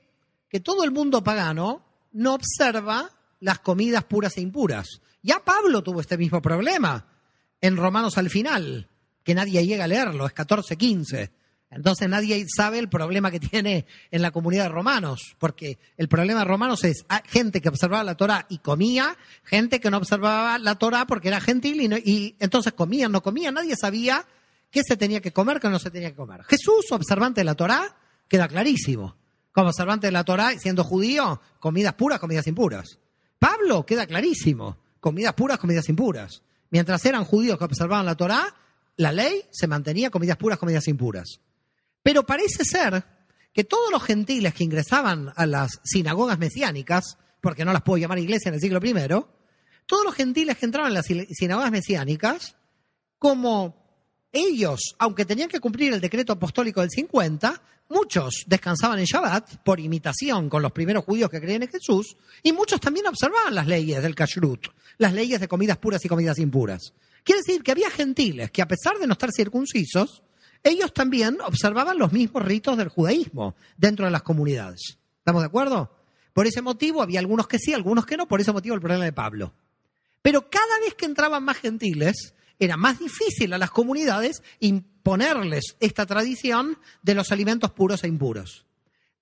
que 0.48 0.60
todo 0.60 0.84
el 0.84 0.90
mundo 0.90 1.22
pagano 1.22 1.84
no 2.12 2.34
observa 2.34 3.10
las 3.40 3.58
comidas 3.60 4.04
puras 4.04 4.36
e 4.36 4.40
impuras. 4.40 5.00
Ya 5.22 5.44
Pablo 5.44 5.82
tuvo 5.82 6.00
este 6.00 6.16
mismo 6.16 6.40
problema 6.40 7.06
en 7.60 7.76
Romanos 7.76 8.16
al 8.18 8.30
final, 8.30 8.88
que 9.24 9.34
nadie 9.34 9.66
llega 9.66 9.84
a 9.84 9.88
leerlo, 9.88 10.26
es 10.26 10.34
14-15. 10.34 11.30
Entonces 11.70 12.08
nadie 12.08 12.46
sabe 12.54 12.78
el 12.78 12.88
problema 12.88 13.30
que 13.30 13.40
tiene 13.40 13.86
en 14.10 14.22
la 14.22 14.30
comunidad 14.30 14.64
de 14.64 14.68
romanos, 14.70 15.36
porque 15.38 15.78
el 15.96 16.08
problema 16.08 16.40
de 16.40 16.46
romanos 16.46 16.82
es 16.84 17.04
ah, 17.08 17.22
gente 17.26 17.60
que 17.60 17.68
observaba 17.68 18.02
la 18.04 18.16
Torah 18.16 18.46
y 18.48 18.58
comía, 18.58 19.16
gente 19.44 19.80
que 19.80 19.90
no 19.90 19.98
observaba 19.98 20.58
la 20.58 20.76
Torah 20.76 21.06
porque 21.06 21.28
era 21.28 21.40
gentil 21.40 21.80
y, 21.80 22.10
y 22.10 22.36
entonces 22.38 22.72
no 23.10 23.22
comían, 23.22 23.54
nadie 23.54 23.74
sabía 23.76 24.24
qué 24.70 24.82
se 24.82 24.96
tenía 24.96 25.20
que 25.20 25.32
comer, 25.32 25.60
qué 25.60 25.68
no 25.68 25.78
se 25.78 25.90
tenía 25.90 26.10
que 26.10 26.16
comer. 26.16 26.42
Jesús, 26.44 26.86
observante 26.90 27.42
de 27.42 27.44
la 27.44 27.54
Torah, 27.54 27.96
queda 28.28 28.48
clarísimo. 28.48 29.16
Como 29.52 29.68
observante 29.68 30.06
de 30.06 30.12
la 30.12 30.24
Torah, 30.24 30.52
siendo 30.58 30.84
judío, 30.84 31.40
comidas 31.58 31.94
puras, 31.94 32.18
comidas 32.18 32.46
impuras. 32.46 32.98
Pablo, 33.38 33.84
queda 33.84 34.06
clarísimo. 34.06 34.78
Comidas 35.00 35.34
puras, 35.34 35.58
comidas 35.58 35.88
impuras. 35.88 36.42
Mientras 36.70 37.04
eran 37.04 37.24
judíos 37.24 37.58
que 37.58 37.64
observaban 37.64 38.06
la 38.06 38.14
Torá, 38.14 38.54
la 38.96 39.12
ley 39.12 39.42
se 39.50 39.66
mantenía 39.66 40.10
comidas 40.10 40.36
puras, 40.36 40.58
comidas 40.58 40.86
impuras. 40.88 41.40
Pero 42.08 42.24
parece 42.24 42.64
ser 42.64 43.04
que 43.52 43.64
todos 43.64 43.92
los 43.92 44.02
gentiles 44.02 44.54
que 44.54 44.64
ingresaban 44.64 45.30
a 45.36 45.44
las 45.44 45.78
sinagogas 45.84 46.38
mesiánicas, 46.38 47.18
porque 47.42 47.66
no 47.66 47.72
las 47.74 47.82
puedo 47.82 47.98
llamar 47.98 48.18
iglesia 48.18 48.48
en 48.48 48.54
el 48.54 48.62
siglo 48.62 48.80
I, 48.82 48.94
todos 49.84 50.04
los 50.06 50.14
gentiles 50.14 50.56
que 50.56 50.64
entraban 50.64 50.90
en 50.90 50.94
las 50.94 51.04
sinagogas 51.04 51.70
mesiánicas, 51.70 52.56
como 53.18 54.24
ellos, 54.32 54.94
aunque 54.98 55.26
tenían 55.26 55.50
que 55.50 55.60
cumplir 55.60 55.92
el 55.92 56.00
decreto 56.00 56.32
apostólico 56.32 56.80
del 56.80 56.88
50, 56.88 57.60
muchos 57.90 58.42
descansaban 58.46 59.00
en 59.00 59.04
Shabbat 59.04 59.62
por 59.62 59.78
imitación 59.78 60.48
con 60.48 60.62
los 60.62 60.72
primeros 60.72 61.04
judíos 61.04 61.28
que 61.28 61.42
creían 61.42 61.64
en 61.64 61.68
Jesús, 61.68 62.16
y 62.42 62.52
muchos 62.52 62.80
también 62.80 63.06
observaban 63.06 63.54
las 63.54 63.66
leyes 63.66 64.02
del 64.02 64.14
kashrut, 64.14 64.68
las 64.96 65.12
leyes 65.12 65.40
de 65.40 65.48
comidas 65.48 65.76
puras 65.76 66.02
y 66.06 66.08
comidas 66.08 66.38
impuras. 66.38 66.94
Quiere 67.22 67.42
decir 67.42 67.62
que 67.62 67.72
había 67.72 67.90
gentiles 67.90 68.50
que 68.50 68.62
a 68.62 68.66
pesar 68.66 68.96
de 68.96 69.06
no 69.06 69.12
estar 69.12 69.30
circuncisos, 69.30 70.22
ellos 70.62 70.92
también 70.92 71.38
observaban 71.44 71.98
los 71.98 72.12
mismos 72.12 72.44
ritos 72.44 72.76
del 72.76 72.88
judaísmo 72.88 73.54
dentro 73.76 74.04
de 74.04 74.10
las 74.10 74.22
comunidades. 74.22 74.98
¿Estamos 75.18 75.42
de 75.42 75.46
acuerdo? 75.46 75.94
Por 76.32 76.46
ese 76.46 76.62
motivo 76.62 77.02
había 77.02 77.20
algunos 77.20 77.48
que 77.48 77.58
sí, 77.58 77.74
algunos 77.74 78.06
que 78.06 78.16
no, 78.16 78.28
por 78.28 78.40
ese 78.40 78.52
motivo 78.52 78.74
el 78.74 78.80
problema 78.80 79.04
de 79.04 79.12
Pablo. 79.12 79.52
Pero 80.22 80.48
cada 80.50 80.78
vez 80.80 80.94
que 80.94 81.06
entraban 81.06 81.44
más 81.44 81.58
gentiles, 81.58 82.34
era 82.58 82.76
más 82.76 82.98
difícil 82.98 83.52
a 83.52 83.58
las 83.58 83.70
comunidades 83.70 84.42
imponerles 84.60 85.76
esta 85.80 86.06
tradición 86.06 86.78
de 87.02 87.14
los 87.14 87.30
alimentos 87.32 87.70
puros 87.70 88.04
e 88.04 88.08
impuros. 88.08 88.66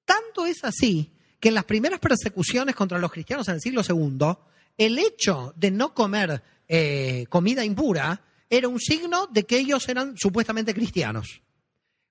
Tanto 0.04 0.46
es 0.46 0.64
así 0.64 1.12
que 1.40 1.48
en 1.48 1.54
las 1.54 1.64
primeras 1.64 2.00
persecuciones 2.00 2.74
contra 2.74 2.98
los 2.98 3.12
cristianos 3.12 3.48
en 3.48 3.54
el 3.54 3.60
siglo 3.60 3.82
II, 3.86 4.36
el 4.78 4.98
hecho 4.98 5.52
de 5.56 5.70
no 5.70 5.94
comer 5.94 6.42
eh, 6.68 7.26
comida 7.28 7.64
impura 7.64 8.22
era 8.48 8.68
un 8.68 8.80
signo 8.80 9.26
de 9.26 9.44
que 9.44 9.58
ellos 9.58 9.88
eran 9.88 10.16
supuestamente 10.16 10.74
cristianos. 10.74 11.42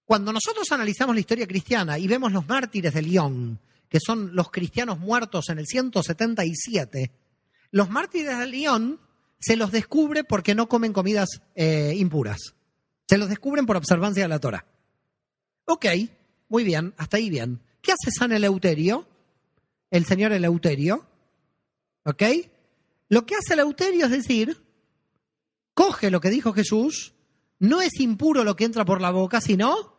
Cuando 0.05 0.31
nosotros 0.31 0.71
analizamos 0.71 1.15
la 1.15 1.21
historia 1.21 1.47
cristiana 1.47 1.97
y 1.97 2.07
vemos 2.07 2.31
los 2.31 2.47
mártires 2.47 2.93
de 2.93 3.01
León, 3.01 3.59
que 3.89 3.99
son 3.99 4.35
los 4.35 4.51
cristianos 4.51 4.99
muertos 4.99 5.49
en 5.49 5.59
el 5.59 5.65
177, 5.65 7.11
los 7.71 7.89
mártires 7.89 8.37
de 8.37 8.47
León 8.47 8.99
se 9.39 9.55
los 9.55 9.71
descubre 9.71 10.23
porque 10.23 10.55
no 10.55 10.67
comen 10.67 10.93
comidas 10.93 11.41
eh, 11.55 11.93
impuras. 11.97 12.55
Se 13.07 13.17
los 13.17 13.29
descubren 13.29 13.65
por 13.65 13.77
observancia 13.77 14.23
de 14.23 14.29
la 14.29 14.39
Torah. 14.39 14.65
Ok, 15.65 15.85
muy 16.49 16.63
bien, 16.63 16.93
hasta 16.97 17.17
ahí 17.17 17.29
bien. 17.29 17.61
¿Qué 17.81 17.91
hace 17.91 18.11
San 18.11 18.31
Eleuterio? 18.31 19.07
El 19.91 20.05
señor 20.05 20.31
Eleuterio. 20.31 21.05
¿Ok? 22.03 22.23
Lo 23.09 23.25
que 23.25 23.35
hace 23.35 23.53
Eleuterio 23.53 24.05
es 24.05 24.11
decir, 24.11 24.64
coge 25.75 26.09
lo 26.09 26.19
que 26.19 26.31
dijo 26.31 26.53
Jesús, 26.53 27.13
no 27.59 27.81
es 27.81 27.99
impuro 27.99 28.43
lo 28.43 28.55
que 28.55 28.63
entra 28.63 28.83
por 28.85 29.01
la 29.01 29.11
boca, 29.11 29.39
sino, 29.39 29.93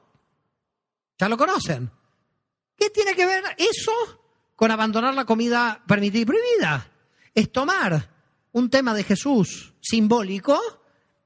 ya 1.16 1.28
lo 1.28 1.36
conocen. 1.36 1.93
¿Qué 2.77 2.90
tiene 2.90 3.15
que 3.15 3.27
ver 3.27 3.44
eso 3.57 3.93
con 4.57 4.70
abandonar 4.70 5.15
la 5.15 5.24
comida 5.24 5.85
permitida 5.86 6.23
y 6.23 6.24
prohibida? 6.24 6.90
Es 7.32 7.53
tomar 7.53 8.11
un 8.53 8.70
tema 8.70 8.94
de 8.94 9.05
Jesús 9.05 9.74
simbólico 9.81 10.59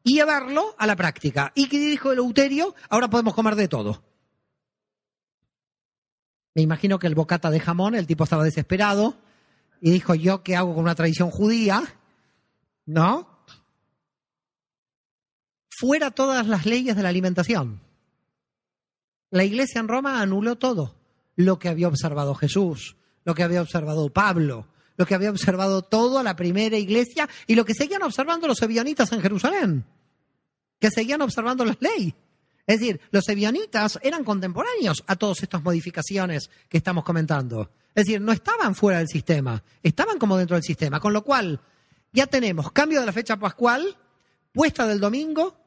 y 0.03 0.15
llevarlo 0.15 0.75
a 0.79 0.87
la 0.87 0.97
práctica. 0.97 1.53
¿Y 1.55 1.69
qué 1.69 1.79
dijo 1.79 2.13
Eleuterio? 2.13 2.75
Ahora 2.89 3.09
podemos 3.09 3.35
comer 3.35 3.55
de 3.55 3.69
todo. 3.69 4.03
Me 6.55 6.63
imagino 6.63 6.99
que 6.99 7.07
el 7.07 7.15
bocata 7.15 7.51
de 7.51 7.61
jamón, 7.61 7.95
el 7.95 8.07
tipo 8.07 8.25
estaba 8.25 8.43
desesperado 8.43 9.17
y 9.81 9.93
dijo, 9.93 10.15
¿yo 10.15 10.43
qué 10.43 10.57
hago 10.57 10.75
con 10.75 10.83
una 10.83 10.97
tradición 10.97 11.31
judía? 11.31 11.83
¿No? 12.87 13.30
Fuera 15.81 16.11
todas 16.11 16.47
las 16.47 16.67
leyes 16.67 16.95
de 16.95 17.03
la 17.03 17.09
alimentación. 17.09 17.81
La 19.31 19.45
iglesia 19.45 19.81
en 19.81 19.89
Roma 19.89 20.21
anuló 20.21 20.59
todo 20.59 20.95
lo 21.37 21.59
que 21.59 21.71
había 21.71 21.89
observado 21.89 22.35
Jesús, 22.35 22.97
lo 23.25 23.35
que 23.35 23.45
había 23.45 23.63
observado 23.63 24.13
Pablo, 24.13 24.67
lo 24.99 25.07
que 25.07 25.15
había 25.15 25.31
observado 25.31 25.81
toda 25.81 26.23
la 26.23 26.37
primera 26.37 26.77
iglesia 26.77 27.31
y 27.47 27.55
lo 27.55 27.65
que 27.65 27.73
seguían 27.73 28.03
observando 28.03 28.47
los 28.47 28.61
ebionitas 28.61 29.11
en 29.13 29.23
Jerusalén, 29.23 29.87
que 30.79 30.91
seguían 30.91 31.23
observando 31.23 31.65
las 31.65 31.79
leyes. 31.81 32.13
Es 32.67 32.81
decir, 32.81 33.01
los 33.11 33.27
ebionitas 33.31 33.99
eran 34.03 34.23
contemporáneos 34.23 35.03
a 35.07 35.17
todas 35.17 35.43
estas 35.43 35.63
modificaciones 35.63 36.51
que 36.69 36.77
estamos 36.77 37.05
comentando. 37.05 37.71
Es 37.95 38.05
decir, 38.05 38.21
no 38.21 38.33
estaban 38.33 38.75
fuera 38.75 38.99
del 38.99 39.09
sistema, 39.09 39.65
estaban 39.83 40.19
como 40.19 40.37
dentro 40.37 40.57
del 40.57 40.63
sistema. 40.63 41.01
Con 41.01 41.15
lo 41.15 41.25
cual, 41.25 41.59
ya 42.13 42.27
tenemos 42.27 42.71
cambio 42.71 43.01
de 43.01 43.07
la 43.07 43.13
fecha 43.13 43.39
pascual, 43.39 43.97
puesta 44.53 44.87
del 44.87 45.01
domingo, 45.01 45.60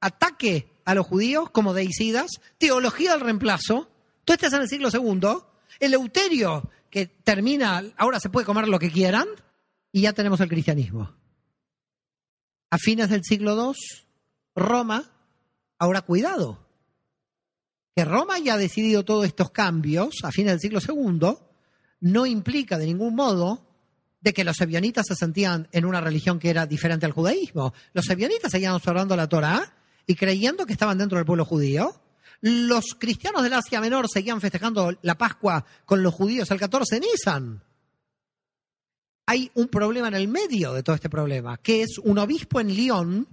ataque 0.00 0.70
a 0.84 0.94
los 0.94 1.06
judíos 1.06 1.50
como 1.50 1.74
deicidas, 1.74 2.30
teología 2.58 3.12
del 3.12 3.20
reemplazo. 3.20 3.90
Tú 4.24 4.32
estás 4.32 4.52
en 4.52 4.62
el 4.62 4.68
siglo 4.68 4.90
segundo, 4.90 5.50
el 5.80 5.94
euterio 5.94 6.70
que 6.90 7.06
termina, 7.06 7.82
ahora 7.96 8.20
se 8.20 8.30
puede 8.30 8.46
comer 8.46 8.68
lo 8.68 8.78
que 8.78 8.90
quieran, 8.90 9.26
y 9.92 10.02
ya 10.02 10.12
tenemos 10.12 10.40
el 10.40 10.48
cristianismo. 10.48 11.14
A 12.70 12.78
fines 12.78 13.08
del 13.08 13.24
siglo 13.24 13.54
II, 13.54 13.74
Roma 14.54 15.10
Ahora, 15.78 16.02
cuidado, 16.02 16.66
que 17.94 18.04
Roma 18.04 18.36
haya 18.36 18.56
decidido 18.56 19.04
todos 19.04 19.26
estos 19.26 19.50
cambios 19.50 20.16
a 20.22 20.30
fines 20.30 20.52
del 20.52 20.60
siglo 20.60 20.80
II 20.80 21.36
no 22.00 22.26
implica 22.26 22.78
de 22.78 22.86
ningún 22.86 23.14
modo 23.14 23.66
de 24.20 24.32
que 24.32 24.44
los 24.44 24.60
ebionitas 24.60 25.06
se 25.06 25.14
sentían 25.14 25.68
en 25.72 25.84
una 25.84 26.00
religión 26.00 26.38
que 26.38 26.50
era 26.50 26.66
diferente 26.66 27.06
al 27.06 27.12
judaísmo. 27.12 27.74
Los 27.92 28.08
ebionitas 28.08 28.50
seguían 28.50 28.72
observando 28.72 29.16
la 29.16 29.28
Torah 29.28 29.74
y 30.06 30.14
creyendo 30.14 30.66
que 30.66 30.72
estaban 30.72 30.98
dentro 30.98 31.18
del 31.18 31.26
pueblo 31.26 31.44
judío. 31.44 32.00
Los 32.40 32.94
cristianos 32.98 33.42
del 33.42 33.54
Asia 33.54 33.80
Menor 33.80 34.06
seguían 34.08 34.40
festejando 34.40 34.96
la 35.02 35.16
Pascua 35.16 35.64
con 35.86 36.02
los 36.02 36.12
judíos 36.12 36.50
el 36.50 36.58
14 36.58 36.96
de 36.96 37.00
Nisan. 37.00 37.62
Hay 39.26 39.50
un 39.54 39.68
problema 39.68 40.08
en 40.08 40.14
el 40.14 40.28
medio 40.28 40.74
de 40.74 40.82
todo 40.82 40.94
este 40.94 41.08
problema, 41.08 41.56
que 41.56 41.82
es 41.82 41.98
un 41.98 42.18
obispo 42.18 42.60
en 42.60 42.74
Lyon 42.74 43.28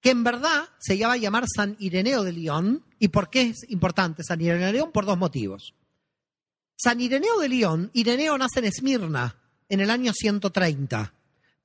que 0.00 0.10
en 0.10 0.22
verdad 0.22 0.68
se 0.78 0.96
llama 0.96 1.14
a 1.14 1.18
llamar 1.18 1.44
San 1.52 1.76
Ireneo 1.80 2.22
de 2.22 2.32
León. 2.32 2.84
¿Y 3.00 3.08
por 3.08 3.30
qué 3.30 3.42
es 3.42 3.68
importante 3.68 4.22
San 4.22 4.40
Ireneo 4.40 4.66
de 4.66 4.72
León? 4.74 4.92
Por 4.92 5.06
dos 5.06 5.18
motivos. 5.18 5.74
San 6.76 7.00
Ireneo 7.00 7.40
de 7.40 7.48
León, 7.48 7.90
Ireneo 7.92 8.38
nace 8.38 8.60
en 8.60 8.66
Esmirna 8.66 9.36
en 9.68 9.80
el 9.80 9.90
año 9.90 10.12
130. 10.12 11.12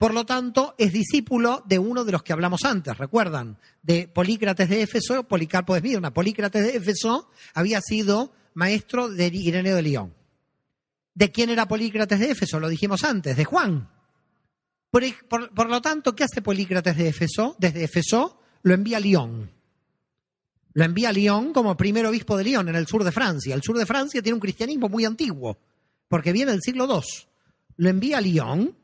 Por 0.04 0.14
lo 0.14 0.26
tanto, 0.26 0.76
es 0.78 0.92
discípulo 0.92 1.64
de 1.66 1.80
uno 1.80 2.04
de 2.04 2.12
los 2.12 2.24
que 2.24 2.34
hablamos 2.34 2.66
antes, 2.66 2.98
recuerdan, 2.98 3.58
de 3.82 4.10
Polícrates 4.10 4.68
de 4.68 4.82
Éfeso, 4.82 5.24
Policarpo 5.24 5.72
de 5.72 5.78
Esmirna. 5.78 6.14
Polícrates 6.14 6.62
de 6.62 6.76
Éfeso 6.76 7.30
había 7.54 7.80
sido 7.80 8.34
maestro 8.54 9.08
de 9.08 9.28
Ireneo 9.28 9.78
de 9.78 9.82
León. 9.82 10.14
¿De 11.14 11.32
quién 11.32 11.52
era 11.52 11.70
Polícrates 11.70 12.20
de 12.20 12.32
Éfeso? 12.32 12.60
Lo 12.60 12.68
dijimos 12.68 13.06
antes, 13.06 13.38
de 13.38 13.46
Juan. 13.46 13.90
Por, 14.92 15.70
lo 15.70 15.82
tanto, 15.82 16.14
¿qué 16.14 16.26
hace 16.26 16.42
Polícrates 16.42 16.98
de 16.98 17.08
Éfeso? 17.08 17.56
Desde 17.58 17.86
Éfeso 17.86 18.42
lo 18.64 18.74
envía 18.74 18.98
a 18.98 19.00
Lyon. 19.00 19.52
Lo 20.74 20.84
envía 20.84 21.08
a 21.08 21.14
Lyon 21.14 21.54
como 21.54 21.78
primer 21.78 22.06
obispo 22.06 22.36
de 22.36 22.44
Lyon, 22.44 22.68
en 22.68 22.76
el 22.76 22.88
sur 22.88 23.06
de 23.06 23.14
Francia. 23.14 23.56
El 23.56 23.64
sur 23.64 23.78
de 23.78 23.86
Francia 23.86 24.22
tiene 24.22 24.34
un 24.34 24.42
cristianismo 24.42 24.90
muy 24.90 25.06
antiguo, 25.06 25.58
porque 26.10 26.34
viene 26.34 26.52
del 26.52 26.62
siglo 26.62 26.90
II. 26.94 27.30
Lo 27.78 27.90
envía 27.90 28.18
a 28.18 28.22
Lyon, 28.22 28.83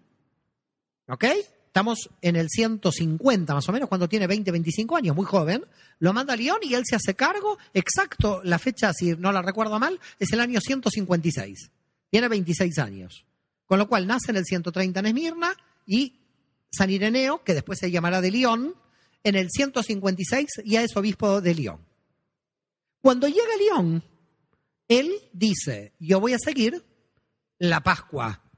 ¿ok? 1.09 1.25
Estamos 1.67 2.09
en 2.21 2.35
el 2.35 2.49
150 2.49 3.53
más 3.53 3.69
o 3.69 3.71
menos, 3.71 3.89
cuando 3.89 4.09
tiene 4.09 4.25
20, 4.25 4.51
25 4.51 4.97
años, 4.97 5.15
muy 5.15 5.25
joven. 5.25 5.63
Lo 5.99 6.13
manda 6.13 6.33
a 6.33 6.35
Lyon 6.35 6.59
y 6.63 6.73
él 6.73 6.83
se 6.85 6.95
hace 6.95 7.13
cargo. 7.13 7.57
Exacto, 7.73 8.41
la 8.43 8.57
fecha, 8.57 8.91
si 8.93 9.15
no 9.15 9.31
la 9.31 9.41
recuerdo 9.41 9.79
mal, 9.79 9.99
es 10.17 10.33
el 10.33 10.39
año 10.39 10.59
156. 10.59 11.69
Tiene 12.09 12.27
26 12.27 12.79
años. 12.79 13.25
Con 13.67 13.77
lo 13.77 13.87
cual 13.87 14.07
nace 14.07 14.31
en 14.31 14.37
el 14.37 14.45
130 14.45 14.99
en 14.99 15.05
Esmirna 15.05 15.55
y 15.85 16.15
San 16.71 16.89
Ireneo, 16.89 17.43
que 17.43 17.53
después 17.53 17.77
se 17.77 17.91
llamará 17.91 18.19
de 18.19 18.31
León, 18.31 18.73
en 19.23 19.35
el 19.35 19.49
156 19.51 20.47
ya 20.65 20.81
es 20.81 20.95
obispo 20.97 21.39
de 21.39 21.53
León. 21.53 21.79
Cuando 23.01 23.27
llega 23.27 23.53
a 23.53 23.57
León, 23.57 24.03
él 24.87 25.13
dice, 25.33 25.93
yo 25.99 26.19
voy 26.19 26.33
a 26.33 26.39
seguir 26.39 26.83
la 27.59 27.81
Pascua 27.81 28.48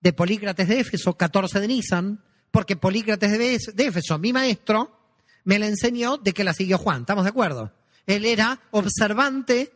de 0.00 0.12
Polícrates 0.12 0.68
de 0.68 0.80
Éfeso, 0.80 1.16
14 1.16 1.60
de 1.60 1.68
Nisan, 1.68 2.24
porque 2.50 2.76
Polícrates 2.76 3.74
de 3.74 3.84
Éfeso, 3.84 4.18
mi 4.18 4.32
maestro, 4.32 4.98
me 5.44 5.58
la 5.58 5.66
enseñó 5.66 6.18
de 6.18 6.32
que 6.32 6.44
la 6.44 6.52
siguió 6.52 6.78
Juan. 6.78 7.00
¿Estamos 7.00 7.24
de 7.24 7.30
acuerdo? 7.30 7.72
Él 8.06 8.24
era 8.24 8.60
observante. 8.70 9.72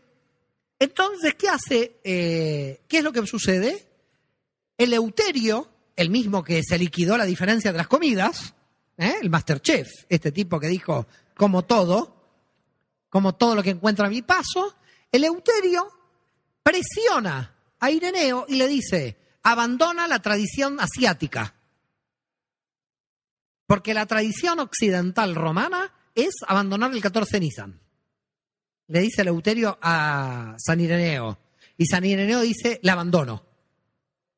Entonces, 0.78 1.34
¿qué 1.34 1.48
hace? 1.48 2.00
Eh, 2.04 2.82
¿Qué 2.88 2.98
es 2.98 3.04
lo 3.04 3.12
que 3.12 3.26
sucede? 3.26 3.88
El 4.76 4.92
Euterio, 4.92 5.68
el 5.96 6.10
mismo 6.10 6.42
que 6.42 6.62
se 6.62 6.78
liquidó 6.78 7.16
la 7.16 7.24
diferencia 7.24 7.72
de 7.72 7.78
las 7.78 7.88
comidas, 7.88 8.54
¿eh? 8.98 9.14
el 9.22 9.30
Masterchef, 9.30 9.88
este 10.08 10.32
tipo 10.32 10.58
que 10.58 10.68
dijo, 10.68 11.06
como 11.36 11.62
todo, 11.64 12.16
como 13.08 13.34
todo 13.34 13.54
lo 13.54 13.62
que 13.62 13.70
encuentra 13.70 14.06
a 14.06 14.10
mi 14.10 14.22
paso, 14.22 14.76
el 15.10 15.24
Euterio 15.24 15.88
presiona 16.62 17.54
a 17.80 17.90
Ireneo 17.90 18.46
y 18.48 18.56
le 18.56 18.68
dice, 18.68 19.16
abandona 19.43 20.06
la 20.06 20.20
tradición 20.20 20.78
asiática. 20.81 21.55
Porque 23.66 23.94
la 23.94 24.06
tradición 24.06 24.60
occidental 24.60 25.35
romana 25.35 25.93
es 26.14 26.35
abandonar 26.47 26.93
el 26.93 27.01
14 27.01 27.36
de 27.36 27.40
Nisan. 27.40 27.81
Le 28.89 29.01
dice 29.01 29.23
el 29.23 29.28
Euterio 29.28 29.78
a 29.81 30.56
San 30.59 30.81
Ireneo. 30.81 31.39
Y 31.78 31.86
San 31.86 32.05
Ireneo 32.05 32.40
dice, 32.40 32.81
la 32.82 32.93
abandono. 32.93 33.44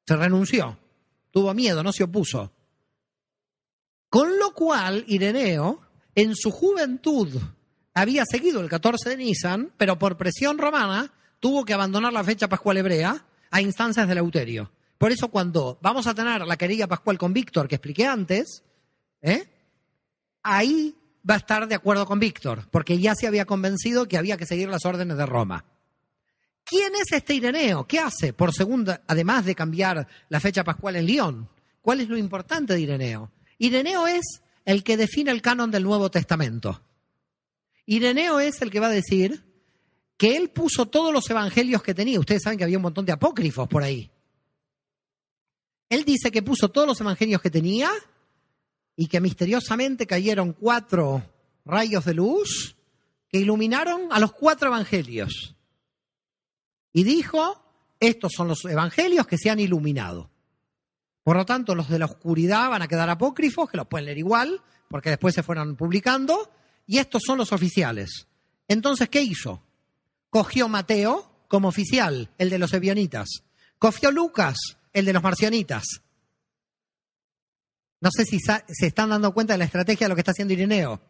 Se 0.07 0.17
renunció. 0.17 0.79
Tuvo 1.31 1.53
miedo, 1.53 1.83
no 1.83 1.93
se 1.93 2.05
opuso. 2.05 2.53
Con 4.09 4.39
lo 4.39 4.55
cual, 4.55 5.05
Ireneo, 5.09 5.81
en 6.15 6.37
su 6.37 6.53
juventud, 6.53 7.37
había 7.95 8.25
seguido 8.25 8.61
el 8.61 8.69
14 8.69 9.11
de 9.11 9.17
Nisan, 9.17 9.73
pero 9.77 9.99
por 9.99 10.17
presión 10.17 10.59
romana 10.59 11.13
tuvo 11.41 11.65
que 11.65 11.75
abandonar 11.75 12.13
la 12.13 12.23
fecha 12.23 12.49
pascual 12.49 12.77
hebrea 12.77 13.25
a 13.51 13.61
instancias 13.61 14.07
del 14.07 14.19
Euterio. 14.19 14.71
Por 15.05 15.13
eso 15.13 15.29
cuando 15.29 15.79
vamos 15.83 16.07
a 16.07 16.15
tener 16.15 16.47
la 16.47 16.57
querella 16.57 16.87
pascual 16.87 17.19
con 17.19 17.35
Víctor, 17.35 17.69
que 17.69 17.75
expliqué 17.75 18.07
antes, 18.07 18.63
¿eh? 19.21 19.47
ahí 20.43 20.97
va 21.29 21.35
a 21.35 21.37
estar 21.37 21.69
de 21.69 21.75
acuerdo 21.75 22.07
con 22.07 22.19
Víctor, 22.19 22.67
porque 22.71 22.99
ya 22.99 23.15
se 23.15 23.27
había 23.27 23.45
convencido 23.45 24.09
que 24.09 24.17
había 24.17 24.39
que 24.39 24.47
seguir 24.47 24.71
las 24.71 24.87
órdenes 24.87 25.19
de 25.19 25.27
Roma. 25.27 25.67
¿Quién 26.65 26.95
es 26.95 27.13
este 27.13 27.35
Ireneo? 27.35 27.87
¿Qué 27.87 27.99
hace 27.99 28.33
por 28.33 28.55
segunda, 28.55 29.03
además 29.07 29.45
de 29.45 29.55
cambiar 29.55 30.09
la 30.31 30.41
fecha 30.41 30.65
pascual 30.65 30.97
en 30.97 31.05
León? 31.05 31.51
¿Cuál 31.83 32.01
es 32.01 32.09
lo 32.09 32.17
importante 32.17 32.73
de 32.73 32.81
Ireneo? 32.81 33.31
Ireneo 33.59 34.07
es 34.07 34.25
el 34.65 34.83
que 34.83 34.97
define 34.97 35.33
el 35.33 35.43
canon 35.43 35.71
del 35.71 35.83
Nuevo 35.83 36.11
Testamento. 36.11 36.81
Ireneo 37.85 38.41
es 38.41 38.63
el 38.63 38.71
que 38.71 38.81
va 38.81 38.87
a 38.87 38.91
decir 38.91 39.45
que 40.17 40.39
él 40.39 40.49
puso 40.49 40.87
todos 40.87 41.13
los 41.13 41.29
evangelios 41.29 41.83
que 41.83 41.93
tenía. 41.93 42.19
Ustedes 42.19 42.41
saben 42.43 42.57
que 42.57 42.65
había 42.65 42.79
un 42.79 42.85
montón 42.85 43.05
de 43.05 43.13
apócrifos 43.13 43.69
por 43.69 43.83
ahí. 43.83 44.11
Él 45.95 46.05
dice 46.05 46.33
que 46.33 46.43
puso 46.43 46.71
todos 46.71 46.89
los 46.89 47.01
evangelios 47.01 47.41
que 47.41 47.51
tenía 47.51 47.89
y 48.97 49.07
que 49.07 49.21
misteriosamente 49.21 50.09
cayeron 50.09 50.53
cuatro 50.53 51.23
rayos 51.65 52.05
de 52.05 52.15
luz 52.15 52.77
que 53.29 53.39
iluminaron 53.39 54.09
a 54.11 54.19
los 54.19 54.33
cuatro 54.33 54.69
evangelios. 54.69 55.55
Y 56.93 57.05
dijo, 57.05 57.65
estos 58.01 58.33
son 58.33 58.49
los 58.49 58.65
evangelios 58.65 59.27
que 59.29 59.39
se 59.39 59.51
han 59.51 59.61
iluminado. 59.61 60.31
Por 61.23 61.37
lo 61.37 61.47
tanto, 61.47 61.77
los 61.77 61.89
de 61.89 62.01
la 62.01 62.07
oscuridad 62.07 62.71
van 62.71 62.83
a 62.83 62.89
quedar 62.89 63.09
apócrifos, 63.09 63.71
que 63.71 63.77
los 63.77 63.87
pueden 63.87 64.07
leer 64.07 64.19
igual, 64.19 64.63
porque 64.89 65.11
después 65.11 65.33
se 65.33 65.45
fueron 65.45 65.77
publicando, 65.77 66.51
y 66.89 66.99
estos 66.99 67.23
son 67.25 67.39
los 67.39 67.53
oficiales. 67.53 68.27
Entonces, 68.67 69.09
¿qué 69.09 69.23
hizo? 69.23 69.63
cogió 70.29 70.69
Mateo 70.69 71.31
como 71.47 71.69
oficial, 71.69 72.31
el 72.39 72.51
de 72.51 72.59
los 72.59 72.75
ebionitas. 72.75 73.45
Cogió 73.79 74.11
Lucas, 74.11 74.57
el 74.95 75.05
de 75.05 75.13
los 75.13 75.23
marcionitas. 75.23 75.85
No 78.01 78.11
sé 78.11 78.25
si 78.25 78.39
se 78.39 78.87
están 78.87 79.11
dando 79.11 79.35
cuenta 79.35 79.55
de 79.55 79.59
la 79.59 79.65
estrategia 79.65 80.07
de 80.07 80.09
lo 80.11 80.15
que 80.15 80.21
está 80.21 80.31
haciendo 80.31 80.55
Ireneo. 80.55 81.03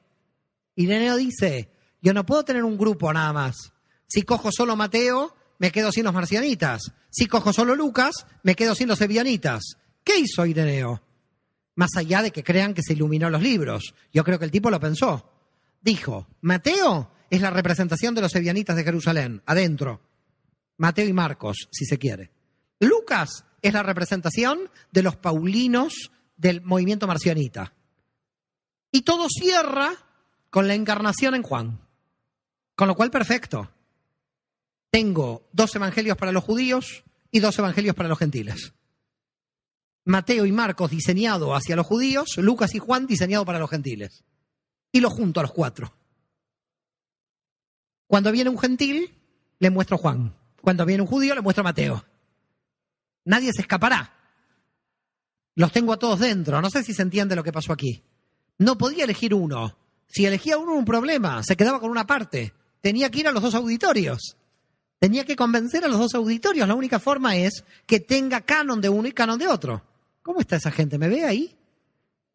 Ireneo 0.75 1.17
dice, 1.17 1.71
yo 2.01 2.13
no 2.13 2.27
puedo 2.27 2.45
tener 2.45 2.65
un 2.65 2.77
grupo 2.77 3.13
nada 3.13 3.33
más. 3.33 3.73
Si 4.07 4.23
cojo 4.23 4.51
solo 4.51 4.77
Mateo, 4.77 5.35
me 5.59 5.71
quedo 5.71 5.93
sin 5.93 6.05
los 6.05 6.15
marcianitas. 6.15 6.93
Si 7.11 7.27
cojo 7.27 7.53
solo 7.53 7.75
Lucas, 7.75 8.27
me 8.43 8.55
quedo 8.55 8.75
sin 8.75 8.89
los 8.89 9.01
ebionitas. 9.01 9.77
¿Qué 10.03 10.19
hizo 10.19 10.47
Ireneo? 10.47 11.03
Más 11.77 11.91
allá 11.97 12.23
de 12.23 12.31
que 12.31 12.45
crean 12.45 12.75
que 12.75 12.83
se 12.83 12.93
iluminó 12.93 13.31
los 13.31 13.43
libros. 13.43 13.95
Yo 14.13 14.25
creo 14.25 14.39
que 14.39 14.45
el 14.45 14.51
tipo 14.51 14.71
lo 14.71 14.81
pensó. 14.81 15.31
Dijo, 15.81 16.29
Mateo 16.41 17.11
es 17.29 17.41
la 17.41 17.51
representación 17.51 18.15
de 18.15 18.21
los 18.21 18.35
ebionitas 18.35 18.77
de 18.77 18.85
Jerusalén, 18.85 19.43
adentro. 19.47 20.01
Mateo 20.77 21.07
y 21.07 21.13
Marcos, 21.13 21.69
si 21.73 21.85
se 21.85 21.99
quiere. 21.99 22.31
Lucas 22.81 23.45
es 23.65 23.73
la 23.73 23.83
representación 23.83 24.71
de 24.93 25.03
los 25.03 25.17
paulinos 25.17 26.11
del 26.37 26.61
movimiento 26.61 27.07
marcionita. 27.07 27.73
Y 28.93 29.03
todo 29.03 29.27
cierra 29.31 29.91
con 30.51 30.69
la 30.69 30.75
encarnación 30.75 31.35
en 31.35 31.43
Juan. 31.43 31.81
Con 32.77 32.89
lo 32.89 32.95
cual, 32.95 33.11
perfecto. 33.11 33.71
Tengo 34.91 35.49
dos 35.53 35.75
evangelios 35.75 36.19
para 36.19 36.31
los 36.31 36.45
judíos 36.45 37.05
y 37.31 37.41
dos 37.41 37.59
evangelios 37.59 37.97
para 37.97 38.11
los 38.11 38.19
gentiles. 38.19 38.75
Mateo 40.05 40.45
y 40.45 40.53
Marcos 40.53 40.91
diseñado 40.91 41.55
hacia 41.55 41.75
los 41.75 41.87
judíos, 41.87 42.37
Lucas 42.37 42.75
y 42.75 42.79
Juan 42.79 43.07
diseñado 43.07 43.47
para 43.47 43.59
los 43.59 43.71
gentiles. 43.71 44.25
Y 44.93 45.01
lo 45.01 45.09
junto 45.09 45.41
a 45.41 45.45
los 45.45 45.53
cuatro. 45.53 45.95
Cuando 48.07 48.31
viene 48.31 48.51
un 48.51 48.59
gentil, 48.59 49.19
le 49.59 49.71
muestro 49.71 49.97
Juan. 49.97 50.37
Cuando 50.61 50.85
viene 50.85 51.03
un 51.03 51.09
judío, 51.09 51.35
le 51.35 51.41
muestro 51.41 51.65
Mateo. 51.65 52.05
Nadie 53.25 53.53
se 53.53 53.63
escapará. 53.63 54.13
Los 55.57 55.73
tengo 55.73 55.93
a 55.93 55.99
todos 55.99 56.21
dentro. 56.21 56.61
No 56.61 56.71
sé 56.71 56.83
si 56.83 56.93
se 56.93 57.03
entiende 57.03 57.37
lo 57.37 57.45
que 57.45 57.53
pasó 57.53 57.73
aquí. 57.73 58.03
No 58.59 58.77
podía 58.77 59.05
elegir 59.05 59.35
uno. 59.35 59.77
Si 60.07 60.27
elegía 60.27 60.59
uno, 60.59 60.75
un 60.75 60.85
problema. 60.85 61.43
Se 61.43 61.57
quedaba 61.57 61.81
con 61.81 61.91
una 61.91 62.07
parte. 62.07 62.53
Tenía 62.81 63.11
que 63.11 63.21
ir 63.21 63.29
a 63.29 63.33
los 63.33 63.43
dos 63.43 63.55
auditorios. 63.55 64.37
Tenía 64.99 65.25
que 65.25 65.37
convencer 65.37 65.85
a 65.85 65.89
los 65.89 65.99
dos 65.99 66.15
auditorios. 66.15 66.67
La 66.67 66.75
única 66.75 66.99
forma 66.99 67.37
es 67.37 67.65
que 67.87 68.01
tenga 68.01 68.41
canon 68.43 68.81
de 68.81 68.89
uno 68.89 69.09
y 69.09 69.13
canon 69.13 69.39
de 69.39 69.49
otro. 69.49 69.83
¿Cómo 70.23 70.41
está 70.41 70.57
esa 70.57 70.71
gente? 70.71 70.99
¿Me 70.99 71.09
ve 71.09 71.25
ahí? 71.25 71.57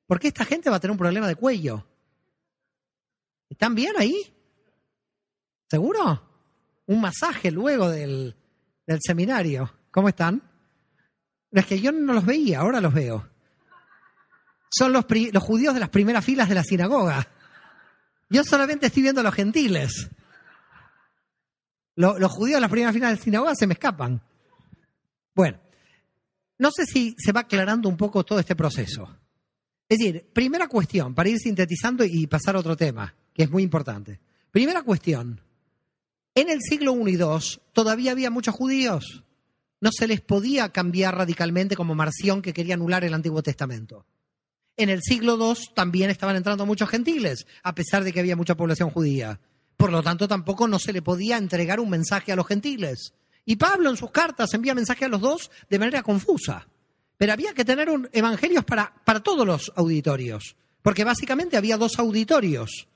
Porque 0.07 0.29
esta 0.29 0.45
gente 0.45 0.69
va 0.69 0.77
a 0.77 0.79
tener 0.79 0.91
un 0.91 0.97
problema 0.97 1.27
de 1.27 1.35
cuello. 1.35 1.85
¿Están 3.49 3.75
bien 3.75 3.93
ahí? 3.97 4.33
¿Seguro? 5.69 6.21
Un 6.87 7.01
masaje 7.01 7.51
luego 7.51 7.89
del, 7.89 8.35
del 8.85 8.99
seminario. 9.01 9.71
¿Cómo 9.91 10.09
están? 10.09 10.48
Es 11.51 11.65
que 11.65 11.79
yo 11.79 11.91
no 11.91 12.13
los 12.13 12.25
veía, 12.25 12.59
ahora 12.59 12.81
los 12.81 12.93
veo. 12.93 13.27
Son 14.69 14.93
los, 14.93 15.05
los 15.31 15.43
judíos 15.43 15.73
de 15.73 15.79
las 15.79 15.89
primeras 15.89 16.23
filas 16.23 16.47
de 16.47 16.55
la 16.55 16.63
sinagoga. 16.63 17.27
Yo 18.29 18.43
solamente 18.43 18.87
estoy 18.87 19.01
viendo 19.01 19.21
a 19.21 19.23
los 19.23 19.33
gentiles. 19.33 20.09
Los, 21.95 22.19
los 22.19 22.31
judíos 22.31 22.57
de 22.57 22.61
las 22.61 22.69
primeras 22.69 22.93
filas 22.93 23.11
de 23.11 23.15
la 23.17 23.23
sinagoga 23.23 23.55
se 23.55 23.67
me 23.67 23.73
escapan. 23.73 24.21
Bueno, 25.33 25.59
no 26.59 26.69
sé 26.71 26.85
si 26.85 27.15
se 27.17 27.31
va 27.31 27.41
aclarando 27.41 27.89
un 27.89 27.97
poco 27.97 28.23
todo 28.23 28.39
este 28.39 28.55
proceso. 28.55 29.17
Es 29.87 29.97
decir, 29.97 30.29
primera 30.33 30.67
cuestión, 30.67 31.15
para 31.15 31.29
ir 31.29 31.39
sintetizando 31.39 32.03
y 32.05 32.27
pasar 32.27 32.55
a 32.55 32.59
otro 32.59 32.77
tema, 32.77 33.15
que 33.33 33.43
es 33.43 33.49
muy 33.49 33.63
importante. 33.63 34.19
Primera 34.51 34.83
cuestión, 34.83 35.41
en 36.35 36.49
el 36.49 36.59
siglo 36.61 36.93
I 37.07 37.13
y 37.13 37.15
II 37.15 37.39
todavía 37.73 38.11
había 38.11 38.29
muchos 38.29 38.53
judíos 38.53 39.23
no 39.81 39.91
se 39.91 40.07
les 40.07 40.21
podía 40.21 40.69
cambiar 40.69 41.15
radicalmente 41.15 41.75
como 41.75 41.95
Marción 41.95 42.41
que 42.41 42.53
quería 42.53 42.75
anular 42.75 43.03
el 43.03 43.13
Antiguo 43.13 43.41
Testamento. 43.41 44.05
En 44.75 44.89
el 44.89 45.01
siglo 45.01 45.37
II 45.37 45.61
también 45.75 46.09
estaban 46.09 46.35
entrando 46.35 46.65
muchos 46.65 46.89
gentiles, 46.89 47.45
a 47.63 47.75
pesar 47.75 48.03
de 48.03 48.13
que 48.13 48.19
había 48.19 48.35
mucha 48.35 48.55
población 48.55 48.89
judía. 48.89 49.39
Por 49.75 49.91
lo 49.91 50.03
tanto, 50.03 50.27
tampoco 50.27 50.67
no 50.67 50.79
se 50.79 50.93
le 50.93 51.01
podía 51.01 51.37
entregar 51.37 51.79
un 51.79 51.89
mensaje 51.89 52.31
a 52.31 52.35
los 52.35 52.47
gentiles. 52.47 53.13
Y 53.45 53.55
Pablo 53.55 53.89
en 53.89 53.97
sus 53.97 54.11
cartas 54.11 54.53
envía 54.53 54.75
mensaje 54.75 55.05
a 55.05 55.09
los 55.09 55.21
dos 55.21 55.51
de 55.69 55.79
manera 55.79 56.03
confusa. 56.03 56.67
Pero 57.17 57.33
había 57.33 57.53
que 57.53 57.65
tener 57.65 57.89
un 57.89 58.09
evangelios 58.13 58.63
para, 58.63 58.93
para 59.03 59.21
todos 59.21 59.45
los 59.45 59.71
auditorios, 59.75 60.55
porque 60.81 61.03
básicamente 61.03 61.57
había 61.57 61.77
dos 61.77 61.99
auditorios. 61.99 62.87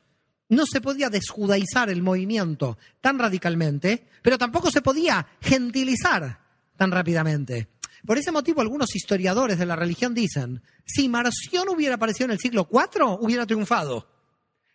No 0.49 0.65
se 0.65 0.79
podía 0.79 1.09
desjudaizar 1.09 1.89
el 1.89 2.01
movimiento 2.01 2.77
tan 3.01 3.19
radicalmente, 3.19 4.07
pero 4.21 4.37
tampoco 4.37 4.71
se 4.71 4.81
podía 4.81 5.27
gentilizar 5.41 6.42
tan 6.77 6.91
rápidamente. 6.91 7.69
Por 8.05 8.17
ese 8.17 8.31
motivo, 8.31 8.61
algunos 8.61 8.95
historiadores 8.95 9.57
de 9.57 9.65
la 9.65 9.75
religión 9.75 10.13
dicen, 10.13 10.61
si 10.85 11.07
Marción 11.07 11.69
hubiera 11.69 11.95
aparecido 11.95 12.25
en 12.25 12.31
el 12.31 12.39
siglo 12.39 12.67
IV, 12.71 13.17
hubiera 13.21 13.45
triunfado. 13.45 14.09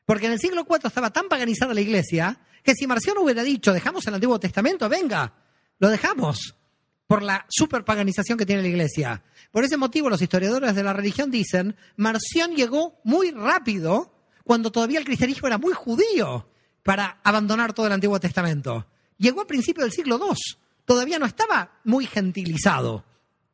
Porque 0.06 0.26
en 0.26 0.32
el 0.32 0.38
siglo 0.38 0.66
IV 0.68 0.86
estaba 0.86 1.10
tan 1.10 1.28
paganizada 1.28 1.74
la 1.74 1.82
iglesia 1.82 2.40
que 2.62 2.74
si 2.74 2.86
Marción 2.86 3.18
hubiera 3.18 3.42
dicho, 3.42 3.72
dejamos 3.72 4.06
el 4.06 4.14
Antiguo 4.14 4.40
Testamento, 4.40 4.88
venga, 4.88 5.34
lo 5.78 5.88
dejamos, 5.90 6.54
por 7.06 7.22
la 7.22 7.44
superpaganización 7.48 8.38
que 8.38 8.46
tiene 8.46 8.62
la 8.62 8.68
iglesia. 8.68 9.22
Por 9.50 9.64
ese 9.64 9.76
motivo, 9.76 10.08
los 10.08 10.22
historiadores 10.22 10.74
de 10.74 10.82
la 10.82 10.92
religión 10.92 11.30
dicen, 11.30 11.76
Marción 11.96 12.54
llegó 12.54 13.00
muy 13.04 13.30
rápido 13.30 14.14
cuando 14.44 14.72
todavía 14.72 14.98
el 14.98 15.04
cristianismo 15.04 15.48
era 15.48 15.58
muy 15.58 15.74
judío 15.74 16.48
para 16.82 17.20
abandonar 17.22 17.74
todo 17.74 17.86
el 17.86 17.92
Antiguo 17.92 18.18
Testamento. 18.18 18.86
Llegó 19.18 19.42
a 19.42 19.46
principios 19.46 19.84
del 19.84 19.92
siglo 19.92 20.18
II 20.18 20.36
todavía 20.88 21.18
no 21.18 21.26
estaba 21.26 21.70
muy 21.84 22.06
gentilizado. 22.06 23.04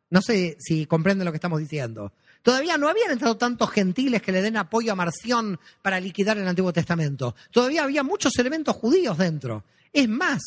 No 0.09 0.23
sé 0.23 0.57
si 0.61 0.87
comprenden 0.87 1.25
lo 1.25 1.33
que 1.33 1.39
estamos 1.39 1.59
diciendo. 1.59 2.13
Todavía 2.43 2.79
no 2.79 2.89
habían 2.89 3.11
entrado 3.11 3.37
tantos 3.37 3.73
gentiles 3.73 4.23
que 4.23 4.31
le 4.31 4.41
den 4.41 4.57
apoyo 4.57 4.93
a 4.93 4.95
Marción 4.95 5.59
para 5.83 5.99
liquidar 5.99 6.39
el 6.39 6.47
Antiguo 6.47 6.73
Testamento. 6.73 7.35
Todavía 7.51 7.83
había 7.83 8.05
muchos 8.05 8.39
elementos 8.39 8.77
judíos 8.77 9.19
dentro. 9.19 9.65
Es 9.93 10.09
más, 10.09 10.43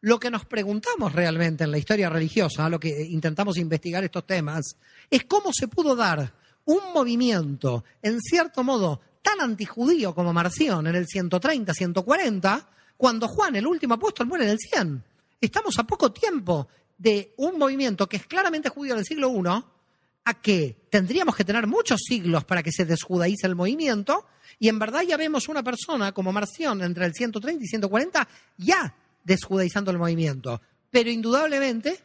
lo 0.00 0.18
que 0.18 0.30
nos 0.30 0.46
preguntamos 0.46 1.12
realmente 1.12 1.64
en 1.64 1.72
la 1.72 1.76
historia 1.76 2.08
religiosa, 2.08 2.70
lo 2.70 2.80
que 2.80 2.88
intentamos 2.88 3.58
investigar 3.58 4.02
estos 4.02 4.26
temas, 4.26 4.76
es 5.10 5.24
cómo 5.24 5.52
se 5.52 5.68
pudo 5.68 5.94
dar 5.94 6.32
un 6.64 6.80
movimiento, 6.94 7.84
en 8.00 8.18
cierto 8.18 8.64
modo, 8.64 9.02
tan 9.20 9.42
antijudío 9.42 10.14
como 10.14 10.32
Marción 10.32 10.86
en 10.86 10.96
el 10.96 11.06
130, 11.06 11.74
140, 11.74 12.68
cuando 12.96 13.28
Juan, 13.28 13.56
el 13.56 13.66
último 13.66 13.92
apóstol, 13.92 14.26
muere 14.26 14.44
en 14.44 14.50
el 14.52 14.58
100. 14.58 15.09
Estamos 15.40 15.78
a 15.78 15.84
poco 15.84 16.12
tiempo 16.12 16.68
de 16.98 17.32
un 17.38 17.58
movimiento 17.58 18.06
que 18.08 18.18
es 18.18 18.26
claramente 18.26 18.68
judío 18.68 18.94
del 18.94 19.06
siglo 19.06 19.30
I, 19.34 19.64
a 20.24 20.34
que 20.34 20.76
tendríamos 20.90 21.34
que 21.34 21.46
tener 21.46 21.66
muchos 21.66 22.00
siglos 22.06 22.44
para 22.44 22.62
que 22.62 22.70
se 22.70 22.84
desjudaice 22.84 23.46
el 23.46 23.56
movimiento, 23.56 24.26
y 24.58 24.68
en 24.68 24.78
verdad 24.78 25.00
ya 25.00 25.16
vemos 25.16 25.48
una 25.48 25.62
persona 25.62 26.12
como 26.12 26.30
Marción 26.30 26.82
entre 26.82 27.06
el 27.06 27.14
130 27.14 27.64
y 27.64 27.68
140 27.68 28.28
ya 28.58 28.94
desjudaizando 29.24 29.90
el 29.90 29.98
movimiento. 29.98 30.60
Pero 30.90 31.08
indudablemente 31.08 31.98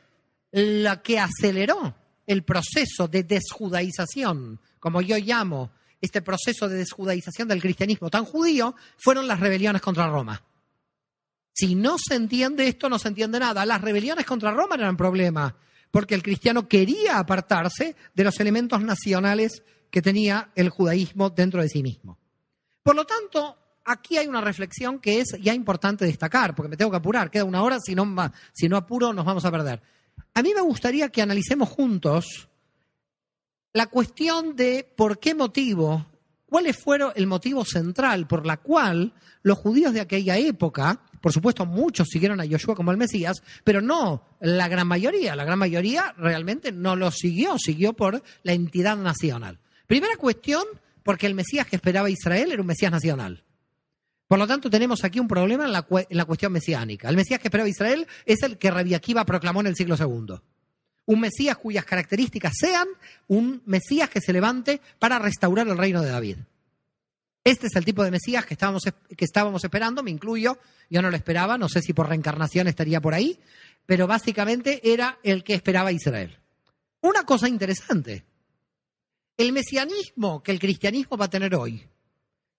la 0.51 1.01
que 1.01 1.19
aceleró 1.19 1.93
el 2.25 2.43
proceso 2.43 3.09
de 3.09 3.23
desjudaización, 3.23 4.61
como 4.79 5.01
yo 5.01 5.17
llamo 5.17 5.71
este 5.99 6.21
proceso 6.21 6.69
de 6.69 6.77
desjudaización 6.77 7.49
del 7.49 7.61
cristianismo 7.61 8.09
tan 8.09 8.23
judío, 8.23 8.75
fueron 8.97 9.27
las 9.27 9.41
rebeliones 9.41 9.81
contra 9.81 10.07
Roma. 10.07 10.41
Si 11.55 11.73
no 11.73 11.95
se 11.97 12.15
entiende 12.15 12.67
esto, 12.67 12.89
no 12.89 12.99
se 12.99 13.07
entiende 13.07 13.39
nada. 13.39 13.65
Las 13.65 13.79
rebeliones 13.79 14.25
contra 14.25 14.51
Roma 14.51 14.75
eran 14.75 14.97
problema, 14.97 15.55
porque 15.89 16.13
el 16.13 16.21
cristiano 16.21 16.67
quería 16.67 17.17
apartarse 17.17 17.95
de 18.13 18.23
los 18.25 18.37
elementos 18.41 18.81
nacionales 18.81 19.63
que 19.89 20.01
tenía 20.01 20.51
el 20.55 20.67
judaísmo 20.67 21.29
dentro 21.29 21.61
de 21.61 21.69
sí 21.69 21.81
mismo. 21.81 22.19
Por 22.83 22.97
lo 22.97 23.05
tanto, 23.05 23.57
aquí 23.85 24.17
hay 24.17 24.27
una 24.27 24.41
reflexión 24.41 24.99
que 24.99 25.21
es 25.21 25.27
ya 25.41 25.53
importante 25.53 26.03
destacar, 26.03 26.53
porque 26.53 26.67
me 26.69 26.75
tengo 26.75 26.91
que 26.91 26.97
apurar, 26.97 27.31
queda 27.31 27.45
una 27.45 27.63
hora, 27.63 27.79
si 27.79 27.95
no, 27.95 28.05
si 28.51 28.67
no 28.67 28.75
apuro 28.75 29.13
nos 29.13 29.23
vamos 29.23 29.45
a 29.45 29.51
perder. 29.51 29.81
A 30.33 30.41
mí 30.41 30.51
me 30.53 30.61
gustaría 30.61 31.07
que 31.07 31.21
analicemos 31.21 31.69
juntos 31.69 32.49
la 33.71 33.87
cuestión 33.87 34.57
de 34.57 34.83
por 34.97 35.19
qué 35.19 35.33
motivo, 35.33 36.05
cuál 36.47 36.73
fue 36.73 36.99
el 37.15 37.27
motivo 37.27 37.63
central 37.63 38.27
por 38.27 38.45
la 38.45 38.57
cual 38.57 39.13
los 39.41 39.57
judíos 39.57 39.93
de 39.93 40.01
aquella 40.01 40.37
época 40.37 40.99
por 41.25 41.33
supuesto, 41.33 41.65
muchos 41.65 42.09
siguieron 42.09 42.39
a 42.39 42.45
Joshua 42.47 42.75
como 42.75 42.91
el 42.91 42.97
Mesías, 42.97 43.41
pero 43.63 43.81
no 43.81 44.37
la 44.41 44.67
gran 44.67 44.87
mayoría. 44.87 45.35
La 45.35 45.43
gran 45.43 45.57
mayoría 45.57 46.13
realmente 46.19 46.71
no 46.71 46.95
lo 46.95 47.09
siguió, 47.09 47.57
siguió 47.57 47.93
por 47.93 48.21
la 48.43 48.53
entidad 48.53 48.95
nacional. 48.95 49.57
Primera 49.87 50.17
cuestión, 50.17 50.63
porque 51.01 51.25
el 51.25 51.33
Mesías 51.33 51.65
que 51.65 51.77
esperaba 51.77 52.11
Israel 52.11 52.51
era 52.51 52.61
un 52.61 52.67
Mesías 52.67 52.91
nacional. 52.91 53.43
Por 54.27 54.37
lo 54.37 54.45
tanto, 54.45 54.69
tenemos 54.69 55.03
aquí 55.03 55.19
un 55.19 55.27
problema 55.27 55.65
en 55.65 55.71
la, 55.71 56.25
cuestión 56.25 56.51
mesiánica. 56.51 57.09
El 57.09 57.15
Mesías 57.15 57.39
que 57.39 57.47
esperaba 57.47 57.67
Israel 57.67 58.05
es 58.27 58.43
el 58.43 58.59
que 58.59 58.69
Rabbi 58.69 58.93
Akiva 58.93 59.25
proclamó 59.25 59.61
en 59.61 59.67
el 59.67 59.75
siglo 59.75 59.95
II. 59.99 60.35
Un 61.07 61.19
Mesías 61.19 61.57
cuyas 61.57 61.85
características 61.85 62.53
sean 62.55 62.87
un 63.25 63.63
Mesías 63.65 64.11
que 64.11 64.21
se 64.21 64.31
levante 64.31 64.79
para 64.99 65.17
restaurar 65.17 65.67
el 65.67 65.75
reino 65.79 66.03
de 66.03 66.11
David. 66.11 66.37
Este 67.45 67.67
es 67.67 67.75
el 67.75 67.85
tipo 67.85 68.03
de 68.03 68.09
Mesías 68.09 68.43
que 68.43 68.55
estábamos, 68.55 68.81
que 68.83 69.23
estábamos 69.23 69.63
esperando, 69.63 70.01
me 70.01 70.09
incluyo, 70.09 70.57
yo 70.89 71.03
no 71.03 71.11
lo 71.11 71.15
esperaba, 71.15 71.59
no 71.59 71.69
sé 71.69 71.79
si 71.83 71.93
por 71.93 72.09
reencarnación 72.09 72.67
estaría 72.67 72.99
por 72.99 73.13
ahí, 73.13 73.39
pero 73.85 74.07
básicamente 74.07 74.81
era 74.91 75.19
el 75.21 75.43
que 75.43 75.53
esperaba 75.53 75.91
Israel. 75.91 76.39
Una 77.01 77.23
cosa 77.23 77.47
interesante, 77.47 78.25
el 79.37 79.53
mesianismo 79.53 80.41
que 80.41 80.53
el 80.53 80.59
cristianismo 80.59 81.17
va 81.17 81.25
a 81.25 81.29
tener 81.29 81.53
hoy, 81.53 81.87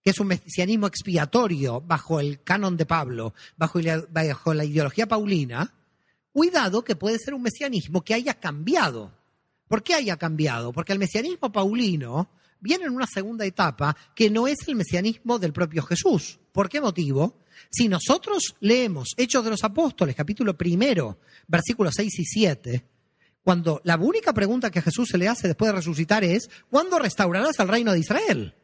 que 0.05 0.11
es 0.11 0.21
un 0.21 0.29
mesianismo 0.29 0.87
expiatorio 0.87 1.81
bajo 1.81 2.21
el 2.21 2.45
canon 2.45 2.77
de 2.77 2.87
Pablo, 2.87 3.35
bajo 3.57 3.81
la, 3.81 4.05
bajo 4.09 4.55
la 4.55 4.65
ideología 4.65 5.09
paulina, 5.09 5.75
cuidado 6.31 6.85
que 6.85 6.95
puede 6.95 7.19
ser 7.19 7.35
un 7.35 7.43
mesianismo 7.43 8.05
que 8.05 8.15
haya 8.15 8.35
cambiado. 8.35 9.11
¿Por 9.67 9.83
qué 9.83 9.95
haya 9.95 10.17
cambiado? 10.17 10.73
Porque 10.73 10.93
el 10.93 11.01
mesianismo 11.01 11.51
paulino 11.51 12.31
viene 12.61 12.85
en 12.85 12.93
una 12.93 13.07
segunda 13.07 13.45
etapa 13.45 13.97
que 14.15 14.31
no 14.31 14.47
es 14.49 14.57
el 14.67 14.77
mesianismo 14.77 15.39
del 15.39 15.53
propio 15.53 15.83
Jesús. 15.83 16.39
¿Por 16.53 16.69
qué 16.69 16.81
motivo? 16.81 17.39
Si 17.71 17.89
nosotros 17.89 18.55
leemos 18.61 19.15
Hechos 19.17 19.45
de 19.45 19.51
los 19.51 19.65
Apóstoles, 19.65 20.15
capítulo 20.15 20.57
primero, 20.57 21.19
versículos 21.47 21.95
6 21.97 22.19
y 22.19 22.25
7, 22.25 22.87
cuando 23.43 23.81
la 23.85 23.97
única 23.97 24.33
pregunta 24.33 24.71
que 24.71 24.83
Jesús 24.83 25.09
se 25.09 25.19
le 25.19 25.29
hace 25.29 25.47
después 25.47 25.71
de 25.71 25.77
resucitar 25.77 26.25
es, 26.25 26.51
¿cuándo 26.69 26.99
restaurarás 26.99 27.59
el 27.61 27.69
reino 27.69 27.93
de 27.93 28.01
Israel? 28.01 28.55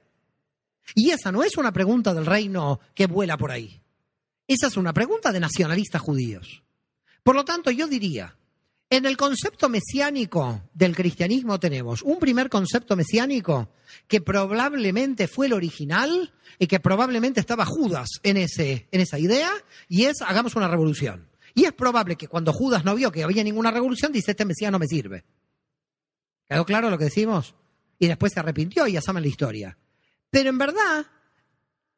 Y 0.94 1.10
esa 1.10 1.30
no 1.30 1.44
es 1.44 1.56
una 1.56 1.72
pregunta 1.72 2.12
del 2.12 2.26
reino 2.26 2.80
que 2.94 3.06
vuela 3.06 3.36
por 3.36 3.52
ahí. 3.52 3.80
Esa 4.48 4.66
es 4.66 4.76
una 4.76 4.92
pregunta 4.92 5.32
de 5.32 5.40
nacionalistas 5.40 6.02
judíos. 6.02 6.62
Por 7.22 7.36
lo 7.36 7.44
tanto, 7.44 7.70
yo 7.70 7.86
diría, 7.86 8.36
en 8.92 9.06
el 9.06 9.16
concepto 9.16 9.70
mesiánico 9.70 10.68
del 10.74 10.94
cristianismo 10.94 11.58
tenemos 11.58 12.02
un 12.02 12.18
primer 12.18 12.50
concepto 12.50 12.94
mesiánico 12.94 13.70
que 14.06 14.20
probablemente 14.20 15.28
fue 15.28 15.46
el 15.46 15.54
original 15.54 16.34
y 16.58 16.66
que 16.66 16.78
probablemente 16.78 17.40
estaba 17.40 17.64
Judas 17.64 18.20
en, 18.22 18.36
ese, 18.36 18.88
en 18.92 19.00
esa 19.00 19.18
idea, 19.18 19.50
y 19.88 20.04
es 20.04 20.20
hagamos 20.20 20.56
una 20.56 20.68
revolución. 20.68 21.26
Y 21.54 21.64
es 21.64 21.72
probable 21.72 22.16
que 22.16 22.28
cuando 22.28 22.52
Judas 22.52 22.84
no 22.84 22.94
vio 22.94 23.10
que 23.10 23.24
había 23.24 23.42
ninguna 23.42 23.70
revolución, 23.70 24.12
dice, 24.12 24.32
este 24.32 24.44
Mesías 24.44 24.70
no 24.70 24.78
me 24.78 24.86
sirve. 24.86 25.24
¿Quedó 26.46 26.66
claro 26.66 26.90
lo 26.90 26.98
que 26.98 27.04
decimos? 27.04 27.54
Y 27.98 28.08
después 28.08 28.34
se 28.34 28.40
arrepintió 28.40 28.86
y 28.86 28.92
ya 28.92 29.00
saben 29.00 29.22
la 29.22 29.28
historia. 29.28 29.78
Pero 30.28 30.50
en 30.50 30.58
verdad, 30.58 31.06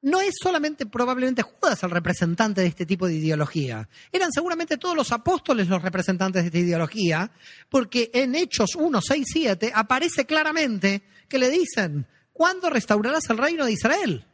no 0.05 0.20
es 0.20 0.35
solamente 0.40 0.85
probablemente 0.85 1.40
Judas 1.40 1.82
el 1.82 1.90
representante 1.90 2.60
de 2.60 2.66
este 2.66 2.85
tipo 2.85 3.06
de 3.06 3.14
ideología. 3.14 3.89
Eran 4.12 4.31
seguramente 4.32 4.76
todos 4.76 4.94
los 4.94 5.10
apóstoles 5.12 5.66
los 5.66 5.81
representantes 5.81 6.43
de 6.43 6.48
esta 6.48 6.59
ideología, 6.59 7.31
porque 7.70 8.10
en 8.12 8.35
Hechos 8.35 8.74
1, 8.76 9.01
6, 9.01 9.26
7 9.26 9.72
aparece 9.74 10.26
claramente 10.26 11.02
que 11.26 11.39
le 11.39 11.48
dicen, 11.48 12.06
¿cuándo 12.35 12.68
restaurarás 12.68 13.31
el 13.31 13.39
reino 13.39 13.64
de 13.64 13.72
Israel? 13.72 14.26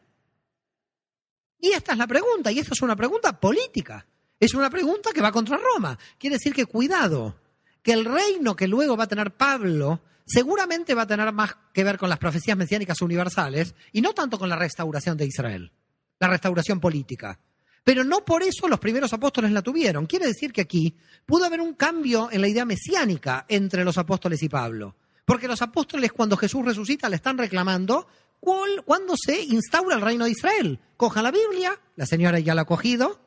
Y 1.61 1.71
esta 1.71 1.93
es 1.93 1.99
la 1.99 2.09
pregunta, 2.09 2.51
y 2.51 2.59
esta 2.59 2.75
es 2.75 2.83
una 2.83 2.97
pregunta 2.97 3.39
política. 3.39 4.05
Es 4.41 4.55
una 4.55 4.71
pregunta 4.71 5.13
que 5.13 5.23
va 5.23 5.31
contra 5.31 5.57
Roma. 5.57 5.97
Quiere 6.19 6.35
decir 6.35 6.53
que 6.53 6.67
cuidado, 6.67 7.37
que 7.81 7.93
el 7.93 8.07
reino 8.07 8.57
que 8.57 8.67
luego 8.67 8.97
va 8.97 9.05
a 9.05 9.09
tener 9.09 9.31
Pablo 9.37 10.01
seguramente 10.27 10.95
va 10.95 11.03
a 11.03 11.07
tener 11.07 11.33
más 11.33 11.57
que 11.73 11.85
ver 11.85 11.99
con 11.99 12.09
las 12.09 12.19
profecías 12.19 12.57
mesiánicas 12.57 13.01
universales 13.03 13.75
y 13.93 14.01
no 14.01 14.13
tanto 14.13 14.39
con 14.39 14.49
la 14.49 14.57
restauración 14.57 15.17
de 15.17 15.27
Israel, 15.27 15.73
la 16.19 16.29
restauración 16.29 16.81
política. 16.81 17.39
Pero 17.83 18.05
no 18.05 18.25
por 18.25 18.43
eso 18.43 18.69
los 18.69 18.79
primeros 18.79 19.13
apóstoles 19.13 19.53
la 19.53 19.63
tuvieron. 19.63 20.07
Quiere 20.07 20.27
decir 20.27 20.53
que 20.53 20.61
aquí 20.61 20.97
pudo 21.25 21.47
haber 21.47 21.61
un 21.61 21.75
cambio 21.75 22.29
en 22.31 22.41
la 22.41 22.49
idea 22.49 22.65
mesiánica 22.65 23.47
entre 23.49 23.85
los 23.85 23.99
apóstoles 23.99 24.43
y 24.43 24.49
Pablo. 24.49 24.97
Porque 25.25 25.49
los 25.49 25.63
apóstoles 25.63 26.13
cuando 26.13 26.37
Jesús 26.37 26.65
resucita 26.65 27.09
le 27.09 27.17
están 27.17 27.39
reclamando 27.39 28.07
cuándo 28.41 29.15
se 29.17 29.43
instaura 29.43 29.97
el 29.97 30.03
reino 30.03 30.25
de 30.25 30.33
Israel. 30.33 30.81
Coja 30.97 31.23
la 31.23 31.31
Biblia, 31.31 31.79
la 31.97 32.07
señora 32.07 32.39
ya 32.39 32.55
la 32.55 32.63
ha 32.63 32.67
cogido. 32.67 33.21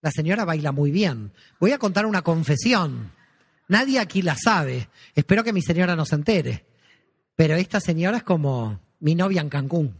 La 0.00 0.10
señora 0.10 0.44
baila 0.44 0.72
muy 0.72 0.90
bien. 0.90 1.32
Voy 1.58 1.72
a 1.72 1.78
contar 1.78 2.06
una 2.06 2.22
confesión. 2.22 3.12
Nadie 3.68 4.00
aquí 4.00 4.22
la 4.22 4.36
sabe. 4.36 4.88
Espero 5.14 5.44
que 5.44 5.52
mi 5.52 5.62
señora 5.62 5.94
no 5.94 6.04
se 6.04 6.14
entere. 6.14 6.66
Pero 7.36 7.54
esta 7.54 7.80
señora 7.80 8.18
es 8.18 8.22
como 8.22 8.80
mi 9.00 9.14
novia 9.14 9.40
en 9.40 9.48
Cancún. 9.48 9.96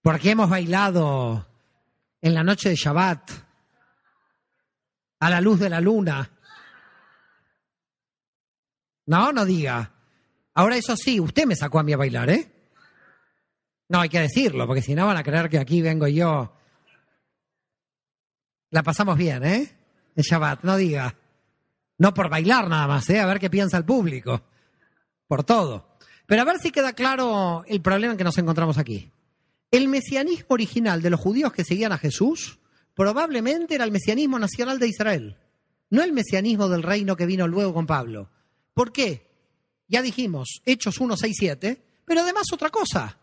Porque 0.00 0.30
hemos 0.30 0.50
bailado 0.50 1.46
en 2.20 2.34
la 2.34 2.42
noche 2.42 2.70
de 2.70 2.74
Shabbat, 2.76 3.30
a 5.20 5.30
la 5.30 5.40
luz 5.40 5.60
de 5.60 5.70
la 5.70 5.80
luna. 5.80 6.28
No, 9.06 9.32
no 9.32 9.44
diga. 9.44 9.92
Ahora 10.54 10.76
eso 10.76 10.96
sí, 10.96 11.20
usted 11.20 11.46
me 11.46 11.54
sacó 11.54 11.78
a 11.78 11.82
mí 11.84 11.92
a 11.92 11.96
bailar, 11.96 12.30
¿eh? 12.30 12.50
No, 13.88 14.00
hay 14.00 14.08
que 14.08 14.20
decirlo, 14.20 14.66
porque 14.66 14.82
si 14.82 14.94
no 14.94 15.06
van 15.06 15.16
a 15.16 15.22
creer 15.22 15.48
que 15.48 15.58
aquí 15.58 15.82
vengo 15.82 16.08
yo 16.08 16.56
la 18.72 18.82
pasamos 18.82 19.16
bien, 19.16 19.44
¿eh? 19.44 19.70
En 20.16 20.22
Shabbat, 20.22 20.64
no 20.64 20.76
diga. 20.76 21.14
No 21.98 22.12
por 22.14 22.30
bailar 22.30 22.68
nada 22.68 22.86
más, 22.86 23.08
¿eh? 23.10 23.20
A 23.20 23.26
ver 23.26 23.38
qué 23.38 23.50
piensa 23.50 23.76
el 23.76 23.84
público. 23.84 24.42
Por 25.28 25.44
todo. 25.44 25.96
Pero 26.26 26.42
a 26.42 26.44
ver 26.46 26.58
si 26.58 26.70
queda 26.70 26.94
claro 26.94 27.64
el 27.68 27.82
problema 27.82 28.12
en 28.12 28.18
que 28.18 28.24
nos 28.24 28.38
encontramos 28.38 28.78
aquí. 28.78 29.12
El 29.70 29.88
mesianismo 29.88 30.46
original 30.48 31.02
de 31.02 31.10
los 31.10 31.20
judíos 31.20 31.52
que 31.52 31.64
seguían 31.64 31.92
a 31.92 31.98
Jesús 31.98 32.58
probablemente 32.94 33.74
era 33.74 33.84
el 33.84 33.92
mesianismo 33.92 34.38
nacional 34.38 34.78
de 34.78 34.88
Israel, 34.88 35.36
no 35.90 36.02
el 36.02 36.12
mesianismo 36.12 36.68
del 36.68 36.82
reino 36.82 37.14
que 37.14 37.26
vino 37.26 37.46
luego 37.46 37.74
con 37.74 37.86
Pablo. 37.86 38.30
¿Por 38.72 38.90
qué? 38.90 39.30
Ya 39.86 40.00
dijimos, 40.00 40.62
Hechos 40.64 40.98
1, 40.98 41.16
6, 41.16 41.36
7, 41.38 41.82
pero 42.06 42.22
además 42.22 42.44
otra 42.52 42.70
cosa. 42.70 43.18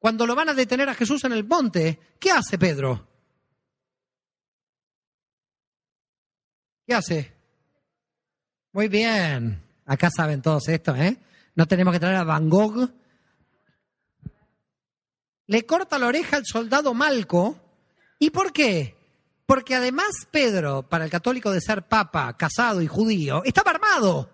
Cuando 0.00 0.26
lo 0.26 0.34
van 0.34 0.48
a 0.48 0.54
detener 0.54 0.88
a 0.88 0.94
Jesús 0.94 1.22
en 1.24 1.32
el 1.32 1.44
monte, 1.44 1.98
¿qué 2.18 2.32
hace 2.32 2.58
Pedro? 2.58 3.07
¿Qué 6.88 6.94
hace? 6.94 7.30
Muy 8.72 8.88
bien. 8.88 9.62
Acá 9.84 10.08
saben 10.10 10.40
todos 10.40 10.68
esto, 10.68 10.96
¿eh? 10.96 11.18
No 11.54 11.66
tenemos 11.68 11.92
que 11.92 12.00
traer 12.00 12.16
a 12.16 12.24
Van 12.24 12.48
Gogh. 12.48 12.90
Le 15.48 15.66
corta 15.66 15.98
la 15.98 16.06
oreja 16.06 16.38
al 16.38 16.46
soldado 16.46 16.94
Malco. 16.94 17.60
¿Y 18.18 18.30
por 18.30 18.54
qué? 18.54 18.96
Porque 19.44 19.74
además 19.74 20.08
Pedro, 20.30 20.82
para 20.82 21.04
el 21.04 21.10
católico 21.10 21.52
de 21.52 21.60
ser 21.60 21.82
papa, 21.82 22.34
casado 22.38 22.80
y 22.80 22.86
judío, 22.86 23.44
estaba 23.44 23.72
armado. 23.72 24.30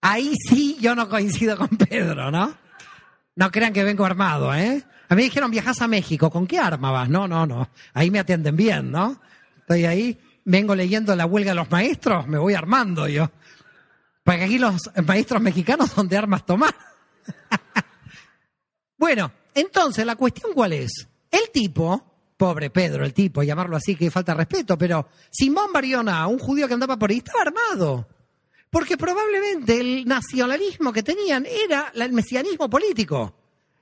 Ahí 0.00 0.32
sí 0.48 0.78
yo 0.80 0.94
no 0.94 1.10
coincido 1.10 1.58
con 1.58 1.68
Pedro, 1.68 2.30
¿no? 2.30 2.56
No 3.36 3.50
crean 3.50 3.74
que 3.74 3.84
vengo 3.84 4.06
armado, 4.06 4.54
¿eh? 4.54 4.86
A 5.08 5.14
mí 5.14 5.22
dijeron, 5.22 5.50
viajas 5.50 5.80
a 5.80 5.88
México, 5.88 6.30
¿con 6.30 6.46
qué 6.46 6.58
arma 6.58 6.90
vas? 6.90 7.08
No, 7.08 7.26
no, 7.26 7.46
no. 7.46 7.70
Ahí 7.94 8.10
me 8.10 8.18
atienden 8.18 8.56
bien, 8.56 8.90
¿no? 8.90 9.20
Estoy 9.60 9.86
ahí, 9.86 10.18
vengo 10.44 10.74
leyendo 10.74 11.16
la 11.16 11.24
huelga 11.24 11.52
de 11.52 11.56
los 11.56 11.70
maestros, 11.70 12.26
me 12.26 12.36
voy 12.36 12.54
armando 12.54 13.08
yo. 13.08 13.30
Porque 14.22 14.44
aquí 14.44 14.58
los 14.58 14.74
maestros 15.06 15.40
mexicanos 15.40 15.90
son 15.90 16.08
de 16.08 16.18
armas 16.18 16.44
tomar. 16.44 16.74
bueno, 18.98 19.32
entonces, 19.54 20.04
¿la 20.04 20.16
cuestión 20.16 20.52
cuál 20.52 20.74
es? 20.74 21.08
El 21.30 21.50
tipo, 21.52 22.32
pobre 22.36 22.68
Pedro, 22.68 23.06
el 23.06 23.14
tipo, 23.14 23.42
llamarlo 23.42 23.76
así 23.76 23.96
que 23.96 24.10
falta 24.10 24.34
respeto, 24.34 24.76
pero 24.76 25.08
Simón 25.30 25.72
Bariona, 25.72 26.26
un 26.26 26.38
judío 26.38 26.68
que 26.68 26.74
andaba 26.74 26.98
por 26.98 27.10
ahí, 27.10 27.18
estaba 27.18 27.42
armado. 27.42 28.06
Porque 28.68 28.98
probablemente 28.98 29.80
el 29.80 30.04
nacionalismo 30.04 30.92
que 30.92 31.02
tenían 31.02 31.46
era 31.46 31.92
el 31.94 32.12
mesianismo 32.12 32.68
político 32.68 33.37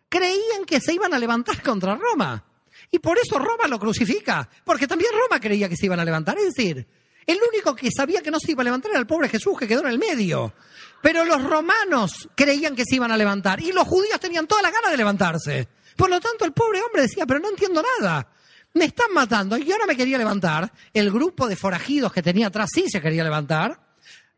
creían 0.08 0.64
que 0.66 0.80
se 0.80 0.94
iban 0.94 1.14
a 1.14 1.18
levantar 1.18 1.62
contra 1.62 1.94
Roma. 1.94 2.44
Y 2.90 2.98
por 2.98 3.18
eso 3.18 3.38
Roma 3.38 3.66
lo 3.68 3.78
crucifica, 3.78 4.48
porque 4.64 4.86
también 4.86 5.10
Roma 5.12 5.40
creía 5.40 5.68
que 5.68 5.76
se 5.76 5.86
iban 5.86 6.00
a 6.00 6.04
levantar. 6.04 6.38
Es 6.38 6.54
decir, 6.54 6.86
el 7.26 7.38
único 7.52 7.74
que 7.74 7.90
sabía 7.90 8.22
que 8.22 8.30
no 8.30 8.38
se 8.38 8.52
iba 8.52 8.62
a 8.62 8.64
levantar 8.64 8.92
era 8.92 9.00
el 9.00 9.06
pobre 9.06 9.28
Jesús 9.28 9.58
que 9.58 9.66
quedó 9.66 9.80
en 9.80 9.88
el 9.88 9.98
medio. 9.98 10.54
Pero 11.02 11.24
los 11.24 11.42
romanos 11.42 12.28
creían 12.34 12.76
que 12.76 12.84
se 12.84 12.96
iban 12.96 13.10
a 13.10 13.16
levantar 13.16 13.60
y 13.60 13.72
los 13.72 13.86
judíos 13.86 14.20
tenían 14.20 14.46
toda 14.46 14.62
la 14.62 14.70
gana 14.70 14.90
de 14.90 14.96
levantarse. 14.96 15.68
Por 15.96 16.10
lo 16.10 16.20
tanto, 16.20 16.44
el 16.44 16.52
pobre 16.52 16.80
hombre 16.82 17.02
decía, 17.02 17.26
pero 17.26 17.40
no 17.40 17.48
entiendo 17.48 17.82
nada. 18.00 18.28
Me 18.74 18.84
están 18.84 19.12
matando 19.12 19.56
y 19.56 19.64
yo 19.64 19.78
no 19.78 19.86
me 19.86 19.96
quería 19.96 20.18
levantar. 20.18 20.70
El 20.92 21.10
grupo 21.10 21.48
de 21.48 21.56
forajidos 21.56 22.12
que 22.12 22.22
tenía 22.22 22.48
atrás 22.48 22.70
sí 22.72 22.88
se 22.88 23.00
quería 23.00 23.24
levantar. 23.24 23.80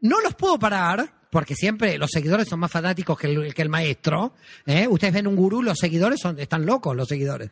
No 0.01 0.21
los 0.21 0.35
puedo 0.35 0.59
parar 0.59 1.18
porque 1.31 1.55
siempre 1.55 1.99
los 1.99 2.11
seguidores 2.11 2.49
son 2.49 2.61
más 2.61 2.71
fanáticos 2.71 3.19
que 3.19 3.27
el, 3.27 3.55
que 3.55 3.63
el 3.63 3.69
maestro. 3.69 4.33
¿eh? 4.67 4.87
Ustedes 4.89 5.15
ven 5.15 5.27
un 5.27 5.37
gurú, 5.37 5.63
los 5.63 5.79
seguidores 5.79 6.21
son, 6.21 6.39
están 6.39 6.65
locos, 6.65 6.97
los 6.97 7.09
seguidores. 7.09 7.51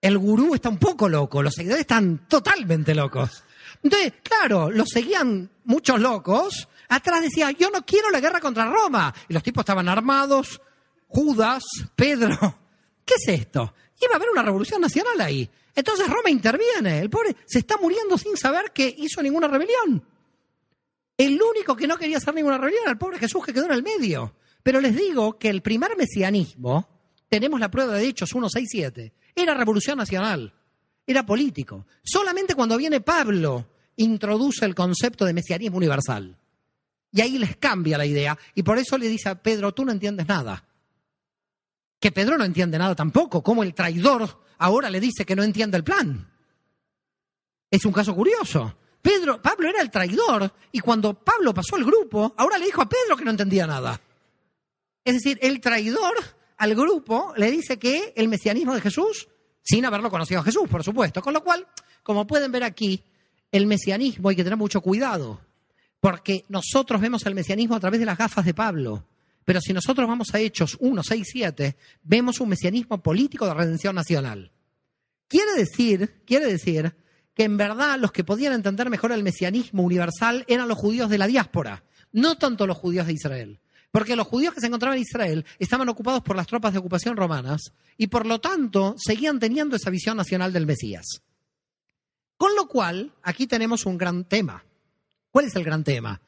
El 0.00 0.16
gurú 0.18 0.54
está 0.54 0.68
un 0.68 0.78
poco 0.78 1.08
loco, 1.08 1.42
los 1.42 1.54
seguidores 1.54 1.80
están 1.80 2.28
totalmente 2.28 2.94
locos. 2.94 3.42
Entonces, 3.82 4.14
claro, 4.22 4.70
los 4.70 4.88
seguían 4.88 5.50
muchos 5.64 6.00
locos. 6.00 6.68
Atrás 6.88 7.22
decía, 7.22 7.50
yo 7.50 7.70
no 7.70 7.84
quiero 7.84 8.10
la 8.10 8.20
guerra 8.20 8.40
contra 8.40 8.70
Roma. 8.70 9.12
Y 9.28 9.34
los 9.34 9.42
tipos 9.42 9.62
estaban 9.62 9.88
armados. 9.88 10.60
Judas, 11.08 11.64
Pedro. 11.96 12.58
¿Qué 13.04 13.14
es 13.14 13.40
esto? 13.40 13.74
Iba 14.00 14.12
a 14.14 14.16
haber 14.16 14.30
una 14.30 14.42
revolución 14.42 14.80
nacional 14.80 15.20
ahí. 15.20 15.48
Entonces 15.74 16.08
Roma 16.08 16.30
interviene. 16.30 17.00
El 17.00 17.10
pobre 17.10 17.36
se 17.46 17.60
está 17.60 17.76
muriendo 17.76 18.16
sin 18.18 18.36
saber 18.36 18.72
que 18.72 18.94
hizo 18.98 19.22
ninguna 19.22 19.48
rebelión. 19.48 20.04
El 21.18 21.42
único 21.42 21.74
que 21.74 21.88
no 21.88 21.98
quería 21.98 22.18
hacer 22.18 22.32
ninguna 22.32 22.58
rebelión 22.58 22.82
era 22.84 22.92
el 22.92 22.98
pobre 22.98 23.18
Jesús 23.18 23.44
que 23.44 23.52
quedó 23.52 23.66
en 23.66 23.72
el 23.72 23.82
medio. 23.82 24.36
Pero 24.62 24.80
les 24.80 24.94
digo 24.94 25.36
que 25.36 25.48
el 25.48 25.62
primer 25.62 25.96
mesianismo, 25.96 26.88
tenemos 27.28 27.58
la 27.58 27.70
prueba 27.70 27.94
de 27.94 28.06
Hechos 28.06 28.32
1, 28.32 28.48
6, 28.48 28.68
7, 28.70 29.12
era 29.34 29.54
revolución 29.54 29.98
nacional, 29.98 30.54
era 31.04 31.26
político. 31.26 31.86
Solamente 32.04 32.54
cuando 32.54 32.76
viene 32.76 33.00
Pablo 33.00 33.66
introduce 33.96 34.64
el 34.64 34.76
concepto 34.76 35.24
de 35.24 35.32
mesianismo 35.32 35.76
universal. 35.76 36.38
Y 37.10 37.20
ahí 37.20 37.36
les 37.38 37.56
cambia 37.56 37.98
la 37.98 38.06
idea. 38.06 38.38
Y 38.54 38.62
por 38.62 38.78
eso 38.78 38.96
le 38.96 39.08
dice 39.08 39.28
a 39.28 39.42
Pedro, 39.42 39.74
tú 39.74 39.84
no 39.84 39.90
entiendes 39.90 40.28
nada. 40.28 40.64
Que 41.98 42.12
Pedro 42.12 42.38
no 42.38 42.44
entiende 42.44 42.78
nada 42.78 42.94
tampoco. 42.94 43.42
Como 43.42 43.64
el 43.64 43.74
traidor 43.74 44.40
ahora 44.58 44.88
le 44.88 45.00
dice 45.00 45.24
que 45.24 45.34
no 45.34 45.42
entiende 45.42 45.76
el 45.76 45.84
plan. 45.84 46.30
Es 47.70 47.84
un 47.84 47.92
caso 47.92 48.14
curioso. 48.14 48.76
Pedro, 49.00 49.40
Pablo 49.40 49.68
era 49.68 49.80
el 49.80 49.90
traidor 49.90 50.52
y 50.72 50.80
cuando 50.80 51.14
Pablo 51.14 51.54
pasó 51.54 51.76
al 51.76 51.84
grupo, 51.84 52.34
ahora 52.36 52.58
le 52.58 52.66
dijo 52.66 52.82
a 52.82 52.88
Pedro 52.88 53.16
que 53.16 53.24
no 53.24 53.30
entendía 53.30 53.66
nada. 53.66 54.00
Es 55.04 55.14
decir, 55.14 55.38
el 55.40 55.60
traidor 55.60 56.14
al 56.58 56.74
grupo 56.74 57.32
le 57.36 57.50
dice 57.50 57.78
que 57.78 58.12
el 58.16 58.28
mesianismo 58.28 58.74
de 58.74 58.80
Jesús, 58.80 59.28
sin 59.62 59.84
haberlo 59.84 60.10
conocido 60.10 60.40
a 60.40 60.44
Jesús, 60.44 60.68
por 60.68 60.82
supuesto. 60.82 61.22
Con 61.22 61.32
lo 61.32 61.42
cual, 61.42 61.66
como 62.02 62.26
pueden 62.26 62.52
ver 62.52 62.64
aquí, 62.64 63.02
el 63.50 63.66
mesianismo 63.66 64.28
hay 64.28 64.36
que 64.36 64.44
tener 64.44 64.58
mucho 64.58 64.80
cuidado, 64.80 65.40
porque 66.00 66.44
nosotros 66.48 67.00
vemos 67.00 67.24
el 67.26 67.34
mesianismo 67.34 67.76
a 67.76 67.80
través 67.80 68.00
de 68.00 68.06
las 68.06 68.18
gafas 68.18 68.44
de 68.44 68.54
Pablo. 68.54 69.06
Pero 69.44 69.60
si 69.60 69.72
nosotros 69.72 70.06
vamos 70.06 70.34
a 70.34 70.40
Hechos 70.40 70.76
1, 70.78 71.02
6, 71.02 71.26
7, 71.32 71.76
vemos 72.02 72.40
un 72.40 72.50
mesianismo 72.50 73.02
político 73.02 73.46
de 73.46 73.54
redención 73.54 73.94
nacional. 73.94 74.52
Quiere 75.26 75.54
decir, 75.54 76.22
quiere 76.26 76.46
decir 76.46 76.94
que 77.38 77.44
en 77.44 77.56
verdad 77.56 78.00
los 78.00 78.10
que 78.10 78.24
podían 78.24 78.52
entender 78.52 78.90
mejor 78.90 79.12
el 79.12 79.22
mesianismo 79.22 79.84
universal 79.84 80.44
eran 80.48 80.66
los 80.66 80.76
judíos 80.76 81.08
de 81.08 81.18
la 81.18 81.28
diáspora, 81.28 81.84
no 82.10 82.36
tanto 82.36 82.66
los 82.66 82.76
judíos 82.76 83.06
de 83.06 83.12
Israel. 83.12 83.60
Porque 83.92 84.16
los 84.16 84.26
judíos 84.26 84.52
que 84.52 84.60
se 84.60 84.66
encontraban 84.66 84.96
en 84.96 85.04
Israel 85.04 85.46
estaban 85.60 85.88
ocupados 85.88 86.24
por 86.24 86.34
las 86.34 86.48
tropas 86.48 86.72
de 86.72 86.80
ocupación 86.80 87.16
romanas 87.16 87.70
y 87.96 88.08
por 88.08 88.26
lo 88.26 88.40
tanto 88.40 88.96
seguían 88.98 89.38
teniendo 89.38 89.76
esa 89.76 89.88
visión 89.88 90.16
nacional 90.16 90.52
del 90.52 90.66
Mesías. 90.66 91.22
Con 92.36 92.56
lo 92.56 92.66
cual, 92.66 93.14
aquí 93.22 93.46
tenemos 93.46 93.86
un 93.86 93.98
gran 93.98 94.24
tema. 94.24 94.64
¿Cuál 95.30 95.44
es 95.44 95.54
el 95.54 95.62
gran 95.62 95.84
tema? 95.84 96.20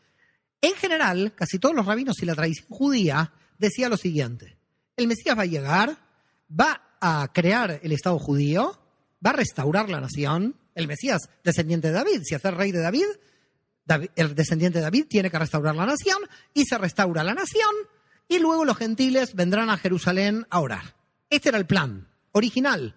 En 0.61 0.75
general, 0.75 1.33
casi 1.35 1.59
todos 1.59 1.75
los 1.75 1.87
rabinos 1.87 2.23
y 2.23 2.27
la 2.27 2.37
tradición 2.37 2.69
judía 2.69 3.33
decía 3.59 3.89
lo 3.89 3.97
siguiente. 3.97 4.59
El 4.97 5.09
Mesías 5.09 5.37
va 5.37 5.43
a 5.43 5.47
llegar, 5.47 5.99
va 6.49 6.97
a 7.01 7.33
crear 7.35 7.81
el 7.83 7.91
Estado 7.91 8.21
judío, 8.21 8.79
va 9.27 9.31
a 9.31 9.35
restaurar 9.35 9.89
la 9.89 10.01
nación. 10.01 10.55
El 10.75 10.87
Mesías, 10.87 11.29
descendiente 11.45 11.89
de 11.89 11.95
David, 11.95 12.23
si 12.25 12.35
hace 12.35 12.51
rey 12.51 12.73
de 12.73 12.81
David, 12.81 13.07
el 14.15 14.35
descendiente 14.35 14.79
de 14.79 14.85
David 14.85 15.07
tiene 15.09 15.31
que 15.31 15.39
restaurar 15.39 15.75
la 15.75 15.87
nación 15.87 16.19
y 16.55 16.65
se 16.65 16.79
restaura 16.79 17.25
la 17.25 17.35
nación 17.35 17.75
y 18.29 18.39
luego 18.39 18.65
los 18.65 18.77
gentiles 18.77 19.35
vendrán 19.35 19.71
a 19.71 19.77
Jerusalén 19.77 20.47
a 20.51 20.61
orar. 20.61 20.95
Este 21.29 21.49
era 21.49 21.59
el 21.59 21.67
plan 21.67 22.09
original. 22.33 22.95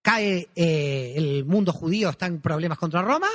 Cae 0.00 0.48
eh, 0.54 1.14
el 1.16 1.44
mundo 1.44 1.72
judío, 1.72 2.08
está 2.08 2.26
en 2.26 2.40
problemas 2.40 2.78
contra 2.78 3.02
Roma. 3.02 3.28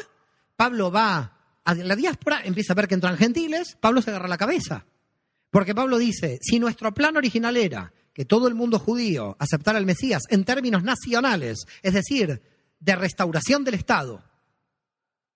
Pablo 0.56 0.92
va 0.92 1.38
a 1.64 1.76
la 1.76 1.96
diáspora, 1.96 2.42
empieza 2.44 2.74
a 2.74 2.76
ver 2.76 2.88
que 2.88 2.96
entran 2.96 3.18
gentiles. 3.18 3.78
Pablo 3.80 4.02
se 4.02 4.10
agarra 4.10 4.28
la 4.28 4.38
cabeza. 4.38 4.86
Porque 5.52 5.76
Pablo 5.76 5.98
dice, 5.98 6.40
si 6.42 6.60
nuestro 6.60 6.94
plan 6.94 7.18
original 7.18 7.58
era 7.58 7.94
que 8.14 8.26
todo 8.26 8.48
el 8.48 8.56
mundo 8.56 8.80
judío 8.80 9.36
aceptara 9.38 9.78
al 9.78 9.86
Mesías 9.86 10.24
en 10.30 10.44
términos 10.44 10.84
nacionales, 10.84 11.66
es 11.84 11.94
decir, 11.94 12.42
de 12.82 12.96
restauración 12.98 13.64
del 13.64 13.76
Estado, 13.76 14.22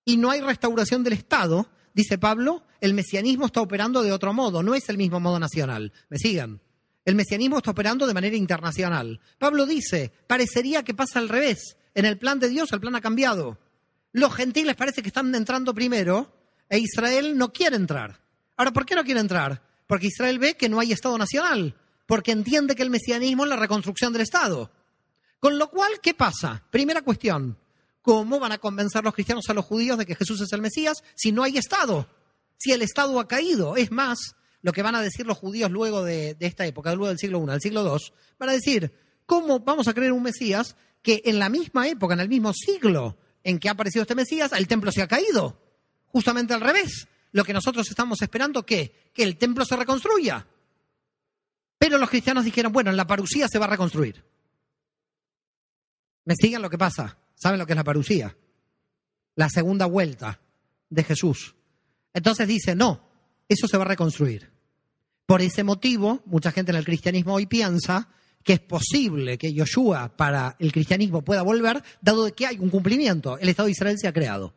y 0.06 0.18
no 0.18 0.30
hay 0.30 0.40
restauración 0.40 1.04
del 1.04 1.14
Estado, 1.14 1.68
dice 1.94 2.20
Pablo, 2.20 2.64
el 2.80 2.94
mesianismo 2.94 3.48
está 3.48 3.62
operando 3.62 4.04
de 4.04 4.12
otro 4.12 4.34
modo, 4.34 4.62
no 4.62 4.76
es 4.76 4.88
el 4.90 4.98
mismo 4.98 5.20
modo 5.20 5.40
nacional. 5.40 5.92
¿Me 6.10 6.20
sigan? 6.20 6.62
El 7.04 7.16
mesianismo 7.16 7.58
está 7.58 7.72
operando 7.72 8.06
de 8.06 8.14
manera 8.14 8.36
internacional. 8.36 9.20
Pablo 9.40 9.66
dice, 9.66 10.12
parecería 10.28 10.84
que 10.84 10.94
pasa 10.94 11.20
al 11.20 11.30
revés. 11.30 11.76
En 11.96 12.06
el 12.06 12.20
plan 12.20 12.40
de 12.40 12.50
Dios 12.50 12.72
el 12.72 12.80
plan 12.80 12.96
ha 12.96 13.02
cambiado. 13.02 13.58
Los 14.12 14.34
gentiles 14.36 14.76
parece 14.76 15.02
que 15.02 15.10
están 15.10 15.34
entrando 15.34 15.74
primero 15.74 16.32
e 16.70 16.78
Israel 16.78 17.38
no 17.38 17.52
quiere 17.52 17.76
entrar. 17.76 18.22
Ahora, 18.58 18.72
¿por 18.72 18.86
qué 18.86 18.96
no 18.96 19.04
quiere 19.04 19.20
entrar? 19.20 19.62
Porque 19.88 20.08
Israel 20.08 20.40
ve 20.40 20.56
que 20.56 20.70
no 20.70 20.80
hay 20.80 20.92
Estado 20.92 21.18
nacional, 21.18 21.76
porque 22.06 22.32
entiende 22.32 22.76
que 22.76 22.84
el 22.84 22.90
mesianismo 22.90 23.44
es 23.44 23.50
la 23.50 23.56
reconstrucción 23.56 24.14
del 24.14 24.22
Estado. 24.22 24.72
Con 25.46 25.60
lo 25.60 25.70
cual, 25.70 25.92
¿qué 26.02 26.16
pasa? 26.16 26.64
Primera 26.72 27.04
cuestión, 27.04 27.56
¿Cómo 28.02 28.40
van 28.40 28.52
a 28.52 28.58
convencer 28.58 29.04
los 29.04 29.14
cristianos 29.14 29.46
a 29.48 29.54
los 29.54 29.64
judíos 29.64 29.96
de 29.96 30.08
que 30.08 30.16
Jesús 30.16 30.42
es 30.42 30.52
el 30.52 30.60
Mesías 30.60 31.04
si 31.14 31.32
no 31.32 31.44
hay 31.44 31.60
Estado? 31.60 32.10
Si 32.58 32.72
el 32.72 32.82
Estado 32.82 33.20
ha 33.20 33.28
caído. 33.28 33.78
Es 33.78 33.92
más, 33.92 34.18
lo 34.64 34.72
que 34.72 34.82
van 34.82 34.96
a 34.96 35.02
decir 35.04 35.28
los 35.28 35.38
judíos 35.38 35.70
luego 35.70 36.04
de, 36.04 36.36
esta 36.40 36.66
época, 36.66 36.96
luego 36.96 37.10
del 37.10 37.20
siglo 37.20 37.44
I, 37.44 37.46
del 37.46 37.62
siglo 37.62 37.84
II, 37.84 38.12
van 38.40 38.50
a 38.50 38.54
decir, 38.54 38.92
¿cómo 39.28 39.60
vamos 39.60 39.88
a 39.88 39.94
creer 39.94 40.14
un 40.14 40.24
Mesías 40.24 40.76
que 41.04 41.22
en 41.26 41.38
la 41.38 41.50
misma 41.50 41.88
época, 41.88 42.16
en 42.16 42.22
el 42.22 42.30
mismo 42.30 42.52
siglo 42.52 43.16
en 43.44 43.60
que 43.60 43.70
ha 43.70 43.74
aparecido 43.74 44.02
este 44.02 44.16
Mesías, 44.16 44.52
el 44.52 44.68
templo 44.68 44.92
se 44.92 45.04
ha 45.04 45.08
caído? 45.08 45.62
Justamente 46.08 46.56
al 46.56 46.62
revés. 46.62 47.08
Lo 47.34 47.44
que 47.44 47.54
nosotros 47.54 47.88
estamos 47.88 48.20
esperando, 48.20 48.66
¿qué? 48.66 49.12
Que 49.14 49.22
el 49.22 49.38
templo 49.38 49.64
se 49.64 49.76
reconstruya. 49.76 50.48
Pero 51.78 52.00
los 52.00 52.10
cristianos 52.10 52.46
dijeron, 52.46 52.74
bueno, 52.74 52.90
en 52.90 52.98
la 52.98 53.06
parucía 53.06 53.48
se 53.48 53.60
va 53.60 53.66
a 53.66 53.70
reconstruir. 53.70 54.26
¿Me 56.26 56.36
siguen 56.36 56.62
lo 56.62 56.70
que 56.70 56.78
pasa? 56.78 57.18
¿Saben 57.36 57.60
lo 57.60 57.66
que 57.66 57.74
es 57.74 57.78
la 57.78 57.84
parucía? 57.84 58.36
La 59.36 59.50
segunda 59.50 59.86
vuelta 59.86 60.40
de 60.90 61.04
Jesús. 61.04 61.56
Entonces 62.14 62.48
dice, 62.48 62.76
no, 62.76 63.08
eso 63.48 63.68
se 63.68 63.78
va 63.78 63.84
a 63.84 63.88
reconstruir. 63.88 64.52
Por 65.26 65.42
ese 65.42 65.64
motivo, 65.64 66.22
mucha 66.26 66.52
gente 66.52 66.72
en 66.72 66.78
el 66.78 66.86
cristianismo 66.86 67.34
hoy 67.34 67.46
piensa 67.46 68.10
que 68.44 68.54
es 68.54 68.60
posible 68.60 69.38
que 69.38 69.54
Yoshua 69.54 70.16
para 70.16 70.56
el 70.60 70.72
cristianismo 70.72 71.24
pueda 71.24 71.42
volver, 71.42 71.84
dado 72.02 72.34
que 72.34 72.46
hay 72.46 72.60
un 72.60 72.70
cumplimiento. 72.70 73.38
El 73.40 73.50
Estado 73.50 73.66
de 73.66 73.72
Israel 73.72 73.98
se 74.00 74.08
ha 74.08 74.14
creado. 74.14 74.54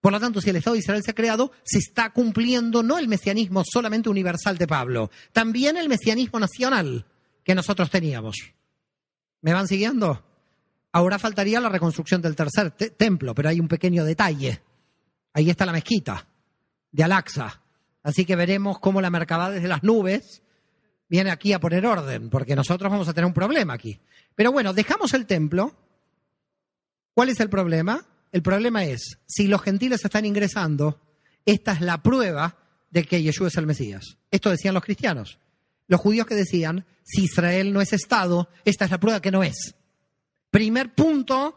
Por 0.00 0.12
lo 0.12 0.20
tanto, 0.20 0.40
si 0.40 0.50
el 0.50 0.56
Estado 0.56 0.74
de 0.74 0.80
Israel 0.80 1.02
se 1.02 1.10
ha 1.10 1.14
creado, 1.14 1.50
se 1.64 1.78
está 1.78 2.10
cumpliendo 2.10 2.82
no 2.82 2.98
el 2.98 3.08
mesianismo 3.08 3.62
solamente 3.64 4.10
universal 4.10 4.58
de 4.58 4.66
Pablo, 4.66 5.10
también 5.32 5.76
el 5.76 5.88
mesianismo 5.88 6.38
nacional 6.38 7.06
que 7.42 7.54
nosotros 7.54 7.90
teníamos. 7.90 8.36
¿Me 9.40 9.54
van 9.54 9.66
siguiendo? 9.66 10.27
Ahora 10.92 11.18
faltaría 11.18 11.60
la 11.60 11.68
reconstrucción 11.68 12.22
del 12.22 12.36
tercer 12.36 12.70
templo, 12.70 13.34
pero 13.34 13.48
hay 13.48 13.60
un 13.60 13.68
pequeño 13.68 14.04
detalle. 14.04 14.62
Ahí 15.32 15.50
está 15.50 15.66
la 15.66 15.72
mezquita 15.72 16.26
de 16.90 17.04
Al-Aqsa. 17.04 17.62
Así 18.02 18.24
que 18.24 18.36
veremos 18.36 18.78
cómo 18.78 19.00
la 19.00 19.10
mercabá 19.10 19.50
desde 19.50 19.68
las 19.68 19.82
nubes 19.82 20.42
viene 21.08 21.30
aquí 21.30 21.52
a 21.52 21.60
poner 21.60 21.86
orden, 21.86 22.30
porque 22.30 22.56
nosotros 22.56 22.90
vamos 22.90 23.08
a 23.08 23.14
tener 23.14 23.26
un 23.26 23.34
problema 23.34 23.74
aquí. 23.74 24.00
Pero 24.34 24.52
bueno, 24.52 24.72
dejamos 24.72 25.14
el 25.14 25.26
templo. 25.26 25.76
¿Cuál 27.14 27.30
es 27.30 27.40
el 27.40 27.50
problema? 27.50 28.06
El 28.30 28.42
problema 28.42 28.84
es, 28.84 29.18
si 29.26 29.48
los 29.48 29.62
gentiles 29.62 30.04
están 30.04 30.24
ingresando, 30.24 31.00
esta 31.44 31.72
es 31.72 31.80
la 31.80 32.02
prueba 32.02 32.56
de 32.90 33.04
que 33.04 33.22
Yeshua 33.22 33.48
es 33.48 33.56
el 33.56 33.66
Mesías. 33.66 34.18
Esto 34.30 34.50
decían 34.50 34.74
los 34.74 34.84
cristianos. 34.84 35.38
Los 35.86 36.00
judíos 36.00 36.26
que 36.26 36.34
decían, 36.34 36.86
si 37.02 37.24
Israel 37.24 37.72
no 37.72 37.80
es 37.80 37.92
Estado, 37.92 38.48
esta 38.64 38.84
es 38.84 38.90
la 38.90 39.00
prueba 39.00 39.20
que 39.20 39.30
no 39.30 39.42
es. 39.42 39.74
Primer 40.58 40.92
punto 40.92 41.54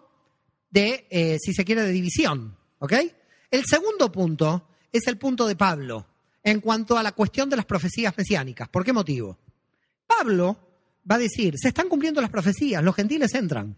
de, 0.70 1.08
eh, 1.10 1.38
si 1.42 1.56
se 1.56 1.66
quiere, 1.66 1.82
de 1.82 1.92
división. 1.92 2.56
¿Ok? 2.78 2.94
El 3.50 3.66
segundo 3.66 4.12
punto 4.12 4.68
es 4.92 5.08
el 5.08 5.18
punto 5.18 5.48
de 5.48 5.56
Pablo 5.56 6.06
en 6.44 6.62
cuanto 6.62 6.96
a 6.96 7.02
la 7.02 7.14
cuestión 7.14 7.50
de 7.50 7.56
las 7.56 7.66
profecías 7.66 8.16
mesiánicas. 8.16 8.70
¿Por 8.70 8.86
qué 8.86 8.94
motivo? 8.94 9.40
Pablo 10.06 10.56
va 11.10 11.16
a 11.16 11.18
decir, 11.18 11.56
se 11.58 11.70
están 11.70 11.90
cumpliendo 11.90 12.22
las 12.22 12.30
profecías, 12.30 12.84
los 12.84 12.94
gentiles 12.94 13.34
entran. 13.34 13.76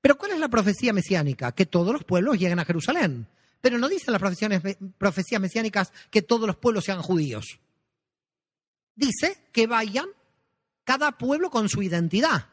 Pero 0.00 0.16
¿cuál 0.16 0.30
es 0.30 0.38
la 0.38 0.48
profecía 0.48 0.92
mesiánica? 0.92 1.50
Que 1.50 1.66
todos 1.66 1.92
los 1.92 2.04
pueblos 2.04 2.38
lleguen 2.38 2.60
a 2.60 2.64
Jerusalén. 2.64 3.26
Pero 3.60 3.76
no 3.76 3.88
dicen 3.88 4.12
las 4.12 4.22
profecías 4.98 5.40
mesiánicas 5.40 5.92
que 6.12 6.22
todos 6.22 6.46
los 6.46 6.54
pueblos 6.54 6.84
sean 6.84 7.02
judíos. 7.02 7.58
Dice 8.94 9.36
que 9.50 9.66
vayan 9.66 10.06
cada 10.84 11.18
pueblo 11.18 11.50
con 11.50 11.68
su 11.68 11.82
identidad 11.82 12.46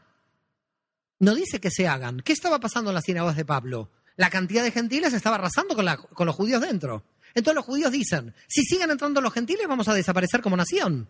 no 1.18 1.34
dice 1.34 1.60
que 1.60 1.70
se 1.70 1.88
hagan. 1.88 2.20
¿Qué 2.20 2.32
estaba 2.32 2.60
pasando 2.60 2.90
en 2.90 2.94
las 2.94 3.04
sinagogas 3.04 3.36
de 3.36 3.44
Pablo? 3.44 3.90
La 4.16 4.30
cantidad 4.30 4.62
de 4.62 4.70
gentiles 4.70 5.12
estaba 5.12 5.36
arrasando 5.36 5.74
con, 5.76 6.26
los 6.26 6.36
judíos 6.36 6.60
dentro. 6.60 7.04
Entonces 7.34 7.56
los 7.56 7.64
judíos 7.64 7.92
dicen, 7.92 8.34
si 8.48 8.62
siguen 8.64 8.90
entrando 8.90 9.20
los 9.20 9.32
gentiles 9.32 9.66
vamos 9.68 9.88
a 9.88 9.94
desaparecer 9.94 10.40
como 10.40 10.56
nación. 10.56 11.08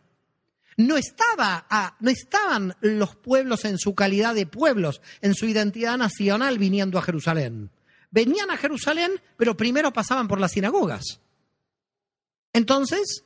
No, 0.76 0.96
estaba 0.96 1.96
no 2.00 2.10
estaban 2.10 2.76
los 2.80 3.16
pueblos 3.16 3.64
en 3.64 3.78
su 3.78 3.94
calidad 3.94 4.34
de 4.34 4.46
pueblos, 4.46 5.00
en 5.20 5.34
su 5.34 5.46
identidad 5.46 5.98
nacional 5.98 6.58
viniendo 6.58 6.98
a 6.98 7.02
Jerusalén. 7.02 7.70
Venían 8.10 8.50
a 8.50 8.56
Jerusalén, 8.56 9.12
pero 9.36 9.56
primero 9.56 9.92
pasaban 9.92 10.28
por 10.28 10.40
las 10.40 10.52
sinagogas. 10.52 11.20
Entonces, 12.52 13.24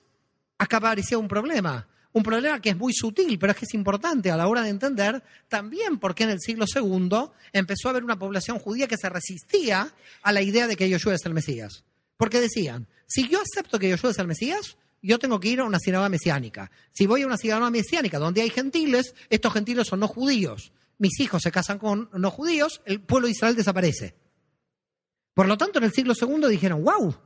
acá 0.59 0.79
aparecía 0.79 1.19
un 1.19 1.29
problema. 1.29 1.89
Un 2.15 2.23
problema 2.23 2.61
que 2.61 2.71
es 2.71 2.77
muy 2.77 2.93
sutil, 2.93 3.39
pero 3.39 3.53
es 3.53 3.59
que 3.59 3.65
es 3.65 3.75
importante 3.75 4.31
a 4.31 4.37
la 4.37 4.47
hora 4.47 4.63
de 4.63 4.69
entender 4.69 5.23
también 5.49 5.99
por 5.99 6.15
qué 6.15 6.25
en 6.25 6.31
el 6.31 6.41
siglo 6.41 6.67
II 6.73 7.31
empezó 7.53 7.89
a 7.89 7.91
haber 7.91 8.05
una 8.05 8.19
población 8.19 8.59
judía 8.59 8.87
que 8.87 8.99
se 8.99 9.09
resistía 9.09 9.91
a 10.23 10.33
la 10.33 10.43
idea 10.43 10.67
de 10.67 10.77
que 10.77 10.89
Yoshua 10.91 11.15
es 11.15 11.25
el 11.25 11.33
Mesías. 11.33 11.85
Porque 12.19 12.41
decían, 12.41 12.87
si 13.07 13.29
yo 13.29 13.41
acepto 13.41 13.79
que 13.79 13.89
Yoshua 13.89 14.11
es 14.11 14.19
el 14.19 14.27
Mesías, 14.27 14.77
yo 15.01 15.19
tengo 15.19 15.41
que 15.41 15.49
ir 15.49 15.61
a 15.61 15.65
una 15.65 15.79
sinagoga 15.79 16.11
mesiánica. 16.11 16.71
Si 16.93 17.07
voy 17.07 17.23
a 17.23 17.27
una 17.27 17.39
sinagoga 17.39 17.71
mesiánica 17.71 18.19
donde 18.19 18.43
hay 18.43 18.51
gentiles, 18.51 19.15
estos 19.31 19.53
gentiles 19.55 19.89
son 19.89 20.01
no 20.01 20.09
judíos. 20.09 20.73
Mis 20.99 21.19
hijos 21.19 21.43
se 21.43 21.51
casan 21.51 21.79
con 21.79 22.11
no 22.13 22.31
judíos, 22.31 22.83
el 22.85 23.01
pueblo 23.01 23.27
de 23.27 23.33
Israel 23.33 23.57
desaparece. 23.57 24.15
Por 25.35 25.49
lo 25.49 25.57
tanto, 25.57 25.79
en 25.79 25.87
el 25.87 25.93
siglo 25.93 26.15
II 26.21 26.47
dijeron, 26.49 26.85
wow, 26.85 27.17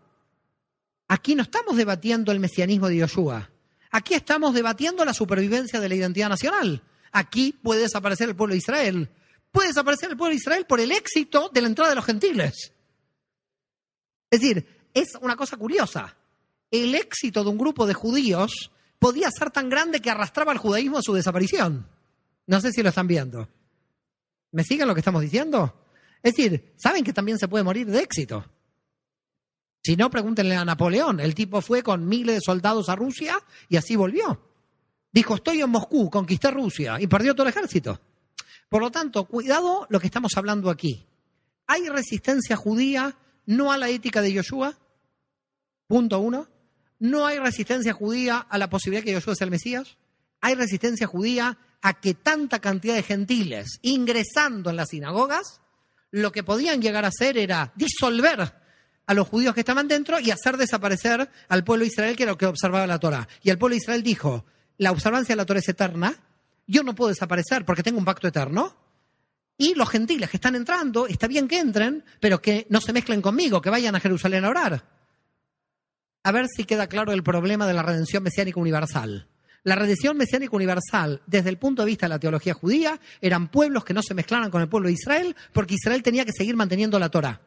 aquí 1.08 1.34
no 1.34 1.42
estamos 1.42 1.76
debatiendo 1.76 2.30
el 2.30 2.40
mesianismo 2.40 2.88
de 2.88 2.98
Yoshua. 2.98 3.50
Aquí 3.90 4.14
estamos 4.14 4.54
debatiendo 4.54 5.04
la 5.04 5.14
supervivencia 5.14 5.80
de 5.80 5.88
la 5.88 5.94
identidad 5.94 6.28
nacional. 6.28 6.82
Aquí 7.12 7.52
puede 7.62 7.82
desaparecer 7.82 8.28
el 8.28 8.36
pueblo 8.36 8.52
de 8.52 8.58
Israel. 8.58 9.10
Puede 9.52 9.68
desaparecer 9.68 10.10
el 10.10 10.16
pueblo 10.16 10.32
de 10.32 10.38
Israel 10.38 10.66
por 10.66 10.80
el 10.80 10.92
éxito 10.92 11.50
de 11.52 11.60
la 11.60 11.68
entrada 11.68 11.90
de 11.90 11.96
los 11.96 12.04
gentiles. 12.04 12.72
Es 14.30 14.40
decir, 14.40 14.66
es 14.92 15.08
una 15.20 15.36
cosa 15.36 15.56
curiosa. 15.56 16.16
El 16.70 16.94
éxito 16.94 17.44
de 17.44 17.50
un 17.50 17.58
grupo 17.58 17.86
de 17.86 17.94
judíos 17.94 18.70
podía 18.98 19.30
ser 19.30 19.50
tan 19.50 19.68
grande 19.68 20.00
que 20.00 20.10
arrastraba 20.10 20.52
al 20.52 20.58
judaísmo 20.58 20.98
a 20.98 21.02
su 21.02 21.14
desaparición. 21.14 21.88
No 22.46 22.60
sé 22.60 22.72
si 22.72 22.82
lo 22.82 22.90
están 22.90 23.06
viendo. 23.06 23.48
¿Me 24.52 24.64
siguen 24.64 24.88
lo 24.88 24.94
que 24.94 25.00
estamos 25.00 25.22
diciendo? 25.22 25.86
Es 26.22 26.34
decir, 26.34 26.72
saben 26.76 27.04
que 27.04 27.12
también 27.12 27.38
se 27.38 27.48
puede 27.48 27.64
morir 27.64 27.86
de 27.86 28.00
éxito. 28.00 28.44
Si 29.86 29.94
no, 29.94 30.10
pregúntenle 30.10 30.56
a 30.56 30.64
Napoleón. 30.64 31.20
El 31.20 31.36
tipo 31.36 31.60
fue 31.60 31.84
con 31.84 32.08
miles 32.08 32.34
de 32.34 32.40
soldados 32.40 32.88
a 32.88 32.96
Rusia 32.96 33.38
y 33.68 33.76
así 33.76 33.94
volvió. 33.94 34.50
Dijo, 35.12 35.36
estoy 35.36 35.60
en 35.60 35.70
Moscú, 35.70 36.10
conquisté 36.10 36.50
Rusia 36.50 36.96
y 37.00 37.06
perdió 37.06 37.36
todo 37.36 37.46
el 37.46 37.50
ejército. 37.50 38.00
Por 38.68 38.82
lo 38.82 38.90
tanto, 38.90 39.26
cuidado 39.26 39.86
lo 39.88 40.00
que 40.00 40.08
estamos 40.08 40.36
hablando 40.36 40.70
aquí. 40.70 41.06
¿Hay 41.68 41.88
resistencia 41.88 42.56
judía 42.56 43.16
no 43.46 43.70
a 43.70 43.78
la 43.78 43.88
ética 43.88 44.20
de 44.22 44.32
Yoshua? 44.32 44.76
Punto 45.86 46.18
uno. 46.18 46.48
No 46.98 47.24
hay 47.24 47.38
resistencia 47.38 47.92
judía 47.92 48.38
a 48.38 48.58
la 48.58 48.68
posibilidad 48.68 49.04
que 49.04 49.12
Yoshua 49.12 49.36
sea 49.36 49.44
el 49.44 49.52
Mesías. 49.52 49.98
Hay 50.40 50.56
resistencia 50.56 51.06
judía 51.06 51.58
a 51.80 52.00
que 52.00 52.14
tanta 52.14 52.58
cantidad 52.58 52.96
de 52.96 53.04
gentiles 53.04 53.78
ingresando 53.82 54.70
en 54.70 54.74
las 54.78 54.88
sinagogas, 54.88 55.60
lo 56.10 56.32
que 56.32 56.42
podían 56.42 56.82
llegar 56.82 57.04
a 57.04 57.12
hacer 57.14 57.38
era 57.38 57.72
disolver 57.76 58.65
a 59.06 59.14
los 59.14 59.28
judíos 59.28 59.54
que 59.54 59.60
estaban 59.60 59.88
dentro 59.88 60.18
y 60.20 60.30
hacer 60.30 60.56
desaparecer 60.56 61.30
al 61.48 61.64
pueblo 61.64 61.84
de 61.84 61.88
Israel, 61.88 62.16
que 62.16 62.24
era 62.24 62.32
lo 62.32 62.38
que 62.38 62.46
observaba 62.46 62.86
la 62.86 62.98
Torah. 62.98 63.28
Y 63.42 63.50
el 63.50 63.58
pueblo 63.58 63.74
de 63.74 63.78
Israel 63.78 64.02
dijo, 64.02 64.44
la 64.78 64.90
observancia 64.90 65.34
de 65.34 65.36
la 65.36 65.46
Torah 65.46 65.60
es 65.60 65.68
eterna, 65.68 66.14
yo 66.66 66.82
no 66.82 66.94
puedo 66.94 67.10
desaparecer 67.10 67.64
porque 67.64 67.82
tengo 67.82 67.98
un 67.98 68.04
pacto 68.04 68.28
eterno, 68.28 68.76
y 69.58 69.74
los 69.74 69.88
gentiles 69.88 70.28
que 70.28 70.36
están 70.36 70.54
entrando, 70.54 71.06
está 71.06 71.26
bien 71.26 71.48
que 71.48 71.58
entren, 71.58 72.04
pero 72.20 72.42
que 72.42 72.66
no 72.68 72.80
se 72.80 72.92
mezclen 72.92 73.22
conmigo, 73.22 73.62
que 73.62 73.70
vayan 73.70 73.94
a 73.96 74.00
Jerusalén 74.00 74.44
a 74.44 74.50
orar 74.50 74.96
a 76.26 76.32
ver 76.32 76.48
si 76.48 76.64
queda 76.64 76.88
claro 76.88 77.12
el 77.12 77.22
problema 77.22 77.68
de 77.68 77.72
la 77.72 77.84
redención 77.84 78.20
mesiánica 78.20 78.58
universal. 78.58 79.28
La 79.62 79.76
redención 79.76 80.16
mesiánica 80.16 80.56
universal, 80.56 81.22
desde 81.24 81.50
el 81.50 81.56
punto 81.56 81.82
de 81.82 81.86
vista 81.86 82.06
de 82.06 82.10
la 82.10 82.18
teología 82.18 82.52
judía, 82.52 82.98
eran 83.20 83.48
pueblos 83.48 83.84
que 83.84 83.94
no 83.94 84.02
se 84.02 84.12
mezclaran 84.12 84.50
con 84.50 84.60
el 84.60 84.68
pueblo 84.68 84.88
de 84.88 84.94
Israel, 84.94 85.36
porque 85.52 85.74
Israel 85.74 86.02
tenía 86.02 86.24
que 86.24 86.32
seguir 86.36 86.56
manteniendo 86.56 86.98
la 86.98 87.10
Torah. 87.10 87.42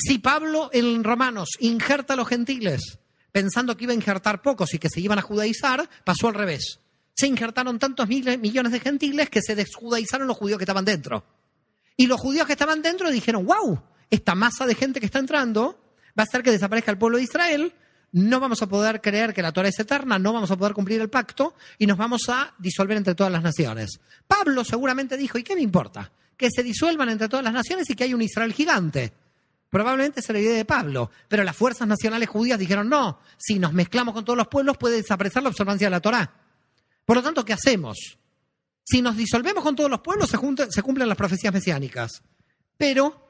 Si 0.00 0.18
Pablo 0.18 0.70
en 0.72 1.02
Romanos 1.02 1.50
injerta 1.58 2.14
a 2.14 2.16
los 2.16 2.28
gentiles, 2.28 2.98
pensando 3.32 3.76
que 3.76 3.82
iba 3.82 3.92
a 3.92 3.96
injertar 3.96 4.42
pocos 4.42 4.72
y 4.72 4.78
que 4.78 4.88
se 4.88 5.00
iban 5.00 5.18
a 5.18 5.22
judaizar, 5.22 5.88
pasó 6.04 6.28
al 6.28 6.34
revés. 6.34 6.78
Se 7.14 7.26
injertaron 7.26 7.80
tantos 7.80 8.06
miles, 8.06 8.38
millones 8.38 8.70
de 8.70 8.78
gentiles 8.78 9.28
que 9.28 9.42
se 9.42 9.56
desjudaizaron 9.56 10.28
los 10.28 10.36
judíos 10.36 10.58
que 10.58 10.64
estaban 10.64 10.84
dentro. 10.84 11.24
Y 11.96 12.06
los 12.06 12.20
judíos 12.20 12.46
que 12.46 12.52
estaban 12.52 12.80
dentro 12.80 13.10
dijeron, 13.10 13.44
wow, 13.44 13.82
esta 14.08 14.36
masa 14.36 14.66
de 14.66 14.76
gente 14.76 15.00
que 15.00 15.06
está 15.06 15.18
entrando 15.18 15.76
va 16.16 16.22
a 16.22 16.26
hacer 16.26 16.44
que 16.44 16.52
desaparezca 16.52 16.92
el 16.92 16.98
pueblo 16.98 17.18
de 17.18 17.24
Israel, 17.24 17.72
no 18.12 18.38
vamos 18.38 18.62
a 18.62 18.68
poder 18.68 19.00
creer 19.00 19.34
que 19.34 19.42
la 19.42 19.52
Torah 19.52 19.68
es 19.68 19.80
eterna, 19.80 20.16
no 20.16 20.32
vamos 20.32 20.52
a 20.52 20.56
poder 20.56 20.74
cumplir 20.74 21.00
el 21.00 21.10
pacto 21.10 21.54
y 21.76 21.86
nos 21.86 21.98
vamos 21.98 22.28
a 22.28 22.54
disolver 22.56 22.96
entre 22.96 23.16
todas 23.16 23.32
las 23.32 23.42
naciones. 23.42 23.98
Pablo 24.28 24.62
seguramente 24.64 25.16
dijo, 25.16 25.38
¿y 25.38 25.42
qué 25.42 25.56
me 25.56 25.60
importa? 25.60 26.12
Que 26.36 26.50
se 26.54 26.62
disuelvan 26.62 27.08
entre 27.08 27.28
todas 27.28 27.44
las 27.44 27.52
naciones 27.52 27.90
y 27.90 27.96
que 27.96 28.04
hay 28.04 28.14
un 28.14 28.22
Israel 28.22 28.52
gigante. 28.52 29.12
Probablemente 29.70 30.20
era 30.20 30.32
la 30.32 30.40
idea 30.40 30.56
de 30.56 30.64
Pablo, 30.64 31.10
pero 31.28 31.44
las 31.44 31.56
fuerzas 31.56 31.86
nacionales 31.86 32.28
judías 32.28 32.58
dijeron, 32.58 32.88
no, 32.88 33.20
si 33.36 33.58
nos 33.58 33.72
mezclamos 33.72 34.14
con 34.14 34.24
todos 34.24 34.36
los 34.36 34.48
pueblos 34.48 34.78
puede 34.78 34.96
desaparecer 34.96 35.42
la 35.42 35.50
observancia 35.50 35.86
de 35.86 35.90
la 35.90 36.00
Torah. 36.00 36.32
Por 37.04 37.16
lo 37.16 37.22
tanto, 37.22 37.44
¿qué 37.44 37.52
hacemos? 37.52 38.18
Si 38.84 39.02
nos 39.02 39.16
disolvemos 39.16 39.62
con 39.62 39.76
todos 39.76 39.90
los 39.90 40.00
pueblos, 40.00 40.30
se, 40.30 40.38
se 40.70 40.82
cumplen 40.82 41.08
las 41.08 41.18
profecías 41.18 41.52
mesiánicas. 41.52 42.22
Pero 42.78 43.28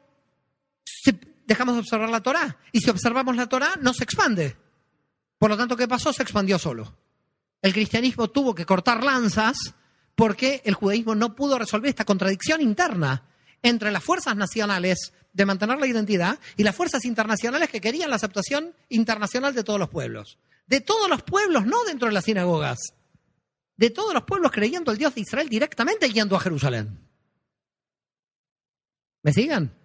dejamos 1.44 1.74
de 1.74 1.80
observar 1.80 2.10
la 2.10 2.22
Torá. 2.22 2.58
Y 2.70 2.80
si 2.80 2.90
observamos 2.90 3.34
la 3.34 3.48
Torá, 3.48 3.70
no 3.80 3.92
se 3.92 4.04
expande. 4.04 4.56
Por 5.38 5.50
lo 5.50 5.56
tanto, 5.56 5.76
¿qué 5.76 5.88
pasó? 5.88 6.12
Se 6.12 6.22
expandió 6.22 6.58
solo. 6.58 6.94
El 7.62 7.72
cristianismo 7.72 8.28
tuvo 8.28 8.54
que 8.54 8.66
cortar 8.66 9.02
lanzas 9.02 9.74
porque 10.14 10.62
el 10.64 10.74
judaísmo 10.74 11.14
no 11.14 11.34
pudo 11.34 11.58
resolver 11.58 11.88
esta 11.88 12.04
contradicción 12.04 12.60
interna 12.60 13.24
entre 13.62 13.90
las 13.90 14.02
fuerzas 14.02 14.36
nacionales 14.36 15.12
de 15.32 15.46
mantener 15.46 15.78
la 15.78 15.86
identidad 15.86 16.38
y 16.56 16.64
las 16.64 16.74
fuerzas 16.74 17.04
internacionales 17.04 17.68
que 17.68 17.80
querían 17.80 18.10
la 18.10 18.16
aceptación 18.16 18.74
internacional 18.88 19.54
de 19.54 19.64
todos 19.64 19.78
los 19.78 19.88
pueblos. 19.88 20.38
De 20.66 20.80
todos 20.80 21.08
los 21.08 21.22
pueblos, 21.22 21.66
no 21.66 21.84
dentro 21.84 22.08
de 22.08 22.14
las 22.14 22.24
sinagogas. 22.24 22.78
De 23.76 23.90
todos 23.90 24.12
los 24.12 24.24
pueblos 24.24 24.52
creyendo 24.52 24.90
el 24.90 24.98
Dios 24.98 25.14
de 25.14 25.20
Israel 25.20 25.48
directamente 25.48 26.10
yendo 26.10 26.36
a 26.36 26.40
Jerusalén. 26.40 26.98
¿Me 29.22 29.32
sigan? 29.32 29.78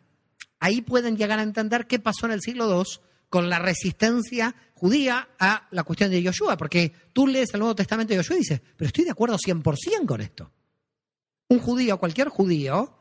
ahí 0.64 0.82
pueden 0.82 1.18
llegar 1.18 1.40
a 1.40 1.44
entender 1.44 1.88
qué 1.88 2.00
pasó 2.00 2.26
en 2.26 2.32
el 2.32 2.42
siglo 2.42 2.74
II 2.74 2.90
con 3.28 3.50
la 3.50 3.60
resistencia 3.60 4.56
judía 4.76 5.28
a 5.38 5.68
la 5.72 5.84
cuestión 5.84 6.10
de 6.10 6.22
Yoshua, 6.22 6.56
porque 6.56 6.94
tú 7.12 7.28
lees 7.28 7.54
el 7.54 7.60
Nuevo 7.60 7.76
Testamento 7.76 8.14
de 8.14 8.18
Yoshua 8.18 8.38
y 8.38 8.40
dices, 8.40 8.62
pero 8.78 8.88
estoy 8.88 9.04
de 9.04 9.12
acuerdo 9.12 9.38
100% 9.38 10.06
con 10.06 10.22
esto. 10.22 10.52
Un 11.50 11.60
judío, 11.60 11.98
cualquier 11.98 12.30
judío, 12.30 12.98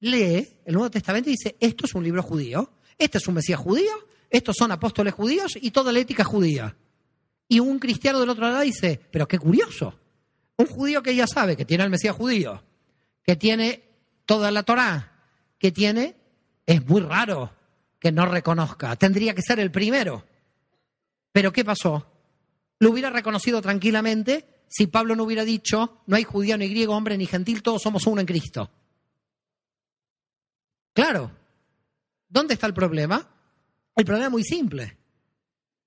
lee 0.00 0.48
el 0.64 0.74
Nuevo 0.74 0.90
Testamento 0.90 1.28
y 1.30 1.32
dice, 1.32 1.56
esto 1.60 1.86
es 1.86 1.94
un 1.94 2.04
libro 2.04 2.22
judío, 2.22 2.72
este 2.98 3.18
es 3.18 3.26
un 3.26 3.34
Mesías 3.34 3.60
judío, 3.60 3.92
estos 4.30 4.56
son 4.58 4.72
apóstoles 4.72 5.14
judíos 5.14 5.52
y 5.60 5.70
toda 5.70 5.92
la 5.92 6.00
ética 6.00 6.24
judía. 6.24 6.76
Y 7.48 7.60
un 7.60 7.78
cristiano 7.78 8.18
del 8.20 8.30
otro 8.30 8.48
lado 8.48 8.60
dice, 8.60 9.00
pero 9.10 9.28
qué 9.28 9.38
curioso, 9.38 9.98
un 10.56 10.66
judío 10.66 11.02
que 11.02 11.14
ya 11.14 11.26
sabe 11.26 11.56
que 11.56 11.64
tiene 11.64 11.84
el 11.84 11.90
Mesías 11.90 12.16
judío, 12.16 12.62
que 13.22 13.36
tiene 13.36 13.84
toda 14.24 14.50
la 14.50 14.62
Torá, 14.62 15.12
que 15.58 15.72
tiene 15.72 16.16
es 16.66 16.84
muy 16.86 17.00
raro 17.00 17.52
que 17.98 18.12
no 18.12 18.26
reconozca. 18.26 18.96
Tendría 18.96 19.34
que 19.34 19.42
ser 19.42 19.60
el 19.60 19.70
primero. 19.70 20.24
Pero 21.32 21.52
¿qué 21.52 21.64
pasó? 21.64 22.06
Lo 22.78 22.90
hubiera 22.90 23.10
reconocido 23.10 23.62
tranquilamente 23.62 24.44
si 24.68 24.86
Pablo 24.88 25.14
no 25.14 25.24
hubiera 25.24 25.44
dicho, 25.44 26.02
no 26.06 26.16
hay 26.16 26.24
judío 26.24 26.58
ni 26.58 26.68
griego, 26.68 26.94
hombre 26.94 27.16
ni 27.16 27.26
gentil, 27.26 27.62
todos 27.62 27.82
somos 27.82 28.06
uno 28.06 28.20
en 28.20 28.26
Cristo. 28.26 28.70
Claro. 30.96 31.30
¿Dónde 32.26 32.54
está 32.54 32.66
el 32.66 32.72
problema? 32.72 33.28
El 33.94 34.04
problema 34.06 34.28
es 34.28 34.32
muy 34.32 34.44
simple. 34.44 34.96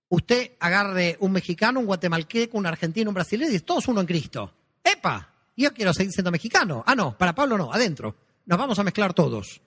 Usted 0.08 0.52
agarre 0.60 1.18
un 1.20 1.32
mexicano, 1.32 1.80
un 1.80 1.88
guatemalteco, 1.88 2.56
un 2.60 2.68
argentino, 2.68 3.10
un 3.10 3.16
brasileño 3.16 3.50
y 3.50 3.54
dice, 3.54 3.66
todos 3.66 3.88
uno 3.88 4.02
en 4.02 4.06
Cristo. 4.06 4.54
¡Epa! 4.84 5.34
Yo 5.58 5.74
quiero 5.74 5.96
seguir 5.96 6.12
siendo 6.12 6.30
mexicano. 6.30 6.84
Ah, 6.86 6.94
no, 6.94 7.18
para 7.18 7.34
Pablo 7.34 7.58
no, 7.58 7.74
adentro. 7.74 8.16
Nos 8.46 8.60
vamos 8.60 8.78
a 8.78 8.84
mezclar 8.84 9.16
todos. 9.16 9.62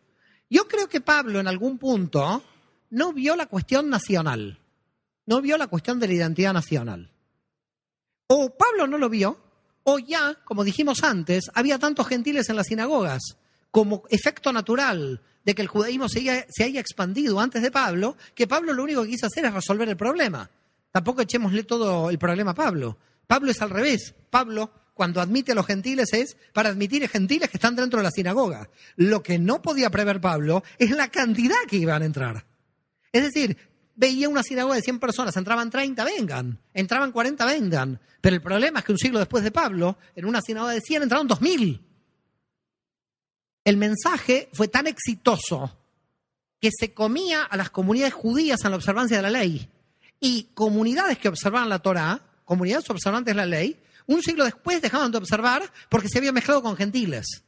Yo 0.49 0.69
creo 0.69 0.89
que 0.89 1.01
Pablo 1.01 1.41
en 1.41 1.49
algún 1.49 1.77
punto 1.77 2.45
no 2.91 3.13
vio 3.13 3.35
la 3.35 3.47
cuestión 3.47 3.91
nacional, 3.91 4.61
no 5.27 5.43
vio 5.43 5.59
la 5.59 5.67
cuestión 5.67 5.99
de 5.99 6.07
la 6.07 6.15
identidad 6.15 6.53
nacional. 6.53 7.11
O 8.29 8.57
Pablo 8.57 8.87
no 8.87 8.97
lo 8.97 9.09
vio, 9.09 9.41
o 9.83 9.99
ya, 9.99 10.37
como 10.45 10.63
dijimos 10.63 11.03
antes, 11.03 11.51
había 11.53 11.81
tantos 11.81 12.07
gentiles 12.07 12.49
en 12.49 12.55
las 12.55 12.69
sinagogas 12.69 13.39
como 13.73 14.05
efecto 14.11 14.53
natural 14.53 15.21
de 15.45 15.55
que 15.57 15.63
el 15.63 15.69
judaísmo 15.69 16.09
se 16.09 16.21
haya, 16.21 16.81
expandido 16.81 17.41
antes 17.41 17.63
de 17.63 17.73
Pablo, 17.73 18.17
que 18.35 18.47
Pablo 18.47 18.73
lo 18.73 18.85
único 18.85 19.03
que 19.03 19.11
quiso 19.11 19.27
hacer 19.27 19.45
es 19.47 19.53
resolver 19.53 19.89
el 19.89 19.97
problema. 19.97 20.49
Tampoco 20.93 21.23
echémosle 21.23 21.65
todo 21.65 22.11
el 22.11 22.19
problema 22.19 22.53
a 22.53 22.55
Pablo. 22.55 22.99
Pablo 23.27 23.51
es 23.51 23.61
al 23.61 23.71
revés. 23.71 24.15
Pablo 24.31 24.71
cuando 24.95 25.21
admite 25.23 25.53
a 25.53 25.55
los 25.55 25.67
gentiles 25.67 26.13
es 26.13 26.37
para 26.53 26.69
admitir 26.69 27.03
a 27.03 27.09
gentiles 27.09 27.49
que 27.49 27.57
están 27.57 27.75
dentro 27.75 27.99
de 27.99 28.05
la 28.05 28.11
sinagoga. 28.11 28.69
Lo 28.97 29.23
que 29.23 29.39
no 29.39 29.63
podía 29.63 29.91
prever 29.91 30.21
Pablo 30.21 30.63
es 30.79 30.91
la 30.91 31.09
cantidad 31.09 31.57
que 31.67 31.79
iban 31.79 32.03
a 32.03 32.07
entrar. 32.07 32.45
Es 33.11 33.23
decir, 33.23 33.57
veía 33.97 34.29
una 34.29 34.43
sinagoga 34.43 34.77
de 34.77 34.83
100 34.83 35.01
personas, 35.01 35.37
entraban 35.37 35.71
30, 35.71 36.05
vengan, 36.05 36.59
entraban 36.75 37.11
40, 37.11 37.45
vengan. 37.47 38.01
Pero 38.21 38.37
el 38.37 38.43
problema 38.43 38.81
es 38.81 38.85
que 38.85 38.93
un 38.93 38.99
siglo 38.99 39.19
después 39.19 39.43
de 39.43 39.51
Pablo, 39.51 39.97
en 40.15 40.27
una 40.27 40.43
sinagoga 40.43 40.73
de 40.73 40.83
100 40.83 41.05
entraron 41.05 41.27
2000. 41.27 41.92
El 43.65 43.77
mensaje 43.77 44.49
fue 44.53 44.69
tan 44.69 44.87
exitoso 44.87 45.77
que 46.61 46.71
se 46.73 46.95
comía 46.95 47.43
a 47.43 47.57
las 47.57 47.71
comunidades 47.71 48.15
judías 48.15 48.65
en 48.65 48.71
la 48.71 48.77
observancia 48.77 49.17
de 49.17 49.23
la 49.23 49.31
ley. 49.31 49.69
Y 50.21 50.45
comunidades 50.55 51.19
que 51.19 51.29
observaban 51.29 51.69
la 51.69 51.81
Torah, 51.81 52.21
comunidades 52.45 52.89
observantes 52.91 53.35
de 53.35 53.37
la 53.37 53.47
ley, 53.47 53.81
un 54.07 54.23
siglo 54.23 54.45
después 54.45 54.81
dejaban 54.81 55.11
de 55.11 55.19
observar 55.19 55.63
porque 55.89 56.09
se 56.09 56.19
había 56.19 56.33
mezclado 56.33 56.63
con 56.63 56.77
gentiles. 56.77 57.43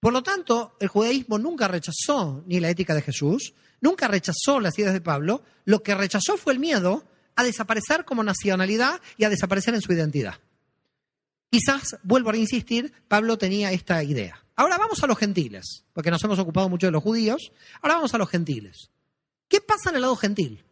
Por 0.00 0.12
lo 0.12 0.22
tanto, 0.22 0.76
el 0.80 0.88
judaísmo 0.88 1.38
nunca 1.38 1.66
rechazó 1.66 2.44
ni 2.46 2.60
la 2.60 2.70
ética 2.70 2.94
de 2.94 3.02
Jesús, 3.02 3.54
nunca 3.80 4.06
rechazó 4.06 4.60
las 4.60 4.78
ideas 4.78 4.92
de 4.92 5.00
Pablo, 5.00 5.42
lo 5.64 5.82
que 5.82 5.94
rechazó 5.94 6.36
fue 6.36 6.52
el 6.52 6.58
miedo 6.58 7.04
a 7.36 7.42
desaparecer 7.42 8.04
como 8.04 8.22
nacionalidad 8.22 9.00
y 9.16 9.24
a 9.24 9.30
desaparecer 9.30 9.74
en 9.74 9.80
su 9.80 9.92
identidad. 9.92 10.34
Quizás, 11.50 11.96
vuelvo 12.02 12.30
a 12.30 12.36
insistir, 12.36 12.92
Pablo 13.08 13.38
tenía 13.38 13.72
esta 13.72 14.02
idea. 14.04 14.43
Ahora 14.56 14.78
vamos 14.78 15.02
a 15.02 15.06
los 15.06 15.18
gentiles, 15.18 15.84
porque 15.92 16.10
nos 16.10 16.22
hemos 16.22 16.38
ocupado 16.38 16.68
mucho 16.68 16.86
de 16.86 16.92
los 16.92 17.02
judíos. 17.02 17.52
Ahora 17.82 17.96
vamos 17.96 18.14
a 18.14 18.18
los 18.18 18.28
gentiles. 18.28 18.90
¿Qué 19.48 19.60
pasa 19.60 19.90
en 19.90 19.96
el 19.96 20.02
lado 20.02 20.16
gentil? 20.16 20.64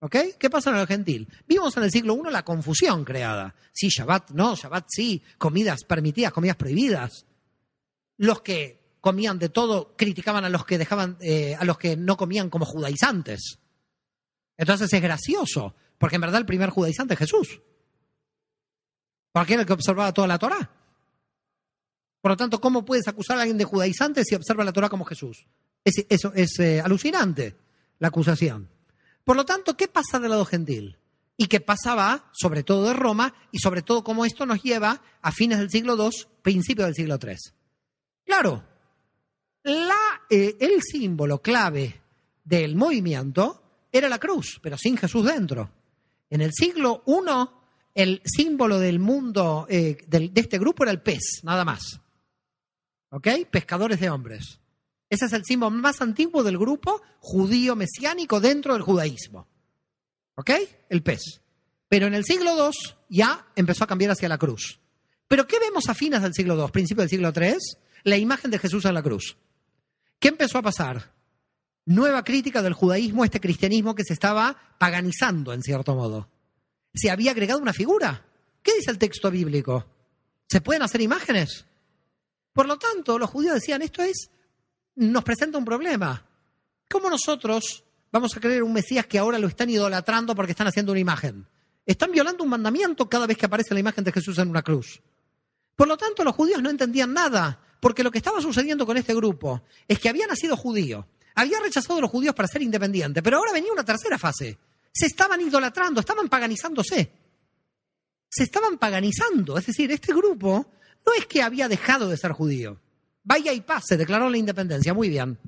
¿Ok? 0.00 0.16
¿Qué 0.38 0.50
pasa 0.50 0.70
en 0.70 0.76
el 0.76 0.86
gentil? 0.86 1.28
Vimos 1.48 1.76
en 1.76 1.84
el 1.84 1.90
siglo 1.90 2.14
I 2.14 2.30
la 2.30 2.44
confusión 2.44 3.04
creada. 3.04 3.54
Sí, 3.72 3.88
Shabbat 3.88 4.30
no, 4.30 4.54
Shabbat 4.54 4.86
sí, 4.88 5.22
comidas 5.38 5.84
permitidas, 5.84 6.32
comidas 6.32 6.56
prohibidas. 6.56 7.26
Los 8.18 8.42
que 8.42 8.98
comían 9.00 9.38
de 9.38 9.48
todo 9.48 9.96
criticaban 9.96 10.44
a 10.44 10.48
los 10.48 10.64
que 10.64 10.78
dejaban, 10.78 11.16
eh, 11.20 11.56
a 11.58 11.64
los 11.64 11.78
que 11.78 11.96
no 11.96 12.16
comían 12.16 12.50
como 12.50 12.64
judaizantes. 12.66 13.58
Entonces 14.56 14.92
es 14.92 15.02
gracioso, 15.02 15.74
porque 15.98 16.16
en 16.16 16.22
verdad 16.22 16.40
el 16.40 16.46
primer 16.46 16.70
judaizante 16.70 17.14
es 17.14 17.20
Jesús. 17.20 17.60
Porque 19.32 19.66
que 19.66 19.72
observaba 19.72 20.14
toda 20.14 20.28
la 20.28 20.38
Torah. 20.38 20.70
Por 22.24 22.30
lo 22.30 22.36
tanto, 22.38 22.58
¿cómo 22.58 22.86
puedes 22.86 23.06
acusar 23.06 23.36
a 23.36 23.42
alguien 23.42 23.58
de 23.58 23.66
judaizante 23.66 24.24
si 24.24 24.34
observa 24.34 24.64
la 24.64 24.72
Torah 24.72 24.88
como 24.88 25.04
Jesús? 25.04 25.46
Es, 25.84 26.06
eso 26.08 26.32
es 26.34 26.58
eh, 26.58 26.80
alucinante, 26.80 27.54
la 27.98 28.08
acusación. 28.08 28.70
Por 29.24 29.36
lo 29.36 29.44
tanto, 29.44 29.76
¿qué 29.76 29.88
pasa 29.88 30.18
del 30.18 30.30
lado 30.30 30.46
gentil? 30.46 30.96
Y 31.36 31.48
qué 31.48 31.60
pasaba, 31.60 32.30
sobre 32.32 32.62
todo 32.62 32.88
de 32.88 32.94
Roma, 32.94 33.34
y 33.52 33.58
sobre 33.58 33.82
todo 33.82 34.02
cómo 34.02 34.24
esto 34.24 34.46
nos 34.46 34.62
lleva 34.62 35.02
a 35.20 35.32
fines 35.32 35.58
del 35.58 35.68
siglo 35.68 36.02
II, 36.02 36.16
principios 36.40 36.86
del 36.86 36.94
siglo 36.94 37.18
III. 37.22 37.36
Claro, 38.24 38.64
la, 39.62 40.22
eh, 40.30 40.56
el 40.60 40.80
símbolo 40.80 41.42
clave 41.42 42.00
del 42.42 42.74
movimiento 42.74 43.84
era 43.92 44.08
la 44.08 44.18
cruz, 44.18 44.60
pero 44.62 44.78
sin 44.78 44.96
Jesús 44.96 45.26
dentro. 45.26 45.70
En 46.30 46.40
el 46.40 46.52
siglo 46.54 47.04
I, 47.06 47.50
el 47.94 48.22
símbolo 48.24 48.78
del 48.78 48.98
mundo 48.98 49.66
eh, 49.68 49.98
de 50.06 50.32
este 50.34 50.58
grupo 50.58 50.84
era 50.84 50.90
el 50.90 51.02
pez, 51.02 51.42
nada 51.42 51.66
más. 51.66 52.00
¿Ok? 53.14 53.28
Pescadores 53.48 54.00
de 54.00 54.10
hombres. 54.10 54.58
Ese 55.08 55.26
es 55.26 55.32
el 55.32 55.44
símbolo 55.44 55.70
más 55.70 56.00
antiguo 56.00 56.42
del 56.42 56.58
grupo 56.58 57.00
judío 57.20 57.76
mesiánico 57.76 58.40
dentro 58.40 58.72
del 58.72 58.82
judaísmo. 58.82 59.46
¿Ok? 60.34 60.50
El 60.88 61.04
pez. 61.04 61.40
Pero 61.88 62.08
en 62.08 62.14
el 62.14 62.24
siglo 62.24 62.50
II 62.56 62.76
ya 63.08 63.46
empezó 63.54 63.84
a 63.84 63.86
cambiar 63.86 64.10
hacia 64.10 64.28
la 64.28 64.36
cruz. 64.36 64.80
¿Pero 65.28 65.46
qué 65.46 65.60
vemos 65.60 65.88
a 65.88 65.94
fines 65.94 66.22
del 66.22 66.34
siglo 66.34 66.58
II, 66.58 66.72
principio 66.72 67.02
del 67.02 67.08
siglo 67.08 67.32
III? 67.32 67.54
La 68.02 68.16
imagen 68.16 68.50
de 68.50 68.58
Jesús 68.58 68.84
en 68.84 68.94
la 68.94 69.02
cruz. 69.02 69.36
¿Qué 70.18 70.26
empezó 70.26 70.58
a 70.58 70.62
pasar? 70.62 71.12
Nueva 71.86 72.24
crítica 72.24 72.62
del 72.62 72.72
judaísmo, 72.72 73.24
este 73.24 73.38
cristianismo 73.38 73.94
que 73.94 74.02
se 74.02 74.14
estaba 74.14 74.56
paganizando 74.78 75.52
en 75.52 75.62
cierto 75.62 75.94
modo. 75.94 76.28
Se 76.92 77.10
había 77.10 77.30
agregado 77.30 77.60
una 77.60 77.72
figura. 77.72 78.26
¿Qué 78.60 78.74
dice 78.74 78.90
el 78.90 78.98
texto 78.98 79.30
bíblico? 79.30 79.86
¿Se 80.48 80.60
pueden 80.60 80.82
hacer 80.82 81.00
imágenes? 81.00 81.64
Por 82.54 82.66
lo 82.66 82.78
tanto, 82.78 83.18
los 83.18 83.28
judíos 83.28 83.54
decían, 83.54 83.82
esto 83.82 84.02
es 84.02 84.30
nos 84.94 85.24
presenta 85.24 85.58
un 85.58 85.64
problema. 85.64 86.24
¿Cómo 86.88 87.10
nosotros 87.10 87.84
vamos 88.12 88.36
a 88.36 88.40
creer 88.40 88.62
un 88.62 88.72
Mesías 88.72 89.06
que 89.06 89.18
ahora 89.18 89.40
lo 89.40 89.48
están 89.48 89.68
idolatrando 89.68 90.36
porque 90.36 90.52
están 90.52 90.68
haciendo 90.68 90.92
una 90.92 91.00
imagen? 91.00 91.46
Están 91.84 92.12
violando 92.12 92.44
un 92.44 92.50
mandamiento 92.50 93.08
cada 93.08 93.26
vez 93.26 93.36
que 93.36 93.46
aparece 93.46 93.74
la 93.74 93.80
imagen 93.80 94.04
de 94.04 94.12
Jesús 94.12 94.38
en 94.38 94.48
una 94.48 94.62
cruz. 94.62 95.02
Por 95.74 95.88
lo 95.88 95.96
tanto, 95.96 96.22
los 96.22 96.36
judíos 96.36 96.62
no 96.62 96.70
entendían 96.70 97.12
nada, 97.12 97.60
porque 97.80 98.04
lo 98.04 98.12
que 98.12 98.18
estaba 98.18 98.40
sucediendo 98.40 98.86
con 98.86 98.96
este 98.96 99.14
grupo 99.14 99.62
es 99.88 99.98
que 99.98 100.08
había 100.08 100.28
nacido 100.28 100.56
judío, 100.56 101.08
había 101.34 101.58
rechazado 101.60 101.98
a 101.98 102.02
los 102.02 102.10
judíos 102.10 102.36
para 102.36 102.46
ser 102.46 102.62
independiente, 102.62 103.20
pero 103.20 103.38
ahora 103.38 103.52
venía 103.52 103.72
una 103.72 103.84
tercera 103.84 104.16
fase. 104.16 104.56
Se 104.92 105.06
estaban 105.06 105.40
idolatrando, 105.40 105.98
estaban 105.98 106.28
paganizándose. 106.28 107.10
Se 108.28 108.44
estaban 108.44 108.78
paganizando, 108.78 109.58
es 109.58 109.66
decir, 109.66 109.90
este 109.90 110.14
grupo 110.14 110.66
no 111.06 111.12
es 111.12 111.26
que 111.26 111.42
había 111.42 111.68
dejado 111.68 112.08
de 112.08 112.16
ser 112.16 112.32
judío, 112.32 112.80
vaya 113.22 113.52
y 113.52 113.60
pase, 113.60 113.96
declaró 113.96 114.28
la 114.28 114.38
independencia, 114.38 114.94
muy 114.94 115.08
bien. 115.08 115.38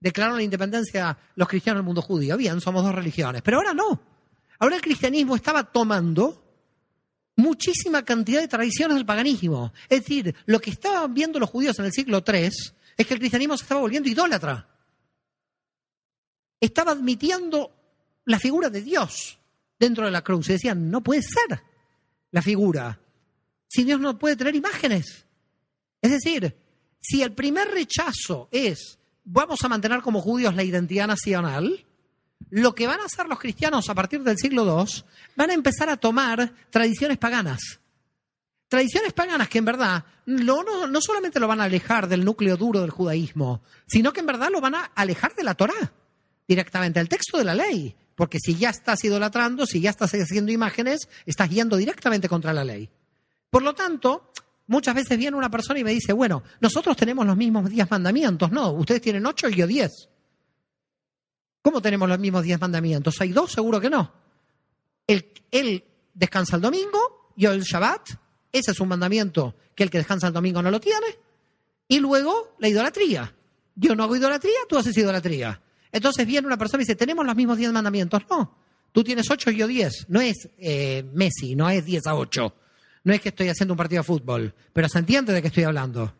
Declararon 0.00 0.38
la 0.38 0.42
independencia 0.42 1.16
los 1.34 1.48
cristianos 1.48 1.78
del 1.78 1.84
mundo 1.84 2.00
judío, 2.00 2.36
bien, 2.36 2.60
somos 2.60 2.82
dos 2.82 2.94
religiones, 2.94 3.42
pero 3.42 3.58
ahora 3.58 3.74
no. 3.74 4.00
Ahora 4.58 4.76
el 4.76 4.82
cristianismo 4.82 5.36
estaba 5.36 5.64
tomando 5.64 6.42
muchísima 7.36 8.04
cantidad 8.04 8.40
de 8.40 8.48
tradiciones 8.48 8.96
del 8.96 9.06
paganismo. 9.06 9.72
Es 9.88 10.00
decir, 10.00 10.34
lo 10.46 10.60
que 10.60 10.70
estaban 10.70 11.12
viendo 11.12 11.38
los 11.38 11.50
judíos 11.50 11.78
en 11.78 11.86
el 11.86 11.92
siglo 11.92 12.22
III 12.26 12.50
es 12.96 13.06
que 13.06 13.14
el 13.14 13.20
cristianismo 13.20 13.56
se 13.56 13.64
estaba 13.64 13.80
volviendo 13.80 14.08
idólatra. 14.08 14.68
Estaba 16.60 16.92
admitiendo 16.92 17.72
la 18.26 18.38
figura 18.38 18.68
de 18.68 18.82
Dios 18.82 19.38
dentro 19.78 20.04
de 20.04 20.10
la 20.10 20.22
cruz. 20.22 20.48
Y 20.48 20.52
decían, 20.52 20.90
no 20.90 21.02
puede 21.02 21.22
ser 21.22 21.62
la 22.30 22.42
figura. 22.42 23.00
Si 23.70 23.84
Dios 23.84 24.00
no 24.00 24.18
puede 24.18 24.36
tener 24.36 24.56
imágenes. 24.56 25.24
Es 26.02 26.10
decir, 26.10 26.56
si 27.00 27.22
el 27.22 27.32
primer 27.32 27.68
rechazo 27.68 28.48
es 28.50 28.98
vamos 29.24 29.62
a 29.62 29.68
mantener 29.68 30.02
como 30.02 30.20
judíos 30.20 30.54
la 30.54 30.64
identidad 30.64 31.06
nacional, 31.06 31.86
lo 32.50 32.74
que 32.74 32.86
van 32.86 33.00
a 33.00 33.04
hacer 33.04 33.26
los 33.26 33.38
cristianos 33.38 33.88
a 33.88 33.94
partir 33.94 34.22
del 34.22 34.38
siglo 34.38 34.64
II, 34.64 35.04
van 35.36 35.50
a 35.50 35.54
empezar 35.54 35.88
a 35.88 35.96
tomar 35.96 36.52
tradiciones 36.70 37.18
paganas. 37.18 37.80
Tradiciones 38.68 39.12
paganas 39.12 39.48
que 39.48 39.58
en 39.58 39.64
verdad 39.64 40.04
no, 40.26 40.62
no, 40.62 41.00
solamente 41.00 41.40
lo 41.40 41.48
van 41.48 41.60
a 41.60 41.64
alejar 41.64 42.08
del 42.08 42.24
núcleo 42.24 42.56
duro 42.56 42.80
del 42.80 42.90
judaísmo, 42.90 43.62
sino 43.86 44.12
que 44.12 44.20
en 44.20 44.26
verdad 44.26 44.50
lo 44.50 44.60
van 44.60 44.76
a 44.76 44.84
alejar 44.94 45.34
de 45.34 45.44
la 45.44 45.54
Torá, 45.54 45.92
directamente, 46.46 47.00
al 47.00 47.08
texto 47.08 47.38
de 47.38 47.44
la 47.44 47.54
ley. 47.54 47.94
Porque 48.14 48.38
si 48.38 48.54
ya 48.54 48.70
estás 48.70 49.02
idolatrando, 49.04 49.66
si 49.66 49.80
ya 49.80 49.90
estás 49.90 50.12
haciendo 50.12 50.52
imágenes, 50.52 51.08
estás 51.26 51.48
yendo 51.50 51.76
directamente 51.76 52.28
contra 52.28 52.52
la 52.52 52.64
ley. 52.64 52.90
Por 53.50 53.62
lo 53.62 53.74
tanto, 53.74 54.30
Muchas 54.70 54.94
veces 54.94 55.18
viene 55.18 55.36
una 55.36 55.50
persona 55.50 55.80
y 55.80 55.84
me 55.84 55.90
dice, 55.90 56.12
bueno, 56.12 56.44
nosotros 56.60 56.96
tenemos 56.96 57.26
los 57.26 57.36
mismos 57.36 57.68
diez 57.68 57.90
mandamientos. 57.90 58.52
No, 58.52 58.70
ustedes 58.70 59.00
tienen 59.00 59.26
ocho 59.26 59.48
y 59.48 59.56
yo 59.56 59.66
diez. 59.66 60.08
¿Cómo 61.60 61.82
tenemos 61.82 62.08
los 62.08 62.20
mismos 62.20 62.44
diez 62.44 62.60
mandamientos? 62.60 63.20
¿Hay 63.20 63.32
dos? 63.32 63.50
Seguro 63.50 63.80
que 63.80 63.90
no. 63.90 64.12
Él, 65.08 65.84
descansa 66.14 66.54
el 66.54 66.62
domingo, 66.62 67.32
yo 67.34 67.50
el 67.50 67.62
Shabbat. 67.62 68.10
Ese 68.52 68.70
es 68.70 68.78
un 68.78 68.86
mandamiento 68.86 69.56
que 69.74 69.82
el 69.82 69.90
que 69.90 69.98
descansa 69.98 70.28
el 70.28 70.32
domingo 70.32 70.62
no 70.62 70.70
lo 70.70 70.78
tiene. 70.78 71.18
Y 71.88 71.98
luego 71.98 72.54
la 72.60 72.68
idolatría. 72.68 73.34
Yo 73.74 73.96
no 73.96 74.04
hago 74.04 74.14
idolatría, 74.14 74.60
tú 74.68 74.78
haces 74.78 74.96
idolatría. 74.96 75.60
Entonces 75.90 76.24
viene 76.24 76.46
una 76.46 76.56
persona 76.56 76.84
y 76.84 76.86
dice, 76.86 76.94
tenemos 76.94 77.26
los 77.26 77.34
mismos 77.34 77.58
diez 77.58 77.72
mandamientos. 77.72 78.22
No, 78.30 78.56
tú 78.92 79.02
tienes 79.02 79.28
ocho 79.28 79.50
y 79.50 79.56
yo 79.56 79.66
diez. 79.66 80.06
No 80.06 80.20
es 80.20 80.48
eh, 80.58 81.02
Messi, 81.12 81.56
no 81.56 81.68
es 81.68 81.84
diez 81.84 82.06
a 82.06 82.14
ocho. 82.14 82.54
No 83.04 83.12
es 83.12 83.20
que 83.20 83.30
estoy 83.30 83.48
haciendo 83.48 83.74
un 83.74 83.78
partido 83.78 84.00
de 84.00 84.06
fútbol, 84.06 84.54
pero 84.72 84.88
se 84.88 84.98
entiende 84.98 85.32
de 85.32 85.40
qué 85.40 85.48
estoy 85.48 85.64
hablando. 85.64 86.14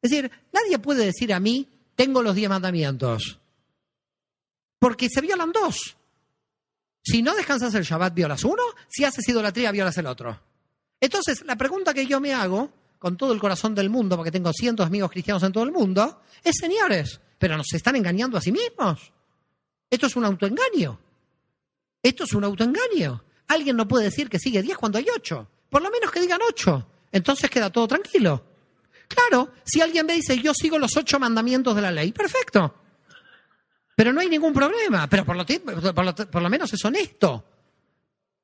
Es 0.00 0.10
decir, 0.10 0.30
nadie 0.52 0.78
puede 0.78 1.04
decir 1.04 1.32
a 1.32 1.40
mí, 1.40 1.68
tengo 1.94 2.22
los 2.22 2.34
diez 2.34 2.48
mandamientos. 2.48 3.38
Porque 4.78 5.08
se 5.08 5.20
violan 5.20 5.52
dos. 5.52 5.96
Si 7.02 7.22
no 7.22 7.34
descansas 7.34 7.74
el 7.74 7.84
Shabbat, 7.84 8.14
violas 8.14 8.44
uno. 8.44 8.62
Si 8.88 9.04
haces 9.04 9.28
idolatría, 9.28 9.72
violas 9.72 9.96
el 9.98 10.06
otro. 10.06 10.40
Entonces, 11.00 11.44
la 11.44 11.56
pregunta 11.56 11.92
que 11.94 12.06
yo 12.06 12.20
me 12.20 12.32
hago, 12.32 12.70
con 12.98 13.16
todo 13.16 13.32
el 13.32 13.40
corazón 13.40 13.74
del 13.74 13.90
mundo, 13.90 14.16
porque 14.16 14.30
tengo 14.30 14.52
cientos 14.52 14.84
de 14.84 14.88
amigos 14.88 15.10
cristianos 15.10 15.42
en 15.42 15.52
todo 15.52 15.64
el 15.64 15.72
mundo, 15.72 16.22
es, 16.44 16.56
señores, 16.58 17.20
pero 17.38 17.56
nos 17.56 17.72
están 17.72 17.96
engañando 17.96 18.36
a 18.38 18.40
sí 18.40 18.52
mismos. 18.52 19.12
Esto 19.88 20.06
es 20.06 20.16
un 20.16 20.24
autoengaño. 20.24 20.98
Esto 22.02 22.24
es 22.24 22.32
un 22.32 22.44
autoengaño. 22.44 23.24
Alguien 23.48 23.76
no 23.76 23.88
puede 23.88 24.04
decir 24.04 24.28
que 24.30 24.38
sigue 24.38 24.62
diez 24.62 24.76
cuando 24.78 24.98
hay 24.98 25.06
ocho. 25.14 25.48
Por 25.70 25.82
lo 25.82 25.90
menos 25.90 26.10
que 26.10 26.20
digan 26.20 26.40
ocho. 26.46 26.86
Entonces 27.12 27.48
queda 27.48 27.70
todo 27.70 27.88
tranquilo. 27.88 28.44
Claro, 29.08 29.52
si 29.64 29.80
alguien 29.80 30.06
me 30.06 30.14
dice 30.14 30.38
yo 30.38 30.52
sigo 30.54 30.78
los 30.78 30.96
ocho 30.96 31.18
mandamientos 31.18 31.74
de 31.74 31.82
la 31.82 31.90
ley, 31.90 32.12
perfecto. 32.12 32.74
Pero 33.96 34.12
no 34.12 34.20
hay 34.20 34.28
ningún 34.28 34.52
problema. 34.52 35.08
Pero 35.08 35.24
por 35.24 35.36
lo, 35.36 36.14
por 36.14 36.42
lo, 36.42 36.50
menos 36.50 36.72
es 36.72 36.84
honesto. 36.84 37.44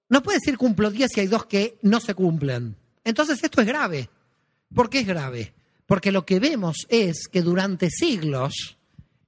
No 0.09 0.23
puede 0.23 0.39
decir 0.39 0.57
cumplo 0.59 0.91
diez 0.91 1.11
si 1.13 1.21
hay 1.21 1.27
dos 1.27 1.47
que 1.47 1.79
no 1.83 2.01
se 2.01 2.15
cumplen. 2.15 2.77
Entonces 3.05 3.43
esto 3.43 3.61
es 3.61 3.67
grave. 3.67 4.09
¿Por 4.75 4.91
qué 4.91 5.01
es 5.01 5.07
grave? 5.07 5.55
Porque 5.87 6.13
lo 6.13 6.27
que 6.27 6.41
vemos 6.41 6.87
es 6.89 7.29
que 7.29 7.43
durante 7.43 7.91
siglos 7.91 8.77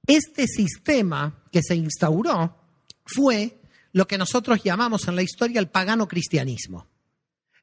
este 0.05 0.47
sistema 0.47 1.43
que 1.51 1.61
se 1.63 1.75
instauró 1.75 2.57
fue 3.05 3.59
lo 3.93 4.07
que 4.07 4.17
nosotros 4.17 4.61
llamamos 4.63 5.07
en 5.07 5.15
la 5.15 5.21
historia 5.21 5.59
el 5.59 5.69
pagano 5.69 6.07
cristianismo. 6.07 6.88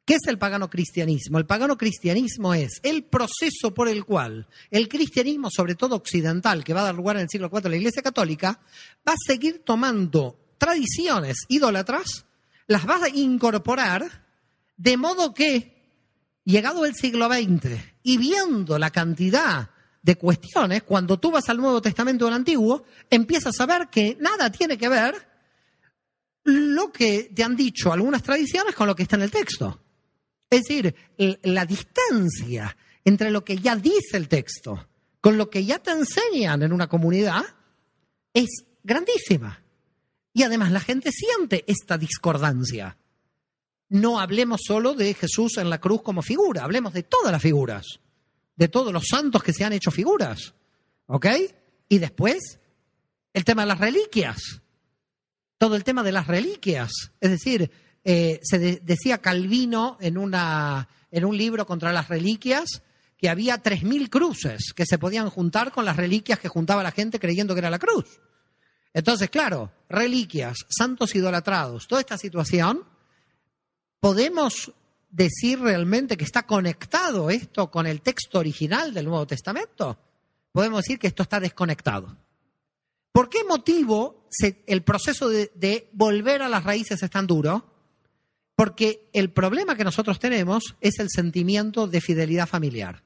¿Qué 0.06 0.14
es 0.14 0.28
el 0.28 0.38
pagano 0.38 0.70
cristianismo? 0.70 1.38
El 1.38 1.46
pagano 1.46 1.76
cristianismo 1.76 2.54
es 2.54 2.78
el 2.84 3.02
proceso 3.02 3.74
por 3.74 3.88
el 3.88 4.04
cual 4.04 4.46
el 4.70 4.88
cristianismo, 4.88 5.48
sobre 5.50 5.74
todo 5.74 5.96
occidental, 5.96 6.62
que 6.62 6.72
va 6.72 6.82
a 6.82 6.84
dar 6.84 6.94
lugar 6.94 7.16
en 7.16 7.22
el 7.22 7.28
siglo 7.28 7.50
IV 7.52 7.66
a 7.66 7.70
la 7.70 7.76
Iglesia 7.76 8.02
Católica, 8.02 8.60
va 9.06 9.14
a 9.14 9.26
seguir 9.26 9.64
tomando 9.64 10.38
tradiciones 10.58 11.38
idólatras, 11.48 12.24
las 12.68 12.88
va 12.88 13.02
a 13.02 13.08
incorporar, 13.08 14.24
de 14.76 14.96
modo 14.96 15.34
que, 15.34 15.74
llegado 16.44 16.86
el 16.86 16.94
siglo 16.94 17.26
XX 17.26 17.72
y 18.04 18.16
viendo 18.16 18.78
la 18.78 18.90
cantidad 18.90 19.70
de 20.02 20.14
cuestiones, 20.14 20.84
cuando 20.84 21.18
tú 21.18 21.32
vas 21.32 21.48
al 21.48 21.56
Nuevo 21.56 21.82
Testamento 21.82 22.26
del 22.26 22.34
Antiguo, 22.34 22.84
empiezas 23.10 23.58
a 23.58 23.66
ver 23.66 23.88
que 23.88 24.16
nada 24.20 24.52
tiene 24.52 24.78
que 24.78 24.88
ver 24.88 25.16
lo 26.44 26.92
que 26.92 27.32
te 27.34 27.42
han 27.42 27.56
dicho 27.56 27.92
algunas 27.92 28.22
tradiciones 28.22 28.72
con 28.76 28.86
lo 28.86 28.94
que 28.94 29.02
está 29.02 29.16
en 29.16 29.22
el 29.22 29.32
texto. 29.32 29.80
Es 30.50 30.62
decir, 30.62 30.94
la 31.42 31.66
distancia 31.66 32.76
entre 33.04 33.30
lo 33.30 33.44
que 33.44 33.58
ya 33.58 33.76
dice 33.76 34.16
el 34.16 34.28
texto 34.28 34.86
con 35.26 35.38
lo 35.38 35.50
que 35.50 35.64
ya 35.64 35.80
te 35.80 35.90
enseñan 35.90 36.62
en 36.62 36.72
una 36.72 36.86
comunidad 36.86 37.44
es 38.32 38.64
grandísima. 38.84 39.60
Y 40.32 40.44
además 40.44 40.70
la 40.70 40.78
gente 40.78 41.10
siente 41.10 41.64
esta 41.66 41.98
discordancia. 41.98 42.96
No 43.88 44.20
hablemos 44.20 44.60
solo 44.64 44.94
de 44.94 45.14
Jesús 45.14 45.56
en 45.56 45.68
la 45.68 45.80
cruz 45.80 46.02
como 46.02 46.22
figura, 46.22 46.62
hablemos 46.62 46.92
de 46.92 47.02
todas 47.02 47.32
las 47.32 47.42
figuras, 47.42 47.98
de 48.54 48.68
todos 48.68 48.92
los 48.92 49.08
santos 49.08 49.42
que 49.42 49.52
se 49.52 49.64
han 49.64 49.72
hecho 49.72 49.90
figuras. 49.90 50.54
¿Ok? 51.06 51.26
Y 51.88 51.98
después, 51.98 52.60
el 53.32 53.44
tema 53.44 53.62
de 53.62 53.68
las 53.68 53.80
reliquias. 53.80 54.60
Todo 55.58 55.74
el 55.74 55.82
tema 55.82 56.04
de 56.04 56.12
las 56.12 56.28
reliquias. 56.28 56.92
Es 57.20 57.30
decir, 57.30 57.72
eh, 58.08 58.38
se 58.44 58.60
decía 58.84 59.18
Calvino 59.18 59.98
en, 60.00 60.16
una, 60.16 60.88
en 61.10 61.24
un 61.24 61.36
libro 61.36 61.66
contra 61.66 61.92
las 61.92 62.08
reliquias 62.08 62.84
que 63.18 63.28
había 63.28 63.60
3.000 63.60 64.08
cruces 64.08 64.72
que 64.76 64.86
se 64.86 64.96
podían 64.96 65.28
juntar 65.28 65.72
con 65.72 65.84
las 65.84 65.96
reliquias 65.96 66.38
que 66.38 66.46
juntaba 66.46 66.84
la 66.84 66.92
gente 66.92 67.18
creyendo 67.18 67.52
que 67.52 67.58
era 67.58 67.68
la 67.68 67.80
cruz. 67.80 68.20
Entonces, 68.94 69.28
claro, 69.28 69.72
reliquias, 69.88 70.56
santos 70.68 71.16
idolatrados, 71.16 71.88
toda 71.88 72.00
esta 72.00 72.16
situación, 72.16 72.84
¿podemos 73.98 74.72
decir 75.10 75.58
realmente 75.58 76.16
que 76.16 76.24
está 76.24 76.46
conectado 76.46 77.28
esto 77.28 77.72
con 77.72 77.88
el 77.88 78.02
texto 78.02 78.38
original 78.38 78.94
del 78.94 79.06
Nuevo 79.06 79.26
Testamento? 79.26 79.98
Podemos 80.52 80.84
decir 80.84 81.00
que 81.00 81.08
esto 81.08 81.24
está 81.24 81.40
desconectado. 81.40 82.16
¿Por 83.10 83.28
qué 83.28 83.42
motivo 83.42 84.28
el 84.66 84.84
proceso 84.84 85.28
de 85.28 85.90
volver 85.92 86.42
a 86.42 86.48
las 86.48 86.62
raíces 86.62 87.02
es 87.02 87.10
tan 87.10 87.26
duro? 87.26 87.75
Porque 88.56 89.10
el 89.12 89.30
problema 89.30 89.76
que 89.76 89.84
nosotros 89.84 90.18
tenemos 90.18 90.76
es 90.80 90.98
el 90.98 91.08
sentimiento 91.10 91.86
de 91.86 92.00
fidelidad 92.00 92.48
familiar. 92.48 93.04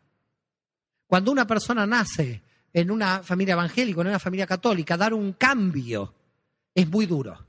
Cuando 1.08 1.32
una 1.32 1.46
persona 1.46 1.86
nace 1.86 2.40
en 2.72 2.90
una 2.90 3.24
familia 3.24 3.54
evangélica, 3.54 4.00
en 4.00 4.06
una 4.06 4.20
familia 4.20 4.46
católica, 4.46 4.96
dar 4.96 5.12
un 5.12 5.32
cambio 5.32 6.14
es 6.72 6.88
muy 6.88 7.06
duro. 7.06 7.46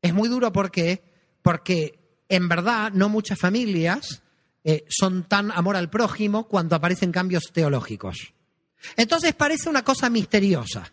Es 0.00 0.14
muy 0.14 0.28
duro 0.28 0.52
porque, 0.52 1.02
porque 1.42 2.22
en 2.28 2.48
verdad 2.48 2.92
no 2.92 3.08
muchas 3.08 3.38
familias 3.38 4.22
eh, 4.62 4.84
son 4.88 5.24
tan 5.24 5.50
amor 5.50 5.76
al 5.76 5.90
prójimo 5.90 6.46
cuando 6.46 6.76
aparecen 6.76 7.10
cambios 7.10 7.50
teológicos. 7.52 8.32
Entonces 8.96 9.34
parece 9.34 9.68
una 9.68 9.82
cosa 9.82 10.08
misteriosa. 10.08 10.92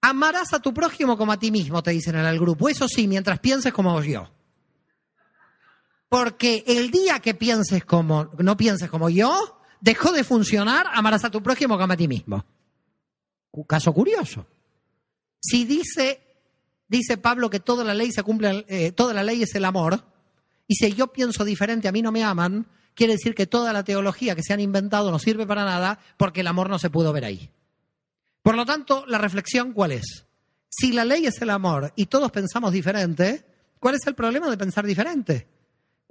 Amarás 0.00 0.52
a 0.52 0.60
tu 0.60 0.72
prójimo 0.72 1.18
como 1.18 1.32
a 1.32 1.38
ti 1.38 1.50
mismo, 1.50 1.82
te 1.82 1.90
dicen 1.90 2.16
en 2.16 2.24
el 2.24 2.38
grupo. 2.38 2.68
Eso 2.68 2.86
sí, 2.88 3.08
mientras 3.08 3.40
pienses 3.40 3.72
como 3.72 4.00
yo. 4.02 4.30
Porque 6.12 6.62
el 6.66 6.90
día 6.90 7.20
que 7.20 7.32
pienses 7.32 7.86
como, 7.86 8.28
no 8.36 8.54
pienses 8.54 8.90
como 8.90 9.08
yo, 9.08 9.58
dejó 9.80 10.12
de 10.12 10.24
funcionar, 10.24 10.86
amarás 10.92 11.24
a 11.24 11.30
tu 11.30 11.42
prójimo 11.42 11.78
como 11.78 11.90
a 11.90 11.96
ti 11.96 12.06
mismo. 12.06 12.44
Caso 13.66 13.94
curioso. 13.94 14.46
Si 15.40 15.64
dice, 15.64 16.20
dice 16.86 17.16
Pablo 17.16 17.48
que 17.48 17.60
toda 17.60 17.82
la 17.82 17.94
ley 17.94 18.12
se 18.12 18.22
cumple, 18.22 18.66
eh, 18.68 18.92
toda 18.92 19.14
la 19.14 19.24
ley 19.24 19.42
es 19.42 19.54
el 19.54 19.64
amor, 19.64 20.04
y 20.66 20.74
si 20.74 20.92
yo 20.92 21.06
pienso 21.06 21.46
diferente, 21.46 21.88
a 21.88 21.92
mí 21.92 22.02
no 22.02 22.12
me 22.12 22.22
aman, 22.22 22.66
quiere 22.94 23.14
decir 23.14 23.34
que 23.34 23.46
toda 23.46 23.72
la 23.72 23.82
teología 23.82 24.34
que 24.34 24.42
se 24.42 24.52
han 24.52 24.60
inventado 24.60 25.10
no 25.10 25.18
sirve 25.18 25.46
para 25.46 25.64
nada 25.64 25.98
porque 26.18 26.40
el 26.40 26.46
amor 26.46 26.68
no 26.68 26.78
se 26.78 26.90
pudo 26.90 27.14
ver 27.14 27.24
ahí. 27.24 27.50
Por 28.42 28.54
lo 28.54 28.66
tanto, 28.66 29.06
la 29.06 29.16
reflexión, 29.16 29.72
¿cuál 29.72 29.92
es? 29.92 30.26
Si 30.68 30.92
la 30.92 31.06
ley 31.06 31.24
es 31.24 31.40
el 31.40 31.48
amor 31.48 31.94
y 31.96 32.04
todos 32.04 32.30
pensamos 32.30 32.70
diferente, 32.70 33.46
¿cuál 33.80 33.94
es 33.94 34.06
el 34.06 34.14
problema 34.14 34.50
de 34.50 34.58
pensar 34.58 34.84
diferente? 34.84 35.51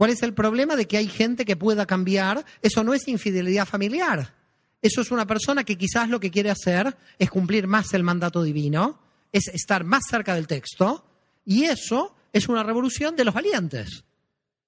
¿Cuál 0.02 0.10
es 0.10 0.24
el 0.24 0.34
problema 0.34 0.76
de 0.76 0.88
que 0.88 0.98
hay 0.98 1.08
gente 1.08 1.46
que 1.46 1.56
pueda 1.56 1.86
cambiar? 1.86 2.44
Eso 2.64 2.84
no 2.84 2.96
es 2.96 3.08
infidelidad 3.08 3.68
familiar. 3.68 4.34
Eso 4.82 5.02
es 5.02 5.12
una 5.12 5.28
persona 5.28 5.64
que 5.64 5.78
quizás 5.78 6.10
lo 6.10 6.20
que 6.20 6.32
quiere 6.32 6.50
hacer 6.50 6.98
es 7.20 7.30
cumplir 7.30 7.68
más 7.68 7.94
el 7.94 8.02
mandato 8.02 8.42
divino, 8.42 8.98
es 9.32 9.48
estar 9.50 9.84
más 9.84 10.02
cerca 10.10 10.34
del 10.34 10.48
texto, 10.48 11.06
y 11.46 11.66
eso 11.66 12.16
es 12.34 12.50
una 12.50 12.64
revolución 12.64 13.16
de 13.16 13.26
los 13.26 13.36
valientes, 13.36 14.04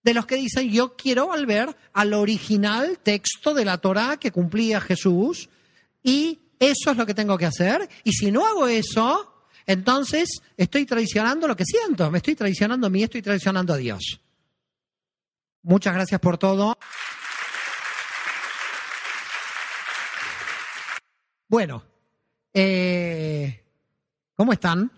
de 0.04 0.14
los 0.14 0.28
que 0.28 0.36
dicen 0.36 0.70
yo 0.70 0.96
quiero 0.96 1.26
volver 1.26 1.76
al 1.94 2.14
original 2.14 3.00
texto 3.02 3.56
de 3.56 3.66
la 3.66 3.80
Torá 3.80 4.18
que 4.18 4.32
cumplía 4.32 4.80
Jesús, 4.82 5.50
y 6.04 6.42
eso 6.60 6.92
es 6.92 6.98
lo 6.98 7.08
que 7.08 7.16
tengo 7.16 7.40
que 7.40 7.48
hacer, 7.48 7.90
y 8.04 8.12
si 8.12 8.30
no 8.30 8.46
hago 8.46 8.68
eso, 8.68 9.34
entonces 9.66 10.30
estoy 10.56 10.86
traicionando 10.86 11.48
lo 11.48 11.56
que 11.56 11.66
siento, 11.66 12.12
me 12.12 12.20
estoy 12.20 12.36
traicionando 12.36 12.86
a 12.86 12.92
mí, 12.92 13.02
estoy 13.02 13.24
traicionando 13.24 13.74
a 13.74 13.78
Dios. 13.78 14.20
Muchas 15.64 15.94
gracias 15.94 16.20
por 16.20 16.38
todo. 16.38 16.78
Bueno, 21.48 21.84
eh, 22.54 23.64
¿cómo 24.36 24.52
están? 24.52 24.92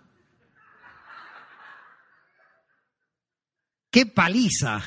¡Qué 3.92 4.08
paliza! 4.08 4.82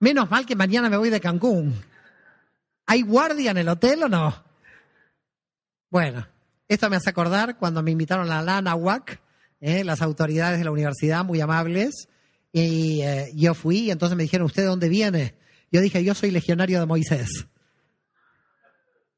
Menos 0.00 0.30
mal 0.30 0.44
que 0.44 0.54
mañana 0.54 0.90
me 0.90 0.96
voy 0.98 1.08
de 1.08 1.20
Cancún. 1.20 1.82
¿Hay 2.86 3.02
guardia 3.02 3.52
en 3.52 3.58
el 3.58 3.68
hotel 3.68 4.02
o 4.02 4.08
no? 4.08 4.44
Bueno, 5.88 6.26
esto 6.68 6.90
me 6.90 6.96
hace 6.96 7.10
acordar 7.10 7.56
cuando 7.56 7.82
me 7.82 7.90
invitaron 7.90 8.30
a 8.30 8.42
la 8.42 8.58
ANAWAC, 8.58 9.20
eh, 9.60 9.84
las 9.84 10.02
autoridades 10.02 10.58
de 10.58 10.64
la 10.64 10.72
universidad 10.72 11.24
muy 11.24 11.40
amables, 11.40 12.08
y 12.52 13.00
eh, 13.00 13.32
yo 13.34 13.54
fui 13.54 13.78
y 13.78 13.90
entonces 13.90 14.16
me 14.16 14.24
dijeron, 14.24 14.44
¿usted 14.44 14.62
de 14.62 14.68
dónde 14.68 14.88
viene? 14.90 15.34
Yo 15.70 15.80
dije, 15.80 16.04
yo 16.04 16.14
soy 16.14 16.30
legionario 16.30 16.80
de 16.80 16.86
Moisés. 16.86 17.46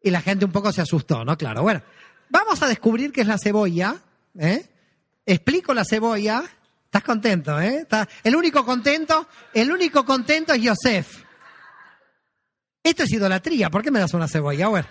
Y 0.00 0.10
la 0.10 0.20
gente 0.20 0.44
un 0.44 0.52
poco 0.52 0.72
se 0.72 0.82
asustó, 0.82 1.24
¿no? 1.24 1.36
Claro. 1.36 1.62
Bueno, 1.62 1.82
vamos 2.28 2.62
a 2.62 2.68
descubrir 2.68 3.10
qué 3.10 3.22
es 3.22 3.26
la 3.26 3.38
cebolla. 3.38 3.96
¿eh? 4.38 4.64
Explico 5.26 5.74
la 5.74 5.84
cebolla. 5.84 6.44
¿Estás 6.84 7.02
contento, 7.02 7.60
eh? 7.60 7.88
El 8.22 8.36
único 8.36 8.64
contento, 8.64 9.26
el 9.52 9.72
único 9.72 10.04
contento 10.04 10.52
es 10.52 10.62
Yosef. 10.62 11.24
Esto 12.84 13.02
es 13.02 13.12
idolatría. 13.12 13.68
¿Por 13.68 13.82
qué 13.82 13.90
me 13.90 13.98
das 13.98 14.14
una 14.14 14.28
cebolla? 14.28 14.68
Bueno. 14.68 14.86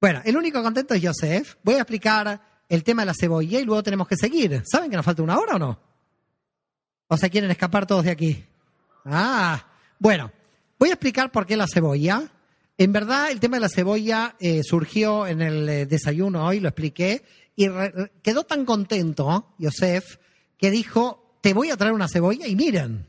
Bueno, 0.00 0.22
el 0.24 0.36
único 0.36 0.60
contento 0.60 0.94
es 0.94 1.02
Yosef. 1.02 1.56
Voy 1.62 1.74
a 1.76 1.82
explicar 1.82 2.40
el 2.68 2.82
tema 2.82 3.02
de 3.02 3.06
la 3.06 3.14
cebolla 3.14 3.60
y 3.60 3.64
luego 3.64 3.82
tenemos 3.84 4.08
que 4.08 4.16
seguir. 4.16 4.62
¿Saben 4.64 4.90
que 4.90 4.96
nos 4.96 5.04
falta 5.04 5.22
una 5.22 5.38
hora 5.38 5.54
o 5.54 5.58
no? 5.58 5.89
¿O 7.12 7.16
se 7.16 7.28
quieren 7.28 7.50
escapar 7.50 7.88
todos 7.88 8.04
de 8.04 8.12
aquí? 8.12 8.44
Ah, 9.04 9.66
bueno, 9.98 10.30
voy 10.78 10.90
a 10.90 10.92
explicar 10.92 11.32
por 11.32 11.44
qué 11.44 11.56
la 11.56 11.66
cebolla. 11.66 12.30
En 12.78 12.92
verdad, 12.92 13.32
el 13.32 13.40
tema 13.40 13.56
de 13.56 13.62
la 13.62 13.68
cebolla 13.68 14.36
eh, 14.38 14.62
surgió 14.62 15.26
en 15.26 15.42
el 15.42 15.68
eh, 15.68 15.86
desayuno 15.86 16.46
hoy, 16.46 16.60
lo 16.60 16.68
expliqué, 16.68 17.24
y 17.56 17.66
quedó 18.22 18.44
tan 18.44 18.64
contento, 18.64 19.54
Yosef, 19.58 20.18
que 20.56 20.70
dijo, 20.70 21.36
te 21.40 21.52
voy 21.52 21.70
a 21.70 21.76
traer 21.76 21.94
una 21.94 22.06
cebolla 22.06 22.46
y 22.46 22.54
miren. 22.54 23.04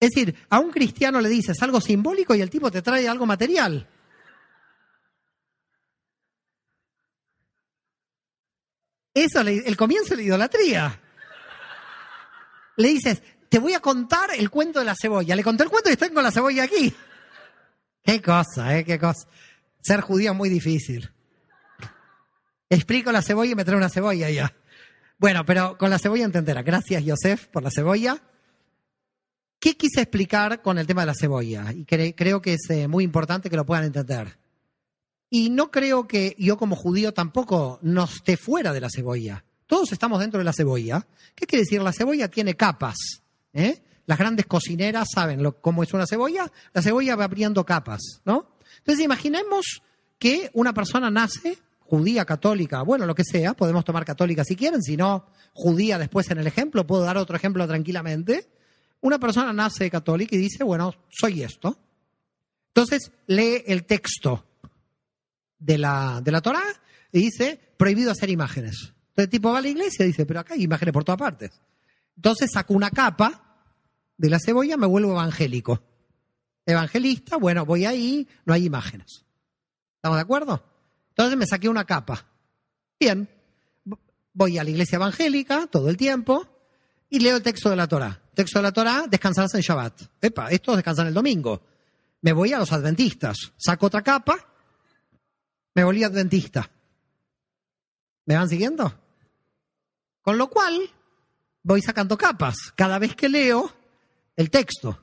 Es 0.00 0.10
decir, 0.10 0.34
a 0.50 0.58
un 0.58 0.72
cristiano 0.72 1.20
le 1.20 1.28
dices 1.28 1.62
algo 1.62 1.80
simbólico 1.80 2.34
y 2.34 2.40
el 2.40 2.50
tipo 2.50 2.72
te 2.72 2.82
trae 2.82 3.06
algo 3.06 3.24
material. 3.24 3.86
Eso 9.14 9.42
es 9.42 9.64
el 9.64 9.76
comienzo 9.76 10.10
de 10.10 10.16
la 10.16 10.22
idolatría 10.22 11.02
le 12.78 12.88
dices, 12.88 13.22
te 13.48 13.58
voy 13.58 13.74
a 13.74 13.80
contar 13.80 14.30
el 14.36 14.50
cuento 14.50 14.78
de 14.78 14.84
la 14.84 14.94
cebolla. 14.94 15.34
Le 15.34 15.42
conté 15.42 15.64
el 15.64 15.68
cuento 15.70 15.90
y 15.90 15.92
estoy 15.92 16.10
con 16.10 16.22
la 16.22 16.30
cebolla 16.30 16.62
aquí. 16.62 16.94
Qué 18.02 18.22
cosa, 18.22 18.78
¿eh? 18.78 18.84
Qué 18.84 18.98
cosa. 18.98 19.28
Ser 19.82 20.00
judío 20.00 20.30
es 20.30 20.36
muy 20.36 20.48
difícil. 20.48 21.10
Explico 22.70 23.10
la 23.10 23.20
cebolla 23.20 23.52
y 23.52 23.54
me 23.56 23.64
trae 23.64 23.76
una 23.76 23.88
cebolla 23.88 24.30
ya. 24.30 24.54
Bueno, 25.18 25.44
pero 25.44 25.76
con 25.76 25.90
la 25.90 25.98
cebolla 25.98 26.24
entenderá. 26.24 26.62
Gracias, 26.62 27.02
Joseph, 27.04 27.46
por 27.48 27.64
la 27.64 27.70
cebolla. 27.70 28.22
¿Qué 29.58 29.76
quise 29.76 30.02
explicar 30.02 30.62
con 30.62 30.78
el 30.78 30.86
tema 30.86 31.02
de 31.02 31.06
la 31.06 31.14
cebolla? 31.14 31.72
Y 31.72 31.84
creo 31.84 32.40
que 32.40 32.54
es 32.54 32.70
eh, 32.70 32.86
muy 32.86 33.02
importante 33.02 33.50
que 33.50 33.56
lo 33.56 33.66
puedan 33.66 33.86
entender. 33.86 34.38
Y 35.30 35.50
no 35.50 35.72
creo 35.72 36.06
que 36.06 36.36
yo 36.38 36.56
como 36.56 36.76
judío 36.76 37.12
tampoco 37.12 37.80
no 37.82 38.04
esté 38.04 38.36
fuera 38.36 38.72
de 38.72 38.80
la 38.80 38.88
cebolla. 38.88 39.44
Todos 39.68 39.92
estamos 39.92 40.18
dentro 40.18 40.38
de 40.38 40.44
la 40.44 40.52
cebolla. 40.52 41.06
¿Qué 41.34 41.46
quiere 41.46 41.62
decir? 41.62 41.82
La 41.82 41.92
cebolla 41.92 42.28
tiene 42.28 42.56
capas. 42.56 42.96
¿eh? 43.52 43.80
Las 44.06 44.18
grandes 44.18 44.46
cocineras 44.46 45.08
saben 45.14 45.44
cómo 45.60 45.82
es 45.82 45.92
una 45.92 46.06
cebolla. 46.06 46.50
La 46.72 46.80
cebolla 46.80 47.14
va 47.14 47.24
abriendo 47.24 47.64
capas, 47.66 48.00
¿no? 48.24 48.56
Entonces 48.78 49.04
imaginemos 49.04 49.82
que 50.18 50.50
una 50.54 50.72
persona 50.72 51.10
nace 51.10 51.58
judía, 51.80 52.24
católica, 52.24 52.82
bueno, 52.82 53.04
lo 53.04 53.14
que 53.14 53.24
sea, 53.24 53.52
podemos 53.52 53.84
tomar 53.84 54.04
católica 54.04 54.42
si 54.44 54.56
quieren, 54.56 54.82
si 54.82 54.96
no, 54.96 55.26
judía 55.52 55.98
después 55.98 56.30
en 56.30 56.38
el 56.38 56.46
ejemplo, 56.46 56.86
puedo 56.86 57.02
dar 57.02 57.18
otro 57.18 57.36
ejemplo 57.36 57.66
tranquilamente. 57.66 58.48
Una 59.00 59.18
persona 59.18 59.52
nace 59.52 59.90
católica 59.90 60.34
y 60.34 60.38
dice, 60.38 60.64
bueno, 60.64 60.94
soy 61.10 61.42
esto. 61.42 61.78
Entonces 62.68 63.12
lee 63.26 63.62
el 63.66 63.84
texto 63.84 64.46
de 65.58 65.76
la, 65.76 66.20
de 66.22 66.32
la 66.32 66.40
Torah 66.40 66.64
y 67.12 67.20
dice, 67.20 67.60
prohibido 67.76 68.10
hacer 68.10 68.30
imágenes. 68.30 68.94
Entonces 69.18 69.30
tipo 69.32 69.50
va 69.50 69.58
a 69.58 69.62
la 69.62 69.68
iglesia 69.68 70.04
y 70.04 70.08
dice, 70.08 70.26
pero 70.26 70.38
acá 70.38 70.54
hay 70.54 70.62
imágenes 70.62 70.92
por 70.92 71.02
todas 71.02 71.18
partes. 71.18 71.50
Entonces 72.14 72.52
saco 72.52 72.72
una 72.72 72.88
capa 72.88 73.64
de 74.16 74.30
la 74.30 74.38
cebolla, 74.38 74.76
me 74.76 74.86
vuelvo 74.86 75.10
evangélico. 75.10 75.82
Evangelista, 76.64 77.36
bueno, 77.36 77.66
voy 77.66 77.84
ahí, 77.84 78.28
no 78.44 78.54
hay 78.54 78.66
imágenes. 78.66 79.24
¿Estamos 79.96 80.18
de 80.18 80.22
acuerdo? 80.22 80.62
Entonces 81.08 81.36
me 81.36 81.46
saqué 81.46 81.68
una 81.68 81.84
capa. 81.84 82.26
Bien, 83.00 83.28
voy 84.34 84.56
a 84.56 84.62
la 84.62 84.70
iglesia 84.70 84.94
evangélica 84.94 85.66
todo 85.66 85.88
el 85.88 85.96
tiempo 85.96 86.46
y 87.10 87.18
leo 87.18 87.38
el 87.38 87.42
texto 87.42 87.70
de 87.70 87.74
la 87.76 87.88
Torah. 87.88 88.22
Texto 88.34 88.60
de 88.60 88.62
la 88.62 88.72
Torah, 88.72 89.06
descansarás 89.10 89.52
en 89.54 89.62
Shabbat. 89.62 90.00
Epa, 90.20 90.48
estos 90.52 90.76
descansan 90.76 91.08
el 91.08 91.14
domingo. 91.14 91.60
Me 92.20 92.32
voy 92.32 92.52
a 92.52 92.60
los 92.60 92.70
adventistas. 92.70 93.36
Saco 93.56 93.86
otra 93.86 94.02
capa, 94.02 94.36
me 95.74 95.82
volví 95.82 96.04
adventista. 96.04 96.70
¿Me 98.26 98.36
van 98.36 98.48
siguiendo? 98.48 99.07
Con 100.28 100.36
lo 100.36 100.50
cual, 100.50 100.90
voy 101.62 101.80
sacando 101.80 102.18
capas 102.18 102.54
cada 102.76 102.98
vez 102.98 103.16
que 103.16 103.30
leo 103.30 103.72
el 104.36 104.50
texto. 104.50 105.02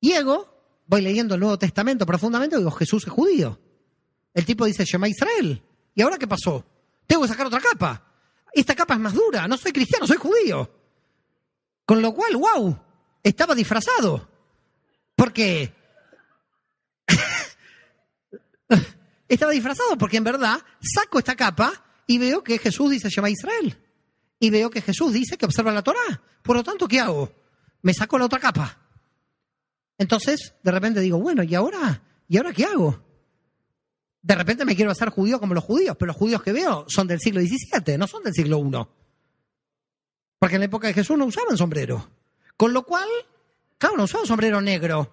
Llego, 0.00 0.48
voy 0.86 1.02
leyendo 1.02 1.34
el 1.34 1.40
Nuevo 1.40 1.58
Testamento 1.58 2.06
profundamente 2.06 2.56
digo, 2.56 2.70
Jesús 2.70 3.06
es 3.06 3.12
judío. 3.12 3.60
El 4.32 4.46
tipo 4.46 4.64
dice, 4.64 4.86
Shema 4.86 5.10
Israel. 5.10 5.62
¿Y 5.94 6.00
ahora 6.00 6.16
qué 6.16 6.26
pasó? 6.26 6.64
Tengo 7.06 7.20
que 7.20 7.28
sacar 7.28 7.48
otra 7.48 7.60
capa. 7.60 8.02
Esta 8.50 8.74
capa 8.74 8.94
es 8.94 9.00
más 9.00 9.12
dura. 9.12 9.46
No 9.46 9.58
soy 9.58 9.72
cristiano, 9.72 10.06
soy 10.06 10.16
judío. 10.16 10.70
Con 11.84 12.00
lo 12.00 12.14
cual, 12.14 12.34
wow, 12.34 12.78
estaba 13.22 13.54
disfrazado. 13.54 14.26
Porque 15.14 15.70
estaba 19.28 19.52
disfrazado 19.52 19.98
porque 19.98 20.16
en 20.16 20.24
verdad 20.24 20.62
saco 20.80 21.18
esta 21.18 21.36
capa 21.36 21.74
y 22.06 22.16
veo 22.16 22.42
que 22.42 22.56
Jesús 22.56 22.90
dice 22.90 23.10
llama 23.10 23.28
Israel. 23.28 23.83
Y 24.44 24.50
veo 24.50 24.68
que 24.68 24.82
Jesús 24.82 25.10
dice 25.10 25.38
que 25.38 25.46
observa 25.46 25.72
la 25.72 25.80
Torah. 25.80 26.20
Por 26.42 26.54
lo 26.54 26.62
tanto, 26.62 26.86
¿qué 26.86 27.00
hago? 27.00 27.32
Me 27.80 27.94
saco 27.94 28.18
la 28.18 28.26
otra 28.26 28.38
capa. 28.38 28.76
Entonces, 29.96 30.52
de 30.62 30.70
repente 30.70 31.00
digo, 31.00 31.18
bueno, 31.18 31.42
¿y 31.42 31.54
ahora? 31.54 32.02
¿Y 32.28 32.36
ahora 32.36 32.52
qué 32.52 32.66
hago? 32.66 33.02
De 34.20 34.34
repente 34.34 34.66
me 34.66 34.76
quiero 34.76 34.90
hacer 34.90 35.08
judío 35.08 35.40
como 35.40 35.54
los 35.54 35.64
judíos, 35.64 35.96
pero 35.98 36.08
los 36.08 36.16
judíos 36.16 36.42
que 36.42 36.52
veo 36.52 36.84
son 36.88 37.06
del 37.06 37.20
siglo 37.20 37.40
XVII, 37.40 37.96
no 37.96 38.06
son 38.06 38.22
del 38.22 38.34
siglo 38.34 38.58
I. 38.58 38.86
Porque 40.38 40.56
en 40.56 40.60
la 40.60 40.66
época 40.66 40.88
de 40.88 40.92
Jesús 40.92 41.16
no 41.16 41.24
usaban 41.24 41.56
sombrero. 41.56 42.10
Con 42.58 42.74
lo 42.74 42.82
cual, 42.82 43.08
claro, 43.78 43.96
no 43.96 44.04
usaban 44.04 44.26
sombrero 44.26 44.60
negro. 44.60 45.10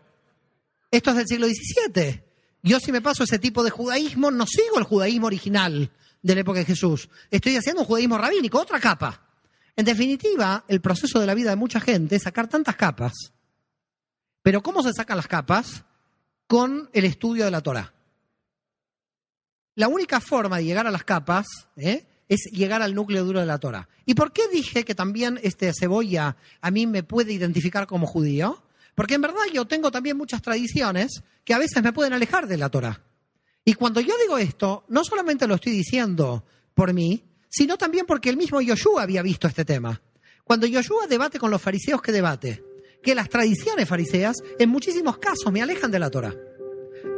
Esto 0.92 1.12
es 1.12 1.16
del 1.16 1.28
siglo 1.28 1.48
XVII. 1.48 2.22
Yo 2.64 2.82
si 2.82 2.92
me 2.92 3.00
paso 3.00 3.24
ese 3.24 3.40
tipo 3.40 3.64
de 3.64 3.70
judaísmo, 3.70 4.30
no 4.30 4.46
sigo 4.46 4.78
el 4.78 4.84
judaísmo 4.84 5.28
original 5.28 5.90
de 6.22 6.36
la 6.36 6.42
época 6.42 6.60
de 6.60 6.66
Jesús. 6.66 7.10
Estoy 7.30 7.56
haciendo 7.56 7.82
un 7.82 7.88
judaísmo 7.88 8.18
rabínico, 8.18 8.60
otra 8.60 8.80
capa. 8.80 9.28
En 9.76 9.86
definitiva, 9.86 10.66
el 10.68 10.82
proceso 10.82 11.20
de 11.20 11.26
la 11.26 11.34
vida 11.34 11.50
de 11.50 11.56
mucha 11.56 11.80
gente 11.80 12.16
es 12.16 12.24
sacar 12.24 12.48
tantas 12.48 12.76
capas. 12.76 13.14
Pero 14.42 14.62
¿cómo 14.62 14.84
se 14.84 14.94
sacan 14.94 15.18
las 15.18 15.28
capas? 15.28 15.84
Con 16.48 16.90
el 16.94 17.06
estudio 17.06 17.46
de 17.46 17.52
la 17.52 17.62
Torah. 17.62 17.94
La 19.76 19.88
única 19.88 20.20
forma 20.20 20.58
de 20.58 20.66
llegar 20.66 20.86
a 20.86 20.92
las 20.92 21.04
capas 21.04 21.48
¿eh? 21.78 22.06
es 22.28 22.50
llegar 22.52 22.82
al 22.82 22.94
núcleo 22.94 23.24
duro 23.24 23.40
de 23.40 23.46
la 23.46 23.60
Torah. 23.60 23.88
¿Y 24.06 24.14
por 24.14 24.34
qué 24.34 24.48
dije 24.50 24.84
que 24.84 24.96
también 24.96 25.40
este 25.44 25.72
cebolla 25.74 26.36
a 26.60 26.72
mí 26.72 26.88
me 26.88 27.04
puede 27.04 27.34
identificar 27.34 27.88
como 27.88 28.06
judío? 28.06 28.64
Porque 28.96 29.16
en 29.16 29.22
verdad 29.22 29.42
yo 29.54 29.66
tengo 29.66 29.92
también 29.92 30.18
muchas 30.18 30.42
tradiciones 30.42 31.24
que 31.46 31.54
a 31.54 31.58
veces 31.58 31.82
me 31.82 31.94
pueden 31.94 32.14
alejar 32.14 32.48
de 32.48 32.58
la 32.58 32.70
Torah. 32.70 33.02
Y 33.64 33.74
cuando 33.74 34.02
yo 34.02 34.14
digo 34.22 34.38
esto, 34.38 34.86
no 34.90 35.04
solamente 35.04 35.48
lo 35.48 35.56
estoy 35.56 35.74
diciendo 35.74 36.44
por 36.74 36.94
mí, 36.94 37.24
sino 37.50 37.78
también 37.78 38.06
porque 38.06 38.30
el 38.30 38.38
mismo 38.38 38.62
Yoshua 38.62 39.04
había 39.04 39.22
visto 39.22 39.48
este 39.48 39.66
tema. 39.66 40.02
Cuando 40.44 40.66
Yoshua 40.66 41.08
debate 41.08 41.40
con 41.40 41.52
los 41.52 41.62
fariseos 41.62 42.02
que 42.02 42.12
debate, 42.12 42.64
que 43.04 43.16
las 43.16 43.30
tradiciones 43.30 43.88
fariseas 43.88 44.38
en 44.58 44.70
muchísimos 44.70 45.18
casos 45.18 45.52
me 45.52 45.62
alejan 45.62 45.92
de 45.92 46.00
la 46.00 46.10
Torah. 46.10 46.36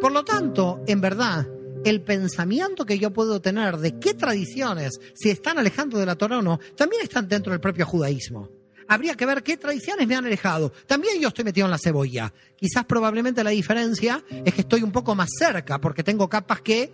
Por 0.02 0.12
lo 0.12 0.24
tanto, 0.24 0.82
en 0.88 1.02
verdad, 1.02 1.48
el 1.86 2.02
pensamiento 2.02 2.86
que 2.86 3.00
yo 3.00 3.12
puedo 3.12 3.42
tener 3.42 3.78
de 3.78 4.00
qué 4.00 4.14
tradiciones 4.14 5.00
se 5.14 5.32
están 5.32 5.58
alejando 5.58 5.98
de 5.98 6.06
la 6.06 6.16
Torah 6.16 6.40
o 6.40 6.42
no, 6.42 6.60
también 6.76 7.04
están 7.04 7.28
dentro 7.28 7.52
del 7.52 7.62
propio 7.62 7.86
judaísmo 7.86 8.63
habría 8.88 9.16
que 9.16 9.26
ver 9.26 9.44
qué 9.44 9.58
tradiciones 9.58 10.08
me 10.08 10.16
han 10.16 10.26
alejado. 10.26 10.72
También 10.88 11.20
yo 11.22 11.30
estoy 11.30 11.46
metido 11.46 11.66
en 11.66 11.72
la 11.72 11.78
cebolla. 11.78 12.34
Quizás 12.56 12.86
probablemente 12.86 13.44
la 13.44 13.50
diferencia 13.52 14.24
es 14.46 14.54
que 14.54 14.62
estoy 14.62 14.84
un 14.84 14.92
poco 14.92 15.16
más 15.16 15.30
cerca 15.38 15.80
porque 15.80 16.04
tengo 16.04 16.30
capas 16.30 16.62
que 16.62 16.92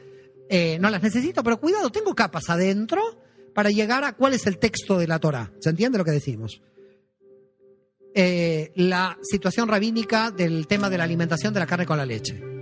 eh, 0.49 0.77
no 0.79 0.89
las 0.89 1.03
necesito, 1.03 1.43
pero 1.43 1.59
cuidado, 1.59 1.91
tengo 1.91 2.15
capas 2.15 2.49
adentro 2.49 3.01
para 3.53 3.69
llegar 3.69 4.03
a 4.03 4.13
cuál 4.13 4.33
es 4.33 4.47
el 4.47 4.57
texto 4.57 4.97
de 4.97 5.07
la 5.07 5.19
Torah. 5.19 5.51
¿Se 5.59 5.69
entiende 5.69 5.97
lo 5.97 6.05
que 6.05 6.11
decimos? 6.11 6.61
Eh, 8.15 8.71
la 8.75 9.17
situación 9.21 9.67
rabínica 9.67 10.31
del 10.31 10.65
tema 10.67 10.89
de 10.89 10.97
la 10.97 11.03
alimentación 11.03 11.53
de 11.53 11.59
la 11.59 11.67
carne 11.67 11.85
con 11.85 11.97
la 11.97 12.05
leche. 12.05 12.58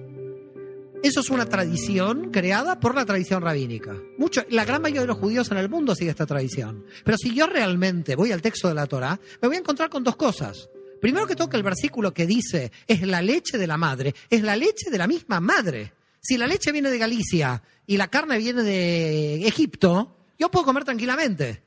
Eso 1.04 1.20
es 1.22 1.30
una 1.30 1.46
tradición 1.46 2.32
creada 2.32 2.80
por 2.80 2.96
la 2.96 3.06
tradición 3.06 3.42
rabínica. 3.42 3.96
Mucho, 4.18 4.44
la 4.50 4.66
gran 4.66 4.82
mayoría 4.82 5.02
de 5.02 5.08
los 5.08 5.18
judíos 5.18 5.50
en 5.52 5.58
el 5.58 5.70
mundo 5.70 5.96
sigue 5.96 6.10
esta 6.10 6.26
tradición. 6.26 6.86
Pero 7.06 7.18
si 7.18 7.34
yo 7.34 7.48
realmente 7.48 8.16
voy 8.16 8.32
al 8.32 8.42
texto 8.42 8.68
de 8.68 8.74
la 8.74 8.88
Torah, 8.88 9.20
me 9.42 9.48
voy 9.48 9.58
a 9.58 9.60
encontrar 9.60 9.90
con 9.90 10.04
dos 10.04 10.16
cosas. 10.16 10.70
Primero 11.00 11.28
que 11.28 11.36
todo, 11.36 11.50
que 11.50 11.58
el 11.58 11.64
versículo 11.64 12.14
que 12.14 12.26
dice 12.26 12.72
es 12.88 13.02
la 13.04 13.22
leche 13.22 13.58
de 13.58 13.68
la 13.68 13.78
madre, 13.78 14.16
es 14.30 14.42
la 14.42 14.56
leche 14.56 14.90
de 14.90 14.98
la 14.98 15.08
misma 15.08 15.40
madre. 15.40 15.94
Si 16.20 16.38
la 16.38 16.48
leche 16.48 16.72
viene 16.72 16.90
de 16.90 16.98
Galicia 16.98 17.62
y 17.86 17.96
la 17.98 18.08
carne 18.08 18.38
viene 18.40 18.64
de 18.64 19.48
Egipto, 19.48 20.18
yo 20.40 20.50
puedo 20.50 20.66
comer 20.66 20.84
tranquilamente. 20.84 21.64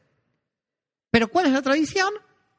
Pero 1.10 1.28
¿cuál 1.28 1.47
es 1.47 1.52
la 1.52 1.62
tradición? 1.62 2.12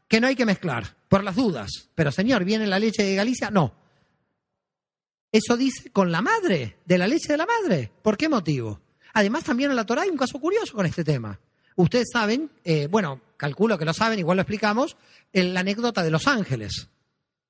Que 0.08 0.20
no 0.20 0.28
hay 0.28 0.36
que 0.36 0.46
mezclar, 0.46 0.96
por 1.10 1.24
las 1.24 1.36
dudas. 1.36 1.90
Pero 1.96 2.12
señor, 2.12 2.44
¿viene 2.46 2.66
la 2.66 2.80
leche 2.80 3.04
de 3.04 3.16
Galicia? 3.16 3.52
No. 3.52 3.81
Eso 5.32 5.56
dice 5.56 5.92
con 5.92 6.12
la 6.12 6.22
madre, 6.22 6.78
de 6.86 6.98
la 6.98 7.08
leche 7.08 7.32
de 7.32 7.38
la 7.38 7.46
madre. 7.46 7.92
¿Por 8.02 8.18
qué 8.18 8.28
motivo? 8.28 8.82
Además, 9.14 9.44
también 9.44 9.70
en 9.70 9.76
la 9.76 9.86
Torah 9.86 10.04
hay 10.04 10.10
un 10.10 10.18
caso 10.18 10.40
curioso 10.40 10.74
con 10.74 10.86
este 10.86 11.04
tema. 11.04 11.40
Ustedes 11.76 12.10
saben, 12.12 12.52
eh, 12.64 12.88
bueno, 12.88 13.22
calculo 13.38 13.78
que 13.78 13.86
lo 13.86 13.94
saben, 13.94 14.20
igual 14.20 14.38
lo 14.38 14.42
explicamos, 14.42 14.98
en 15.32 15.54
la 15.54 15.62
anécdota 15.62 16.04
de 16.04 16.12
los 16.12 16.28
ángeles, 16.28 16.90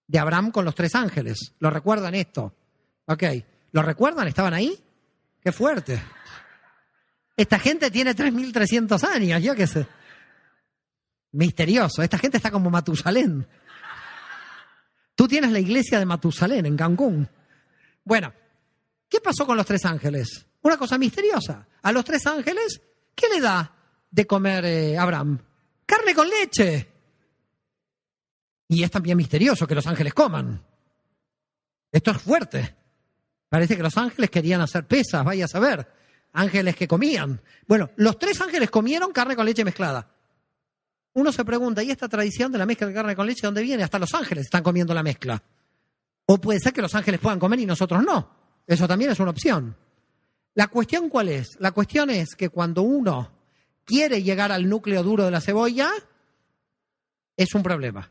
de 0.08 0.19
Abraham 0.19 0.51
con 0.51 0.64
los 0.64 0.76
tres 0.76 0.93
ángeles. 0.95 1.53
¿Lo 1.60 1.69
recuerdan 1.69 2.14
esto? 2.16 2.53
Ok. 3.06 3.24
¿Lo 3.72 3.82
recuerdan? 3.82 4.27
¿Estaban 4.27 4.53
ahí? 4.53 4.77
Qué 5.42 5.51
fuerte. 5.51 6.01
Esta 7.35 7.58
gente 7.58 7.90
tiene 7.90 8.16
3.300 8.16 9.03
años, 9.03 9.42
yo 9.42 9.56
qué 9.56 9.66
sé. 9.66 9.88
Misterioso. 11.32 12.03
Esta 12.03 12.18
gente 12.18 12.38
está 12.38 12.51
como 12.51 12.69
Matusalén. 12.69 13.48
Tú 15.16 15.27
tienes 15.27 15.51
la 15.51 15.60
iglesia 15.60 15.98
de 15.98 16.06
Matusalén 16.06 16.66
en 16.66 16.77
Cancún. 16.77 17.27
Bueno, 18.03 18.33
¿qué 19.07 19.19
pasó 19.19 19.45
con 19.45 19.57
los 19.57 19.65
tres 19.65 19.85
ángeles? 19.85 20.45
Una 20.61 20.77
cosa 20.77 20.97
misteriosa. 20.97 21.67
A 21.81 21.91
los 21.91 22.05
tres 22.05 22.25
ángeles, 22.27 22.81
¿qué 23.15 23.27
le 23.30 23.41
da 23.41 23.73
de 24.09 24.27
comer 24.27 24.65
eh, 24.65 24.97
Abraham? 24.97 25.39
Carne 25.85 26.13
con 26.13 26.30
leche. 26.30 26.88
Y 28.67 28.83
es 28.83 28.91
también 28.91 29.17
misterioso 29.17 29.67
que 29.67 29.75
los 29.75 29.88
ángeles 29.88 30.13
coman. 30.13 30.63
Esto 31.91 32.11
es 32.11 32.21
fuerte. 32.21 32.75
Parece 33.49 33.75
que 33.75 33.83
los 33.83 33.97
ángeles 33.97 34.30
querían 34.30 34.61
hacer 34.61 34.85
pesas, 34.85 35.25
vaya 35.25 35.45
a 35.45 35.49
saber. 35.49 35.85
Ángeles 36.33 36.75
que 36.75 36.88
comían. 36.88 37.41
Bueno, 37.67 37.89
los 37.97 38.17
tres 38.17 38.39
ángeles 38.39 38.69
comieron 38.69 39.11
carne 39.11 39.35
con 39.35 39.45
leche 39.45 39.65
mezclada. 39.65 40.09
Uno 41.13 41.33
se 41.33 41.43
pregunta, 41.43 41.83
¿y 41.83 41.91
esta 41.91 42.07
tradición 42.07 42.51
de 42.53 42.57
la 42.57 42.65
mezcla 42.65 42.88
de 42.88 42.93
carne 42.93 43.15
con 43.15 43.27
leche 43.27 43.45
dónde 43.45 43.61
viene? 43.61 43.83
Hasta 43.83 43.99
los 43.99 44.13
ángeles 44.13 44.45
están 44.45 44.63
comiendo 44.63 44.93
la 44.93 45.03
mezcla. 45.03 45.43
O 46.34 46.38
puede 46.38 46.61
ser 46.61 46.72
que 46.72 46.82
los 46.82 46.95
ángeles 46.95 47.19
puedan 47.19 47.40
comer 47.40 47.60
y 47.60 47.66
nosotros 47.66 48.01
no. 48.06 48.30
Eso 48.66 48.88
también 48.88 49.11
es 49.11 49.19
una 49.19 49.32
opción. 49.32 49.76
La 50.53 50.68
cuestión 50.68 51.10
cuál 51.10 51.27
es? 51.27 51.58
La 51.60 51.72
cuestión 51.72 52.10
es 52.10 52.35
que 52.38 52.48
cuando 52.48 52.84
uno 52.84 53.34
quiere 53.84 54.24
llegar 54.24 54.50
al 54.50 54.69
núcleo 54.69 55.03
duro 55.03 55.26
de 55.26 55.32
la 55.32 55.42
cebolla, 55.42 55.90
es 57.35 57.53
un 57.53 57.64
problema. 57.64 58.10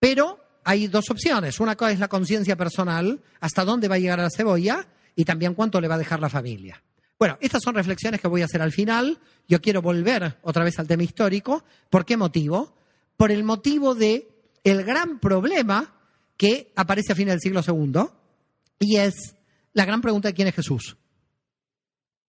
Pero 0.00 0.40
hay 0.64 0.88
dos 0.88 1.08
opciones. 1.08 1.60
Una 1.60 1.76
cosa 1.76 1.92
es 1.92 2.00
la 2.00 2.08
conciencia 2.08 2.56
personal, 2.56 3.22
hasta 3.38 3.64
dónde 3.64 3.86
va 3.86 3.94
a 3.94 4.00
llegar 4.00 4.18
a 4.18 4.24
la 4.24 4.30
cebolla 4.36 4.88
y 5.14 5.24
también 5.24 5.54
cuánto 5.54 5.80
le 5.80 5.86
va 5.86 5.94
a 5.94 5.98
dejar 5.98 6.18
la 6.18 6.30
familia. 6.30 6.82
Bueno, 7.16 7.38
estas 7.40 7.62
son 7.62 7.76
reflexiones 7.76 8.20
que 8.20 8.26
voy 8.26 8.42
a 8.42 8.46
hacer 8.46 8.60
al 8.60 8.72
final. 8.72 9.20
Yo 9.46 9.60
quiero 9.60 9.82
volver 9.82 10.38
otra 10.42 10.64
vez 10.64 10.80
al 10.80 10.88
tema 10.88 11.04
histórico. 11.04 11.62
¿Por 11.90 12.04
qué 12.04 12.16
motivo? 12.16 12.74
Por 13.16 13.30
el 13.30 13.44
motivo 13.44 13.94
de 13.94 14.26
el 14.64 14.82
gran 14.82 15.20
problema 15.20 15.99
que 16.40 16.72
aparece 16.74 17.12
a 17.12 17.14
fines 17.14 17.34
del 17.34 17.40
siglo 17.42 17.60
II 17.60 18.00
y 18.78 18.96
es 18.96 19.36
la 19.74 19.84
gran 19.84 20.00
pregunta 20.00 20.28
de 20.28 20.32
quién 20.32 20.48
es 20.48 20.54
Jesús. 20.54 20.96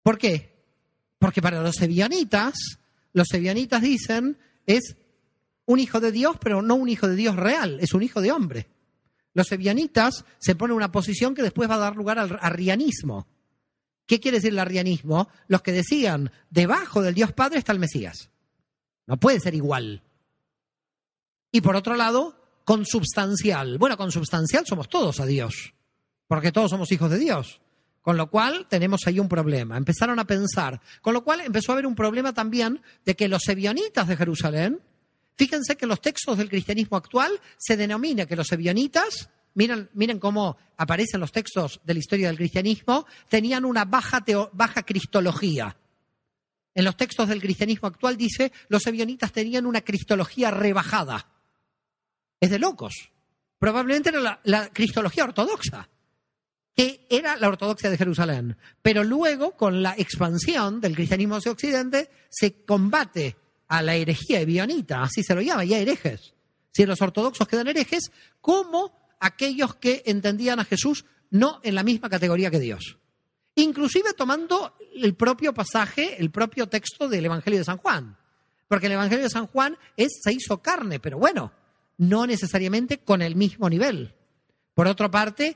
¿Por 0.04 0.18
qué? 0.18 0.66
Porque 1.18 1.42
para 1.42 1.62
los 1.62 1.76
sevianitas, 1.76 2.56
los 3.14 3.30
sevianitas 3.32 3.82
dicen 3.82 4.38
es 4.66 4.98
un 5.66 5.80
hijo 5.80 6.02
de 6.02 6.12
Dios, 6.12 6.36
pero 6.42 6.62
no 6.62 6.76
un 6.76 6.90
hijo 6.90 7.08
de 7.08 7.16
Dios 7.16 7.38
real, 7.38 7.80
es 7.80 7.94
un 7.94 8.04
hijo 8.04 8.20
de 8.20 8.34
hombre. 8.34 8.68
Los 9.34 9.50
ebionitas 9.54 10.26
se 10.40 10.56
ponen 10.56 10.74
en 10.74 10.78
una 10.80 10.92
posición 10.92 11.34
que 11.34 11.44
después 11.44 11.70
va 11.70 11.76
a 11.76 11.78
dar 11.78 11.96
lugar 11.96 12.20
al 12.20 12.38
arrianismo. 12.42 13.30
¿Qué 14.06 14.20
quiere 14.20 14.40
decir 14.40 14.52
el 14.52 14.60
arrianismo? 14.60 15.30
Los 15.48 15.62
que 15.62 15.72
decían, 15.72 16.34
debajo 16.50 17.02
del 17.02 17.14
Dios 17.14 17.32
Padre 17.32 17.60
está 17.60 17.72
el 17.72 17.80
Mesías. 17.80 18.30
No 19.08 19.18
puede 19.18 19.40
ser 19.40 19.56
igual. 19.56 20.04
Y 21.50 21.62
por 21.62 21.78
otro 21.78 21.96
lado, 21.96 22.41
consubstancial. 22.64 23.78
Bueno, 23.78 23.98
consubstancial 23.98 24.66
somos 24.66 24.90
todos 24.90 25.20
a 25.20 25.26
Dios, 25.26 25.74
porque 26.28 26.52
todos 26.52 26.72
somos 26.72 26.92
hijos 26.92 27.10
de 27.10 27.20
Dios. 27.20 27.62
Con 28.02 28.18
lo 28.18 28.32
cual 28.32 28.66
tenemos 28.68 29.02
ahí 29.06 29.20
un 29.20 29.30
problema. 29.30 29.78
Empezaron 29.78 30.18
a 30.18 30.26
pensar. 30.26 30.82
Con 31.02 31.14
lo 31.14 31.24
cual 31.24 31.42
empezó 31.42 31.72
a 31.72 31.74
haber 31.74 31.86
un 31.86 31.96
problema 31.96 32.34
también 32.34 32.82
de 33.06 33.16
que 33.16 33.28
los 33.28 33.48
ebionitas 33.48 34.08
de 34.08 34.18
Jerusalén, 34.18 34.82
fíjense 35.36 35.78
que 35.78 35.86
los 35.86 36.02
textos 36.02 36.38
del 36.38 36.50
cristianismo 36.50 36.98
actual 36.98 37.32
se 37.58 37.78
denomina 37.78 38.26
que 38.26 38.36
los 38.36 38.52
ebionitas, 38.52 39.30
miren, 39.54 39.90
miren 39.94 40.20
cómo 40.20 40.58
aparecen 40.78 41.20
los 41.20 41.32
textos 41.32 41.80
de 41.84 41.94
la 41.94 42.00
historia 42.00 42.28
del 42.28 42.38
cristianismo, 42.38 43.06
tenían 43.30 43.66
una 43.66 43.86
baja, 43.86 44.24
baja 44.52 44.82
cristología. 44.82 45.78
En 46.74 46.86
los 46.86 46.98
textos 46.98 47.28
del 47.30 47.42
cristianismo 47.42 47.88
actual 47.88 48.18
dice, 48.18 48.52
los 48.70 48.88
ebionitas 48.88 49.32
tenían 49.32 49.68
una 49.68 49.82
cristología 49.82 50.50
rebajada. 50.50 51.28
Es 52.42 52.50
de 52.50 52.60
locos. 52.60 53.12
Probablemente 53.58 54.10
era 54.10 54.42
la 54.44 54.68
cristología 54.74 55.24
ortodoxa 55.24 55.88
que 56.76 57.06
era 57.10 57.36
la 57.38 57.48
ortodoxia 57.48 57.90
de 57.90 57.98
Jerusalén. 57.98 58.58
Pero 58.82 59.04
luego, 59.04 59.52
con 59.52 59.84
la 59.84 59.94
expansión 59.98 60.80
del 60.82 60.96
cristianismo 60.96 61.36
hacia 61.36 61.52
Occidente, 61.52 62.10
se 62.30 62.64
combate 62.64 63.36
a 63.68 63.82
la 63.82 63.96
herejía 63.96 64.42
ebionita, 64.42 65.04
así 65.04 65.24
se 65.24 65.36
lo 65.36 65.42
llama, 65.42 65.64
ya 65.64 65.80
herejes. 65.80 66.34
Si 66.72 66.86
los 66.86 67.02
ortodoxos 67.02 67.48
quedan 67.48 67.68
herejes, 67.68 68.12
como 68.40 69.16
aquellos 69.20 69.76
que 69.76 70.04
entendían 70.06 70.60
a 70.60 70.66
Jesús 70.66 71.06
no 71.30 71.60
en 71.64 71.76
la 71.76 71.84
misma 71.84 72.10
categoría 72.10 72.52
que 72.52 72.60
Dios. 72.60 72.98
Inclusive 73.56 74.14
tomando 74.14 74.76
el 74.96 75.16
propio 75.16 75.54
pasaje, 75.54 76.22
el 76.22 76.32
propio 76.32 76.68
texto 76.68 77.08
del 77.08 77.26
Evangelio 77.26 77.60
de 77.60 77.66
San 77.66 77.78
Juan. 77.78 78.18
Porque 78.68 78.88
el 78.88 78.94
Evangelio 78.94 79.26
de 79.26 79.30
San 79.30 79.48
Juan 79.48 79.78
es, 79.98 80.20
se 80.24 80.34
hizo 80.34 80.62
carne, 80.62 81.00
pero 81.00 81.18
bueno, 81.18 81.52
no 82.02 82.26
necesariamente 82.26 82.98
con 82.98 83.22
el 83.22 83.36
mismo 83.36 83.70
nivel. 83.70 84.16
Por 84.74 84.88
otra 84.88 85.12
parte, 85.12 85.56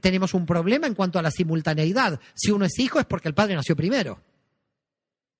tenemos 0.00 0.32
un 0.32 0.46
problema 0.46 0.86
en 0.86 0.94
cuanto 0.94 1.18
a 1.18 1.22
la 1.22 1.30
simultaneidad. 1.30 2.18
Si 2.34 2.50
uno 2.50 2.64
es 2.64 2.78
hijo 2.78 2.98
es 2.98 3.04
porque 3.04 3.28
el 3.28 3.34
padre 3.34 3.54
nació 3.54 3.76
primero. 3.76 4.22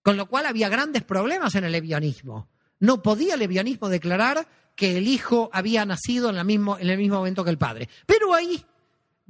Con 0.02 0.18
lo 0.18 0.26
cual 0.26 0.44
había 0.44 0.68
grandes 0.68 1.04
problemas 1.04 1.54
en 1.54 1.64
el 1.64 1.72
levianismo. 1.72 2.48
No 2.80 3.02
podía 3.02 3.34
el 3.34 3.40
levianismo 3.40 3.88
declarar 3.88 4.46
que 4.76 4.98
el 4.98 5.08
hijo 5.08 5.48
había 5.54 5.86
nacido 5.86 6.28
en, 6.28 6.46
mismo, 6.46 6.76
en 6.76 6.90
el 6.90 6.98
mismo 6.98 7.16
momento 7.16 7.44
que 7.44 7.50
el 7.50 7.58
padre. 7.58 7.88
Pero 8.04 8.34
ahí 8.34 8.62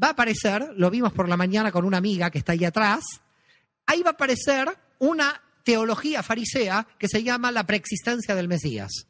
va 0.02 0.08
a 0.08 0.12
aparecer, 0.12 0.72
lo 0.74 0.90
vimos 0.90 1.12
por 1.12 1.28
la 1.28 1.36
mañana 1.36 1.70
con 1.70 1.84
una 1.84 1.98
amiga 1.98 2.30
que 2.30 2.38
está 2.38 2.50
ahí 2.50 2.64
atrás, 2.64 3.04
ahí 3.86 4.02
va 4.02 4.10
a 4.10 4.14
aparecer 4.14 4.76
una 4.98 5.40
teología 5.62 6.24
farisea 6.24 6.84
que 6.98 7.06
se 7.06 7.22
llama 7.22 7.52
la 7.52 7.64
preexistencia 7.64 8.34
del 8.34 8.48
Mesías. 8.48 9.06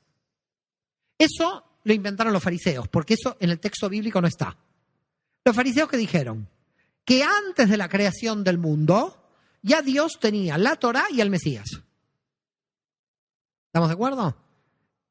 Eso 1.16 1.71
lo 1.84 1.92
inventaron 1.92 2.32
los 2.32 2.42
fariseos, 2.42 2.88
porque 2.88 3.14
eso 3.14 3.36
en 3.40 3.50
el 3.50 3.60
texto 3.60 3.88
bíblico 3.88 4.20
no 4.20 4.28
está. 4.28 4.56
Los 5.44 5.56
fariseos 5.56 5.88
que 5.88 5.96
dijeron 5.96 6.48
que 7.04 7.24
antes 7.24 7.68
de 7.68 7.76
la 7.76 7.88
creación 7.88 8.44
del 8.44 8.58
mundo 8.58 9.18
ya 9.62 9.82
Dios 9.82 10.18
tenía 10.20 10.58
la 10.58 10.76
Torah 10.76 11.06
y 11.10 11.20
el 11.20 11.30
Mesías. 11.30 11.82
¿Estamos 13.66 13.88
de 13.88 13.94
acuerdo? 13.94 14.36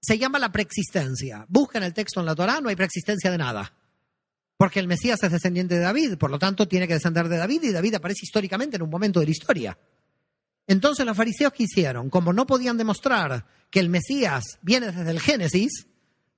Se 0.01 0.17
llama 0.17 0.39
la 0.39 0.51
preexistencia. 0.51 1.45
Buscan 1.47 1.83
el 1.83 1.93
texto 1.93 2.19
en 2.19 2.25
la 2.25 2.35
Torah, 2.35 2.61
no 2.61 2.69
hay 2.69 2.75
preexistencia 2.75 3.31
de 3.31 3.37
nada. 3.37 3.73
Porque 4.57 4.79
el 4.79 4.87
Mesías 4.87 5.23
es 5.23 5.31
descendiente 5.31 5.75
de 5.75 5.81
David, 5.81 6.17
por 6.17 6.29
lo 6.29 6.37
tanto 6.37 6.67
tiene 6.67 6.87
que 6.87 6.93
descender 6.93 7.27
de 7.27 7.37
David 7.37 7.63
y 7.63 7.71
David 7.71 7.95
aparece 7.95 8.25
históricamente 8.25 8.75
en 8.75 8.83
un 8.83 8.89
momento 8.89 9.19
de 9.19 9.25
la 9.25 9.31
historia. 9.31 9.77
Entonces 10.67 11.05
los 11.05 11.17
fariseos 11.17 11.51
que 11.53 11.63
hicieron, 11.63 12.09
como 12.09 12.31
no 12.33 12.45
podían 12.45 12.77
demostrar 12.77 13.45
que 13.69 13.79
el 13.79 13.89
Mesías 13.89 14.59
viene 14.61 14.91
desde 14.91 15.09
el 15.09 15.19
Génesis, 15.19 15.87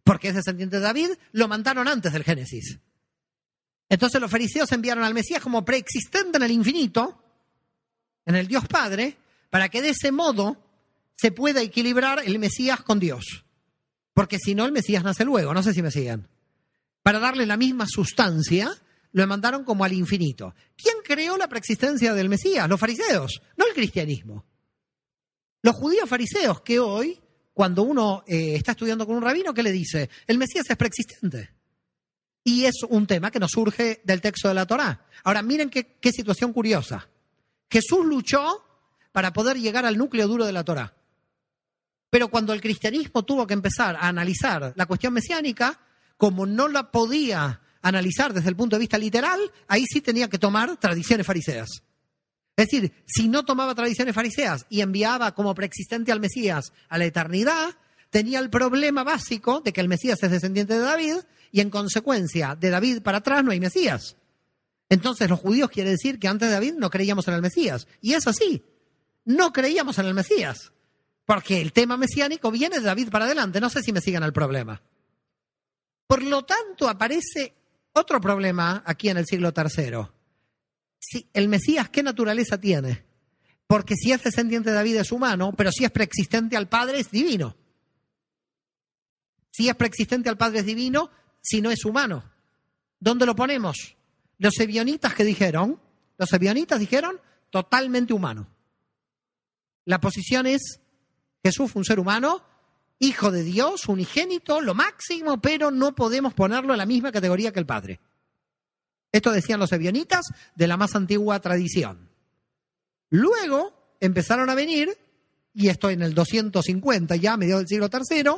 porque 0.03 0.29
es 0.29 0.35
descendiente 0.35 0.77
de 0.77 0.83
David, 0.83 1.09
lo 1.31 1.47
mandaron 1.47 1.87
antes 1.87 2.11
del 2.11 2.23
Génesis. 2.23 2.79
Entonces 3.89 4.19
los 4.19 4.31
fariseos 4.31 4.71
enviaron 4.71 5.03
al 5.03 5.13
Mesías 5.13 5.41
como 5.41 5.63
preexistente 5.63 6.37
en 6.37 6.43
el 6.43 6.51
infinito, 6.51 7.21
en 8.25 8.35
el 8.35 8.47
Dios 8.47 8.67
Padre, 8.67 9.17
para 9.49 9.69
que 9.69 9.81
de 9.81 9.89
ese 9.89 10.11
modo 10.11 10.57
se 11.15 11.31
pueda 11.31 11.61
equilibrar 11.61 12.21
el 12.25 12.39
Mesías 12.39 12.81
con 12.81 12.99
Dios. 12.99 13.45
Porque 14.13 14.39
si 14.39 14.55
no, 14.55 14.65
el 14.65 14.71
Mesías 14.71 15.03
nace 15.03 15.25
luego, 15.25 15.53
no 15.53 15.63
sé 15.63 15.73
si 15.73 15.81
me 15.81 15.91
siguen. 15.91 16.27
Para 17.01 17.19
darle 17.19 17.45
la 17.45 17.57
misma 17.57 17.85
sustancia, 17.87 18.71
lo 19.11 19.27
mandaron 19.27 19.63
como 19.63 19.83
al 19.83 19.93
infinito. 19.93 20.55
¿Quién 20.75 20.95
creó 21.03 21.37
la 21.37 21.47
preexistencia 21.47 22.13
del 22.13 22.29
Mesías? 22.29 22.67
Los 22.67 22.79
fariseos, 22.79 23.41
no 23.57 23.67
el 23.67 23.73
cristianismo. 23.73 24.45
Los 25.61 25.75
judíos 25.75 26.09
fariseos 26.09 26.61
que 26.61 26.79
hoy, 26.79 27.21
cuando 27.53 27.83
uno 27.83 28.23
eh, 28.27 28.55
está 28.55 28.71
estudiando 28.71 29.05
con 29.05 29.15
un 29.15 29.21
rabino, 29.21 29.53
¿qué 29.53 29.63
le 29.63 29.71
dice? 29.71 30.09
El 30.27 30.37
Mesías 30.37 30.65
es 30.69 30.77
preexistente. 30.77 31.51
Y 32.43 32.65
es 32.65 32.83
un 32.89 33.07
tema 33.07 33.31
que 33.31 33.39
nos 33.39 33.51
surge 33.51 34.01
del 34.03 34.21
texto 34.21 34.47
de 34.47 34.53
la 34.55 34.65
Torá. 34.65 35.05
Ahora, 35.23 35.41
miren 35.41 35.69
qué, 35.69 35.97
qué 36.01 36.11
situación 36.11 36.51
curiosa. 36.51 37.07
Jesús 37.69 38.05
luchó 38.05 38.63
para 39.11 39.31
poder 39.31 39.57
llegar 39.57 39.85
al 39.85 39.97
núcleo 39.97 40.27
duro 40.27 40.45
de 40.45 40.51
la 40.51 40.63
Torá. 40.63 40.93
Pero 42.09 42.27
cuando 42.27 42.53
el 42.53 42.61
cristianismo 42.61 43.23
tuvo 43.23 43.47
que 43.47 43.53
empezar 43.53 43.95
a 43.95 44.07
analizar 44.07 44.73
la 44.75 44.85
cuestión 44.85 45.13
mesiánica, 45.13 45.79
como 46.17 46.45
no 46.45 46.67
la 46.67 46.91
podía 46.91 47.61
analizar 47.81 48.33
desde 48.33 48.49
el 48.49 48.55
punto 48.55 48.75
de 48.75 48.81
vista 48.81 48.97
literal, 48.97 49.39
ahí 49.67 49.85
sí 49.85 50.01
tenía 50.01 50.27
que 50.27 50.39
tomar 50.39 50.77
tradiciones 50.77 51.25
fariseas. 51.25 51.69
Es 52.55 52.67
decir, 52.67 52.93
si 53.05 53.27
no 53.27 53.43
tomaba 53.43 53.73
tradiciones 53.73 54.13
fariseas 54.13 54.65
y 54.69 54.81
enviaba 54.81 55.33
como 55.33 55.55
preexistente 55.55 56.11
al 56.11 56.19
Mesías 56.19 56.71
a 56.87 56.97
la 56.97 57.05
eternidad, 57.05 57.75
tenía 58.09 58.39
el 58.39 58.49
problema 58.49 59.03
básico 59.03 59.61
de 59.61 59.73
que 59.73 59.81
el 59.81 59.89
Mesías 59.89 60.21
es 60.21 60.29
descendiente 60.29 60.73
de 60.73 60.79
David 60.79 61.15
y 61.51 61.61
en 61.61 61.71
consecuencia 61.71 62.55
de 62.55 62.69
David 62.69 63.01
para 63.01 63.19
atrás 63.19 63.43
no 63.43 63.51
hay 63.51 63.59
Mesías. 63.59 64.17
Entonces 64.87 65.27
los 65.29 65.39
judíos 65.39 65.71
quiere 65.71 65.89
decir 65.89 66.19
que 66.19 66.27
antes 66.27 66.47
de 66.47 66.53
David 66.53 66.73
no 66.77 66.91
creíamos 66.91 67.27
en 67.27 67.33
el 67.33 67.41
Mesías. 67.41 67.87
Y 68.01 68.13
es 68.13 68.27
así. 68.27 68.63
No 69.25 69.51
creíamos 69.51 69.97
en 69.97 70.05
el 70.05 70.13
Mesías. 70.13 70.71
Porque 71.25 71.61
el 71.61 71.73
tema 71.73 71.97
mesiánico 71.97 72.51
viene 72.51 72.79
de 72.79 72.85
David 72.85 73.09
para 73.09 73.25
adelante. 73.25 73.59
No 73.59 73.69
sé 73.69 73.81
si 73.81 73.91
me 73.91 74.01
siguen 74.01 74.21
el 74.21 74.33
problema. 74.33 74.83
Por 76.05 76.21
lo 76.21 76.43
tanto, 76.43 76.87
aparece 76.87 77.55
otro 77.93 78.21
problema 78.21 78.83
aquí 78.85 79.09
en 79.09 79.17
el 79.17 79.25
siglo 79.25 79.51
III. 79.55 80.12
Si 81.05 81.27
el 81.33 81.49
Mesías, 81.49 81.89
¿qué 81.89 82.01
naturaleza 82.01 82.57
tiene? 82.57 83.03
Porque 83.67 83.95
si 83.95 84.13
es 84.13 84.23
descendiente 84.23 84.69
de 84.69 84.77
David 84.77 84.95
es 84.97 85.11
humano, 85.11 85.53
pero 85.57 85.69
si 85.69 85.83
es 85.83 85.91
preexistente 85.91 86.55
al 86.55 86.69
Padre 86.69 86.99
es 86.99 87.11
divino. 87.11 87.57
Si 89.51 89.67
es 89.67 89.75
preexistente 89.75 90.29
al 90.29 90.37
Padre 90.37 90.59
es 90.59 90.65
divino, 90.65 91.11
si 91.41 91.61
no 91.61 91.71
es 91.71 91.83
humano. 91.83 92.23
¿Dónde 93.01 93.25
lo 93.25 93.35
ponemos? 93.35 93.97
Los 94.37 94.57
ebionitas 94.61 95.13
que 95.13 95.25
dijeron, 95.25 95.77
los 96.17 96.31
ebionitas 96.31 96.79
dijeron 96.79 97.19
totalmente 97.49 98.13
humano. 98.13 98.47
La 99.83 99.99
posición 99.99 100.47
es 100.47 100.79
Jesús 101.43 101.69
fue 101.69 101.81
un 101.81 101.85
ser 101.85 101.99
humano, 101.99 102.45
hijo 102.99 103.29
de 103.29 103.43
Dios, 103.43 103.89
unigénito, 103.89 104.61
lo 104.61 104.73
máximo, 104.73 105.41
pero 105.41 105.69
no 105.69 105.93
podemos 105.93 106.33
ponerlo 106.33 106.73
en 106.73 106.77
la 106.77 106.85
misma 106.85 107.11
categoría 107.11 107.51
que 107.51 107.59
el 107.59 107.65
Padre. 107.65 107.99
Esto 109.13 109.31
decían 109.31 109.59
los 109.59 109.71
ebionitas 109.71 110.25
de 110.55 110.67
la 110.67 110.75
más 110.75 110.95
antigua 110.95 111.39
tradición. 111.39 112.09
Luego 113.11 113.95
empezaron 113.99 114.49
a 114.49 114.55
venir, 114.55 114.89
y 115.53 115.69
esto 115.69 115.91
en 115.91 116.01
el 116.01 116.15
250 116.15 117.15
ya, 117.17 117.37
medio 117.37 117.59
del 117.59 117.67
siglo 117.67 117.89
III, 117.93 118.31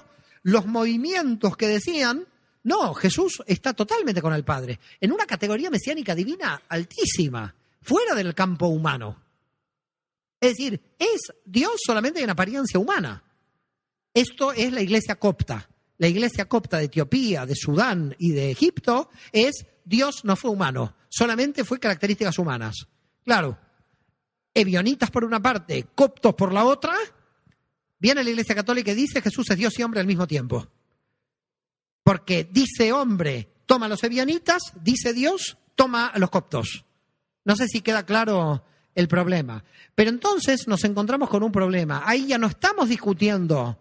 los 0.44 0.66
movimientos 0.66 1.56
que 1.56 1.70
decían, 1.70 2.28
no, 2.64 2.94
Jesús 2.94 3.42
está 3.48 3.74
totalmente 3.74 4.22
con 4.22 4.34
el 4.34 4.44
Padre, 4.44 4.80
en 5.00 5.14
una 5.14 5.26
categoría 5.26 5.70
mesiánica 5.70 6.14
divina 6.14 6.62
altísima, 6.68 7.56
fuera 7.82 8.14
del 8.14 8.36
campo 8.36 8.68
humano. 8.68 9.24
Es 10.42 10.56
decir, 10.58 10.82
es 11.00 11.22
Dios 11.46 11.72
solamente 11.86 12.22
en 12.22 12.30
apariencia 12.30 12.80
humana. 12.80 13.24
Esto 14.14 14.52
es 14.52 14.74
la 14.74 14.82
iglesia 14.82 15.16
copta. 15.16 15.70
La 16.00 16.08
iglesia 16.08 16.50
copta 16.50 16.80
de 16.80 16.86
Etiopía, 16.86 17.46
de 17.46 17.56
Sudán 17.56 18.14
y 18.20 18.32
de 18.32 18.52
Egipto 18.52 19.10
es 19.32 19.66
Dios 19.86 20.26
no 20.26 20.36
fue 20.36 20.52
humano, 20.52 20.96
solamente 21.08 21.64
fue 21.64 21.80
características 21.80 22.38
humanas. 22.38 22.88
Claro, 23.24 23.58
ebionitas 24.54 25.10
por 25.10 25.24
una 25.24 25.42
parte, 25.42 25.88
coptos 25.96 26.36
por 26.36 26.52
la 26.52 26.66
otra, 26.66 26.94
Viene 28.06 28.24
la 28.24 28.30
Iglesia 28.30 28.56
Católica 28.56 28.92
y 28.92 28.96
dice 28.96 29.22
Jesús 29.22 29.50
es 29.50 29.58
Dios 29.58 29.80
y 29.80 29.84
hombre 29.84 30.00
al 30.00 30.08
mismo 30.08 30.28
tiempo. 30.28 30.68
Porque 32.04 32.48
dice 32.52 32.92
hombre, 32.92 33.50
toma 33.66 33.88
a 33.88 33.90
los 33.90 34.04
ebianitas, 34.04 34.62
dice 34.82 35.14
Dios, 35.14 35.58
toma 35.76 36.08
a 36.08 36.20
los 36.20 36.30
coptos. 36.30 36.86
No 37.46 37.56
sé 37.56 37.68
si 37.68 37.82
queda 37.82 38.06
claro 38.06 38.64
el 38.94 39.08
problema. 39.08 39.64
Pero 39.96 40.10
entonces 40.10 40.68
nos 40.68 40.84
encontramos 40.84 41.30
con 41.30 41.42
un 41.42 41.52
problema. 41.52 42.04
Ahí 42.06 42.28
ya 42.28 42.38
no 42.38 42.48
estamos 42.48 42.90
discutiendo 42.90 43.80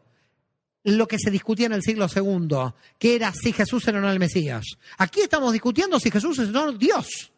lo 0.84 1.08
que 1.08 1.18
se 1.18 1.30
discutía 1.30 1.66
en 1.66 1.72
el 1.72 1.82
siglo 1.82 2.06
II, 2.14 2.74
que 2.98 3.16
era 3.16 3.32
si 3.32 3.52
Jesús 3.52 3.88
era 3.88 3.98
o 3.98 4.02
no 4.02 4.10
el 4.10 4.18
Mesías. 4.18 4.64
Aquí 4.98 5.22
estamos 5.22 5.52
discutiendo 5.52 5.98
si 5.98 6.10
Jesús 6.10 6.38
es 6.38 6.50
o 6.50 6.52
no 6.52 6.72
Dios. 6.72 7.32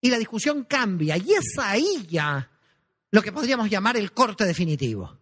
Y 0.00 0.10
la 0.10 0.18
discusión 0.18 0.64
cambia, 0.64 1.16
y 1.16 1.32
es 1.32 1.58
ahí 1.60 2.06
ya 2.10 2.50
lo 3.12 3.22
que 3.22 3.30
podríamos 3.30 3.70
llamar 3.70 3.96
el 3.96 4.12
corte 4.12 4.44
definitivo. 4.44 5.16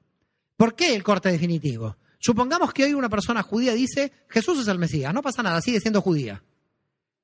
¿Por 0.56 0.74
qué 0.74 0.94
el 0.94 1.02
corte 1.02 1.30
definitivo? 1.30 1.96
Supongamos 2.18 2.72
que 2.72 2.84
hoy 2.84 2.94
una 2.94 3.08
persona 3.10 3.42
judía 3.42 3.74
dice, 3.74 4.12
Jesús 4.28 4.60
es 4.60 4.68
el 4.68 4.78
Mesías, 4.78 5.12
no 5.12 5.22
pasa 5.22 5.42
nada, 5.42 5.60
sigue 5.60 5.80
siendo 5.80 6.00
judía. 6.00 6.42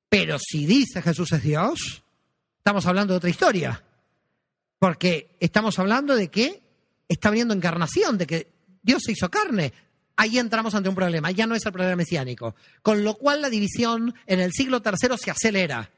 Pero 0.09 0.37
si 0.39 0.65
dice 0.65 1.01
Jesús 1.01 1.31
es 1.31 1.43
Dios, 1.43 2.03
estamos 2.57 2.85
hablando 2.85 3.13
de 3.13 3.17
otra 3.17 3.29
historia. 3.29 3.83
Porque 4.79 5.35
estamos 5.39 5.79
hablando 5.79 6.15
de 6.15 6.29
que 6.29 6.61
está 7.07 7.31
viniendo 7.31 7.53
encarnación, 7.53 8.17
de 8.17 8.27
que 8.27 8.56
Dios 8.87 9.03
se 9.05 9.11
hizo 9.11 9.29
carne. 9.29 9.73
Ahí 10.15 10.39
entramos 10.39 10.73
ante 10.73 10.87
un 10.87 10.95
problema, 10.95 11.29
ya 11.29 11.45
no 11.45 11.53
es 11.55 11.65
el 11.65 11.73
problema 11.73 11.97
mesiánico. 11.97 12.55
Con 12.81 13.03
lo 13.03 13.15
cual 13.15 13.41
la 13.41 13.49
división 13.49 14.15
en 14.25 14.39
el 14.39 14.53
siglo 14.53 14.81
III 14.83 15.17
se 15.17 15.29
acelera, 15.29 15.91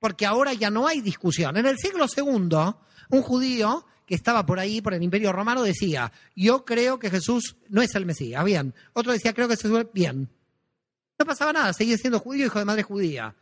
porque 0.00 0.26
ahora 0.26 0.52
ya 0.52 0.68
no 0.68 0.88
hay 0.88 1.00
discusión. 1.00 1.56
En 1.56 1.66
el 1.66 1.78
siglo 1.78 2.04
II, 2.14 2.74
un 3.10 3.22
judío 3.22 3.86
que 4.04 4.16
estaba 4.16 4.44
por 4.44 4.58
ahí, 4.58 4.82
por 4.82 4.92
el 4.92 5.02
Imperio 5.02 5.32
Romano, 5.32 5.62
decía, 5.62 6.12
yo 6.34 6.64
creo 6.64 6.98
que 6.98 7.10
Jesús 7.10 7.56
no 7.68 7.80
es 7.80 7.94
el 7.94 8.04
Mesías, 8.04 8.44
bien. 8.44 8.74
Otro 8.92 9.12
decía, 9.12 9.32
creo 9.32 9.46
que 9.46 9.56
Jesús 9.56 9.78
es 9.78 9.86
bien. 9.92 10.28
No 11.18 11.24
pasaba 11.24 11.52
nada, 11.52 11.72
seguía 11.72 11.96
siendo 11.96 12.18
judío, 12.18 12.46
hijo 12.46 12.58
de 12.58 12.64
madre 12.64 12.82
judía. 12.82 13.36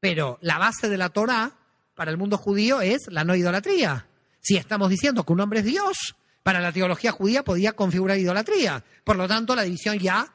Pero 0.00 0.38
la 0.40 0.56
base 0.58 0.88
de 0.88 0.96
la 0.96 1.10
Torah 1.10 1.58
para 1.94 2.10
el 2.10 2.16
mundo 2.16 2.38
judío 2.38 2.80
es 2.80 3.02
la 3.08 3.22
no 3.22 3.36
idolatría. 3.36 4.08
Si 4.40 4.56
estamos 4.56 4.88
diciendo 4.88 5.24
que 5.24 5.32
un 5.34 5.40
hombre 5.40 5.60
es 5.60 5.66
Dios, 5.66 6.16
para 6.46 6.60
la 6.60 6.70
teología 6.70 7.10
judía 7.10 7.42
podía 7.42 7.72
configurar 7.72 8.16
idolatría. 8.18 8.84
Por 9.02 9.16
lo 9.16 9.26
tanto, 9.26 9.56
la 9.56 9.64
división 9.64 9.98
ya 9.98 10.32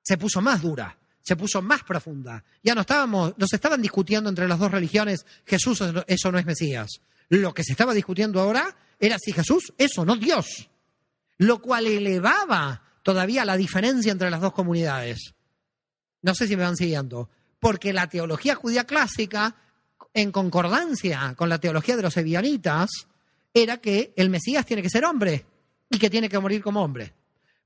se 0.00 0.16
puso 0.16 0.40
más 0.40 0.62
dura, 0.62 0.96
se 1.20 1.36
puso 1.36 1.60
más 1.60 1.84
profunda. 1.84 2.42
Ya 2.62 2.74
no 2.74 2.80
estábamos, 2.80 3.34
nos 3.36 3.52
estaban 3.52 3.82
discutiendo 3.82 4.30
entre 4.30 4.48
las 4.48 4.58
dos 4.58 4.70
religiones, 4.72 5.26
Jesús 5.44 5.84
eso 6.06 6.32
no 6.32 6.38
es 6.38 6.46
Mesías. 6.46 7.02
Lo 7.28 7.52
que 7.52 7.62
se 7.64 7.72
estaba 7.72 7.92
discutiendo 7.92 8.40
ahora 8.40 8.74
era 8.98 9.18
si 9.18 9.32
Jesús 9.32 9.74
es 9.76 9.98
o 9.98 10.06
no 10.06 10.16
Dios. 10.16 10.70
Lo 11.36 11.60
cual 11.60 11.86
elevaba 11.86 12.82
todavía 13.02 13.44
la 13.44 13.58
diferencia 13.58 14.12
entre 14.12 14.30
las 14.30 14.40
dos 14.40 14.54
comunidades. 14.54 15.34
No 16.22 16.34
sé 16.34 16.48
si 16.48 16.56
me 16.56 16.62
van 16.62 16.78
siguiendo. 16.78 17.28
Porque 17.58 17.92
la 17.92 18.08
teología 18.08 18.54
judía 18.54 18.84
clásica, 18.84 19.54
en 20.14 20.32
concordancia 20.32 21.34
con 21.36 21.50
la 21.50 21.58
teología 21.58 21.96
de 21.96 22.02
los 22.04 22.16
ebionitas, 22.16 22.88
era 23.52 23.78
que 23.78 24.12
el 24.16 24.30
Mesías 24.30 24.66
tiene 24.66 24.82
que 24.82 24.90
ser 24.90 25.04
hombre 25.04 25.44
y 25.88 25.98
que 25.98 26.10
tiene 26.10 26.28
que 26.28 26.38
morir 26.38 26.62
como 26.62 26.82
hombre. 26.82 27.12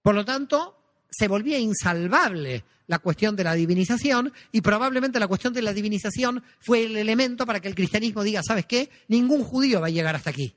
Por 0.03 0.15
lo 0.15 0.25
tanto, 0.25 0.77
se 1.11 1.29
volvía 1.29 1.59
insalvable 1.59 2.65
la 2.87 2.99
cuestión 2.99 3.37
de 3.37 3.45
la 3.45 3.55
divinización 3.55 4.33
y 4.53 4.61
probablemente 4.61 5.19
la 5.19 5.29
cuestión 5.29 5.53
de 5.53 5.63
la 5.63 5.73
divinización 5.73 6.43
fue 6.61 6.85
el 6.85 6.97
elemento 6.97 7.47
para 7.47 7.61
que 7.61 7.69
el 7.69 7.75
cristianismo 7.75 8.23
diga, 8.23 8.43
¿sabes 8.43 8.67
qué? 8.67 8.91
Ningún 9.09 9.43
judío 9.43 9.81
va 9.81 9.87
a 9.87 9.91
llegar 9.91 10.15
hasta 10.15 10.31
aquí. 10.31 10.55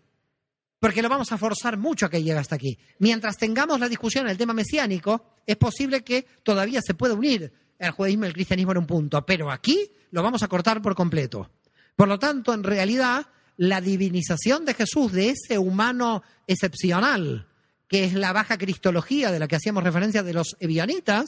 Porque 0.80 1.02
lo 1.02 1.10
vamos 1.10 1.32
a 1.32 1.38
forzar 1.38 1.78
mucho 1.78 2.06
a 2.06 2.10
que 2.10 2.22
llegue 2.22 2.38
hasta 2.38 2.56
aquí. 2.56 2.78
Mientras 3.00 3.38
tengamos 3.38 3.80
la 3.80 3.90
discusión 3.90 4.26
en 4.26 4.32
el 4.32 4.38
tema 4.38 4.54
mesiánico, 4.54 5.26
es 5.46 5.58
posible 5.58 6.04
que 6.04 6.26
todavía 6.44 6.82
se 6.82 6.94
pueda 6.94 7.16
unir 7.16 7.52
el 7.80 7.92
judaísmo 7.92 8.26
y 8.26 8.28
el 8.28 8.34
cristianismo 8.34 8.72
en 8.74 8.80
un 8.80 8.88
punto, 8.88 9.26
pero 9.26 9.52
aquí 9.52 9.92
lo 10.12 10.22
vamos 10.22 10.44
a 10.44 10.48
cortar 10.48 10.82
por 10.82 10.96
completo. 10.96 11.50
Por 11.96 12.08
lo 12.08 12.20
tanto, 12.20 12.54
en 12.54 12.64
realidad, 12.64 13.28
la 13.58 13.82
divinización 13.82 14.66
de 14.66 14.76
Jesús, 14.76 15.12
de 15.12 15.32
ese 15.32 15.58
humano 15.58 16.24
excepcional, 16.46 17.48
que 17.88 18.06
es 18.06 18.14
la 18.14 18.34
baja 18.34 18.58
cristología 18.58 19.32
de 19.32 19.40
la 19.40 19.48
que 19.48 19.56
hacíamos 19.56 19.84
referencia 19.84 20.24
de 20.24 20.34
los 20.34 20.56
evianitas, 20.60 21.26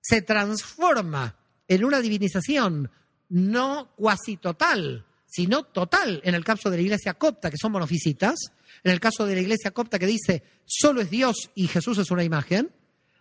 se 0.00 0.22
transforma 0.22 1.36
en 1.66 1.84
una 1.84 2.00
divinización 2.00 2.90
no 3.28 3.90
cuasi 3.96 4.36
total, 4.36 5.04
sino 5.26 5.64
total. 5.64 6.20
En 6.24 6.34
el 6.34 6.44
caso 6.44 6.70
de 6.70 6.76
la 6.76 6.82
iglesia 6.82 7.14
copta, 7.14 7.50
que 7.50 7.56
son 7.60 7.72
monofisitas, 7.72 8.36
en 8.84 8.92
el 8.92 9.00
caso 9.00 9.26
de 9.26 9.34
la 9.34 9.40
iglesia 9.40 9.72
copta 9.72 9.98
que 9.98 10.06
dice 10.06 10.42
solo 10.64 11.00
es 11.00 11.10
Dios 11.10 11.50
y 11.54 11.66
Jesús 11.66 11.98
es 11.98 12.10
una 12.10 12.24
imagen, 12.24 12.70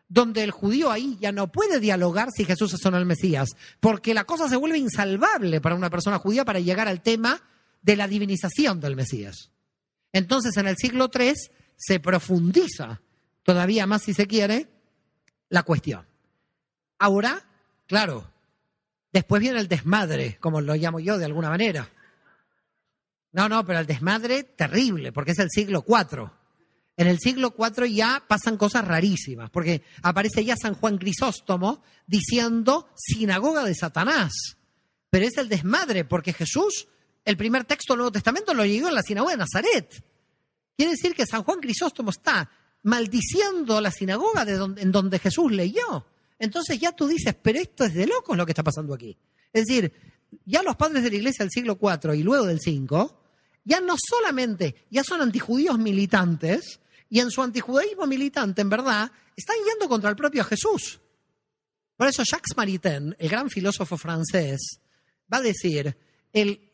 donde 0.08 0.44
el 0.44 0.52
judío 0.52 0.92
ahí 0.92 1.18
ya 1.20 1.32
no 1.32 1.52
puede 1.52 1.80
dialogar 1.80 2.30
si 2.36 2.46
Jesús 2.46 2.74
es 2.74 2.86
o 2.86 2.92
no 2.92 2.98
el 2.98 3.06
Mesías, 3.06 3.50
porque 3.80 4.14
la 4.14 4.26
cosa 4.26 4.48
se 4.48 4.56
vuelve 4.56 4.78
insalvable 4.78 5.62
para 5.62 5.76
una 5.76 5.90
persona 5.90 6.20
judía 6.20 6.46
para 6.46 6.60
llegar 6.60 6.88
al 6.88 7.02
tema 7.02 7.42
de 7.86 7.96
la 7.96 8.08
divinización 8.08 8.82
del 8.82 8.96
Mesías. 8.96 9.52
Entonces, 10.12 10.58
en 10.58 10.68
el 10.68 10.76
siglo 10.76 11.12
III 11.14 11.34
se 11.78 12.00
profundiza 12.00 13.00
todavía 13.44 13.86
más, 13.86 14.02
si 14.02 14.14
se 14.16 14.26
quiere, 14.26 14.68
la 15.50 15.62
cuestión. 15.62 16.04
Ahora, 16.98 17.46
claro, 17.86 18.32
después 19.14 19.40
viene 19.40 19.60
el 19.60 19.68
desmadre, 19.68 20.38
como 20.40 20.62
lo 20.62 20.74
llamo 20.74 21.00
yo 21.00 21.20
de 21.20 21.26
alguna 21.26 21.50
manera. 21.50 21.88
No, 23.34 23.48
no, 23.50 23.64
pero 23.66 23.80
el 23.80 23.86
desmadre 23.86 24.44
terrible, 24.44 25.12
porque 25.12 25.32
es 25.32 25.40
el 25.40 25.52
siglo 25.52 25.86
IV. 25.88 26.32
En 26.98 27.06
el 27.06 27.20
siglo 27.20 27.54
IV 27.56 27.94
ya 27.94 28.24
pasan 28.28 28.58
cosas 28.58 28.88
rarísimas, 28.88 29.52
porque 29.52 29.84
aparece 30.02 30.44
ya 30.44 30.56
San 30.56 30.74
Juan 30.74 30.98
Crisóstomo 30.98 31.84
diciendo 32.08 32.90
sinagoga 32.96 33.64
de 33.64 33.76
Satanás. 33.76 34.32
Pero 35.12 35.28
es 35.28 35.38
el 35.38 35.50
desmadre, 35.50 36.04
porque 36.04 36.34
Jesús 36.34 36.88
el 37.26 37.38
primer 37.38 37.66
texto 37.66 37.94
del 37.94 37.98
Nuevo 38.00 38.12
Testamento 38.12 38.54
lo 38.54 38.66
llegó 38.66 38.88
en 38.88 38.95
la 38.95 39.02
sinagoga 39.02 39.32
de 39.34 39.38
Nazaret. 39.38 40.04
Quiere 40.78 40.92
decir 40.92 41.16
que 41.16 41.26
San 41.26 41.44
Juan 41.44 41.60
Crisóstomo 41.60 42.12
está 42.12 42.50
maldiciendo 42.84 43.82
la 43.82 43.92
sinagoga 43.92 44.45
de 44.45 44.54
donde, 44.54 44.82
en 44.84 44.92
donde 44.92 45.20
Jesús 45.20 45.52
leyó. 45.52 46.06
Entonces 46.38 46.80
ya 46.80 46.92
tú 46.92 47.08
dices, 47.08 47.36
pero 47.42 47.60
esto 47.60 47.84
es 47.84 47.94
de 47.94 48.06
locos 48.06 48.38
lo 48.38 48.45
que 48.45 48.52
está 48.52 48.64
pasando 48.64 48.94
aquí. 48.94 49.18
Es 49.52 49.66
decir, 49.66 49.92
ya 50.45 50.62
los 50.62 50.76
padres 50.76 51.04
de 51.04 51.10
la 51.10 51.16
iglesia 51.16 51.44
del 51.44 51.52
siglo 51.52 51.80
IV 51.82 52.14
y 52.16 52.24
luego 52.24 52.45
del 52.45 52.60
V, 52.60 53.10
ya 53.64 53.80
no 53.82 53.95
solamente, 53.98 54.86
ya 54.92 55.04
son 55.04 55.22
antijudíos 55.22 55.80
militantes, 55.80 56.80
y 57.10 57.20
en 57.20 57.32
su 57.32 57.42
antijudaísmo 57.42 58.06
militante, 58.06 58.62
en 58.62 58.70
verdad, 58.70 59.12
están 59.36 59.56
yendo 59.66 59.88
contra 59.88 60.10
el 60.10 60.16
propio 60.16 60.44
Jesús. 60.44 61.00
Por 61.95 62.08
eso 62.08 62.24
Jacques 62.24 62.58
Maritain, 62.58 63.16
el 63.18 63.30
gran 63.30 63.50
filósofo 63.50 63.98
francés, 63.98 64.80
va 65.32 65.38
a 65.38 65.42
decir, 65.42 65.95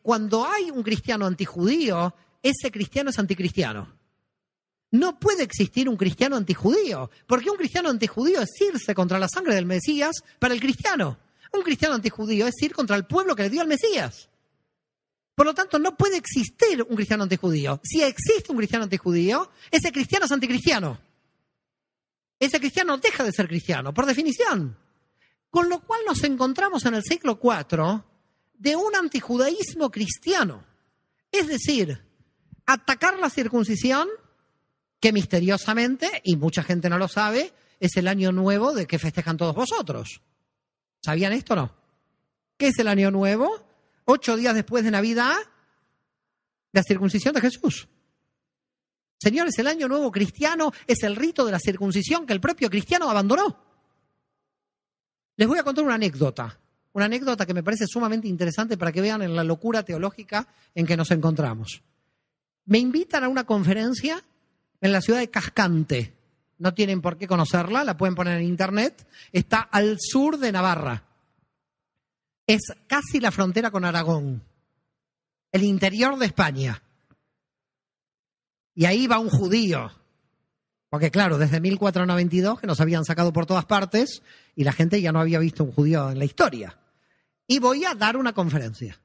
cuando 0.02 0.46
hay 0.46 0.70
un 0.70 0.82
cristiano 0.82 1.26
antijudío, 1.26 2.14
ese 2.42 2.70
cristiano 2.70 3.10
es 3.10 3.18
anticristiano. 3.18 3.96
No 4.90 5.18
puede 5.18 5.44
existir 5.44 5.88
un 5.88 5.96
cristiano 5.96 6.36
antijudío, 6.36 7.10
porque 7.26 7.48
un 7.48 7.56
cristiano 7.56 7.88
antijudío 7.88 8.42
es 8.42 8.50
irse 8.60 8.94
contra 8.94 9.18
la 9.18 9.28
sangre 9.28 9.54
del 9.54 9.64
Mesías 9.64 10.22
para 10.38 10.52
el 10.52 10.60
cristiano. 10.60 11.18
Un 11.52 11.62
cristiano 11.62 11.94
antijudío 11.94 12.46
es 12.46 12.60
ir 12.60 12.74
contra 12.74 12.96
el 12.96 13.06
pueblo 13.06 13.36
que 13.36 13.44
le 13.44 13.50
dio 13.50 13.60
al 13.60 13.68
Mesías. 13.68 14.28
Por 15.34 15.46
lo 15.46 15.54
tanto, 15.54 15.78
no 15.78 15.96
puede 15.96 16.16
existir 16.16 16.82
un 16.82 16.96
cristiano 16.96 17.22
antijudío. 17.22 17.80
Si 17.82 18.02
existe 18.02 18.50
un 18.50 18.58
cristiano 18.58 18.84
antijudío, 18.84 19.50
ese 19.70 19.92
cristiano 19.92 20.26
es 20.26 20.32
anticristiano. 20.32 20.98
Ese 22.38 22.58
cristiano 22.58 22.98
deja 22.98 23.22
de 23.24 23.32
ser 23.32 23.48
cristiano, 23.48 23.94
por 23.94 24.06
definición. 24.06 24.76
Con 25.50 25.68
lo 25.68 25.80
cual 25.80 26.00
nos 26.06 26.22
encontramos 26.24 26.84
en 26.84 26.94
el 26.94 27.02
siglo 27.02 27.38
IV 27.42 28.02
de 28.62 28.76
un 28.76 28.94
antijudaísmo 28.94 29.90
cristiano. 29.90 30.64
Es 31.32 31.48
decir, 31.48 32.00
atacar 32.64 33.18
la 33.18 33.28
circuncisión, 33.28 34.08
que 35.00 35.12
misteriosamente, 35.12 36.20
y 36.22 36.36
mucha 36.36 36.62
gente 36.62 36.88
no 36.88 36.96
lo 36.96 37.08
sabe, 37.08 37.52
es 37.80 37.96
el 37.96 38.06
año 38.06 38.30
nuevo 38.30 38.72
de 38.72 38.86
que 38.86 39.00
festejan 39.00 39.36
todos 39.36 39.56
vosotros. 39.56 40.22
¿Sabían 41.04 41.32
esto 41.32 41.54
o 41.54 41.56
no? 41.56 41.74
¿Qué 42.56 42.68
es 42.68 42.78
el 42.78 42.86
año 42.86 43.10
nuevo? 43.10 43.66
Ocho 44.04 44.36
días 44.36 44.54
después 44.54 44.84
de 44.84 44.92
Navidad, 44.92 45.34
la 46.70 46.84
circuncisión 46.84 47.34
de 47.34 47.40
Jesús. 47.40 47.88
Señores, 49.18 49.58
el 49.58 49.66
año 49.66 49.88
nuevo 49.88 50.12
cristiano 50.12 50.72
es 50.86 51.02
el 51.02 51.16
rito 51.16 51.44
de 51.44 51.50
la 51.50 51.58
circuncisión 51.58 52.26
que 52.26 52.32
el 52.32 52.40
propio 52.40 52.70
cristiano 52.70 53.10
abandonó. 53.10 53.58
Les 55.34 55.48
voy 55.48 55.58
a 55.58 55.64
contar 55.64 55.84
una 55.84 55.94
anécdota 55.94 56.60
una 56.94 57.06
anécdota 57.06 57.46
que 57.46 57.54
me 57.54 57.62
parece 57.62 57.86
sumamente 57.86 58.28
interesante 58.28 58.76
para 58.76 58.92
que 58.92 59.00
vean 59.00 59.22
en 59.22 59.34
la 59.34 59.44
locura 59.44 59.82
teológica 59.82 60.46
en 60.74 60.86
que 60.86 60.96
nos 60.96 61.10
encontramos. 61.10 61.82
Me 62.66 62.78
invitan 62.78 63.24
a 63.24 63.28
una 63.28 63.44
conferencia 63.44 64.22
en 64.80 64.92
la 64.92 65.00
ciudad 65.00 65.20
de 65.20 65.30
Cascante. 65.30 66.14
No 66.58 66.74
tienen 66.74 67.00
por 67.00 67.16
qué 67.16 67.26
conocerla, 67.26 67.82
la 67.82 67.96
pueden 67.96 68.14
poner 68.14 68.38
en 68.38 68.46
internet. 68.46 69.06
Está 69.32 69.60
al 69.60 69.96
sur 69.98 70.38
de 70.38 70.52
Navarra. 70.52 71.04
Es 72.46 72.60
casi 72.86 73.20
la 73.20 73.30
frontera 73.30 73.70
con 73.70 73.84
Aragón, 73.84 74.42
el 75.50 75.62
interior 75.62 76.18
de 76.18 76.26
España. 76.26 76.82
Y 78.74 78.84
ahí 78.84 79.06
va 79.06 79.18
un 79.18 79.30
judío. 79.30 79.90
Porque 80.90 81.10
claro, 81.10 81.38
desde 81.38 81.60
1492 81.60 82.60
que 82.60 82.66
nos 82.66 82.80
habían 82.80 83.04
sacado 83.04 83.32
por 83.32 83.46
todas 83.46 83.64
partes 83.64 84.22
y 84.54 84.64
la 84.64 84.72
gente 84.72 85.00
ya 85.00 85.10
no 85.10 85.20
había 85.20 85.38
visto 85.38 85.64
un 85.64 85.72
judío 85.72 86.10
en 86.10 86.18
la 86.18 86.26
historia 86.26 86.76
y 87.52 87.58
voy 87.58 87.84
a 87.84 87.94
dar 87.94 88.16
una 88.16 88.32
conferencia. 88.32 88.98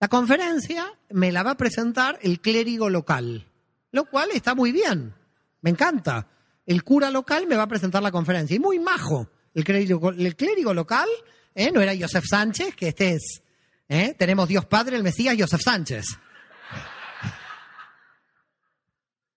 La 0.00 0.08
conferencia 0.08 0.92
me 1.10 1.30
la 1.30 1.44
va 1.44 1.52
a 1.52 1.56
presentar 1.56 2.18
el 2.20 2.40
clérigo 2.40 2.90
local, 2.90 3.46
lo 3.92 4.06
cual 4.06 4.30
está 4.34 4.56
muy 4.56 4.72
bien, 4.72 5.14
me 5.60 5.70
encanta, 5.70 6.26
el 6.66 6.82
cura 6.82 7.08
local 7.12 7.46
me 7.46 7.54
va 7.54 7.62
a 7.62 7.68
presentar 7.68 8.02
la 8.02 8.10
conferencia. 8.10 8.56
Y 8.56 8.58
muy 8.58 8.80
majo, 8.80 9.30
el 9.54 9.62
clérigo, 9.62 10.10
el 10.10 10.34
clérigo 10.34 10.74
local, 10.74 11.08
¿eh? 11.54 11.70
no 11.70 11.80
era 11.80 11.92
Joseph 11.96 12.24
Sánchez, 12.28 12.74
que 12.74 12.88
este 12.88 13.12
es, 13.12 13.42
¿eh? 13.88 14.16
tenemos 14.18 14.48
Dios 14.48 14.66
Padre, 14.66 14.96
el 14.96 15.04
Mesías, 15.04 15.36
Joseph 15.38 15.62
Sánchez. 15.62 16.04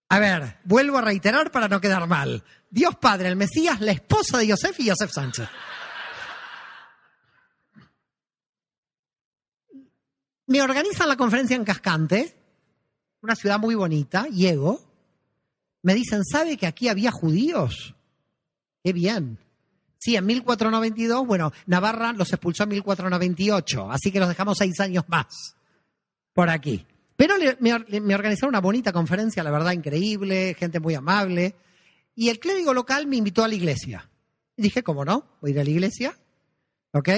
A 0.09 0.17
ver, 0.19 0.57
vuelvo 0.63 0.97
a 0.97 1.01
reiterar 1.01 1.51
para 1.51 1.67
no 1.67 1.79
quedar 1.79 2.07
mal. 2.07 2.43
Dios 2.71 2.95
Padre, 2.95 3.29
el 3.29 3.35
Mesías, 3.35 3.81
la 3.81 3.91
esposa 3.91 4.39
de 4.39 4.49
Joseph 4.49 4.79
y 4.79 4.89
Joseph 4.89 5.11
Sánchez. 5.11 5.47
Me 10.47 10.61
organizan 10.61 11.07
la 11.07 11.17
conferencia 11.17 11.55
en 11.55 11.65
Cascante, 11.65 12.35
una 13.21 13.35
ciudad 13.35 13.59
muy 13.59 13.75
bonita, 13.75 14.27
llego. 14.27 14.79
Me 15.81 15.95
dicen, 15.95 16.23
¿sabe 16.23 16.57
que 16.57 16.67
aquí 16.67 16.87
había 16.87 17.11
judíos? 17.11 17.95
Qué 18.83 18.93
bien. 18.93 19.39
Sí, 19.97 20.15
en 20.15 20.25
1492, 20.25 21.25
bueno, 21.25 21.51
Navarra 21.65 22.13
los 22.13 22.31
expulsó 22.31 22.63
en 22.63 22.69
1498, 22.69 23.91
así 23.91 24.11
que 24.11 24.19
los 24.19 24.29
dejamos 24.29 24.57
seis 24.59 24.79
años 24.79 25.05
más 25.07 25.55
por 26.33 26.49
aquí. 26.49 26.85
Pero 27.15 27.35
me, 27.59 28.13
organizaron 28.13 28.49
una 28.49 28.61
bonita 28.61 28.91
conferencia, 28.91 29.43
la 29.43 29.49
verdad, 29.49 29.71
increíble, 29.71 30.55
gente 30.59 30.79
muy 30.79 30.93
amable. 30.93 31.55
Y 32.13 32.29
el 32.29 32.39
clérigo 32.39 32.73
local 32.73 33.07
me 33.07 33.15
invitó 33.15 33.43
a 33.43 33.47
la 33.47 33.55
iglesia. 33.55 34.09
Dije, 34.57 34.83
¿cómo 34.83 35.05
no? 35.05 35.25
Voy 35.41 35.51
a 35.51 35.53
ir 35.53 35.59
a 35.61 35.63
la 35.63 35.69
iglesia. 35.69 36.17
¿Ok? 36.91 37.09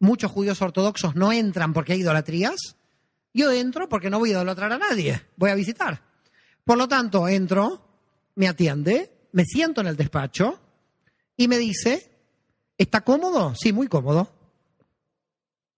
Muchos 0.00 0.30
judíos 0.30 0.62
ortodoxos 0.62 1.14
no 1.14 1.32
entran 1.32 1.72
porque 1.72 1.92
hay 1.92 2.00
idolatrías. 2.00 2.76
Yo 3.34 3.50
entro 3.50 3.88
porque 3.88 4.10
no 4.10 4.18
voy 4.18 4.30
a 4.30 4.32
idolatrar 4.32 4.72
a 4.72 4.78
nadie. 4.78 5.22
Voy 5.36 5.50
a 5.50 5.54
visitar. 5.54 6.02
Por 6.64 6.78
lo 6.78 6.88
tanto, 6.88 7.28
entro, 7.28 7.84
me 8.34 8.48
atiende, 8.48 9.28
me 9.32 9.44
siento 9.44 9.80
en 9.80 9.88
el 9.88 9.96
despacho 9.96 10.60
y 11.36 11.48
me 11.48 11.58
dice, 11.58 12.10
¿está 12.76 13.00
cómodo? 13.02 13.54
Sí, 13.54 13.72
muy 13.72 13.88
cómodo. 13.88 14.32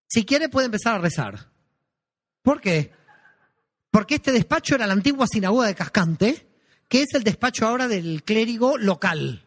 Si 0.09 0.25
quiere 0.25 0.49
puede 0.49 0.67
empezar 0.67 0.97
a 0.97 0.99
rezar. 0.99 1.51
¿Por 2.43 2.61
qué? 2.61 2.93
porque 3.91 4.17
este 4.17 4.33
despacho 4.33 4.75
era 4.75 4.87
la 4.87 4.93
antigua 4.93 5.27
sinagoga 5.27 5.67
de 5.67 5.75
Cascante, 5.75 6.47
que 6.89 7.03
es 7.03 7.15
el 7.15 7.25
despacho 7.25 7.67
ahora 7.67 7.89
del 7.89 8.23
clérigo 8.23 8.79
local. 8.79 9.47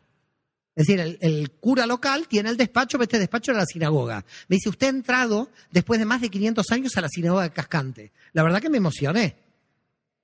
Es 0.76 0.88
decir, 0.88 1.18
el, 1.22 1.52
cura 1.52 1.85
local 1.85 2.27
tiene 2.27 2.50
el 2.50 2.58
despacho, 2.58 2.98
pero 2.98 3.03
este 3.03 3.19
despacho 3.19 3.52
era 3.52 3.60
la 3.60 3.66
sinagoga. 3.66 4.26
Me 4.48 4.56
dice, 4.56 4.69
usted 4.69 4.88
ha 4.88 4.90
entrado 4.90 5.50
después 5.72 6.00
de 6.00 6.06
más 6.06 6.22
de 6.22 6.30
500 6.30 6.72
años 6.72 6.98
a 6.98 7.02
la 7.02 7.10
sinagoga 7.10 7.43
de 7.43 7.52
Cascante. 7.52 8.11
La 8.34 8.43
verdad 8.43 8.61
que 8.61 8.69
me 8.69 8.77
emocioné. 8.77 9.35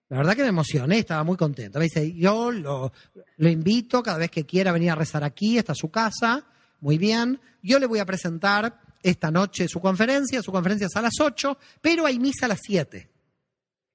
La 0.09 0.17
verdad 0.17 0.35
que 0.35 0.41
me 0.41 0.49
emocioné, 0.49 0.97
estaba 0.97 1.23
muy 1.23 1.37
contento. 1.37 1.77
Me 1.77 1.85
dice, 1.85 2.13
yo 2.13 2.51
lo, 2.51 2.91
lo 3.37 3.49
invito 3.49 4.01
cada 4.01 4.17
vez 4.17 4.31
que 4.31 4.45
quiera 4.45 4.71
venir 4.71 4.89
a 4.89 4.95
rezar 4.95 5.23
aquí, 5.23 5.59
está 5.59 5.75
su 5.75 5.91
casa, 5.91 6.43
muy 6.81 6.97
bien. 6.97 7.39
Yo 7.61 7.77
le 7.77 7.85
voy 7.85 7.99
a 7.99 8.05
presentar 8.05 8.81
esta 9.03 9.29
noche 9.29 9.67
su 9.67 9.79
conferencia, 9.79 10.41
su 10.41 10.51
conferencia 10.51 10.87
es 10.87 10.95
a 10.95 11.01
las 11.01 11.13
8, 11.19 11.57
pero 11.79 12.07
hay 12.07 12.17
misa 12.17 12.47
a 12.47 12.49
las 12.49 12.59
7 12.63 13.09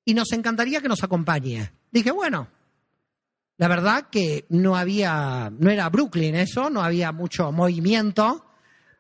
y 0.05 0.15
nos 0.15 0.33
encantaría 0.33 0.81
que 0.81 0.89
nos 0.89 1.03
acompañe. 1.03 1.73
Dije, 1.91 2.11
bueno, 2.11 2.49
la 3.57 3.69
verdad 3.69 4.09
que 4.11 4.47
no 4.49 4.77
había, 4.77 5.53
no 5.57 5.71
era 5.71 5.89
Brooklyn 5.89 6.35
eso, 6.35 6.71
no 6.71 6.83
había 6.83 7.13
mucho 7.13 7.53
movimiento, 7.53 8.45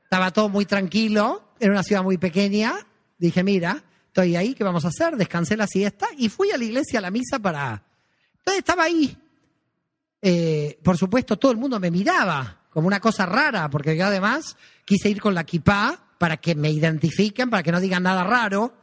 estaba 0.04 0.30
todo 0.30 0.48
muy 0.48 0.64
tranquilo, 0.64 1.54
era 1.58 1.72
una 1.72 1.82
ciudad 1.82 2.02
muy 2.02 2.18
pequeña. 2.18 2.74
Dije, 3.18 3.42
mira, 3.42 3.82
estoy 4.06 4.36
ahí, 4.36 4.54
¿qué 4.54 4.62
vamos 4.62 4.84
a 4.84 4.88
hacer? 4.88 5.16
Descansé 5.16 5.56
la 5.56 5.66
siesta 5.66 6.06
y 6.16 6.28
fui 6.28 6.50
a 6.52 6.56
la 6.56 6.64
iglesia 6.64 7.00
a 7.00 7.02
la 7.02 7.10
misa 7.10 7.38
para... 7.38 7.82
Entonces 8.38 8.58
estaba 8.58 8.84
ahí. 8.84 9.16
Eh, 10.22 10.78
por 10.84 10.96
supuesto, 10.96 11.36
todo 11.36 11.50
el 11.50 11.58
mundo 11.58 11.80
me 11.80 11.90
miraba 11.90 12.62
como 12.70 12.86
una 12.86 13.00
cosa 13.00 13.26
rara, 13.26 13.68
porque 13.70 13.96
yo 13.96 14.06
además 14.06 14.56
quise 14.84 15.08
ir 15.10 15.20
con 15.20 15.34
la 15.34 15.44
kipá 15.44 15.98
para 16.18 16.36
que 16.36 16.54
me 16.54 16.70
identifiquen, 16.70 17.50
para 17.50 17.62
que 17.62 17.72
no 17.72 17.80
digan 17.80 18.04
nada 18.04 18.24
raro. 18.24 18.74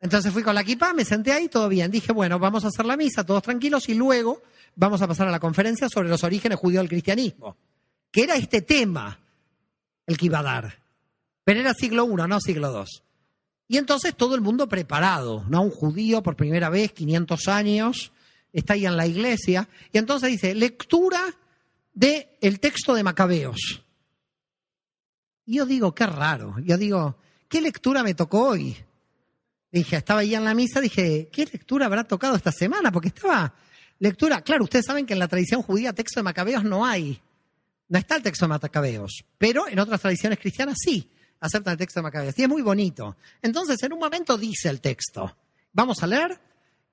Entonces 0.00 0.32
fui 0.32 0.42
con 0.42 0.54
la 0.54 0.62
equipa, 0.62 0.94
me 0.94 1.04
senté 1.04 1.32
ahí, 1.32 1.48
todo 1.48 1.68
bien. 1.68 1.90
Dije, 1.90 2.12
bueno, 2.12 2.38
vamos 2.38 2.64
a 2.64 2.68
hacer 2.68 2.86
la 2.86 2.96
misa, 2.96 3.24
todos 3.24 3.42
tranquilos, 3.42 3.88
y 3.88 3.94
luego 3.94 4.42
vamos 4.74 5.02
a 5.02 5.06
pasar 5.06 5.28
a 5.28 5.30
la 5.30 5.40
conferencia 5.40 5.88
sobre 5.88 6.08
los 6.08 6.24
orígenes 6.24 6.58
judíos 6.58 6.82
del 6.82 6.88
cristianismo, 6.88 7.56
que 8.10 8.22
era 8.22 8.36
este 8.36 8.62
tema 8.62 9.18
el 10.06 10.16
que 10.16 10.26
iba 10.26 10.38
a 10.38 10.42
dar. 10.42 10.78
Pero 11.44 11.60
era 11.60 11.74
siglo 11.74 12.04
I, 12.04 12.28
no 12.28 12.40
siglo 12.40 12.72
II. 12.72 12.86
Y 13.68 13.76
entonces 13.76 14.16
todo 14.16 14.34
el 14.34 14.40
mundo 14.40 14.68
preparado, 14.68 15.44
¿no? 15.48 15.62
Un 15.62 15.70
judío 15.70 16.22
por 16.22 16.34
primera 16.34 16.70
vez, 16.70 16.92
500 16.92 17.48
años, 17.48 18.12
está 18.52 18.74
ahí 18.74 18.86
en 18.86 18.96
la 18.96 19.06
iglesia. 19.06 19.68
Y 19.92 19.98
entonces 19.98 20.30
dice, 20.30 20.54
lectura 20.54 21.22
del 21.92 22.26
el 22.40 22.58
texto 22.58 22.94
de 22.94 23.04
Macabeos. 23.04 23.84
Y 25.44 25.58
yo 25.58 25.66
digo, 25.66 25.94
qué 25.94 26.06
raro. 26.06 26.56
Yo 26.64 26.76
digo, 26.78 27.16
¿qué 27.48 27.60
lectura 27.60 28.02
me 28.02 28.14
tocó 28.14 28.48
hoy? 28.48 28.76
Dije, 29.72 29.96
estaba 29.96 30.20
ahí 30.20 30.34
en 30.34 30.44
la 30.44 30.54
misa, 30.54 30.80
dije, 30.80 31.28
¿qué 31.32 31.46
lectura 31.46 31.86
habrá 31.86 32.04
tocado 32.04 32.34
esta 32.36 32.50
semana? 32.50 32.90
Porque 32.90 33.08
estaba 33.08 33.54
lectura, 34.00 34.40
claro, 34.40 34.64
ustedes 34.64 34.86
saben 34.86 35.06
que 35.06 35.12
en 35.12 35.18
la 35.20 35.28
tradición 35.28 35.62
judía 35.62 35.92
texto 35.92 36.18
de 36.20 36.24
Macabeos 36.24 36.64
no 36.64 36.84
hay. 36.84 37.20
No 37.88 37.98
está 37.98 38.16
el 38.16 38.22
texto 38.22 38.46
de 38.46 38.50
Macabeos, 38.50 39.24
pero 39.38 39.68
en 39.68 39.78
otras 39.78 40.00
tradiciones 40.00 40.38
cristianas 40.38 40.76
sí 40.80 41.08
aceptan 41.40 41.72
el 41.72 41.78
texto 41.78 42.00
de 42.00 42.04
Macabeos. 42.04 42.38
Y 42.38 42.42
es 42.42 42.48
muy 42.48 42.62
bonito. 42.62 43.16
Entonces, 43.42 43.82
en 43.82 43.92
un 43.92 43.98
momento 43.98 44.36
dice 44.36 44.68
el 44.68 44.80
texto, 44.80 45.36
vamos 45.72 46.02
a 46.02 46.06
leer, 46.06 46.40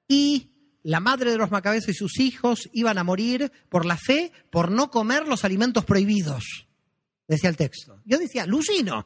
y 0.07 0.49
la 0.83 0.99
madre 0.99 1.31
de 1.31 1.37
los 1.37 1.51
Macabeos 1.51 1.87
y 1.89 1.93
sus 1.93 2.19
hijos 2.19 2.69
iban 2.73 2.97
a 2.97 3.03
morir 3.03 3.51
por 3.69 3.85
la 3.85 3.97
fe, 3.97 4.31
por 4.49 4.71
no 4.71 4.89
comer 4.89 5.27
los 5.27 5.43
alimentos 5.43 5.83
prohibidos, 5.83 6.67
decía 7.27 7.49
el 7.49 7.57
texto. 7.57 8.01
Yo 8.05 8.17
decía, 8.17 8.45
Lucino, 8.45 9.05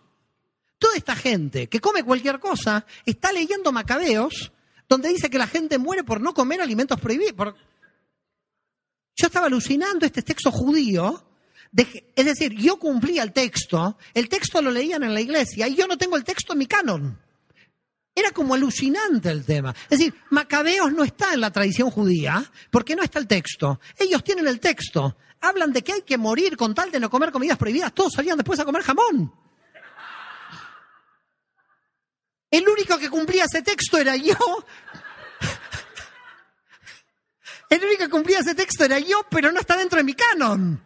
Toda 0.82 0.98
esta 0.98 1.16
gente 1.16 1.68
que 1.68 1.80
come 1.80 2.04
cualquier 2.04 2.40
cosa 2.40 2.88
está 3.06 3.32
leyendo 3.32 3.72
Macabeos, 3.72 4.52
donde 4.90 5.10
dice 5.10 5.30
que 5.30 5.38
la 5.38 5.46
gente 5.46 5.78
muere 5.78 6.04
por 6.04 6.20
no 6.20 6.34
comer 6.34 6.60
alimentos 6.60 7.00
prohibidos. 7.00 7.54
Yo 9.16 9.28
estaba 9.28 9.46
alucinando 9.46 10.08
este 10.08 10.24
texto 10.24 10.52
judío. 10.52 11.24
es 11.72 12.26
decir, 12.26 12.56
yo 12.56 12.80
cumplía 12.80 13.22
el 13.22 13.32
texto, 13.32 13.96
el 14.16 14.28
texto 14.28 14.60
lo 14.60 14.72
leían 14.72 15.04
en 15.04 15.14
la 15.14 15.22
iglesia 15.22 15.68
y 15.68 15.76
yo 15.76 15.86
no 15.86 16.00
tengo 16.00 16.18
el 16.18 16.24
texto 16.24 16.54
en 16.54 16.60
mi 16.60 16.66
canon. 16.66 17.20
Era 18.16 18.32
como 18.32 18.56
alucinante 18.56 19.30
el 19.30 19.46
tema. 19.46 19.76
Es 19.84 20.00
decir, 20.00 20.16
Macabeos 20.32 20.92
no 20.92 21.04
está 21.04 21.36
en 21.36 21.42
la 21.42 21.52
tradición 21.52 21.92
judía 21.92 22.44
porque 22.72 22.96
no 22.96 23.04
está 23.04 23.20
el 23.20 23.28
texto. 23.28 23.80
Ellos 24.00 24.24
tienen 24.24 24.48
el 24.48 24.60
texto. 24.60 25.16
Hablan 25.42 25.74
de 25.74 25.84
que 25.84 25.94
hay 25.94 26.02
que 26.02 26.18
morir 26.18 26.58
con 26.58 26.74
tal 26.74 26.90
de 26.90 27.00
no 27.00 27.12
comer 27.12 27.32
comidas 27.32 27.60
prohibidas. 27.60 27.94
Todos 27.94 28.14
salían 28.14 28.38
después 28.38 28.60
a 28.60 28.66
comer 28.66 28.82
jamón. 28.82 29.32
El 32.52 32.68
único 32.68 32.98
que 32.98 33.10
cumplía 33.10 33.46
ese 33.46 33.62
texto 33.62 33.98
era 33.98 34.18
yo. 34.18 34.36
El 37.70 37.86
único 37.86 38.04
que 38.04 38.10
cumplía 38.10 38.40
ese 38.40 38.54
texto 38.54 38.84
era 38.84 39.00
yo, 39.00 39.26
pero 39.32 39.54
no 39.54 39.62
está 39.62 39.78
dentro 39.78 39.98
de 39.98 40.04
mi 40.04 40.14
canon. 40.14 40.84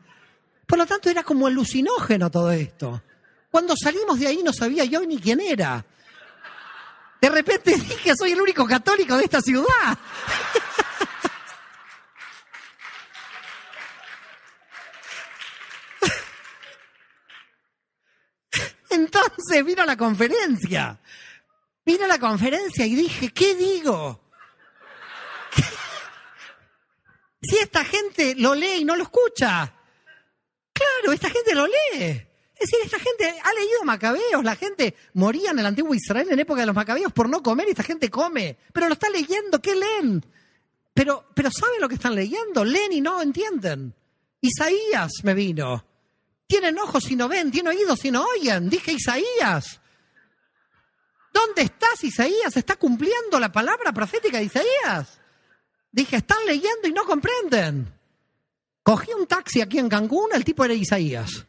Por 0.67 0.77
lo 0.77 0.85
tanto, 0.85 1.09
era 1.09 1.23
como 1.23 1.47
alucinógeno 1.47 2.29
todo 2.29 2.51
esto. 2.51 3.01
Cuando 3.49 3.73
salimos 3.75 4.19
de 4.19 4.27
ahí 4.27 4.43
no 4.43 4.53
sabía 4.53 4.85
yo 4.85 5.01
ni 5.01 5.17
quién 5.17 5.39
era. 5.39 5.83
De 7.19 7.29
repente 7.29 7.75
dije, 7.75 8.13
soy 8.15 8.33
el 8.33 8.41
único 8.41 8.67
católico 8.67 9.17
de 9.17 9.23
esta 9.23 9.41
ciudad. 9.41 9.97
Entonces 18.91 19.65
vino 19.65 19.83
la 19.85 19.97
conferencia. 19.97 20.99
Vine 21.85 22.05
a 22.05 22.07
la 22.07 22.19
conferencia 22.19 22.85
y 22.85 22.95
dije, 22.95 23.29
¿qué 23.29 23.55
digo? 23.55 24.21
Si 27.47 27.57
esta 27.57 27.85
gente 27.85 28.33
lo 28.35 28.55
lee 28.55 28.77
y 28.79 28.85
no 28.85 28.95
lo 28.95 29.03
escucha. 29.03 29.71
Claro, 30.73 31.11
esta 31.13 31.29
gente 31.29 31.53
lo 31.53 31.67
lee. 31.67 32.25
Es 32.55 32.71
decir, 32.71 32.79
esta 32.83 32.97
gente 32.97 33.39
ha 33.43 33.53
leído 33.53 33.83
Macabeos, 33.83 34.43
la 34.43 34.55
gente 34.55 34.95
moría 35.13 35.51
en 35.51 35.59
el 35.59 35.65
antiguo 35.67 35.93
Israel 35.93 36.27
en 36.31 36.39
época 36.39 36.61
de 36.61 36.65
los 36.65 36.75
Macabeos 36.75 37.13
por 37.13 37.29
no 37.29 37.43
comer 37.43 37.67
y 37.67 37.71
esta 37.71 37.83
gente 37.83 38.09
come. 38.09 38.57
Pero 38.73 38.87
lo 38.87 38.93
está 38.93 39.09
leyendo, 39.09 39.61
¿qué 39.61 39.75
leen? 39.75 40.25
Pero, 40.93 41.29
pero 41.35 41.51
¿saben 41.51 41.81
lo 41.81 41.87
que 41.87 41.95
están 41.95 42.15
leyendo? 42.15 42.65
Leen 42.65 42.93
y 42.93 43.01
no 43.01 43.21
entienden. 43.21 43.93
Isaías 44.41 45.11
me 45.23 45.33
vino. 45.33 45.85
Tienen 46.47 46.79
ojos 46.79 47.11
y 47.11 47.15
no 47.15 47.27
ven, 47.27 47.51
tienen 47.51 47.75
oídos 47.75 48.03
y 48.05 48.11
no 48.11 48.25
oyen. 48.25 48.69
Dije 48.69 48.93
Isaías. 48.93 49.81
¿Dónde 51.35 51.63
estás, 51.63 52.01
Isaías? 52.01 52.55
¿Está 52.55 52.77
cumpliendo 52.77 53.37
la 53.41 53.51
palabra 53.51 53.91
profética 53.91 54.37
de 54.37 54.45
Isaías? 54.45 55.19
Dije, 55.91 56.15
están 56.15 56.37
leyendo 56.45 56.87
y 56.87 56.93
no 56.93 57.03
comprenden. 57.03 57.93
Cogí 58.81 59.11
un 59.11 59.27
taxi 59.27 59.59
aquí 59.59 59.77
en 59.77 59.89
Cancún, 59.89 60.29
el 60.33 60.45
tipo 60.45 60.63
era 60.63 60.73
Isaías. 60.73 61.45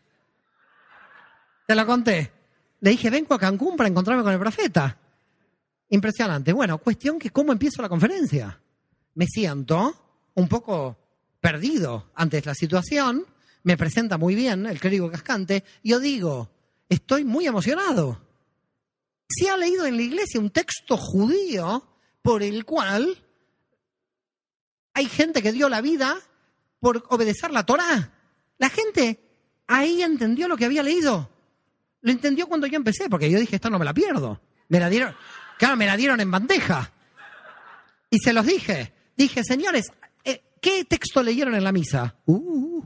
Te 1.68 1.74
lo 1.76 1.86
conté. 1.86 2.32
Le 2.80 2.90
dije, 2.90 3.10
vengo 3.10 3.32
a 3.34 3.38
Cancún 3.38 3.76
para 3.76 3.88
encontrarme 3.88 4.24
con 4.24 4.32
el 4.32 4.40
profeta. 4.40 4.98
Impresionante. 5.90 6.52
Bueno, 6.52 6.78
cuestión 6.78 7.16
que 7.20 7.30
cómo 7.30 7.52
empiezo 7.52 7.80
la 7.80 7.88
conferencia. 7.88 8.60
Me 9.14 9.26
siento 9.26 10.28
un 10.34 10.48
poco 10.48 10.98
perdido 11.40 12.10
ante 12.16 12.42
la 12.42 12.56
situación, 12.56 13.24
me 13.62 13.76
presenta 13.76 14.18
muy 14.18 14.34
bien 14.34 14.66
el 14.66 14.80
clérigo 14.80 15.08
cascante, 15.08 15.62
y 15.84 15.90
yo 15.90 16.00
digo, 16.00 16.50
estoy 16.88 17.24
muy 17.24 17.46
emocionado. 17.46 18.25
Se 19.28 19.48
ha 19.48 19.56
leído 19.56 19.86
en 19.86 19.96
la 19.96 20.02
iglesia 20.02 20.40
un 20.40 20.50
texto 20.50 20.96
judío 20.96 21.86
por 22.22 22.42
el 22.42 22.64
cual 22.64 23.16
hay 24.94 25.06
gente 25.06 25.42
que 25.42 25.52
dio 25.52 25.68
la 25.68 25.80
vida 25.80 26.16
por 26.80 27.04
obedecer 27.10 27.50
la 27.50 27.66
Torá. 27.66 28.12
La 28.58 28.70
gente 28.70 29.20
ahí 29.66 30.02
entendió 30.02 30.48
lo 30.48 30.56
que 30.56 30.64
había 30.64 30.82
leído. 30.82 31.30
Lo 32.00 32.12
entendió 32.12 32.46
cuando 32.46 32.66
yo 32.66 32.76
empecé, 32.76 33.08
porque 33.08 33.30
yo 33.30 33.38
dije, 33.38 33.56
esto 33.56 33.68
no 33.68 33.78
me 33.78 33.84
la 33.84 33.92
pierdo. 33.92 34.40
Me 34.68 34.80
la 34.80 34.88
dieron, 34.88 35.14
claro, 35.58 35.76
me 35.76 35.86
la 35.86 35.96
dieron 35.96 36.20
en 36.20 36.30
bandeja. 36.30 36.92
Y 38.10 38.18
se 38.18 38.32
los 38.32 38.46
dije. 38.46 38.92
Dije, 39.16 39.42
señores, 39.44 39.86
eh, 40.24 40.42
¿qué 40.60 40.84
texto 40.84 41.22
leyeron 41.22 41.54
en 41.54 41.64
la 41.64 41.72
misa? 41.72 42.16
Uh. 42.26 42.84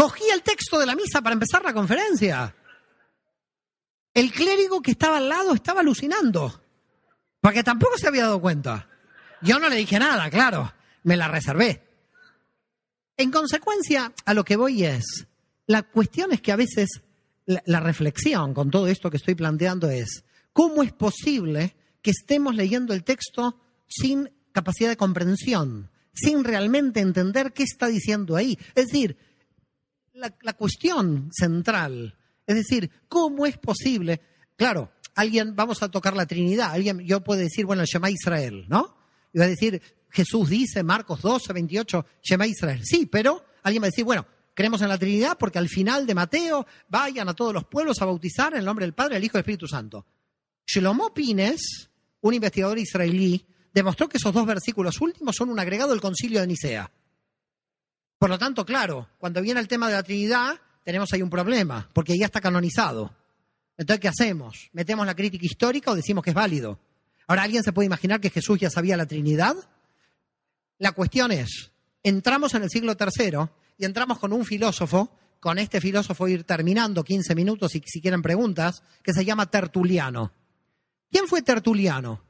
Cogí 0.00 0.24
el 0.32 0.40
texto 0.40 0.78
de 0.78 0.86
la 0.86 0.96
misa 0.96 1.20
para 1.20 1.34
empezar 1.34 1.62
la 1.62 1.74
conferencia. 1.74 2.56
El 4.14 4.32
clérigo 4.32 4.80
que 4.80 4.92
estaba 4.92 5.18
al 5.18 5.28
lado 5.28 5.52
estaba 5.52 5.80
alucinando, 5.80 6.64
porque 7.42 7.62
tampoco 7.62 7.98
se 7.98 8.08
había 8.08 8.22
dado 8.22 8.40
cuenta. 8.40 8.88
Yo 9.42 9.58
no 9.58 9.68
le 9.68 9.76
dije 9.76 9.98
nada, 9.98 10.30
claro, 10.30 10.72
me 11.02 11.18
la 11.18 11.28
reservé. 11.28 11.86
En 13.18 13.30
consecuencia, 13.30 14.10
a 14.24 14.32
lo 14.32 14.42
que 14.42 14.56
voy 14.56 14.84
es, 14.84 15.04
la 15.66 15.82
cuestión 15.82 16.32
es 16.32 16.40
que 16.40 16.52
a 16.52 16.56
veces 16.56 17.02
la, 17.44 17.62
la, 17.66 17.80
reflexión 17.80 18.54
con 18.54 18.70
todo 18.70 18.86
esto 18.86 19.10
que 19.10 19.18
estoy 19.18 19.34
planteando 19.34 19.90
es, 19.90 20.24
¿cómo 20.54 20.82
es 20.82 20.92
posible 20.92 21.76
que 22.00 22.12
estemos 22.12 22.54
leyendo 22.54 22.94
el 22.94 23.04
texto 23.04 23.60
sin 23.86 24.30
capacidad 24.52 24.88
de 24.88 24.96
comprensión, 24.96 25.90
sin 26.14 26.42
realmente 26.42 27.00
entender 27.00 27.52
qué 27.52 27.64
está 27.64 27.88
diciendo 27.88 28.36
ahí? 28.36 28.58
Es 28.74 28.86
decir, 28.86 29.18
la, 30.14 30.52
cuestión 30.54 31.30
central, 31.32 32.16
es 32.46 32.56
decir, 32.56 32.90
¿cómo 33.08 33.46
es 33.46 33.58
posible? 33.58 34.20
Claro, 34.56 34.92
alguien, 35.14 35.54
vamos 35.54 35.82
a 35.82 35.90
tocar 35.90 36.16
la 36.16 36.26
Trinidad, 36.26 36.72
alguien, 36.72 37.00
yo 37.00 37.22
puedo 37.22 37.40
decir, 37.40 37.66
bueno, 37.66 37.84
llama 37.84 38.10
Israel, 38.10 38.66
¿no? 38.68 38.96
Y 39.32 39.38
va 39.38 39.44
a 39.44 39.48
decir, 39.48 39.80
Jesús 40.10 40.48
dice, 40.48 40.82
Marcos 40.82 41.22
12, 41.22 41.52
28, 41.52 42.06
llama 42.22 42.46
Israel. 42.46 42.80
Sí, 42.84 43.06
pero 43.06 43.44
alguien 43.62 43.82
va 43.82 43.86
a 43.86 43.90
decir, 43.90 44.04
bueno, 44.04 44.26
creemos 44.54 44.82
en 44.82 44.88
la 44.88 44.98
Trinidad 44.98 45.38
porque 45.38 45.58
al 45.58 45.68
final 45.68 46.06
de 46.06 46.14
Mateo 46.14 46.66
vayan 46.88 47.28
a 47.28 47.34
todos 47.34 47.54
los 47.54 47.64
pueblos 47.64 48.00
a 48.02 48.06
bautizar 48.06 48.52
en 48.52 48.60
el 48.60 48.64
nombre 48.64 48.84
del 48.84 48.94
Padre, 48.94 49.14
del 49.14 49.24
Hijo 49.24 49.36
y 49.36 49.38
del 49.38 49.42
Espíritu 49.42 49.68
Santo. 49.68 50.04
Shlomo 50.66 51.14
Pines, 51.14 51.90
un 52.20 52.34
investigador 52.34 52.78
israelí, 52.78 53.46
demostró 53.72 54.08
que 54.08 54.18
esos 54.18 54.34
dos 54.34 54.46
versículos 54.46 55.00
últimos 55.00 55.36
son 55.36 55.50
un 55.50 55.58
agregado 55.58 55.90
del 55.90 56.00
concilio 56.00 56.40
de 56.40 56.46
Nicea. 56.48 56.90
Por 58.20 58.28
lo 58.28 58.38
tanto, 58.38 58.66
claro, 58.66 59.08
cuando 59.16 59.40
viene 59.40 59.60
el 59.60 59.66
tema 59.66 59.88
de 59.88 59.94
la 59.94 60.02
Trinidad, 60.02 60.60
tenemos 60.84 61.10
ahí 61.10 61.22
un 61.22 61.30
problema, 61.30 61.88
porque 61.94 62.18
ya 62.18 62.26
está 62.26 62.38
canonizado. 62.38 63.16
Entonces, 63.78 63.98
¿qué 63.98 64.08
hacemos? 64.08 64.68
¿Metemos 64.74 65.06
la 65.06 65.16
crítica 65.16 65.46
histórica 65.46 65.90
o 65.90 65.94
decimos 65.94 66.22
que 66.22 66.28
es 66.28 66.36
válido? 66.36 66.78
Ahora, 67.26 67.44
¿alguien 67.44 67.62
se 67.62 67.72
puede 67.72 67.86
imaginar 67.86 68.20
que 68.20 68.28
Jesús 68.28 68.60
ya 68.60 68.68
sabía 68.68 68.98
la 68.98 69.06
Trinidad? 69.06 69.56
La 70.76 70.92
cuestión 70.92 71.32
es, 71.32 71.72
entramos 72.02 72.52
en 72.52 72.62
el 72.62 72.68
siglo 72.68 72.92
III 72.92 73.38
y 73.78 73.86
entramos 73.86 74.18
con 74.18 74.34
un 74.34 74.44
filósofo, 74.44 75.16
con 75.40 75.58
este 75.58 75.80
filósofo 75.80 76.28
ir 76.28 76.44
terminando 76.44 77.02
15 77.02 77.34
minutos 77.34 77.74
y 77.74 77.82
si 77.86 78.02
quieren 78.02 78.20
preguntas, 78.20 78.82
que 79.02 79.14
se 79.14 79.24
llama 79.24 79.50
Tertuliano. 79.50 80.30
¿Quién 81.10 81.26
fue 81.26 81.40
Tertuliano? 81.40 82.22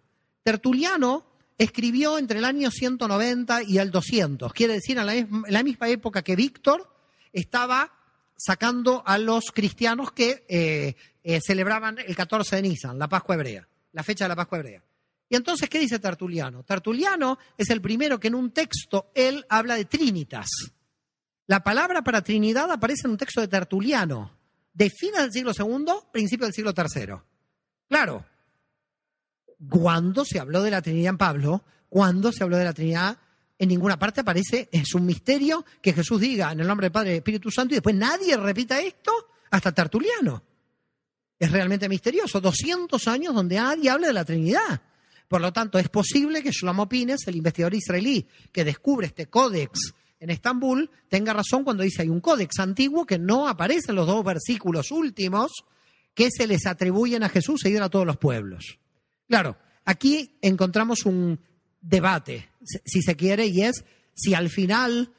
Tertuliano 0.44 1.29
escribió 1.60 2.16
entre 2.16 2.38
el 2.38 2.46
año 2.46 2.70
190 2.70 3.64
y 3.64 3.76
el 3.76 3.90
200, 3.90 4.50
quiere 4.54 4.72
decir 4.72 4.96
en 4.96 5.06
la, 5.46 5.62
misma 5.62 5.90
época 5.90 6.22
que 6.22 6.34
Víctor 6.34 6.90
estaba 7.34 7.92
sacando 8.34 9.02
a 9.04 9.18
los 9.18 9.52
cristianos 9.52 10.10
que 10.12 10.46
eh, 10.48 10.96
eh, 11.22 11.40
celebraban 11.46 11.98
el 11.98 12.16
14 12.16 12.56
de 12.56 12.62
Nisan, 12.62 12.98
la 12.98 13.10
Pascua 13.10 13.34
hebrea, 13.34 13.68
la 13.92 14.02
fecha 14.02 14.24
de 14.24 14.30
la 14.30 14.36
Pascua 14.36 14.56
hebrea. 14.56 14.82
Y 15.28 15.36
entonces, 15.36 15.68
¿qué 15.68 15.78
dice 15.78 15.98
Tertuliano? 15.98 16.62
Tertuliano 16.62 17.38
es 17.58 17.68
el 17.68 17.82
primero 17.82 18.18
que 18.18 18.28
en 18.28 18.36
un 18.36 18.52
texto 18.52 19.10
él 19.14 19.44
habla 19.50 19.74
de 19.74 19.84
trinitas. 19.84 20.48
La 21.46 21.62
palabra 21.62 22.00
para 22.00 22.22
Trinidad 22.22 22.72
aparece 22.72 23.02
en 23.04 23.10
un 23.10 23.18
texto 23.18 23.42
de 23.42 23.48
Tertuliano, 23.48 24.32
de 24.72 24.88
fines 24.88 25.20
del 25.20 25.32
siglo 25.32 25.52
II, 25.54 25.92
principio 26.10 26.46
del 26.46 26.54
siglo 26.54 26.72
III. 26.74 27.16
Claro, 27.86 28.24
cuando 29.68 30.24
se 30.24 30.38
habló 30.38 30.62
de 30.62 30.70
la 30.70 30.82
Trinidad 30.82 31.10
en 31.10 31.18
Pablo, 31.18 31.64
cuando 31.88 32.32
se 32.32 32.42
habló 32.42 32.56
de 32.56 32.64
la 32.64 32.72
Trinidad, 32.72 33.18
en 33.58 33.68
ninguna 33.68 33.98
parte 33.98 34.22
aparece, 34.22 34.68
es 34.72 34.94
un 34.94 35.04
misterio 35.04 35.66
que 35.82 35.92
Jesús 35.92 36.20
diga 36.20 36.50
en 36.52 36.60
el 36.60 36.66
nombre 36.66 36.86
del 36.86 36.92
Padre 36.92 37.14
y 37.14 37.16
Espíritu 37.16 37.50
Santo 37.50 37.74
y 37.74 37.76
después 37.76 37.94
nadie 37.94 38.36
repita 38.36 38.80
esto 38.80 39.12
hasta 39.50 39.72
Tertuliano. 39.72 40.42
Es 41.38 41.50
realmente 41.50 41.88
misterioso. 41.88 42.40
200 42.40 43.06
años 43.08 43.34
donde 43.34 43.56
nadie 43.56 43.90
habla 43.90 44.06
de 44.06 44.12
la 44.12 44.24
Trinidad. 44.24 44.80
Por 45.28 45.40
lo 45.40 45.52
tanto, 45.52 45.78
es 45.78 45.88
posible 45.88 46.42
que 46.42 46.50
Shlomo 46.50 46.88
Pines, 46.88 47.26
el 47.26 47.36
investigador 47.36 47.74
israelí 47.74 48.26
que 48.50 48.64
descubre 48.64 49.06
este 49.06 49.26
códex 49.26 49.92
en 50.18 50.30
Estambul, 50.30 50.90
tenga 51.08 51.32
razón 51.32 51.64
cuando 51.64 51.82
dice 51.82 52.02
hay 52.02 52.08
un 52.08 52.20
códex 52.20 52.58
antiguo 52.58 53.06
que 53.06 53.18
no 53.18 53.46
aparece 53.46 53.90
en 53.90 53.96
los 53.96 54.06
dos 54.06 54.24
versículos 54.24 54.90
últimos 54.90 55.64
que 56.14 56.28
se 56.30 56.46
les 56.46 56.66
atribuyen 56.66 57.22
a 57.22 57.28
Jesús 57.28 57.64
e 57.64 57.70
ir 57.70 57.82
a 57.82 57.88
todos 57.88 58.06
los 58.06 58.16
pueblos. 58.16 58.78
Claro, 59.30 59.56
aquí 59.84 60.36
encontramos 60.42 61.06
un 61.06 61.38
debate, 61.80 62.48
si 62.84 63.00
se 63.00 63.14
quiere, 63.14 63.46
y 63.46 63.62
es 63.62 63.84
si 64.12 64.34
al 64.34 64.50
final 64.50 65.12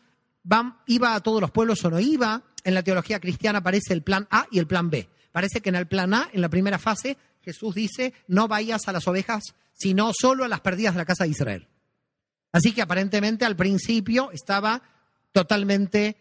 van, 0.44 0.80
iba 0.86 1.16
a 1.16 1.22
todos 1.22 1.40
los 1.40 1.52
pueblos 1.52 1.86
o 1.86 1.90
no 1.90 1.98
iba. 1.98 2.44
En 2.66 2.74
la 2.74 2.84
teología 2.84 3.22
cristiana 3.22 3.60
aparece 3.60 3.94
el 3.94 4.04
plan 4.04 4.28
A 4.30 4.48
y 4.52 4.60
el 4.60 4.68
plan 4.68 4.90
B. 4.90 5.08
Parece 5.32 5.62
que 5.62 5.70
en 5.70 5.76
el 5.76 5.88
plan 5.88 6.14
A, 6.14 6.30
en 6.34 6.42
la 6.42 6.50
primera 6.50 6.78
fase, 6.78 7.18
Jesús 7.42 7.74
dice, 7.74 8.14
no 8.28 8.50
vayas 8.50 8.86
a 8.90 8.92
las 8.92 9.08
ovejas, 9.08 9.44
sino 9.72 10.12
solo 10.14 10.44
a 10.44 10.50
las 10.50 10.60
perdidas 10.60 10.94
de 10.94 10.98
la 10.98 11.06
casa 11.06 11.24
de 11.24 11.30
Israel. 11.30 11.70
Así 12.52 12.74
que 12.74 12.82
aparentemente 12.82 13.46
al 13.46 13.56
principio 13.56 14.30
estaba 14.34 14.84
totalmente... 15.32 16.18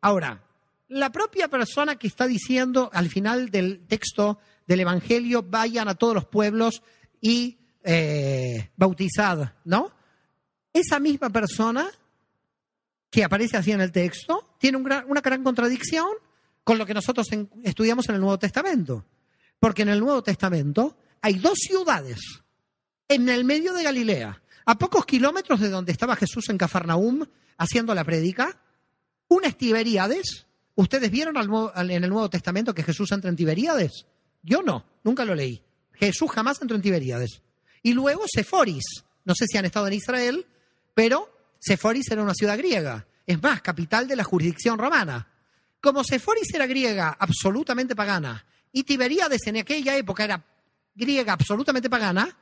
Ahora, 0.00 0.44
la 0.86 1.10
propia 1.10 1.48
persona 1.48 1.96
que 1.96 2.06
está 2.06 2.28
diciendo 2.28 2.88
al 2.92 3.08
final 3.08 3.50
del 3.50 3.84
texto 3.88 4.38
del 4.68 4.78
Evangelio, 4.78 5.42
vayan 5.42 5.88
a 5.88 5.96
todos 5.96 6.14
los 6.14 6.26
pueblos 6.26 6.84
y 7.22 7.58
eh, 7.82 8.70
bautizad, 8.76 9.54
¿no? 9.64 9.90
Esa 10.74 10.98
misma 10.98 11.30
persona 11.30 11.88
que 13.08 13.24
aparece 13.24 13.56
así 13.56 13.72
en 13.72 13.80
el 13.80 13.92
texto 13.92 14.56
tiene 14.58 14.76
una 14.78 15.20
gran 15.20 15.42
contradicción 15.42 16.08
con 16.64 16.78
lo 16.78 16.86
que 16.86 16.94
nosotros 16.94 17.26
estudiamos 17.62 18.08
en 18.08 18.16
el 18.16 18.20
Nuevo 18.20 18.38
Testamento. 18.38 19.06
Porque 19.58 19.82
en 19.82 19.90
el 19.90 20.00
Nuevo 20.00 20.22
Testamento 20.22 20.96
hay 21.20 21.34
dos 21.34 21.58
ciudades 21.58 22.18
en 23.08 23.28
el 23.28 23.44
medio 23.44 23.72
de 23.74 23.84
Galilea, 23.84 24.42
a 24.64 24.78
pocos 24.78 25.04
kilómetros 25.06 25.60
de 25.60 25.68
donde 25.68 25.92
estaba 25.92 26.16
Jesús 26.16 26.48
en 26.48 26.58
Cafarnaum 26.58 27.24
haciendo 27.58 27.94
la 27.94 28.04
prédica. 28.04 28.58
Una 29.28 29.48
es 29.48 29.56
Tiberíades. 29.56 30.46
¿Ustedes 30.74 31.10
vieron 31.10 31.36
en 31.76 31.90
el 32.04 32.10
Nuevo 32.10 32.30
Testamento 32.30 32.74
que 32.74 32.82
Jesús 32.82 33.12
entra 33.12 33.28
en 33.28 33.36
Tiberíades? 33.36 34.06
Yo 34.42 34.62
no, 34.62 34.84
nunca 35.04 35.24
lo 35.24 35.34
leí. 35.34 35.62
Jesús 35.94 36.30
jamás 36.30 36.60
entró 36.60 36.76
en 36.76 36.82
Tiberíades. 36.82 37.42
Y 37.82 37.92
luego 37.92 38.24
Seforis. 38.26 39.04
No 39.24 39.34
sé 39.34 39.46
si 39.46 39.56
han 39.56 39.64
estado 39.64 39.86
en 39.86 39.94
Israel, 39.94 40.46
pero 40.94 41.32
Seforis 41.60 42.10
era 42.10 42.22
una 42.22 42.34
ciudad 42.34 42.58
griega. 42.58 43.06
Es 43.26 43.40
más, 43.40 43.62
capital 43.62 44.08
de 44.08 44.16
la 44.16 44.24
jurisdicción 44.24 44.78
romana. 44.78 45.28
Como 45.80 46.04
Seforis 46.04 46.52
era 46.54 46.66
griega 46.66 47.16
absolutamente 47.18 47.94
pagana 47.94 48.44
y 48.72 48.84
Tiberíades 48.84 49.46
en 49.46 49.58
aquella 49.58 49.96
época 49.96 50.24
era 50.24 50.44
griega 50.94 51.34
absolutamente 51.34 51.90
pagana, 51.90 52.36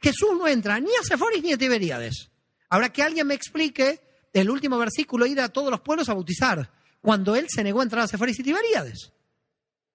Jesús 0.00 0.30
no 0.38 0.48
entra 0.48 0.80
ni 0.80 0.90
a 0.90 1.02
Seforis 1.02 1.42
ni 1.42 1.52
a 1.52 1.58
Tiberíades. 1.58 2.30
Ahora 2.68 2.92
que 2.92 3.02
alguien 3.02 3.26
me 3.26 3.34
explique 3.34 4.00
el 4.32 4.50
último 4.50 4.78
versículo, 4.78 5.26
ir 5.26 5.40
a 5.40 5.50
todos 5.50 5.70
los 5.70 5.80
pueblos 5.80 6.08
a 6.08 6.14
bautizar, 6.14 6.70
cuando 7.00 7.36
él 7.36 7.46
se 7.48 7.62
negó 7.62 7.80
a 7.80 7.82
entrar 7.82 8.04
a 8.04 8.08
Seforis 8.08 8.38
y 8.38 8.42
Tiberíades. 8.42 9.12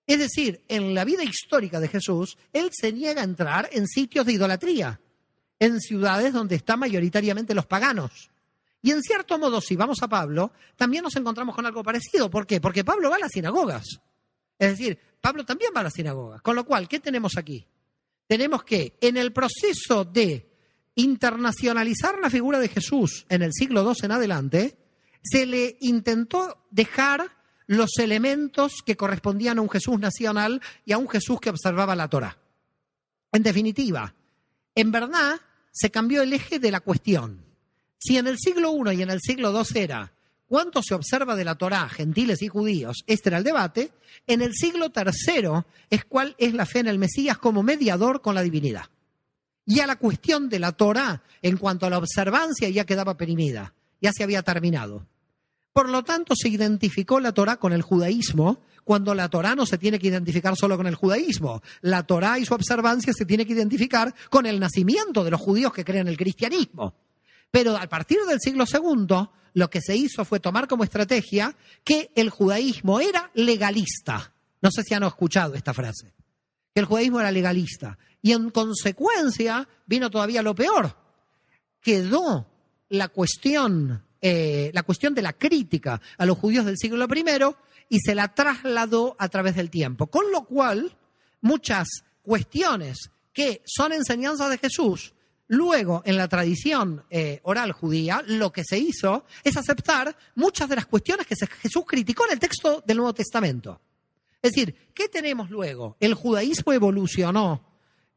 Es 0.07 0.19
decir, 0.19 0.63
en 0.69 0.95
la 0.95 1.03
vida 1.03 1.23
histórica 1.23 1.81
de 1.81 1.89
Jesús, 1.89 2.37
él 2.53 2.69
se 2.71 2.93
niega 2.93 3.21
a 3.21 3.25
entrar 3.25 3.69
en 3.73 3.85
sitios 3.87 4.25
de 4.25 4.33
idolatría, 4.33 5.01
en 5.59 5.81
ciudades 5.81 6.31
donde 6.31 6.55
están 6.55 6.79
mayoritariamente 6.79 7.53
los 7.53 7.65
paganos. 7.65 8.31
Y 8.81 8.91
en 8.91 9.01
cierto 9.01 9.37
modo, 9.37 9.59
si 9.59 9.75
vamos 9.75 10.01
a 10.01 10.07
Pablo, 10.07 10.53
también 10.77 11.03
nos 11.03 11.15
encontramos 11.17 11.53
con 11.53 11.65
algo 11.65 11.83
parecido. 11.83 12.29
¿Por 12.29 12.47
qué? 12.47 12.61
Porque 12.61 12.85
Pablo 12.85 13.09
va 13.09 13.17
a 13.17 13.19
las 13.19 13.31
sinagogas. 13.33 13.99
Es 14.57 14.71
decir, 14.71 14.97
Pablo 15.19 15.45
también 15.45 15.71
va 15.75 15.81
a 15.81 15.83
las 15.83 15.93
sinagogas. 15.93 16.41
Con 16.41 16.55
lo 16.55 16.65
cual, 16.65 16.87
¿qué 16.87 17.01
tenemos 17.01 17.35
aquí? 17.35 17.67
Tenemos 18.27 18.63
que 18.63 18.97
en 19.01 19.17
el 19.17 19.33
proceso 19.33 20.05
de 20.05 20.47
internacionalizar 20.95 22.17
la 22.19 22.29
figura 22.29 22.59
de 22.59 22.69
Jesús 22.69 23.25
en 23.29 23.41
el 23.41 23.51
siglo 23.53 23.83
II 23.83 23.93
en 24.03 24.11
adelante, 24.11 24.77
se 25.21 25.45
le 25.45 25.77
intentó 25.81 26.65
dejar 26.71 27.36
los 27.67 27.91
elementos 27.99 28.81
que 28.83 28.97
correspondían 28.97 29.59
a 29.59 29.61
un 29.61 29.69
Jesús 29.69 29.99
nacional 29.99 30.61
y 30.85 30.93
a 30.93 30.97
un 30.97 31.07
Jesús 31.07 31.39
que 31.39 31.49
observaba 31.49 31.95
la 31.95 32.07
Torah. 32.07 32.37
En 33.31 33.43
definitiva, 33.43 34.15
en 34.73 34.91
verdad, 34.91 35.39
se 35.71 35.91
cambió 35.91 36.23
el 36.23 36.33
eje 36.33 36.59
de 36.59 36.71
la 36.71 36.79
cuestión. 36.79 37.43
Si 37.99 38.17
en 38.17 38.27
el 38.27 38.37
siglo 38.37 38.73
I 38.91 38.95
y 38.95 39.01
en 39.03 39.09
el 39.09 39.19
siglo 39.21 39.51
II 39.51 39.81
era 39.81 40.13
cuánto 40.47 40.81
se 40.81 40.95
observa 40.95 41.35
de 41.35 41.43
la 41.43 41.55
Torá, 41.55 41.89
gentiles 41.89 42.41
y 42.41 42.47
judíos, 42.47 43.03
este 43.05 43.29
era 43.29 43.39
el 43.39 43.43
debate, 43.43 43.91
en 44.27 44.41
el 44.41 44.53
siglo 44.53 44.91
III 44.95 45.65
es 45.89 46.05
cuál 46.05 46.35
es 46.37 46.53
la 46.53 46.65
fe 46.65 46.79
en 46.79 46.87
el 46.87 46.99
Mesías 46.99 47.37
como 47.37 47.63
mediador 47.63 48.21
con 48.21 48.33
la 48.33 48.43
divinidad. 48.43 48.85
Y 49.65 49.81
a 49.81 49.87
la 49.87 49.97
cuestión 49.97 50.47
de 50.47 50.59
la 50.59 50.71
Torá, 50.71 51.21
en 51.41 51.57
cuanto 51.57 51.85
a 51.85 51.89
la 51.89 51.97
observancia, 51.97 52.69
ya 52.69 52.85
quedaba 52.85 53.17
perimida, 53.17 53.73
ya 54.01 54.11
se 54.13 54.23
había 54.23 54.41
terminado. 54.41 55.05
Por 55.77 55.89
lo 55.89 56.03
tanto, 56.03 56.33
se 56.35 56.49
identificó 56.49 57.19
la 57.19 57.33
Torá 57.33 57.57
con 57.57 57.71
el 57.71 57.83
judaísmo, 57.83 58.63
cuando 58.83 59.13
la 59.13 59.29
Torá 59.29 59.53
no 59.53 59.67
se 59.67 59.77
tiene 59.77 59.99
que 59.99 60.07
identificar 60.07 60.55
solo 60.55 60.75
con 60.75 60.87
el 60.87 60.95
judaísmo. 60.95 61.61
La 61.81 62.01
Torá 62.01 62.39
y 62.39 62.45
su 62.45 62.55
observancia 62.55 63.13
se 63.13 63.27
tiene 63.27 63.45
que 63.45 63.53
identificar 63.53 64.11
con 64.31 64.47
el 64.47 64.59
nacimiento 64.59 65.23
de 65.23 65.29
los 65.29 65.39
judíos 65.39 65.71
que 65.71 65.85
creen 65.85 66.07
el 66.07 66.17
cristianismo. 66.17 66.95
Pero 67.51 67.77
a 67.77 67.85
partir 67.85 68.17
del 68.27 68.39
siglo 68.39 68.65
II, 68.65 69.29
lo 69.53 69.69
que 69.69 69.81
se 69.81 69.95
hizo 69.95 70.25
fue 70.25 70.39
tomar 70.39 70.67
como 70.67 70.83
estrategia 70.83 71.55
que 71.83 72.09
el 72.15 72.31
judaísmo 72.31 72.99
era 72.99 73.29
legalista. 73.35 74.33
No 74.63 74.71
sé 74.71 74.81
si 74.81 74.95
han 74.95 75.03
escuchado 75.03 75.53
esta 75.53 75.75
frase. 75.75 76.11
Que 76.73 76.79
el 76.79 76.87
judaísmo 76.87 77.19
era 77.19 77.31
legalista. 77.31 77.99
Y 78.23 78.31
en 78.31 78.49
consecuencia 78.49 79.69
vino 79.85 80.09
todavía 80.09 80.41
lo 80.41 80.55
peor. 80.55 80.97
Quedó 81.79 82.47
la 82.89 83.09
cuestión, 83.09 84.06
eh, 84.21 84.71
la 84.73 84.83
cuestión 84.83 85.13
de 85.13 85.21
la 85.21 85.33
crítica 85.33 86.01
a 86.17 86.25
los 86.25 86.37
judíos 86.37 86.65
del 86.65 86.77
siglo 86.77 87.05
I 87.05 87.25
y 87.89 87.99
se 87.99 88.15
la 88.15 88.33
trasladó 88.33 89.15
a 89.19 89.29
través 89.29 89.55
del 89.55 89.69
tiempo. 89.69 90.07
Con 90.07 90.31
lo 90.31 90.45
cual, 90.45 90.97
muchas 91.41 91.87
cuestiones 92.21 93.11
que 93.33 93.61
son 93.65 93.93
enseñanzas 93.93 94.49
de 94.49 94.57
Jesús, 94.57 95.13
luego 95.47 96.01
en 96.05 96.17
la 96.17 96.27
tradición 96.27 97.05
eh, 97.09 97.39
oral 97.43 97.71
judía, 97.71 98.23
lo 98.27 98.51
que 98.51 98.63
se 98.63 98.77
hizo 98.77 99.25
es 99.43 99.55
aceptar 99.57 100.15
muchas 100.35 100.67
de 100.69 100.75
las 100.75 100.87
cuestiones 100.87 101.25
que 101.27 101.35
Jesús 101.35 101.83
criticó 101.85 102.25
en 102.25 102.33
el 102.33 102.39
texto 102.39 102.83
del 102.85 102.97
Nuevo 102.97 103.13
Testamento. 103.13 103.79
Es 104.41 104.51
decir, 104.51 104.75
¿qué 104.93 105.07
tenemos 105.07 105.49
luego? 105.49 105.97
El 105.99 106.13
judaísmo 106.13 106.73
evolucionó 106.73 107.63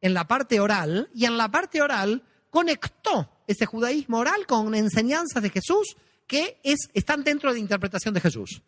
en 0.01 0.15
la 0.15 0.27
parte 0.27 0.61
oral 0.61 1.11
y 1.15 1.25
en 1.25 1.37
la 1.37 1.51
parte 1.51 1.81
oral 1.83 2.23
conectó 2.51 3.40
ese 3.51 3.67
judaísmo 3.67 4.19
oral 4.19 4.47
con 4.47 4.75
enseñanzas 4.75 5.43
de 5.43 5.51
Jesús 5.51 5.97
que 6.27 6.61
están 6.95 7.25
dentro 7.25 7.53
de 7.53 7.59
interpretación 7.59 8.15
de 8.15 8.21
Jesús. 8.21 8.63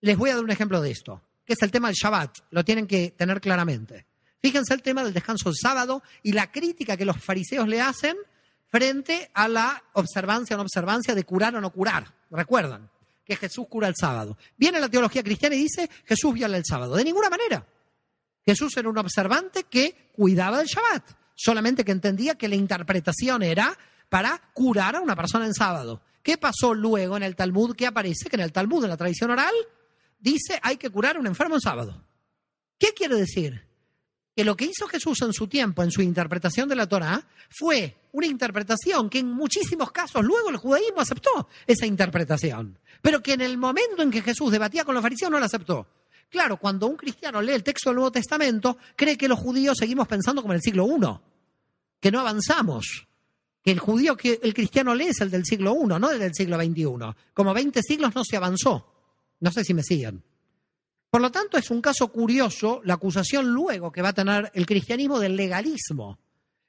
Les 0.00 0.18
voy 0.18 0.30
a 0.30 0.34
dar 0.34 0.44
un 0.44 0.50
ejemplo 0.50 0.82
de 0.82 0.90
esto, 0.90 1.22
que 1.44 1.54
es 1.54 1.62
el 1.62 1.70
tema 1.70 1.88
del 1.88 1.96
Shabbat. 1.96 2.38
Lo 2.50 2.64
tienen 2.64 2.86
que 2.86 3.12
tener 3.12 3.40
claramente. 3.40 4.06
Fíjense 4.42 4.74
el 4.74 4.82
tema 4.82 5.02
del 5.02 5.14
descanso 5.14 5.48
del 5.48 5.56
sábado 5.56 6.02
y 6.22 6.32
la 6.32 6.52
crítica 6.52 6.98
que 6.98 7.06
los 7.06 7.16
fariseos 7.16 7.66
le 7.66 7.80
hacen 7.80 8.16
frente 8.68 9.30
a 9.32 9.48
la 9.48 9.82
observancia 9.94 10.54
o 10.54 10.58
no 10.58 10.64
observancia 10.64 11.14
de 11.14 11.24
curar 11.24 11.56
o 11.56 11.60
no 11.62 11.70
curar. 11.70 12.12
Recuerdan 12.30 12.90
que 13.24 13.36
Jesús 13.36 13.66
cura 13.70 13.88
el 13.88 13.94
sábado. 13.98 14.36
Viene 14.58 14.80
la 14.80 14.90
teología 14.90 15.22
cristiana 15.22 15.54
y 15.54 15.60
dice 15.60 15.88
Jesús 16.04 16.34
viola 16.34 16.58
el 16.58 16.64
sábado. 16.66 16.96
De 16.96 17.04
ninguna 17.04 17.30
manera. 17.30 17.66
Jesús 18.44 18.76
era 18.76 18.90
un 18.90 18.98
observante 18.98 19.64
que 19.64 20.10
cuidaba 20.14 20.58
del 20.58 20.66
Shabbat, 20.66 21.04
solamente 21.34 21.82
que 21.82 21.92
entendía 21.92 22.34
que 22.34 22.48
la 22.48 22.56
interpretación 22.56 23.42
era 23.42 23.78
para 24.08 24.40
curar 24.52 24.96
a 24.96 25.00
una 25.00 25.16
persona 25.16 25.46
en 25.46 25.54
sábado. 25.54 26.02
¿Qué 26.22 26.38
pasó 26.38 26.72
luego 26.74 27.16
en 27.16 27.22
el 27.22 27.36
Talmud? 27.36 27.76
¿Qué 27.76 27.86
aparece? 27.86 28.30
Que 28.30 28.36
en 28.36 28.42
el 28.42 28.52
Talmud, 28.52 28.84
en 28.84 28.90
la 28.90 28.96
tradición 28.96 29.30
oral, 29.30 29.54
dice 30.18 30.58
hay 30.62 30.76
que 30.76 30.90
curar 30.90 31.16
a 31.16 31.20
un 31.20 31.26
enfermo 31.26 31.56
en 31.56 31.60
sábado. 31.60 32.04
¿Qué 32.78 32.88
quiere 32.94 33.16
decir? 33.16 33.66
Que 34.34 34.44
lo 34.44 34.56
que 34.56 34.64
hizo 34.64 34.88
Jesús 34.88 35.20
en 35.22 35.32
su 35.32 35.46
tiempo, 35.46 35.82
en 35.82 35.90
su 35.90 36.02
interpretación 36.02 36.68
de 36.68 36.76
la 36.76 36.88
Torah, 36.88 37.24
fue 37.50 37.96
una 38.12 38.26
interpretación 38.26 39.08
que 39.10 39.18
en 39.18 39.30
muchísimos 39.30 39.92
casos 39.92 40.24
luego 40.24 40.50
el 40.50 40.56
judaísmo 40.56 41.00
aceptó 41.00 41.48
esa 41.66 41.86
interpretación, 41.86 42.78
pero 43.02 43.22
que 43.22 43.34
en 43.34 43.42
el 43.42 43.58
momento 43.58 44.02
en 44.02 44.10
que 44.10 44.22
Jesús 44.22 44.50
debatía 44.50 44.84
con 44.84 44.94
los 44.94 45.02
fariseos 45.02 45.30
no 45.30 45.38
la 45.38 45.46
aceptó. 45.46 45.86
Claro, 46.30 46.56
cuando 46.56 46.86
un 46.86 46.96
cristiano 46.96 47.40
lee 47.40 47.52
el 47.52 47.62
texto 47.62 47.90
del 47.90 47.96
Nuevo 47.96 48.12
Testamento, 48.12 48.78
cree 48.96 49.16
que 49.16 49.28
los 49.28 49.38
judíos 49.38 49.76
seguimos 49.78 50.08
pensando 50.08 50.42
como 50.42 50.52
en 50.52 50.56
el 50.56 50.62
siglo 50.62 50.86
I, 50.86 51.20
que 52.00 52.10
no 52.10 52.20
avanzamos, 52.20 53.06
que 53.64 53.70
el 53.70 53.78
judío 53.78 54.14
que 54.14 54.38
el 54.42 54.52
cristiano 54.52 54.94
lee 54.94 55.06
es 55.06 55.22
el 55.22 55.30
del 55.30 55.46
siglo 55.46 55.74
I, 55.74 55.86
no 55.86 56.10
el 56.10 56.18
del 56.18 56.34
siglo 56.34 56.60
XXI. 56.60 56.84
Como 57.32 57.54
20 57.54 57.80
siglos 57.82 58.14
no 58.14 58.22
se 58.22 58.36
avanzó. 58.36 58.86
No 59.40 59.50
sé 59.50 59.64
si 59.64 59.72
me 59.72 59.82
siguen. 59.82 60.22
Por 61.08 61.22
lo 61.22 61.30
tanto, 61.30 61.56
es 61.56 61.70
un 61.70 61.80
caso 61.80 62.08
curioso 62.08 62.82
la 62.84 62.94
acusación 62.94 63.46
luego 63.46 63.90
que 63.90 64.02
va 64.02 64.10
a 64.10 64.12
tener 64.12 64.50
el 64.52 64.66
cristianismo 64.66 65.18
del 65.18 65.34
legalismo. 65.34 66.18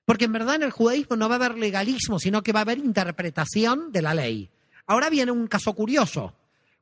Porque 0.05 0.25
en 0.25 0.31
verdad 0.31 0.55
en 0.55 0.63
el 0.63 0.71
judaísmo 0.71 1.17
no 1.17 1.27
va 1.27 1.35
a 1.35 1.37
haber 1.37 1.57
legalismo, 1.57 2.17
sino 2.17 2.41
que 2.41 2.53
va 2.53 2.59
a 2.59 2.61
haber 2.61 2.77
interpretación 2.77 3.91
de 3.91 4.01
la 4.01 4.13
ley. 4.13 4.49
Ahora 4.87 5.09
viene 5.09 5.33
un 5.33 5.47
caso 5.47 5.73
curioso. 5.73 6.33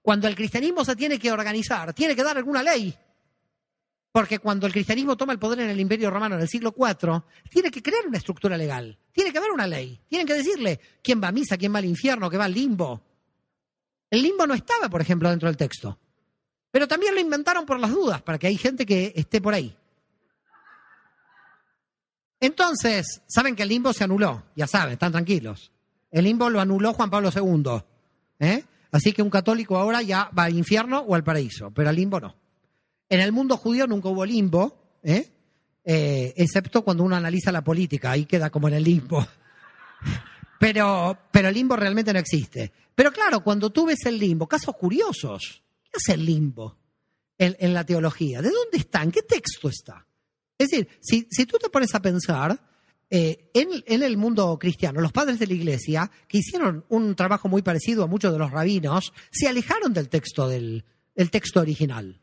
Cuando 0.03 0.27
el 0.27 0.35
cristianismo 0.35 0.85
se 0.85 0.95
tiene 0.95 1.17
que 1.17 1.31
organizar, 1.31 1.91
tiene 1.93 2.15
que 2.15 2.23
dar 2.23 2.37
alguna 2.37 2.61
ley. 2.61 2.93
Porque 4.13 4.37
cuando 4.37 4.67
el 4.67 4.73
cristianismo 4.73 5.17
toma 5.17 5.33
el 5.33 5.39
poder 5.39 5.61
en 5.61 5.71
el 5.71 5.79
Imperio 5.79 6.11
Romano 6.11 6.35
en 6.35 6.41
el 6.41 6.47
siglo 6.47 6.71
IV, 6.77 7.23
tiene 7.49 7.71
que 7.71 7.81
crear 7.81 8.05
una 8.07 8.19
estructura 8.19 8.55
legal. 8.55 8.95
Tiene 9.11 9.31
que 9.31 9.39
haber 9.39 9.49
una 9.49 9.65
ley. 9.65 9.99
Tienen 10.07 10.27
que 10.27 10.35
decirle 10.35 10.79
quién 11.01 11.19
va 11.19 11.29
a 11.29 11.31
misa, 11.31 11.57
quién 11.57 11.73
va 11.73 11.79
al 11.79 11.85
infierno, 11.85 12.29
quién 12.29 12.39
va 12.39 12.45
al 12.45 12.53
limbo. 12.53 13.01
El 14.11 14.21
limbo 14.21 14.45
no 14.45 14.53
estaba, 14.53 14.87
por 14.87 15.01
ejemplo, 15.01 15.31
dentro 15.31 15.49
del 15.49 15.57
texto. 15.57 15.97
Pero 16.69 16.87
también 16.87 17.15
lo 17.15 17.21
inventaron 17.21 17.65
por 17.65 17.79
las 17.79 17.89
dudas, 17.89 18.21
para 18.21 18.37
que 18.37 18.45
hay 18.45 18.55
gente 18.55 18.85
que 18.85 19.13
esté 19.15 19.41
por 19.41 19.55
ahí. 19.55 19.75
Entonces, 22.39 23.23
saben 23.25 23.55
que 23.55 23.63
el 23.63 23.69
limbo 23.69 23.93
se 23.93 24.03
anuló, 24.03 24.43
ya 24.55 24.67
saben, 24.67 24.93
están 24.93 25.11
tranquilos. 25.11 25.71
El 26.11 26.25
limbo 26.25 26.51
lo 26.51 26.61
anuló 26.61 26.93
Juan 26.93 27.09
Pablo 27.09 27.31
II. 27.35 27.81
¿eh? 28.37 28.63
Así 28.91 29.11
que 29.11 29.23
un 29.23 29.31
católico 29.31 29.75
ahora 29.75 30.03
ya 30.03 30.29
va 30.37 30.43
al 30.43 30.55
infierno 30.55 30.99
o 30.99 31.15
al 31.15 31.23
paraíso, 31.23 31.71
pero 31.71 31.89
al 31.89 31.95
limbo 31.95 32.19
no. 32.19 32.42
En 33.13 33.19
el 33.19 33.31
mundo 33.31 33.57
judío 33.57 33.85
nunca 33.85 34.09
hubo 34.09 34.25
limbo, 34.25 34.97
¿eh? 35.03 35.29
Eh, 35.83 36.33
excepto 36.35 36.83
cuando 36.83 37.03
uno 37.03 37.15
analiza 37.15 37.51
la 37.51 37.63
política, 37.63 38.09
ahí 38.09 38.25
queda 38.25 38.49
como 38.49 38.69
en 38.69 38.73
el 38.73 38.83
limbo. 38.83 39.23
Pero, 40.59 41.27
pero 41.29 41.49
el 41.49 41.53
limbo 41.53 41.75
realmente 41.75 42.13
no 42.13 42.19
existe. 42.19 42.71
Pero 42.95 43.11
claro, 43.11 43.43
cuando 43.43 43.69
tú 43.69 43.85
ves 43.85 44.05
el 44.05 44.17
limbo, 44.17 44.47
casos 44.47 44.73
curiosos, 44.77 45.61
¿qué 45.83 45.91
es 45.97 46.07
el 46.07 46.25
limbo 46.25 46.77
en, 47.37 47.73
la 47.73 47.85
teología? 47.85 48.41
¿De 48.41 48.49
dónde 48.49 48.77
está? 48.77 49.03
¿En 49.03 49.11
qué 49.11 49.23
texto 49.23 49.67
está? 49.67 50.07
Es 50.57 50.69
decir, 50.69 50.87
si, 51.01 51.45
tú 51.45 51.57
te 51.57 51.69
pones 51.69 51.93
a 51.93 52.01
pensar, 52.01 52.57
eh, 53.09 53.51
en, 53.53 54.03
el 54.03 54.15
mundo 54.15 54.57
cristiano, 54.57 55.01
los 55.01 55.11
padres 55.11 55.37
de 55.37 55.47
la 55.47 55.53
iglesia, 55.53 56.09
que 56.29 56.37
hicieron 56.37 56.85
un 56.87 57.13
trabajo 57.13 57.49
muy 57.49 57.61
parecido 57.61 58.05
a 58.05 58.07
muchos 58.07 58.31
de 58.31 58.39
los 58.39 58.49
rabinos, 58.49 59.11
se 59.31 59.49
alejaron 59.49 59.91
del 59.91 60.07
texto, 60.07 60.47
del, 60.47 60.85
del 61.13 61.29
texto 61.29 61.59
original. 61.59 62.22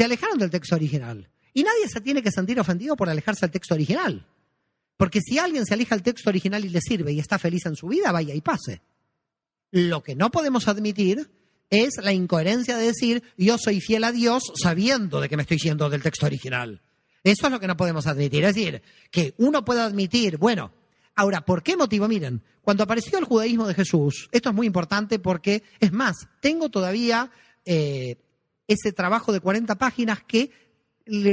Se 0.00 0.04
alejaron 0.04 0.38
del 0.38 0.48
texto 0.48 0.76
original. 0.76 1.28
Y 1.52 1.62
nadie 1.62 1.86
se 1.86 2.00
tiene 2.00 2.22
que 2.22 2.30
sentir 2.30 2.58
ofendido 2.58 2.96
por 2.96 3.10
alejarse 3.10 3.42
del 3.42 3.50
texto 3.50 3.74
original. 3.74 4.26
Porque 4.96 5.20
si 5.20 5.38
alguien 5.38 5.66
se 5.66 5.74
aleja 5.74 5.94
del 5.94 6.02
texto 6.02 6.30
original 6.30 6.64
y 6.64 6.70
le 6.70 6.80
sirve 6.80 7.12
y 7.12 7.18
está 7.18 7.38
feliz 7.38 7.66
en 7.66 7.76
su 7.76 7.88
vida, 7.88 8.10
vaya 8.10 8.34
y 8.34 8.40
pase. 8.40 8.80
Lo 9.70 10.02
que 10.02 10.14
no 10.14 10.30
podemos 10.30 10.68
admitir 10.68 11.30
es 11.68 11.90
la 12.02 12.14
incoherencia 12.14 12.78
de 12.78 12.86
decir 12.86 13.22
yo 13.36 13.58
soy 13.58 13.82
fiel 13.82 14.04
a 14.04 14.12
Dios 14.12 14.42
sabiendo 14.54 15.20
de 15.20 15.28
que 15.28 15.36
me 15.36 15.42
estoy 15.42 15.58
siendo 15.58 15.90
del 15.90 16.02
texto 16.02 16.24
original. 16.24 16.80
Eso 17.22 17.46
es 17.48 17.52
lo 17.52 17.60
que 17.60 17.66
no 17.66 17.76
podemos 17.76 18.06
admitir. 18.06 18.42
Es 18.44 18.54
decir, 18.54 18.80
que 19.10 19.34
uno 19.36 19.66
pueda 19.66 19.84
admitir, 19.84 20.38
bueno, 20.38 20.72
ahora, 21.14 21.42
¿por 21.42 21.62
qué 21.62 21.76
motivo? 21.76 22.08
Miren, 22.08 22.42
cuando 22.62 22.84
apareció 22.84 23.18
el 23.18 23.26
judaísmo 23.26 23.66
de 23.66 23.74
Jesús, 23.74 24.30
esto 24.32 24.48
es 24.48 24.54
muy 24.54 24.66
importante 24.66 25.18
porque, 25.18 25.62
es 25.78 25.92
más, 25.92 26.26
tengo 26.40 26.70
todavía 26.70 27.30
eh, 27.66 28.16
ese 28.72 28.92
trabajo 28.92 29.32
de 29.32 29.40
40 29.40 29.74
páginas 29.76 30.22
que 30.22 30.50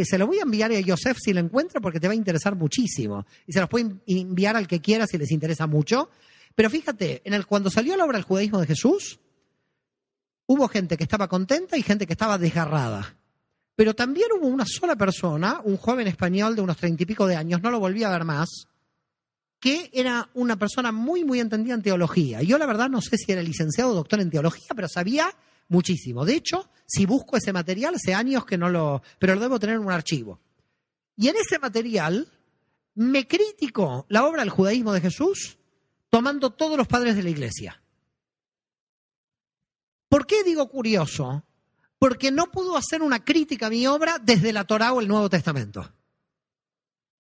se 0.06 0.18
lo 0.18 0.28
voy 0.28 0.40
a 0.40 0.44
enviar 0.44 0.72
a 0.72 0.82
Joseph 0.86 1.18
si 1.22 1.34
lo 1.34 1.40
encuentro 1.40 1.82
porque 1.82 2.00
te 2.00 2.08
va 2.08 2.14
a 2.14 2.16
interesar 2.16 2.56
muchísimo. 2.56 3.26
Y 3.46 3.54
se 3.54 3.60
los 3.60 3.70
puede 3.70 3.96
enviar 4.08 4.56
al 4.56 4.68
que 4.68 4.82
quiera 4.82 5.06
si 5.06 5.18
les 5.18 5.32
interesa 5.32 5.68
mucho. 5.68 6.10
Pero 6.56 6.70
fíjate, 6.70 7.22
el, 7.24 7.46
cuando 7.46 7.70
salió 7.70 7.96
la 7.96 8.06
obra 8.06 8.18
del 8.18 8.26
judaísmo 8.26 8.60
de 8.60 8.68
Jesús, 8.68 9.20
hubo 10.48 10.68
gente 10.68 10.98
que 10.98 11.04
estaba 11.04 11.28
contenta 11.28 11.78
y 11.78 11.84
gente 11.84 12.08
que 12.08 12.14
estaba 12.14 12.40
desgarrada. 12.40 13.16
Pero 13.76 13.94
también 13.94 14.30
hubo 14.36 14.48
una 14.48 14.66
sola 14.66 14.96
persona, 14.96 15.62
un 15.64 15.78
joven 15.78 16.08
español 16.08 16.56
de 16.56 16.64
unos 16.64 16.78
treinta 16.78 17.04
y 17.04 17.06
pico 17.06 17.28
de 17.28 17.36
años, 17.36 17.62
no 17.62 17.70
lo 17.70 17.80
volví 17.80 18.04
a 18.04 18.10
ver 18.10 18.24
más, 18.24 18.68
que 19.60 19.92
era 19.94 20.30
una 20.34 20.58
persona 20.58 20.92
muy, 20.92 21.24
muy 21.24 21.40
entendida 21.40 21.76
en 21.76 21.84
teología. 21.84 22.42
Yo 22.42 22.58
la 22.58 22.66
verdad 22.66 22.90
no 22.90 23.02
sé 23.02 23.18
si 23.18 23.32
era 23.32 23.44
licenciado 23.44 23.92
o 23.92 23.94
doctor 23.94 24.20
en 24.20 24.32
teología, 24.32 24.70
pero 24.76 24.88
sabía 24.88 25.30
muchísimo. 25.68 26.26
De 26.26 26.36
hecho, 26.36 26.70
si 26.86 27.06
busco 27.06 27.38
ese 27.38 27.54
material, 27.54 27.96
hace 27.96 28.14
años 28.14 28.46
que 28.46 28.58
no 28.58 28.70
lo, 28.70 29.02
pero 29.20 29.36
lo 29.36 29.42
debo 29.42 29.60
tener 29.60 29.76
en 29.76 29.84
un 29.84 29.92
archivo. 29.92 30.40
Y 31.16 31.28
en 31.28 31.36
ese 31.36 31.60
material 31.60 32.28
me 32.96 33.28
critico 33.28 34.06
la 34.10 34.26
obra 34.26 34.42
del 34.42 34.50
judaísmo 34.50 34.94
de 34.94 35.02
Jesús 35.02 35.58
tomando 36.10 36.52
todos 36.52 36.78
los 36.78 36.88
padres 36.88 37.16
de 37.16 37.24
la 37.24 37.30
iglesia. 37.30 37.82
¿Por 40.10 40.26
qué 40.26 40.44
digo 40.44 40.70
curioso? 40.70 41.44
Porque 42.00 42.32
no 42.32 42.50
pudo 42.52 42.78
hacer 42.78 43.02
una 43.02 43.24
crítica 43.24 43.68
a 43.68 43.70
mi 43.70 43.86
obra 43.88 44.20
desde 44.20 44.54
la 44.54 44.66
Torá 44.66 44.94
o 44.94 45.02
el 45.02 45.08
Nuevo 45.08 45.30
Testamento. 45.30 45.92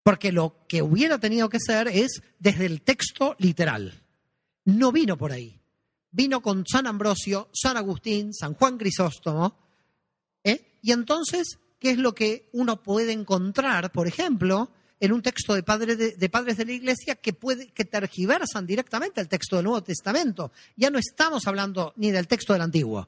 Porque 0.03 0.32
lo 0.32 0.66
que 0.67 0.82
hubiera 0.82 1.19
tenido 1.19 1.50
que 1.50 1.59
ser 1.59 1.88
es 1.90 2.22
desde 2.40 2.66
el 2.66 2.82
texto 2.82 3.35
literal. 3.40 4.03
No 4.64 4.92
vino 4.92 5.17
por 5.17 5.32
ahí. 5.32 5.57
Vino 6.17 6.41
con 6.41 6.65
San 6.65 6.87
Ambrosio, 6.87 7.49
San 7.53 7.77
Agustín, 7.77 8.33
San 8.33 8.55
Juan 8.55 8.77
Crisóstomo. 8.77 9.55
¿eh? 10.43 10.79
Y 10.81 10.91
entonces, 10.91 11.59
¿qué 11.79 11.91
es 11.91 11.97
lo 11.97 12.15
que 12.15 12.49
uno 12.53 12.81
puede 12.81 13.11
encontrar, 13.11 13.91
por 13.91 14.07
ejemplo, 14.07 14.71
en 14.99 15.13
un 15.13 15.21
texto 15.21 15.53
de, 15.53 15.61
de, 15.61 16.29
padres 16.29 16.57
de 16.57 16.65
la 16.65 16.71
Iglesia 16.71 17.15
que, 17.15 17.33
puede, 17.33 17.67
que 17.67 17.85
tergiversan 17.85 18.65
directamente 18.65 19.21
el 19.21 19.27
texto 19.27 19.57
del 19.57 19.65
Nuevo 19.65 19.83
Testamento? 19.83 20.51
Ya 20.75 20.89
no 20.89 20.97
estamos 20.97 21.45
hablando 21.45 21.93
ni 21.97 22.09
del 22.09 22.27
texto 22.27 22.53
del 22.53 22.63
Antiguo. 22.63 23.07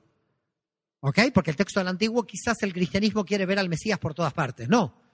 ¿Ok? 1.01 1.19
Porque 1.33 1.49
el 1.49 1.57
texto 1.57 1.79
del 1.79 1.87
Antiguo 1.87 2.27
quizás 2.27 2.57
el 2.61 2.73
cristianismo 2.73 3.25
quiere 3.25 3.45
ver 3.45 3.57
al 3.57 3.69
Mesías 3.69 3.97
por 3.97 4.13
todas 4.13 4.33
partes. 4.33 4.69
No 4.69 5.09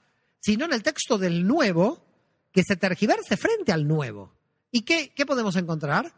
sino 0.45 0.65
en 0.65 0.73
el 0.73 0.83
texto 0.83 1.17
del 1.17 1.47
nuevo, 1.47 2.05
que 2.51 2.61
se 2.61 2.75
tergiverse 2.75 3.35
frente 3.35 3.71
al 3.71 3.87
nuevo. 3.87 4.31
¿Y 4.69 4.83
qué, 4.83 5.11
podemos 5.25 5.55
encontrar? 5.55 6.13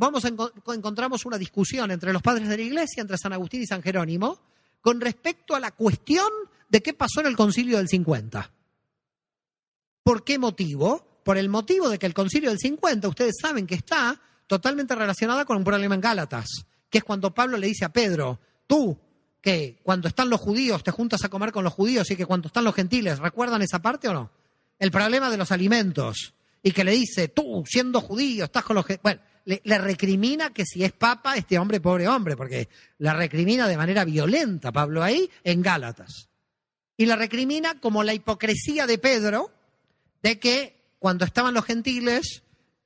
Vamos 0.00 0.24
a 0.24 0.28
encontramos 0.28 1.26
una 1.26 1.36
discusión 1.36 1.90
entre 1.90 2.12
los 2.12 2.22
padres 2.22 2.48
de 2.48 2.56
la 2.56 2.62
iglesia, 2.62 3.00
entre 3.00 3.18
San 3.18 3.32
Agustín 3.32 3.62
y 3.62 3.66
San 3.66 3.82
Jerónimo, 3.82 4.38
con 4.80 5.00
respecto 5.00 5.56
a 5.56 5.60
la 5.60 5.72
cuestión 5.72 6.28
de 6.68 6.80
qué 6.80 6.94
pasó 6.94 7.18
en 7.20 7.26
el 7.26 7.36
concilio 7.36 7.78
del 7.78 7.88
50. 7.88 8.48
¿Por 10.04 10.22
qué 10.22 10.38
motivo? 10.38 11.20
Por 11.24 11.36
el 11.36 11.48
motivo 11.48 11.88
de 11.88 11.98
que 11.98 12.06
el 12.06 12.14
concilio 12.14 12.50
del 12.50 12.60
50, 12.60 13.08
ustedes 13.08 13.34
saben 13.42 13.66
que 13.66 13.74
está 13.74 14.20
totalmente 14.46 14.94
relacionada 14.94 15.44
con 15.44 15.56
un 15.56 15.64
problema 15.64 15.96
en 15.96 16.00
Gálatas, 16.00 16.46
que 16.88 16.98
es 16.98 17.04
cuando 17.04 17.34
Pablo 17.34 17.56
le 17.56 17.66
dice 17.66 17.84
a 17.84 17.92
Pedro, 17.92 18.38
tú, 18.68 18.96
que 19.40 19.80
cuando 19.82 20.06
están 20.06 20.30
los 20.30 20.40
judíos 20.40 20.84
te 20.84 20.92
juntas 20.92 21.24
a 21.24 21.28
comer 21.28 21.50
con 21.50 21.64
los 21.64 21.72
judíos 21.72 22.08
y 22.12 22.14
que 22.14 22.24
cuando 22.24 22.46
están 22.46 22.62
los 22.62 22.74
gentiles, 22.76 23.18
¿recuerdan 23.18 23.62
esa 23.62 23.82
parte 23.82 24.06
o 24.06 24.12
no? 24.12 24.30
El 24.78 24.92
problema 24.92 25.28
de 25.28 25.38
los 25.38 25.50
alimentos. 25.50 26.34
Y 26.62 26.70
que 26.70 26.84
le 26.84 26.92
dice, 26.92 27.28
tú, 27.28 27.64
siendo 27.66 28.00
judío, 28.00 28.44
estás 28.44 28.62
con 28.62 28.76
los... 28.76 28.86
Bueno, 29.02 29.20
le, 29.48 29.78
recrimina 29.78 30.52
que 30.52 30.64
si 30.66 30.84
es 30.84 30.92
papa, 30.92 31.36
este 31.36 31.58
hombre, 31.58 31.80
pobre 31.80 32.06
hombre, 32.06 32.36
porque 32.36 32.68
la 32.98 33.14
recrimina 33.14 33.66
de 33.66 33.78
manera 33.78 34.04
violenta, 34.04 34.72
Pablo, 34.72 35.02
ahí, 35.02 35.30
en 35.42 35.62
Gálatas. 35.62 36.28
Y 36.96 37.06
la 37.06 37.16
recrimina 37.16 37.80
como 37.80 38.02
la 38.02 38.12
hipocresía 38.12 38.86
de 38.86 38.98
Pedro, 38.98 39.50
de 40.22 40.38
que 40.38 40.94
cuando 40.98 41.24
estaban 41.24 41.54
los 41.54 41.64
gentiles, 41.64 42.42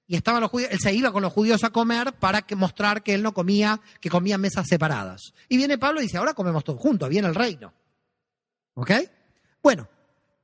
y 0.06 0.16
estaban 0.16 0.42
los 0.42 0.50
judíos, 0.50 0.70
él 0.72 0.78
se 0.78 0.92
iba 0.92 1.10
con 1.10 1.22
los 1.22 1.32
judíos 1.32 1.64
a 1.64 1.70
comer 1.70 2.12
para 2.12 2.42
que, 2.42 2.54
mostrar 2.54 3.02
que 3.02 3.14
él 3.14 3.22
no 3.22 3.32
comía, 3.32 3.80
que 4.00 4.10
comía 4.10 4.36
mesas 4.36 4.66
separadas. 4.68 5.32
Y 5.48 5.56
viene 5.56 5.78
Pablo 5.78 6.00
y 6.00 6.04
dice, 6.04 6.18
ahora 6.18 6.34
comemos 6.34 6.64
todos 6.64 6.80
juntos, 6.80 7.08
viene 7.08 7.28
el 7.28 7.34
reino. 7.34 7.72
¿Ok? 8.74 8.90
Bueno, 9.62 9.88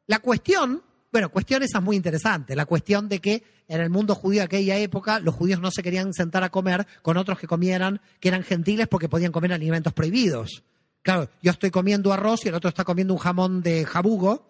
la 0.06 0.20
cuestión, 0.20 0.82
bueno, 1.12 1.30
cuestión 1.30 1.62
esa 1.62 1.78
es 1.78 1.84
muy 1.84 1.96
interesante, 1.96 2.54
la 2.54 2.66
cuestión 2.66 3.08
de 3.08 3.20
que 3.20 3.42
en 3.68 3.80
el 3.80 3.90
mundo 3.90 4.14
judío 4.14 4.40
de 4.40 4.46
aquella 4.46 4.76
época 4.76 5.20
los 5.20 5.34
judíos 5.34 5.60
no 5.60 5.70
se 5.70 5.82
querían 5.82 6.12
sentar 6.12 6.42
a 6.42 6.50
comer 6.50 6.86
con 7.02 7.16
otros 7.16 7.38
que 7.38 7.46
comieran, 7.46 8.00
que 8.20 8.28
eran 8.28 8.42
gentiles 8.42 8.88
porque 8.88 9.08
podían 9.08 9.32
comer 9.32 9.52
alimentos 9.52 9.92
prohibidos. 9.92 10.62
Claro, 11.02 11.28
yo 11.42 11.52
estoy 11.52 11.70
comiendo 11.70 12.12
arroz 12.12 12.44
y 12.44 12.48
el 12.48 12.54
otro 12.54 12.68
está 12.68 12.84
comiendo 12.84 13.14
un 13.14 13.20
jamón 13.20 13.62
de 13.62 13.84
jabugo 13.84 14.46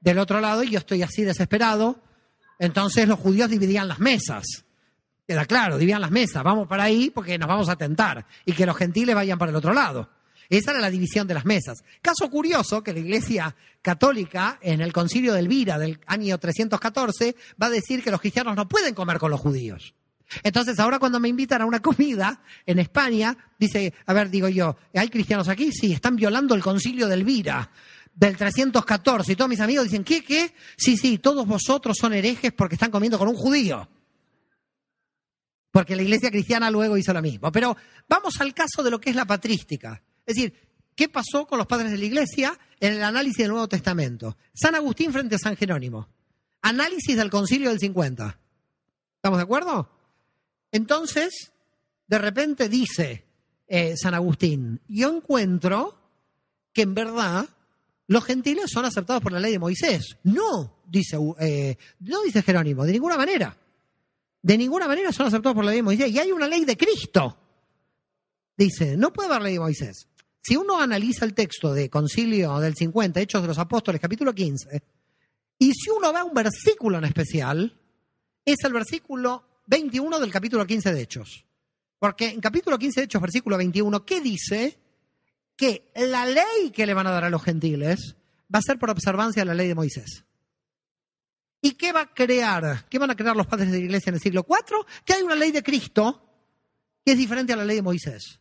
del 0.00 0.18
otro 0.18 0.40
lado 0.40 0.62
y 0.62 0.70
yo 0.70 0.78
estoy 0.78 1.02
así 1.02 1.22
desesperado 1.22 1.98
entonces 2.58 3.08
los 3.08 3.18
judíos 3.18 3.50
dividían 3.50 3.88
las 3.88 3.98
mesas. 3.98 4.64
Queda 5.26 5.44
claro, 5.46 5.78
dividían 5.78 6.00
las 6.00 6.10
mesas. 6.10 6.42
Vamos 6.42 6.68
para 6.68 6.84
ahí 6.84 7.10
porque 7.10 7.38
nos 7.38 7.48
vamos 7.48 7.68
a 7.68 7.76
tentar. 7.76 8.26
Y 8.44 8.52
que 8.52 8.66
los 8.66 8.76
gentiles 8.76 9.14
vayan 9.14 9.38
para 9.38 9.50
el 9.50 9.56
otro 9.56 9.72
lado. 9.72 10.08
Esa 10.48 10.72
era 10.72 10.80
la 10.80 10.90
división 10.90 11.26
de 11.26 11.34
las 11.34 11.44
mesas. 11.44 11.82
Caso 12.02 12.30
curioso 12.30 12.82
que 12.82 12.92
la 12.92 13.00
Iglesia 13.00 13.54
Católica, 13.82 14.58
en 14.60 14.80
el 14.80 14.92
concilio 14.92 15.32
de 15.34 15.40
Elvira 15.40 15.78
del 15.78 16.00
año 16.06 16.38
314, 16.38 17.36
va 17.60 17.66
a 17.66 17.70
decir 17.70 18.02
que 18.02 18.10
los 18.10 18.20
cristianos 18.20 18.56
no 18.56 18.68
pueden 18.68 18.94
comer 18.94 19.18
con 19.18 19.30
los 19.30 19.40
judíos. 19.40 19.94
Entonces, 20.42 20.78
ahora 20.78 20.98
cuando 20.98 21.20
me 21.20 21.28
invitan 21.28 21.62
a 21.62 21.66
una 21.66 21.80
comida 21.80 22.40
en 22.66 22.78
España, 22.78 23.36
dice, 23.58 23.92
a 24.06 24.12
ver, 24.12 24.30
digo 24.30 24.48
yo, 24.48 24.76
¿hay 24.94 25.08
cristianos 25.08 25.48
aquí? 25.48 25.70
Sí, 25.72 25.92
están 25.92 26.16
violando 26.16 26.54
el 26.54 26.62
concilio 26.62 27.08
de 27.08 27.14
Elvira 27.14 27.70
del 28.14 28.36
314 28.36 29.32
y 29.32 29.36
todos 29.36 29.48
mis 29.48 29.60
amigos 29.60 29.84
dicen, 29.84 30.04
¿qué, 30.04 30.22
qué? 30.22 30.54
Sí, 30.76 30.96
sí, 30.96 31.18
todos 31.18 31.46
vosotros 31.46 31.96
son 32.00 32.12
herejes 32.12 32.52
porque 32.52 32.76
están 32.76 32.90
comiendo 32.90 33.18
con 33.18 33.28
un 33.28 33.34
judío. 33.34 33.88
Porque 35.70 35.96
la 35.96 36.02
iglesia 36.02 36.30
cristiana 36.30 36.70
luego 36.70 36.96
hizo 36.96 37.12
lo 37.12 37.20
mismo. 37.20 37.50
Pero 37.50 37.76
vamos 38.08 38.40
al 38.40 38.54
caso 38.54 38.82
de 38.84 38.92
lo 38.92 39.00
que 39.00 39.10
es 39.10 39.16
la 39.16 39.24
patrística. 39.24 40.00
Es 40.26 40.36
decir, 40.36 40.54
¿qué 40.94 41.08
pasó 41.08 41.46
con 41.46 41.58
los 41.58 41.66
padres 41.66 41.90
de 41.90 41.98
la 41.98 42.04
iglesia 42.04 42.58
en 42.80 42.94
el 42.94 43.02
análisis 43.02 43.38
del 43.38 43.50
Nuevo 43.50 43.68
Testamento? 43.68 44.36
San 44.52 44.74
Agustín 44.74 45.12
frente 45.12 45.34
a 45.36 45.38
San 45.38 45.56
Jerónimo. 45.56 46.08
Análisis 46.62 47.16
del 47.16 47.30
concilio 47.30 47.70
del 47.70 47.78
50. 47.78 48.38
¿Estamos 49.16 49.38
de 49.38 49.42
acuerdo? 49.42 49.90
Entonces, 50.72 51.52
de 52.06 52.18
repente 52.18 52.68
dice 52.68 53.24
eh, 53.66 53.94
San 53.96 54.14
Agustín, 54.14 54.80
yo 54.88 55.14
encuentro 55.14 55.98
que 56.72 56.82
en 56.82 56.94
verdad 56.94 57.48
los 58.06 58.24
gentiles 58.24 58.70
son 58.70 58.84
aceptados 58.84 59.22
por 59.22 59.32
la 59.32 59.40
ley 59.40 59.52
de 59.52 59.58
Moisés. 59.58 60.16
No, 60.24 60.80
dice, 60.86 61.16
eh, 61.40 61.76
no 62.00 62.22
dice 62.22 62.42
Jerónimo, 62.42 62.84
de 62.84 62.92
ninguna 62.92 63.16
manera. 63.16 63.56
De 64.42 64.58
ninguna 64.58 64.86
manera 64.86 65.10
son 65.12 65.26
aceptados 65.26 65.54
por 65.54 65.64
la 65.64 65.70
ley 65.70 65.78
de 65.78 65.84
Moisés. 65.84 66.10
Y 66.10 66.18
hay 66.18 66.32
una 66.32 66.46
ley 66.46 66.64
de 66.64 66.76
Cristo. 66.76 67.38
Dice, 68.56 68.96
no 68.96 69.12
puede 69.12 69.30
haber 69.30 69.42
ley 69.42 69.52
de 69.54 69.60
Moisés. 69.60 70.06
Si 70.46 70.56
uno 70.56 70.80
analiza 70.80 71.24
el 71.24 71.32
texto 71.32 71.72
de 71.72 71.88
Concilio 71.88 72.58
del 72.58 72.74
50, 72.74 73.20
Hechos 73.20 73.42
de 73.42 73.48
los 73.48 73.58
Apóstoles, 73.58 74.00
capítulo 74.00 74.34
15, 74.34 74.82
y 75.58 75.72
si 75.72 75.90
uno 75.90 76.12
ve 76.12 76.22
un 76.22 76.34
versículo 76.34 76.98
en 76.98 77.04
especial, 77.04 77.80
es 78.44 78.62
el 78.64 78.72
versículo 78.72 79.62
21 79.66 80.20
del 80.20 80.30
capítulo 80.30 80.66
15 80.66 80.92
de 80.92 81.00
Hechos. 81.00 81.46
Porque 81.98 82.28
en 82.28 82.40
capítulo 82.40 82.78
15 82.78 83.00
de 83.00 83.04
Hechos, 83.04 83.22
versículo 83.22 83.56
21, 83.56 84.04
¿qué 84.04 84.20
dice? 84.20 84.78
que 85.56 85.90
la 85.94 86.26
ley 86.26 86.70
que 86.72 86.86
le 86.86 86.94
van 86.94 87.06
a 87.06 87.10
dar 87.10 87.24
a 87.24 87.30
los 87.30 87.42
gentiles 87.42 88.16
va 88.52 88.58
a 88.58 88.62
ser 88.62 88.78
por 88.78 88.90
observancia 88.90 89.42
de 89.42 89.46
la 89.46 89.54
ley 89.54 89.68
de 89.68 89.74
Moisés. 89.74 90.24
¿Y 91.60 91.72
qué 91.72 91.92
va 91.92 92.02
a 92.02 92.14
crear? 92.14 92.86
¿Qué 92.88 92.98
van 92.98 93.10
a 93.10 93.16
crear 93.16 93.36
los 93.36 93.46
padres 93.46 93.70
de 93.70 93.78
la 93.78 93.84
iglesia 93.84 94.10
en 94.10 94.16
el 94.16 94.20
siglo 94.20 94.46
IV? 94.48 94.84
Que 95.04 95.14
hay 95.14 95.22
una 95.22 95.34
ley 95.34 95.50
de 95.50 95.62
Cristo 95.62 96.20
que 97.04 97.12
es 97.12 97.18
diferente 97.18 97.52
a 97.52 97.56
la 97.56 97.64
ley 97.64 97.76
de 97.76 97.82
Moisés. 97.82 98.40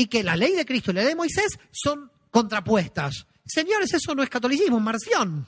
Y 0.00 0.06
que 0.06 0.22
la 0.22 0.34
ley 0.34 0.54
de 0.54 0.64
Cristo 0.64 0.92
y 0.92 0.94
la 0.94 1.02
ley 1.02 1.10
de 1.10 1.16
Moisés 1.16 1.58
son 1.70 2.10
contrapuestas. 2.30 3.26
Señores, 3.44 3.92
eso 3.92 4.14
no 4.14 4.22
es 4.22 4.30
catolicismo, 4.30 4.78
es 4.78 4.82
marción. 4.82 5.46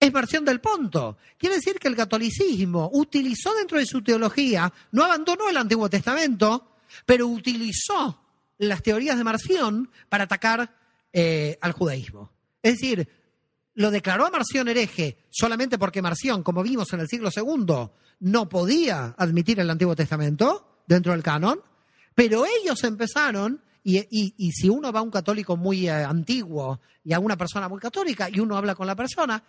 Es 0.00 0.12
marción 0.12 0.44
del 0.44 0.60
ponto. 0.60 1.16
Quiere 1.38 1.54
decir 1.54 1.78
que 1.78 1.86
el 1.86 1.94
catolicismo 1.94 2.90
utilizó 2.92 3.54
dentro 3.54 3.78
de 3.78 3.86
su 3.86 4.02
teología, 4.02 4.72
no 4.90 5.04
abandonó 5.04 5.48
el 5.48 5.58
Antiguo 5.58 5.88
Testamento, 5.88 6.72
pero 7.04 7.28
utilizó 7.28 8.20
las 8.58 8.82
teorías 8.82 9.16
de 9.16 9.22
Marción 9.22 9.92
para 10.08 10.24
atacar 10.24 10.74
eh, 11.12 11.56
al 11.60 11.70
judaísmo. 11.70 12.32
Es 12.60 12.80
decir, 12.80 13.08
lo 13.74 13.92
declaró 13.92 14.26
a 14.26 14.30
Marción 14.30 14.66
hereje 14.66 15.18
solamente 15.30 15.78
porque 15.78 16.02
Marción, 16.02 16.42
como 16.42 16.64
vimos 16.64 16.92
en 16.92 16.98
el 16.98 17.06
siglo 17.06 17.30
II, 17.32 17.90
no 18.18 18.48
podía 18.48 19.14
admitir 19.16 19.60
el 19.60 19.70
Antiguo 19.70 19.94
Testamento 19.94 20.82
dentro 20.88 21.12
del 21.12 21.22
canon, 21.22 21.60
pero 22.16 22.44
ellos 22.44 22.82
empezaron, 22.82 23.62
y, 23.84 24.50
si 24.50 24.68
uno 24.68 24.90
va 24.90 24.98
a 24.98 25.02
un 25.04 25.12
católico 25.12 25.56
muy 25.56 25.88
eh, 25.88 25.92
antiguo 25.92 26.80
y 27.04 27.12
a 27.12 27.20
una 27.20 27.36
persona 27.36 27.68
muy 27.68 27.78
católica 27.78 28.28
y 28.28 28.40
uno 28.40 28.56
habla 28.56 28.74
con 28.74 28.88
la 28.88 28.96
persona, 28.96 29.40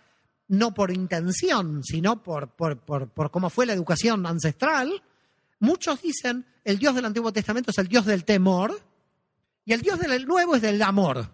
no 0.46 0.72
por 0.72 0.92
intención, 0.92 1.82
sino 1.82 2.22
por, 2.22 2.50
por, 2.50 2.78
por 2.78 3.30
cómo 3.32 3.50
fue 3.50 3.66
la 3.66 3.72
educación 3.72 4.24
ancestral, 4.26 5.02
muchos 5.58 6.00
dicen 6.00 6.46
el 6.62 6.78
Dios 6.78 6.94
del 6.94 7.06
Antiguo 7.06 7.32
Testamento 7.32 7.72
es 7.72 7.78
el 7.78 7.88
Dios 7.88 8.06
del 8.06 8.24
temor, 8.24 8.80
y 9.68 9.74
el 9.74 9.82
Dios 9.82 9.98
del 9.98 10.26
nuevo 10.26 10.56
es 10.56 10.62
del 10.62 10.80
amor. 10.80 11.30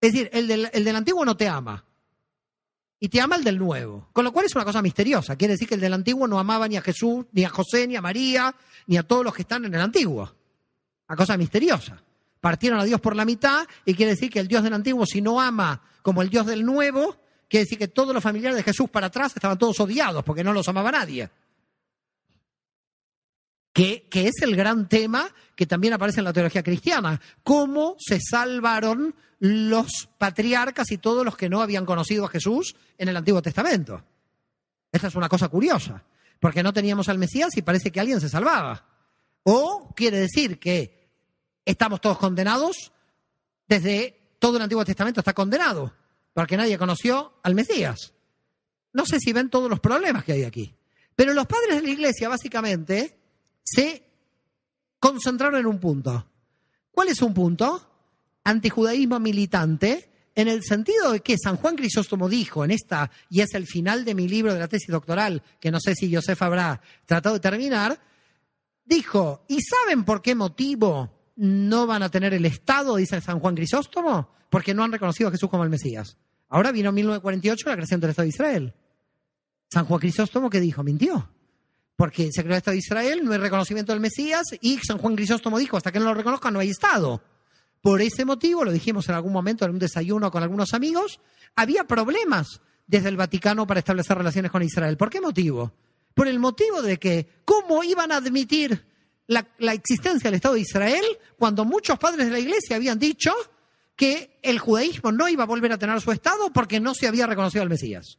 Es 0.00 0.12
decir, 0.12 0.30
el 0.32 0.46
del, 0.46 0.94
antiguo 0.94 1.24
no 1.24 1.36
te 1.36 1.48
ama. 1.48 1.84
Y 3.00 3.08
te 3.08 3.20
ama 3.20 3.36
el 3.36 3.44
del 3.44 3.58
nuevo. 3.58 4.08
Con 4.12 4.24
lo 4.24 4.32
cual 4.32 4.46
es 4.46 4.54
una 4.54 4.64
cosa 4.64 4.82
misteriosa. 4.82 5.34
Quiere 5.34 5.54
decir 5.54 5.66
que 5.66 5.74
el 5.74 5.80
del 5.80 5.94
antiguo 5.94 6.28
no 6.28 6.38
amaba 6.38 6.68
ni 6.68 6.76
a 6.76 6.82
Jesús, 6.82 7.24
ni 7.32 7.44
a 7.44 7.48
José, 7.48 7.86
ni 7.86 7.96
a 7.96 8.02
María, 8.02 8.54
ni 8.86 8.98
a 8.98 9.02
todos 9.02 9.24
los 9.24 9.34
que 9.34 9.42
están 9.42 9.64
en 9.64 9.74
el 9.74 9.80
antiguo. 9.80 10.30
Una 11.08 11.16
cosa 11.16 11.36
misteriosa. 11.36 12.00
Partieron 12.40 12.78
a 12.78 12.84
Dios 12.84 13.00
por 13.00 13.16
la 13.16 13.24
mitad 13.24 13.66
y 13.84 13.94
quiere 13.94 14.12
decir 14.12 14.30
que 14.30 14.38
el 14.38 14.48
Dios 14.48 14.62
del 14.62 14.74
antiguo, 14.74 15.06
si 15.06 15.20
no 15.22 15.40
ama 15.40 15.82
como 16.02 16.22
el 16.22 16.28
Dios 16.28 16.46
del 16.46 16.64
nuevo, 16.64 17.16
quiere 17.48 17.64
decir 17.64 17.78
que 17.78 17.88
todos 17.88 18.14
los 18.14 18.22
familiares 18.22 18.56
de 18.56 18.62
Jesús 18.62 18.88
para 18.90 19.08
atrás 19.08 19.32
estaban 19.34 19.58
todos 19.58 19.80
odiados 19.80 20.22
porque 20.22 20.44
no 20.44 20.52
los 20.52 20.68
amaba 20.68 20.92
nadie 20.92 21.30
que, 24.10 24.26
es 24.28 24.42
el 24.42 24.56
gran 24.56 24.88
tema 24.88 25.28
que 25.54 25.66
también 25.66 25.94
aparece 25.94 26.20
en 26.20 26.24
la 26.24 26.32
teología 26.32 26.62
cristiana. 26.62 27.20
¿Cómo 27.42 27.96
se 27.98 28.18
salvaron 28.20 29.14
los 29.38 30.08
patriarcas 30.18 30.90
y 30.90 30.98
todos 30.98 31.24
los 31.24 31.36
que 31.36 31.48
no 31.48 31.62
habían 31.62 31.86
conocido 31.86 32.24
a 32.24 32.28
Jesús 32.28 32.76
en 32.98 33.08
el 33.08 33.16
Antiguo 33.16 33.40
Testamento? 33.40 34.02
Esta 34.92 35.08
es 35.08 35.14
una 35.14 35.28
cosa 35.28 35.48
curiosa, 35.48 36.02
porque 36.40 36.62
no 36.62 36.72
teníamos 36.72 37.08
al 37.08 37.18
Mesías 37.18 37.56
y 37.56 37.62
parece 37.62 37.90
que 37.90 38.00
alguien 38.00 38.20
se 38.20 38.28
salvaba. 38.28 38.86
O 39.44 39.94
quiere 39.94 40.18
decir 40.18 40.58
que 40.58 41.08
estamos 41.64 42.00
todos 42.00 42.18
condenados 42.18 42.92
desde 43.66 44.34
todo 44.38 44.56
el 44.56 44.62
Antiguo 44.62 44.84
Testamento 44.84 45.20
está 45.20 45.32
condenado, 45.32 45.94
porque 46.34 46.56
nadie 46.56 46.76
conoció 46.76 47.34
al 47.42 47.54
Mesías. 47.54 48.12
No 48.92 49.06
sé 49.06 49.20
si 49.20 49.32
ven 49.32 49.48
todos 49.48 49.70
los 49.70 49.80
problemas 49.80 50.24
que 50.24 50.32
hay 50.32 50.44
aquí. 50.44 50.74
Pero 51.14 51.32
los 51.34 51.46
padres 51.46 51.76
de 51.76 51.82
la 51.82 51.90
iglesia 51.90 52.28
básicamente 52.28 53.19
se 53.62 54.04
concentraron 54.98 55.60
en 55.60 55.66
un 55.66 55.78
punto. 55.78 56.26
¿Cuál 56.90 57.08
es 57.08 57.22
un 57.22 57.34
punto? 57.34 57.86
Antijudaísmo 58.44 59.18
militante, 59.20 60.10
en 60.34 60.48
el 60.48 60.62
sentido 60.62 61.12
de 61.12 61.20
que 61.20 61.36
San 61.42 61.56
Juan 61.56 61.76
Crisóstomo 61.76 62.28
dijo 62.28 62.64
en 62.64 62.70
esta, 62.70 63.10
y 63.28 63.40
es 63.40 63.54
el 63.54 63.66
final 63.66 64.04
de 64.04 64.14
mi 64.14 64.28
libro 64.28 64.52
de 64.52 64.60
la 64.60 64.68
tesis 64.68 64.88
doctoral, 64.88 65.42
que 65.60 65.70
no 65.70 65.80
sé 65.80 65.94
si 65.94 66.14
Josef 66.14 66.40
habrá 66.42 66.80
tratado 67.06 67.34
de 67.34 67.40
terminar, 67.40 68.00
dijo, 68.84 69.44
¿y 69.48 69.60
saben 69.60 70.04
por 70.04 70.22
qué 70.22 70.34
motivo 70.34 71.10
no 71.36 71.86
van 71.86 72.02
a 72.02 72.10
tener 72.10 72.34
el 72.34 72.44
Estado, 72.44 72.96
dice 72.96 73.20
San 73.20 73.40
Juan 73.40 73.54
Crisóstomo? 73.54 74.30
Porque 74.50 74.74
no 74.74 74.82
han 74.82 74.92
reconocido 74.92 75.28
a 75.28 75.32
Jesús 75.32 75.48
como 75.48 75.64
el 75.64 75.70
Mesías. 75.70 76.16
Ahora 76.48 76.72
vino 76.72 76.90
1948 76.90 77.68
la 77.68 77.76
creación 77.76 78.00
del 78.00 78.10
Estado 78.10 78.24
de 78.24 78.30
Israel. 78.30 78.74
San 79.72 79.84
Juan 79.84 80.00
Crisóstomo, 80.00 80.50
¿qué 80.50 80.60
dijo? 80.60 80.82
Mintió. 80.82 81.30
Porque 82.00 82.30
se 82.32 82.42
creó 82.42 82.54
el 82.54 82.60
Estado 82.60 82.72
de 82.72 82.78
Israel, 82.78 83.20
no 83.22 83.32
hay 83.32 83.38
reconocimiento 83.38 83.92
del 83.92 84.00
Mesías, 84.00 84.46
y 84.62 84.78
San 84.78 84.96
Juan 84.96 85.14
Crisóstomo 85.14 85.58
dijo, 85.58 85.76
hasta 85.76 85.92
que 85.92 85.98
no 85.98 86.06
lo 86.06 86.14
reconozcan 86.14 86.54
no 86.54 86.60
hay 86.60 86.70
Estado. 86.70 87.22
Por 87.82 88.00
ese 88.00 88.24
motivo, 88.24 88.64
lo 88.64 88.72
dijimos 88.72 89.06
en 89.10 89.16
algún 89.16 89.34
momento 89.34 89.66
en 89.66 89.72
un 89.72 89.78
desayuno 89.78 90.30
con 90.30 90.42
algunos 90.42 90.72
amigos, 90.72 91.20
había 91.56 91.84
problemas 91.84 92.62
desde 92.86 93.10
el 93.10 93.18
Vaticano 93.18 93.66
para 93.66 93.80
establecer 93.80 94.16
relaciones 94.16 94.50
con 94.50 94.62
Israel. 94.62 94.96
¿Por 94.96 95.10
qué 95.10 95.20
motivo? 95.20 95.74
Por 96.14 96.26
el 96.26 96.38
motivo 96.38 96.80
de 96.80 96.98
que, 96.98 97.28
¿cómo 97.44 97.84
iban 97.84 98.12
a 98.12 98.16
admitir 98.16 98.82
la, 99.26 99.46
la 99.58 99.74
existencia 99.74 100.30
del 100.30 100.36
Estado 100.36 100.54
de 100.54 100.62
Israel 100.62 101.04
cuando 101.38 101.66
muchos 101.66 101.98
padres 101.98 102.28
de 102.28 102.32
la 102.32 102.38
Iglesia 102.38 102.76
habían 102.76 102.98
dicho 102.98 103.34
que 103.94 104.38
el 104.40 104.58
judaísmo 104.58 105.12
no 105.12 105.28
iba 105.28 105.42
a 105.42 105.46
volver 105.46 105.72
a 105.72 105.76
tener 105.76 106.00
su 106.00 106.12
Estado 106.12 106.50
porque 106.50 106.80
no 106.80 106.94
se 106.94 107.08
había 107.08 107.26
reconocido 107.26 107.60
al 107.60 107.68
Mesías? 107.68 108.16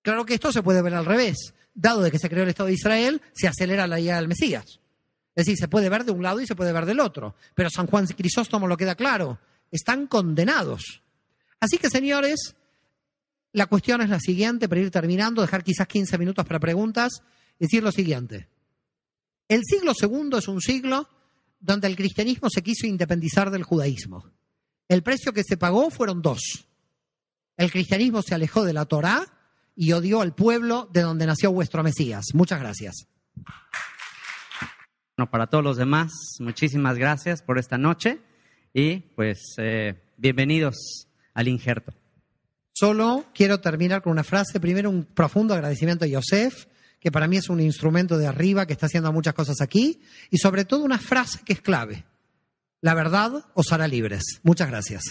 Claro 0.00 0.24
que 0.24 0.32
esto 0.32 0.50
se 0.52 0.62
puede 0.62 0.80
ver 0.80 0.94
al 0.94 1.04
revés. 1.04 1.52
Dado 1.74 2.02
de 2.02 2.10
que 2.10 2.18
se 2.18 2.28
creó 2.28 2.42
el 2.42 2.50
Estado 2.50 2.68
de 2.68 2.74
Israel, 2.74 3.22
se 3.32 3.48
acelera 3.48 3.86
la 3.86 3.98
llegada 3.98 4.20
del 4.20 4.28
Mesías. 4.28 4.80
Es 5.34 5.46
decir, 5.46 5.56
se 5.56 5.68
puede 5.68 5.88
ver 5.88 6.04
de 6.04 6.12
un 6.12 6.22
lado 6.22 6.40
y 6.40 6.46
se 6.46 6.56
puede 6.56 6.72
ver 6.72 6.86
del 6.86 7.00
otro. 7.00 7.34
Pero 7.54 7.70
San 7.70 7.86
Juan 7.86 8.06
Crisóstomo 8.06 8.66
lo 8.66 8.76
queda 8.76 8.94
claro. 8.94 9.38
Están 9.70 10.06
condenados. 10.06 11.02
Así 11.60 11.78
que, 11.78 11.88
señores, 11.88 12.56
la 13.52 13.66
cuestión 13.66 14.00
es 14.00 14.08
la 14.08 14.20
siguiente, 14.20 14.68
para 14.68 14.80
ir 14.80 14.90
terminando, 14.90 15.42
dejar 15.42 15.64
quizás 15.64 15.86
15 15.86 16.18
minutos 16.18 16.44
para 16.44 16.60
preguntas, 16.60 17.22
decir 17.58 17.82
lo 17.82 17.92
siguiente. 17.92 18.48
El 19.48 19.62
siglo 19.64 19.94
segundo 19.94 20.38
es 20.38 20.48
un 20.48 20.60
siglo 20.60 21.08
donde 21.58 21.86
el 21.86 21.96
cristianismo 21.96 22.48
se 22.48 22.62
quiso 22.62 22.86
independizar 22.86 23.50
del 23.50 23.64
judaísmo. 23.64 24.24
El 24.88 25.02
precio 25.02 25.32
que 25.32 25.44
se 25.44 25.56
pagó 25.56 25.90
fueron 25.90 26.22
dos. 26.22 26.66
El 27.56 27.70
cristianismo 27.70 28.22
se 28.22 28.34
alejó 28.34 28.64
de 28.64 28.72
la 28.72 28.86
Torá 28.86 29.39
y 29.76 29.92
odió 29.92 30.20
al 30.20 30.34
pueblo 30.34 30.88
de 30.92 31.02
donde 31.02 31.26
nació 31.26 31.52
vuestro 31.52 31.82
Mesías. 31.82 32.26
Muchas 32.34 32.60
gracias. 32.60 33.06
Bueno, 35.16 35.30
para 35.30 35.46
todos 35.46 35.64
los 35.64 35.76
demás, 35.76 36.12
muchísimas 36.38 36.96
gracias 36.96 37.42
por 37.42 37.58
esta 37.58 37.78
noche 37.78 38.20
y 38.72 39.00
pues 39.00 39.54
eh, 39.58 39.94
bienvenidos 40.16 41.06
al 41.34 41.48
injerto. 41.48 41.92
Solo 42.72 43.26
quiero 43.34 43.60
terminar 43.60 44.00
con 44.00 44.12
una 44.12 44.24
frase. 44.24 44.58
Primero, 44.60 44.88
un 44.88 45.04
profundo 45.04 45.52
agradecimiento 45.52 46.06
a 46.06 46.08
Yosef, 46.08 46.66
que 46.98 47.12
para 47.12 47.28
mí 47.28 47.36
es 47.36 47.50
un 47.50 47.60
instrumento 47.60 48.16
de 48.16 48.26
arriba 48.26 48.64
que 48.64 48.72
está 48.72 48.86
haciendo 48.86 49.12
muchas 49.12 49.34
cosas 49.34 49.60
aquí. 49.60 50.00
Y 50.30 50.38
sobre 50.38 50.64
todo 50.64 50.84
una 50.84 50.98
frase 50.98 51.40
que 51.44 51.52
es 51.52 51.60
clave. 51.60 52.06
La 52.80 52.94
verdad 52.94 53.44
os 53.52 53.72
hará 53.72 53.86
libres. 53.86 54.22
Muchas 54.42 54.68
gracias. 54.68 55.02